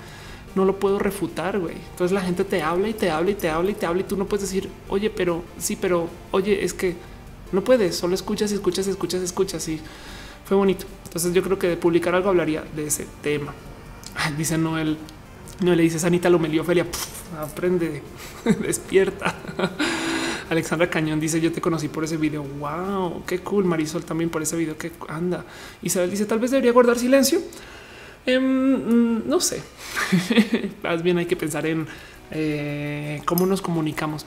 No 0.54 0.64
lo 0.64 0.78
puedo 0.78 0.98
refutar, 0.98 1.58
güey. 1.58 1.74
Entonces 1.90 2.12
la 2.12 2.22
gente 2.22 2.44
te 2.44 2.62
habla 2.62 2.88
y 2.88 2.94
te 2.94 3.10
habla 3.10 3.30
y 3.30 3.34
te 3.34 3.50
habla 3.50 3.70
y 3.70 3.74
te 3.74 3.84
habla 3.84 4.00
y 4.00 4.04
tú 4.04 4.16
no 4.16 4.26
puedes 4.26 4.48
decir, 4.48 4.70
oye, 4.88 5.10
pero 5.10 5.42
sí, 5.58 5.76
pero 5.76 6.08
oye, 6.30 6.64
es 6.64 6.72
que 6.72 6.96
no 7.52 7.62
puedes, 7.62 7.96
solo 7.96 8.14
escuchas 8.14 8.50
y 8.52 8.54
escuchas 8.54 8.86
y 8.86 8.90
escuchas 8.90 9.20
y 9.20 9.24
escuchas 9.24 9.68
y 9.68 9.80
fue 10.46 10.56
bonito. 10.56 10.86
Entonces 11.04 11.32
yo 11.32 11.42
creo 11.42 11.58
que 11.58 11.68
de 11.68 11.76
publicar 11.76 12.14
algo 12.14 12.28
hablaría 12.28 12.64
de 12.74 12.86
ese 12.86 13.06
tema. 13.22 13.52
Dice 14.36 14.56
Noel, 14.56 14.96
no 15.60 15.74
le 15.74 15.82
dice 15.82 15.98
Sanita 15.98 16.30
Lomeliofelia, 16.30 16.86
aprende, 17.40 18.02
despierta. 18.60 19.34
Alexandra 20.50 20.88
Cañón 20.88 21.18
dice 21.18 21.40
yo 21.40 21.50
te 21.50 21.60
conocí 21.60 21.88
por 21.88 22.04
ese 22.04 22.16
video. 22.16 22.42
Wow, 22.42 23.24
qué 23.26 23.40
cool. 23.40 23.64
Marisol 23.64 24.04
también 24.04 24.30
por 24.30 24.42
ese 24.42 24.56
video 24.56 24.78
que 24.78 24.92
anda. 25.08 25.44
Isabel 25.82 26.10
dice 26.10 26.24
tal 26.26 26.38
vez 26.38 26.50
debería 26.50 26.72
guardar 26.72 26.98
silencio. 26.98 27.40
Em, 28.24 28.42
mm, 28.42 29.28
no 29.28 29.40
sé. 29.40 29.62
Más 30.82 31.02
bien 31.02 31.18
hay 31.18 31.26
que 31.26 31.36
pensar 31.36 31.66
en 31.66 31.86
eh, 32.30 33.22
cómo 33.24 33.46
nos 33.46 33.62
comunicamos. 33.62 34.26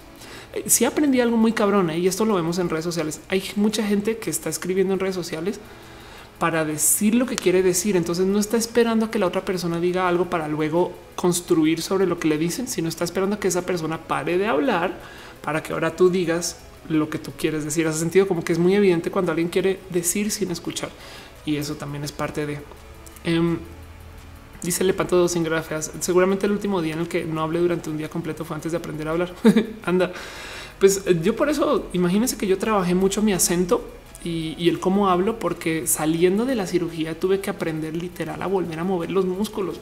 Eh, 0.54 0.64
si 0.68 0.86
aprendí 0.86 1.22
algo 1.22 1.38
muy 1.38 1.52
cabrón 1.54 1.90
¿eh? 1.90 2.00
y 2.00 2.08
esto 2.08 2.26
lo 2.26 2.36
vemos 2.36 2.60
en 2.60 2.70
redes 2.70 2.86
sociales. 2.86 3.22
Hay 3.30 3.44
mucha 3.56 3.86
gente 3.86 4.18
que 4.18 4.30
está 4.30 4.50
escribiendo 4.50 4.94
en 4.94 5.00
redes 5.00 5.16
sociales 5.16 5.60
para 6.40 6.64
decir 6.64 7.16
lo 7.16 7.26
que 7.26 7.36
quiere 7.36 7.62
decir. 7.62 7.96
Entonces 7.98 8.26
no 8.26 8.40
está 8.40 8.58
esperando 8.58 9.12
que 9.12 9.20
la 9.20 9.28
otra 9.28 9.44
persona 9.44 9.80
diga 9.80 10.08
algo 10.08 10.30
para 10.30 10.48
luego 10.48 10.94
construir 11.16 11.82
sobre 11.82 12.08
lo 12.08 12.18
que 12.18 12.30
le 12.30 12.38
dicen, 12.38 12.68
sino 12.68 12.88
está 12.88 13.04
esperando 13.04 13.40
que 13.40 13.50
esa 13.50 13.66
persona 13.66 14.00
pare 14.00 14.38
de 14.38 14.48
hablar 14.48 14.98
para 15.44 15.62
que 15.62 15.74
ahora 15.74 15.96
tú 15.96 16.10
digas 16.10 16.58
lo 16.88 17.10
que 17.10 17.20
tú 17.20 17.34
quieres 17.38 17.66
decir. 17.66 17.86
Hace 17.86 18.00
sentido 18.00 18.28
como 18.28 18.44
que 18.44 18.54
es 18.54 18.60
muy 18.60 18.74
evidente 18.74 19.12
cuando 19.12 19.32
alguien 19.32 19.50
quiere 19.50 19.82
decir 19.90 20.32
sin 20.32 20.50
escuchar. 20.50 20.90
Y 21.46 21.58
eso 21.58 21.76
también 21.76 22.04
es 22.04 22.12
parte 22.12 22.46
de... 22.46 22.60
Eh, 23.26 23.58
dice 24.64 24.84
Lepanto 24.86 25.28
sin 25.28 25.44
grafías. 25.44 25.92
Seguramente 26.00 26.46
el 26.46 26.54
último 26.54 26.82
día 26.82 26.94
en 26.94 27.02
el 27.02 27.08
que 27.10 27.26
no 27.26 27.42
hablé 27.42 27.60
durante 27.60 27.90
un 27.90 27.98
día 27.98 28.10
completo 28.10 28.46
fue 28.46 28.56
antes 28.56 28.72
de 28.72 28.78
aprender 28.78 29.10
a 29.10 29.12
hablar. 29.12 29.34
Anda. 29.84 30.14
Pues 30.80 31.04
yo 31.22 31.36
por 31.36 31.50
eso, 31.50 31.90
imagínense 31.92 32.38
que 32.38 32.48
yo 32.48 32.58
trabajé 32.58 32.96
mucho 32.96 33.22
mi 33.22 33.34
acento 33.34 33.99
y, 34.24 34.68
el 34.68 34.80
cómo 34.80 35.10
hablo, 35.10 35.40
porque 35.40 35.88
saliendo 35.88 36.46
de 36.46 36.56
la 36.56 36.68
cirugía 36.68 37.18
tuve 37.20 37.40
que 37.40 37.50
aprender 37.50 37.96
literal 37.96 38.42
a 38.42 38.48
volver 38.48 38.80
a 38.80 38.84
mover 38.84 39.12
los 39.12 39.26
músculos. 39.26 39.80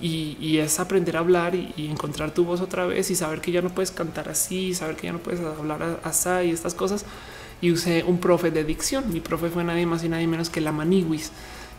Y, 0.00 0.58
es 0.58 0.80
aprender 0.80 1.16
a 1.16 1.20
hablar 1.20 1.54
y, 1.54 1.88
encontrar 1.90 2.32
tu 2.32 2.44
voz 2.44 2.60
otra 2.60 2.86
vez 2.86 3.10
y 3.10 3.14
saber 3.14 3.40
que 3.40 3.52
ya 3.52 3.60
no 3.60 3.70
puedes 3.70 3.90
cantar 3.90 4.28
así, 4.28 4.74
saber 4.74 4.96
que 4.96 5.08
ya 5.08 5.12
no 5.12 5.18
puedes 5.18 5.40
hablar 5.40 6.00
así 6.04 6.28
y 6.46 6.50
estas 6.50 6.74
cosas. 6.74 7.04
Y 7.60 7.72
usé 7.72 8.04
un 8.04 8.18
profe 8.18 8.50
de 8.50 8.64
dicción. 8.64 9.12
Mi 9.12 9.20
profe 9.20 9.50
fue 9.50 9.64
nadie 9.64 9.84
más 9.84 10.04
y 10.04 10.08
nadie 10.08 10.26
menos 10.26 10.48
que 10.48 10.60
la 10.60 10.72
Maniguis. 10.72 11.32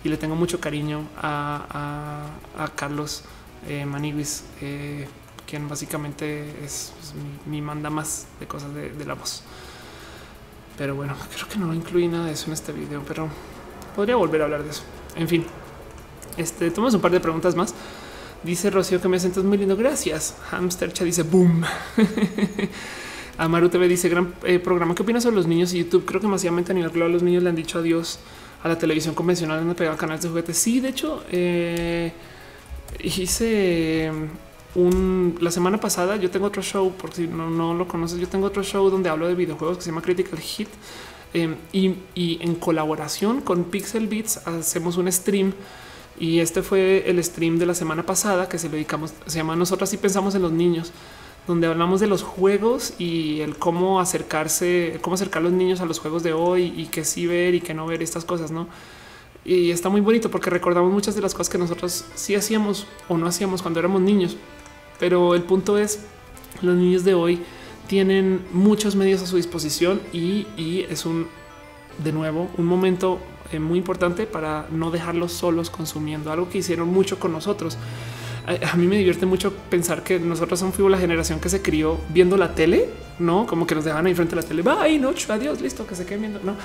Y 0.03 0.09
le 0.09 0.17
tengo 0.17 0.35
mucho 0.35 0.59
cariño 0.59 1.07
a, 1.17 2.27
Carlos 2.75 3.23
eh, 3.67 3.85
Maniguis, 3.85 4.43
eh, 4.61 5.07
quien 5.47 5.67
básicamente 5.67 6.45
es, 6.63 6.93
mi, 7.45 7.61
manda 7.61 7.89
más 7.89 8.27
de 8.39 8.47
cosas 8.47 8.73
de, 8.73 8.91
de 8.91 9.05
la 9.05 9.15
voz. 9.15 9.43
Pero 10.79 10.95
bueno, 10.95 11.13
creo 11.35 11.47
que 11.49 11.59
no 11.59 11.73
incluí 11.73 12.07
nada 12.07 12.27
de 12.27 12.31
eso 12.31 12.47
en 12.47 12.53
este 12.53 12.71
video, 12.71 13.03
pero 13.05 13.27
podría 13.97 14.15
volver 14.15 14.41
a 14.41 14.45
hablar 14.45 14.63
de 14.63 14.69
eso. 14.69 14.83
En 15.17 15.27
fin, 15.27 15.45
este 16.37 16.71
tomamos 16.71 16.93
un 16.93 17.01
par 17.01 17.11
de 17.11 17.19
preguntas 17.19 17.53
más. 17.53 17.75
Dice 18.43 18.69
Rocío 18.69 19.01
que 19.01 19.09
me 19.09 19.19
sientes 19.19 19.43
muy 19.43 19.57
lindo. 19.57 19.75
Gracias. 19.75 20.37
Hamstercha 20.51 21.03
dice 21.03 21.23
boom. 21.23 21.65
Amaru 23.37 23.67
TV 23.67 23.89
dice 23.89 24.07
gran 24.07 24.33
eh, 24.45 24.57
programa. 24.59 24.95
¿Qué 24.95 25.03
opinas 25.03 25.23
sobre 25.23 25.35
los 25.35 25.47
niños 25.47 25.73
y 25.73 25.79
YouTube? 25.79 26.05
Creo 26.05 26.21
que 26.21 26.27
masivamente 26.27 26.71
a 26.71 26.75
nivel 26.75 26.91
global 26.91 27.11
los 27.11 27.23
niños 27.23 27.43
le 27.43 27.49
han 27.49 27.57
dicho 27.57 27.79
adiós 27.79 28.19
a 28.63 28.69
la 28.69 28.77
televisión 28.77 29.13
convencional 29.13 29.59
donde 29.59 29.75
pegan 29.75 29.97
canales 29.97 30.21
de 30.21 30.29
juguetes. 30.29 30.57
Sí, 30.57 30.79
de 30.79 30.87
hecho, 30.87 31.25
eh, 31.29 32.13
hice 33.01 34.11
un 34.75 35.37
la 35.39 35.51
semana 35.51 35.79
pasada. 35.79 36.15
Yo 36.15 36.29
tengo 36.29 36.47
otro 36.47 36.61
show, 36.61 36.91
por 36.93 37.13
si 37.13 37.27
no, 37.27 37.49
no 37.49 37.73
lo 37.73 37.87
conoces. 37.87 38.19
Yo 38.19 38.27
tengo 38.27 38.47
otro 38.47 38.63
show 38.63 38.89
donde 38.89 39.09
hablo 39.09 39.27
de 39.27 39.35
videojuegos 39.35 39.77
que 39.77 39.83
se 39.83 39.89
llama 39.89 40.01
Critical 40.01 40.39
Hit 40.39 40.69
em, 41.33 41.55
y, 41.71 41.95
y, 42.15 42.39
en 42.41 42.55
colaboración 42.55 43.41
con 43.41 43.65
Pixel 43.65 44.07
Beats 44.07 44.47
hacemos 44.47 44.97
un 44.97 45.11
stream. 45.11 45.53
Y 46.19 46.39
este 46.39 46.61
fue 46.63 47.09
el 47.09 47.23
stream 47.23 47.59
de 47.59 47.65
la 47.65 47.73
semana 47.73 48.05
pasada 48.05 48.49
que 48.49 48.57
se 48.57 48.67
lo 48.67 48.73
dedicamos. 48.73 49.13
Se 49.25 49.37
llama 49.37 49.55
Nosotras 49.55 49.93
y 49.93 49.97
pensamos 49.97 50.35
en 50.35 50.41
los 50.41 50.51
niños, 50.51 50.91
donde 51.47 51.67
hablamos 51.67 52.01
de 52.01 52.07
los 52.07 52.23
juegos 52.23 52.93
y 52.99 53.39
el 53.39 53.57
cómo 53.57 54.01
acercarse, 54.01 54.99
cómo 55.01 55.13
acercar 55.13 55.41
a 55.41 55.43
los 55.45 55.53
niños 55.53 55.79
a 55.79 55.85
los 55.85 55.99
juegos 55.99 56.23
de 56.23 56.33
hoy 56.33 56.73
y 56.75 56.87
qué 56.87 57.05
sí 57.05 57.25
ver 57.25 57.55
y 57.55 57.61
qué 57.61 57.73
no 57.73 57.87
ver 57.87 58.03
estas 58.03 58.25
cosas, 58.25 58.51
no? 58.51 58.67
Y 59.45 59.71
está 59.71 59.87
muy 59.87 60.01
bonito 60.01 60.29
porque 60.29 60.49
recordamos 60.49 60.91
muchas 60.91 61.15
de 61.15 61.21
las 61.21 61.33
cosas 61.33 61.49
que 61.49 61.57
nosotros 61.57 62.05
sí 62.15 62.35
hacíamos 62.35 62.85
o 63.07 63.17
no 63.17 63.25
hacíamos 63.25 63.61
cuando 63.61 63.79
éramos 63.79 64.01
niños. 64.01 64.35
Pero 64.99 65.35
el 65.35 65.43
punto 65.43 65.77
es, 65.77 66.05
los 66.61 66.75
niños 66.75 67.03
de 67.03 67.13
hoy 67.13 67.41
tienen 67.87 68.45
muchos 68.51 68.95
medios 68.95 69.21
a 69.21 69.25
su 69.25 69.37
disposición 69.37 70.01
y, 70.13 70.85
es 70.89 71.05
un, 71.05 71.27
de 72.03 72.11
nuevo, 72.11 72.49
un 72.57 72.65
momento 72.65 73.19
eh, 73.51 73.59
muy 73.59 73.79
importante 73.79 74.27
para 74.27 74.67
no 74.69 74.91
dejarlos 74.91 75.31
solos 75.31 75.69
consumiendo 75.69 76.31
algo 76.31 76.49
que 76.49 76.59
hicieron 76.59 76.89
mucho 76.89 77.19
con 77.19 77.31
nosotros 77.31 77.77
a 78.49 78.75
mí 78.75 78.87
me 78.87 78.97
divierte 78.97 79.25
mucho 79.25 79.53
pensar 79.69 80.03
que 80.03 80.19
nosotros 80.19 80.59
somos 80.59 80.79
la 80.79 80.97
generación 80.97 81.39
que 81.39 81.49
se 81.49 81.61
crió 81.61 81.99
viendo 82.09 82.35
la 82.35 82.55
tele, 82.55 82.89
no 83.19 83.45
como 83.45 83.67
que 83.67 83.75
nos 83.75 83.85
dejan 83.85 84.05
ahí 84.07 84.15
frente 84.15 84.33
a 84.33 84.37
la 84.37 84.43
tele. 84.43 84.63
Bye, 84.63 84.97
no, 84.97 85.09
adiós, 85.09 85.61
listo, 85.61 85.85
que 85.85 85.93
se 85.93 86.05
queden 86.05 86.21
viendo, 86.21 86.39
no? 86.43 86.55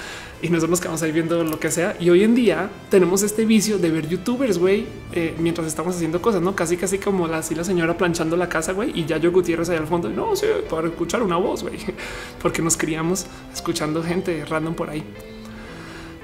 Y 0.40 0.48
nosotros 0.48 0.70
nos 0.70 0.80
quedamos 0.80 1.02
ahí 1.02 1.12
viendo 1.12 1.44
lo 1.44 1.58
que 1.60 1.70
sea. 1.70 1.96
Y 2.00 2.08
hoy 2.08 2.22
en 2.22 2.34
día 2.34 2.70
tenemos 2.90 3.22
este 3.22 3.44
vicio 3.44 3.78
de 3.78 3.90
ver 3.90 4.08
youtubers, 4.08 4.58
güey, 4.58 4.86
eh, 5.12 5.34
mientras 5.38 5.66
estamos 5.66 5.94
haciendo 5.96 6.22
cosas, 6.22 6.40
no 6.40 6.56
casi, 6.56 6.76
casi 6.76 6.98
como 6.98 7.26
la, 7.26 7.38
así 7.38 7.54
la 7.54 7.64
señora 7.64 7.96
planchando 7.96 8.36
la 8.36 8.48
casa, 8.48 8.72
güey, 8.72 8.98
y 8.98 9.04
ya 9.04 9.18
yo 9.18 9.30
Gutiérrez 9.32 9.68
ahí 9.68 9.76
al 9.76 9.86
fondo. 9.86 10.08
No 10.08 10.34
sé, 10.36 10.46
para 10.70 10.88
escuchar 10.88 11.22
una 11.22 11.36
voz, 11.36 11.62
güey, 11.62 11.78
porque 12.40 12.62
nos 12.62 12.76
criamos 12.76 13.26
escuchando 13.52 14.02
gente 14.02 14.44
random 14.44 14.74
por 14.74 14.90
ahí. 14.90 15.04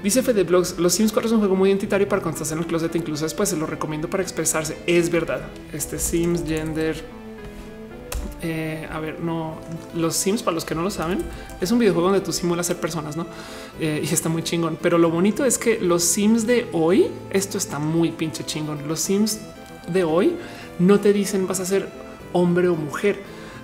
Dice 0.03 0.23
Fede 0.23 0.45
Blogs, 0.45 0.79
los 0.79 0.95
Sims 0.95 1.12
4 1.12 1.29
es 1.29 1.33
un 1.33 1.41
juego 1.41 1.57
muy 1.57 1.69
identitario 1.69 2.09
para 2.09 2.23
cuando 2.23 2.37
estás 2.37 2.53
en 2.53 2.59
el 2.59 2.67
closet, 2.67 2.95
incluso 2.97 3.25
después 3.25 3.51
se 3.51 3.57
lo 3.57 3.67
recomiendo 3.67 4.09
para 4.09 4.23
expresarse. 4.23 4.79
Es 4.87 5.11
verdad. 5.11 5.43
Este 5.75 5.99
Sims 5.99 6.43
Gender. 6.47 7.05
Eh, 8.43 8.89
a 8.91 8.99
ver, 9.01 9.20
no, 9.20 9.59
los 9.95 10.17
Sims, 10.17 10.43
para 10.43 10.55
los 10.55 10.65
que 10.65 10.75
no 10.75 10.81
lo 10.81 10.91
saben, 10.91 11.19
es 11.61 11.70
un 11.70 11.79
videojuego 11.79 12.09
donde 12.09 12.25
tú 12.25 12.33
simulas 12.33 12.67
ser 12.67 12.79
personas, 12.79 13.15
no? 13.19 13.27
Eh, 13.79 14.01
y 14.03 14.15
está 14.15 14.31
muy 14.31 14.43
chingón. 14.43 14.79
Pero 14.81 14.97
lo 14.97 15.11
bonito 15.11 15.45
es 15.45 15.59
que 15.59 15.79
los 15.79 16.03
Sims 16.03 16.47
de 16.47 16.67
hoy, 16.73 17.09
esto 17.29 17.59
está 17.59 17.79
muy 17.79 18.11
pinche 18.11 18.43
chingón. 18.47 18.89
Los 18.89 19.01
Sims 19.01 19.39
de 19.93 20.05
hoy 20.05 20.35
no 20.79 20.99
te 21.01 21.12
dicen 21.12 21.47
vas 21.47 21.61
a 21.61 21.67
ser 21.67 21.91
hombre 22.33 22.69
o 22.69 22.75
mujer 22.75 23.19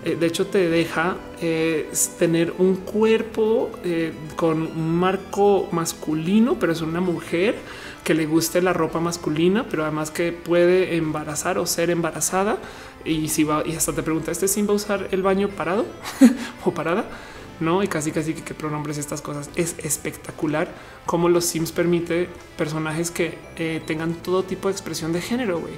eh, 0.06 0.14
de 0.14 0.26
hecho, 0.26 0.46
te 0.46 0.68
deja 0.70 1.16
eh, 1.40 1.90
tener 2.16 2.54
un 2.58 2.76
cuerpo 2.76 3.72
eh, 3.82 4.12
con 4.36 4.62
un 4.62 4.94
marco 4.94 5.68
masculino, 5.72 6.60
pero 6.60 6.72
es 6.72 6.80
una 6.80 7.00
mujer 7.00 7.56
que 8.04 8.14
le 8.14 8.24
guste 8.24 8.62
la 8.62 8.72
ropa 8.72 9.00
masculina, 9.00 9.66
pero 9.68 9.82
además 9.82 10.12
que 10.12 10.30
puede 10.30 10.96
embarazar 10.96 11.58
o 11.58 11.66
ser 11.66 11.90
embarazada. 11.90 12.58
Y 13.04 13.26
si 13.30 13.42
va, 13.42 13.64
y 13.66 13.74
hasta 13.74 13.92
te 13.92 14.04
pregunta, 14.04 14.30
¿este 14.30 14.46
sin 14.46 14.68
va 14.68 14.74
a 14.74 14.76
usar 14.76 15.08
el 15.10 15.22
baño 15.22 15.48
parado 15.48 15.84
o 16.64 16.70
parada? 16.70 17.06
No, 17.58 17.82
y 17.82 17.88
casi 17.88 18.12
casi 18.12 18.32
que 18.32 18.42
qué 18.42 18.54
pronombres 18.54 18.98
estas 18.98 19.22
cosas. 19.22 19.50
Es 19.56 19.74
espectacular 19.78 20.68
cómo 21.04 21.28
los 21.28 21.46
Sims 21.46 21.72
permite 21.72 22.28
personajes 22.56 23.10
que 23.10 23.38
tengan 23.86 24.14
todo 24.14 24.44
tipo 24.44 24.68
de 24.68 24.72
expresión 24.72 25.12
de 25.12 25.20
género. 25.20 25.58
güey. 25.58 25.74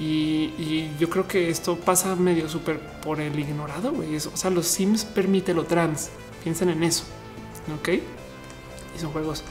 Y, 0.00 0.90
yo 0.98 1.10
creo 1.10 1.26
que 1.26 1.50
esto 1.50 1.76
pasa 1.76 2.14
medio 2.14 2.48
súper 2.48 2.78
por 2.78 3.20
el 3.20 3.38
ignorado. 3.38 3.92
güey. 3.92 4.16
O 4.16 4.20
sea, 4.20 4.50
los 4.50 4.66
Sims 4.66 5.04
permite 5.04 5.54
lo 5.54 5.64
trans. 5.64 6.10
Piensen 6.42 6.68
en 6.68 6.82
eso. 6.84 7.04
Ok. 7.78 7.88
Y 7.88 8.98
son 8.98 9.10
juegos 9.10 9.42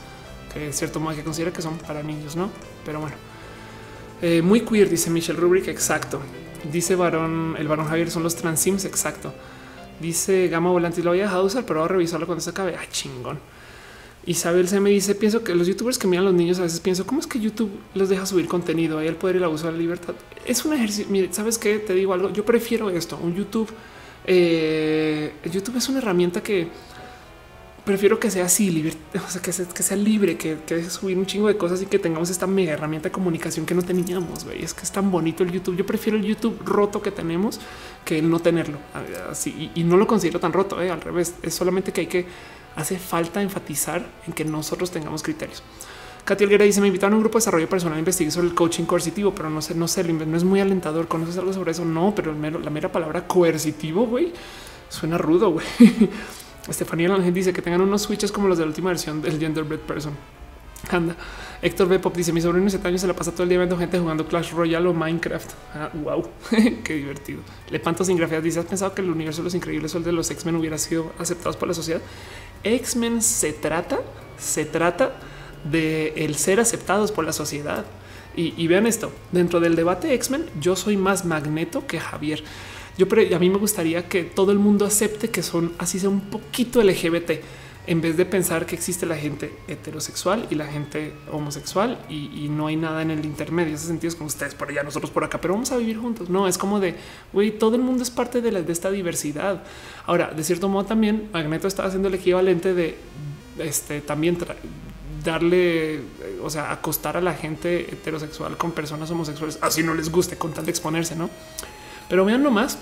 que 0.54 0.60
de 0.60 0.74
cierto 0.74 1.00
modo 1.00 1.16
que 1.16 1.24
considera 1.24 1.52
que 1.52 1.62
son 1.62 1.78
para 1.78 2.02
niños, 2.02 2.36
no? 2.36 2.50
Pero 2.86 3.02
bueno, 3.02 3.16
eh, 4.22 4.42
muy 4.42 4.62
queer, 4.62 4.90
dice 4.90 5.10
Michelle 5.10 5.40
Rubric. 5.40 5.68
Exacto. 5.68 6.22
Dice 6.72 6.96
varón, 6.96 7.56
el 7.58 7.68
varón 7.68 7.88
Javier 7.88 8.10
son 8.10 8.24
los 8.24 8.36
trans 8.36 8.60
Sims. 8.60 8.86
Exacto. 8.86 9.34
Dice 10.00 10.48
Gama 10.48 10.70
Volantis, 10.70 11.04
lo 11.04 11.12
había 11.12 11.24
dejado 11.24 11.46
usar, 11.46 11.66
pero 11.66 11.80
voy 11.80 11.86
a 11.86 11.90
revisarlo 11.90 12.26
cuando 12.26 12.42
se 12.42 12.52
acabe. 12.52 12.76
Ay, 12.78 12.88
chingón. 12.92 13.40
Isabel 14.28 14.68
se 14.68 14.82
me 14.82 14.90
dice, 14.90 15.16
pienso 15.16 15.42
que 15.42 15.56
los 15.56 15.68
youtubers 15.68 15.98
que 15.98 16.06
miran 16.06 16.26
a 16.26 16.30
los 16.30 16.38
niños 16.38 16.60
a 16.60 16.64
veces 16.64 16.82
pienso, 16.82 17.08
¿cómo 17.08 17.22
es 17.22 17.28
que 17.28 17.40
YouTube 17.40 17.72
los 17.96 18.10
deja 18.10 18.26
subir 18.26 18.46
contenido? 18.48 19.00
Ahí 19.00 19.08
el 19.08 19.16
poder 19.16 19.38
y 19.38 19.40
el 19.40 19.46
abuso 19.46 19.68
de 19.68 19.72
la 19.72 19.78
libertad. 19.78 20.16
Es 20.46 20.66
un 20.66 20.74
ejercicio, 20.74 21.08
mire, 21.10 21.30
¿sabes 21.32 21.58
qué? 21.58 21.80
Te 21.80 21.94
digo 21.94 22.14
algo, 22.14 22.32
yo 22.34 22.46
prefiero 22.46 22.90
esto, 22.90 23.18
un 23.24 23.34
YouTube. 23.34 23.70
Eh, 24.26 25.32
YouTube 25.50 25.78
es 25.78 25.88
una 25.88 26.00
herramienta 26.00 26.44
que 26.44 26.68
prefiero 27.86 28.20
que 28.20 28.30
sea 28.30 28.44
así, 28.44 28.70
libre, 28.70 28.94
o 29.26 29.32
sea, 29.32 29.42
que 29.42 29.54
sea, 29.54 29.66
que 29.66 29.82
sea 29.82 29.96
libre, 29.96 30.36
que, 30.36 30.58
que 30.68 30.84
subir 30.90 31.18
un 31.18 31.26
chingo 31.26 31.48
de 31.48 31.56
cosas 31.56 31.82
y 31.82 31.86
que 31.86 31.98
tengamos 31.98 32.30
esta 32.30 32.46
mega 32.46 32.74
herramienta 32.74 33.08
de 33.08 33.14
comunicación 33.14 33.66
que 33.66 33.74
no 33.74 33.82
teníamos. 33.82 34.46
Es 34.60 34.74
que 34.74 34.82
es 34.82 34.92
tan 34.92 35.10
bonito 35.10 35.44
el 35.44 35.52
YouTube. 35.54 35.78
Yo 35.78 35.86
prefiero 35.86 36.18
el 36.18 36.26
YouTube 36.26 36.60
roto 36.66 37.02
que 37.02 37.12
tenemos 37.12 37.62
que 38.04 38.20
el 38.20 38.30
no 38.30 38.42
tenerlo 38.42 38.78
así 39.32 39.72
y, 39.74 39.86
no 39.86 39.96
lo 39.96 40.06
considero 40.06 40.42
tan 40.42 40.52
roto. 40.52 40.82
Eh, 40.82 40.92
al 40.92 41.00
revés, 41.00 41.36
es 41.42 41.54
solamente 41.56 41.94
que 41.94 42.02
hay 42.02 42.08
que 42.08 42.26
hace 42.78 42.98
falta 42.98 43.42
enfatizar 43.42 44.06
en 44.26 44.34
que 44.34 44.46
nosotros 44.46 44.92
tengamos 44.92 45.24
criterios. 45.24 45.62
Katy 46.24 46.44
Alguera 46.44 46.64
dice: 46.64 46.80
Me 46.80 46.88
invitaron 46.88 47.14
a 47.14 47.18
un 47.18 47.24
grupo 47.24 47.38
de 47.38 47.42
desarrollo 47.42 47.68
personal 47.68 47.96
a 47.96 48.00
investigar 48.00 48.32
sobre 48.32 48.48
el 48.48 48.54
coaching 48.54 48.86
coercitivo, 48.86 49.34
pero 49.34 49.50
no 49.50 49.62
sé, 49.62 49.76
no 49.76 49.88
sé, 49.88 50.04
no 50.04 50.38
es 50.38 50.44
muy 50.44 50.60
alentador. 50.60 51.08
¿Conoces 51.08 51.38
algo 51.38 51.52
sobre 51.54 51.72
eso? 51.72 51.84
No, 51.84 52.14
pero 52.16 52.34
la 52.34 52.70
mera 52.70 52.92
palabra 52.92 53.28
coercitivo, 53.28 54.06
güey, 54.06 54.32
suena 54.90 55.18
rudo, 55.18 55.52
güey. 55.52 55.66
Estefanía 56.70 57.14
Ángel 57.14 57.34
dice 57.34 57.54
que 57.54 57.62
tengan 57.62 57.82
unos 57.82 58.02
switches 58.04 58.32
como 58.32 58.48
los 58.48 58.58
de 58.58 58.66
la 58.66 58.70
última 58.70 58.90
versión 58.90 59.22
del 59.22 59.40
Genderbread 59.40 59.80
Person. 59.80 60.14
Anda. 60.90 61.16
Héctor 61.62 61.88
B. 61.88 62.00
Pop 62.00 62.16
dice: 62.16 62.32
Mi 62.32 62.42
sobrino 62.42 62.66
de 62.66 62.72
7 62.72 62.88
años 62.88 63.02
se 63.02 63.08
la 63.08 63.14
pasa 63.14 63.32
todo 63.32 63.44
el 63.44 63.50
día 63.50 63.58
viendo 63.58 63.78
gente 63.78 63.98
jugando 64.00 64.28
Clash 64.28 64.52
Royale 64.52 64.88
o 64.88 64.94
Minecraft. 64.94 65.52
Ah, 65.74 65.90
wow, 65.94 66.30
qué 66.84 66.94
divertido. 66.94 67.42
Lepanto 67.70 68.04
sin 68.04 68.18
grafías 68.18 68.44
dice: 68.44 68.60
¿Has 68.60 68.66
pensado 68.66 68.94
que 68.94 69.02
el 69.02 69.10
universo 69.10 69.42
de 69.42 69.46
los 69.46 69.56
increíbles 69.56 69.96
o 69.96 69.98
el 69.98 70.04
de 70.04 70.12
los 70.12 70.30
X-Men 70.30 70.56
hubiera 70.56 70.78
sido 70.78 71.12
aceptados 71.18 71.58
por 71.58 71.68
la 71.68 71.74
sociedad? 71.74 72.02
X-Men 72.64 73.22
se 73.22 73.54
trata, 73.54 74.00
se 74.38 74.66
trata 74.66 75.14
de 75.70 76.14
el 76.18 76.36
ser 76.36 76.60
aceptados 76.60 77.12
por 77.12 77.26
la 77.26 77.34
sociedad. 77.34 77.86
Y, 78.36 78.54
y 78.58 78.68
vean 78.68 78.88
esto: 78.88 79.12
dentro 79.32 79.60
del 79.60 79.76
debate 79.76 80.14
X-Men, 80.14 80.46
yo 80.60 80.76
soy 80.76 80.98
más 80.98 81.26
magneto 81.26 81.88
que 81.88 82.00
Javier. 82.00 82.44
Yo 82.98 83.08
pero 83.08 83.36
a 83.36 83.40
mí 83.40 83.50
me 83.50 83.58
gustaría 83.58 84.10
que 84.10 84.24
todo 84.24 84.52
el 84.52 84.60
mundo 84.60 84.86
acepte 84.86 85.30
que 85.30 85.44
son 85.44 85.74
así 85.78 86.00
sea 86.00 86.10
un 86.10 86.22
poquito 86.22 86.82
LGBT 86.82 87.32
en 87.88 88.02
vez 88.02 88.18
de 88.18 88.26
pensar 88.26 88.66
que 88.66 88.76
existe 88.76 89.06
la 89.06 89.16
gente 89.16 89.58
heterosexual 89.68 90.46
y 90.50 90.56
la 90.56 90.68
gente 90.68 91.14
homosexual 91.32 91.98
y, 92.10 92.48
no 92.50 92.68
hay 92.68 92.76
nada 92.76 93.02
en 93.02 93.12
el 93.12 93.24
intermedio. 93.26 93.76
Ese 93.76 93.88
sentido 93.88 94.10
es 94.10 94.16
como 94.16 94.28
ustedes 94.28 94.56
por 94.56 94.70
allá, 94.70 94.84
nosotros 94.84 95.10
por 95.10 95.24
acá, 95.24 95.40
pero 95.40 95.54
vamos 95.54 95.72
a 95.72 95.78
vivir 95.78 95.98
juntos. 95.98 96.30
No 96.30 96.48
es 96.48 96.58
como 96.58 96.80
de 96.80 96.96
güey, 97.32 97.52
todo 97.52 97.76
el 97.76 97.82
mundo 97.82 98.04
es 98.04 98.10
parte 98.10 98.42
de, 98.42 98.52
la, 98.52 98.60
esta 98.60 98.92
diversidad. 98.92 99.64
Ahora, 100.06 100.32
de 100.36 100.44
cierto 100.44 100.68
modo, 100.68 100.86
también 100.86 101.30
Magneto 101.32 101.68
está 101.68 101.86
haciendo 101.86 102.10
el 102.10 102.16
equivalente 102.16 102.74
de 102.74 102.98
este 103.60 104.02
también 104.02 104.38
darle, 105.24 106.02
o 106.44 106.50
sea, 106.50 106.72
acostar 106.72 107.16
a 107.18 107.22
la 107.22 107.34
gente 107.34 107.82
heterosexual 107.82 108.58
con 108.58 108.72
personas 108.72 109.10
homosexuales, 109.12 109.60
así 109.62 109.84
no 109.84 109.94
les 109.94 110.12
guste 110.12 110.38
con 110.38 110.54
tal 110.54 110.66
de 110.66 110.72
exponerse, 110.72 111.16
no? 111.16 111.30
Pero 112.10 112.26
vean 112.26 112.44
nomás, 112.44 112.78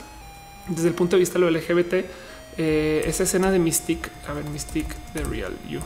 desde 0.68 0.88
el 0.88 0.94
punto 0.94 1.16
de 1.16 1.22
vista 1.22 1.40
de 1.40 1.46
lo 1.46 1.52
LGBT, 1.52 2.06
eh, 2.58 3.04
esa 3.06 3.24
escena 3.24 3.52
de 3.52 3.60
Mystique, 3.60 4.10
a 4.28 4.34
ver, 4.34 4.46
Mystique 4.46 4.96
de 5.14 5.24
Real 5.24 5.54
You, 5.68 5.82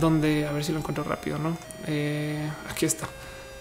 donde 0.00 0.46
a 0.46 0.52
ver 0.52 0.64
si 0.64 0.72
lo 0.72 0.78
encuentro 0.78 1.04
rápido, 1.04 1.38
no? 1.38 1.56
Eh, 1.86 2.50
aquí 2.70 2.86
está. 2.86 3.08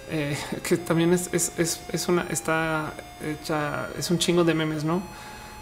Eh, 0.10 0.38
que 0.64 0.78
también 0.78 1.14
es, 1.14 1.30
es, 1.32 1.54
es, 1.58 1.82
es, 1.92 2.08
una, 2.08 2.24
está 2.30 2.94
hecha, 3.24 3.90
es 3.98 4.12
un 4.12 4.20
chingo 4.20 4.44
de 4.44 4.54
memes, 4.54 4.84
no? 4.84 5.02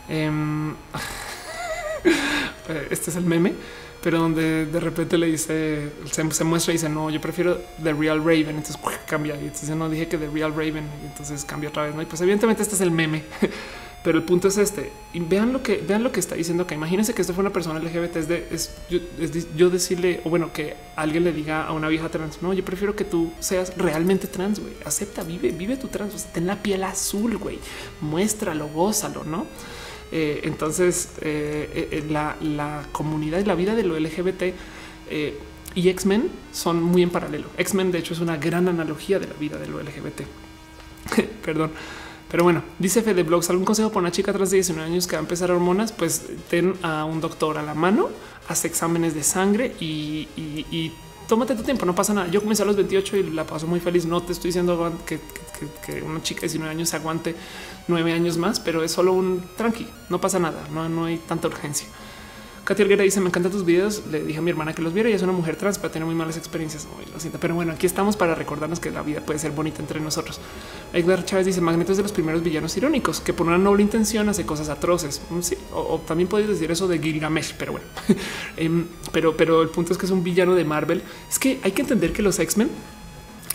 Em, 0.08 0.76
este 2.90 3.12
es 3.12 3.16
el 3.16 3.26
meme, 3.26 3.54
pero 4.02 4.18
donde 4.20 4.66
de 4.66 4.80
repente 4.80 5.18
le 5.18 5.28
dice, 5.28 5.92
se, 6.10 6.44
muestra 6.44 6.74
y 6.74 6.78
dice, 6.78 6.90
no, 6.90 7.12
yo 7.12 7.22
prefiero 7.22 7.60
The 7.84 7.94
Real 7.94 8.20
Raven. 8.20 8.50
Entonces 8.50 8.80
cambia 9.08 9.36
y 9.36 9.46
entonces 9.46 9.70
no 9.70 9.90
dije 9.90 10.08
que 10.08 10.18
The 10.18 10.30
Real 10.30 10.52
Raven. 10.52 10.90
Y 11.04 11.08
entonces 11.08 11.46
cambia 11.46 11.70
otra 11.70 11.84
vez. 11.84 11.96
¿no? 11.96 12.02
Y 12.02 12.06
pues 12.06 12.22
evidentemente 12.22 12.64
este 12.64 12.76
es 12.76 12.82
el 12.82 12.92
meme. 12.92 13.24
Pero 14.04 14.18
el 14.18 14.24
punto 14.24 14.48
es 14.48 14.58
este. 14.58 14.92
Y 15.14 15.20
vean 15.20 15.52
lo 15.52 15.62
que 15.62 15.78
vean 15.78 16.04
lo 16.04 16.12
que 16.12 16.22
está 16.22 16.36
diciendo 16.36 16.66
que 16.66 16.74
imagínense 16.74 17.14
que 17.14 17.22
esto 17.22 17.34
fue 17.34 17.42
una 17.42 17.52
persona 17.52 17.80
LGBT. 17.80 18.16
Es 18.52 18.72
yo, 19.56 19.70
decirle 19.70 20.22
o 20.24 20.30
bueno, 20.30 20.54
que 20.54 20.76
alguien 20.96 21.26
le 21.26 21.34
diga 21.34 21.66
a 21.66 21.74
una 21.74 21.90
vieja 21.90 22.08
trans, 22.10 22.42
no, 22.42 22.54
yo 22.54 22.64
prefiero 22.64 22.96
que 22.96 23.04
tú 23.04 23.34
seas 23.40 23.76
realmente 23.76 24.28
trans. 24.28 24.60
Güey, 24.60 24.74
acepta, 24.86 25.24
vive, 25.24 25.52
vive 25.52 25.76
tu 25.76 25.88
trans. 25.88 26.16
O 26.16 26.18
sea, 26.18 26.32
ten 26.32 26.48
la 26.48 26.62
piel 26.62 26.84
azul, 26.84 27.38
güey, 27.38 27.60
muéstralo, 28.00 28.70
gózalo, 28.70 29.26
no? 29.26 29.48
Eh, 30.12 30.42
entonces, 30.44 31.10
eh, 31.22 31.90
eh, 31.92 32.06
la, 32.10 32.84
comunidad 32.92 33.40
y 33.40 33.46
la 33.46 33.56
vida 33.56 33.76
de 33.76 33.84
lo 33.84 34.00
LGBT 34.00 34.44
y 35.76 35.90
X-Men 35.90 36.30
son 36.52 36.82
muy 36.82 37.04
en 37.04 37.10
paralelo. 37.10 37.48
X-Men, 37.58 37.92
de 37.92 38.00
hecho, 38.00 38.14
es 38.14 38.20
una 38.20 38.38
gran 38.38 38.68
analogía 38.68 39.20
de 39.20 39.28
la 39.28 39.34
vida 39.34 39.58
de 39.58 39.68
lo 39.68 39.82
LGBT. 39.82 40.22
Perdón. 41.46 41.72
Pero 42.30 42.44
bueno, 42.44 42.64
dice 42.78 43.02
Fede 43.02 43.24
Blogs, 43.24 43.50
¿algún 43.50 43.66
consejo 43.66 43.90
para 43.90 44.02
una 44.02 44.12
chica 44.12 44.32
tras 44.32 44.52
de 44.52 44.58
19 44.58 44.92
años 44.92 45.08
que 45.08 45.16
va 45.16 45.20
a 45.20 45.24
empezar 45.24 45.52
hormonas? 45.52 45.92
Pues 45.92 46.24
ten 46.50 46.76
a 46.84 47.06
un 47.06 47.22
doctor 47.22 47.58
a 47.58 47.64
la 47.64 47.74
mano, 47.74 48.10
haz 48.48 48.66
exámenes 48.66 49.16
de 49.16 49.24
sangre 49.24 49.76
y, 49.80 50.28
y 50.38 50.94
tómate 51.30 51.56
tu 51.56 51.62
tiempo, 51.62 51.86
no 51.86 51.94
pasa 51.94 52.14
nada. 52.14 52.28
Yo 52.28 52.42
comencé 52.42 52.64
a 52.64 52.66
los 52.66 52.76
28 52.76 53.18
y 53.18 53.24
la 53.32 53.46
paso 53.46 53.68
muy 53.68 53.80
feliz. 53.80 54.06
No 54.06 54.22
te 54.22 54.34
estoy 54.34 54.50
diciendo 54.50 54.92
que, 55.06 55.22
una 56.02 56.22
chica 56.24 56.42
de 56.42 56.48
19 56.48 56.72
años 56.72 56.90
se 56.90 56.96
aguante 56.96 57.36
nueve 57.88 58.12
años 58.14 58.38
más, 58.38 58.60
pero 58.60 58.84
es 58.84 58.92
solo 58.92 59.14
un 59.14 59.44
tranqui, 59.56 59.88
no 60.10 60.20
pasa 60.20 60.40
nada, 60.40 60.68
no, 60.74 60.90
no 60.90 61.06
hay 61.06 61.18
tanta 61.18 61.48
urgencia. 61.48 61.88
Katia 62.70 62.84
Alguera 62.84 63.04
dice: 63.04 63.20
Me 63.20 63.30
encantan 63.30 63.52
tus 63.52 63.66
videos. 63.66 64.04
Le 64.12 64.24
dije 64.24 64.38
a 64.38 64.44
mi 64.44 64.52
hermana 64.52 64.76
que 64.76 64.84
los 64.84 64.94
viera 64.94 65.10
y 65.10 65.14
es 65.14 65.24
una 65.24 65.32
mujer 65.32 65.56
trans 65.56 65.80
para 65.80 65.92
tener 65.92 66.06
muy 66.06 66.14
malas 66.14 66.38
experiencias. 66.38 66.88
lo 67.12 67.20
siento, 67.20 67.40
pero 67.40 67.56
bueno, 67.56 67.72
aquí 67.74 67.88
estamos 67.88 68.16
para 68.16 68.36
recordarnos 68.36 68.80
que 68.80 68.92
la 68.92 69.02
vida 69.02 69.22
puede 69.22 69.40
ser 69.40 69.50
bonita 69.50 69.82
entre 69.82 70.00
nosotros. 70.00 70.40
Edgar 70.94 71.26
Chávez 71.26 71.48
dice: 71.48 71.62
Magneto 71.62 71.94
es 71.94 71.98
de 71.98 72.04
los 72.04 72.12
primeros 72.12 72.44
villanos 72.44 72.78
irónicos 72.78 73.22
que 73.22 73.34
por 73.34 73.48
una 73.48 73.58
noble 73.58 73.82
intención 73.82 74.30
hace 74.30 74.46
cosas 74.46 74.70
atroces. 74.70 75.20
Mm, 75.32 75.42
sí, 75.42 75.58
o, 75.74 76.00
también 76.06 76.30
podéis 76.30 76.48
decir 76.48 76.70
eso 76.70 76.88
de 76.88 77.00
Gilgamesh, 77.00 77.56
pero 77.58 77.72
bueno, 77.72 77.88
em, 78.58 78.86
pero, 79.12 79.36
pero 79.36 79.64
el 79.64 79.70
punto 79.70 79.94
es 79.94 79.98
que 79.98 80.06
es 80.06 80.12
un 80.12 80.24
villano 80.24 80.54
de 80.54 80.64
Marvel. 80.64 81.02
Es 81.28 81.40
que 81.40 81.60
hay 81.64 81.72
que 81.72 81.82
entender 81.82 82.14
que 82.14 82.22
los 82.22 82.38
X-Men 82.38 82.70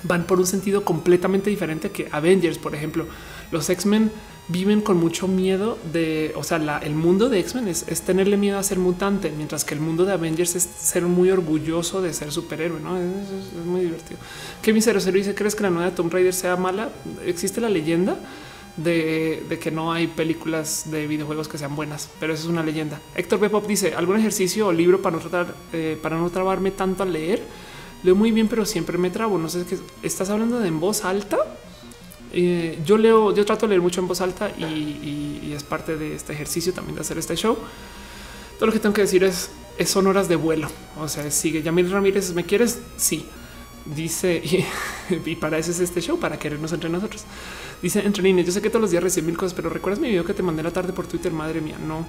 van 0.03 0.25
por 0.27 0.41
un 0.41 0.47
sentido 0.47 0.85
completamente 0.85 1.51
diferente 1.51 1.93
que 1.93 2.09
Avengers, 2.11 2.59
por 2.59 2.75
ejemplo. 2.75 3.07
Los 3.53 3.71
X-Men 3.71 4.11
viven 4.49 4.83
con 4.83 4.99
mucho 4.99 5.27
miedo 5.27 5.79
de, 5.93 6.33
o 6.37 6.43
sea, 6.43 6.59
el 6.83 6.95
mundo 6.95 7.29
de 7.29 7.41
X-Men 7.41 7.69
es, 7.69 8.03
tenerle 8.03 8.37
miedo 8.37 8.59
a 8.59 8.63
ser 8.63 8.79
mutante, 8.79 9.31
mientras 9.31 9.65
que 9.65 9.75
el 9.75 9.81
mundo 9.81 10.05
de 10.05 10.13
Avengers 10.13 10.55
es 10.55 10.69
ser 10.79 11.05
muy 11.05 11.31
orgulloso 11.31 12.03
de 12.03 12.13
ser 12.13 12.31
superhéroe, 12.31 12.81
¿no? 12.81 12.99
Es, 12.99 13.65
muy 13.65 13.83
divertido. 13.83 14.19
¿Qué 14.61 14.73
mi 14.73 14.81
cero 14.83 15.01
dice, 15.01 15.35
¿crees 15.35 15.55
que 15.55 15.63
la 15.63 15.71
nueva 15.71 15.91
Tomb 15.93 16.13
Raider 16.13 16.35
sea 16.35 16.57
mala? 16.57 16.91
Existe 17.25 17.61
la 17.61 17.71
leyenda 17.71 18.19
de, 18.77 19.59
que 19.63 19.71
no 19.71 19.93
hay 19.93 20.09
películas 20.09 20.91
de 20.91 21.07
videojuegos 21.07 21.49
que 21.49 21.57
sean 21.57 21.75
buenas, 21.75 22.11
pero 22.21 22.35
eso 22.35 22.43
es 22.43 22.49
una 22.49 22.63
leyenda. 22.63 23.01
Héctor 23.15 23.41
B. 23.41 23.49
Pop 23.49 23.67
dice, 23.67 23.95
¿algún 23.95 24.19
ejercicio 24.19 24.67
o 24.67 24.73
libro 24.73 25.01
para 25.01 25.17
no 25.17 25.23
tratar, 25.23 25.55
eh, 25.73 25.99
para 26.03 26.19
no 26.19 26.29
trabarme 26.31 26.71
tanto 26.71 27.03
al 27.03 27.13
leer? 27.13 27.43
Leo 28.03 28.15
muy 28.15 28.33
bien, 28.33 28.49
pero 28.49 28.67
siempre 28.67 28.99
me 28.99 29.09
trabo. 29.09 29.39
No 29.39 29.49
sé 29.49 29.65
qué 29.65 29.79
estás 30.03 30.29
hablando 30.29 30.61
de 30.61 30.69
en 30.69 30.79
voz 30.79 31.07
alta. 31.07 31.39
Eh, 32.37 32.81
yo 32.85 32.99
leo, 32.99 33.33
yo 33.33 33.45
trato 33.45 33.67
de 33.67 33.71
leer 33.71 33.81
mucho 33.81 34.01
en 34.01 34.09
voz 34.09 34.21
alta 34.21 34.51
y, 34.51 35.53
es 35.55 35.63
parte 35.63 35.97
de 35.97 36.17
este 36.17 36.33
ejercicio 36.33 36.73
también 36.73 36.97
de 36.97 37.03
hacer 37.03 37.17
este 37.17 37.37
show. 37.37 37.57
Todo 38.59 38.67
lo 38.67 38.73
que 38.73 38.81
tengo 38.81 38.93
que 38.93 39.03
decir 39.03 39.23
es, 39.23 39.51
son 39.87 40.09
horas 40.09 40.29
de 40.29 40.35
vuelo. 40.35 40.69
O 40.99 41.07
sea, 41.07 41.31
sigue 41.31 41.63
Yamil 41.63 41.91
Ramírez, 41.93 42.33
¿me 42.35 42.45
quieres? 42.45 42.81
Sí. 42.97 43.25
Dice, 43.87 44.43
y, 45.25 45.37
para 45.37 45.59
eso 45.59 45.71
es 45.71 45.79
este 45.79 46.01
show, 46.01 46.19
para 46.19 46.37
querernos 46.37 46.73
entre 46.73 46.91
nosotros. 46.91 47.23
Dice 47.81 48.01
entre 48.05 48.25
líneas, 48.25 48.47
yo 48.47 48.53
sé 48.53 48.61
que 48.61 48.69
todos 48.69 48.81
los 48.81 48.91
días 48.91 49.03
recibo 49.05 49.27
mil 49.27 49.37
cosas, 49.37 49.55
pero 49.55 49.71
¿recuerdas 49.71 50.01
mi 50.01 50.09
video 50.09 50.25
que 50.25 50.35
te 50.35 50.43
mandé 50.43 50.65
la 50.65 50.73
tarde 50.73 50.93
por 50.93 51.07
Twitter? 51.07 51.31
Madre 51.31 51.61
mía, 51.61 51.77
no. 51.79 52.05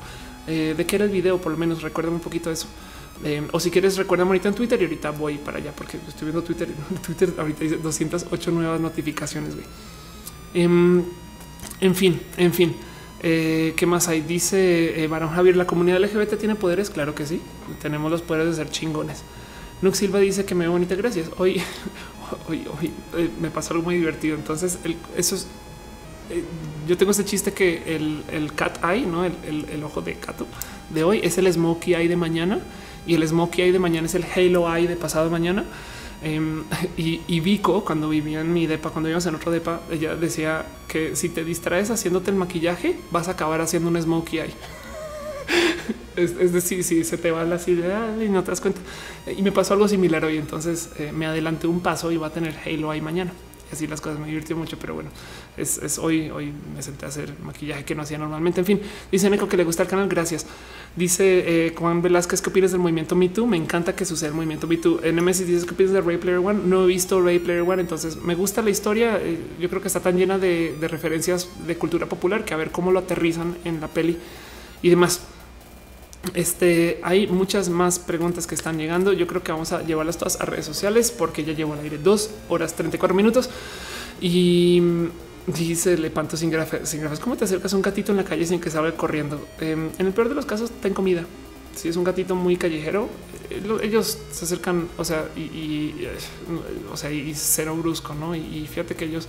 Eh, 0.47 0.73
¿De 0.75 0.85
qué 0.87 0.95
era 0.95 1.05
el 1.05 1.11
video? 1.11 1.39
Por 1.39 1.51
lo 1.51 1.57
menos 1.59 1.83
recuérdame 1.83 2.15
un 2.15 2.23
poquito 2.23 2.49
eso. 2.49 2.65
Eh, 3.23 3.47
o 3.51 3.59
si 3.59 3.69
quieres, 3.69 3.95
recuérdame 3.97 4.29
ahorita 4.29 4.49
en 4.49 4.55
Twitter 4.55 4.81
y 4.81 4.85
ahorita 4.85 5.11
voy 5.11 5.37
para 5.37 5.59
allá 5.59 5.71
porque 5.75 5.97
estoy 6.07 6.25
viendo 6.25 6.41
Twitter. 6.41 6.67
Twitter 7.05 7.31
ahorita 7.37 7.59
dice 7.59 7.77
208 7.77 8.51
nuevas 8.51 8.81
notificaciones. 8.81 9.53
Güey. 9.53 9.65
Em, 10.56 11.03
en 11.82 11.95
fin, 11.95 12.19
en 12.38 12.53
fin. 12.53 12.75
Eh, 13.22 13.74
¿Qué 13.75 13.85
más 13.85 14.08
hay? 14.08 14.22
Dice 14.22 15.03
eh, 15.03 15.08
Barón 15.08 15.30
Javier, 15.30 15.58
¿la 15.58 15.67
comunidad 15.67 16.00
LGBT 16.00 16.38
tiene 16.38 16.56
poderes? 16.56 16.90
Claro 16.90 17.14
que 17.14 17.25
sí. 17.25 17.42
Tenemos 17.82 18.09
los 18.09 18.22
poderes 18.22 18.48
de 18.48 18.64
ser 18.64 18.72
chingones. 18.72 19.24
Nux 19.82 19.98
Silva 19.98 20.19
dice 20.19 20.45
que 20.45 20.56
me 20.56 20.64
veo 20.64 20.72
bonita, 20.72 20.95
gracias. 20.95 21.30
Hoy, 21.38 21.61
hoy, 22.48 22.66
hoy 22.80 22.92
eh, 23.17 23.30
me 23.42 23.51
pasó 23.51 23.74
algo 23.74 23.84
muy 23.84 23.95
divertido. 23.95 24.35
Entonces, 24.35 24.80
eso 25.17 25.35
es... 25.35 25.48
yo 26.88 26.98
tengo 26.98 27.11
este 27.11 27.25
chiste 27.25 27.51
que 27.51 27.95
el, 27.95 28.53
cat 28.56 28.77
eye, 28.84 29.06
¿no? 29.06 29.25
El, 29.25 29.84
ojo 29.84 30.01
de 30.01 30.14
gato 30.14 30.48
de 30.90 31.03
hoy 31.03 31.19
es 31.22 31.38
el 31.38 31.51
smokey 31.51 31.95
eye 31.95 32.08
de 32.08 32.16
mañana 32.16 32.59
y 33.06 33.16
el 33.16 33.27
smokey 33.27 33.64
eye 33.64 33.72
de 33.74 33.80
mañana 33.80 34.06
es 34.06 34.16
el 34.16 34.24
halo 34.24 34.74
eye 34.74 34.88
de 34.88 34.95
pasado 34.95 35.30
mañana. 35.30 35.66
Em, 36.21 36.63
y, 36.97 37.39
Vico, 37.39 37.83
cuando 37.83 38.09
vivía 38.09 38.41
en 38.41 38.53
mi 38.53 38.67
depa, 38.67 38.89
cuando 38.89 39.09
íbamos 39.09 39.25
en 39.25 39.35
otro 39.35 39.51
depa, 39.51 39.81
ella 39.91 40.15
decía 40.15 40.65
que 40.87 41.15
si 41.15 41.29
te 41.29 41.43
distraes 41.43 41.91
haciéndote 41.91 42.31
el 42.31 42.37
maquillaje, 42.37 42.97
vas 43.11 43.27
a 43.27 43.31
acabar 43.31 43.61
haciendo 43.61 43.89
un 43.89 44.01
smokey 44.01 44.39
eye. 44.39 44.53
es, 46.15 46.53
decir, 46.53 46.83
si 46.83 47.03
se 47.03 47.17
te 47.17 47.31
va 47.31 47.43
la 47.43 47.59
idea 47.67 48.15
y 48.23 48.29
no 48.29 48.43
te 48.43 48.51
das 48.51 48.61
cuenta. 48.61 48.81
Y 49.35 49.41
me 49.41 49.51
pasó 49.51 49.73
algo 49.73 49.87
similar 49.87 50.23
hoy. 50.25 50.37
Entonces 50.37 50.91
eh, 50.97 51.11
me 51.13 51.25
adelanté 51.25 51.67
un 51.67 51.81
paso 51.81 52.11
y 52.11 52.17
va 52.17 52.27
a 52.27 52.31
tener 52.31 52.55
Halo 52.65 52.91
ahí 52.91 53.01
mañana. 53.01 53.31
Así 53.71 53.87
las 53.87 53.99
cosas 53.99 54.19
me 54.19 54.27
divirtió 54.27 54.55
mucho, 54.55 54.77
pero 54.79 54.93
bueno, 54.93 55.09
es, 55.58 55.98
hoy. 55.98 56.30
Hoy 56.30 56.51
me 56.75 56.82
senté 56.82 57.06
a 57.06 57.09
hacer 57.09 57.34
maquillaje 57.43 57.84
que 57.84 57.95
no 57.95 58.01
hacía 58.01 58.17
normalmente. 58.17 58.59
En 58.59 58.66
fin, 58.66 58.82
dice 59.11 59.30
Neko 59.30 59.48
que 59.48 59.58
le 59.58 59.64
gusta 59.64 59.84
el 59.84 59.90
canal. 59.90 60.08
Gracias. 60.08 60.45
Dice 60.95 61.67
eh, 61.67 61.75
Juan 61.77 62.01
Velázquez, 62.01 62.42
¿qué 62.42 62.50
opinas 62.50 62.72
del 62.72 62.80
movimiento 62.80 63.16
Me 63.16 63.30
Too? 63.30 63.45
Me 63.45 63.58
encanta 63.58 63.95
que 63.95 64.06
suceda 64.06 64.30
el 64.30 64.35
movimiento 64.35 64.67
Me 64.67 64.77
Too. 64.77 65.01
Nemesis 65.01 65.48
dices, 65.48 65.66
¿qué 65.66 65.74
opinas 65.74 65.93
de 65.93 66.01
Ray 66.01 66.17
Player 66.17 66.40
One? 66.40 66.61
No 66.66 66.84
he 66.84 66.88
visto 66.88 67.22
Ray 67.22 67.40
Player 67.40 67.61
One, 67.61 67.82
entonces 67.82 68.17
me 68.17 68.35
gusta 68.35 68.61
la 68.61 68.69
historia. 68.69 69.17
Eh, 69.22 69.38
yo 69.59 69.69
creo 69.69 69.82
que 69.82 69.88
está 69.88 70.00
tan 70.00 70.17
llena 70.17 70.38
de, 70.38 70.75
de 70.80 70.88
referencias 70.88 71.50
de 71.66 71.75
cultura 71.77 72.08
popular 72.08 72.45
que 72.45 72.53
a 72.53 72.58
ver 72.58 72.72
cómo 72.72 72.92
lo 72.92 73.00
aterrizan 73.00 73.58
en 73.66 73.82
la 73.82 73.88
peli 73.88 74.17
y 74.82 74.90
demás. 74.90 75.22
Este 76.34 77.00
hay 77.03 77.27
muchas 77.27 77.69
más 77.69 78.00
preguntas 78.00 78.48
que 78.48 78.56
están 78.56 78.77
llegando. 78.77 79.14
Yo 79.14 79.27
creo 79.27 79.43
que 79.43 79.51
vamos 79.51 79.72
a 79.72 79.84
llevarlas 79.84 80.17
todas 80.17 80.42
a 80.42 80.45
redes 80.45 80.66
sociales 80.66 81.11
porque 81.11 81.43
ya 81.43 81.53
llevo 81.53 81.74
al 81.74 81.80
aire 81.80 81.98
dos 81.98 82.32
horas 82.50 82.74
34 82.74 83.16
minutos 83.16 83.50
y 84.22 84.82
dice 85.48 85.98
Lepanto 85.98 86.38
sin 86.38 86.49
grafes, 86.49 86.90
sin 86.90 87.01
grafes. 87.01 87.19
¿Cómo 87.19 87.35
te 87.35 87.45
acercas 87.45 87.74
a 87.74 87.75
un 87.75 87.82
gatito 87.82 88.11
en 88.11 88.17
la 88.17 88.24
calle 88.24 88.45
sin 88.45 88.59
que 88.59 88.69
salga 88.69 88.91
corriendo? 88.95 89.48
Em, 89.59 89.90
en 89.98 90.07
el 90.07 90.14
peor 90.14 90.30
de 90.30 90.35
los 90.35 90.45
casos, 90.45 90.72
ten 90.82 90.93
comida. 90.93 91.25
Si 91.75 91.90
es 91.90 91.95
un 91.98 92.03
gatito 92.03 92.35
muy 92.35 92.56
callejero, 92.56 93.09
eh, 93.49 93.61
ellos 93.83 94.17
se 94.32 94.45
acercan, 94.45 94.88
o 94.98 95.03
sea, 95.03 95.30
y, 95.35 95.93
eh, 95.99 96.17
o 96.91 96.98
sea, 96.98 97.11
y 97.11 97.33
cero 97.35 97.75
brusco, 97.75 98.14
no? 98.14 98.35
Y, 98.35 98.67
fíjate 98.67 98.95
que 98.95 99.06
ellos 99.06 99.27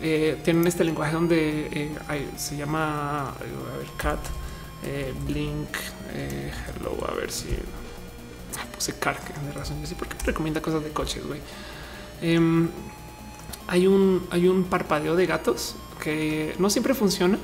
eh, 0.00 0.38
tienen 0.44 0.66
este 0.66 0.84
lenguaje 0.84 1.12
donde 1.12 1.90
se 2.36 2.56
llama 2.56 3.30
a 3.30 3.38
ver, 3.78 3.88
cat 3.96 4.20
eh, 4.82 5.12
Blink, 5.26 5.76
eh, 6.14 6.50
hello, 6.68 6.96
a 7.06 7.14
ver 7.14 7.30
si 7.30 7.48
ah, 8.58 8.64
puse 8.74 8.94
car, 8.98 9.18
de 9.20 9.52
razón. 9.52 9.80
Yo 9.80 9.86
sí, 9.86 9.94
porque 9.94 10.16
recomienda 10.24 10.60
cosas 10.60 10.82
de 10.82 10.90
coches, 10.90 11.22
güey. 11.26 11.40
Hay 13.70 13.86
un, 13.86 14.26
hay 14.30 14.48
un 14.48 14.64
parpadeo 14.64 15.16
de 15.16 15.24
gatos 15.24 15.76
que 16.02 16.54
no 16.58 16.68
siempre 16.68 16.92
funciona, 16.92 17.38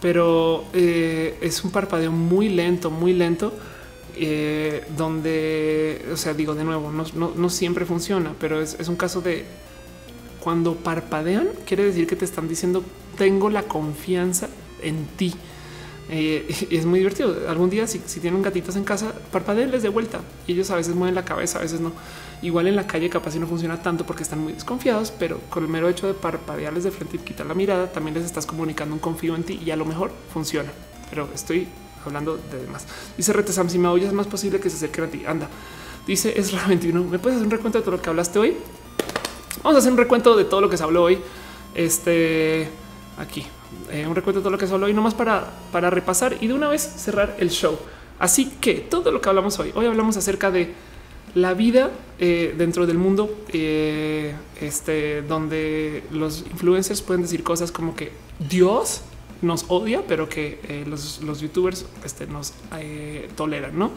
pero 0.00 0.64
eh, 0.72 1.36
es 1.42 1.62
un 1.64 1.70
parpadeo 1.70 2.12
muy 2.12 2.48
lento, 2.48 2.90
muy 2.90 3.12
lento. 3.12 3.52
donde, 4.96 6.04
o 6.12 6.16
sea, 6.16 6.32
digo 6.34 6.54
de 6.54 6.64
nuevo, 6.64 6.90
no, 6.90 7.50
siempre 7.50 7.84
funciona, 7.84 8.32
pero 8.40 8.60
es, 8.60 8.88
un 8.88 8.96
caso 8.96 9.20
de 9.20 9.44
cuando 10.40 10.74
parpadean, 10.74 11.48
quiere 11.66 11.84
decir 11.84 12.06
que 12.06 12.16
te 12.16 12.24
están 12.24 12.48
diciendo 12.48 12.82
tengo 13.18 13.50
la 13.50 13.64
confianza 13.64 14.48
en 14.80 15.06
ti. 15.16 15.34
Eh, 16.08 16.68
es 16.70 16.86
muy 16.86 17.00
divertido. 17.00 17.36
Algún 17.48 17.68
día, 17.68 17.86
si, 17.86 17.98
tienen 17.98 18.40
gatitos 18.40 18.76
en 18.76 18.84
casa, 18.84 19.12
parpadeenles 19.30 19.82
de 19.82 19.90
vuelta. 19.90 20.20
Y 20.46 20.52
ellos 20.52 20.70
a 20.70 20.76
veces 20.76 20.94
mueven 20.94 21.14
la 21.14 21.24
cabeza, 21.24 21.58
a 21.58 21.62
veces 21.62 21.80
no. 21.80 21.92
Igual 22.40 22.68
en 22.68 22.76
la 22.76 22.86
calle, 22.86 23.10
capaz 23.10 23.32
si 23.32 23.38
no 23.38 23.46
funciona 23.46 23.82
tanto 23.82 24.06
porque 24.06 24.22
están 24.22 24.40
muy 24.40 24.52
desconfiados, 24.52 25.12
pero 25.18 25.40
con 25.50 25.64
el 25.64 25.68
mero 25.68 25.88
hecho 25.88 26.06
de 26.06 26.14
parpadearles 26.14 26.84
de 26.84 26.90
frente 26.90 27.16
y 27.16 27.20
quitar 27.20 27.46
la 27.46 27.54
mirada, 27.54 27.90
también 27.90 28.14
les 28.14 28.24
estás 28.24 28.46
comunicando 28.46 28.94
un 28.94 29.00
confío 29.00 29.34
en 29.34 29.42
ti 29.42 29.60
y 29.64 29.70
a 29.70 29.76
lo 29.76 29.84
mejor 29.84 30.12
funciona. 30.32 30.70
Pero 31.10 31.28
estoy 31.34 31.66
hablando 32.04 32.36
de 32.36 32.62
demás. 32.62 32.86
Dice 33.16 33.32
Retesam, 33.32 33.68
si 33.68 33.78
me 33.78 33.88
oyes, 33.88 34.08
es 34.08 34.14
más 34.14 34.26
posible 34.26 34.60
que 34.60 34.70
se 34.70 34.76
acerquen 34.76 35.04
a 35.04 35.08
ti. 35.08 35.24
Anda. 35.26 35.48
Dice 36.06 36.32
es 36.38 36.52
21. 36.68 37.04
¿Me 37.04 37.18
puedes 37.18 37.36
hacer 37.36 37.46
un 37.46 37.50
recuento 37.50 37.78
de 37.78 37.84
todo 37.84 37.96
lo 37.96 38.02
que 38.02 38.08
hablaste 38.08 38.38
hoy? 38.38 38.56
Vamos 39.62 39.76
a 39.76 39.78
hacer 39.80 39.92
un 39.92 39.98
recuento 39.98 40.36
de 40.36 40.44
todo 40.44 40.60
lo 40.60 40.70
que 40.70 40.76
se 40.76 40.84
habló 40.84 41.02
hoy. 41.02 41.18
Este 41.74 42.68
aquí 43.18 43.44
eh, 43.90 44.06
un 44.06 44.14
recuento 44.14 44.40
de 44.40 44.42
todo 44.42 44.52
lo 44.52 44.58
que 44.58 44.66
se 44.66 44.72
habló 44.72 44.88
y 44.88 44.94
nomás 44.94 45.14
para, 45.14 45.50
para 45.72 45.90
repasar 45.90 46.36
y 46.40 46.46
de 46.46 46.54
una 46.54 46.68
vez 46.68 46.82
cerrar 46.82 47.36
el 47.38 47.50
show. 47.50 47.78
Así 48.18 48.46
que 48.60 48.74
todo 48.74 49.12
lo 49.12 49.20
que 49.20 49.28
hablamos 49.28 49.58
hoy, 49.58 49.72
hoy 49.74 49.86
hablamos 49.86 50.16
acerca 50.16 50.50
de 50.50 50.74
la 51.40 51.54
vida 51.54 51.90
eh, 52.18 52.54
dentro 52.56 52.86
del 52.86 52.98
mundo, 52.98 53.44
eh, 53.52 54.34
este, 54.60 55.22
donde 55.22 56.02
los 56.12 56.44
influencers 56.50 57.02
pueden 57.02 57.22
decir 57.22 57.42
cosas 57.42 57.72
como 57.72 57.94
que 57.94 58.12
Dios 58.48 59.02
nos 59.40 59.66
odia, 59.68 60.02
pero 60.08 60.28
que 60.28 60.84
los, 60.88 61.22
los, 61.22 61.40
youtubers 61.40 61.86
este, 62.04 62.26
nos 62.26 62.54
toleran, 63.36 63.78
¿no? 63.78 63.92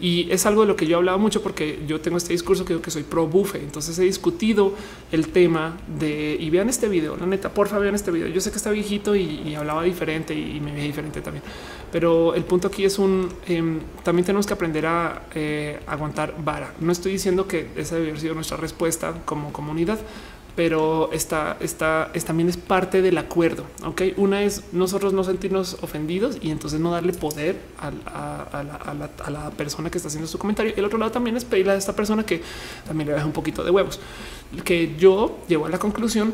Y 0.00 0.30
es 0.30 0.46
algo 0.46 0.62
de 0.62 0.68
lo 0.68 0.76
que 0.76 0.86
yo 0.86 0.96
hablaba 0.96 1.18
mucho 1.18 1.42
porque 1.42 1.80
yo 1.86 2.00
tengo 2.00 2.16
este 2.16 2.32
discurso 2.32 2.64
que 2.64 2.74
digo 2.74 2.82
que 2.82 2.90
soy 2.90 3.02
pro 3.02 3.26
buffet. 3.26 3.62
Entonces 3.62 3.98
he 3.98 4.04
discutido 4.04 4.74
el 5.12 5.28
tema 5.28 5.76
de 5.98 6.36
y 6.38 6.50
vean 6.50 6.68
este 6.68 6.88
video. 6.88 7.16
La 7.16 7.26
neta, 7.26 7.52
porfa, 7.52 7.78
vean 7.78 7.94
este 7.94 8.10
video. 8.10 8.28
Yo 8.28 8.40
sé 8.40 8.50
que 8.50 8.56
está 8.56 8.70
viejito 8.70 9.14
y, 9.14 9.54
hablaba 9.54 9.82
diferente 9.82 10.34
y, 10.34 10.60
me 10.60 10.72
veía 10.72 10.84
diferente 10.84 11.20
también, 11.20 11.44
pero 11.92 12.34
el 12.34 12.44
punto 12.44 12.68
aquí 12.68 12.84
es 12.84 12.98
un 12.98 13.28
em, 13.46 13.80
también 14.02 14.24
tenemos 14.24 14.46
que 14.46 14.52
aprender 14.52 14.86
a 14.86 15.26
eh, 15.34 15.78
aguantar 15.86 16.34
vara. 16.42 16.72
No 16.80 16.92
estoy 16.92 17.12
diciendo 17.12 17.46
que 17.46 17.68
esa 17.76 17.96
debe 17.96 18.08
haber 18.08 18.20
sido 18.20 18.34
nuestra 18.34 18.56
respuesta 18.56 19.14
como 19.24 19.52
comunidad, 19.52 19.98
pero 20.56 21.10
esta, 21.12 21.56
esta, 21.60 22.10
también 22.24 22.48
es 22.48 22.56
parte 22.56 23.02
del 23.02 23.18
acuerdo. 23.18 23.64
Ok, 23.84 24.02
una 24.16 24.42
es 24.42 24.62
nosotros 24.72 25.12
no 25.12 25.24
sentirnos 25.24 25.78
ofendidos 25.82 26.38
y 26.40 26.50
entonces 26.50 26.78
no 26.80 26.92
darle 26.92 27.12
poder 27.12 27.60
a, 27.80 27.90
la, 29.30 29.50
persona 29.56 29.90
que 29.90 29.98
está 29.98 30.08
haciendo 30.08 30.28
su 30.28 30.38
comentario. 30.38 30.72
El 30.76 30.84
otro 30.84 30.98
lado 30.98 31.10
también 31.10 31.36
es 31.36 31.44
pedirle 31.44 31.72
a 31.72 31.76
esta 31.76 31.94
persona 31.94 32.24
que 32.24 32.42
también 32.86 33.08
le 33.08 33.14
deje 33.14 33.26
un 33.26 33.32
poquito 33.32 33.64
de 33.64 33.70
huevos, 33.70 34.00
que 34.64 34.94
yo 34.96 35.38
llevo 35.48 35.66
a 35.66 35.68
la 35.68 35.78
conclusión 35.78 36.32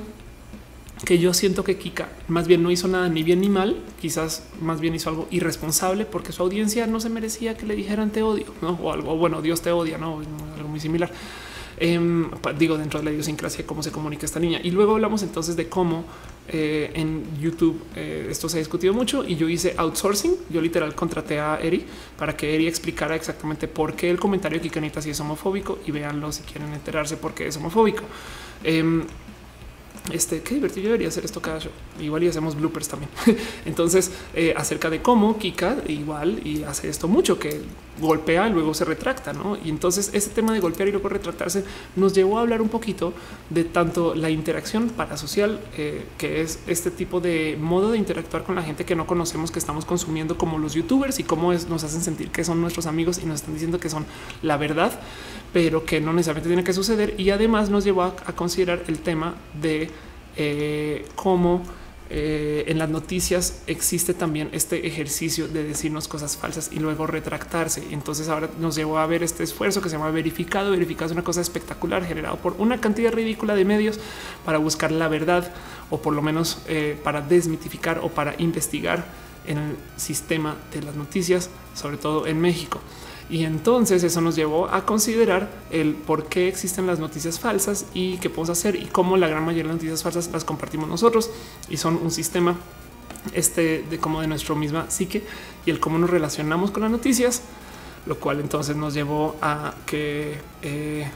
que 1.05 1.19
yo 1.19 1.33
siento 1.33 1.65
que 1.65 1.79
Kika 1.79 2.11
más 2.29 2.47
bien 2.47 2.63
no 2.63 2.71
hizo 2.71 2.87
nada 2.87 3.09
ni 3.09 3.23
bien 3.23 3.41
ni 3.41 3.49
mal, 3.49 3.83
quizás 4.03 4.45
más 4.61 4.81
bien 4.81 4.95
hizo 4.95 5.09
algo 5.09 5.27
irresponsable 5.31 6.05
porque 6.05 6.31
su 6.31 6.43
audiencia 6.43 6.87
no 6.87 7.01
se 7.01 7.09
merecía 7.09 7.57
que 7.57 7.65
le 7.65 7.75
dijeran 7.75 8.11
te 8.11 8.23
odio 8.23 8.45
¿no? 8.61 8.79
o 8.83 8.93
algo 8.93 9.17
bueno, 9.17 9.41
Dios 9.41 9.63
te 9.63 9.73
odia, 9.73 9.97
no 9.97 10.21
algo 10.57 10.69
muy 10.69 10.79
similar. 10.79 11.11
Em, 11.83 12.31
digo, 12.59 12.77
dentro 12.77 12.99
de 12.99 13.07
la 13.07 13.11
idiosincrasia, 13.11 13.65
cómo 13.67 13.83
se 13.83 13.91
comunica 13.91 14.27
esta 14.27 14.39
niña. 14.39 14.61
Y 14.63 14.71
luego 14.71 14.93
hablamos 14.93 15.23
entonces 15.23 15.57
de 15.57 15.67
cómo 15.67 16.05
eh, 16.47 16.91
en 16.95 17.25
YouTube 17.41 17.83
eh, 17.97 18.27
esto 18.29 18.51
se 18.51 18.59
ha 18.59 18.61
discutido 18.61 18.93
mucho 18.93 19.25
y 19.25 19.37
yo 19.37 19.49
hice 19.49 19.75
outsourcing. 19.79 20.35
Yo 20.51 20.61
literal 20.61 20.95
contraté 20.95 21.41
a 21.41 21.59
Eri 21.59 21.87
para 22.19 22.37
que 22.37 22.55
Eri 22.55 22.67
explicara 22.67 23.17
exactamente 23.17 23.67
por 23.67 23.95
qué 23.95 24.11
el 24.11 24.19
comentario 24.21 24.59
de 24.59 24.63
Kikanita 24.63 25.01
es 25.01 25.21
homofóbico 25.21 25.79
y 25.87 25.91
véanlo 25.91 26.31
si 26.33 26.43
quieren 26.43 26.71
enterarse 26.75 27.17
por 27.17 27.33
qué 27.33 27.47
es 27.47 27.57
homofóbico. 27.57 28.03
Este 30.13 30.43
qué 30.43 30.55
divertido 30.55 30.87
debería 30.87 31.09
hacer 31.09 31.25
esto 31.25 31.41
cada 31.41 31.61
show. 31.61 31.73
Igual 32.01 32.25
y 32.25 32.29
hacemos 32.29 32.57
bloopers 32.57 32.89
también. 32.89 33.11
Entonces, 33.65 34.11
eh, 34.35 34.55
acerca 34.57 34.91
de 34.91 35.03
cómo 35.03 35.39
Kika 35.39 35.77
igual 35.87 36.41
y 36.47 36.65
hace 36.65 36.89
esto 36.89 37.07
mucho 37.07 37.39
que 37.39 37.61
golpea 38.01 38.49
y 38.49 38.53
luego 38.53 38.75
se 38.75 38.85
retracta, 38.85 39.33
¿no? 39.33 39.57
Y 39.63 39.69
entonces 39.69 40.11
este 40.15 40.35
tema 40.35 40.53
de 40.53 40.61
golpear 40.61 40.89
y 40.89 40.93
luego 40.93 41.09
retractarse 41.09 41.65
nos 41.97 42.15
llevó 42.15 42.39
a 42.39 42.41
hablar 42.41 42.63
un 42.63 42.69
poquito 42.69 43.13
de 43.51 43.65
tanto 43.65 44.15
la 44.15 44.31
interacción 44.31 44.89
parasocial, 44.89 45.61
eh, 45.77 46.05
que 46.19 46.41
es 46.41 46.61
este 46.67 46.91
tipo 46.91 47.21
de 47.21 47.57
modo 47.61 47.93
de 47.93 47.99
interactuar 47.99 48.45
con 48.45 48.55
la 48.55 48.63
gente 48.63 48.85
que 48.85 48.97
no 48.97 49.07
conocemos, 49.07 49.51
que 49.51 49.59
estamos 49.59 49.85
consumiendo 49.85 50.39
como 50.39 50.59
los 50.59 50.75
youtubers 50.75 51.19
y 51.19 51.25
cómo 51.25 51.53
nos 51.53 51.85
hacen 51.85 52.01
sentir 52.01 52.31
que 52.31 52.45
son 52.45 52.61
nuestros 52.61 52.87
amigos 52.87 53.21
y 53.23 53.27
nos 53.27 53.41
están 53.41 53.55
diciendo 53.55 53.79
que 53.79 53.91
son 53.91 54.07
la 54.43 54.57
verdad, 54.57 54.99
pero 55.53 55.85
que 55.85 56.01
no 56.01 56.13
necesariamente 56.13 56.49
tiene 56.49 56.65
que 56.65 56.73
suceder. 56.73 57.15
Y 57.19 57.31
además 57.31 57.71
nos 57.71 57.85
llevó 57.85 58.03
a, 58.03 58.17
considerar 58.17 58.83
el 58.89 58.99
tema 59.01 59.35
de 59.61 59.91
eh, 60.37 61.05
cómo 61.15 61.63
eh, 62.13 62.65
en 62.67 62.77
las 62.77 62.89
noticias 62.89 63.63
existe 63.69 64.15
también 64.15 64.49
este 64.51 64.85
ejercicio 64.85 65.47
de 65.47 65.63
decirnos 65.63 66.09
cosas 66.09 66.37
falsas 66.37 66.71
y 66.73 66.81
luego 66.81 67.07
retractarse. 67.07 67.85
Entonces 67.93 68.29
ahora 68.29 68.51
nos 68.59 68.75
llevó 68.75 68.99
a 68.99 69.07
ver 69.07 69.23
este 69.23 69.45
esfuerzo 69.45 69.81
que 69.81 69.89
se 69.89 69.97
llama 69.97 70.11
verificado. 70.11 70.73
Verificado 70.73 71.07
es 71.07 71.13
una 71.13 71.23
cosa 71.23 71.41
espectacular 71.41 72.05
generado 72.05 72.37
por 72.37 72.57
una 72.59 72.81
cantidad 72.81 73.13
ridícula 73.13 73.55
de 73.55 73.65
medios 73.65 74.01
para 74.45 74.59
buscar 74.59 74.91
la 74.91 75.07
verdad 75.07 75.53
o 75.89 76.03
por 76.03 76.13
lo 76.13 76.21
menos 76.21 76.59
eh, 76.67 76.99
para 77.05 77.21
desmitificar 77.21 78.01
o 78.03 78.09
para 78.09 78.35
investigar 78.39 79.05
en 79.47 79.59
el 79.59 79.77
sistema 79.97 80.57
de 80.75 80.83
las 80.83 80.97
noticias, 80.97 81.49
sobre 81.75 81.97
todo 81.97 82.27
en 82.27 82.41
México. 82.41 82.81
Y 83.31 83.45
entonces 83.45 84.03
eso 84.03 84.21
nos 84.21 84.35
llevó 84.35 84.69
a 84.69 84.85
considerar 84.85 85.49
el 85.71 85.95
por 85.95 86.27
qué 86.27 86.49
existen 86.49 86.89
las 86.89 86.99
noticias 86.99 87.39
falsas 87.39 87.87
y 87.95 88.17
qué 88.19 88.29
podemos 88.29 88.51
hacer 88.51 88.75
y 88.75 88.87
cómo 88.87 89.17
la 89.17 89.29
gran 89.29 89.45
mayoría 89.45 89.63
de 89.63 89.69
las 89.69 89.77
noticias 89.77 90.03
falsas 90.03 90.31
las 90.33 90.45
compartimos 90.45 90.89
nosotros 90.89 91.31
y 91.69 91.77
son 91.77 91.97
un 92.03 92.11
sistema 92.11 92.57
este 93.33 93.85
de 93.89 93.99
como 93.99 94.21
de 94.21 94.27
nuestro 94.27 94.57
misma 94.57 94.91
psique 94.91 95.23
y 95.65 95.71
el 95.71 95.79
cómo 95.79 95.99
nos 95.99 96.11
relacionamos 96.11 96.73
con 96.73 96.83
las 96.83 96.91
noticias, 96.91 97.43
lo 98.07 98.19
cual 98.19 98.41
entonces 98.41 98.75
nos 98.75 98.95
llevó 98.95 99.37
a 99.41 99.75
que 99.87 100.39
eh, 100.63 101.09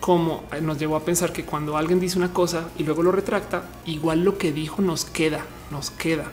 como 0.00 0.42
nos 0.62 0.78
llevó 0.78 0.96
a 0.96 1.04
pensar 1.04 1.32
que 1.32 1.44
cuando 1.44 1.76
alguien 1.76 2.00
dice 2.00 2.18
una 2.18 2.32
cosa 2.32 2.68
y 2.78 2.84
luego 2.84 3.02
lo 3.02 3.12
retracta, 3.12 3.68
igual 3.86 4.24
lo 4.24 4.38
que 4.38 4.50
dijo 4.50 4.82
nos 4.82 5.04
queda, 5.04 5.44
nos 5.70 5.90
queda. 5.90 6.24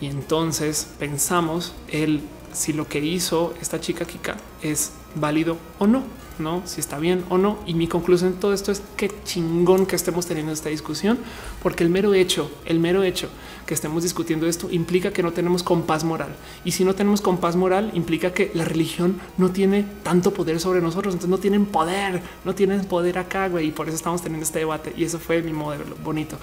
Y 0.00 0.06
entonces 0.06 0.88
pensamos 0.98 1.74
el 1.88 2.22
si 2.54 2.72
lo 2.72 2.88
que 2.88 3.00
hizo 3.00 3.54
esta 3.60 3.80
chica 3.80 4.04
Kika 4.04 4.36
es 4.62 4.92
válido 5.14 5.58
o 5.78 5.86
no, 5.86 6.02
no 6.38 6.62
si 6.64 6.80
está 6.80 6.98
bien 6.98 7.24
o 7.28 7.38
no. 7.38 7.58
Y 7.66 7.74
mi 7.74 7.86
conclusión 7.86 8.34
de 8.34 8.38
todo 8.38 8.54
esto 8.54 8.72
es 8.72 8.82
que 8.96 9.10
chingón 9.24 9.86
que 9.86 9.96
estemos 9.96 10.26
teniendo 10.26 10.52
esta 10.52 10.68
discusión, 10.68 11.18
porque 11.62 11.84
el 11.84 11.90
mero 11.90 12.14
hecho, 12.14 12.50
el 12.64 12.80
mero 12.80 13.02
hecho 13.02 13.28
que 13.66 13.74
estemos 13.74 14.02
discutiendo 14.02 14.46
esto 14.46 14.68
implica 14.70 15.12
que 15.12 15.22
no 15.22 15.32
tenemos 15.32 15.62
compás 15.62 16.04
moral. 16.04 16.34
Y 16.64 16.72
si 16.72 16.84
no 16.84 16.94
tenemos 16.94 17.20
compás 17.20 17.56
moral, 17.56 17.90
implica 17.94 18.32
que 18.32 18.50
la 18.54 18.64
religión 18.64 19.20
no 19.38 19.50
tiene 19.50 19.86
tanto 20.02 20.32
poder 20.32 20.60
sobre 20.60 20.80
nosotros. 20.80 21.14
Entonces 21.14 21.30
no 21.30 21.38
tienen 21.38 21.66
poder, 21.66 22.22
no 22.44 22.54
tienen 22.54 22.84
poder 22.84 23.18
acá, 23.18 23.48
güey. 23.48 23.68
Y 23.68 23.70
por 23.72 23.88
eso 23.88 23.96
estamos 23.96 24.22
teniendo 24.22 24.44
este 24.44 24.60
debate. 24.60 24.92
Y 24.96 25.04
eso 25.04 25.18
fue 25.18 25.42
mi 25.42 25.52
modelo 25.52 25.84
bonito. 26.02 26.36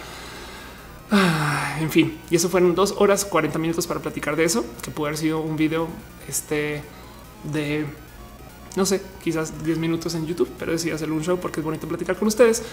Ah, 1.11 1.77
en 1.81 1.91
fin, 1.91 2.17
y 2.29 2.35
eso 2.37 2.47
fueron 2.49 2.73
dos 2.73 2.95
horas 2.97 3.25
40 3.25 3.59
minutos 3.59 3.85
para 3.85 3.99
platicar 3.99 4.35
de 4.37 4.45
eso, 4.45 4.63
que 4.81 4.91
puede 4.91 5.09
haber 5.09 5.19
sido 5.19 5.41
un 5.41 5.57
video 5.57 5.87
este 6.27 6.81
de 7.51 7.85
no 8.75 8.85
sé, 8.85 9.01
quizás 9.21 9.63
10 9.63 9.77
minutos 9.79 10.15
en 10.15 10.25
YouTube, 10.25 10.49
pero 10.57 10.71
decidí 10.71 10.91
hacer 10.91 11.11
un 11.11 11.21
show 11.21 11.37
porque 11.37 11.59
es 11.59 11.65
bonito 11.65 11.87
platicar 11.87 12.15
con 12.15 12.27
ustedes. 12.27 12.63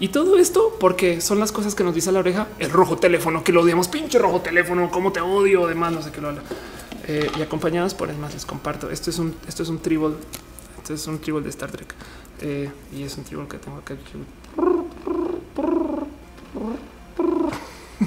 Y 0.00 0.08
todo 0.08 0.38
esto 0.38 0.76
porque 0.80 1.20
son 1.20 1.38
las 1.38 1.52
cosas 1.52 1.74
que 1.74 1.84
nos 1.84 1.94
dice 1.94 2.10
la 2.10 2.20
oreja 2.20 2.48
el 2.58 2.70
rojo 2.70 2.96
teléfono, 2.96 3.44
que 3.44 3.52
lo 3.52 3.60
odiamos, 3.60 3.88
pinche 3.88 4.18
rojo 4.18 4.40
teléfono, 4.40 4.90
cómo 4.90 5.12
te 5.12 5.20
odio, 5.20 5.66
además, 5.66 5.92
no 5.92 6.02
sé 6.02 6.10
qué 6.10 6.20
lo 6.20 6.28
habla. 6.28 6.42
Eh, 7.06 7.30
y 7.36 7.42
acompañados 7.42 7.94
por 7.94 8.08
el 8.08 8.16
más 8.16 8.32
les 8.32 8.46
comparto. 8.46 8.90
Esto 8.90 9.10
es 9.10 9.18
un, 9.18 9.34
esto 9.46 9.62
es 9.62 9.68
un 9.68 9.80
tribal, 9.80 10.16
esto 10.78 10.94
es 10.94 11.06
un 11.06 11.18
tribal 11.18 11.42
de 11.42 11.50
Star 11.50 11.70
Trek 11.70 11.94
eh, 12.40 12.70
y 12.96 13.02
es 13.02 13.16
un 13.16 13.24
tribal 13.24 13.48
que 13.48 13.58
tengo 13.58 13.78
acá. 13.78 13.96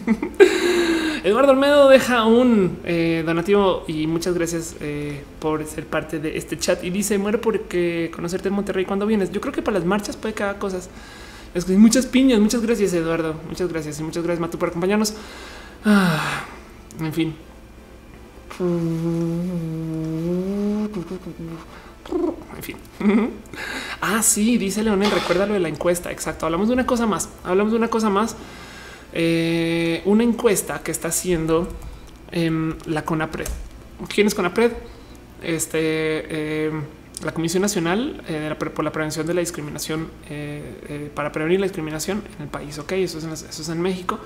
Eduardo 1.23 1.53
Olmedo 1.53 1.89
deja 1.89 2.25
un 2.25 2.77
eh, 2.83 3.23
donativo 3.25 3.83
y 3.87 4.05
muchas 4.05 4.35
gracias 4.35 4.75
eh, 4.79 5.23
por 5.39 5.65
ser 5.65 5.87
parte 5.87 6.19
de 6.19 6.37
este 6.37 6.57
chat. 6.59 6.83
Y 6.83 6.91
dice: 6.91 7.17
Muero 7.17 7.41
porque 7.41 8.11
conocerte 8.13 8.49
en 8.49 8.53
Monterrey 8.53 8.85
cuando 8.85 9.07
vienes. 9.07 9.31
Yo 9.31 9.41
creo 9.41 9.51
que 9.53 9.61
para 9.61 9.79
las 9.79 9.87
marchas 9.87 10.17
puede 10.17 10.35
que 10.35 10.43
haga 10.43 10.59
cosas. 10.59 10.89
Es 11.55 11.65
que 11.65 11.73
muchas 11.77 12.05
piñas. 12.05 12.39
Muchas 12.39 12.61
gracias, 12.61 12.93
Eduardo. 12.93 13.35
Muchas 13.49 13.69
gracias 13.69 13.99
y 13.99 14.03
muchas 14.03 14.23
gracias, 14.23 14.39
Matu, 14.39 14.59
por 14.59 14.69
acompañarnos. 14.69 15.15
Ah, 15.83 16.45
en 16.99 17.13
fin. 17.13 17.33
En 22.55 22.63
fin. 22.63 22.77
ah, 24.01 24.21
sí, 24.21 24.57
dice 24.57 24.83
Leonel. 24.83 25.09
Recuerda 25.09 25.45
lo 25.47 25.55
de 25.55 25.59
la 25.59 25.69
encuesta. 25.69 26.11
Exacto. 26.11 26.45
Hablamos 26.45 26.67
de 26.67 26.73
una 26.75 26.85
cosa 26.85 27.07
más. 27.07 27.29
Hablamos 27.43 27.71
de 27.71 27.77
una 27.79 27.87
cosa 27.87 28.09
más 28.09 28.35
eh, 29.17 30.01
una 30.03 30.25
encuesta 30.25 30.81
que 30.83 30.91
está 30.91 31.07
haciendo 31.07 31.69
em, 32.31 32.75
la 32.85 33.05
CONAPRED. 33.05 33.47
¿Quién 34.13 34.27
es 34.27 34.35
CONAPRED? 34.35 34.73
Este, 35.41 36.65
em, 36.65 36.83
la 37.23 37.33
Comisión 37.33 37.61
Nacional 37.61 38.21
eh, 38.27 38.53
por 38.57 38.83
la 38.83 38.91
Prevención 38.91 39.25
de 39.25 39.33
la 39.33 39.39
Discriminación 39.39 40.09
eh, 40.29 41.09
para 41.15 41.31
prevenir 41.31 41.61
la 41.61 41.65
discriminación 41.65 42.23
en 42.35 42.41
el 42.43 42.49
país. 42.49 42.77
Ok, 42.77 42.91
eso 42.91 43.19
es, 43.19 43.23
en, 43.23 43.31
eso 43.31 43.75
México. 43.75 44.19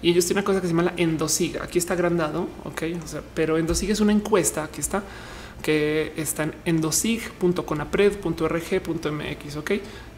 Y 0.00 0.10
ellos 0.10 0.24
tienen 0.24 0.42
una 0.42 0.46
cosa 0.46 0.62
que 0.62 0.68
se 0.68 0.72
llama 0.72 0.84
la 0.84 0.94
endosig. 0.96 1.60
Aquí 1.60 1.78
está 1.78 1.92
agrandado, 1.92 2.48
ok, 2.64 2.84
pero 3.34 3.58
endosig 3.58 3.90
es 3.90 4.00
una 4.00 4.12
encuesta. 4.12 4.64
Aquí 4.64 4.80
está 4.80 5.02
que 5.60 6.14
está 6.16 6.44
en 6.44 6.54
endosig.conapred.org.mx. 6.64 9.56
Ok, 9.56 9.72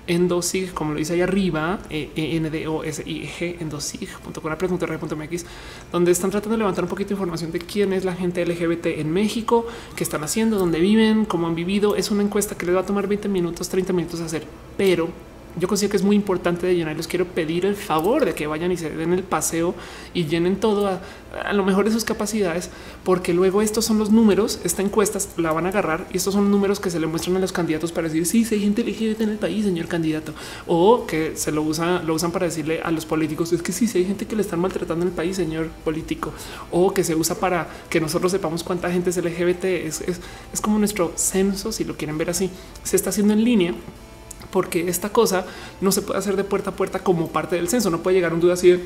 endosig, 0.07 0.73
como 0.73 0.93
lo 0.93 0.99
dice 0.99 1.15
ahí 1.15 1.21
arriba, 1.21 1.79
e, 1.91 2.11
e, 2.15 2.37
n 2.37 2.51
d 2.51 2.67
o 2.67 2.85
s 2.85 3.03
i 3.07 3.27
g 3.27 3.57
endosig.conapred.org.mx, 3.61 5.45
donde 5.91 6.11
están 6.11 6.31
tratando 6.31 6.55
de 6.55 6.59
levantar 6.59 6.85
un 6.85 6.91
poquito 6.91 7.09
de 7.09 7.15
información 7.15 7.53
de 7.53 7.59
quién 7.59 7.93
es 7.93 8.05
la 8.05 8.15
gente 8.15 8.45
LGBT 8.45 8.87
en 8.99 9.13
México, 9.13 9.67
qué 9.97 10.05
están 10.05 10.25
haciendo, 10.25 10.59
dónde 10.59 10.81
viven, 10.81 11.25
cómo 11.25 11.47
han 11.47 11.55
vivido. 11.55 11.97
Es 11.97 12.11
una 12.11 12.23
encuesta 12.23 12.57
que 12.57 12.67
les 12.67 12.75
va 12.75 12.81
a 12.81 12.87
tomar 12.87 13.07
20 13.07 13.29
minutos, 13.29 13.69
30 13.69 13.93
minutos 13.93 14.21
hacer, 14.21 14.45
pero 14.77 15.09
yo 15.59 15.69
considero 15.69 15.91
que 15.91 15.97
es 15.99 16.03
muy 16.03 16.17
importante 16.17 16.67
de 16.67 16.75
llenar. 16.75 16.97
Les 16.97 17.07
quiero 17.07 17.27
pedir 17.27 17.67
el 17.67 17.77
favor 17.77 18.25
de 18.25 18.35
que 18.35 18.47
vayan 18.47 18.73
y 18.73 18.77
se 18.77 18.91
den 18.91 19.13
el 19.13 19.23
paseo 19.23 19.75
y 20.15 20.25
llenen 20.25 20.57
todo 20.57 20.89
a, 20.89 21.53
lo 21.53 21.65
mejor 21.65 21.85
de 21.85 21.91
sus 21.91 22.05
capacidades, 22.05 22.71
porque 23.05 23.35
luego 23.35 23.63
estos 23.63 23.85
son 23.85 23.99
los 23.99 24.11
números. 24.11 24.61
Esta 24.65 24.83
encuesta 24.83 25.19
la 25.37 25.53
van 25.53 25.67
a 25.67 25.69
agarrar 25.69 26.07
y 26.11 26.17
estos 26.17 26.35
son 26.35 26.51
números 26.51 26.81
que 26.81 26.91
se 26.91 26.99
le 27.01 27.07
muestran 27.07 27.37
a 27.37 27.41
los 27.41 27.53
candidatos 27.53 27.93
para 27.93 28.09
decir 28.09 28.27
si 28.27 28.45
sí, 28.45 28.55
hay 28.55 28.61
gente 28.63 28.83
LGBT 28.83 29.23
en 29.23 29.29
el 29.31 29.39
país, 29.39 29.65
señor 29.65 29.89
candidato, 29.89 30.33
o 30.67 31.07
que 31.07 31.37
se 31.37 31.53
lo 31.53 31.63
usan, 31.63 32.07
lo 32.07 32.15
usan 32.15 32.33
para 32.33 32.47
decirle 32.47 32.81
a 32.83 32.91
los 32.91 33.05
políticos 33.05 33.53
es 33.53 33.63
que 33.63 33.73
sí, 33.73 33.87
sí 33.87 33.99
hay 33.99 34.05
gente 34.05 34.27
que 34.27 34.37
le 34.37 34.43
están 34.43 34.61
maltratando 34.61 35.05
en 35.05 35.11
el 35.11 35.15
país, 35.15 35.37
señor 35.37 35.69
político, 35.85 36.33
o 36.71 36.93
que 36.93 37.05
se 37.05 37.15
usa 37.15 37.37
para 37.37 37.69
que 37.91 38.01
nosotros 38.01 38.33
sepamos 38.33 38.63
cuánta 38.63 38.91
gente 38.91 39.11
es 39.11 39.17
LGBT. 39.17 39.65
Es, 39.65 40.01
es, 40.03 40.21
es 40.53 40.61
como 40.61 40.79
nuestro 40.79 41.13
censo, 41.17 41.73
si 41.73 41.85
lo 41.85 41.97
quieren 41.97 42.19
ver 42.19 42.31
así, 42.31 42.51
se 42.83 42.97
está 42.97 43.11
haciendo 43.11 43.35
en 43.35 43.45
línea 43.45 43.75
porque 44.53 44.89
esta 44.89 45.09
cosa 45.09 45.45
no 45.81 45.91
se 45.91 46.03
puede 46.03 46.21
hacer 46.21 46.37
de 46.37 46.45
puerta 46.45 46.71
a 46.71 46.77
puerta 46.77 47.01
como 47.01 47.29
parte 47.29 47.57
del 47.57 47.69
censo. 47.69 47.91
No 47.91 48.03
puede 48.03 48.17
llegar 48.17 48.33
un 48.35 48.41
duda 48.41 48.55
así 48.55 48.71
de 48.71 48.81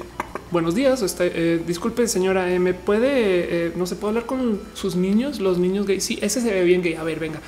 buenos 0.52 0.74
días. 0.74 1.02
Este, 1.02 1.30
eh, 1.34 1.62
disculpe, 1.66 2.08
señora, 2.08 2.46
¿me 2.58 2.72
puede, 2.72 3.66
eh, 3.66 3.72
no 3.76 3.84
se 3.84 3.96
puede 3.96 4.12
hablar 4.12 4.24
con 4.26 4.60
sus 4.74 4.96
niños, 4.96 5.40
los 5.40 5.58
niños 5.58 5.86
gay? 5.86 6.00
Sí, 6.00 6.18
ese 6.22 6.40
se 6.40 6.50
ve 6.52 6.62
bien 6.62 6.82
gay. 6.82 6.94
A 6.94 7.02
ver, 7.02 7.18
venga, 7.18 7.40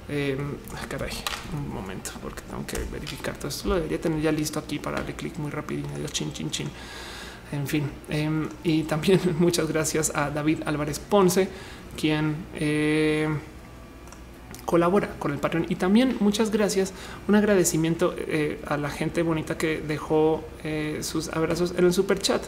em, 0.09 0.57
caray, 0.89 1.12
un 1.57 1.73
momento, 1.73 2.10
porque 2.20 2.43
tengo 2.43 2.67
que 2.67 2.78
verificar 2.91 3.36
todo 3.36 3.49
esto. 3.49 3.68
Lo 3.68 3.77
debería 3.77 4.01
tener 4.01 4.20
ya 4.20 4.33
listo 4.33 4.59
aquí 4.59 4.81
para 4.81 4.99
darle 4.99 5.15
clic 5.15 5.39
muy 5.39 5.52
rápido 5.52 5.83
y 5.97 6.09
chin, 6.10 6.33
chin, 6.33 6.51
chin. 6.51 6.68
En 7.52 7.68
fin, 7.68 7.89
em, 8.09 8.49
y 8.65 8.83
también 8.83 9.20
muchas 9.39 9.68
gracias 9.68 10.10
a 10.12 10.28
David 10.31 10.62
Álvarez 10.67 10.99
Ponce, 10.99 11.49
quien... 11.97 13.49
Colabora 14.68 15.08
con 15.18 15.32
el 15.32 15.38
Patreon. 15.38 15.64
Y 15.70 15.76
también 15.76 16.18
muchas 16.20 16.50
gracias, 16.50 16.92
un 17.26 17.34
agradecimiento 17.34 18.14
eh, 18.18 18.60
a 18.66 18.76
la 18.76 18.90
gente 18.90 19.22
bonita 19.22 19.56
que 19.56 19.80
dejó 19.80 20.44
eh, 20.62 20.98
sus 21.00 21.30
abrazos 21.30 21.72
en 21.78 21.86
el 21.86 21.94
super 21.94 22.18
chat, 22.18 22.42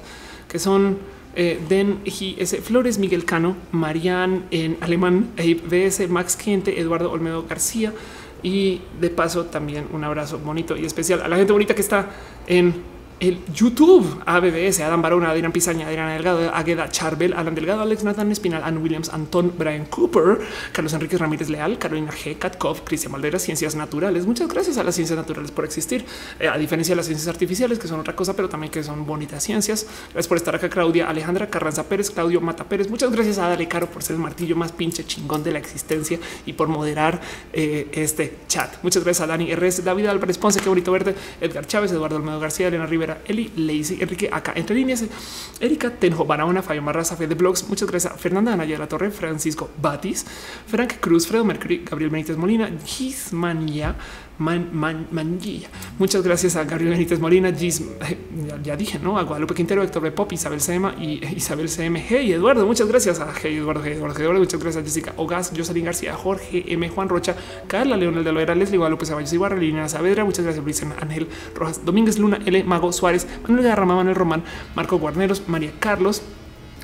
que 0.46 0.58
son 0.58 0.98
eh, 1.34 1.58
Den 1.70 2.00
S. 2.04 2.60
Flores, 2.60 2.98
Miguel 2.98 3.24
Cano, 3.24 3.56
Marian 3.72 4.44
en 4.50 4.76
alemán, 4.82 5.30
BS, 5.34 6.08
Max 6.10 6.36
Gente, 6.36 6.78
Eduardo 6.78 7.10
Olmedo 7.10 7.46
García. 7.48 7.94
Y 8.42 8.82
de 9.00 9.08
paso 9.08 9.46
también 9.46 9.86
un 9.90 10.04
abrazo 10.04 10.38
bonito 10.40 10.76
y 10.76 10.84
especial 10.84 11.22
a 11.22 11.28
la 11.28 11.36
gente 11.36 11.54
bonita 11.54 11.74
que 11.74 11.80
está 11.80 12.10
en 12.46 12.74
el 13.20 13.44
YouTube, 13.52 14.22
ABBS, 14.24 14.80
Adam 14.80 15.02
Barona, 15.02 15.30
Adrián 15.30 15.52
Pizaña, 15.52 15.86
Adrián 15.86 16.08
Delgado, 16.08 16.54
Agueda 16.54 16.88
Charbel, 16.88 17.34
Alan 17.34 17.54
Delgado, 17.54 17.82
Alex 17.82 18.02
Nathan 18.02 18.32
Espinal, 18.32 18.64
Ann 18.64 18.78
Williams, 18.78 19.10
Anton, 19.10 19.52
Brian 19.56 19.84
Cooper, 19.84 20.38
Carlos 20.72 20.94
Enrique 20.94 21.18
Ramírez 21.18 21.50
Leal, 21.50 21.78
Carolina 21.78 22.10
G. 22.12 22.38
Katkov, 22.38 22.82
Cristian 22.82 23.12
Maldera, 23.12 23.38
Ciencias 23.38 23.74
Naturales. 23.74 24.24
Muchas 24.24 24.48
gracias 24.48 24.78
a 24.78 24.84
las 24.84 24.94
ciencias 24.94 25.18
naturales 25.18 25.50
por 25.50 25.66
existir, 25.66 26.04
eh, 26.38 26.48
a 26.48 26.56
diferencia 26.56 26.92
de 26.92 26.96
las 26.96 27.06
ciencias 27.06 27.28
artificiales, 27.28 27.78
que 27.78 27.88
son 27.88 28.00
otra 28.00 28.16
cosa, 28.16 28.34
pero 28.34 28.48
también 28.48 28.72
que 28.72 28.82
son 28.82 29.04
bonitas 29.04 29.44
ciencias. 29.44 29.86
Gracias 30.12 30.26
por 30.26 30.38
estar 30.38 30.54
acá, 30.54 30.70
Claudia, 30.70 31.08
Alejandra 31.10 31.50
Carranza 31.50 31.84
Pérez, 31.84 32.10
Claudio 32.10 32.40
Mata 32.40 32.64
Pérez. 32.64 32.88
Muchas 32.88 33.12
gracias 33.12 33.36
a 33.36 33.48
Dale 33.48 33.68
Caro 33.68 33.86
por 33.86 34.02
ser 34.02 34.16
el 34.16 34.22
martillo 34.22 34.56
más 34.56 34.72
pinche 34.72 35.04
chingón 35.04 35.44
de 35.44 35.52
la 35.52 35.58
existencia 35.58 36.18
y 36.46 36.54
por 36.54 36.68
moderar 36.68 37.20
eh, 37.52 37.88
este 37.92 38.38
chat. 38.48 38.82
Muchas 38.82 39.04
gracias 39.04 39.24
a 39.24 39.26
Dani 39.26 39.54
RS, 39.54 39.84
David 39.84 40.06
Álvarez 40.06 40.38
Ponce, 40.38 40.60
qué 40.60 40.70
bonito 40.70 40.90
verte, 40.90 41.14
Edgar 41.40 41.66
Chávez, 41.66 41.92
Eduardo 41.92 42.16
Almedo 42.16 42.40
García, 42.40 42.68
Elena 42.68 42.86
Rivera, 42.86 43.09
Eli 43.26 43.50
Lazy, 43.56 43.98
Enrique 44.00 44.28
acá 44.32 44.52
entre 44.56 44.74
líneas, 44.74 45.04
Erika 45.60 45.90
Tenjo, 45.90 46.24
Barahona, 46.24 46.62
Fabio 46.62 46.82
Marraza, 46.82 47.16
de 47.16 47.34
Blogs. 47.34 47.68
Muchas 47.68 47.88
gracias. 47.88 48.20
Fernanda 48.20 48.52
Anaya 48.52 48.72
de 48.72 48.78
la 48.78 48.88
Torre, 48.88 49.10
Francisco 49.10 49.70
Batis, 49.80 50.26
Frank 50.66 50.94
Cruz, 51.00 51.26
Fredo 51.26 51.44
Mercury, 51.44 51.84
Gabriel 51.84 52.10
Benítez 52.10 52.36
Molina, 52.36 52.70
Gismania, 52.84 53.96
Manguilla. 54.40 55.68
Muchas 55.98 56.22
gracias 56.22 56.56
a 56.56 56.64
Gabriel 56.64 56.92
Benítez 56.92 57.20
Molina, 57.20 57.52
Gis, 57.52 57.82
ya, 58.62 58.74
dije, 58.74 58.98
¿no? 58.98 59.18
A 59.18 59.22
Guadalupe 59.22 59.54
Quintero, 59.54 59.82
Héctor 59.82 60.02
B. 60.02 60.12
Pop, 60.12 60.32
Isabel 60.32 60.60
Sema 60.60 60.94
y 60.98 61.24
Isabel 61.36 61.68
CMG 61.68 62.22
y 62.22 62.32
Eduardo. 62.32 62.66
Muchas 62.66 62.88
gracias 62.88 63.20
a 63.20 63.32
Eduardo, 63.44 63.84
Eduardo, 63.84 64.18
Eduardo, 64.18 64.40
muchas 64.40 64.60
gracias 64.60 64.82
a 64.82 64.84
Jessica 64.84 65.12
Ogas, 65.16 65.52
Jocelyn 65.54 65.84
García, 65.84 66.14
Jorge 66.14 66.64
M. 66.72 66.88
Juan 66.88 67.08
Rocha, 67.08 67.36
Carla 67.66 67.96
Leonel 67.96 68.24
de 68.24 68.32
Loera, 68.32 68.54
Leslie 68.54 68.78
Guadalupe 68.78 69.04
Ceballos 69.04 69.32
Ibarra, 69.32 69.56
Lina 69.56 69.88
Saavedra, 69.88 70.24
muchas 70.24 70.44
gracias, 70.44 70.64
Brice 70.64 70.86
Ángel 71.00 71.28
Rojas, 71.54 71.84
Domínguez 71.84 72.18
Luna, 72.18 72.38
L. 72.44 72.64
Mago 72.64 72.92
Suárez, 72.92 73.26
Manuel 73.42 73.64
Garrama, 73.64 73.94
Manuel 73.96 74.16
Román, 74.16 74.42
Marco 74.74 74.98
Guarneros, 74.98 75.42
María 75.48 75.72
Carlos, 75.78 76.22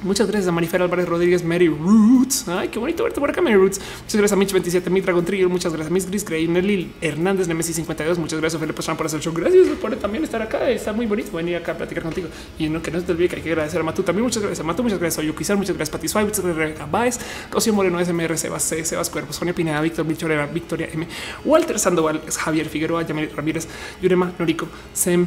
Muchas 0.03 0.27
gracias 0.27 0.49
a 0.49 0.53
Marifer 0.53 0.83
Álvarez 0.83 1.09
Rodríguez, 1.09 1.43
Mary 1.43 1.69
Roots. 1.69 2.47
Ay, 2.49 2.69
qué 2.69 2.79
bonito 2.79 3.03
verte 3.03 3.19
por 3.19 3.31
acá, 3.31 3.41
Mary 3.41 3.57
Roots. 3.57 3.79
Muchas 3.79 4.17
gracias 4.17 4.33
a 4.33 4.37
Mitch 4.37 4.53
27, 4.53 4.91
mi 4.91 5.01
Dragon 5.01 5.25
Trigger. 5.25 5.49
Muchas 5.49 5.73
gracias 5.73 5.91
a 5.91 5.95
Miss 5.95 6.07
Gris, 6.07 6.25
Gray, 6.25 6.47
Nelly 6.47 6.93
Hernández, 7.01 7.49
Nemesis 7.49 7.77
52. 7.77 8.19
Muchas 8.19 8.39
gracias 8.39 8.59
a 8.59 8.61
Felipe 8.61 8.81
Strand 8.81 8.99
por 8.99 9.07
hacer 9.07 9.19
el 9.19 9.25
show. 9.25 9.33
Gracias 9.33 9.69
por 9.81 9.97
también 9.97 10.23
estar 10.23 10.43
acá. 10.43 10.69
Está 10.71 10.93
muy 10.93 11.07
bonito 11.07 11.33
venir 11.33 11.57
acá 11.57 11.73
a 11.73 11.77
platicar 11.77 12.03
contigo. 12.03 12.29
Y 12.59 12.69
no 12.69 12.83
que 12.83 12.91
no 12.91 13.01
se 13.01 13.07
te 13.07 13.13
olvide 13.13 13.29
que 13.29 13.37
hay 13.37 13.43
que 13.43 13.51
agradecer 13.51 13.81
a 13.81 13.85
Matu 13.85 14.03
también. 14.03 14.25
Muchas 14.25 14.43
gracias 14.43 14.61
a 14.61 14.65
Matu, 14.65 14.83
muchas 14.83 14.99
gracias 14.99 15.25
a 15.25 15.27
Yukizar, 15.27 15.57
muchas 15.57 15.75
gracias 15.75 15.95
a 15.95 15.99
Pati 15.99 16.09
Suárez, 16.09 16.39
muchas 16.39 16.57
gracias 16.57 16.81
a 16.81 16.87
Baez, 16.87 17.21
Rocío 17.51 17.73
Moreno, 17.73 18.05
SMR, 18.05 18.37
Sebas 18.37 18.63
C, 18.63 18.85
Sebas 18.85 19.09
Cuerpos, 19.09 19.37
Sonia 19.37 19.55
Pineda, 19.55 19.81
Víctor 19.81 20.07
Victoria, 20.07 20.47
Victoria 20.47 20.89
M, 20.93 21.07
Walter 21.45 21.79
Sandoval, 21.79 22.21
Javier 22.29 22.69
Figueroa, 22.69 23.03
Yamil 23.03 23.31
Ramírez, 23.35 23.67
Yurema, 24.03 24.33
Norico, 24.39 24.69
Sem, 24.93 25.27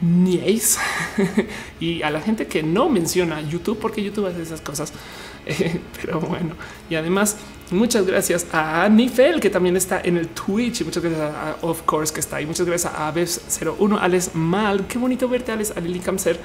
Nies 0.00 0.78
y 1.80 2.02
a 2.02 2.10
la 2.10 2.20
gente 2.20 2.46
que 2.46 2.62
no 2.62 2.88
menciona 2.88 3.40
YouTube, 3.40 3.78
porque 3.78 4.02
YouTube 4.02 4.26
hace 4.26 4.42
esas 4.42 4.60
cosas. 4.60 4.92
pero 6.00 6.20
bueno, 6.20 6.54
y 6.90 6.94
además, 6.94 7.36
muchas 7.70 8.06
gracias 8.06 8.46
a 8.52 8.88
Nifel, 8.88 9.40
que 9.40 9.50
también 9.50 9.76
está 9.76 10.00
en 10.00 10.16
el 10.16 10.28
Twitch, 10.28 10.84
muchas 10.84 11.02
gracias 11.02 11.34
a 11.34 11.56
Of 11.62 11.82
Course, 11.82 12.12
que 12.12 12.20
está 12.20 12.36
ahí. 12.36 12.46
Muchas 12.46 12.66
gracias 12.66 12.92
a 12.92 13.12
Aves01, 13.12 13.98
Alex 14.00 14.34
Mal. 14.34 14.86
Qué 14.86 14.98
bonito 14.98 15.28
verte, 15.28 15.52
Alex, 15.52 15.72
a 15.76 15.80
Lili 15.80 16.00
Camser, 16.00 16.38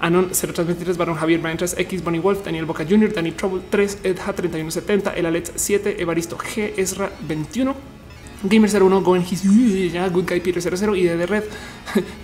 Anon 0.00 0.30
033, 0.30 0.96
Barón 0.96 1.16
Javier 1.16 1.40
Brian 1.40 1.56
3, 1.56 1.76
X, 1.78 2.04
Bonnie 2.04 2.20
Wolf, 2.20 2.44
Daniel 2.44 2.64
Boca 2.64 2.84
Jr., 2.88 3.12
Danny 3.12 3.32
Trouble 3.32 3.62
3, 3.70 3.98
Edha 4.04 4.32
3170, 4.32 5.14
El 5.14 5.26
Alex 5.26 5.52
7, 5.56 6.00
Evaristo 6.00 6.38
G, 6.38 6.74
Ezra 6.76 7.10
21. 7.26 7.93
Gamer 8.44 8.70
01, 8.70 9.02
Goen 9.02 9.24
Good 10.12 10.28
Guy 10.28 10.40
Peter 10.40 10.62
00 10.62 10.96
y 10.96 11.02
de 11.04 11.26
Red 11.26 11.44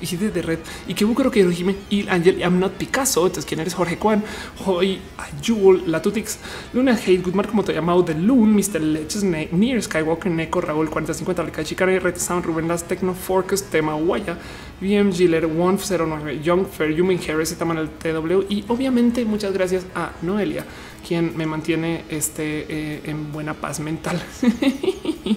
y 0.01 0.17
de 0.17 0.43
Red 0.43 0.59
y 0.87 0.95
que 0.95 1.07
creo 1.15 1.31
que 1.31 1.51
Jime 1.53 1.77
y 1.89 2.07
Angel 2.09 2.39
I'm 2.39 2.59
not 2.59 2.73
Picasso. 2.73 3.27
Entonces, 3.27 3.47
quién 3.47 3.61
eres 3.61 3.75
Jorge 3.75 3.97
Juan, 3.97 4.23
Hoy 4.67 5.01
Jewel, 5.43 5.91
Latutix, 5.91 6.39
Luna 6.73 6.93
Hate, 6.93 7.19
Good 7.19 7.35
Mark, 7.35 7.49
como 7.49 7.65
te 7.65 7.73
llamado 7.73 8.05
The 8.05 8.15
Loon, 8.15 8.55
Mr. 8.55 8.81
Leches, 8.81 9.25
Near 9.25 9.83
Skywalker, 9.83 10.31
Neko, 10.31 10.61
Raúl 10.61 10.89
4050, 10.89 11.43
Blica 11.43 11.65
Chicane, 11.65 11.99
Red 11.99 12.17
Sound, 12.17 12.45
Ruben 12.45 12.69
Las, 12.69 12.85
Tecno, 12.85 13.15
Forcus, 13.15 13.63
Tema 13.65 13.95
Guaya, 13.95 14.37
VM 14.81 15.13
Giller, 15.13 15.47
One 15.47 15.79
09, 15.79 16.41
Young 16.43 16.67
Fair, 16.67 17.01
Human 17.01 17.19
Hair, 17.19 17.41
el 17.41 17.91
TW 17.91 18.45
y 18.49 18.65
obviamente 18.69 19.25
muchas 19.25 19.53
gracias 19.53 19.87
a 19.95 20.13
Noelia, 20.23 20.65
quien 21.07 21.37
me 21.37 21.47
mantiene 21.47 22.05
este 22.09 22.67
eh, 22.69 23.03
en 23.05 23.33
buena 23.33 23.55
paz 23.55 23.81
mental. 23.81 24.23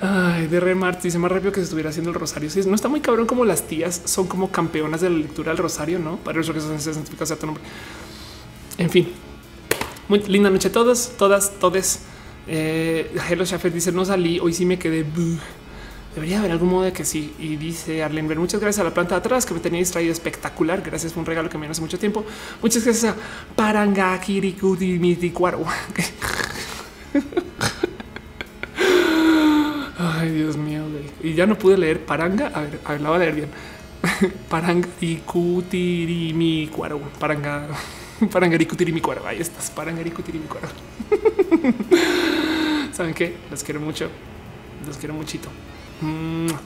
Ay, 0.00 0.48
de 0.48 0.60
remar 0.60 1.00
dice 1.00 1.18
más 1.18 1.32
rápido 1.32 1.50
que 1.52 1.60
se 1.60 1.64
estuviera 1.64 1.90
haciendo 1.90 2.10
el 2.10 2.16
rosario. 2.16 2.50
Sí, 2.50 2.60
no 2.66 2.74
está 2.74 2.88
muy 2.88 3.00
cabrón 3.00 3.26
como 3.26 3.44
las 3.44 3.66
tías 3.66 4.02
son 4.04 4.26
como 4.26 4.50
campeonas 4.50 5.00
de 5.00 5.10
la 5.10 5.16
lectura 5.16 5.52
del 5.52 5.58
rosario, 5.58 5.98
no? 5.98 6.16
Para 6.16 6.40
eso 6.40 6.52
que 6.52 6.60
se 6.60 6.78
significa 6.78 7.24
sea 7.24 7.36
tu 7.36 7.46
nombre. 7.46 7.64
En 8.76 8.90
fin, 8.90 9.08
muy 10.08 10.20
linda 10.20 10.50
noche 10.50 10.68
a 10.68 10.72
todos, 10.72 11.12
todas, 11.16 11.58
todes. 11.58 12.00
Eh, 12.46 13.14
Hello 13.30 13.46
Schaffer 13.46 13.72
dice 13.72 13.92
no 13.92 14.04
salí, 14.04 14.38
hoy 14.38 14.52
sí 14.52 14.66
me 14.66 14.78
quedé. 14.78 15.06
Debería 16.14 16.38
haber 16.38 16.52
algún 16.52 16.70
modo 16.70 16.84
de 16.84 16.92
que 16.92 17.04
sí. 17.04 17.34
Y 17.38 17.56
dice 17.56 18.04
Arlen, 18.04 18.28
muchas 18.38 18.60
gracias 18.60 18.80
a 18.80 18.84
la 18.84 18.94
planta 18.94 19.16
de 19.16 19.18
atrás 19.18 19.44
que 19.44 19.54
me 19.54 19.60
tenía 19.60 19.80
distraído 19.80 20.12
espectacular. 20.12 20.80
Gracias, 20.80 21.12
fue 21.12 21.20
un 21.20 21.26
regalo 21.26 21.50
que 21.50 21.58
me 21.58 21.66
dio 21.66 21.72
hace 21.72 21.80
mucho 21.80 21.98
tiempo. 21.98 22.24
Muchas 22.62 22.84
gracias 22.84 23.12
a 23.12 23.16
Parangakirikutimiticuaro. 23.56 25.64
Ay, 29.98 30.30
Dios 30.30 30.56
mío. 30.56 30.84
Y 31.22 31.34
ya 31.34 31.46
no 31.46 31.58
pude 31.58 31.76
leer 31.76 32.04
paranga. 32.04 32.46
A 32.48 32.60
ver, 32.60 32.80
a 32.84 32.92
ver, 32.92 33.00
la 33.00 33.08
voy 33.08 33.16
a 33.16 33.20
leer 33.20 33.34
bien. 33.34 33.48
paranga 34.48 34.88
cuaro. 36.72 37.00
Paranga. 37.18 37.66
Cuaro. 39.02 39.26
Ahí 39.26 39.40
estás. 39.40 39.70
Cuaro. 39.70 39.90
¿Saben 42.92 43.14
qué? 43.14 43.34
Los 43.50 43.64
quiero 43.64 43.80
mucho. 43.80 44.08
Los 44.86 44.98
quiero 44.98 45.14
muchito. 45.14 45.48
嗯。 46.00 46.58